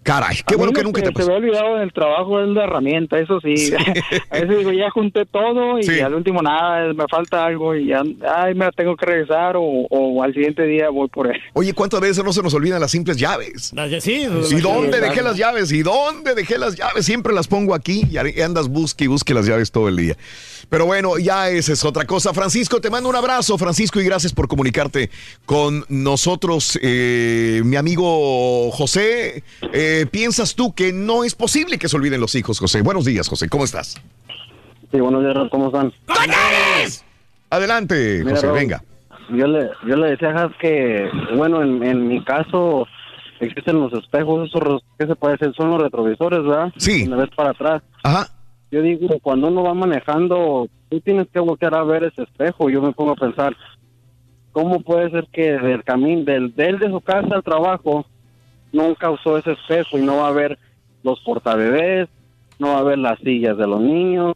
Caray, 0.04 0.38
qué 0.48 0.56
A 0.56 0.58
bueno 0.58 0.74
que 0.74 0.82
nunca 0.84 1.00
te 1.02 1.12
Se 1.22 1.28
me 1.28 1.34
ha 1.34 1.38
olvidado 1.38 1.76
en 1.78 1.84
el 1.84 1.94
trabajo 1.94 2.42
es 2.42 2.48
la 2.50 2.64
herramienta, 2.64 3.20
eso 3.20 3.40
sí. 3.40 3.72
a 4.32 4.34
veces 4.40 4.58
digo, 4.58 4.72
ya 4.72 4.90
junté 4.90 5.26
todo 5.28 5.78
y 5.78 5.84
Sí. 5.84 6.00
al 6.00 6.16
último 6.16 6.42
nada, 6.42 6.92
me 6.94 7.06
falta 7.08 7.46
algo 7.46 7.76
y 7.76 7.88
ya, 7.88 8.02
ay, 8.36 8.56
me 8.56 8.66
la 8.66 8.72
tengo 8.72 8.96
que 8.96 9.06
regresar 9.06 9.58
o, 9.58 9.62
o 9.64 10.24
al 10.24 10.34
siguiente 10.34 10.64
día 10.64 10.90
voy 10.90 11.08
por 11.08 11.28
él. 11.28 11.40
Oye, 11.54 11.74
¿cuántas 11.74 12.02
veces 12.02 12.24
no 12.24 12.34
se 12.34 12.42
nos 12.42 12.54
olvidan 12.56 12.82
las 12.82 12.90
simples 12.92 13.18
llaves? 13.18 13.74
Sí, 14.00 14.28
¿Y 14.50 14.56
dónde 14.62 15.00
dejé 15.02 15.22
las 15.22 15.38
llaves? 15.38 15.72
¿Y 15.72 15.84
dónde 15.84 16.34
dejé 16.34 16.58
las 16.58 16.76
llaves? 16.76 17.06
Siempre 17.06 17.32
las 17.34 17.48
pongo 17.48 17.76
aquí 17.76 18.04
y 18.10 18.18
andas 18.42 18.70
busque 18.70 19.04
y 19.04 19.08
busque 19.08 19.34
las 19.36 19.46
llaves 19.46 19.72
todo 19.72 19.88
el 19.88 19.98
día. 19.98 20.16
Pero 20.72 20.86
bueno, 20.86 21.18
ya 21.18 21.50
esa 21.50 21.74
es 21.74 21.84
otra 21.84 22.06
cosa. 22.06 22.34
Francisco, 22.34 22.80
te 22.80 22.90
mando 22.90 23.10
un 23.10 23.16
abrazo, 23.18 23.58
Francisco, 23.58 24.00
y 24.00 24.06
gracias 24.06 24.32
por 24.32 24.48
comunicarte 24.48 25.10
con 25.46 25.84
nosotros. 25.90 26.80
Eh, 26.82 27.62
mi 27.66 27.76
amigo 27.76 28.72
José, 28.72 29.44
eh, 29.74 30.06
¿piensas 30.10 30.56
tú 30.56 30.74
que 30.74 30.94
no 30.94 31.26
es 31.26 31.36
posible 31.36 31.78
que 31.78 31.90
se 31.90 31.98
olviden 31.98 32.22
los 32.22 32.36
hijos, 32.36 32.58
José? 32.58 32.84
Buenos 32.84 33.04
días, 33.04 33.28
José, 33.28 33.50
¿cómo 33.50 33.66
estás? 33.66 34.02
Sí, 34.94 35.00
buenos 35.02 35.22
días, 35.26 35.36
¿cómo 35.52 35.68
están? 35.68 35.92
Adelante, 37.50 38.22
Mira, 38.24 38.38
José, 38.38 38.48
venga. 38.52 38.82
Yo 39.30 39.48
le, 39.48 39.72
yo 39.86 39.98
le 39.98 40.12
decía 40.12 40.30
a 40.30 40.46
Has 40.46 40.54
que, 40.62 41.06
bueno, 41.36 41.62
en, 41.64 41.84
en 41.84 42.08
mi 42.08 42.24
caso 42.24 42.88
existen 43.42 43.78
los 43.78 43.92
espejos, 43.92 44.48
esos, 44.48 44.84
¿qué 44.98 45.06
se 45.06 45.16
puede 45.16 45.36
decir? 45.36 45.54
Son 45.54 45.70
los 45.70 45.82
retrovisores, 45.82 46.46
¿verdad? 46.46 46.72
Sí. 46.78 47.04
Donde 47.04 47.26
ves 47.26 47.36
para 47.36 47.50
atrás. 47.50 47.84
Ajá. 48.04 48.30
Yo 48.72 48.82
digo, 48.82 49.20
cuando 49.22 49.50
uno 49.50 49.64
va 49.64 49.74
manejando, 49.74 50.68
tú 50.90 51.02
tienes 51.02 51.28
que 51.30 51.40
voltear 51.40 51.76
a 51.76 51.84
ver 51.84 52.06
ese 52.06 52.24
espejo. 52.24 52.70
Yo 52.70 52.82
me 52.82 52.94
pongo 52.94 53.12
a 53.12 53.16
pensar, 53.16 53.56
¿cómo 54.54 54.80
puede 54.82 55.10
ser 55.12 55.28
que 55.32 55.52
del 55.52 55.84
camino, 55.84 56.24
del, 56.24 56.56
del 56.56 56.80
de 56.80 56.90
su 56.90 57.02
casa 57.02 57.36
al 57.36 57.44
trabajo, 57.44 58.06
nunca 58.72 59.10
usó 59.10 59.38
ese 59.38 59.52
espejo 59.52 59.98
y 59.98 60.02
no 60.02 60.18
va 60.18 60.30
a 60.30 60.34
ver 60.34 60.58
los 61.04 61.20
portabebés, 61.20 62.08
no 62.60 62.70
va 62.70 62.80
a 62.80 62.84
ver 62.84 62.98
las 62.98 63.20
sillas 63.20 63.58
de 63.58 63.68
los 63.68 63.82
niños, 63.82 64.36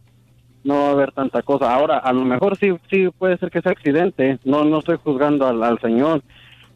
no 0.66 0.76
va 0.76 0.88
a 0.88 0.92
haber 0.92 1.12
tanta 1.12 1.42
cosa. 1.42 1.74
Ahora, 1.74 2.00
a 2.00 2.12
lo 2.12 2.26
mejor 2.26 2.58
sí, 2.58 2.74
sí 2.90 3.08
puede 3.18 3.38
ser 3.38 3.50
que 3.52 3.62
sea 3.62 3.72
accidente, 3.72 4.40
no, 4.44 4.66
no 4.66 4.80
estoy 4.80 4.98
juzgando 5.02 5.48
al, 5.48 5.64
al 5.64 5.80
señor, 5.80 6.22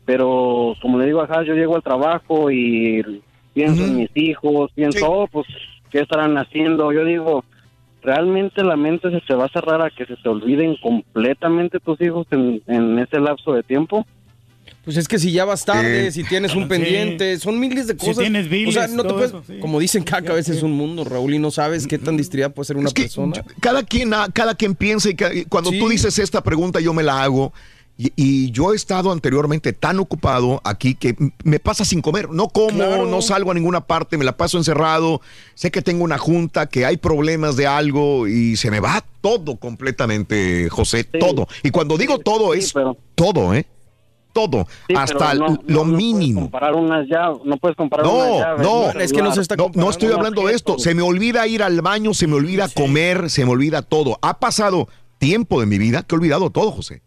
pero 0.05 0.75
como 0.81 0.97
le 0.97 1.07
digo 1.07 1.21
a 1.21 1.43
yo 1.43 1.55
llego 1.55 1.75
al 1.75 1.83
trabajo 1.83 2.49
y 2.51 3.21
pienso 3.53 3.83
en 3.83 3.97
mis 3.97 4.11
hijos, 4.15 4.71
pienso, 4.73 5.11
oh, 5.11 5.27
pues, 5.27 5.47
¿qué 5.91 5.99
estarán 6.01 6.37
haciendo? 6.37 6.91
Yo 6.93 7.03
digo, 7.05 7.43
realmente 8.01 8.63
la 8.63 8.75
mente 8.75 9.09
se 9.11 9.21
te 9.21 9.33
va 9.35 9.45
a 9.45 9.49
cerrar 9.49 9.81
a 9.81 9.89
que 9.89 10.05
se 10.05 10.15
te 10.15 10.29
olviden 10.29 10.75
completamente 10.81 11.79
tus 11.79 11.99
hijos 12.01 12.27
en, 12.31 12.61
en 12.67 12.99
ese 12.99 13.19
lapso 13.19 13.53
de 13.53 13.63
tiempo. 13.63 14.05
Pues 14.85 14.95
es 14.97 15.07
que 15.07 15.19
si 15.19 15.31
ya 15.31 15.45
vas 15.45 15.65
tarde, 15.65 16.07
Eh, 16.07 16.11
si 16.11 16.23
tienes 16.23 16.55
un 16.55 16.63
sí. 16.63 16.69
pendiente, 16.69 17.37
son 17.37 17.59
miles 17.59 17.87
de 17.87 17.93
Si 17.93 17.99
cosas. 17.99 18.19
tienes 18.19 18.47
o 18.47 18.49
biles, 18.49 18.73
sea, 18.73 18.87
no 18.87 19.03
te 19.03 19.09
todo 19.09 19.17
puedes, 19.17 19.31
eso, 19.31 19.43
sí. 19.45 19.59
como 19.59 19.79
dicen, 19.79 20.03
cada 20.03 20.21
cabeza 20.21 20.53
es 20.53 20.63
un 20.63 20.71
mundo, 20.71 21.03
Raúl, 21.03 21.33
y 21.33 21.39
no 21.39 21.51
sabes 21.51 21.85
qué 21.85 21.97
tan 21.97 22.15
distraída 22.17 22.49
puede 22.49 22.67
ser 22.67 22.77
una 22.77 22.89
persona. 22.89 23.43
Cada 23.59 23.83
quien, 23.83 24.13
ha- 24.13 24.29
cada 24.31 24.55
quien 24.55 24.75
piensa 24.75 25.09
y 25.09 25.15
ca- 25.15 25.33
y 25.33 25.45
cuando 25.45 25.71
tú 25.71 25.89
dices 25.89 26.17
esta 26.19 26.41
pregunta 26.41 26.79
yo 26.79 26.93
me 26.93 27.03
la 27.03 27.21
hago. 27.21 27.51
Y, 28.01 28.13
y 28.15 28.51
yo 28.51 28.71
he 28.71 28.77
estado 28.77 29.11
anteriormente 29.11 29.73
tan 29.73 29.99
ocupado 29.99 30.61
aquí 30.63 30.95
que 30.95 31.17
me 31.43 31.59
pasa 31.59 31.83
sin 31.83 32.01
comer. 32.01 32.29
No 32.29 32.47
como, 32.47 32.69
Claro. 32.77 33.05
no 33.07 33.21
salgo 33.21 33.51
a 33.51 33.53
ninguna 33.53 33.81
parte, 33.81 34.17
me 34.17 34.23
la 34.23 34.37
paso 34.37 34.57
encerrado. 34.57 35.19
Sé 35.53 35.69
que 35.69 35.81
tengo 35.81 36.05
una 36.05 36.17
junta, 36.17 36.67
que 36.69 36.85
hay 36.85 36.95
problemas 36.95 37.57
de 37.57 37.67
algo 37.67 38.25
y 38.25 38.55
se 38.55 38.71
me 38.71 38.79
va 38.79 39.03
todo 39.19 39.57
completamente, 39.57 40.69
José, 40.69 41.03
todo. 41.03 41.49
Y 41.61 41.71
cuando 41.71 41.97
digo 41.97 42.19
todo 42.19 42.53
es 42.53 42.73
todo, 43.15 43.53
¿eh? 43.53 43.65
Todo, 44.31 44.65
Sí, 44.87 44.93
hasta 44.95 45.33
no- 45.33 45.39
lo 45.39 45.47
no- 45.49 45.59
no 45.67 45.81
puedes 45.83 45.97
mínimo. 45.97 46.41
comparar 46.41 46.75
unas 46.75 47.05
llaves, 47.07 47.39
no 47.43 47.57
puedes 47.57 47.75
comparar 47.75 48.05
unas 48.05 48.15
No, 48.15 48.39
llaves, 48.39 48.61
no, 48.61 48.63
celular. 49.09 49.57
no, 49.57 49.71
no 49.73 49.89
estoy 49.89 50.11
hablando 50.13 50.45
de 50.47 50.53
esto. 50.53 50.79
Se 50.79 50.93
me 50.95 51.01
olvida 51.01 51.45
ir 51.47 51.63
al 51.63 51.81
baño, 51.81 52.13
se 52.13 52.27
me 52.27 52.35
olvida 52.35 52.69
comer, 52.69 53.29
se 53.29 53.43
me 53.43 53.51
olvida 53.51 53.81
todo. 53.81 54.17
Ha 54.21 54.39
pasado 54.39 54.87
tiempo 55.17 55.59
de 55.59 55.65
mi 55.65 55.77
vida 55.79 56.03
que 56.03 56.15
he 56.15 56.17
olvidado 56.17 56.49
todo, 56.51 56.71
José, 56.71 57.01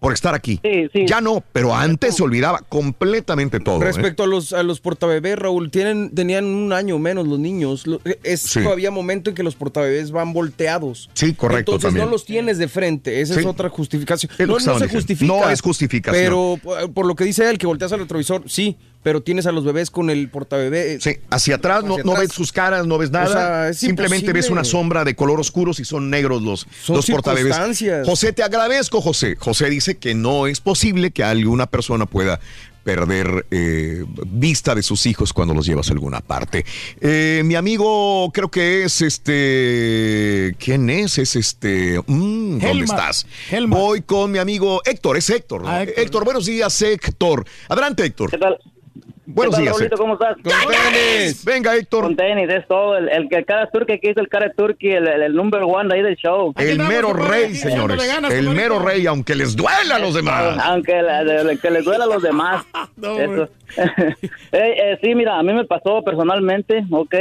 por 0.00 0.12
estar 0.12 0.34
aquí. 0.34 0.60
Ya 1.06 1.20
no, 1.20 1.42
pero 1.52 1.74
antes 1.74 2.16
se 2.16 2.22
olvidaba 2.22 2.60
completamente 2.68 3.60
todo. 3.60 3.80
¿eh? 3.82 3.84
Respecto 3.84 4.22
a 4.22 4.26
los 4.26 4.52
a 4.52 4.62
los 4.62 4.80
portabebés, 4.80 5.38
Raúl, 5.38 5.70
tienen 5.70 6.14
tenían 6.14 6.44
un 6.44 6.72
año 6.72 6.98
menos 6.98 7.26
los 7.26 7.38
niños. 7.38 7.84
Es 8.22 8.40
Sí. 8.42 8.62
todavía 8.62 8.90
momento 8.90 9.30
en 9.30 9.36
que 9.36 9.42
los 9.42 9.54
portabebés 9.54 10.10
van 10.10 10.32
volteados. 10.32 11.10
Sí, 11.14 11.34
correcto 11.34 11.72
Entonces 11.72 11.88
también. 11.88 12.06
no 12.06 12.10
los 12.12 12.24
tienes 12.24 12.58
de 12.58 12.68
frente, 12.68 13.20
esa 13.20 13.34
Sí. 13.34 13.40
es 13.40 13.46
otra 13.46 13.68
justificación. 13.68 14.30
Es 14.38 14.46
no, 14.48 14.54
no 14.58 14.78
se 14.78 14.88
justifica. 14.88 15.32
No 15.32 15.48
es 15.50 15.60
justificación. 15.60 16.22
Pero 16.24 16.58
por, 16.62 16.92
por 16.92 17.06
lo 17.06 17.14
que 17.14 17.24
dice 17.24 17.48
él, 17.48 17.58
que 17.58 17.66
volteas 17.66 17.92
al 17.92 18.00
retrovisor, 18.00 18.42
sí, 18.46 18.76
pero 19.02 19.22
tienes 19.22 19.46
a 19.46 19.52
los 19.52 19.64
bebés 19.64 19.90
con 19.90 20.10
el 20.10 20.28
portabebé. 20.28 21.00
Sí, 21.00 21.16
hacia 21.30 21.56
atrás, 21.56 21.84
no, 21.84 21.94
Hacia 21.94 22.04
no 22.04 22.12
atrás. 22.12 22.28
ves 22.28 22.34
sus 22.36 22.52
caras, 22.52 22.86
no 22.86 22.98
ves 22.98 23.10
nada. 23.10 23.26
O 23.26 23.32
sea, 23.32 23.68
es 23.70 23.78
Simplemente 23.78 24.16
imposible. 24.26 24.32
ves 24.32 24.50
una 24.50 24.64
sombra 24.64 25.04
de 25.04 25.14
color 25.14 25.40
oscuro 25.40 25.72
si 25.72 25.84
son 25.84 26.10
negros 26.10 26.42
los, 26.42 26.66
Son 26.82 26.96
los 26.96 27.06
portabebés. 27.06 27.44
circunstancias. 27.54 28.06
José, 28.06 28.32
te 28.32 28.42
agradezco, 28.42 29.00
José. 29.00 29.36
José 29.38 29.70
dice 29.70 29.96
que 29.98 30.14
no 30.14 30.46
es 30.46 30.60
posible 30.60 31.10
que 31.10 31.22
alguna 31.24 31.66
persona 31.66 32.06
pueda 32.06 32.40
perder 32.84 33.44
eh, 33.50 34.04
vista 34.26 34.74
de 34.74 34.82
sus 34.82 35.04
hijos 35.04 35.34
cuando 35.34 35.52
los 35.52 35.66
llevas 35.66 35.90
a 35.90 35.92
alguna 35.92 36.20
parte. 36.22 36.64
Eh, 37.02 37.42
mi 37.44 37.54
amigo, 37.54 38.30
creo 38.32 38.50
que 38.50 38.84
es 38.84 39.02
este. 39.02 40.54
¿Quién 40.58 40.88
es? 40.88 41.18
Es 41.18 41.36
este. 41.36 41.98
mm, 42.06 42.50
¿Dónde 42.58 42.70
Helma. 42.70 42.84
estás? 42.84 43.26
Voy 43.68 44.02
con 44.02 44.30
mi 44.30 44.38
amigo 44.38 44.80
Héctor, 44.84 45.16
es 45.18 45.28
Héctor. 45.30 45.62
¿no? 45.64 45.78
Héctor. 45.80 46.24
buenos 46.24 46.46
días, 46.46 46.80
Héctor. 46.80 47.44
Adelante, 47.68 48.04
Héctor. 48.04 48.30
¿Qué 48.30 48.38
tal? 48.38 48.58
Buenos 49.30 49.56
¿Qué 49.58 49.64
tal, 49.66 49.78
días. 49.78 49.90
¿Cómo 49.98 50.14
estás? 50.14 50.36
Con 50.36 50.52
tenis. 50.72 51.44
Venga, 51.44 51.76
Héctor. 51.76 52.04
Con 52.04 52.16
tenis, 52.16 52.48
es 52.48 52.66
todo. 52.66 52.96
El, 52.96 53.10
el 53.10 53.28
que 53.28 53.44
cada 53.44 53.68
turque 53.70 54.00
que 54.00 54.10
hizo 54.10 54.20
el 54.20 54.28
cara 54.28 54.50
turkey, 54.56 54.92
el, 54.92 55.06
el, 55.06 55.22
el 55.22 55.34
number 55.34 55.62
one 55.64 55.88
de 55.90 55.96
ahí 55.96 56.02
del 56.02 56.16
show. 56.16 56.54
El 56.56 56.78
mero 56.78 57.12
rey, 57.12 57.54
señores. 57.54 58.00
El 58.30 58.48
mero 58.50 58.78
rey, 58.78 59.06
aunque 59.06 59.34
les 59.34 59.54
duela 59.54 59.96
a 59.96 59.98
los 59.98 60.14
demás. 60.14 60.56
Aunque 60.64 61.02
la- 61.02 61.24
de- 61.24 61.58
que 61.58 61.70
les 61.70 61.84
duela 61.84 62.04
a 62.04 62.06
los 62.06 62.22
demás. 62.22 62.64
Eso. 63.02 63.48
Eh, 63.76 64.14
eh, 64.52 64.98
sí, 65.02 65.14
mira, 65.14 65.38
a 65.38 65.42
mí 65.42 65.52
me 65.52 65.66
pasó 65.66 66.02
personalmente, 66.02 66.84
ok. 66.90 67.14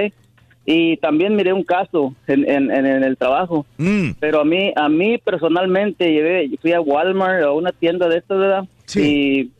Y 0.65 0.95
también 0.97 1.35
miré 1.35 1.51
un 1.51 1.63
caso 1.63 2.13
en, 2.25 2.49
en, 2.49 2.71
en- 2.71 2.85
en 2.85 3.03
el 3.03 3.17
trabajo. 3.17 3.65
Mm. 3.77 4.11
Pero 4.19 4.39
a 4.41 4.45
mí, 4.45 4.71
a 4.75 4.87
mí 4.87 5.17
personalmente 5.17 6.09
llevé, 6.09 6.49
fui 6.61 6.71
a 6.71 6.79
Walmart 6.79 7.43
o 7.43 7.47
a 7.49 7.53
una 7.53 7.71
tienda 7.73 8.07
de 8.07 8.17
estas, 8.19 8.37
¿verdad? 8.39 8.63
Y 8.95 9.51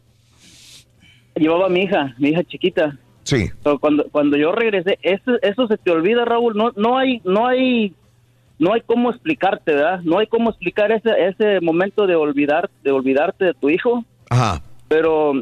llevaba 1.38 1.68
a 1.68 1.70
mi 1.70 1.82
hija, 1.82 2.16
mi 2.18 2.30
hija 2.30 2.44
chiquita. 2.44 2.98
Sí. 3.24 3.50
Cuando 3.80 4.06
cuando 4.10 4.38
yo 4.38 4.52
regresé, 4.52 4.98
eso, 5.02 5.34
eso 5.42 5.68
se 5.68 5.78
te 5.78 5.92
olvida, 5.92 6.26
Raúl. 6.26 6.56
No 6.56 6.72
no 6.76 6.98
hay 6.98 7.22
no 7.26 7.46
hay 7.46 7.94
no 8.60 8.74
hay 8.74 8.82
cómo 8.82 9.12
explicarte, 9.12 9.74
¿verdad? 9.74 10.00
No 10.04 10.20
hay 10.20 10.28
cómo 10.28 10.50
explicar 10.50 10.92
ese 10.92 11.12
ese 11.28 11.60
momento 11.62 12.08
de 12.08 12.16
olvidar 12.16 12.70
de 12.84 12.92
olvidarte 12.92 13.46
de 13.46 13.54
tu 13.54 13.70
hijo. 13.70 14.06
Ajá. 14.30 14.62
Pero 14.88 15.34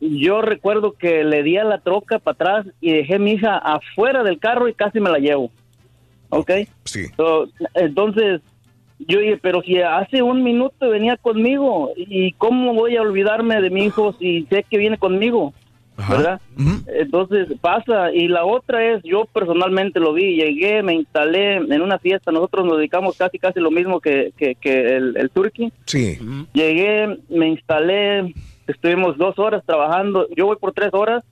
yo 0.00 0.42
recuerdo 0.42 0.92
que 0.92 1.24
le 1.24 1.42
di 1.42 1.56
a 1.56 1.64
la 1.64 1.78
troca 1.78 2.18
para 2.18 2.34
atrás 2.34 2.66
y 2.80 2.92
dejé 2.92 3.16
a 3.16 3.18
mi 3.18 3.32
hija 3.32 3.56
afuera 3.56 4.22
del 4.22 4.38
carro 4.38 4.68
y 4.68 4.74
casi 4.74 5.00
me 5.00 5.10
la 5.10 5.18
llevo. 5.18 5.50
¿Ok? 6.28 6.50
Sí. 6.84 7.06
So, 7.16 7.48
entonces, 7.74 8.40
yo 8.98 9.18
dije, 9.18 9.38
pero 9.40 9.62
si 9.62 9.80
hace 9.80 10.22
un 10.22 10.42
minuto 10.42 10.90
venía 10.90 11.16
conmigo, 11.16 11.90
¿y 11.96 12.32
cómo 12.32 12.74
voy 12.74 12.96
a 12.96 13.02
olvidarme 13.02 13.60
de 13.60 13.70
mi 13.70 13.84
hijo 13.84 14.14
si 14.18 14.46
sé 14.50 14.64
que 14.68 14.78
viene 14.78 14.98
conmigo? 14.98 15.52
¿Verdad? 15.96 16.40
Entonces 16.88 17.48
pasa. 17.60 18.12
Y 18.12 18.26
la 18.26 18.44
otra 18.44 18.84
es, 18.84 19.02
yo 19.04 19.26
personalmente 19.26 20.00
lo 20.00 20.12
vi, 20.12 20.34
llegué, 20.34 20.82
me 20.82 20.94
instalé 20.94 21.56
en 21.56 21.82
una 21.82 22.00
fiesta, 22.00 22.32
nosotros 22.32 22.66
nos 22.66 22.78
dedicamos 22.78 23.16
casi 23.16 23.38
casi 23.38 23.60
lo 23.60 23.70
mismo 23.70 24.00
que, 24.00 24.32
que, 24.36 24.56
que 24.56 24.96
el, 24.96 25.16
el 25.16 25.30
turqui. 25.30 25.72
Sí. 25.86 26.18
Llegué, 26.52 27.18
me 27.28 27.48
instalé, 27.48 28.34
estuvimos 28.66 29.16
dos 29.18 29.38
horas 29.38 29.62
trabajando, 29.64 30.26
yo 30.36 30.46
voy 30.46 30.56
por 30.56 30.72
tres 30.72 30.90
horas, 30.92 31.22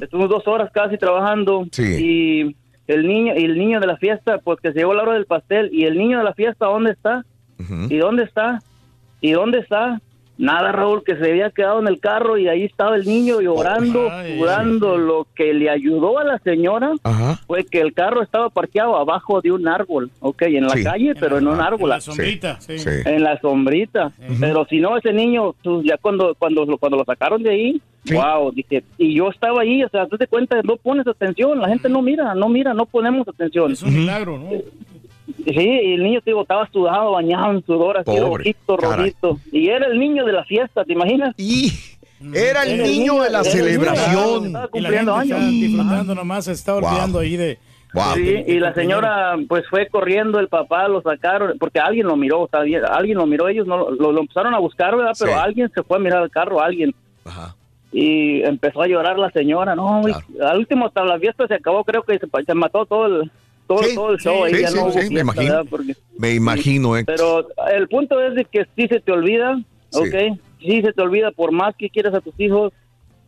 estuvimos 0.00 0.30
dos 0.30 0.48
horas 0.48 0.70
casi 0.72 0.96
trabajando 0.96 1.66
y 1.76 2.56
el 2.86 3.06
niño 3.06 3.34
y 3.36 3.44
el 3.44 3.58
niño 3.58 3.80
de 3.80 3.86
la 3.86 3.96
fiesta, 3.96 4.38
pues 4.38 4.60
que 4.60 4.72
se 4.72 4.78
llegó 4.78 4.94
la 4.94 5.02
hora 5.02 5.14
del 5.14 5.26
pastel 5.26 5.70
y 5.72 5.84
el 5.84 5.96
niño 5.96 6.18
de 6.18 6.24
la 6.24 6.34
fiesta, 6.34 6.66
¿dónde 6.66 6.92
está? 6.92 7.24
¿Y 7.88 7.96
dónde 7.96 8.24
está? 8.24 8.60
¿Y 9.20 9.32
dónde 9.32 9.58
está? 9.58 10.00
Nada, 10.38 10.70
Raúl, 10.70 11.02
que 11.02 11.16
se 11.16 11.30
había 11.30 11.48
quedado 11.50 11.80
en 11.80 11.88
el 11.88 11.98
carro 11.98 12.36
y 12.36 12.46
ahí 12.46 12.64
estaba 12.64 12.96
el 12.96 13.06
niño 13.06 13.40
llorando, 13.40 14.10
sudando. 14.36 14.98
Lo 14.98 15.26
que 15.34 15.54
le 15.54 15.70
ayudó 15.70 16.18
a 16.18 16.24
la 16.24 16.38
señora 16.40 16.92
fue 17.46 17.64
que 17.64 17.80
el 17.80 17.94
carro 17.94 18.22
estaba 18.22 18.50
parqueado 18.50 18.96
abajo 18.96 19.40
de 19.40 19.52
un 19.52 19.66
árbol, 19.66 20.10
ok, 20.20 20.42
en 20.42 20.64
la 20.64 20.70
Sí. 20.76 20.84
calle, 20.84 21.14
pero 21.18 21.38
en 21.38 21.48
un 21.48 21.58
árbol. 21.60 21.82
En 21.84 21.88
la 21.88 22.00
sombrita, 22.00 22.60
sí. 22.60 22.78
Sí. 22.78 22.90
En 23.06 23.22
la 23.22 23.40
sombrita. 23.40 24.12
Pero 24.38 24.66
si 24.66 24.78
no, 24.78 24.96
ese 24.98 25.12
niño, 25.12 25.54
pues, 25.62 25.84
ya 25.86 25.96
cuando, 25.96 26.34
cuando, 26.34 26.66
lo- 26.66 26.76
cuando 26.78 26.98
lo 26.98 27.04
sacaron 27.04 27.42
de 27.42 27.50
ahí, 27.50 27.80
wow, 28.12 28.52
dije, 28.52 28.84
y 28.98 29.14
yo 29.14 29.30
estaba 29.30 29.62
ahí, 29.62 29.82
o 29.82 29.88
sea, 29.88 30.06
tú 30.06 30.16
te 30.18 30.26
cuenta, 30.26 30.60
no 30.62 30.76
pones 30.76 31.06
atención, 31.06 31.58
la 31.60 31.68
gente 31.68 31.88
no 31.88 32.02
mira, 32.02 32.34
no 32.34 32.48
mira, 32.48 32.74
no 32.74 32.84
ponemos 32.86 33.26
atención. 33.26 33.72
Es 33.72 33.82
un 33.82 33.94
milagro, 33.96 34.38
¿no? 34.38 34.50
Sí, 35.26 35.52
y 35.60 35.94
el 35.94 36.02
niño, 36.04 36.20
te 36.20 36.30
digo, 36.30 36.42
estaba 36.42 36.68
sudado, 36.70 37.12
bañado 37.12 37.52
en 37.52 37.64
sudor, 37.64 37.96
así, 37.98 38.04
Pobre, 38.06 38.20
rojito, 38.44 38.76
caray. 38.76 38.96
rojito. 38.98 39.38
Y 39.52 39.68
era 39.68 39.86
el 39.86 39.98
niño 39.98 40.24
de 40.24 40.32
la 40.32 40.44
fiesta, 40.44 40.84
¿te 40.84 40.92
imaginas? 40.92 41.34
Y 41.36 41.72
era 42.34 42.62
el 42.62 42.82
niño 42.82 43.22
de 43.22 43.30
la 43.30 43.40
niño 43.42 43.50
celebración. 43.52 44.46
Estaba 44.46 44.68
Y 44.72 44.80
la 44.80 44.88
cumpliendo 44.88 45.16
gente 45.18 45.34
años. 45.34 45.44
está 45.44 45.50
disfrutando 45.60 46.14
nomás, 46.14 46.44
se 46.44 46.52
está 46.52 46.74
olvidando 46.76 47.18
ahí 47.18 47.36
de... 47.36 47.58
Sí, 48.14 48.44
y 48.46 48.58
la 48.60 48.74
señora 48.74 49.36
pues 49.48 49.64
fue 49.70 49.86
corriendo, 49.88 50.38
el 50.38 50.48
papá 50.48 50.86
lo 50.86 51.00
sacaron, 51.00 51.56
porque 51.58 51.78
alguien 51.80 52.06
lo 52.06 52.14
miró, 52.16 52.46
bien, 52.62 52.82
alguien 52.84 53.16
lo 53.16 53.24
miró, 53.26 53.48
ellos 53.48 53.66
no 53.66 53.90
lo, 53.90 54.12
lo- 54.12 54.20
empezaron 54.20 54.54
a 54.54 54.58
buscar, 54.58 54.94
¿verdad? 54.96 55.12
Pero 55.18 55.32
Sí. 55.32 55.38
alguien 55.40 55.70
se 55.74 55.82
fue 55.82 55.96
a 55.96 56.00
mirar 56.00 56.22
el 56.22 56.30
carro, 56.30 56.60
alguien. 56.60 56.94
Y 57.92 58.42
empezó 58.42 58.82
a 58.82 58.86
llorar 58.86 59.18
la 59.18 59.30
señora, 59.30 59.74
no, 59.74 60.02
güey, 60.02 60.12
al 60.42 60.58
último 60.58 60.86
hasta 60.86 61.04
la 61.04 61.18
fiesta 61.18 61.46
se 61.46 61.54
acabó, 61.54 61.84
creo 61.84 62.02
que 62.02 62.18
se, 62.18 62.26
se 62.44 62.54
mató 62.54 62.84
todo 62.84 63.06
el, 63.06 63.30
todo, 63.66 63.82
Sí, 63.82 63.94
todo 63.94 64.12
el 64.12 64.18
show, 64.18 64.44
ahí 64.44 64.54
sí, 64.54 64.62
ya 64.62 64.68
sí, 64.68 64.76
no 64.76 64.82
hubo 64.84 64.92
sí, 64.92 65.10
me 65.10 65.20
imagino. 65.20 65.64
Me 66.18 66.34
imagino, 66.34 66.92
pero 67.04 67.48
el 67.72 67.88
punto 67.88 68.20
es 68.20 68.34
de 68.34 68.44
que 68.44 68.66
sí 68.76 68.88
se 68.88 69.00
te 69.00 69.12
olvida, 69.12 69.60
¿ok? 69.92 70.38
Sí 70.60 70.82
se 70.82 70.92
te 70.92 71.02
olvida, 71.02 71.30
por 71.32 71.52
más 71.52 71.74
que 71.76 71.90
quieras 71.90 72.14
a 72.14 72.20
tus 72.20 72.34
hijos, 72.38 72.72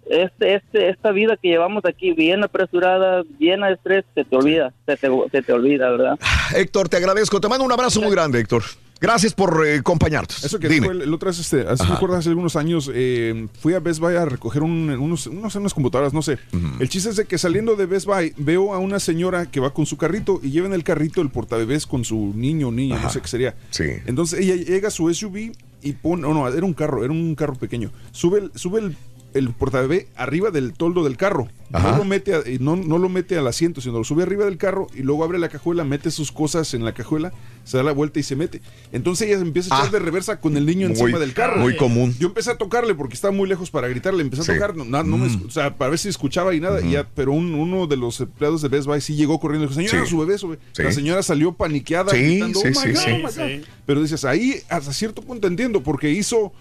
este, 0.09 0.55
este, 0.55 0.89
esta 0.89 1.13
vida 1.13 1.37
que 1.37 1.49
llevamos 1.49 1.85
aquí, 1.85 2.13
bien 2.13 2.43
apresurada, 2.43 3.23
llena 3.39 3.69
de 3.69 3.75
estrés, 3.75 4.05
se 4.15 4.25
te 4.25 4.37
olvida, 4.37 4.73
se 4.87 4.97
te, 4.97 5.09
se 5.31 5.43
te 5.43 5.53
olvida, 5.53 5.91
¿verdad? 5.91 6.19
Héctor, 6.57 6.89
te 6.89 6.97
agradezco. 6.97 7.41
Te 7.41 7.49
mando 7.49 7.65
un 7.65 7.73
abrazo 7.73 8.01
muy 8.01 8.11
grande, 8.11 8.41
Héctor. 8.41 8.63
Gracias 9.01 9.33
por 9.33 9.65
eh, 9.67 9.77
acompañarnos. 9.79 10.43
Eso 10.45 10.59
que 10.59 10.69
Dime. 10.69 10.89
el, 10.89 11.15
otro 11.15 11.29
vez, 11.29 11.39
este, 11.39 11.61
hace, 11.69 11.85
me 11.85 11.93
acuerdo 11.93 12.17
hace 12.17 12.31
algunos 12.31 12.57
años, 12.57 12.91
eh, 12.93 13.47
fui 13.61 13.75
a 13.75 13.81
Best 13.81 14.01
Buy 14.01 14.17
a 14.17 14.25
recoger 14.25 14.63
un- 14.63 14.91
unos, 14.91 15.27
unos, 15.29 15.55
unas 15.55 15.73
computadoras, 15.75 16.13
no 16.13 16.23
sé. 16.23 16.39
El 16.81 16.89
chiste 16.89 17.11
es 17.11 17.17
de 17.17 17.25
que 17.25 17.39
saliendo 17.39 17.77
de 17.77 17.87
Best 17.87 18.07
Buy 18.07 18.35
veo 18.37 18.75
a 18.75 18.79
una 18.79 18.99
señora 18.99 19.47
que 19.51 19.61
va 19.61 19.73
con 19.73 19.87
su 19.87 19.97
carrito 19.97 20.41
y 20.43 20.51
lleva 20.51 20.67
en 20.67 20.73
el 20.75 20.83
carrito 20.83 21.21
el 21.21 21.31
portabebés 21.31 21.87
con 21.87 22.05
su 22.05 22.33
niño 22.35 22.69
o 22.69 22.73
niña, 22.73 22.99
no 23.01 23.09
sé 23.11 23.21
qué 23.21 23.29
sería. 23.29 23.55
Sí. 23.71 23.85
Entonces 24.07 24.41
ella 24.41 24.57
llega 24.57 24.89
a 24.89 24.91
su 24.91 25.13
SUV 25.13 25.53
y 25.81 25.93
pone, 25.93 26.23
no, 26.23 26.35
no, 26.35 26.49
era 26.49 26.67
un 26.67 26.75
carro, 26.75 27.05
era 27.05 27.13
un 27.13 27.37
carro 27.37 27.55
pequeño. 27.55 27.93
Sube 28.11 28.41
el, 28.41 28.51
sube 28.57 28.81
el, 28.81 28.97
el 29.35 29.51
portabebé 29.51 30.09
arriba 30.17 30.51
del 30.51 30.73
toldo 30.73 31.05
del 31.05 31.17
carro. 31.17 31.49
Ajá. 31.71 31.93
No 31.93 31.99
lo, 31.99 32.05
mete 32.05 32.35
a- 32.35 32.43
no, 32.61 32.77
no 32.77 32.97
lo 32.97 33.11
mete 33.11 33.37
al 33.37 33.47
asiento, 33.47 33.83
sino 33.83 33.99
lo 33.99 34.05
sube 34.05 34.23
arriba 34.23 34.47
del 34.47 34.57
carro 34.57 34.87
y 34.95 35.03
luego 35.03 35.23
abre 35.23 35.39
la 35.39 35.51
cajuela, 35.51 35.85
mete 35.85 36.11
sus 36.11 36.33
cosas 36.33 36.73
en 36.73 36.83
la 36.83 36.95
cajuela, 36.95 37.31
se 37.65 37.77
da 37.77 37.83
la 37.83 37.93
vuelta 37.93 38.19
y 38.19 38.23
se 38.23 38.37
mete. 38.37 38.63
Entonces 38.91 39.29
ella 39.29 39.39
empieza 39.39 39.75
a 39.75 39.81
echar 39.81 39.93
de 39.93 39.99
reversa 39.99 40.41
con 40.41 40.57
el 40.57 40.65
niño 40.65 40.87
Ah. 40.87 40.91
Muy- 40.93 41.01
encima 41.03 41.19
del 41.19 41.35
carro. 41.35 41.59
muy 41.61 41.77
común. 41.77 42.15
Yo 42.19 42.29
empecé 42.29 42.53
a 42.53 42.57
tocarle 42.57 42.95
porque 42.95 43.13
estaba 43.15 43.33
muy 43.35 43.47
lejos 43.47 43.71
para 43.71 43.87
gritarle, 43.89 44.23
empecé 44.23 44.45
Sí. 44.45 44.51
a 44.53 44.55
tocar, 44.55 44.77
no, 44.77 44.85
no 44.87 45.19
me 45.19 45.29
Mm. 45.29 45.45
o 45.47 45.51
sea, 45.51 45.77
para 45.77 45.91
ver 45.91 45.99
si 45.99 46.09
escuchaba 46.09 46.55
y 46.55 46.61
nada, 46.61 46.81
y 46.81 46.93
ya, 46.93 47.07
pero 47.15 47.33
un- 47.33 47.55
uno 47.55 47.87
de 47.87 47.99
los 47.99 48.19
empleados 48.21 48.63
de 48.63 48.69
Best 48.69 48.87
Buy 48.87 49.03
sí 49.03 49.15
llegó 49.15 49.39
corriendo 49.39 49.67
y 49.67 49.69
dijo, 49.69 49.79
señora, 49.79 50.05
Sí. 50.07 50.11
su 50.11 50.19
bebé, 50.19 50.39
su 50.39 50.49
bebé". 50.49 50.63
Sí. 50.73 50.83
La 50.83 50.93
señora 50.93 51.23
salió 51.23 51.53
paniqueada, 51.53 52.13
gritando, 52.15 52.61
sí, 52.61 52.69
"Oh 52.69 52.71
my 52.71 52.75
sí, 52.77 52.93
God, 52.93 52.99
sí. 52.99 53.11
oh 53.13 53.17
my 53.19 53.59
God". 53.59 53.67
Pero 53.85 54.01
dices, 54.03 54.25
ahí 54.25 54.55
hasta 54.71 54.91
cierto 54.95 55.21
punto 55.21 55.47
entiendo, 55.49 55.83
porque 55.83 56.11
hizo, 56.11 56.55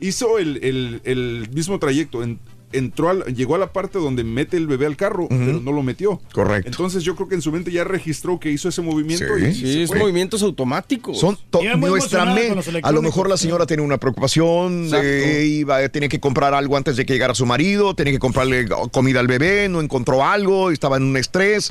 hizo 0.00 0.38
el, 0.38 0.58
el- 0.62 1.00
el 1.04 1.48
mismo 1.52 1.78
trayecto. 1.78 2.22
en- 2.22 2.38
entró 2.72 3.08
al- 3.08 3.22
llegó 3.36 3.54
a 3.54 3.58
la 3.58 3.72
parte 3.72 4.00
donde 4.00 4.24
mete 4.24 4.56
el 4.56 4.66
bebé 4.66 4.86
al 4.86 4.96
carro, 4.96 5.28
pero 5.28 5.60
no 5.60 5.70
lo 5.70 5.84
metió. 5.84 6.20
Correcto. 6.32 6.68
Entonces 6.68 7.04
yo 7.04 7.14
creo 7.14 7.28
que 7.28 7.36
en 7.36 7.40
su 7.42 7.52
mente 7.52 7.70
ya 7.70 7.84
registró 7.84 8.40
que 8.40 8.50
hizo 8.50 8.68
ese 8.68 8.82
movimiento. 8.82 9.26
Sí. 9.38 9.44
y 9.46 9.54
Sí, 9.54 9.60
se 9.60 9.82
es 9.84 9.88
fue. 9.90 10.00
movimientos 10.00 10.42
automáticos. 10.42 11.20
Son 11.20 11.38
nuestra 11.78 12.24
mente. 12.24 12.80
A 12.82 12.90
lo 12.90 13.00
mejor 13.00 13.28
la 13.28 13.36
señora 13.36 13.64
tiene 13.66 13.84
una 13.84 13.98
preocupación, 13.98 14.88
eh, 14.92 15.44
iba, 15.48 15.88
tenía 15.88 16.08
que 16.08 16.18
comprar 16.18 16.52
algo 16.52 16.76
antes 16.76 16.96
de 16.96 17.06
que 17.06 17.12
llegara 17.12 17.32
su 17.36 17.46
marido, 17.46 17.94
tenía 17.94 18.12
que 18.12 18.18
comprarle 18.18 18.66
comida 18.90 19.20
al 19.20 19.28
bebé, 19.28 19.68
no 19.68 19.80
encontró 19.80 20.24
algo, 20.24 20.72
estaba 20.72 20.96
en 20.96 21.04
un 21.04 21.16
estrés. 21.16 21.68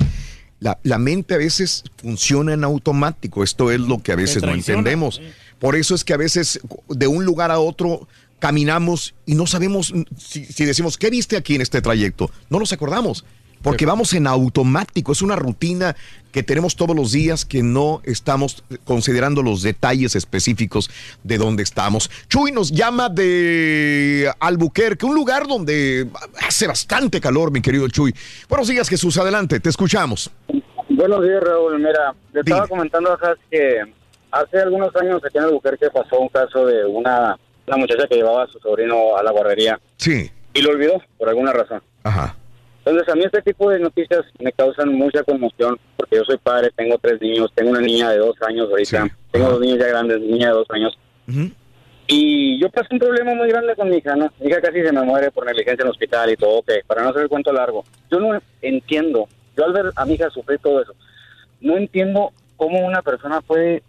La, 0.60 0.78
la 0.84 0.96
mente 0.96 1.34
a 1.34 1.36
veces 1.36 1.84
funciona 1.98 2.54
en 2.54 2.64
automático. 2.64 3.44
Esto 3.44 3.70
es 3.70 3.80
lo 3.80 4.02
que 4.02 4.12
a 4.12 4.16
veces 4.16 4.42
no 4.42 4.54
entendemos. 4.54 5.20
Por 5.58 5.76
eso 5.76 5.94
es 5.94 6.04
que 6.04 6.14
a 6.14 6.18
veces 6.18 6.60
de 6.88 7.06
un 7.06 7.24
lugar 7.24 7.50
a 7.50 7.58
otro 7.58 8.06
caminamos 8.38 9.14
y 9.24 9.34
no 9.34 9.46
sabemos 9.46 9.94
si, 10.18 10.44
si 10.44 10.64
decimos, 10.64 10.98
¿qué 10.98 11.10
viste 11.10 11.36
aquí 11.36 11.54
en 11.54 11.62
este 11.62 11.80
trayecto? 11.80 12.30
No 12.50 12.58
nos 12.58 12.72
acordamos. 12.72 13.24
Porque 13.64 13.86
vamos 13.86 14.12
en 14.12 14.26
automático, 14.26 15.10
es 15.12 15.22
una 15.22 15.36
rutina 15.36 15.96
que 16.32 16.42
tenemos 16.42 16.76
todos 16.76 16.94
los 16.94 17.12
días 17.12 17.46
que 17.46 17.62
no 17.62 18.02
estamos 18.04 18.62
considerando 18.84 19.42
los 19.42 19.62
detalles 19.62 20.14
específicos 20.16 20.90
de 21.22 21.38
dónde 21.38 21.62
estamos. 21.62 22.10
Chuy 22.28 22.52
nos 22.52 22.70
llama 22.70 23.08
de 23.08 24.30
Albuquerque, 24.38 25.06
un 25.06 25.14
lugar 25.14 25.46
donde 25.46 26.06
hace 26.46 26.66
bastante 26.66 27.22
calor, 27.22 27.50
mi 27.52 27.62
querido 27.62 27.88
Chuy. 27.88 28.14
Buenos 28.50 28.68
días, 28.68 28.86
Jesús, 28.86 29.16
adelante, 29.16 29.58
te 29.60 29.70
escuchamos. 29.70 30.30
Buenos 30.90 31.22
días, 31.22 31.42
Raúl. 31.42 31.78
Mira, 31.78 32.14
le 32.34 32.40
estaba 32.40 32.68
comentando 32.68 33.12
a 33.12 33.14
Has 33.14 33.38
que 33.50 33.80
hace 34.42 34.58
algunos 34.60 34.94
años 34.96 35.22
aquí 35.24 35.38
en 35.38 35.44
Albuquerque 35.44 35.90
pasó 35.90 36.18
un 36.20 36.28
caso 36.28 36.66
de 36.66 36.84
una, 36.84 37.36
una 37.66 37.76
muchacha 37.76 38.06
que 38.08 38.16
llevaba 38.16 38.44
a 38.44 38.48
su 38.48 38.58
sobrino 38.58 39.16
a 39.16 39.22
la 39.22 39.30
guardería 39.30 39.78
Sí. 39.96 40.30
y 40.52 40.62
lo 40.62 40.70
olvidó 40.70 41.00
por 41.18 41.28
alguna 41.28 41.52
razón. 41.52 41.82
Ajá. 42.02 42.36
Entonces, 42.84 43.08
a 43.08 43.16
mí 43.16 43.22
este 43.24 43.40
tipo 43.40 43.70
de 43.70 43.78
noticias 43.78 44.20
me 44.40 44.52
causan 44.52 44.92
mucha 44.94 45.22
conmoción 45.22 45.78
porque 45.96 46.16
yo 46.16 46.24
soy 46.24 46.36
padre, 46.36 46.70
tengo 46.76 46.98
tres 46.98 47.18
niños, 47.20 47.50
tengo 47.54 47.70
una 47.70 47.80
niña 47.80 48.10
de 48.10 48.18
dos 48.18 48.36
años 48.46 48.68
ahorita, 48.68 49.08
tengo 49.32 49.48
dos 49.52 49.60
niños 49.60 49.78
ya 49.78 49.86
grandes, 49.88 50.20
niña 50.20 50.48
de 50.48 50.54
dos 50.54 50.66
años. 50.70 50.98
Y 52.06 52.60
yo 52.60 52.68
pasé 52.68 52.88
un 52.90 52.98
problema 52.98 53.34
muy 53.34 53.48
grande 53.48 53.74
con 53.74 53.88
mi 53.88 53.96
hija, 53.96 54.14
¿no? 54.14 54.30
Mi 54.38 54.48
hija 54.50 54.60
casi 54.60 54.82
se 54.82 54.92
me 54.92 55.00
muere 55.02 55.30
por 55.30 55.46
negligencia 55.46 55.82
en 55.82 55.86
el 55.86 55.92
hospital 55.92 56.30
y 56.30 56.36
todo, 56.36 56.58
ok, 56.58 56.70
para 56.86 57.02
no 57.02 57.08
hacer 57.08 57.22
el 57.22 57.28
cuento 57.30 57.50
largo. 57.52 57.84
Yo 58.10 58.20
no 58.20 58.38
entiendo, 58.60 59.26
yo 59.56 59.64
al 59.64 59.72
ver 59.72 59.86
a 59.96 60.04
mi 60.04 60.14
hija 60.14 60.28
sufrir 60.28 60.58
todo 60.58 60.82
eso, 60.82 60.92
no 61.62 61.78
entiendo 61.78 62.32
cómo 62.56 62.86
una 62.86 63.00
persona 63.02 63.40
puede... 63.40 63.82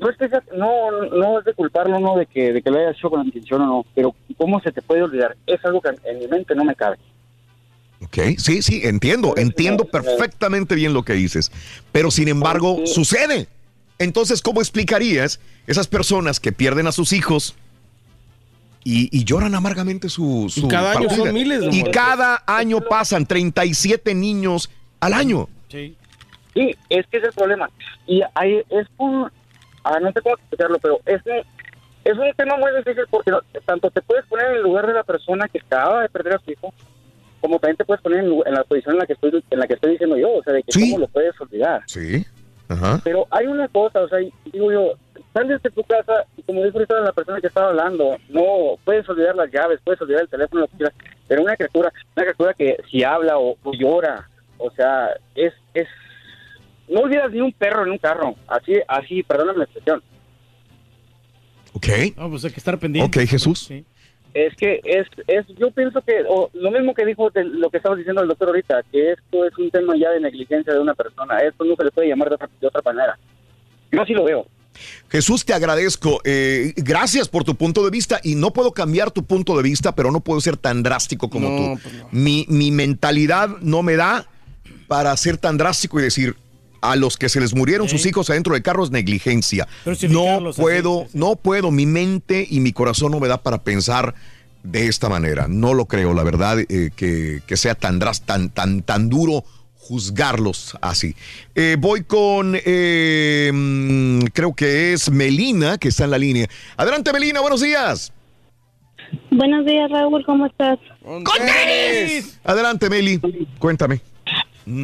No 0.00 0.08
es, 0.08 0.16
que 0.16 0.28
sea- 0.28 0.42
no, 0.56 0.90
no 1.14 1.38
es 1.38 1.44
de 1.44 1.52
culparlo, 1.54 2.00
no, 2.00 2.16
de 2.16 2.24
que, 2.26 2.52
de 2.52 2.62
que 2.62 2.70
lo 2.70 2.78
haya 2.78 2.90
hecho 2.92 3.10
con 3.10 3.24
intención 3.24 3.60
o 3.62 3.66
no, 3.66 3.86
pero 3.94 4.14
cómo 4.38 4.58
se 4.60 4.72
te 4.72 4.80
puede 4.82 5.02
olvidar, 5.02 5.36
es 5.46 5.62
algo 5.64 5.80
que 5.82 5.90
en 6.04 6.18
mi 6.18 6.26
mente 6.26 6.54
no 6.54 6.64
me 6.64 6.74
cabe. 6.74 6.96
Ok, 8.02 8.16
sí, 8.38 8.62
sí, 8.62 8.80
entiendo, 8.84 9.34
entiendo 9.36 9.84
perfectamente 9.84 10.74
bien 10.74 10.94
lo 10.94 11.02
que 11.02 11.12
dices, 11.12 11.52
pero 11.92 12.10
sin 12.10 12.28
embargo 12.28 12.78
sucede. 12.86 13.46
Entonces, 13.98 14.40
¿cómo 14.40 14.62
explicarías 14.62 15.38
esas 15.66 15.86
personas 15.86 16.40
que 16.40 16.50
pierden 16.52 16.86
a 16.86 16.92
sus 16.92 17.12
hijos 17.12 17.54
y, 18.84 19.10
y 19.16 19.24
lloran 19.24 19.54
amargamente 19.54 20.08
su, 20.08 20.46
su 20.48 20.64
Y 20.64 20.68
cada 20.68 20.92
año 20.92 21.08
partida? 21.08 21.24
son 21.26 21.34
miles 21.34 21.60
de 21.60 21.66
Y 21.66 21.80
muertos. 21.80 21.92
cada 21.92 22.42
año 22.46 22.80
pasan 22.80 23.26
37 23.26 24.14
niños 24.14 24.70
al 25.00 25.12
año. 25.12 25.48
Sí. 25.68 25.94
Sí, 26.54 26.74
es 26.88 27.06
que 27.08 27.18
es 27.18 27.24
el 27.24 27.32
problema. 27.32 27.68
Y 28.06 28.22
ahí 28.34 28.62
es 28.70 28.86
un... 28.96 29.30
ah, 29.84 29.98
no 30.00 30.12
sé 30.12 30.20
cómo 30.22 30.34
explicarlo, 30.36 30.78
pero 30.78 31.00
es 31.06 31.20
un, 31.26 31.42
es 32.04 32.18
un 32.18 32.32
tema 32.36 32.56
muy 32.56 32.70
difícil 32.76 33.04
porque 33.10 33.30
no- 33.30 33.42
tanto 33.64 33.90
te 33.90 34.02
puedes 34.02 34.24
poner 34.26 34.46
en 34.46 34.56
el 34.56 34.62
lugar 34.62 34.86
de 34.86 34.94
la 34.94 35.04
persona 35.04 35.48
que 35.48 35.58
acaba 35.60 36.02
de 36.02 36.08
perder 36.08 36.34
a 36.34 36.38
su 36.38 36.50
hijo, 36.50 36.72
como 37.40 37.58
también 37.58 37.76
te 37.76 37.84
puedes 37.84 38.02
poner 38.02 38.20
en, 38.24 38.54
la 38.54 38.64
posición 38.64 38.94
en 38.94 38.98
la 39.00 39.06
que 39.06 39.14
estoy 39.14 39.44
en 39.50 39.58
la 39.58 39.66
que 39.66 39.74
estoy 39.74 39.92
diciendo 39.92 40.16
yo, 40.16 40.32
o 40.34 40.42
sea, 40.42 40.52
de 40.52 40.62
que 40.62 40.78
cómo 40.78 40.98
lo 40.98 41.08
puedes 41.08 41.38
olvidar. 41.40 41.82
Sí. 41.86 42.24
Ajá. 42.68 43.00
Pero 43.02 43.26
hay 43.30 43.46
una 43.46 43.66
cosa, 43.68 44.00
o 44.00 44.08
sea, 44.08 44.18
digo 44.52 44.70
yo, 44.70 44.92
sales 45.32 45.60
de 45.62 45.70
tu 45.70 45.82
casa 45.84 46.24
y 46.36 46.42
como 46.42 46.62
dijo 46.62 46.78
ahorita 46.78 47.00
la 47.00 47.12
persona 47.12 47.40
que 47.40 47.48
estaba 47.48 47.70
hablando, 47.70 48.16
no 48.28 48.76
puedes 48.84 49.08
olvidar 49.08 49.34
las 49.34 49.50
llaves, 49.50 49.80
puedes 49.84 50.00
olvidar 50.00 50.22
el 50.22 50.28
teléfono, 50.28 50.60
lo 50.62 50.68
que 50.68 50.76
quieras, 50.76 50.94
pero 51.26 51.42
una 51.42 51.56
criatura, 51.56 51.92
una 52.16 52.24
criatura 52.24 52.54
que 52.54 52.76
si 52.90 53.02
habla 53.02 53.38
o, 53.38 53.56
o 53.62 53.72
llora, 53.72 54.28
o 54.58 54.70
sea, 54.70 55.10
es, 55.34 55.52
es, 55.74 55.88
no 56.90 57.00
olvidas 57.00 57.30
ni 57.32 57.40
un 57.40 57.52
perro 57.52 57.84
en 57.84 57.92
un 57.92 57.98
carro, 57.98 58.34
así, 58.48 58.74
así, 58.88 59.22
perdóname 59.22 59.58
la 59.58 59.64
expresión. 59.64 60.02
Ok. 61.72 61.86
No, 62.16 62.30
pues 62.30 62.44
hay 62.44 62.50
que 62.50 62.58
estar 62.60 62.78
pendiente. 62.78 63.20
Ok, 63.20 63.28
Jesús. 63.28 63.70
Es 64.32 64.54
que 64.56 64.80
es, 64.84 65.06
es 65.26 65.46
yo 65.58 65.70
pienso 65.72 66.00
que, 66.02 66.22
o 66.28 66.50
lo 66.54 66.70
mismo 66.70 66.94
que 66.94 67.04
dijo 67.04 67.30
de 67.30 67.44
lo 67.44 67.68
que 67.70 67.78
estaba 67.78 67.96
diciendo 67.96 68.22
el 68.22 68.28
doctor 68.28 68.48
ahorita, 68.48 68.82
que 68.92 69.12
esto 69.12 69.44
es 69.44 69.56
un 69.58 69.70
tema 69.70 69.94
ya 69.96 70.10
de 70.10 70.20
negligencia 70.20 70.72
de 70.72 70.78
una 70.78 70.94
persona, 70.94 71.38
esto 71.38 71.64
no 71.64 71.74
se 71.76 71.84
le 71.84 71.90
puede 71.90 72.08
llamar 72.08 72.28
de 72.28 72.34
otra, 72.36 72.48
de 72.60 72.66
otra 72.66 72.82
manera. 72.84 73.18
Yo 73.90 74.02
así 74.02 74.12
lo 74.12 74.24
veo. 74.24 74.46
Jesús, 75.08 75.44
te 75.44 75.52
agradezco. 75.52 76.20
Eh, 76.24 76.72
gracias 76.76 77.28
por 77.28 77.42
tu 77.42 77.56
punto 77.56 77.84
de 77.84 77.90
vista 77.90 78.20
y 78.22 78.36
no 78.36 78.52
puedo 78.52 78.70
cambiar 78.72 79.10
tu 79.10 79.24
punto 79.24 79.56
de 79.56 79.64
vista, 79.64 79.94
pero 79.96 80.12
no 80.12 80.20
puedo 80.20 80.40
ser 80.40 80.56
tan 80.56 80.82
drástico 80.84 81.28
como 81.28 81.48
No, 81.50 81.56
tú. 81.74 81.80
pues 81.82 81.94
no. 81.94 82.08
mi, 82.12 82.46
mi 82.48 82.70
mentalidad 82.70 83.48
no 83.60 83.82
me 83.82 83.96
da 83.96 84.26
para 84.86 85.16
ser 85.16 85.38
tan 85.38 85.56
drástico 85.58 85.98
y 85.98 86.04
decir 86.04 86.36
a 86.80 86.96
los 86.96 87.16
que 87.16 87.28
se 87.28 87.40
les 87.40 87.54
murieron 87.54 87.88
sus 87.88 88.06
hijos 88.06 88.30
adentro 88.30 88.54
de 88.54 88.62
carros 88.62 88.90
negligencia. 88.90 89.68
No 89.84 89.92
así, 89.92 90.08
puedo, 90.60 91.06
no 91.12 91.36
puedo. 91.36 91.70
Mi 91.70 91.86
mente 91.86 92.46
y 92.48 92.60
mi 92.60 92.72
corazón 92.72 93.12
no 93.12 93.20
me 93.20 93.28
da 93.28 93.42
para 93.42 93.62
pensar 93.62 94.14
de 94.62 94.88
esta 94.88 95.08
manera. 95.08 95.46
No 95.48 95.74
lo 95.74 95.86
creo, 95.86 96.14
la 96.14 96.22
verdad, 96.22 96.58
eh, 96.60 96.90
que, 96.94 97.40
que 97.46 97.56
sea 97.56 97.74
tan, 97.74 97.98
tan, 97.98 98.50
tan, 98.50 98.82
tan 98.82 99.08
duro 99.08 99.44
juzgarlos 99.74 100.76
así. 100.80 101.16
Eh, 101.54 101.76
voy 101.78 102.04
con, 102.04 102.56
eh, 102.64 103.50
mm, 103.52 104.26
creo 104.32 104.54
que 104.54 104.92
es 104.92 105.10
Melina, 105.10 105.78
que 105.78 105.88
está 105.88 106.04
en 106.04 106.10
la 106.10 106.18
línea. 106.18 106.46
Adelante, 106.76 107.12
Melina, 107.12 107.40
buenos 107.40 107.60
días. 107.60 108.12
Buenos 109.30 109.66
días, 109.66 109.90
Raúl, 109.90 110.24
¿cómo 110.24 110.46
estás? 110.46 110.78
Adelante, 112.44 112.88
Meli, 112.88 113.20
cuéntame. 113.58 114.00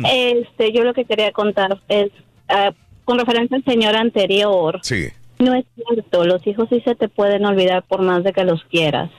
Este, 0.04 0.72
yo 0.72 0.82
lo 0.82 0.94
que 0.94 1.04
quería 1.04 1.32
contar 1.32 1.78
es, 1.88 2.10
ah, 2.48 2.72
con 3.04 3.18
referencia 3.18 3.56
al 3.56 3.64
señor 3.64 3.96
anterior, 3.96 4.80
Sí. 4.82 5.08
no 5.38 5.54
es 5.54 5.64
cierto, 5.74 6.24
los 6.24 6.44
hijos 6.46 6.68
sí 6.70 6.80
se 6.84 6.94
te 6.94 7.08
pueden 7.08 7.44
olvidar 7.44 7.82
por 7.84 8.02
más 8.02 8.24
de 8.24 8.32
que 8.32 8.44
los 8.44 8.64
quieras. 8.64 9.10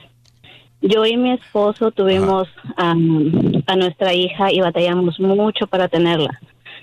Yo 0.80 1.04
y 1.06 1.16
mi 1.16 1.32
esposo 1.32 1.90
tuvimos 1.90 2.46
a 2.76 2.94
nuestra 3.76 4.14
hija 4.14 4.52
y 4.52 4.60
batallamos 4.60 5.18
mucho 5.18 5.66
para 5.66 5.88
tenerla. 5.88 6.38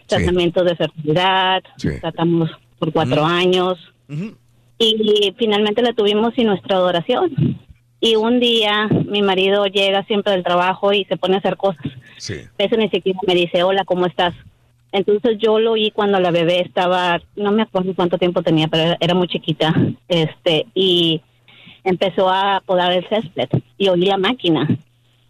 Tratamiento 0.08 0.64
de 0.64 0.76
fertilidad, 0.76 1.64
tratamos 2.02 2.50
por 2.78 2.92
cuatro 2.92 3.24
años 3.24 3.78
y 4.78 5.34
finalmente 5.38 5.82
la 5.82 5.94
tuvimos 5.94 6.34
sin 6.36 6.48
nuestra 6.48 6.76
adoración. 6.76 7.58
Y 8.00 8.16
un 8.16 8.40
día 8.40 8.88
mi 8.88 9.22
marido 9.22 9.66
llega 9.66 10.04
siempre 10.04 10.34
del 10.34 10.44
trabajo 10.44 10.94
y 10.94 11.06
se 11.06 11.18
pone 11.18 11.36
a 11.36 11.40
hacer 11.40 11.58
cosas. 11.58 11.86
Sí. 12.18 12.36
Eso 12.58 12.78
ni 12.78 12.90
siquiera 12.90 13.20
me 13.26 13.36
dice, 13.36 13.64
hola, 13.64 13.84
¿cómo 13.86 14.06
estás? 14.06 14.34
Entonces 14.92 15.38
yo 15.40 15.60
lo 15.60 15.74
oí 15.74 15.92
cuando 15.92 16.20
la 16.20 16.32
bebé 16.32 16.62
estaba, 16.62 17.22
no 17.36 17.52
me 17.52 17.64
acuerdo 17.64 17.94
cuánto 17.96 18.18
tiempo 18.18 18.42
tenía, 18.42 18.68
pero 18.68 18.96
era, 19.00 19.14
muy 19.14 19.28
chiquita. 19.28 19.74
Este, 20.08 20.68
y 20.74 21.22
empezó 21.84 22.30
a 22.30 22.62
podar 22.66 22.94
el 22.94 23.08
césped 23.10 23.50
y 23.78 23.90
oí 23.90 24.06
la 24.06 24.18
máquina. 24.18 24.68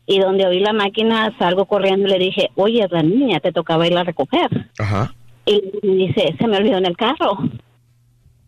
Y 0.06 0.20
donde 0.20 0.46
oí 0.46 0.60
la 0.60 0.74
máquina, 0.74 1.36
salgo 1.40 1.66
corriendo 1.66 2.08
y 2.08 2.12
le 2.12 2.20
dije, 2.20 2.52
oye, 2.56 2.84
es 2.84 2.92
la 2.92 3.02
niña, 3.02 3.40
te 3.40 3.52
tocaba 3.52 3.88
irla 3.88 4.02
a 4.02 4.04
recoger. 4.04 4.70
Ajá. 4.78 5.16
Y 5.48 5.64
me 5.82 5.96
dice, 5.96 6.36
se 6.38 6.48
me 6.48 6.58
olvidó 6.58 6.78
en 6.78 6.86
el 6.86 6.96
carro. 6.96 7.40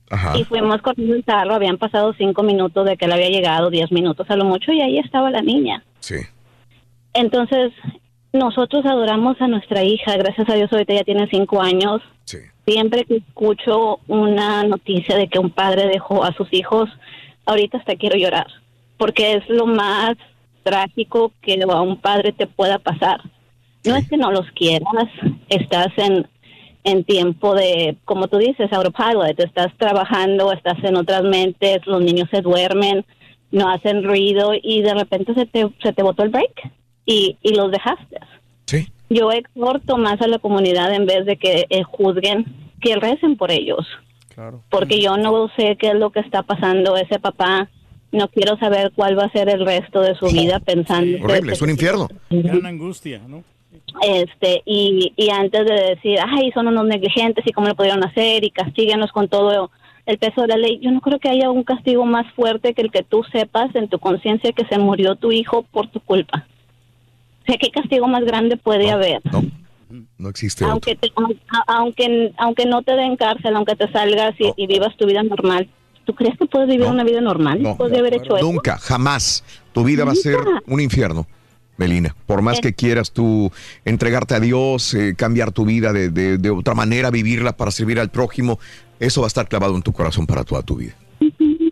Ajá. 0.10 0.38
Y 0.38 0.44
fuimos 0.46 0.82
corriendo 0.82 1.16
el 1.16 1.24
carro, 1.24 1.56
habían 1.56 1.78
pasado 1.78 2.14
cinco 2.18 2.44
minutos 2.44 2.86
de 2.86 2.98
que 2.98 3.06
él 3.06 3.12
había 3.12 3.30
llegado, 3.30 3.70
diez 3.70 3.92
minutos 3.92 4.30
a 4.30 4.36
lo 4.36 4.46
mucho, 4.46 4.72
y 4.72 4.82
ahí 4.82 5.00
estaba 5.00 5.30
la 5.32 5.42
niña. 5.42 5.84
Sí. 6.00 6.16
Entonces, 7.14 7.74
nosotros 8.34 8.86
adoramos 8.86 9.42
a 9.42 9.48
nuestra 9.48 9.84
hija, 9.84 10.16
gracias 10.18 10.50
a 10.50 10.54
Dios 10.54 10.72
ahorita 10.72 10.94
ya 10.94 11.04
tiene 11.04 11.28
cinco 11.30 11.62
años. 11.62 12.02
Siempre 12.66 13.06
que 13.06 13.18
escucho 13.18 14.00
una 14.08 14.64
noticia 14.64 15.16
de 15.16 15.30
que 15.30 15.40
un 15.40 15.50
padre 15.50 15.88
dejó 15.88 16.26
a 16.26 16.34
sus 16.34 16.52
hijos, 16.52 16.90
ahorita 17.46 17.78
hasta 17.78 17.96
quiero 17.96 18.18
llorar, 18.18 18.48
porque 18.98 19.36
es 19.36 19.48
lo 19.48 19.66
más 19.66 20.18
trágico 20.64 21.32
que 21.42 21.58
a 21.64 21.82
un 21.82 21.96
padre 21.98 22.34
te 22.34 22.46
pueda 22.46 22.78
pasar. 22.78 23.22
No 23.86 23.96
es 23.96 24.10
que 24.10 24.18
no 24.18 24.32
los 24.32 24.52
quieras, 24.52 25.08
estás 25.48 25.88
en, 25.96 26.28
en 26.84 27.04
tiempo 27.04 27.54
de, 27.54 27.98
como 28.06 28.28
tú 28.28 28.38
dices, 28.38 28.72
autopilot, 28.72 29.40
estás 29.40 29.76
trabajando, 29.78 30.52
estás 30.52 30.82
en 30.84 30.96
otras 30.96 31.24
mentes, 31.24 31.86
los 31.86 32.02
niños 32.02 32.30
se 32.32 32.42
duermen, 32.42 33.06
no 33.52 33.70
hacen 33.70 34.04
ruido 34.04 34.54
y 34.62 34.82
de 34.82 34.94
repente 34.94 35.34
se 35.34 35.46
te, 35.46 35.70
se 35.82 35.94
te 35.94 36.04
botó 36.04 36.24
el 36.24 36.30
break 36.30 36.72
y, 37.06 37.38
y 37.42 37.56
los 37.56 37.72
dejaste. 37.72 38.20
Sí. 38.66 38.88
Yo 39.10 39.32
exhorto 39.32 39.98
más 39.98 40.22
a 40.22 40.28
la 40.28 40.40
comunidad 40.40 40.94
en 40.94 41.06
vez 41.06 41.26
de 41.26 41.38
que 41.38 41.66
eh, 41.70 41.84
juzguen, 41.84 42.46
que 42.82 42.96
recen 42.96 43.38
por 43.38 43.52
ellos. 43.52 43.88
Claro. 44.34 44.62
Porque 44.70 45.02
yo 45.02 45.18
no 45.18 45.50
sé 45.58 45.78
qué 45.78 45.90
es 45.90 45.96
lo 45.96 46.12
que 46.12 46.20
está 46.20 46.44
pasando 46.44 46.96
ese 46.98 47.20
papá. 47.20 47.70
No 48.12 48.28
quiero 48.28 48.58
saber 48.58 48.92
cuál 48.96 49.18
va 49.18 49.26
a 49.26 49.32
ser 49.32 49.50
el 49.50 49.66
resto 49.66 50.02
de 50.02 50.16
su 50.16 50.28
vida 50.28 50.60
pensando. 50.60 51.18
Horrible, 51.24 51.54
es 51.54 51.62
un 51.62 51.70
infierno. 51.70 52.08
Gran 52.30 52.66
angustia, 52.66 53.22
¿no? 53.28 53.44
Este, 54.02 54.62
y, 54.66 55.14
y 55.16 55.30
antes 55.30 55.66
de 55.66 55.74
decir, 55.96 56.20
ay, 56.26 56.52
son 56.54 56.68
unos 56.68 56.86
negligentes 56.86 57.46
y 57.48 57.52
cómo 57.52 57.68
lo 57.68 57.76
pudieron 57.76 58.04
hacer 58.04 58.44
y 58.44 58.52
castíguenos 58.52 59.12
con 59.12 59.28
todo 59.28 59.72
el 60.06 60.18
peso 60.18 60.42
de 60.42 60.48
la 60.48 60.58
ley, 60.58 60.80
yo 60.82 60.92
no 60.92 61.02
creo 61.02 61.20
que 61.20 61.30
haya 61.30 61.50
un 61.52 61.64
castigo 61.64 62.06
más 62.06 62.26
fuerte 62.34 62.74
que 62.74 62.82
el 62.82 62.92
que 62.92 63.04
tú 63.04 63.24
sepas 63.32 63.76
en 63.76 63.90
tu 63.90 64.00
conciencia 64.00 64.52
que 64.54 64.66
se 64.66 64.78
murió 64.78 65.16
tu 65.16 65.32
hijo 65.32 65.64
por 65.64 65.88
tu 65.90 66.00
culpa. 66.00 66.46
O 67.42 67.46
sea, 67.46 67.58
¿qué 67.58 67.70
castigo 67.72 68.08
más 68.08 68.24
grande 68.24 68.56
puede 68.58 68.90
haber? 68.92 69.22
No 70.18 70.30
existe 70.30 70.64
otro. 70.66 70.74
Aunque, 70.74 70.96
te- 70.96 71.12
aunque, 71.68 72.34
aunque 72.38 72.66
no 72.66 72.82
te 72.84 72.94
den 72.94 73.16
cárcel, 73.16 73.56
aunque 73.56 73.76
te 73.76 73.90
salgas 73.92 74.36
y, 74.40 74.52
y 74.58 74.68
vivas 74.68 74.96
tu 74.98 75.06
vida 75.06 75.24
normal, 75.24 75.70
¿tú 76.06 76.14
crees 76.14 76.38
que 76.38 76.46
puedes 76.46 76.68
vivir 76.68 76.86
una 76.88 77.04
vida 77.06 77.22
normal? 77.22 77.62
No. 77.62 77.70
Después 77.70 77.92
de 77.92 78.00
haber 78.00 78.14
hecho 78.16 78.36
eso. 78.38 78.46
Nunca, 78.46 78.78
jamás. 78.78 79.44
Tu 79.74 79.84
vida 79.84 80.04
va 80.06 80.12
a 80.12 80.16
ser 80.16 80.38
un 80.68 80.82
infierno, 80.82 81.26
Melina. 81.78 82.16
Por 82.26 82.42
más 82.42 82.60
que 82.60 82.74
quieras 82.74 83.12
tú 83.12 83.52
entregarte 83.86 84.34
a 84.36 84.40
Dios, 84.40 84.94
eh, 84.94 85.14
cambiar 85.16 85.52
tu 85.52 85.66
vida 85.66 85.94
de, 85.94 86.10
de- 86.10 86.38
de 86.38 86.50
otra 86.50 86.74
manera, 86.74 87.10
vivirla 87.12 87.56
para 87.56 87.72
servir 87.72 88.00
al 88.00 88.10
prójimo, 88.10 88.60
eso 89.00 89.22
va 89.22 89.28
a 89.28 89.30
estar 89.30 89.48
clavado 89.48 89.76
en 89.76 89.82
tu 89.84 89.94
corazón 89.94 90.26
para 90.26 90.44
toda 90.44 90.62
tu 90.64 90.76
vida. 90.76 90.94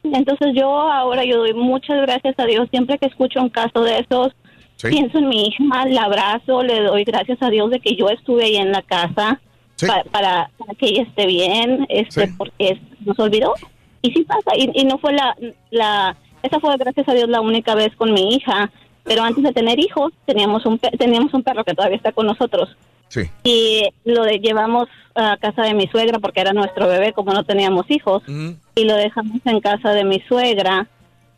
Entonces 0.03 0.49
yo 0.55 0.67
ahora 0.91 1.25
yo 1.25 1.37
doy 1.37 1.53
muchas 1.53 1.99
gracias 2.01 2.35
a 2.37 2.45
Dios 2.45 2.67
siempre 2.69 2.97
que 2.97 3.07
escucho 3.07 3.41
un 3.41 3.49
caso 3.49 3.81
de 3.81 3.99
esos. 3.99 4.33
Sí. 4.77 4.89
Pienso 4.89 5.17
en 5.19 5.29
mi 5.29 5.47
hija, 5.47 5.85
la 5.87 6.03
abrazo, 6.03 6.61
le 6.61 6.81
doy 6.81 7.03
gracias 7.05 7.41
a 7.41 7.49
Dios 7.49 7.69
de 7.71 7.79
que 7.79 7.95
yo 7.95 8.09
estuve 8.09 8.43
ahí 8.45 8.57
en 8.57 8.71
la 8.71 8.81
casa 8.81 9.39
pa- 9.87 10.03
para, 10.11 10.49
para 10.57 10.73
que 10.75 10.87
ella 10.87 11.03
esté 11.03 11.25
bien, 11.25 11.85
este, 11.89 12.27
porque 12.37 12.79
nos 13.05 13.17
olvidó. 13.19 13.53
Y 14.01 14.11
sí 14.11 14.23
pasa, 14.23 14.51
y, 14.57 14.69
y 14.73 14.85
no 14.85 14.97
fue 14.99 15.13
la, 15.13 15.35
la, 15.71 16.15
esa 16.43 16.59
fue 16.59 16.75
gracias 16.77 17.07
a 17.09 17.13
Dios 17.13 17.27
la 17.29 17.41
única 17.41 17.73
vez 17.73 17.95
con 17.95 18.13
mi 18.13 18.35
hija, 18.35 18.69
pero 19.05 19.23
antes 19.23 19.43
de 19.43 19.53
tener 19.53 19.79
hijos 19.79 20.11
teníamos 20.25 20.65
un, 20.65 20.77
pe- 20.77 20.91
teníamos 20.97 21.33
un 21.33 21.43
perro 21.43 21.63
que 21.63 21.73
todavía 21.73 21.95
está 21.97 22.11
con 22.11 22.25
nosotros. 22.27 22.75
Sí. 23.07 23.21
Y 23.43 23.83
lo 24.03 24.23
de, 24.23 24.39
llevamos 24.39 24.89
a 25.13 25.37
casa 25.37 25.61
de 25.61 25.73
mi 25.73 25.87
suegra 25.87 26.19
porque 26.19 26.41
era 26.41 26.51
nuestro 26.51 26.87
bebé 26.87 27.13
como 27.13 27.31
no 27.31 27.43
teníamos 27.45 27.85
hijos 27.89 28.23
y 28.27 28.83
lo 28.83 28.95
dejamos 28.95 29.39
en 29.45 29.61
casa 29.61 29.91
de 29.91 30.03
mi 30.03 30.19
suegra. 30.27 30.87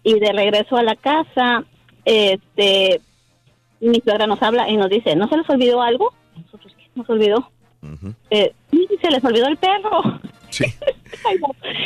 Y 0.03 0.17
de 0.19 0.31
regreso 0.31 0.77
a 0.77 0.83
la 0.83 0.95
casa 0.95 1.65
este 2.05 3.01
mi 3.81 3.99
suegra 3.99 4.25
nos 4.25 4.41
habla 4.41 4.69
y 4.69 4.77
nos 4.77 4.89
dice 4.89 5.15
no 5.15 5.27
se 5.27 5.37
les 5.37 5.49
olvidó 5.49 5.81
algo 5.81 6.13
nosotros 6.35 6.73
qué 6.77 6.85
nos 6.95 7.09
olvidó. 7.09 7.51
Eh, 8.31 8.53
"Sí, 8.71 8.87
se 9.01 9.11
les 9.11 9.23
olvidó 9.23 9.47
el 9.47 9.57
perro. 9.57 10.19
Sí. 10.49 10.65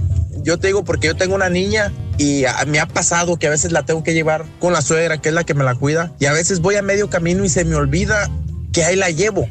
yo 0.44 0.60
te 0.60 0.68
digo 0.68 0.84
porque 0.84 1.08
yo 1.08 1.16
tengo 1.16 1.34
una 1.34 1.50
niña 1.50 1.92
y 2.18 2.44
a- 2.44 2.64
me 2.68 2.78
ha 2.78 2.86
pasado 2.86 3.36
que 3.36 3.48
a 3.48 3.50
veces 3.50 3.72
la 3.72 3.82
tengo 3.84 4.04
que 4.04 4.14
llevar 4.14 4.44
con 4.60 4.72
la 4.72 4.80
suegra, 4.80 5.18
que 5.18 5.30
es 5.30 5.34
la 5.34 5.42
que 5.42 5.54
me 5.54 5.64
la 5.64 5.74
cuida, 5.74 6.12
y 6.20 6.26
a 6.26 6.32
veces 6.32 6.60
voy 6.60 6.76
a 6.76 6.82
medio 6.82 7.10
camino 7.10 7.44
y 7.44 7.48
se 7.48 7.64
me 7.64 7.74
olvida 7.74 8.30
que 8.72 8.84
ahí 8.84 8.94
la 8.94 9.10
llevo. 9.10 9.48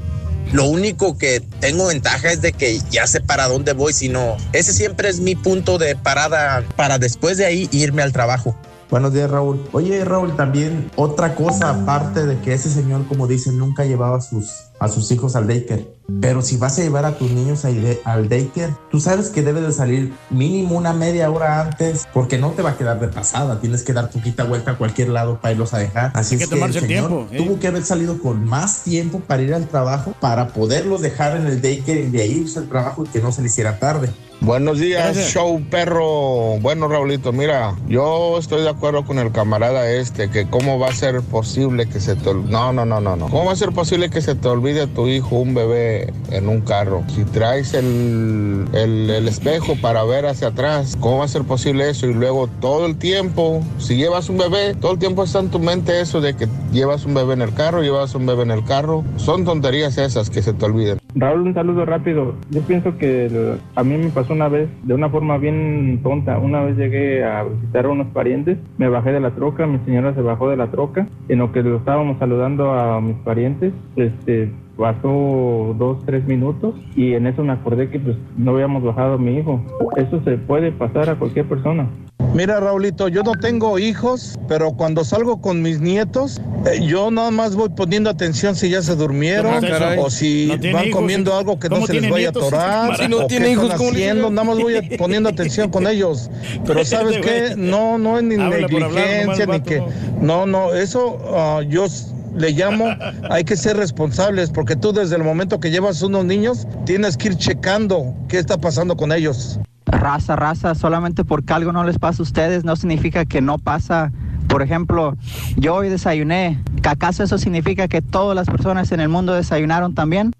Lo 0.51 0.65
único 0.65 1.17
que 1.17 1.41
tengo 1.59 1.87
ventaja 1.87 2.31
es 2.31 2.41
de 2.41 2.53
que 2.53 2.79
ya 2.89 3.05
sé 3.05 3.21
para 3.21 3.47
dónde 3.47 3.73
voy, 3.73 3.93
sino 3.93 4.35
ese 4.51 4.73
siempre 4.73 5.07
es 5.07 5.19
mi 5.19 5.35
punto 5.35 5.77
de 5.77 5.95
parada 5.95 6.63
para 6.75 6.97
después 6.97 7.37
de 7.37 7.45
ahí 7.45 7.69
irme 7.71 8.01
al 8.01 8.11
trabajo. 8.11 8.55
Buenos 8.89 9.13
días, 9.13 9.29
Raúl. 9.29 9.63
Oye, 9.71 10.03
Raúl, 10.03 10.35
también 10.35 10.89
otra 10.95 11.35
cosa 11.35 11.69
aparte 11.69 12.25
de 12.25 12.39
que 12.39 12.53
ese 12.53 12.71
señor, 12.71 13.07
como 13.07 13.27
dicen, 13.27 13.59
nunca 13.59 13.85
llevaba 13.85 14.19
sus, 14.21 14.68
a 14.80 14.88
sus 14.88 15.11
hijos 15.11 15.35
al 15.35 15.48
daycare. 15.48 15.88
Pero 16.22 16.41
si 16.41 16.58
vas 16.58 16.80
a 16.80 16.82
llevar 16.82 17.06
a 17.06 17.17
tus 17.17 17.30
niños 17.32 17.66
al 17.66 18.30
daycare, 18.30 18.75
tú 18.90 18.99
sabes 18.99 19.30
que 19.30 19.43
debes 19.43 19.64
de 19.64 19.72
salir 19.72 20.14
mínimo 20.30 20.75
una 20.75 20.93
media 20.93 21.30
hora 21.30 21.61
antes, 21.61 22.08
porque 22.14 22.38
no 22.38 22.51
te 22.51 22.61
va 22.61 22.72
a 22.72 22.77
quedar 22.77 22.99
de 22.99 23.08
pasada. 23.09 23.59
Tienes 23.59 23.83
que 23.83 23.93
dar 23.93 24.09
poquita 24.09 24.43
vuelta 24.43 24.72
a 24.72 24.77
cualquier 24.77 25.09
lado 25.09 25.40
para 25.40 25.51
irlos 25.51 25.74
a 25.74 25.77
dejar. 25.77 26.11
Así 26.16 26.35
Hay 26.35 26.41
es 26.41 26.48
que 26.48 26.56
tomarse 26.56 26.80
el 26.80 26.88
señor 26.88 27.08
tiempo, 27.08 27.27
¿eh? 27.32 27.38
tuvo 27.38 27.59
que 27.59 27.67
haber 27.67 27.83
salido 27.83 28.19
con 28.19 28.43
más 28.45 28.83
tiempo 28.83 29.19
para 29.19 29.43
ir 29.43 29.53
al 29.53 29.67
trabajo, 29.67 30.16
para 30.19 30.49
poderlos 30.49 31.01
dejar 31.01 31.38
en 31.38 31.45
el 31.45 31.61
daycare 31.61 32.01
y 32.01 32.09
de 32.09 32.27
irse 32.27 32.59
al 32.59 32.69
trabajo 32.69 33.03
y 33.03 33.08
que 33.08 33.22
no 33.22 33.32
se 33.32 33.41
le 33.41 33.48
hiciera 33.48 33.77
tarde. 33.77 34.09
Buenos 34.42 34.80
días, 34.80 35.03
Gracias. 35.03 35.34
show 35.34 35.61
perro. 35.69 36.58
Bueno, 36.61 36.88
Raulito, 36.88 37.34
mira, 37.34 37.76
yo 37.90 38.38
estoy 38.40 38.61
de 38.61 38.69
acuerdo 38.69 39.03
con 39.03 39.19
el 39.19 39.34
camarada 39.34 39.92
este, 39.92 40.30
que 40.30 40.45
cómo 40.50 40.80
va 40.80 40.88
a 40.88 40.93
ser 40.93 41.22
posible 41.22 41.88
que 41.88 42.00
se 42.00 42.16
te... 42.16 42.34
No, 42.34 42.72
no, 42.72 42.85
no, 42.85 43.01
no, 43.01 43.18
no. 43.18 43.27
¿Cómo 43.27 43.45
va 43.45 43.51
a 43.51 43.56
ser 43.58 43.74
posible 43.74 44.09
que 44.09 44.22
se 44.22 44.35
te 44.35 44.48
olvide 44.48 44.88
tu 44.88 45.08
hijo 45.09 45.35
un 45.35 45.53
bebé 45.53 46.14
en 46.32 46.48
un 46.48 46.61
carro? 46.61 47.03
Si 47.14 47.26
traes 47.26 47.74
el, 47.74 48.66
el, 48.74 49.09
el 49.09 49.27
espejo 49.27 49.76
para 49.82 50.06
ver 50.06 50.26
hacia 50.26 50.48
atrás, 50.48 50.95
¿cómo 51.01 51.18
va 51.18 51.26
a 51.26 51.27
ser 51.27 51.43
posible 51.43 51.90
eso? 51.90 52.08
Y 52.08 52.14
luego 52.14 52.48
todo 52.61 52.85
el 52.85 52.95
tiempo, 52.98 53.61
si 53.77 53.98
llevas 53.98 54.30
un 54.30 54.38
bebé, 54.38 54.74
todo 54.74 54.93
el 54.93 55.00
tiempo 55.00 55.26
está 55.26 55.40
en 55.40 55.50
tu 55.50 55.59
mente 55.59 56.00
eso 56.00 56.22
de 56.22 56.34
que 56.38 56.48
llevas 56.72 57.03
un 57.06 57.14
bebé 57.14 57.34
en 57.34 57.42
el 57.42 57.53
carro, 57.53 57.82
llevas 57.82 58.16
un 58.16 58.26
bebé 58.26 58.43
en 58.43 58.51
el 58.51 58.64
carro. 58.64 59.03
Son 59.18 59.43
tonterías 59.43 59.98
esas 59.98 60.30
que 60.30 60.42
se 60.42 60.53
te 60.53 60.64
olviden. 60.66 60.98
Raúl, 61.16 61.42
un 61.42 61.53
saludo 61.53 61.85
rápido. 61.85 62.35
Yo 62.51 62.61
pienso 62.61 62.95
que 62.98 63.26
el- 63.26 63.59
a 63.76 63.84
mí 63.84 63.98
me 63.98 64.09
pasó 64.09 64.28
una 64.30 64.48
vez 64.48 64.69
de 64.83 64.93
una 64.93 65.09
forma 65.09 65.38
bien 65.38 65.99
tonta. 66.03 66.38
Una 66.38 66.61
vez 66.61 66.77
llegué 66.77 67.24
a 67.24 67.43
visitar 67.43 67.85
a 67.85 67.90
unos 67.90 68.08
parientes, 68.08 68.58
me 68.77 68.90
bajé 68.90 69.11
de 69.11 69.19
la 69.19 69.32
troca, 69.32 69.67
mi 69.67 69.80
señora 69.80 70.14
se 70.14 70.22
bajó 70.22 70.49
de 70.49 70.58
la 70.58 70.67
troca. 70.67 71.08
En 71.27 71.40
lo 71.40 71.51
que 71.51 71.64
lo 71.64 71.77
estábamos 71.77 72.17
saludando 72.19 72.74
a 72.74 73.01
mis 73.01 73.16
parientes, 73.17 73.74
este, 73.95 74.51
pasó 74.77 75.75
dos, 75.77 76.03
tres 76.06 76.25
minutos 76.25 76.75
y 76.95 77.14
en 77.14 77.27
eso 77.27 77.43
me 77.43 77.53
acordé 77.53 77.90
que 77.90 77.99
pues 77.99 78.17
no 78.38 78.51
habíamos 78.51 78.83
bajado 78.83 79.16
a 79.16 79.17
mi 79.17 79.38
hijo. 79.38 79.61
Eso 79.98 80.22
se 80.24 80.38
puede 80.38 80.72
pasar 80.72 81.09
a 81.09 81.16
cualquier 81.16 81.45
persona. 81.45 81.88
Mira, 82.33 82.59
Raulito, 82.59 83.08
yo 83.08 83.24
no 83.24 83.32
tengo 83.32 83.80
hijos, 83.80 84.38
pero 84.48 84.74
cuando 84.74 85.03
salgo 85.03 85.41
con 85.41 85.61
mis 85.61 85.80
nietos, 85.80 86.40
eh, 86.66 86.80
yo 86.85 87.09
nada 87.09 87.32
más 87.32 87.56
voy 87.56 87.69
poniendo 87.69 88.09
atención 88.09 88.56
si 88.56 88.69
ya 88.69 88.82
se 88.82 88.95
durmieron 88.95 89.66
Ah, 89.66 89.95
o 89.98 90.09
si 90.09 90.48
No 90.48 90.74
van 90.74 90.88
hijos, 90.88 90.99
comiendo 91.01 91.32
¿sí? 91.32 91.38
algo 91.38 91.59
que 91.59 91.69
no 91.69 91.75
¿Cómo 91.75 91.88
se 91.88 91.99
les 91.99 92.11
vaya 92.11 92.27
a 92.27 92.30
atorar. 92.30 92.98
Si 92.98 93.08
no 93.08 93.17
o 93.17 93.27
tiene 93.27 93.48
qué 93.48 93.51
hijos, 93.53 93.64
están 93.66 93.77
¿cómo 93.80 93.91
le 93.91 93.98
digo 93.98 94.09
haciendo, 94.11 94.30
nada 94.30 94.43
más 94.48 94.59
voy 94.59 94.98
poniendo 94.98 95.30
atención 95.30 95.72
con 95.72 95.88
ellos. 95.88 96.30
Pero 96.66 96.85
¿sabes 96.85 97.17
qué? 97.17 97.56
No, 97.58 97.98
no 97.98 98.17
es 98.17 98.24
ni 98.24 98.35
Habla 98.35 98.66
hablar, 98.66 98.69
negligencia 98.72 99.45
nomás, 99.45 99.61
ni 99.61 99.66
que... 99.66 99.83
No, 100.22 100.45
no, 100.45 100.74
eso 100.75 101.17
ah, 101.33 101.61
yo 101.67 101.88
le 102.35 102.51
llamo, 102.51 102.85
hay 103.30 103.43
que 103.43 103.56
ser 103.56 103.75
responsables 103.75 104.51
porque 104.51 104.75
tú 104.75 104.93
desde 104.93 105.16
el 105.16 105.24
momento 105.24 105.59
que 105.59 105.72
llevas 105.72 106.01
unos 106.03 106.25
niños 106.25 106.67
tienes 106.85 107.17
que 107.17 107.30
ir 107.30 107.38
checando 107.38 108.14
qué 108.27 108.38
está 108.38 108.58
pasando 108.58 108.95
con 108.95 109.11
ellos. 109.11 109.59
Raza, 109.92 110.35
raza, 110.35 110.76
solamente 110.76 111.24
porque 111.26 111.53
algo 111.53 111.72
no 111.72 111.84
les 111.84 111.98
pasa 112.00 112.22
a 112.22 112.24
ustedes 112.24 112.64
no 112.64 112.76
significa 112.76 113.26
que 113.26 113.42
no 113.42 113.58
pasa. 113.58 114.11
Por 114.48 114.61
ejemplo, 114.61 115.16
yo 115.58 115.76
hoy 115.76 115.90
desayuné. 115.90 116.59
¿Que 116.82 116.90
¿Acaso 116.90 117.24
eso 117.24 117.38
significa 117.38 117.88
que 117.88 118.01
todas 118.01 118.35
las 118.35 118.48
personas 118.48 118.92
en 118.92 119.00
el 119.00 119.09
mundo 119.09 119.34
desayunaron 119.34 119.93
también? 119.95 120.32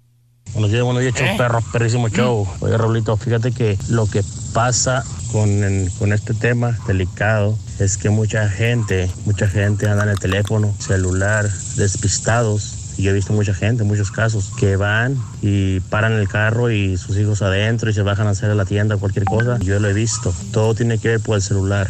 Buenos 0.52 0.72
días, 0.72 0.82
buenos 0.82 1.02
días, 1.02 1.14
show 1.14 1.36
perro, 1.36 1.60
perrísimo 1.72 2.08
show. 2.08 2.48
Oye, 2.60 2.76
Raulito, 2.76 3.16
fíjate 3.16 3.52
que 3.52 3.78
lo 3.88 4.06
que 4.10 4.22
pasa 4.52 5.04
con, 5.30 5.48
en- 5.48 5.88
con 5.98 6.12
este 6.12 6.34
tema 6.34 6.76
delicado 6.88 7.56
es 7.78 7.96
que 7.96 8.10
mucha 8.10 8.48
gente, 8.48 9.08
mucha 9.26 9.46
gente 9.46 9.88
anda 9.88 10.02
en 10.04 10.10
el 10.10 10.18
teléfono, 10.18 10.74
celular, 10.80 11.48
despistados. 11.76 12.79
Y 12.96 13.02
yo 13.02 13.10
he 13.10 13.14
visto 13.14 13.32
mucha 13.32 13.54
gente, 13.54 13.84
muchos 13.84 14.10
casos, 14.10 14.52
que 14.58 14.76
van 14.76 15.16
y 15.42 15.80
paran 15.80 16.12
el 16.12 16.28
carro 16.28 16.70
y 16.70 16.96
sus 16.96 17.16
hijos 17.18 17.42
adentro 17.42 17.90
y 17.90 17.92
se 17.92 18.02
bajan 18.02 18.26
a 18.26 18.30
hacer 18.30 18.50
a 18.50 18.54
la 18.54 18.64
tienda 18.64 18.96
cualquier 18.96 19.24
cosa. 19.24 19.58
Yo 19.60 19.78
lo 19.78 19.88
he 19.88 19.92
visto. 19.92 20.32
Todo 20.52 20.74
tiene 20.74 20.98
que 20.98 21.08
ver 21.08 21.20
por 21.20 21.36
el 21.36 21.42
celular. 21.42 21.88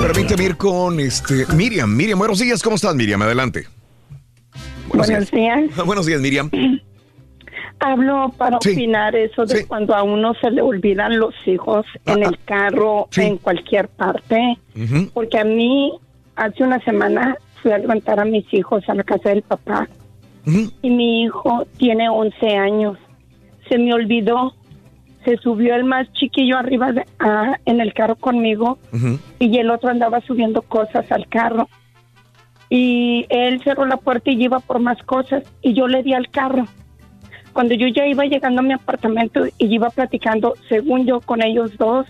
Permíteme 0.00 0.44
ir 0.44 0.56
con 0.56 1.00
este, 1.00 1.46
Miriam. 1.54 1.94
Miriam, 1.94 2.18
buenos 2.18 2.38
días. 2.38 2.62
¿Cómo 2.62 2.76
estás, 2.76 2.94
Miriam? 2.94 3.20
Adelante. 3.22 3.66
Buenos 4.88 5.30
días. 5.30 5.76
Buenos 5.86 6.06
días, 6.06 6.20
Miriam. 6.20 6.50
Hablo 7.80 8.32
para 8.38 8.56
opinar 8.56 9.14
eso 9.14 9.44
de 9.44 9.66
cuando 9.66 9.94
a 9.94 10.02
uno 10.02 10.32
se 10.40 10.50
le 10.50 10.62
olvidan 10.62 11.18
los 11.18 11.34
hijos 11.44 11.84
en 12.06 12.22
el 12.22 12.38
carro, 12.44 13.08
en 13.16 13.36
cualquier 13.36 13.88
parte. 13.88 14.58
Porque 15.12 15.38
a 15.38 15.44
mí, 15.44 15.92
hace 16.36 16.62
una 16.62 16.80
semana, 16.84 17.36
fui 17.66 17.72
a 17.72 17.78
levantar 17.78 18.20
a 18.20 18.24
mis 18.24 18.44
hijos 18.54 18.88
a 18.88 18.94
la 18.94 19.02
casa 19.02 19.30
del 19.30 19.42
papá. 19.42 19.88
Y 20.82 20.90
mi 20.90 21.24
hijo 21.24 21.66
tiene 21.78 22.08
11 22.08 22.56
años. 22.56 22.96
Se 23.68 23.76
me 23.76 23.92
olvidó. 23.92 24.54
Se 25.24 25.36
subió 25.38 25.74
el 25.74 25.82
más 25.82 26.06
chiquillo 26.12 26.56
arriba 26.56 26.92
de- 26.92 27.04
ah, 27.18 27.58
en 27.64 27.80
el 27.80 27.92
carro 27.92 28.14
conmigo 28.14 28.78
y 29.40 29.58
el 29.58 29.72
otro 29.72 29.90
andaba 29.90 30.20
subiendo 30.20 30.62
cosas 30.62 31.10
al 31.10 31.26
carro. 31.26 31.68
Y 32.70 33.26
él 33.30 33.60
cerró 33.64 33.86
la 33.86 33.96
puerta 33.96 34.30
y 34.30 34.40
iba 34.44 34.60
por 34.60 34.78
más 34.78 35.02
cosas 35.02 35.42
y 35.62 35.72
yo 35.74 35.88
le 35.88 36.04
di 36.04 36.12
al 36.14 36.28
carro. 36.30 36.66
Cuando 37.52 37.74
yo 37.74 37.88
ya 37.88 38.06
iba 38.06 38.24
llegando 38.26 38.60
a 38.60 38.64
mi 38.64 38.74
apartamento 38.74 39.44
y 39.58 39.66
iba 39.74 39.90
platicando, 39.90 40.54
según 40.68 41.06
yo, 41.06 41.20
con 41.20 41.42
ellos 41.42 41.76
dos, 41.78 42.06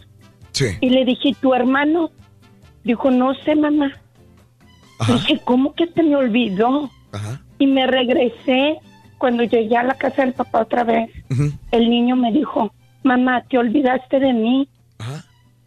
y 0.82 0.90
le 0.90 1.06
dije, 1.06 1.34
¿tu 1.40 1.54
hermano? 1.54 2.10
Dijo, 2.84 3.10
no 3.10 3.32
sé, 3.44 3.54
mamá. 3.56 3.92
Dije, 5.06 5.40
¿cómo 5.44 5.74
que 5.74 5.86
se 5.88 6.02
me 6.02 6.16
olvidó? 6.16 6.90
Y 7.58 7.66
me 7.66 7.86
regresé 7.86 8.78
cuando 9.18 9.42
llegué 9.44 9.76
a 9.76 9.82
la 9.82 9.94
casa 9.94 10.22
del 10.22 10.34
papá 10.34 10.62
otra 10.62 10.84
vez. 10.84 11.10
El 11.70 11.90
niño 11.90 12.16
me 12.16 12.32
dijo, 12.32 12.72
mamá, 13.02 13.42
¿te 13.48 13.58
olvidaste 13.58 14.20
de 14.20 14.32
mí? 14.32 14.68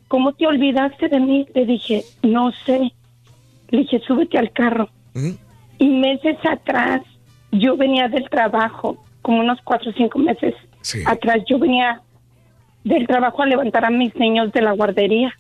¿Cómo 0.08 0.34
te 0.34 0.48
olvidaste 0.48 1.08
de 1.08 1.20
mí? 1.20 1.48
Le 1.54 1.66
dije, 1.66 2.04
no 2.24 2.52
sé. 2.66 2.92
Le 3.70 3.80
dije, 3.80 4.00
súbete 4.06 4.38
al 4.38 4.52
carro. 4.52 4.90
Y 5.78 5.88
meses 5.88 6.38
atrás, 6.44 7.02
yo 7.52 7.78
venía 7.78 8.08
del 8.08 8.30
trabajo, 8.30 9.04
como 9.22 9.40
unos 9.40 9.60
cuatro 9.64 9.92
o 9.92 9.94
cinco 9.94 10.20
meses 10.20 10.56
atrás, 11.06 11.44
yo 11.48 11.60
venía 11.60 12.02
del 12.84 13.06
trabajo 13.08 13.44
a 13.44 13.46
levantar 13.46 13.86
a 13.86 13.90
mis 13.90 14.16
niños 14.16 14.52
de 14.52 14.62
la 14.62 14.72
guardería. 14.72 15.34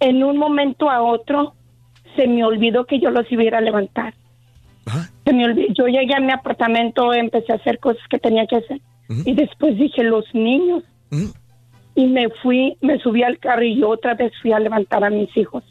En 0.00 0.24
un 0.24 0.36
momento 0.36 0.90
a 0.90 1.02
otro, 1.02 1.54
se 2.18 2.26
me 2.26 2.44
olvidó 2.44 2.84
que 2.84 2.98
yo 2.98 3.10
los 3.10 3.30
iba 3.30 3.42
a 3.42 3.46
ir 3.46 3.54
a 3.54 3.60
levantar. 3.60 4.12
Se 5.24 5.32
me 5.32 5.44
olvidó. 5.44 5.72
Yo 5.74 5.86
llegué 5.86 6.14
a 6.16 6.20
mi 6.20 6.32
apartamento, 6.32 7.12
empecé 7.14 7.52
a 7.52 7.56
hacer 7.56 7.78
cosas 7.78 8.02
que 8.10 8.18
tenía 8.18 8.44
que 8.46 8.56
hacer. 8.56 8.80
Y 9.24 9.34
después 9.34 9.78
dije, 9.78 10.02
los 10.02 10.24
niños. 10.34 10.82
Y 11.94 12.06
me 12.06 12.28
fui, 12.42 12.76
me 12.80 12.98
subí 12.98 13.22
al 13.22 13.38
carro 13.38 13.62
y 13.62 13.80
yo 13.80 13.88
otra 13.88 14.14
vez 14.14 14.32
fui 14.42 14.52
a 14.52 14.58
levantar 14.58 15.04
a 15.04 15.10
mis 15.10 15.34
hijos. 15.36 15.62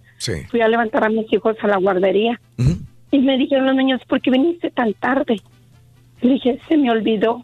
Fui 0.49 0.61
a 0.61 0.69
levantar 0.69 1.03
a 1.03 1.09
mis 1.09 1.31
hijos 1.33 1.57
a 1.61 1.67
la 1.67 1.77
guardería. 1.77 2.39
Y 3.11 3.19
me 3.19 3.37
dijeron 3.37 3.65
los 3.65 3.75
niños, 3.75 4.01
¿por 4.07 4.21
qué 4.21 4.31
viniste 4.31 4.71
tan 4.71 4.93
tarde? 4.93 5.35
Le 6.21 6.33
dije, 6.33 6.59
se 6.69 6.77
me 6.77 6.89
olvidó. 6.89 7.43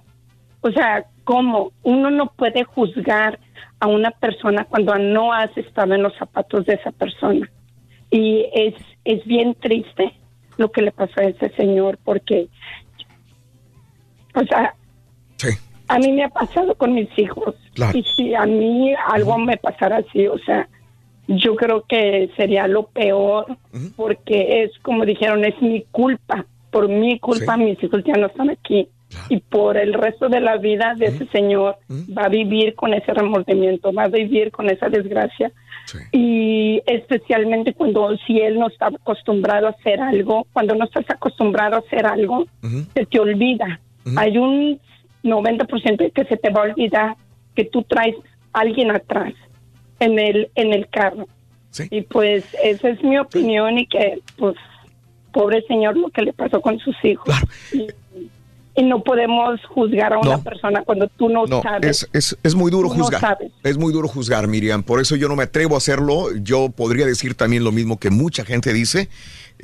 O 0.61 0.71
sea, 0.71 1.05
¿cómo? 1.25 1.73
Uno 1.83 2.09
no 2.09 2.27
puede 2.27 2.63
juzgar 2.63 3.37
a 3.81 3.87
una 3.87 4.11
persona 4.11 4.63
cuando 4.63 4.97
no 4.97 5.33
has 5.33 5.55
estado 5.57 5.93
en 5.93 6.03
los 6.03 6.15
zapatos 6.15 6.65
de 6.65 6.75
esa 6.75 6.91
persona. 6.91 7.49
Y 8.09 8.45
es, 8.53 8.75
es 9.05 9.23
bien 9.25 9.55
triste 9.55 10.13
lo 10.57 10.71
que 10.71 10.81
le 10.81 10.91
pasó 10.91 11.19
a 11.19 11.25
ese 11.25 11.49
señor 11.55 11.97
porque, 12.03 12.47
o 14.35 14.43
sea, 14.45 14.75
a 15.87 15.99
mí 15.99 16.11
me 16.11 16.23
ha 16.23 16.29
pasado 16.29 16.75
con 16.75 16.93
mis 16.93 17.09
hijos. 17.17 17.55
Claro. 17.73 17.97
Y 17.97 18.03
si 18.03 18.33
a 18.33 18.45
mí 18.45 18.93
algo 19.07 19.37
me 19.37 19.57
pasara 19.57 19.97
así, 19.97 20.27
o 20.27 20.37
sea, 20.39 20.67
yo 21.27 21.55
creo 21.55 21.83
que 21.87 22.29
sería 22.35 22.67
lo 22.67 22.87
peor 22.87 23.57
porque 23.95 24.63
es 24.63 24.71
como 24.79 25.05
dijeron, 25.05 25.45
es 25.45 25.59
mi 25.61 25.83
culpa. 25.91 26.45
Por 26.71 26.89
mi 26.89 27.19
culpa 27.19 27.55
mis 27.57 27.81
hijos 27.83 28.03
ya 28.05 28.13
no 28.13 28.27
están 28.27 28.49
aquí. 28.49 28.87
Y 29.29 29.41
por 29.41 29.77
el 29.77 29.93
resto 29.93 30.27
de 30.27 30.39
la 30.39 30.57
vida 30.57 30.95
de 30.97 31.05
ese 31.05 31.27
señor 31.27 31.77
va 32.17 32.25
a 32.25 32.29
vivir 32.29 32.73
con 32.73 32.95
ese 32.95 33.13
remordimiento, 33.13 33.93
va 33.93 34.03
a 34.03 34.07
vivir 34.07 34.51
con 34.51 34.69
esa 34.69 34.89
desgracia. 34.89 35.51
Y 36.11 36.81
especialmente 36.85 37.73
cuando 37.73 38.15
si 38.25 38.39
él 38.39 38.57
no 38.57 38.67
está 38.67 38.87
acostumbrado 38.87 39.67
a 39.67 39.71
hacer 39.71 40.01
algo, 40.01 40.47
cuando 40.53 40.75
no 40.75 40.85
estás 40.85 41.09
acostumbrado 41.09 41.75
a 41.75 41.79
hacer 41.79 42.05
algo, 42.05 42.45
se 42.93 43.05
te 43.05 43.19
olvida. 43.19 43.79
Hay 44.15 44.37
un 44.37 44.79
90% 45.23 45.97
de 45.97 46.11
que 46.11 46.25
se 46.25 46.37
te 46.37 46.49
va 46.49 46.61
a 46.61 46.65
olvidar 46.65 47.15
que 47.55 47.65
tú 47.65 47.83
traes 47.83 48.15
a 48.53 48.61
alguien 48.61 48.91
atrás 48.91 49.33
en 49.99 50.19
el 50.19 50.49
en 50.55 50.73
el 50.73 50.87
carro. 50.89 51.27
Y 51.89 52.01
pues 52.01 52.45
esa 52.63 52.89
es 52.89 53.03
mi 53.03 53.17
opinión 53.17 53.79
y 53.79 53.87
que 53.87 54.19
pues 54.37 54.55
pobre 55.31 55.63
señor 55.63 55.97
lo 55.97 56.09
que 56.09 56.21
le 56.21 56.33
pasó 56.33 56.61
con 56.61 56.79
sus 56.79 56.95
hijos. 57.03 57.33
Y, 57.73 57.87
y 58.75 58.83
no 58.83 59.03
podemos 59.03 59.59
juzgar 59.69 60.13
a 60.13 60.17
una 60.19 60.37
No. 60.37 60.43
persona 60.43 60.83
cuando 60.83 61.07
tú 61.09 61.29
no, 61.29 61.45
No, 61.45 61.61
sabes. 61.61 62.07
es, 62.13 62.31
es, 62.33 62.37
es 62.43 62.55
muy 62.55 62.71
duro 62.71 62.89
Tú 62.89 62.95
no 62.97 63.03
juzgar. 63.03 63.21
sabes. 63.21 63.51
es 63.63 63.77
muy 63.77 63.93
duro 63.93 64.07
juzgar, 64.07 64.47
Miriam. 64.47 64.81
Por 64.83 64.99
eso 64.99 65.15
yo 65.15 65.27
no 65.29 65.35
me 65.35 65.43
atrevo 65.43 65.75
a 65.75 65.77
hacerlo. 65.77 66.27
Yo 66.41 66.69
podría 66.69 67.05
decir 67.05 67.35
también 67.35 67.63
lo 67.63 67.71
mismo 67.71 67.99
que 67.99 68.09
mucha 68.09 68.43
gente 68.45 68.73
dice. 68.73 69.09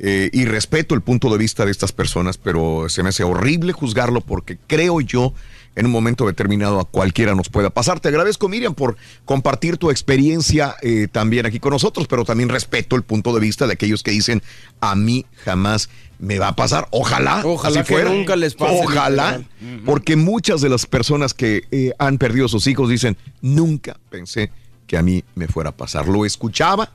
eh, 0.02 0.30
y 0.32 0.44
respeto 0.46 0.94
el 0.94 1.02
punto 1.02 1.28
de 1.30 1.36
vista 1.36 1.64
de 1.66 1.72
estas 1.72 1.92
personas, 1.92 2.38
pero 2.38 2.88
se 2.88 3.02
me 3.02 3.10
hace 3.10 3.22
horrible 3.24 3.72
juzgarlo 3.72 4.20
porque 4.22 4.56
creo 4.66 5.00
yo 5.02 5.34
en 5.76 5.86
un 5.86 5.92
momento 5.92 6.26
determinado 6.26 6.80
a 6.80 6.84
cualquiera 6.84 7.34
nos 7.34 7.48
pueda 7.48 7.70
pasar. 7.70 8.00
Te 8.00 8.08
agradezco, 8.08 8.48
Miriam, 8.48 8.74
por 8.74 8.96
compartir 9.24 9.76
tu 9.76 9.90
experiencia 9.90 10.76
eh, 10.82 11.08
también 11.10 11.46
aquí 11.46 11.60
con 11.60 11.72
nosotros, 11.72 12.06
pero 12.06 12.24
también 12.24 12.48
respeto 12.48 12.96
el 12.96 13.02
punto 13.02 13.32
de 13.32 13.40
vista 13.40 13.66
de 13.66 13.74
aquellos 13.74 14.02
que 14.02 14.10
dicen, 14.10 14.42
a 14.80 14.94
mí 14.94 15.26
jamás 15.44 15.88
me 16.18 16.38
va 16.38 16.48
a 16.48 16.56
pasar. 16.56 16.86
Ojalá. 16.90 17.42
Ojalá 17.44 17.80
así 17.80 17.88
que 17.88 17.94
fuera. 17.94 18.10
nunca 18.10 18.36
les 18.36 18.54
pase, 18.54 18.80
Ojalá. 18.84 19.40
Porque 19.84 20.16
muchas 20.16 20.60
de 20.60 20.68
las 20.68 20.86
personas 20.86 21.34
que 21.34 21.64
eh, 21.70 21.92
han 21.98 22.18
perdido 22.18 22.46
a 22.46 22.48
sus 22.48 22.66
hijos 22.66 22.88
dicen, 22.88 23.16
nunca 23.40 23.98
pensé 24.10 24.50
que 24.86 24.96
a 24.96 25.02
mí 25.02 25.24
me 25.34 25.48
fuera 25.48 25.70
a 25.70 25.76
pasar. 25.76 26.08
Lo 26.08 26.24
escuchaba, 26.26 26.92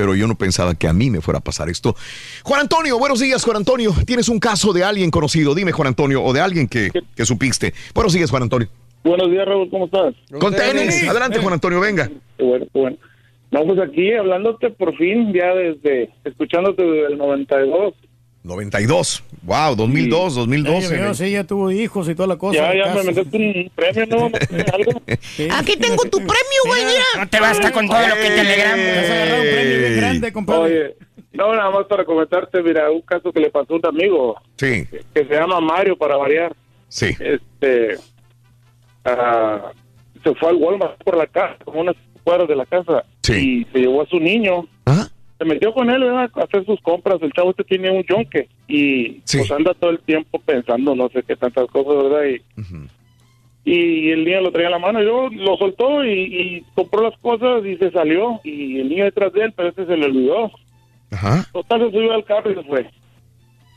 pero 0.00 0.14
yo 0.14 0.26
no 0.26 0.34
pensaba 0.34 0.74
que 0.74 0.88
a 0.88 0.94
mí 0.94 1.10
me 1.10 1.20
fuera 1.20 1.40
a 1.40 1.42
pasar 1.42 1.68
esto. 1.68 1.94
Juan 2.42 2.62
Antonio, 2.62 2.98
buenos 2.98 3.20
días, 3.20 3.44
Juan 3.44 3.58
Antonio. 3.58 3.92
Tienes 4.06 4.30
un 4.30 4.38
caso 4.38 4.72
de 4.72 4.82
alguien 4.82 5.10
conocido. 5.10 5.54
Dime, 5.54 5.72
Juan 5.72 5.88
Antonio, 5.88 6.22
o 6.24 6.32
de 6.32 6.40
alguien 6.40 6.68
que, 6.68 6.88
que 7.14 7.26
supiste. 7.26 7.74
Buenos 7.94 8.14
días, 8.14 8.30
Juan 8.30 8.44
Antonio. 8.44 8.66
Buenos 9.04 9.30
días, 9.30 9.44
Raúl, 9.46 9.68
¿cómo 9.68 9.84
estás? 9.84 10.14
Con 10.40 10.54
tenis. 10.54 11.06
Adelante, 11.06 11.38
Juan 11.38 11.52
Antonio, 11.52 11.80
venga. 11.80 12.08
Qué 12.38 12.44
bueno, 12.44 12.64
qué 12.72 12.78
bueno. 12.80 12.96
No, 13.50 13.64
pues 13.66 13.78
aquí 13.78 14.10
hablándote 14.14 14.70
por 14.70 14.96
fin, 14.96 15.34
ya 15.34 15.54
desde, 15.54 16.08
escuchándote 16.24 16.82
desde 16.82 17.12
el 17.12 17.18
92. 17.18 17.92
92. 18.42 19.22
Wow, 19.42 19.74
2002, 19.76 20.34
2012. 20.34 20.86
Sí, 20.88 20.94
veo, 20.94 21.14
sí, 21.14 21.30
ya 21.30 21.44
tuvo 21.44 21.70
hijos 21.70 22.08
y 22.08 22.14
toda 22.14 22.26
la 22.28 22.36
cosa. 22.36 22.72
Ya, 22.72 22.86
ya 22.86 22.94
me 22.94 23.02
metiste 23.04 23.36
un 23.36 23.70
premio, 23.74 24.06
¿no? 24.06 24.26
¿Algo? 24.74 25.02
Aquí 25.56 25.76
tengo 25.76 26.02
tu 26.04 26.18
premio, 26.18 26.60
güey, 26.66 26.84
mira. 26.86 27.04
No 27.18 27.28
te 27.28 27.40
basta 27.40 27.70
con 27.72 27.86
todo 27.86 28.00
lo 28.00 28.14
que 28.14 28.22
te 28.30 28.40
alegramos. 28.40 28.86
Vas 28.86 29.10
a 29.10 29.12
agarrar 29.14 29.40
un 29.40 29.46
premio 29.46 29.78
bien 29.78 29.96
grande, 29.96 30.32
compadre. 30.32 30.62
Oye, 30.62 30.96
no, 31.32 31.54
nada 31.54 31.70
más 31.70 31.86
para 31.86 32.04
comentarte, 32.04 32.62
mira, 32.62 32.90
un 32.90 33.02
caso 33.02 33.30
que 33.32 33.40
le 33.40 33.50
pasó 33.50 33.74
a 33.74 33.76
un 33.76 33.86
amigo 33.86 34.36
Sí, 34.56 34.86
que 35.14 35.24
se 35.26 35.34
llama 35.34 35.60
Mario, 35.60 35.96
para 35.96 36.16
variar. 36.16 36.54
sí. 36.88 37.14
Este, 37.20 37.96
ah, 39.04 39.70
se 40.24 40.34
fue 40.34 40.48
al 40.50 40.56
Walmart 40.56 41.02
por 41.04 41.16
la 41.16 41.26
casa, 41.26 41.56
como 41.64 41.80
unas 41.80 41.96
cuadras 42.24 42.48
de 42.48 42.56
la 42.56 42.66
casa, 42.66 43.04
y 43.28 43.64
se 43.72 43.78
llevó 43.78 44.02
a 44.02 44.06
su 44.06 44.18
niño. 44.18 44.66
Se 45.40 45.46
metió 45.46 45.72
con 45.72 45.88
él 45.88 46.00
¿verdad? 46.00 46.30
a 46.34 46.42
hacer 46.42 46.66
sus 46.66 46.78
compras. 46.82 47.16
El 47.22 47.32
chavo 47.32 47.50
este 47.50 47.64
tiene 47.64 47.90
un 47.90 48.04
yonque 48.04 48.46
y 48.68 49.22
pues 49.32 49.50
anda 49.50 49.72
todo 49.72 49.88
el 49.88 49.98
tiempo 50.00 50.38
pensando 50.38 50.94
no 50.94 51.08
sé 51.08 51.22
qué 51.22 51.34
tantas 51.34 51.66
cosas, 51.68 52.10
¿verdad? 52.10 52.38
Y, 53.64 53.72
y 53.72 54.10
el 54.10 54.22
niño 54.26 54.42
lo 54.42 54.52
traía 54.52 54.66
en 54.66 54.72
la 54.72 54.78
mano 54.78 55.00
y 55.00 55.04
luego 55.04 55.30
lo 55.30 55.56
soltó 55.56 56.04
y, 56.04 56.10
y 56.10 56.64
compró 56.74 57.04
las 57.08 57.18
cosas 57.20 57.64
y 57.64 57.78
se 57.78 57.90
salió. 57.90 58.38
Y 58.44 58.80
el 58.80 58.90
niño 58.90 59.04
detrás 59.04 59.32
de 59.32 59.44
él, 59.44 59.52
pero 59.56 59.70
este 59.70 59.86
se 59.86 59.96
le 59.96 60.04
olvidó. 60.04 60.50
Ajá. 61.10 61.46
Total, 61.54 61.86
se 61.86 61.90
subió 61.90 62.12
al 62.12 62.24
carro 62.26 62.50
y 62.50 62.56
se 62.56 62.62
fue. 62.64 62.90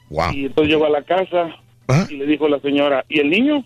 Wow. 0.10 0.34
Y 0.34 0.46
entonces 0.48 0.74
llegó 0.74 0.86
a 0.86 0.90
la 0.90 1.04
casa 1.04 1.56
y 2.10 2.18
le 2.18 2.26
dijo 2.26 2.50
la 2.50 2.60
señora, 2.60 3.06
¿y 3.08 3.20
el 3.20 3.30
niño? 3.30 3.64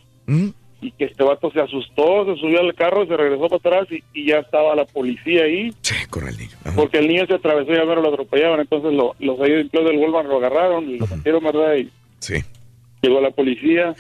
Y 0.80 0.91
que 0.91 1.06
este 1.06 1.23
vato 1.23 1.49
se 1.51 1.59
asustó, 1.59 2.23
se 2.25 2.39
subió 2.39 2.59
al 2.59 2.75
carro, 2.75 3.07
se 3.07 3.17
regresó 3.17 3.47
para 3.49 3.80
atrás 3.81 3.88
y, 3.91 4.03
y 4.14 4.27
ya 4.27 4.38
estaba 4.39 4.75
la 4.75 4.85
policía 4.85 5.43
ahí. 5.45 5.72
Sí, 5.81 5.95
con 6.09 6.27
el 6.27 6.38
niño. 6.38 6.51
Porque 6.75 6.99
el 6.99 7.07
niño 7.07 7.25
se 7.25 7.33
atravesó 7.33 7.73
y 7.73 7.77
a 7.77 7.83
ver 7.83 7.97
lo 7.97 8.09
atropellaban. 8.09 8.59
Entonces 8.59 8.93
lo- 8.93 9.15
los 9.19 9.39
empleados 9.39 9.89
del 9.91 9.99
Walmart 9.99 10.27
lo 10.27 10.38
agarraron 10.38 10.88
y 10.89 10.99
lo 10.99 11.07
metieron, 11.07 11.43
¿verdad? 11.43 11.75
Y 11.77 11.89
Sí. 12.19 12.35
llegó 13.01 13.19
la 13.22 13.31
policía 13.31 13.95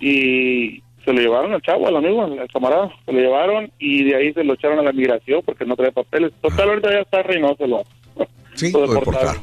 y 0.00 0.82
se 1.04 1.12
lo 1.12 1.20
llevaron 1.20 1.52
al 1.52 1.62
chavo, 1.62 1.86
al 1.86 1.96
amigo, 1.96 2.22
al 2.24 2.48
camarada. 2.52 2.90
Se 3.04 3.12
lo 3.12 3.20
llevaron 3.20 3.70
y 3.78 4.04
de 4.04 4.16
ahí 4.16 4.32
se 4.32 4.42
lo 4.44 4.54
echaron 4.54 4.78
a 4.78 4.82
la 4.82 4.92
migración 4.92 5.42
porque 5.44 5.64
no 5.64 5.76
trae 5.76 5.92
papeles. 5.92 6.32
Total, 6.40 6.68
ahorita 6.70 6.92
ya 6.92 7.00
está 7.00 7.22
Reynoso. 7.22 7.66
Lo, 7.66 7.84
Sí, 8.54 8.70
lo 8.72 8.86
lo 8.86 8.94
deportaron. 8.94 9.36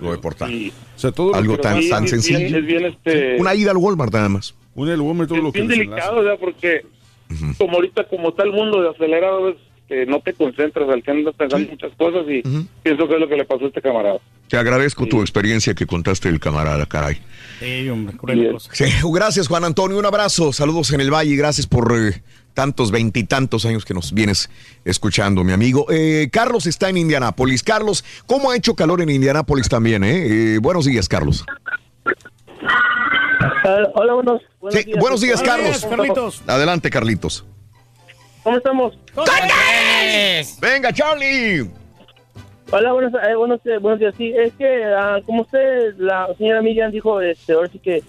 Lo 0.00 0.12
deportaron. 0.12 0.54
O 0.54 0.98
sea, 0.98 1.10
todo 1.10 1.34
Algo 1.34 1.58
tan, 1.58 1.82
Sí, 1.82 1.90
tan 1.90 2.04
es 2.04 2.10
bien- 2.12 2.22
sencillo. 2.22 2.58
es 2.58 2.66
bien, 2.66 2.84
este- 2.86 3.36
Una 3.40 3.54
ida 3.54 3.70
al 3.72 3.78
Walmart 3.78 4.12
nada 4.12 4.28
más. 4.28 4.54
Una 4.74 4.92
del 4.92 5.00
Walmart, 5.00 5.28
todo 5.28 5.40
lo 5.40 5.48
es 5.48 5.54
que 5.54 5.60
bien 5.60 5.68
desenlaza. 5.68 5.96
delicado, 5.96 6.22
¿verdad? 6.22 6.38
Porque 6.40 6.86
como 7.58 7.76
ahorita, 7.76 8.04
como 8.04 8.30
está 8.30 8.44
el 8.44 8.52
mundo 8.52 8.80
de 8.82 8.90
acelerado, 8.90 9.50
es 9.50 9.56
que 9.88 10.06
no 10.06 10.20
te 10.20 10.34
concentras, 10.34 10.88
al 10.88 11.02
que 11.02 11.10
andas 11.10 11.34
pensando 11.34 11.70
muchas 11.70 11.92
cosas 11.96 12.26
y 12.28 12.42
pienso 12.82 13.08
que 13.08 13.14
es 13.14 13.20
lo 13.20 13.28
que 13.28 13.36
le 13.36 13.44
pasó 13.44 13.64
a 13.64 13.68
este 13.68 13.80
camarada. 13.80 14.18
Te 14.48 14.56
agradezco 14.56 15.06
tu 15.06 15.20
experiencia 15.20 15.74
que 15.74 15.86
contaste 15.86 16.30
del 16.30 16.40
camarada, 16.40 16.86
caray. 16.86 17.18
Sí, 17.58 17.88
hombre, 17.88 18.16
cruel 18.16 18.52
cosa. 18.52 18.70
Sí, 18.72 18.84
gracias 19.12 19.48
Juan 19.48 19.64
Antonio, 19.64 19.98
un 19.98 20.06
abrazo, 20.06 20.52
saludos 20.52 20.92
en 20.92 21.00
el 21.00 21.10
Valle, 21.12 21.36
gracias 21.36 21.66
por 21.66 21.94
eh, 21.98 22.22
tantos 22.54 22.90
veintitantos 22.90 23.64
años 23.66 23.84
que 23.84 23.94
nos 23.94 24.12
vienes 24.12 24.50
escuchando, 24.84 25.44
mi 25.44 25.52
amigo. 25.52 25.86
Eh, 25.90 26.28
Carlos 26.32 26.66
está 26.66 26.88
en 26.88 26.96
Indianápolis. 26.96 27.62
Carlos, 27.62 28.04
¿cómo 28.26 28.50
ha 28.50 28.56
hecho 28.56 28.74
calor 28.74 29.00
en 29.00 29.10
Indianápolis 29.10 29.68
también? 29.68 30.02
Eh? 30.02 30.54
Eh, 30.54 30.58
buenos 30.58 30.86
días, 30.86 31.08
Carlos. 31.08 31.44
hola, 33.94 34.14
buenos, 34.14 34.42
buenos 34.60 34.80
Sí, 34.80 34.86
días. 34.86 34.98
buenos 35.00 35.20
días, 35.20 35.40
Buenos 35.42 35.84
Carlos. 35.84 36.38
días, 36.40 36.48
Adelante, 36.48 36.90
Carlitos. 36.90 37.44
¿Cómo 38.42 38.56
estamos? 38.56 38.98
Venga, 40.60 40.92
Charlie. 40.92 41.68
Hola, 42.70 42.92
buenos, 42.92 43.12
eh, 43.14 43.34
buenos, 43.34 43.60
eh, 43.66 43.78
buenos 43.78 44.00
días. 44.00 44.14
Sí, 44.16 44.32
es 44.36 44.52
que, 44.54 44.84
ah, 44.84 45.20
como 45.24 45.42
usted, 45.42 45.94
la 45.98 46.28
señora 46.36 46.62
Miriam 46.62 46.90
dijo, 46.90 47.20
este, 47.20 47.52
ahora 47.54 47.68
sí 47.68 47.78
que 47.78 48.02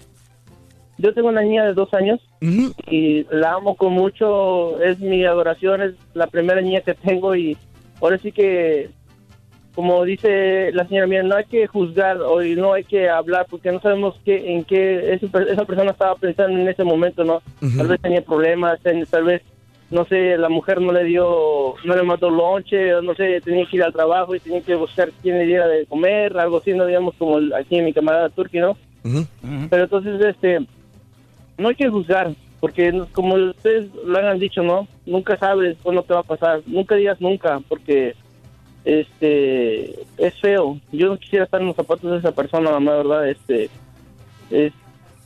yo 0.98 1.14
tengo 1.14 1.28
una 1.28 1.40
niña 1.42 1.64
de 1.64 1.72
dos 1.72 1.92
años 1.94 2.20
y 2.40 3.24
la 3.30 3.52
amo 3.54 3.74
con 3.76 3.92
mucho, 3.92 4.80
es 4.82 4.98
mi 5.00 5.24
adoración, 5.24 5.82
es 5.82 5.94
la 6.14 6.26
primera 6.26 6.60
niña 6.60 6.80
que 6.82 6.94
tengo 6.94 7.34
y 7.34 7.56
ahora 8.02 8.18
sí 8.18 8.32
que, 8.32 8.90
como 9.74 10.04
dice 10.04 10.70
la 10.72 10.86
señora 10.86 11.06
Miriam, 11.06 11.28
no 11.28 11.36
hay 11.36 11.44
que 11.44 11.66
juzgar 11.66 12.20
o 12.20 12.42
no 12.42 12.72
hay 12.72 12.84
que 12.84 13.08
hablar 13.08 13.46
porque 13.48 13.70
no 13.72 13.80
sabemos 13.80 14.16
qué, 14.24 14.54
en 14.54 14.64
qué 14.64 15.14
esa, 15.14 15.26
per- 15.28 15.48
esa 15.48 15.64
persona 15.64 15.90
estaba 15.92 16.14
pensando 16.16 16.58
en 16.58 16.68
ese 16.68 16.84
momento, 16.84 17.24
¿no? 17.24 17.40
Tal 17.78 17.86
vez 17.88 18.00
tenía 18.00 18.22
problemas, 18.22 18.78
tal 18.82 19.24
vez 19.24 19.42
no 19.90 20.04
sé, 20.04 20.36
la 20.38 20.48
mujer 20.48 20.80
no 20.80 20.92
le 20.92 21.02
dio, 21.04 21.74
no 21.84 21.96
le 21.96 22.02
mandó 22.04 22.30
lonche, 22.30 22.94
o 22.94 23.02
no 23.02 23.12
sé, 23.16 23.40
tenía 23.40 23.66
que 23.66 23.76
ir 23.76 23.82
al 23.82 23.92
trabajo 23.92 24.34
y 24.36 24.40
tenía 24.40 24.60
que 24.60 24.76
buscar 24.76 25.10
quién 25.20 25.36
le 25.38 25.46
diera 25.46 25.66
de 25.66 25.84
comer, 25.86 26.38
algo 26.38 26.58
así, 26.58 26.72
no 26.74 26.86
digamos 26.86 27.14
como 27.18 27.38
el- 27.38 27.52
aquí 27.54 27.80
mi 27.82 27.92
camarada 27.92 28.28
Turki, 28.28 28.58
¿no? 28.60 28.76
Pero 29.68 29.84
entonces, 29.84 30.20
este, 30.24 30.60
no 31.58 31.68
hay 31.68 31.74
que 31.74 31.88
juzgar, 31.88 32.30
porque 32.60 33.02
como 33.12 33.34
ustedes 33.34 33.88
lo 34.04 34.16
han 34.18 34.38
dicho, 34.38 34.62
¿no? 34.62 34.86
Nunca 35.06 35.36
sabes 35.36 35.76
cuándo 35.82 36.02
te 36.04 36.14
va 36.14 36.20
a 36.20 36.24
pasar, 36.24 36.60
nunca 36.66 36.94
digas 36.94 37.20
nunca, 37.20 37.60
porque, 37.68 38.14
este, 38.84 39.90
es 40.18 40.34
feo. 40.40 40.78
Yo 40.92 41.08
no 41.08 41.18
quisiera 41.18 41.44
estar 41.44 41.60
en 41.60 41.68
los 41.68 41.76
zapatos 41.76 42.10
de 42.10 42.18
esa 42.18 42.32
persona, 42.32 42.78
la 42.78 42.78
verdad, 42.96 43.28
este, 43.28 43.68
es, 44.50 44.72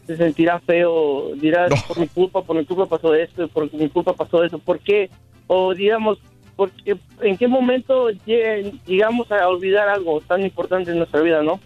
se 0.07 0.17
sentirá 0.17 0.61
feo, 0.61 1.31
dirá, 1.37 1.67
por 1.89 1.99
mi 1.99 2.09
culpa, 2.09 2.43
por 2.43 2.57
mi 2.57 2.65
culpa 2.65 2.87
pasó 2.87 3.15
esto, 3.15 3.49
por 3.49 3.73
mi 3.73 3.89
culpa 3.89 4.13
pasó 4.13 4.45
eso, 4.45 4.59
¿por 4.59 4.79
qué? 4.81 5.09
O 5.47 5.75
digamos, 5.75 6.19
porque, 6.57 6.97
¿en 7.23 7.37
qué 7.37 7.49
momento 7.49 8.11
lleg- 8.11 8.79
llegamos 8.87 9.31
a 9.33 9.49
olvidar 9.49 9.89
algo 9.89 10.21
tan 10.21 10.43
importante 10.43 10.91
en 10.91 10.99
nuestra 10.99 11.21
vida, 11.21 11.43
no? 11.43 11.59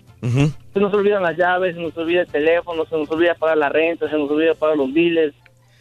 Se 0.74 0.80
nos 0.80 0.92
olvidan 0.94 1.22
las 1.22 1.36
llaves, 1.36 1.74
se 1.74 1.80
nos 1.82 1.96
olvida 1.96 2.22
el 2.22 2.26
teléfono, 2.28 2.84
se 2.86 2.96
nos 2.96 3.10
olvida 3.10 3.34
pagar 3.34 3.58
la 3.58 3.68
renta, 3.68 4.08
se 4.08 4.16
nos 4.16 4.30
olvida 4.30 4.54
pagar 4.54 4.76
los 4.76 4.92
biles, 4.92 5.34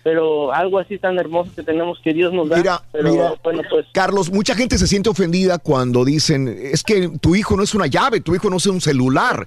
pero 0.08 0.54
algo 0.54 0.80
así 0.80 0.98
tan 0.98 1.20
hermoso 1.20 1.52
que 1.54 1.64
tenemos 1.64 2.00
que 2.02 2.14
Dios 2.14 2.32
nos 2.32 2.48
da. 2.48 2.56
Mira, 2.56 2.82
pero 2.94 3.12
mira, 3.12 3.34
bueno, 3.44 3.62
pues 3.70 3.86
Carlos, 3.94 4.32
mucha 4.32 4.56
gente 4.56 4.78
se 4.78 4.88
siente 4.88 5.10
ofendida 5.10 5.58
cuando 5.58 6.06
dicen, 6.06 6.48
es 6.48 6.82
que 6.82 7.10
tu 7.20 7.36
hijo 7.36 7.58
no 7.58 7.64
es 7.64 7.76
una 7.76 7.88
llave, 7.88 8.22
tu 8.22 8.34
hijo 8.34 8.50
no 8.50 8.56
es 8.56 8.66
un 8.68 8.80
celular. 8.80 9.46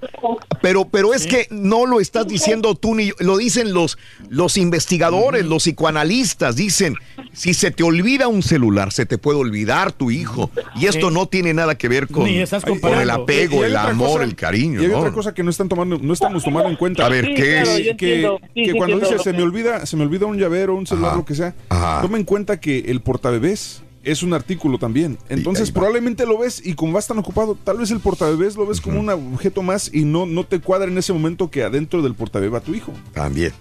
Pero, 0.61 0.85
pero 0.85 1.15
es 1.15 1.27
que 1.27 1.47
no 1.51 1.87
lo 1.87 1.99
estás 1.99 2.27
diciendo 2.29 2.75
tú 2.75 2.95
ni 2.95 3.07
yo, 3.07 3.15
lo 3.21 3.39
dicen 3.39 3.73
los, 3.73 3.97
los 4.29 4.59
investigadores, 4.59 5.47
los 5.47 5.63
psicoanalistas, 5.63 6.57
dicen, 6.57 6.95
si 7.33 7.55
se 7.55 7.71
te 7.71 7.83
olvida 7.83 8.29
un 8.29 8.43
celular, 8.43 8.93
se 8.93 9.07
te 9.07 9.17
puede 9.17 9.39
olvidar 9.39 9.93
tu 9.93 10.11
hijo. 10.11 10.51
Y 10.77 10.89
esto 10.89 11.09
Sí. 11.09 11.15
no 11.15 11.25
tiene 11.25 11.55
nada 11.55 11.79
que 11.79 11.89
ver 11.89 12.07
con, 12.09 12.27
el 12.29 13.11
apego, 13.11 13.57
Y- 13.57 13.61
y 13.61 13.63
hay 13.65 13.71
el 13.71 13.77
amor, 13.79 14.11
cosa- 14.11 14.25
el 14.25 14.35
cariño. 14.37 14.83
Y 14.83 14.85
hay 14.85 14.91
¿no? 14.91 14.99
otra 14.99 15.13
cosa 15.13 15.33
que 15.33 15.43
no 15.43 15.49
están 15.49 15.71
tomando, 15.71 15.99
no 16.03 16.13
estamos 16.13 16.45
tomando 16.45 16.69
en 16.69 16.77
cuenta. 16.77 17.07
A 17.07 17.09
ver, 17.09 17.25
Sí, 17.25 17.35
¿qué 17.35 17.43
claro, 17.63 17.71
es? 17.71 17.81
Que, 17.81 17.91
entiendo. 17.91 18.39
Sí, 18.43 18.49
que 18.63 18.65
sí, 18.73 18.77
cuando 18.77 18.97
entiendo 18.97 19.07
dice 19.07 19.15
lo 19.17 19.23
se 19.23 19.33
me 19.33 19.43
olvida, 19.43 19.87
se 19.87 19.97
me 19.97 20.03
olvida 20.03 20.27
un 20.27 20.37
llavero, 20.51 20.75
un 20.75 20.87
celular, 20.87 21.17
lo 21.17 21.25
que 21.25 21.35
sea, 21.35 21.55
toma 22.03 22.19
en 22.19 22.25
cuenta 22.25 22.61
que 22.61 22.81
el 22.89 23.01
portabebés 23.01 23.83
es 24.03 24.23
un 24.23 24.33
artículo 24.33 24.79
también. 24.79 25.19
Entonces 25.29 25.71
probablemente 25.71 26.27
lo 26.27 26.39
ves 26.39 26.63
y 26.65 26.75
como 26.75 26.95
vas 26.95 27.07
tan 27.07 27.19
ocupado, 27.19 27.57
tal 27.63 27.79
vez 27.79 27.91
el 27.91 28.01
portabebés 28.01 28.57
lo 28.57 28.67
ves 28.67 28.81
como 28.81 29.01
un 29.01 29.09
objeto 29.11 29.63
más 29.63 29.91
y 29.93 30.05
no, 30.05 30.27
no 30.27 30.45
te 30.45 30.61
cuadra 30.61 30.91
en 30.91 30.99
ese 30.99 31.13
momento 31.13 31.51
que 31.51 31.63
adentro 31.63 32.03
del 32.03 32.15
portabebé 32.15 32.51
va 32.51 32.61
tu 32.61 32.75
hijo. 32.75 32.93
También, 33.13 33.53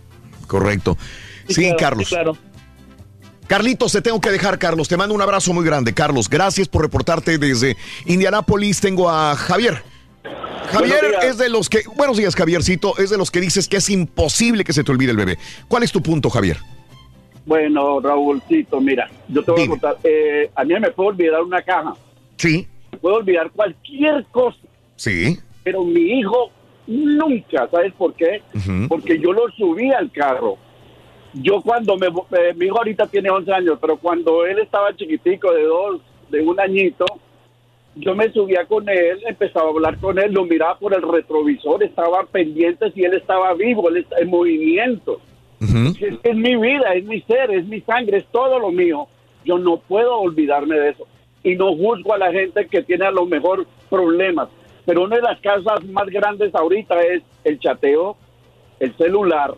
correcto. 0.48 0.98
Sí, 1.48 1.72
Carlos. 1.78 2.16
Carlitos, 3.48 3.92
te 3.92 4.02
tengo 4.02 4.22
que 4.22 4.30
dejar, 4.30 4.60
Carlos. 4.60 4.88
Te 4.88 4.96
mando 4.96 5.16
un 5.16 5.22
abrazo 5.24 5.52
muy 5.54 5.66
grande, 5.66 5.92
Carlos. 5.94 6.30
Gracias 6.30 6.68
por 6.68 6.84
reportarte 6.84 7.40
desde 7.40 7.78
Indianápolis. 8.06 8.80
Tengo 8.80 9.10
a 9.10 9.36
Javier. 9.36 9.84
Javier 10.72 11.16
es 11.24 11.40
de 11.40 11.50
los 11.50 11.68
que, 11.68 11.82
buenos 11.96 12.18
días, 12.18 12.36
Javiercito, 12.36 12.96
es 13.00 13.10
de 13.10 13.18
los 13.18 13.32
que 13.32 13.42
dices 13.42 13.68
que 13.68 13.78
es 13.78 13.90
imposible 13.90 14.64
que 14.64 14.74
se 14.74 14.84
te 14.84 14.92
olvide 14.92 15.12
el 15.12 15.18
bebé. 15.18 15.40
¿Cuál 15.68 15.82
es 15.82 15.92
tu 15.92 16.04
punto, 16.04 16.30
Javier? 16.30 16.60
Bueno, 17.46 18.00
Raúlcito, 18.00 18.80
mira, 18.80 19.10
yo 19.28 19.44
te 19.44 19.52
voy 19.52 19.64
a 19.64 19.68
contar. 19.68 19.98
eh, 20.04 20.50
a 20.56 20.64
mí 20.64 20.74
me 20.80 20.92
puedo 20.92 21.10
olvidar 21.10 21.42
una 21.42 21.62
caja. 21.62 21.94
Sí. 22.38 22.68
Me 22.92 22.98
puedo 23.00 23.16
olvidar 23.18 23.50
cualquier 23.52 24.26
cosa, 24.32 24.58
Sí. 24.96 25.38
pero 25.64 25.84
mi 25.84 26.20
hijo 26.20 26.52
nunca, 26.88 27.68
¿sabes 27.70 27.94
por 27.94 28.14
qué? 28.14 28.42
Porque 28.88 29.20
yo 29.20 29.32
lo 29.34 29.50
subí 29.52 29.92
al 29.92 30.12
carro. 30.12 30.58
yo 31.34 31.62
cuando 31.62 31.96
me, 31.96 32.08
eh, 32.08 32.54
mi 32.56 32.66
hijo 32.66 32.80
ahorita 32.80 33.06
tiene 33.06 33.30
11 33.30 33.52
años, 33.54 33.78
pero 33.80 33.98
cuando 33.98 34.46
él 34.48 34.58
estaba 34.60 34.96
chiquitico, 34.96 35.54
de 35.54 35.62
dos, 35.64 36.02
de 36.32 36.42
un 36.42 36.60
añito, 36.60 37.06
yo 37.96 38.16
me 38.16 38.32
subía 38.32 38.66
con 38.66 38.90
él, 38.90 39.20
empezaba 39.28 39.68
a 39.68 39.70
hablar 39.70 39.98
con 40.00 40.18
él, 40.18 40.32
lo 40.34 40.44
miraba 40.46 40.80
por 40.80 40.92
el 40.96 41.04
retrovisor, 41.04 41.84
estaba 41.84 42.24
pendiente 42.26 42.92
si 42.94 43.04
él 43.04 43.14
estaba 43.14 43.54
vivo, 43.54 43.90
él 43.90 43.98
está 43.98 44.18
en 44.20 44.30
movimiento. 44.30 45.22
Es, 45.62 46.36
mi 46.36 46.56
vida, 46.56 46.94
es 46.94 47.04
mi 47.06 47.22
ser, 47.22 47.52
es 47.52 47.66
mi 47.66 47.82
sangre, 47.82 48.18
es 48.18 48.26
todo 48.32 48.60
lo 48.60 48.72
mío. 48.72 49.08
Yo 49.46 49.58
no 49.58 49.78
puedo 49.78 50.20
olvidarme 50.20 50.76
de 50.76 50.90
eso. 50.90 51.08
Y 51.44 51.56
no 51.56 51.76
juzgo 51.76 52.14
a 52.14 52.18
la 52.18 52.32
gente 52.32 52.68
que 52.68 52.84
tiene 52.84 53.06
a 53.06 53.12
lo 53.12 53.26
mejor 53.26 53.66
problemas. 53.90 54.50
Pero 54.86 55.04
una 55.04 55.18
de 55.18 55.22
las 55.22 55.40
casas 55.40 55.84
más 55.86 56.08
grandes 56.08 56.54
ahorita 56.56 57.00
es 57.02 57.24
el 57.44 57.60
chateo, 57.60 58.18
el 58.80 58.96
celular, 58.98 59.56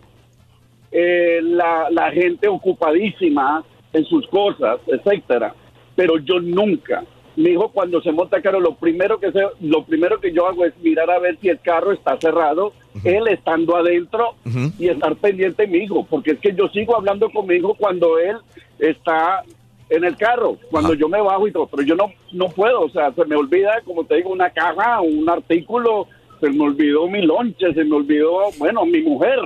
eh, 0.91 1.39
la, 1.41 1.89
la 1.89 2.11
gente 2.11 2.47
ocupadísima 2.47 3.63
en 3.93 4.05
sus 4.05 4.27
cosas, 4.27 4.79
etcétera. 4.87 5.53
Pero 5.95 6.17
yo 6.17 6.39
nunca, 6.39 7.03
mi 7.35 7.51
hijo 7.51 7.69
cuando 7.69 8.01
se 8.01 8.11
monta 8.11 8.41
carro, 8.41 8.59
lo 8.59 8.75
primero 8.75 9.19
que 9.19 9.31
se, 9.31 9.41
lo 9.61 9.83
primero 9.83 10.19
que 10.19 10.31
yo 10.31 10.47
hago 10.47 10.65
es 10.65 10.77
mirar 10.79 11.09
a 11.09 11.19
ver 11.19 11.37
si 11.39 11.49
el 11.49 11.59
carro 11.59 11.91
está 11.91 12.17
cerrado, 12.17 12.73
él 13.03 13.27
estando 13.27 13.75
adentro 13.75 14.35
y 14.77 14.89
estar 14.89 15.15
pendiente 15.15 15.63
de 15.63 15.67
mi 15.67 15.79
hijo, 15.79 16.05
porque 16.09 16.31
es 16.31 16.39
que 16.39 16.53
yo 16.53 16.67
sigo 16.69 16.95
hablando 16.95 17.29
con 17.29 17.47
mi 17.47 17.55
hijo 17.55 17.73
cuando 17.73 18.19
él 18.19 18.37
está 18.79 19.43
en 19.89 20.03
el 20.03 20.15
carro, 20.15 20.57
cuando 20.69 20.93
yo 20.93 21.09
me 21.09 21.21
bajo 21.21 21.47
y 21.47 21.51
todo, 21.51 21.67
pero 21.67 21.83
yo 21.83 21.95
no, 21.95 22.11
no 22.31 22.47
puedo, 22.49 22.81
o 22.81 22.89
sea, 22.89 23.11
se 23.11 23.25
me 23.25 23.35
olvida, 23.35 23.81
como 23.85 24.05
te 24.05 24.15
digo, 24.15 24.29
una 24.29 24.49
caja, 24.49 25.01
un 25.01 25.29
artículo, 25.29 26.07
se 26.39 26.49
me 26.49 26.63
olvidó 26.63 27.07
mi 27.07 27.21
lonche, 27.21 27.73
se 27.73 27.83
me 27.83 27.95
olvidó, 27.95 28.49
bueno, 28.57 28.85
mi 28.85 29.01
mujer, 29.01 29.39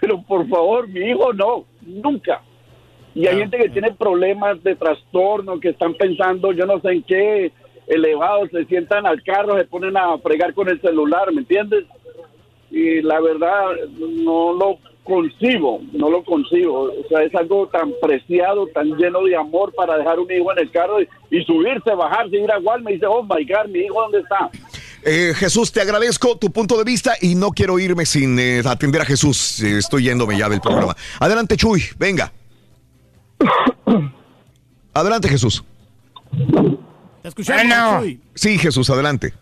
pero 0.00 0.20
por 0.22 0.48
favor, 0.48 0.88
mi 0.88 1.00
hijo 1.00 1.32
no, 1.32 1.64
nunca. 1.82 2.42
Y 3.14 3.26
hay 3.26 3.38
gente 3.38 3.58
que 3.58 3.68
tiene 3.68 3.92
problemas 3.92 4.62
de 4.62 4.74
trastorno, 4.74 5.60
que 5.60 5.70
están 5.70 5.94
pensando, 5.94 6.52
yo 6.52 6.64
no 6.64 6.80
sé 6.80 6.92
en 6.92 7.02
qué, 7.02 7.52
elevados, 7.86 8.50
se 8.50 8.64
sientan 8.64 9.06
al 9.06 9.22
carro, 9.22 9.58
se 9.58 9.64
ponen 9.64 9.96
a 9.96 10.16
fregar 10.18 10.54
con 10.54 10.68
el 10.68 10.80
celular, 10.80 11.32
¿me 11.32 11.40
entiendes? 11.40 11.84
Y 12.70 13.02
la 13.02 13.20
verdad, 13.20 13.66
no 13.98 14.54
lo 14.54 14.78
concibo, 15.04 15.80
no 15.92 16.10
lo 16.10 16.24
concibo. 16.24 16.84
O 16.84 17.08
sea, 17.08 17.22
es 17.22 17.34
algo 17.34 17.68
tan 17.68 17.92
preciado, 18.00 18.66
tan 18.68 18.96
lleno 18.96 19.24
de 19.24 19.36
amor 19.36 19.74
para 19.74 19.98
dejar 19.98 20.18
un 20.18 20.30
hijo 20.30 20.52
en 20.52 20.58
el 20.60 20.70
carro 20.70 21.00
y, 21.00 21.44
subirse, 21.44 21.94
bajarse, 21.94 22.36
ir 22.36 22.50
a 22.50 22.58
y 22.58 22.92
dice, 22.94 23.06
oh 23.06 23.22
my 23.22 23.44
God, 23.44 23.68
mi 23.68 23.80
hijo, 23.80 24.00
¿dónde 24.00 24.20
está? 24.20 24.50
Eh, 25.04 25.32
Jesús, 25.34 25.72
te 25.72 25.80
agradezco 25.80 26.38
tu 26.38 26.50
punto 26.52 26.78
de 26.78 26.84
vista 26.84 27.14
y 27.20 27.34
no 27.34 27.50
quiero 27.50 27.78
irme 27.78 28.06
sin 28.06 28.38
eh, 28.38 28.62
atender 28.64 29.02
a 29.02 29.04
Jesús. 29.04 29.60
Eh, 29.62 29.78
estoy 29.78 30.04
yéndome 30.04 30.38
ya 30.38 30.48
del 30.48 30.60
programa. 30.60 30.96
Adelante, 31.18 31.56
Chuy, 31.56 31.82
venga. 31.98 32.32
Adelante, 34.94 35.28
Jesús. 35.28 35.64
¿Te 37.22 37.28
escuchamos, 37.28 38.00
Chuy? 38.00 38.20
Sí, 38.34 38.58
Jesús, 38.58 38.90
adelante. 38.90 39.32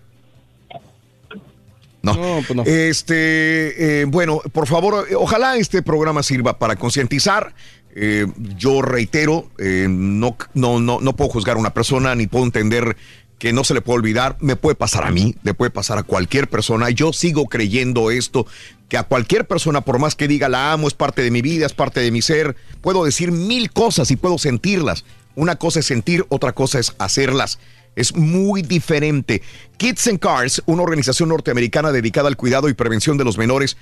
No. 2.03 2.43
pues 2.47 2.69
Este, 2.69 4.01
eh, 4.01 4.05
bueno, 4.07 4.41
por 4.53 4.67
favor, 4.67 5.07
ojalá 5.17 5.57
este 5.57 5.83
programa 5.83 6.23
sirva 6.23 6.59
para 6.59 6.77
concientizar. 6.77 7.55
Eh, 7.95 8.27
yo 8.57 8.83
reitero, 8.83 9.51
eh, 9.59 9.87
no, 9.89 10.37
no, 10.55 10.81
no, 10.81 11.01
no 11.01 11.17
puedo 11.17 11.31
juzgar 11.31 11.57
a 11.57 11.61
una 11.61 11.75
persona 11.75 12.15
ni 12.15 12.27
puedo 12.27 12.45
entender 12.45 12.97
que 13.39 13.53
no 13.53 13.65
se 13.65 13.75
le 13.75 13.81
puede 13.81 13.99
olvidar. 13.99 14.37
Me 14.41 14.57
puede 14.57 14.77
pasar 14.77 15.05
a 15.05 15.11
mí, 15.11 15.35
le 15.43 15.55
puede 15.55 15.70
pasar 15.70 15.99
a 15.99 16.03
cualquier 16.03 16.49
persona. 16.49 16.91
Yo 16.91 17.12
sigo 17.12 17.47
creyendo 17.47 18.11
esto, 18.11 18.47
que 18.91 18.99
a 18.99 19.05
cualquier 19.05 19.47
persona, 19.47 19.81
por 19.81 20.01
más 20.01 20.17
que 20.17 20.28
diga 20.28 20.49
la 20.49 20.73
amo, 20.73 20.89
es 20.89 20.94
parte 20.94 21.23
de 21.23 21.31
mi 21.31 21.41
vida, 21.41 21.65
es 21.65 21.73
parte 21.73 22.01
de 22.01 22.10
mi 22.10 22.20
ser, 22.20 22.57
puedo 22.83 23.05
decir 23.05 23.31
mil 23.31 23.70
cosas 23.70 24.10
y 24.10 24.17
puedo 24.17 24.36
sentirlas. 24.36 25.05
Una 25.36 25.57
cosa 25.57 25.78
es 25.78 25.86
sentir, 25.86 26.27
otra 26.28 26.52
cosa 26.52 26.81
es 26.81 26.94
hacerlas. 26.99 27.60
Es 27.94 28.17
muy 28.17 28.62
diferente. 28.62 29.43
Kids 29.77 30.09
and 30.09 30.19
Cars, 30.19 30.62
una 30.67 30.83
organización 30.83 31.28
norteamericana 31.28 31.93
dedicada 31.93 32.28
al 32.28 32.36
cuidado 32.36 32.69
y 32.69 32.75
prevención 32.75 33.17
de 33.17 33.25
los 33.25 33.39
menores, 33.39 33.77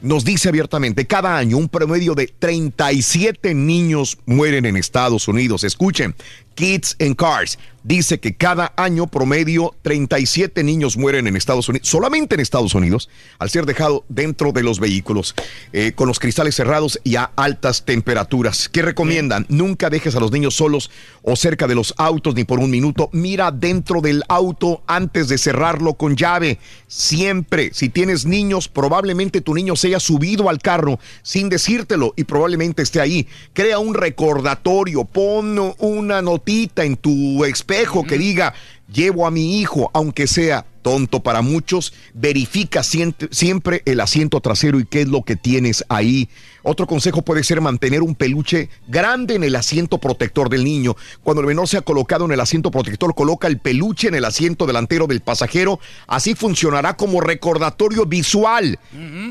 nos 0.00 0.24
dice 0.24 0.48
abiertamente, 0.48 1.06
cada 1.06 1.36
año 1.36 1.56
un 1.58 1.68
promedio 1.68 2.14
de 2.14 2.26
37 2.26 3.54
niños 3.54 4.18
mueren 4.26 4.64
en 4.66 4.76
Estados 4.76 5.26
Unidos. 5.26 5.64
Escuchen, 5.64 6.14
Kids 6.54 6.96
and 7.00 7.16
Cars 7.16 7.58
dice 7.84 8.20
que 8.20 8.34
cada 8.34 8.72
año 8.76 9.06
promedio 9.06 9.74
37 9.82 10.62
niños 10.62 10.96
mueren 10.96 11.26
en 11.26 11.36
Estados 11.36 11.68
Unidos, 11.68 11.88
solamente 11.88 12.34
en 12.34 12.40
Estados 12.40 12.74
Unidos, 12.74 13.08
al 13.38 13.50
ser 13.50 13.66
dejado 13.66 14.04
dentro 14.08 14.52
de 14.52 14.62
los 14.62 14.78
vehículos, 14.78 15.34
eh, 15.72 15.92
con 15.94 16.08
los 16.08 16.18
cristales 16.18 16.54
cerrados 16.54 17.00
y 17.04 17.16
a 17.16 17.32
altas 17.36 17.84
temperaturas. 17.84 18.68
¿Qué 18.68 18.82
recomiendan? 18.82 19.46
Nunca 19.48 19.90
dejes 19.90 20.14
a 20.14 20.20
los 20.20 20.30
niños 20.30 20.54
solos 20.54 20.90
o 21.22 21.36
cerca 21.36 21.66
de 21.66 21.74
los 21.74 21.94
autos 21.98 22.34
ni 22.34 22.44
por 22.44 22.60
un 22.60 22.70
minuto. 22.70 23.10
Mira 23.12 23.50
dentro 23.50 24.00
del 24.00 24.22
auto 24.28 24.82
antes 24.86 25.28
de 25.28 25.38
cerrarlo 25.38 25.94
con 25.94 26.16
llave. 26.16 26.58
Siempre, 26.86 27.70
si 27.72 27.88
tienes 27.88 28.24
niños, 28.26 28.68
probablemente 28.68 29.40
tu 29.40 29.54
niño 29.54 29.76
se 29.76 29.88
haya 29.88 30.00
subido 30.00 30.48
al 30.48 30.58
carro 30.58 30.98
sin 31.22 31.48
decírtelo 31.48 32.14
y 32.16 32.24
probablemente 32.24 32.82
esté 32.82 33.00
ahí. 33.00 33.26
Crea 33.52 33.78
un 33.78 33.94
recordatorio, 33.94 35.04
pon 35.04 35.74
una 35.78 36.22
notita 36.42 36.84
en 36.84 36.96
tu 36.96 37.44
espejo 37.44 38.04
que 38.04 38.18
diga, 38.18 38.52
llevo 38.92 39.26
a 39.26 39.30
mi 39.30 39.60
hijo, 39.60 39.90
aunque 39.94 40.26
sea 40.26 40.66
tonto 40.82 41.20
para 41.20 41.42
muchos, 41.42 41.94
verifica 42.12 42.82
siempre, 42.82 43.82
el 43.86 44.00
asiento 44.00 44.40
trasero 44.40 44.78
y 44.80 44.84
qué 44.84 45.02
es 45.02 45.08
lo 45.08 45.22
que 45.22 45.36
tienes 45.36 45.84
ahí. 45.88 46.28
Otro 46.64 46.86
consejo 46.86 47.22
puede 47.22 47.42
ser 47.42 47.60
mantener 47.60 48.02
un 48.02 48.14
peluche 48.14 48.68
grande 48.86 49.34
en 49.34 49.42
el 49.42 49.56
asiento 49.56 49.98
protector 49.98 50.48
del 50.48 50.64
niño. 50.64 50.96
Cuando 51.24 51.40
el 51.40 51.48
menor 51.48 51.66
sea 51.66 51.82
colocado 51.82 52.24
en 52.24 52.32
el 52.32 52.40
asiento 52.40 52.70
protector, 52.70 53.14
coloca 53.14 53.48
el 53.48 53.58
peluche 53.58 54.08
en 54.08 54.14
el 54.14 54.24
asiento 54.24 54.66
delantero 54.66 55.06
del 55.06 55.22
pasajero. 55.22 55.80
Así 56.06 56.34
funcionará 56.34 56.96
como 56.96 57.20
recordatorio 57.20 58.06
visual. 58.06 58.78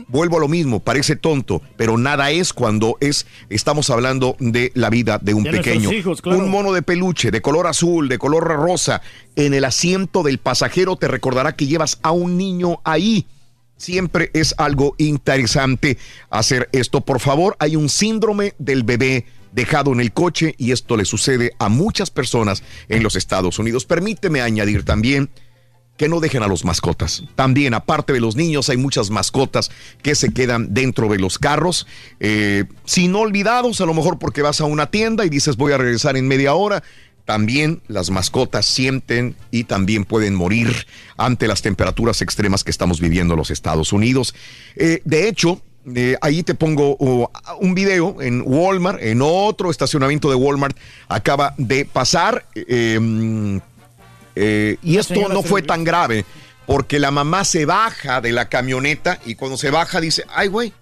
Vuelvo 0.08 0.38
a 0.38 0.40
lo 0.42 0.48
mismo, 0.50 0.82
parece 0.82 1.16
tonto, 1.16 1.62
pero 1.78 1.98
nada 1.98 2.32
es 2.32 2.52
cuando 2.52 2.98
es 3.00 3.26
estamos 3.50 3.90
hablando 3.90 4.36
de 4.40 4.72
la 4.76 4.90
vida 4.90 5.18
de 5.22 5.34
un 5.34 5.44
De 5.44 5.52
pequeño. 5.52 5.92
hijos, 5.94 6.22
claro. 6.22 6.40
Un 6.40 6.50
mono 6.50 6.74
de 6.74 6.82
peluche 6.82 7.32
de 7.32 7.42
color 7.42 7.68
azul, 7.68 8.10
de 8.10 8.18
color 8.18 8.44
rosa, 8.44 9.02
en 9.36 9.54
el 9.54 9.64
asiento 9.64 10.24
del 10.24 10.38
pasajero 10.38 10.98
te 10.98 11.08
recordará 11.08 11.41
que 11.56 11.68
llevas 11.68 12.00
a 12.02 12.11
un 12.11 12.38
niño 12.38 12.80
ahí. 12.84 13.28
Siempre 13.78 14.30
es 14.34 14.53
algo 14.58 14.95
interesante 14.98 15.98
hacer 16.30 16.70
esto. 16.72 17.02
Por 17.02 17.20
favor, 17.20 17.56
hay 17.60 17.76
un 17.76 17.90
síndrome 17.90 18.53
del 18.60 18.84
bebé 18.84 19.26
dejado 19.52 19.92
en 19.92 20.00
el 20.00 20.14
coche 20.14 20.56
y 20.58 20.72
esto 20.72 20.95
le 20.95 21.06
sucede 21.06 21.53
a 21.60 21.70
muchas 21.70 22.10
personas 22.10 22.64
en 22.90 23.03
los 23.03 23.16
Estados 23.16 23.60
Unidos. 23.60 23.86
Permíteme 23.86 24.42
añadir 24.42 24.86
también 24.86 25.30
que 25.98 26.10
no 26.10 26.20
dejen 26.20 26.42
a 26.42 26.48
los 26.48 26.66
mascotas. 26.66 27.24
También, 27.36 27.76
aparte 27.76 28.11
de 28.11 28.20
los 28.20 28.36
niños, 28.36 28.70
hay 28.70 28.78
muchas 28.78 29.11
mascotas 29.11 29.70
que 30.02 30.16
se 30.16 30.34
quedan 30.34 30.74
dentro 30.74 31.08
de 31.10 31.20
los 31.20 31.38
carros, 31.38 31.86
eh, 32.20 32.66
sin 32.86 33.14
olvidados, 33.14 33.82
a 33.82 33.86
lo 33.86 33.94
mejor 33.94 34.18
porque 34.18 34.42
vas 34.42 34.61
a 34.61 34.66
una 34.66 34.90
tienda 34.90 35.26
y 35.26 35.30
dices 35.30 35.58
voy 35.58 35.74
a 35.74 35.78
regresar 35.78 36.18
en 36.18 36.28
media 36.28 36.56
hora. 36.56 36.82
También 37.32 37.82
las 37.88 38.10
mascotas 38.10 38.66
sienten 38.66 39.38
y 39.51 39.64
también 39.64 40.03
pueden 40.03 40.35
morir 40.35 40.85
ante 41.16 41.48
las 41.48 41.61
temperaturas 41.61 42.22
extremas 42.22 42.66
que 42.66 42.72
estamos 42.72 43.00
viviendo 43.00 43.35
en 43.35 43.38
los 43.38 43.51
Estados 43.51 43.93
Unidos. 43.93 44.35
Eh, 44.76 45.01
de 45.06 45.30
hecho, 45.30 45.61
eh, 45.95 46.18
ahí 46.19 46.43
te 46.43 46.56
pongo 46.56 46.98
oh, 47.00 47.32
un 47.61 47.74
video 47.74 48.22
en 48.22 48.43
Walmart, 48.45 49.01
en 49.01 49.22
otro 49.24 49.72
estacionamiento 49.72 50.30
de 50.30 50.35
Walmart, 50.35 50.76
acaba 51.08 51.53
de 51.58 51.85
pasar. 51.85 52.45
eh, 52.53 53.00
mm, 53.00 53.60
eh, 54.35 54.76
y 54.84 54.98
esto 54.98 55.30
no 55.30 55.42
fue 55.42 55.61
tan 55.61 55.85
grave 55.85 56.26
porque 56.66 57.00
la 57.00 57.11
mamá 57.11 57.45
se 57.45 57.66
baja 57.66 58.19
de 58.19 58.34
la 58.34 58.50
camioneta 58.50 59.22
y 59.26 59.35
cuando 59.35 59.56
se 59.56 59.72
baja 59.72 60.01
dice, 60.01 60.26
ay 60.35 60.50
güey, 60.50 60.74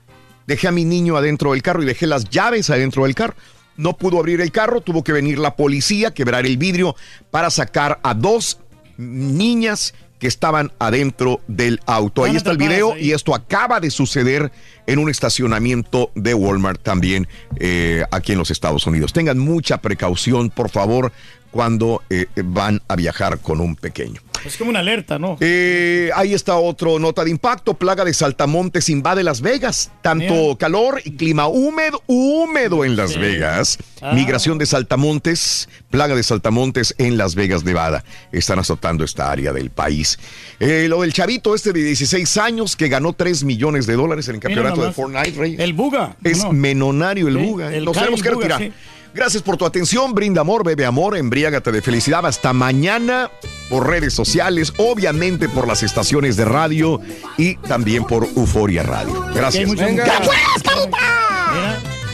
dejé 0.48 0.68
a 0.68 0.72
mi 0.72 0.84
niño 0.84 1.16
adentro 1.16 1.52
del 1.52 1.62
carro 1.62 1.84
y 1.84 1.86
dejé 1.86 2.08
las 2.08 2.28
llaves 2.28 2.72
adentro 2.72 3.04
del 3.04 3.14
carro. 3.14 3.36
No 3.80 3.96
pudo 3.96 4.20
abrir 4.20 4.42
el 4.42 4.52
carro, 4.52 4.82
tuvo 4.82 5.06
que 5.06 5.14
venir 5.14 5.40
la 5.40 5.56
policía, 5.56 6.14
quebrar 6.14 6.46
el 6.46 6.58
vidrio 6.58 6.98
para 7.32 7.50
sacar 7.50 8.02
a 8.04 8.14
dos 8.14 8.60
niñas 8.98 9.94
que 10.20 10.28
estaban 10.28 10.74
adentro 10.80 11.40
del 11.48 11.80
auto. 11.86 12.26
Ahí 12.26 12.36
está 12.36 12.52
el 12.52 12.58
video 12.58 12.98
y 12.98 13.14
esto 13.14 13.34
acaba 13.34 13.80
de 13.80 13.90
suceder 13.90 14.52
en 14.86 15.00
un 15.00 15.10
estacionamiento 15.10 16.12
de 16.14 16.34
Walmart 16.34 16.84
también 16.84 17.30
eh, 17.58 18.04
aquí 18.12 18.34
en 18.34 18.38
los 18.38 18.52
Estados 18.52 18.86
Unidos. 18.86 19.14
Tengan 19.14 19.40
mucha 19.40 19.78
precaución, 19.78 20.50
por 20.50 20.70
favor, 20.70 21.14
cuando 21.52 22.02
eh, 22.10 22.26
van 22.44 22.82
a 22.88 22.96
viajar 22.96 23.40
con 23.40 23.60
un 23.60 23.76
pequeño. 23.76 24.22
Es 24.46 24.56
como 24.56 24.70
una 24.70 24.80
alerta, 24.80 25.20
¿no? 25.20 25.36
Eh, 25.42 26.12
ahí 26.16 26.34
está 26.34 26.56
otro 26.56 26.98
nota 26.98 27.26
de 27.26 27.30
impacto. 27.30 27.74
Plaga 27.74 28.06
de 28.06 28.14
saltamontes 28.14 28.88
invade 28.88 29.22
Las 29.22 29.42
Vegas. 29.42 29.92
Tanto 30.02 30.58
calor 30.58 31.02
y 31.04 31.12
clima 31.18 31.48
húmedo, 31.48 32.02
húmedo 32.08 32.86
en 32.86 32.96
Las 32.96 33.18
Vegas. 33.18 33.78
Ah. 34.02 34.14
Migración 34.14 34.58
de 34.58 34.66
saltamontes, 34.66 35.68
plaga 35.90 36.16
de 36.16 36.24
saltamontes 36.24 36.96
en 36.98 37.18
Las 37.18 37.36
Vegas, 37.36 37.66
Nevada. 37.66 38.06
Están 38.32 38.60
azotando 38.60 39.04
esta 39.04 39.30
área 39.30 39.52
del 39.52 39.72
país. 39.72 40.18
Eh, 40.62 40.88
lo 40.88 41.02
del 41.02 41.12
chavito 41.12 41.54
este 41.54 41.74
de 41.74 41.84
16 41.84 42.38
años 42.38 42.78
que 42.78 42.88
ganó 42.88 43.12
3 43.12 43.44
millones 43.44 43.88
de 43.88 43.96
dólares 43.96 44.30
en 44.30 44.36
el 44.36 44.42
campeonato 44.42 44.82
de. 44.84 44.94
Fortnite, 44.94 45.38
Rey. 45.38 45.56
El 45.60 45.74
Buga. 45.74 46.16
Es 46.24 46.44
no. 46.46 46.54
menonario 46.54 47.28
el 47.28 47.38
Sí, 47.38 47.46
Buga. 47.46 47.74
¿eh? 47.74 47.78
el 47.78 47.86
Nos 47.86 47.98
tenemos 47.98 48.22
que 48.24 48.30
retirar. 48.30 48.62
sí. 48.62 48.72
Gracias 49.14 49.44
por 49.44 49.58
tu 49.58 49.66
atención, 49.66 50.14
brinda 50.14 50.42
amor, 50.42 50.64
bebe 50.64 50.86
amor, 50.86 51.18
embriágate 51.18 51.72
de 51.72 51.82
felicidad. 51.82 52.26
Hasta 52.26 52.54
mañana 52.54 53.30
por 53.70 53.88
redes 53.88 54.14
sociales, 54.14 54.74
obviamente 54.78 55.50
por 55.50 55.68
las 55.68 55.84
estaciones 55.84 56.38
de 56.38 56.46
radio 56.46 57.00
y 57.38 57.56
también 57.56 58.04
por 58.06 58.26
Euforia 58.26 58.84
Radio. 58.84 59.26
Gracias. 59.34 59.66
quieres, 59.66 60.64
carita? 60.64 60.98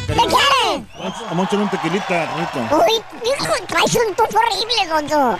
¿Qué 0.07 0.13
quieres? 0.13 0.85
Vamos 1.29 1.51
a 1.51 1.55
un 1.55 1.69
tequilita, 1.69 2.35
Rito. 2.35 2.75
Uy, 2.77 3.01
hijo, 3.27 3.53
traes 3.67 3.95
un 3.95 4.15
tufo 4.15 4.39
horrible, 4.39 4.91
Gonzo. 4.91 5.39